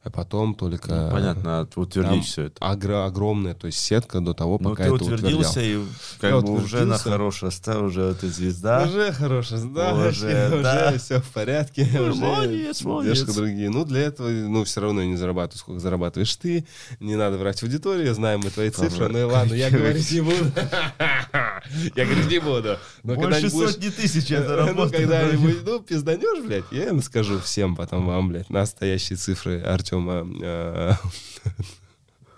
а 0.05 0.09
потом 0.11 0.53
только... 0.55 0.93
Ну, 0.95 1.11
понятно, 1.11 1.61
от- 1.61 1.75
утвердить 1.77 2.25
все 2.25 2.43
это. 2.43 2.63
агро- 2.63 3.05
огромная, 3.05 3.55
то 3.55 3.65
есть 3.67 3.79
сетка 3.79 4.19
до 4.21 4.33
того, 4.33 4.57
Ну, 4.61 4.69
пока 4.69 4.83
ты 4.83 4.93
это 4.95 5.03
утвердился, 5.03 5.49
утвердял. 5.59 5.81
и 5.81 5.85
как 6.21 6.29
Я 6.31 6.37
бы 6.39 6.51
уже 6.53 6.61
на 6.61 6.61
утвердился. 6.95 7.03
хорошее 7.09 7.51
стал, 7.51 7.83
уже 7.85 8.13
ты 8.13 8.27
звезда. 8.29 8.83
Уже 8.87 9.11
хорошо, 9.11 9.55
да, 9.75 9.93
Уже, 9.95 10.09
уже, 10.09 10.61
да. 10.63 10.97
все 10.97 11.19
в 11.19 11.29
порядке. 11.31 11.89
Ну, 11.91 12.03
уже 12.11 12.15
молодец, 12.21 12.81
молодец. 12.83 13.23
другие. 13.23 13.69
Ну, 13.69 13.83
для 13.83 14.01
этого, 14.01 14.29
ну, 14.29 14.63
все 14.63 14.81
равно 14.81 15.01
я 15.01 15.07
не 15.07 15.15
зарабатываю, 15.17 15.57
сколько 15.59 15.79
зарабатываешь 15.79 16.35
ты. 16.35 16.65
Не 16.99 17.15
надо 17.15 17.37
врать 17.37 17.59
в 17.59 17.63
аудиторию, 17.63 18.13
знаем 18.13 18.41
мы 18.43 18.51
твои 18.51 18.69
цифры. 18.69 19.09
Ну 19.09 19.17
и 19.19 19.23
ладно, 19.23 19.55
я 19.55 19.69
говорить 19.75 20.11
не 20.11 20.21
буду. 20.21 20.51
Я 21.95 22.05
говорить 22.05 22.29
не 22.29 22.39
буду. 22.39 22.77
Но 23.03 23.15
Больше 23.15 23.49
сотни 23.49 23.89
тысяч 23.89 24.25
я 24.29 24.41
Ну, 24.41 24.47
заработал. 24.47 24.89
когда-нибудь, 24.91 25.63
ну, 25.65 25.79
пизданешь, 25.79 26.43
блядь, 26.45 26.65
я 26.71 26.89
им 26.89 27.01
скажу 27.01 27.39
всем 27.39 27.75
потом 27.75 28.05
вам, 28.05 28.29
блядь, 28.29 28.49
настоящие 28.49 29.17
цифры 29.17 29.61
Артема 29.95 30.27
э, 30.41 30.93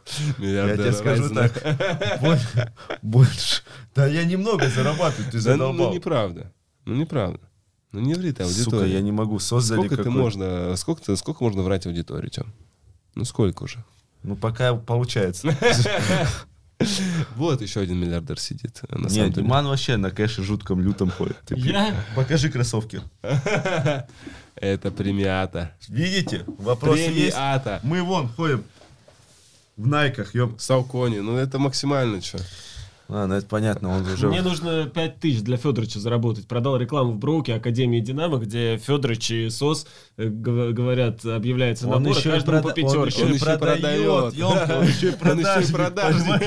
Я 0.39 0.75
тебе 0.75 0.91
скажу 0.93 1.33
так. 1.33 2.21
Больше. 2.21 2.73
Больше. 3.01 3.63
Да 3.95 4.07
я 4.07 4.23
немного 4.23 4.69
зарабатываю, 4.69 5.31
ты 5.31 5.41
Да, 5.41 5.51
ну, 5.51 5.57
задолбал. 5.57 5.89
ну, 5.89 5.93
неправда. 5.95 6.53
Ну, 6.85 6.95
неправда. 6.95 7.39
Ну, 7.91 7.99
не 7.99 8.13
ври 8.13 8.31
ты 8.31 8.43
аудитории. 8.43 8.63
Сука, 8.63 8.85
я 8.85 9.01
не 9.01 9.11
могу. 9.11 9.39
Создали 9.39 9.79
Сколько 9.87 10.03
ты 10.03 10.09
можно, 10.09 10.75
сколько, 10.75 11.01
ты, 11.01 11.17
сколько 11.17 11.43
можно 11.43 11.61
врать 11.63 11.85
аудитории, 11.87 12.29
Тём? 12.29 12.53
Ну 13.15 13.25
сколько 13.25 13.63
уже? 13.63 13.83
Ну, 14.23 14.35
пока 14.35 14.75
получается. 14.75 15.55
Вот 17.35 17.61
еще 17.61 17.81
один 17.81 17.97
миллиардер 17.97 18.39
сидит. 18.39 18.81
На 18.89 19.09
самом 19.09 19.25
Нет, 19.25 19.33
деле. 19.33 19.47
Диман 19.47 19.67
вообще 19.67 19.97
на 19.97 20.11
кэше 20.11 20.43
жутком 20.43 20.81
лютом 20.81 21.09
ходит. 21.09 21.37
Ты 21.45 21.55
Я? 21.55 21.95
Покажи 22.15 22.49
кроссовки. 22.49 23.01
Это 24.55 24.91
премиата. 24.91 25.75
Видите? 25.87 26.43
Вопросы 26.47 27.01
есть? 27.01 27.35
Премиата. 27.35 27.79
Мы 27.83 28.01
вон 28.03 28.27
ходим 28.27 28.63
в 29.75 29.87
найках, 29.87 30.33
ёп. 30.35 30.59
Саукони, 30.59 31.19
ну 31.19 31.37
это 31.37 31.59
максимально 31.59 32.21
что. 32.21 32.39
Ладно, 33.09 33.35
это 33.35 33.47
понятно, 33.47 33.89
он 33.89 34.01
уже... 34.05 34.27
Мне 34.27 34.41
нужно 34.41 34.85
5 34.85 35.19
тысяч 35.21 35.41
для 35.41 35.55
Федоровича 35.55 35.99
заработать. 35.99 36.45
Продал 36.47 36.75
рекламу 36.75 37.13
в 37.13 37.17
Броуке 37.17 37.53
Академии 37.53 38.01
Динамо, 38.01 38.37
где 38.37 38.77
Федорович 38.77 39.31
и 39.31 39.49
СОС 39.49 39.87
э, 40.17 40.27
гов- 40.27 40.73
говорят, 40.73 41.23
объявляется 41.25 41.87
Он 41.87 42.03
набор, 42.03 42.17
еще 42.17 42.31
каждому 42.31 42.57
прода- 42.57 42.69
по 42.69 42.75
пятерке. 42.75 43.21
Он 43.23 43.27
Он 43.27 43.33
еще 43.33 43.57
продает, 43.57 44.33
он 44.71 44.83
еще 44.83 45.07
и 45.07 45.29
Он 45.29 45.39
еще 45.39 45.69
и 45.69 45.71
продажник? 45.71 46.41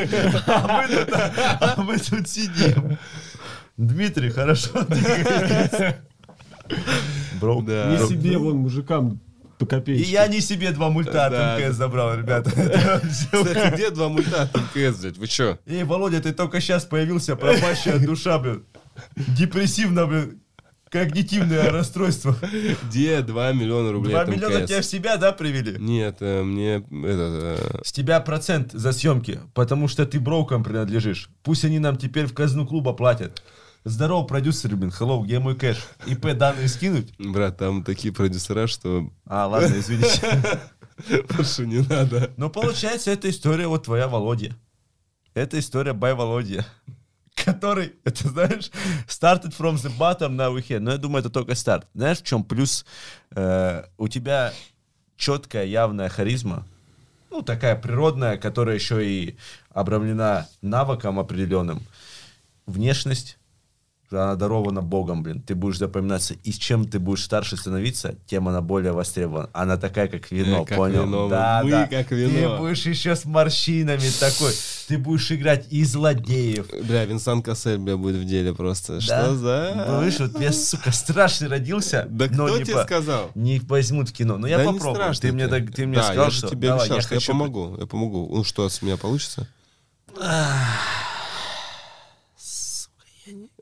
А 0.46 0.82
мы 0.82 0.94
тут- 0.96 1.14
а 1.60 1.82
мы 1.82 1.98
тут 1.98 2.28
сидим. 2.28 2.98
Дмитрий, 3.78 4.28
хорошо. 4.28 4.70
Не 7.98 8.06
себе, 8.06 8.36
вон, 8.38 8.56
мужикам 8.58 9.20
по 9.60 9.64
И 9.64 9.68
копеечке. 9.68 10.10
я 10.10 10.26
не 10.26 10.40
себе 10.40 10.72
два 10.72 10.88
мульта 10.90 11.26
от 11.26 11.32
МКС 11.32 11.76
забрал, 11.76 12.16
ребята. 12.16 12.50
Кстати, 13.02 13.74
где 13.74 13.90
два 13.90 14.08
мульта 14.08 14.42
от 14.42 14.54
МКС, 14.56 14.98
блядь? 15.00 15.18
Вы 15.18 15.26
что? 15.26 15.58
Эй, 15.66 15.84
Володя, 15.84 16.20
ты 16.20 16.32
только 16.32 16.60
сейчас 16.60 16.84
появился, 16.84 17.36
пропащая 17.36 17.98
душа, 18.04 18.38
блин. 18.38 18.64
Депрессивно, 19.16 20.06
блин. 20.06 20.40
Когнитивное 20.90 21.70
расстройство. 21.70 22.34
Где 22.88 23.20
2 23.20 23.52
миллиона 23.52 23.92
рублей 23.92 24.10
Два 24.10 24.22
от 24.22 24.28
миллиона 24.28 24.66
тебя 24.66 24.80
в 24.80 24.84
себя, 24.84 25.16
да, 25.18 25.30
привели? 25.30 25.76
Нет, 25.78 26.16
э, 26.18 26.42
мне 26.42 26.78
это... 26.78 27.80
С 27.84 27.92
тебя 27.92 28.18
процент 28.18 28.72
за 28.72 28.90
съемки, 28.90 29.38
потому 29.54 29.86
что 29.86 30.04
ты 30.04 30.18
брокам 30.18 30.64
принадлежишь. 30.64 31.30
Пусть 31.44 31.64
они 31.64 31.78
нам 31.78 31.96
теперь 31.96 32.26
в 32.26 32.34
казну 32.34 32.66
клуба 32.66 32.92
платят. 32.92 33.40
Здорово, 33.84 34.24
продюсер, 34.24 34.76
блин, 34.76 34.92
hello, 34.98 35.24
где 35.24 35.38
мой 35.38 35.56
кэш? 35.56 35.78
ИП 36.06 36.34
данные 36.36 36.68
скинуть? 36.68 37.14
Брат, 37.18 37.56
там 37.56 37.82
такие 37.82 38.12
продюсера, 38.12 38.66
что 38.66 39.10
А, 39.24 39.46
ладно, 39.46 39.74
извините. 39.78 40.60
больше 41.34 41.66
не 41.66 41.78
надо. 41.78 42.30
Но 42.36 42.50
получается, 42.50 43.10
эта 43.10 43.30
история 43.30 43.66
вот 43.66 43.84
твоя, 43.84 44.06
Володя. 44.06 44.54
Это 45.32 45.58
история 45.58 45.92
by 45.92 46.14
Володя. 46.14 46.66
Который, 47.34 47.94
это 48.04 48.28
знаешь, 48.28 48.70
started 49.08 49.56
from 49.56 49.76
the 49.76 49.90
bottom, 49.98 50.36
we 50.54 50.60
here. 50.60 50.78
Но 50.78 50.92
я 50.92 50.98
думаю, 50.98 51.20
это 51.20 51.30
только 51.30 51.54
старт. 51.54 51.86
Знаешь, 51.94 52.18
в 52.18 52.24
чем 52.24 52.44
плюс? 52.44 52.84
Э, 53.30 53.84
у 53.96 54.08
тебя 54.08 54.52
четкая, 55.16 55.64
явная 55.64 56.10
харизма. 56.10 56.66
Ну, 57.30 57.40
такая 57.40 57.76
природная, 57.76 58.36
которая 58.36 58.74
еще 58.74 59.06
и 59.06 59.38
обрамлена 59.70 60.48
навыком 60.60 61.18
определенным. 61.18 61.80
Внешность. 62.66 63.38
Она 64.12 64.34
дарована 64.34 64.82
Богом, 64.82 65.22
блин. 65.22 65.40
Ты 65.40 65.54
будешь 65.54 65.78
запоминаться. 65.78 66.34
И 66.42 66.50
с 66.50 66.56
чем 66.56 66.84
ты 66.88 66.98
будешь 66.98 67.22
старше 67.24 67.56
становиться, 67.56 68.16
тем 68.26 68.48
она 68.48 68.60
более 68.60 68.90
востребована. 68.92 69.48
Она 69.52 69.76
такая, 69.76 70.08
как 70.08 70.30
вино, 70.32 70.62
Э, 70.62 70.64
как 70.64 70.76
понял? 70.76 71.04
вино, 71.04 71.28
да, 71.28 71.60
мы 71.62 71.70
да. 71.70 71.86
как 71.86 72.10
вино. 72.10 72.56
Ты 72.56 72.58
будешь 72.60 72.86
еще 72.86 73.14
с 73.14 73.24
морщинами 73.24 74.08
такой. 74.18 74.52
Ты 74.88 74.98
будешь 74.98 75.30
играть 75.30 75.66
и 75.70 75.84
злодеев. 75.84 76.66
Бля, 76.88 77.04
Винсан 77.04 77.40
Кассель, 77.40 77.78
бля, 77.78 77.96
будет 77.96 78.16
в 78.16 78.24
деле 78.24 78.52
просто. 78.52 78.94
Да? 78.94 79.00
Что 79.00 79.36
за... 79.36 79.84
Слышь, 80.00 80.18
вот 80.32 80.40
я, 80.40 80.52
сука, 80.52 80.90
страшный 80.90 81.46
родился. 81.46 82.06
Да 82.10 82.26
но 82.32 82.46
кто 82.46 82.58
не 82.58 82.64
тебе 82.64 82.74
по- 82.74 82.82
сказал? 82.82 83.30
Не 83.36 83.60
возьмут 83.60 84.08
в 84.08 84.12
кино. 84.12 84.38
Но 84.38 84.48
я 84.48 84.56
Да 84.56 84.64
не 84.66 84.72
попробую. 84.72 84.96
страшно 84.96 85.22
Ты 85.22 85.32
мне, 85.32 85.46
ты 85.46 85.86
мне 85.86 85.96
да, 85.98 86.02
сказал, 86.02 86.24
я 86.24 86.30
же 86.30 86.36
что 86.38 86.48
тебе 86.48 86.68
давай, 86.68 86.80
обещал, 86.82 86.96
я 86.96 87.02
что 87.02 87.14
я 87.14 87.20
хочу... 87.20 87.32
помогу. 87.32 87.76
Я 87.78 87.86
помогу. 87.86 88.28
Ну 88.34 88.42
что, 88.42 88.68
с 88.68 88.82
меня 88.82 88.96
получится? 88.96 89.46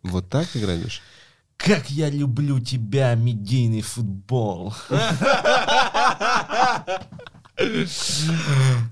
Вот 0.08 0.28
так 0.28 0.48
играть 0.54 0.80
будешь? 0.80 1.02
Как 1.56 1.90
я 1.90 2.08
люблю 2.08 2.60
тебя, 2.60 3.14
медийный 3.14 3.82
футбол. 3.82 4.74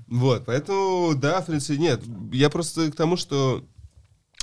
Вот, 0.07 0.43
поэтому, 0.45 1.15
да, 1.15 1.41
в 1.41 1.45
принципе, 1.45 1.77
нет. 1.77 2.01
Я 2.33 2.49
просто 2.49 2.91
к 2.91 2.95
тому, 2.95 3.15
что 3.15 3.63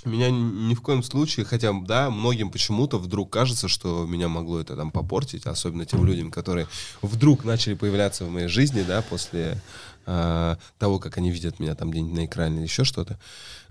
меня 0.07 0.31
ни 0.31 0.75
в 0.75 0.81
коем 0.81 1.03
случае, 1.03 1.47
хотя, 1.47 1.73
да, 1.73 2.11
многим 2.11 2.51
почему-то 2.51 2.99
вдруг 2.99 3.31
кажется, 3.31 3.69
что 3.69 4.07
меня 4.07 4.29
могло 4.29 4.61
это 4.61 4.77
там 4.77 4.91
попортить, 4.91 5.47
особенно 5.47 5.85
тем 5.85 6.05
людям, 6.05 6.31
которые 6.31 6.67
вдруг 7.03 7.45
начали 7.45 7.75
появляться 7.75 8.25
в 8.25 8.31
моей 8.31 8.49
жизни, 8.49 8.83
да, 8.87 9.03
после 9.03 9.61
а, 10.07 10.59
того, 10.79 10.99
как 10.99 11.17
они 11.19 11.31
видят 11.31 11.59
меня 11.59 11.75
там 11.75 11.91
где-нибудь 11.91 12.15
на 12.15 12.27
экране 12.27 12.57
или 12.57 12.65
еще 12.65 12.85
что-то, 12.85 13.19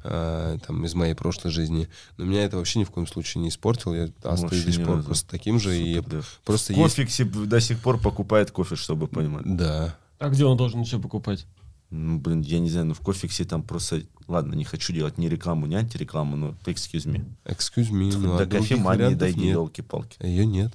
а, 0.04 0.58
там, 0.60 0.86
из 0.86 0.94
моей 0.96 1.14
прошлой 1.14 1.52
жизни. 1.52 1.88
Но 2.18 2.26
меня 2.26 2.44
это 2.44 2.58
вообще 2.58 2.80
ни 2.80 2.84
в 2.84 2.92
коем 2.92 3.08
случае 3.08 3.42
не 3.44 3.50
испортил. 3.50 3.94
Я 3.94 4.10
остаюсь 4.24 4.42
Вообще 4.42 4.64
до 4.66 4.72
сих 4.72 4.86
пор 4.86 5.04
просто 5.04 5.30
таким 5.30 5.60
же. 5.60 5.78
и 5.80 5.96
Супер, 5.96 6.10
да. 6.10 6.22
просто 6.46 6.74
есть... 6.74 6.82
Кофе 6.84 7.06
Ксип 7.06 7.32
до 7.32 7.60
сих 7.62 7.80
пор 7.80 8.00
покупает 8.00 8.52
кофе, 8.52 8.76
чтобы 8.76 9.08
понимать. 9.08 9.44
Да. 9.46 9.96
А 10.20 10.30
где 10.30 10.46
он 10.46 10.58
должен 10.58 10.82
еще 10.82 11.00
покупать? 11.00 11.46
Ну, 11.90 12.18
блин, 12.20 12.42
я 12.42 12.60
не 12.60 12.70
знаю, 12.70 12.88
ну 12.88 12.94
в 12.94 13.00
кофиксе 13.02 13.46
там 13.46 13.62
просто... 13.64 14.02
Ладно, 14.28 14.56
не 14.56 14.64
хочу 14.64 14.94
делать 14.94 15.18
ни 15.18 15.28
рекламу, 15.28 15.68
ни 15.68 15.76
антирекламу, 15.76 16.36
но 16.38 16.56
excuse 16.66 17.06
me. 17.06 17.26
Excuse 17.46 17.92
me, 17.92 18.16
ну, 18.18 18.36
а 18.36 18.40
До 18.40 18.46
других 18.46 18.70
кофемании 18.70 19.14
дойди, 19.16 19.48
елки-палки. 19.50 20.18
Ее 20.26 20.46
нет. 20.46 20.74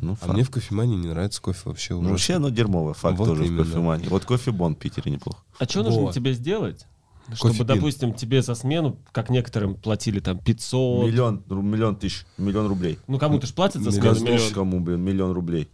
Ну, 0.00 0.12
А 0.12 0.16
факт. 0.16 0.32
мне 0.32 0.44
в 0.44 0.50
кофемании 0.50 0.94
не 0.96 1.08
нравится 1.08 1.42
кофе 1.42 1.60
вообще 1.64 1.94
Ну, 1.94 2.10
вообще 2.10 2.34
оно 2.34 2.50
дерьмовое, 2.50 2.94
факт 2.94 3.18
Вот 3.18 3.26
тоже 3.26 3.46
именно. 3.46 3.64
в 3.64 3.66
кофемании. 3.66 4.06
Вот 4.08 4.24
кофе 4.24 4.52
Бон 4.52 4.76
в 4.76 4.78
Питере 4.78 5.10
неплохо. 5.10 5.42
А 5.58 5.64
что 5.64 5.82
нужно 5.82 6.02
Вот. 6.02 6.14
тебе 6.14 6.32
сделать? 6.34 6.86
Чтобы, 7.34 7.50
Кофе-бин. 7.52 7.66
допустим, 7.76 8.14
тебе 8.14 8.40
за 8.42 8.54
смену, 8.54 8.98
как 9.12 9.28
некоторым 9.28 9.74
платили 9.74 10.18
там 10.20 10.38
500. 10.38 11.06
Миллион, 11.06 11.44
миллион 11.48 11.96
тысяч, 11.96 12.24
миллион 12.38 12.66
рублей. 12.68 12.98
Ну, 13.06 13.18
кому-то 13.18 13.46
же 13.46 13.52
платят 13.52 13.82
за 13.82 13.92
смену 13.92 14.18
миллион. 14.20 14.52
Кому, 14.54 14.80
блин, 14.80 15.00
миллион 15.02 15.32
рублей. 15.32 15.68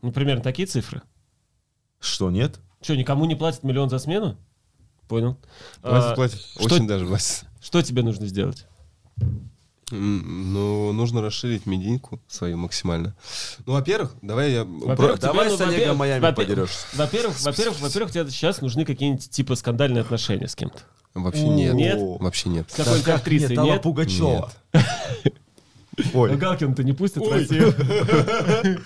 Ну, 0.00 0.12
примерно 0.12 0.42
такие 0.42 0.66
цифры. 0.66 1.02
Что, 2.00 2.30
нет? 2.30 2.58
Что, 2.80 2.96
никому 2.96 3.26
не 3.26 3.34
платят 3.36 3.62
миллион 3.64 3.90
за 3.90 3.98
смену? 3.98 4.36
Понял. 5.08 5.36
Платит, 5.82 6.10
А, 6.10 6.14
платит. 6.14 6.40
что- 6.40 6.64
Очень 6.64 6.86
даже 6.86 7.06
платит. 7.06 7.44
Что 7.60 7.82
тебе 7.82 8.02
нужно 8.02 8.26
сделать? 8.26 8.66
Ну, 9.92 10.92
нужно 10.92 11.20
расширить 11.20 11.66
медийку 11.66 12.20
свою 12.26 12.56
максимально. 12.56 13.14
Ну, 13.66 13.74
во-первых, 13.74 14.12
давай 14.22 14.52
я... 14.52 14.64
Во-первых, 14.64 15.18
тебе, 15.18 15.28
Давай 15.28 15.48
ну, 15.50 15.56
с 15.56 15.60
Олегом 15.60 15.76
во-первых, 15.76 15.98
Майами 15.98 16.22
во-пе- 16.22 16.36
подерешься. 16.36 16.86
Во-первых, 16.94 17.40
во-первых, 17.40 17.80
во-первых, 17.80 18.12
тебе 18.12 18.30
сейчас 18.30 18.60
нужны 18.62 18.84
какие-нибудь 18.84 19.28
типа 19.30 19.54
скандальные 19.54 20.00
отношения 20.00 20.48
с 20.48 20.56
кем-то. 20.56 20.80
Вообще 21.14 21.46
нет. 21.46 21.74
Нет? 21.74 21.98
Вообще 21.98 22.48
нет. 22.48 22.70
С 22.70 22.74
какой-нибудь 22.74 23.04
как 23.04 23.16
актрисой 23.16 23.50
нет, 23.50 23.58
Алла 23.58 23.74
нет? 23.74 23.82
Пугачева. 25.96 26.12
Ну, 26.14 26.20
Ой, 26.20 26.36
Галкин-то 26.36 26.82
не 26.84 26.92
пустит 26.92 27.22
в 27.22 27.30
Россию. 27.30 27.74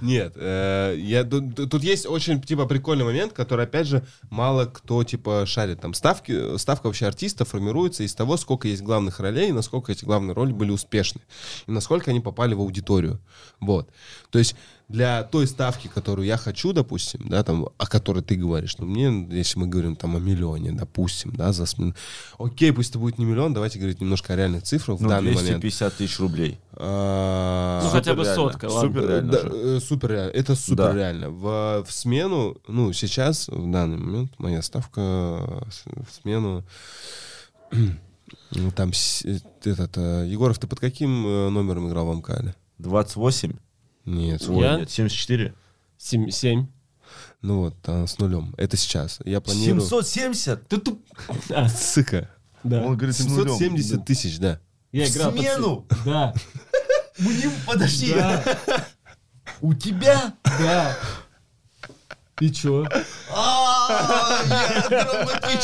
Нет, 0.00 0.32
э, 0.36 0.96
я, 0.98 1.24
тут, 1.24 1.54
тут 1.54 1.82
есть 1.82 2.06
очень, 2.06 2.40
типа, 2.42 2.66
прикольный 2.66 3.04
момент, 3.04 3.32
который, 3.32 3.64
опять 3.64 3.86
же, 3.86 4.04
мало 4.30 4.64
кто, 4.66 5.04
типа, 5.04 5.44
шарит. 5.46 5.80
Там 5.80 5.94
ставки, 5.94 6.56
ставка 6.58 6.86
вообще 6.86 7.06
артиста 7.06 7.44
формируется 7.44 8.02
из 8.02 8.14
того, 8.14 8.36
сколько 8.36 8.66
есть 8.66 8.82
главных 8.82 9.20
ролей, 9.20 9.50
и 9.50 9.52
насколько 9.52 9.92
эти 9.92 10.04
главные 10.04 10.34
роли 10.34 10.52
были 10.52 10.70
успешны, 10.70 11.20
и 11.66 11.70
насколько 11.70 12.10
они 12.10 12.20
попали 12.20 12.54
в 12.54 12.60
аудиторию. 12.60 13.20
Вот. 13.60 13.88
То 14.30 14.38
есть 14.38 14.56
для 14.92 15.22
той 15.24 15.46
ставки, 15.46 15.88
которую 15.88 16.26
я 16.26 16.36
хочу, 16.36 16.72
допустим, 16.72 17.22
да, 17.28 17.42
там, 17.42 17.68
о 17.78 17.86
которой 17.86 18.22
ты 18.22 18.36
говоришь, 18.36 18.76
ну, 18.78 18.86
мне, 18.86 19.26
если 19.30 19.58
мы 19.58 19.66
говорим 19.66 19.96
там 19.96 20.16
о 20.16 20.20
миллионе, 20.20 20.72
допустим, 20.72 21.32
да, 21.34 21.52
за 21.52 21.64
Окей, 22.38 22.72
пусть 22.72 22.90
это 22.90 22.98
будет 22.98 23.18
не 23.18 23.24
миллион, 23.24 23.54
давайте 23.54 23.78
говорить 23.78 24.00
немножко 24.00 24.34
о 24.34 24.36
реальных 24.36 24.64
цифрах 24.64 24.98
в 24.98 25.02
ну 25.02 25.08
данный 25.08 25.32
момент. 25.32 25.60
250 25.60 25.94
тысяч 25.94 26.18
рублей. 26.20 26.58
А, 26.72 27.82
Ну, 27.84 27.90
хотя 27.90 28.14
бы 28.14 28.24
реально. 28.24 28.34
сотка, 28.34 28.66
ладно. 28.66 28.88
Супер 28.88 29.08
реально 29.08 29.32
да, 29.32 29.38
э, 29.44 29.80
супер 29.80 30.10
реально. 30.10 30.30
Это 30.32 30.54
супер 30.54 30.76
Да. 30.76 30.94
реально. 30.94 31.30
В, 31.30 31.84
в 31.88 31.92
смену, 31.92 32.56
ну, 32.68 32.92
сейчас, 32.92 33.48
в 33.48 33.70
данный 33.70 33.96
момент, 33.96 34.32
моя 34.38 34.60
ставка 34.60 35.00
в 35.00 36.12
смену. 36.22 36.64
ну, 37.70 38.70
Там 38.76 38.92
этот 39.64 39.96
э, 39.96 40.26
Егоров, 40.28 40.58
ты 40.58 40.66
под 40.66 40.80
каким 40.80 41.26
э, 41.26 41.48
номером 41.48 41.88
играл 41.88 42.06
в 42.06 42.10
Амкале? 42.10 42.54
28? 42.78 43.52
Нет, 44.04 44.42
Ой, 44.48 44.60
Я? 44.64 44.76
нет, 44.76 44.90
74. 44.90 45.54
Семь. 45.98 46.30
семь. 46.30 46.66
ну 47.40 47.60
вот, 47.60 47.80
там, 47.82 48.06
с 48.06 48.18
нулем. 48.18 48.54
Это 48.58 48.76
сейчас. 48.76 49.20
Я 49.24 49.40
планирую... 49.40 49.80
770? 49.80 50.68
Ты 50.68 50.78
туп... 50.78 51.04
А, 51.50 51.68
Сука. 51.68 52.28
да. 52.64 52.82
Он 52.82 52.96
говорит, 52.96 53.16
с 53.16 53.24
нулем. 53.26 53.56
770 53.56 54.04
тысяч, 54.04 54.38
да. 54.38 54.60
Я 54.90 55.06
В 55.06 55.10
играл 55.10 55.30
под- 55.32 55.40
смену? 55.40 55.86
Да. 56.04 56.34
Мне, 57.18 57.50
подожди, 57.66 58.12
Да. 58.14 58.44
у 59.60 59.74
тебя? 59.74 60.34
Да. 60.44 60.96
И 62.40 62.50
чё? 62.50 62.84
А, 63.32 64.42
я. 64.48 65.56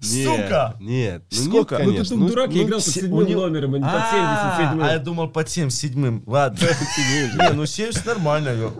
Сука! 0.00 0.76
Нет. 0.80 1.24
ну 1.30 1.38
Сколько? 1.44 1.82
Нет, 1.84 2.10
Ну, 2.10 2.16
Ну, 2.16 2.26
ты 2.26 2.32
дурак, 2.32 2.52
я 2.52 2.62
играл 2.64 2.80
под 2.80 2.88
се- 2.88 3.00
седьмым 3.00 3.30
номером, 3.30 3.74
а 3.74 3.78
не 3.78 3.84
под 3.84 3.94
А, 3.94 4.10
77 4.10 4.82
А 4.82 4.92
я 4.92 4.98
думал 4.98 5.28
под 5.28 5.48
77 5.48 6.22
Ладно. 6.26 6.58
Не, 7.38 7.50
ну 7.52 7.66
70 7.66 8.06
нормально. 8.06 8.72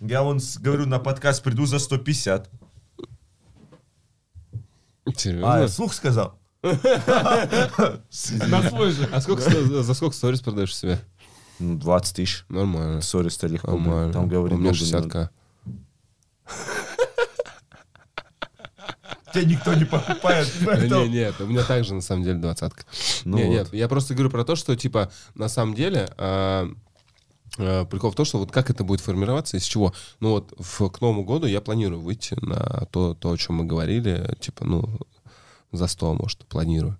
Я 0.00 0.22
вон 0.22 0.40
говорю, 0.60 0.86
на 0.86 0.98
подкаст 0.98 1.42
приду 1.42 1.66
за 1.66 1.78
150. 1.78 2.50
Серьезно? 5.16 5.54
А, 5.54 5.60
я 5.60 5.68
слух 5.68 5.94
сказал? 5.94 6.38
На 6.62 6.72
свой 8.68 8.90
же. 8.90 9.08
А 9.12 9.20
сколько, 9.20 9.42
за 9.82 9.94
сколько 9.94 10.14
сторис 10.14 10.40
продаешь 10.40 10.76
себя? 10.76 10.98
Ну, 11.58 11.76
20 11.76 12.16
тысяч. 12.16 12.44
Нормально. 12.48 13.00
Сори, 13.00 13.28
легко. 13.46 13.70
Нормально. 13.72 14.12
Там 14.12 14.28
говорит, 14.28 14.56
У 14.56 14.60
меня 14.60 14.72
долго 14.72 14.84
не 14.84 14.92
надо. 14.92 15.30
60к. 16.46 16.68
Тебя 19.38 19.50
никто 19.56 19.74
не 19.74 19.84
покупает. 19.84 20.48
Не, 20.90 21.08
нет, 21.08 21.40
у 21.40 21.46
меня 21.46 21.62
также 21.62 21.94
на 21.94 22.00
самом 22.00 22.24
деле 22.24 22.38
двадцатка. 22.38 22.84
Ну 23.24 23.36
не, 23.36 23.44
вот. 23.44 23.50
нет, 23.50 23.72
я 23.72 23.88
просто 23.88 24.14
говорю 24.14 24.30
про 24.30 24.44
то, 24.44 24.56
что 24.56 24.74
типа 24.76 25.10
на 25.34 25.48
самом 25.48 25.74
деле 25.74 26.10
а, 26.16 26.68
а, 27.58 27.84
прикол 27.84 28.10
в 28.10 28.14
том, 28.14 28.24
что 28.24 28.38
вот 28.38 28.50
как 28.50 28.70
это 28.70 28.84
будет 28.84 29.00
формироваться, 29.00 29.56
из 29.56 29.64
чего. 29.64 29.92
Ну 30.20 30.30
вот 30.30 30.52
в, 30.58 30.88
к 30.90 31.00
Новому 31.00 31.24
году 31.24 31.46
я 31.46 31.60
планирую 31.60 32.00
выйти 32.00 32.36
на 32.40 32.86
то, 32.90 33.14
то, 33.14 33.30
о 33.30 33.36
чем 33.36 33.56
мы 33.56 33.64
говорили, 33.64 34.36
типа, 34.40 34.64
ну, 34.64 34.88
за 35.72 35.86
100, 35.86 36.14
может, 36.14 36.46
планирую. 36.46 36.98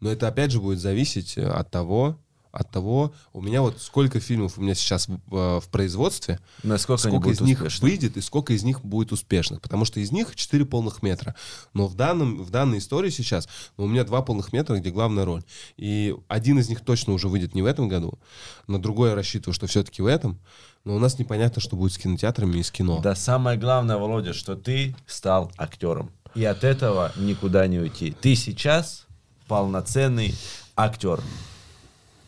Но 0.00 0.10
это 0.10 0.28
опять 0.28 0.50
же 0.50 0.60
будет 0.60 0.80
зависеть 0.80 1.38
от 1.38 1.70
того, 1.70 2.18
от 2.56 2.70
того, 2.70 3.12
у 3.32 3.42
меня 3.42 3.60
вот 3.60 3.80
сколько 3.80 4.18
фильмов 4.18 4.56
у 4.56 4.62
меня 4.62 4.74
сейчас 4.74 5.08
в, 5.08 5.18
в- 5.26 5.60
в 5.60 5.68
производстве, 5.68 6.40
Насколько 6.62 7.08
сколько 7.08 7.30
из 7.30 7.40
них 7.40 7.58
успешны? 7.60 7.88
выйдет 7.88 8.16
и 8.16 8.20
сколько 8.20 8.52
из 8.54 8.62
них 8.64 8.82
будет 8.82 9.12
успешных. 9.12 9.60
Потому 9.60 9.84
что 9.84 10.00
из 10.00 10.10
них 10.10 10.34
4 10.34 10.64
полных 10.64 11.02
метра. 11.02 11.34
Но 11.74 11.86
в, 11.86 11.94
данном, 11.94 12.42
в 12.42 12.50
данной 12.50 12.78
истории 12.78 13.10
сейчас 13.10 13.48
ну, 13.76 13.84
у 13.84 13.88
меня 13.88 14.04
два 14.04 14.22
полных 14.22 14.52
метра, 14.52 14.76
где 14.76 14.90
главная 14.90 15.24
роль. 15.24 15.42
И 15.76 16.14
один 16.28 16.58
из 16.58 16.68
них 16.68 16.80
точно 16.80 17.12
уже 17.12 17.28
выйдет 17.28 17.54
не 17.54 17.62
в 17.62 17.66
этом 17.66 17.88
году. 17.88 18.18
На 18.66 18.80
другой 18.80 19.10
я 19.10 19.14
рассчитываю, 19.14 19.54
что 19.54 19.66
все-таки 19.66 20.00
в 20.02 20.06
этом. 20.06 20.38
Но 20.84 20.96
у 20.96 20.98
нас 20.98 21.18
непонятно, 21.18 21.60
что 21.60 21.76
будет 21.76 21.92
с 21.92 21.98
кинотеатрами 21.98 22.58
и 22.58 22.62
с 22.62 22.70
кино. 22.70 23.00
Да 23.02 23.14
самое 23.14 23.58
главное, 23.58 23.96
Володя, 23.96 24.32
что 24.32 24.54
ты 24.56 24.94
стал 25.06 25.52
актером. 25.58 26.10
И 26.34 26.44
от 26.44 26.64
этого 26.64 27.12
никуда 27.16 27.66
не 27.66 27.78
уйти. 27.80 28.14
Ты 28.20 28.34
сейчас 28.36 29.06
полноценный 29.48 30.34
актер. 30.76 31.20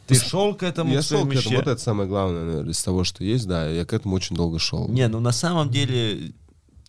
Ты 0.08 0.14
шел 0.14 0.54
к 0.54 0.62
этому 0.62 0.92
я 0.92 1.00
к 1.00 1.04
шел 1.04 1.26
к 1.26 1.32
этому. 1.34 1.56
Вот 1.56 1.66
это 1.66 1.80
самое 1.80 2.08
главное, 2.08 2.44
наверное, 2.44 2.72
из 2.72 2.82
того, 2.82 3.04
что 3.04 3.22
есть. 3.22 3.46
Да, 3.46 3.68
я 3.68 3.84
к 3.84 3.92
этому 3.92 4.16
очень 4.16 4.34
долго 4.34 4.58
шел. 4.58 4.88
Не, 4.88 5.06
ну 5.08 5.20
на 5.20 5.32
самом 5.32 5.70
деле 5.70 6.32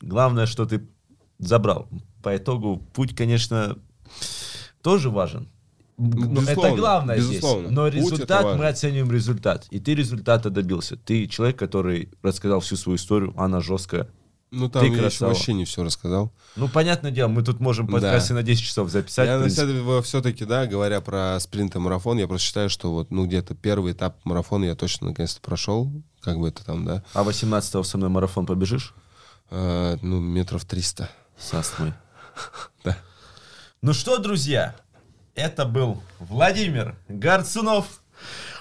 главное, 0.01 0.45
что 0.45 0.65
ты 0.65 0.87
забрал. 1.37 1.87
По 2.23 2.35
итогу 2.35 2.81
путь, 2.93 3.15
конечно, 3.15 3.77
тоже 4.81 5.09
важен. 5.09 5.49
Но 5.97 6.41
это 6.41 6.75
главное 6.75 7.17
безусловно. 7.17 7.67
здесь. 7.67 7.75
Но 7.75 7.87
результат, 7.89 8.57
мы 8.57 8.67
оцениваем 8.67 9.11
результат. 9.11 9.67
И 9.69 9.79
ты 9.79 9.95
результата 9.95 10.49
добился. 10.49 10.95
Ты 10.95 11.27
человек, 11.27 11.59
который 11.59 12.09
рассказал 12.21 12.61
всю 12.61 12.77
свою 12.77 12.95
историю, 12.95 13.33
она 13.37 13.59
жесткая. 13.59 14.07
Ну, 14.51 14.67
там 14.67 14.81
Ты 14.83 14.89
я 14.91 14.97
красава. 14.97 15.29
вообще 15.29 15.53
не 15.53 15.65
все 15.65 15.83
рассказал. 15.83 16.31
Ну, 16.55 16.67
понятное 16.67 17.11
дело, 17.11 17.27
мы 17.27 17.43
тут 17.43 17.59
можем 17.59 17.85
Да. 17.85 17.93
подкасты 17.93 18.33
на 18.33 18.41
10 18.41 18.63
часов 18.63 18.89
записать. 18.89 19.27
я 19.27 19.37
на 19.37 19.47
деле 19.49 20.01
все-таки, 20.01 20.43
да, 20.45 20.65
говоря 20.65 21.01
про 21.01 21.37
спринт 21.39 21.75
и 21.75 21.79
марафон, 21.79 22.17
я 22.17 22.27
просто 22.27 22.47
считаю, 22.47 22.69
что 22.69 22.91
вот, 22.91 23.11
ну, 23.11 23.27
где-то 23.27 23.53
первый 23.53 23.93
этап 23.93 24.17
марафона 24.23 24.65
я 24.65 24.75
точно 24.75 25.09
наконец-то 25.09 25.39
прошел. 25.41 25.91
Как 26.21 26.37
бы 26.39 26.47
это 26.49 26.65
там, 26.65 26.83
да. 26.83 27.03
А 27.13 27.23
18-го 27.23 27.83
со 27.83 27.97
мной 27.97 28.09
марафон 28.09 28.45
побежишь? 28.45 28.93
Э, 29.51 29.97
ну, 30.01 30.19
метров 30.19 30.65
300. 30.65 31.09
С 31.37 31.53
астмой. 31.53 31.93
Да. 32.83 32.97
Ну 33.81 33.93
что, 33.93 34.17
друзья, 34.17 34.75
это 35.35 35.65
был 35.65 36.01
Владимир 36.19 36.95
Гарцунов. 37.07 37.98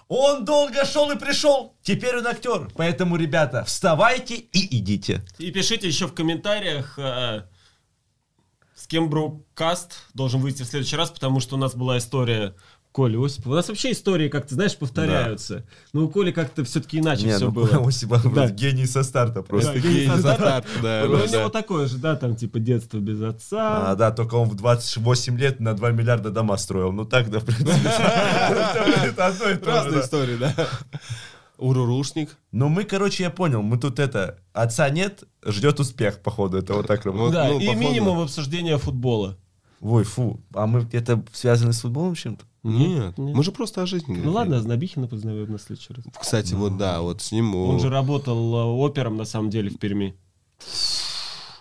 Он 0.08 0.44
долго 0.46 0.84
шел 0.86 1.10
и 1.10 1.18
пришел. 1.18 1.76
Теперь 1.82 2.16
он 2.16 2.26
актер. 2.26 2.70
Поэтому, 2.74 3.16
ребята, 3.16 3.64
вставайте 3.64 4.36
и 4.36 4.78
идите. 4.78 5.22
И 5.38 5.50
пишите 5.50 5.86
еще 5.86 6.06
в 6.06 6.14
комментариях, 6.14 6.98
э, 6.98 7.42
с 8.74 8.86
кем 8.86 9.10
брокаст 9.10 10.04
должен 10.14 10.40
выйти 10.40 10.62
в 10.62 10.66
следующий 10.66 10.96
раз, 10.96 11.10
потому 11.10 11.40
что 11.40 11.56
у 11.56 11.58
нас 11.58 11.74
была 11.74 11.98
история 11.98 12.54
Коли 12.92 13.16
Осипова. 13.24 13.52
У 13.52 13.56
нас 13.56 13.68
вообще 13.68 13.92
истории 13.92 14.28
как-то, 14.28 14.54
знаешь, 14.54 14.76
повторяются. 14.76 15.64
Но 15.92 16.04
у 16.04 16.08
Коли 16.08 16.32
как-то 16.32 16.64
все-таки 16.64 16.98
иначе 16.98 17.26
Не, 17.26 17.36
все 17.36 17.46
ну, 17.46 17.52
было. 17.52 17.68
Осипов 17.86 18.32
Да. 18.34 18.48
гений 18.48 18.86
со 18.86 19.02
старта 19.02 19.42
просто. 19.42 19.74
Да, 19.74 19.78
гений 19.78 20.06
со 20.08 20.18
старта. 20.18 20.64
да, 20.82 21.04
Ну, 21.06 21.16
да, 21.16 21.22
у 21.24 21.26
него 21.26 21.44
да. 21.44 21.48
такое 21.50 21.86
же, 21.86 21.98
да, 21.98 22.16
там 22.16 22.34
типа 22.34 22.58
детство 22.58 22.98
без 22.98 23.20
отца. 23.22 23.90
А, 23.90 23.94
да, 23.94 24.10
только 24.10 24.34
он 24.34 24.48
в 24.48 24.54
28 24.56 25.38
лет 25.38 25.60
на 25.60 25.74
2 25.74 25.90
миллиарда 25.92 26.30
дома 26.30 26.56
строил. 26.56 26.92
Ну 26.92 27.04
так, 27.04 27.30
да, 27.30 27.40
в 27.40 27.44
принципе. 27.44 27.70
Разные 29.16 29.56
да. 29.58 30.00
истории, 30.00 30.36
да. 30.36 30.54
Урурушник. 31.58 32.36
Но 32.52 32.68
мы, 32.68 32.84
короче, 32.84 33.24
я 33.24 33.30
понял, 33.30 33.62
мы 33.62 33.78
тут 33.78 33.98
это, 33.98 34.38
отца 34.52 34.88
нет, 34.90 35.24
ждет 35.44 35.80
успех, 35.80 36.20
походу, 36.20 36.56
это 36.56 36.74
вот 36.74 36.86
так. 36.86 37.04
Вот, 37.04 37.32
да, 37.32 37.48
ну, 37.48 37.58
и 37.58 37.66
походу. 37.66 37.80
минимум 37.80 38.20
обсуждения 38.20 38.78
футбола. 38.78 39.36
Ой, 39.80 40.04
фу, 40.04 40.40
а 40.54 40.66
мы 40.66 40.88
это 40.92 41.22
связано 41.32 41.72
с 41.72 41.80
футболом 41.80 42.14
чем-то? 42.14 42.44
Нет, 42.64 43.16
Нет. 43.18 43.36
мы 43.36 43.42
же 43.44 43.52
просто 43.52 43.82
о 43.82 43.86
жизни 43.86 44.08
Ну 44.08 44.14
говорим. 44.16 44.32
ладно, 44.34 44.60
Знобихина 44.60 45.06
познаем 45.06 45.50
на 45.50 45.58
следующий 45.58 45.94
раз. 45.94 46.04
Кстати, 46.20 46.54
вот 46.54 46.76
да, 46.76 47.00
вот 47.00 47.22
с 47.22 47.30
ним... 47.32 47.54
Он 47.54 47.78
же 47.80 47.88
работал 47.88 48.54
э, 48.56 48.64
опером 48.64 49.16
на 49.16 49.24
самом 49.24 49.48
деле 49.50 49.70
в 49.70 49.78
Перми. 49.78 50.16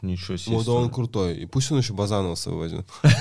Ничего 0.02 0.38
себе. 0.38 0.56
Вот 0.56 0.68
он 0.68 0.90
крутой. 0.90 1.38
И 1.38 1.46
пусть 1.46 1.72
он 1.72 1.80
еще 1.80 1.94
Базанова 1.94 2.36
с 2.36 2.42
собой 2.42 2.60
возьмет. 2.62 2.88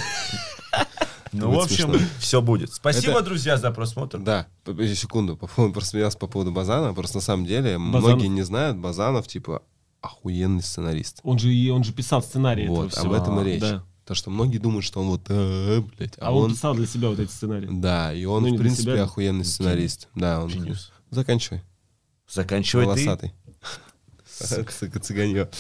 Ну, 1.33 1.51
в 1.51 1.59
общем, 1.61 1.91
смешно. 1.91 2.07
все 2.19 2.41
будет. 2.41 2.73
Спасибо, 2.73 3.15
Это- 3.15 3.23
друзья, 3.25 3.59
за 3.59 3.71
просмотр. 3.71 4.19
Да, 4.19 4.47
секунду, 4.95 5.37
по 5.37 5.47
поводу, 5.49 5.75
просмеялся 5.75 6.17
по 6.17 6.29
поводу 6.29 6.51
Базана, 6.51 6.95
просто 6.95 7.19
на 7.19 7.21
самом 7.21 7.45
деле 7.45 7.77
Базанов. 7.79 8.05
многие 8.05 8.29
не 8.29 8.41
знают, 8.43 8.79
Базанов, 8.79 9.27
типа, 9.27 9.63
охуенный 10.01 10.63
сценарист. 10.63 11.21
Он 11.25 11.39
же, 11.39 11.53
и- 11.53 11.69
он 11.69 11.85
же 11.85 11.93
писал 11.93 12.23
сценарий 12.23 12.63
этого 12.65 12.85
Вот, 12.85 12.93
всего. 12.93 13.07
об 13.15 13.21
этом 13.23 13.41
и 13.41 13.45
речь. 13.45 13.61
Да. 13.61 13.85
То, 14.07 14.15
что 14.15 14.31
многие 14.31 14.59
думают, 14.59 14.85
что 14.85 15.01
он 15.01 15.09
вот, 15.09 15.23
э, 15.29 15.83
блядь, 15.99 16.15
А, 16.19 16.33
он, 16.33 16.53
писал 16.53 16.77
для 16.77 16.87
себя 16.87 17.09
вот 17.09 17.19
эти 17.19 17.29
сценарии. 17.29 17.69
Да, 17.69 18.15
и 18.15 18.25
он, 18.25 18.45
Ну, 18.45 18.55
в 18.55 18.59
принципе, 18.59 18.93
себя. 18.93 19.03
охуенный 19.03 19.45
сценарист. 19.45 20.09
Да, 20.15 20.45
он... 20.45 20.49
Genius. 20.49 20.91
Заканчивай. 21.11 21.63
Заканчивай 22.29 22.85
ты. 22.85 22.89
Волосатый. 22.89 23.35
Сука, 24.25 25.01
цыганье. 25.01 25.51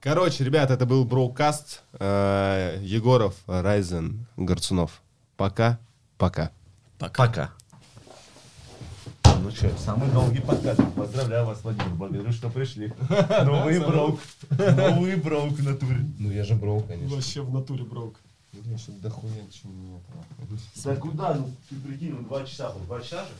Короче, 0.00 0.44
ребят, 0.44 0.70
это 0.70 0.84
был 0.84 1.06
Броукаст. 1.06 1.82
Э, 1.94 2.78
Егоров, 2.82 3.34
Райзен, 3.46 4.26
Горцунов. 4.36 5.00
Пока. 5.38 5.78
Пока. 6.18 6.50
Пока. 6.98 7.54
Ну 9.44 9.50
что, 9.50 9.70
самый 9.76 10.10
долгий 10.10 10.40
подкаст. 10.40 10.80
Поздравляю 10.96 11.44
вас, 11.44 11.62
Владимир. 11.62 11.90
Благодарю, 11.90 12.32
что 12.32 12.48
пришли. 12.48 12.90
Новый 13.44 13.78
броук. 13.78 14.18
Новый 14.48 15.16
броук 15.16 15.52
в 15.52 15.62
натуре. 15.62 15.98
Ну 16.18 16.30
я 16.30 16.44
же 16.44 16.54
Броу, 16.54 16.80
конечно. 16.80 17.14
Вообще 17.14 17.42
в 17.42 17.52
натуре 17.52 17.84
брок. 17.84 18.14
Что 18.78 18.92
дохуя 18.92 19.44
чего 19.52 19.70
нет. 19.70 20.00
Да 20.82 20.96
куда? 20.96 21.34
Ну, 21.34 21.50
ты 21.68 21.76
прикинь, 21.76 22.12
ну, 22.12 22.22
два 22.22 22.46
часа, 22.46 22.72
два 22.86 23.02
часа 23.02 23.24
же? 23.24 23.32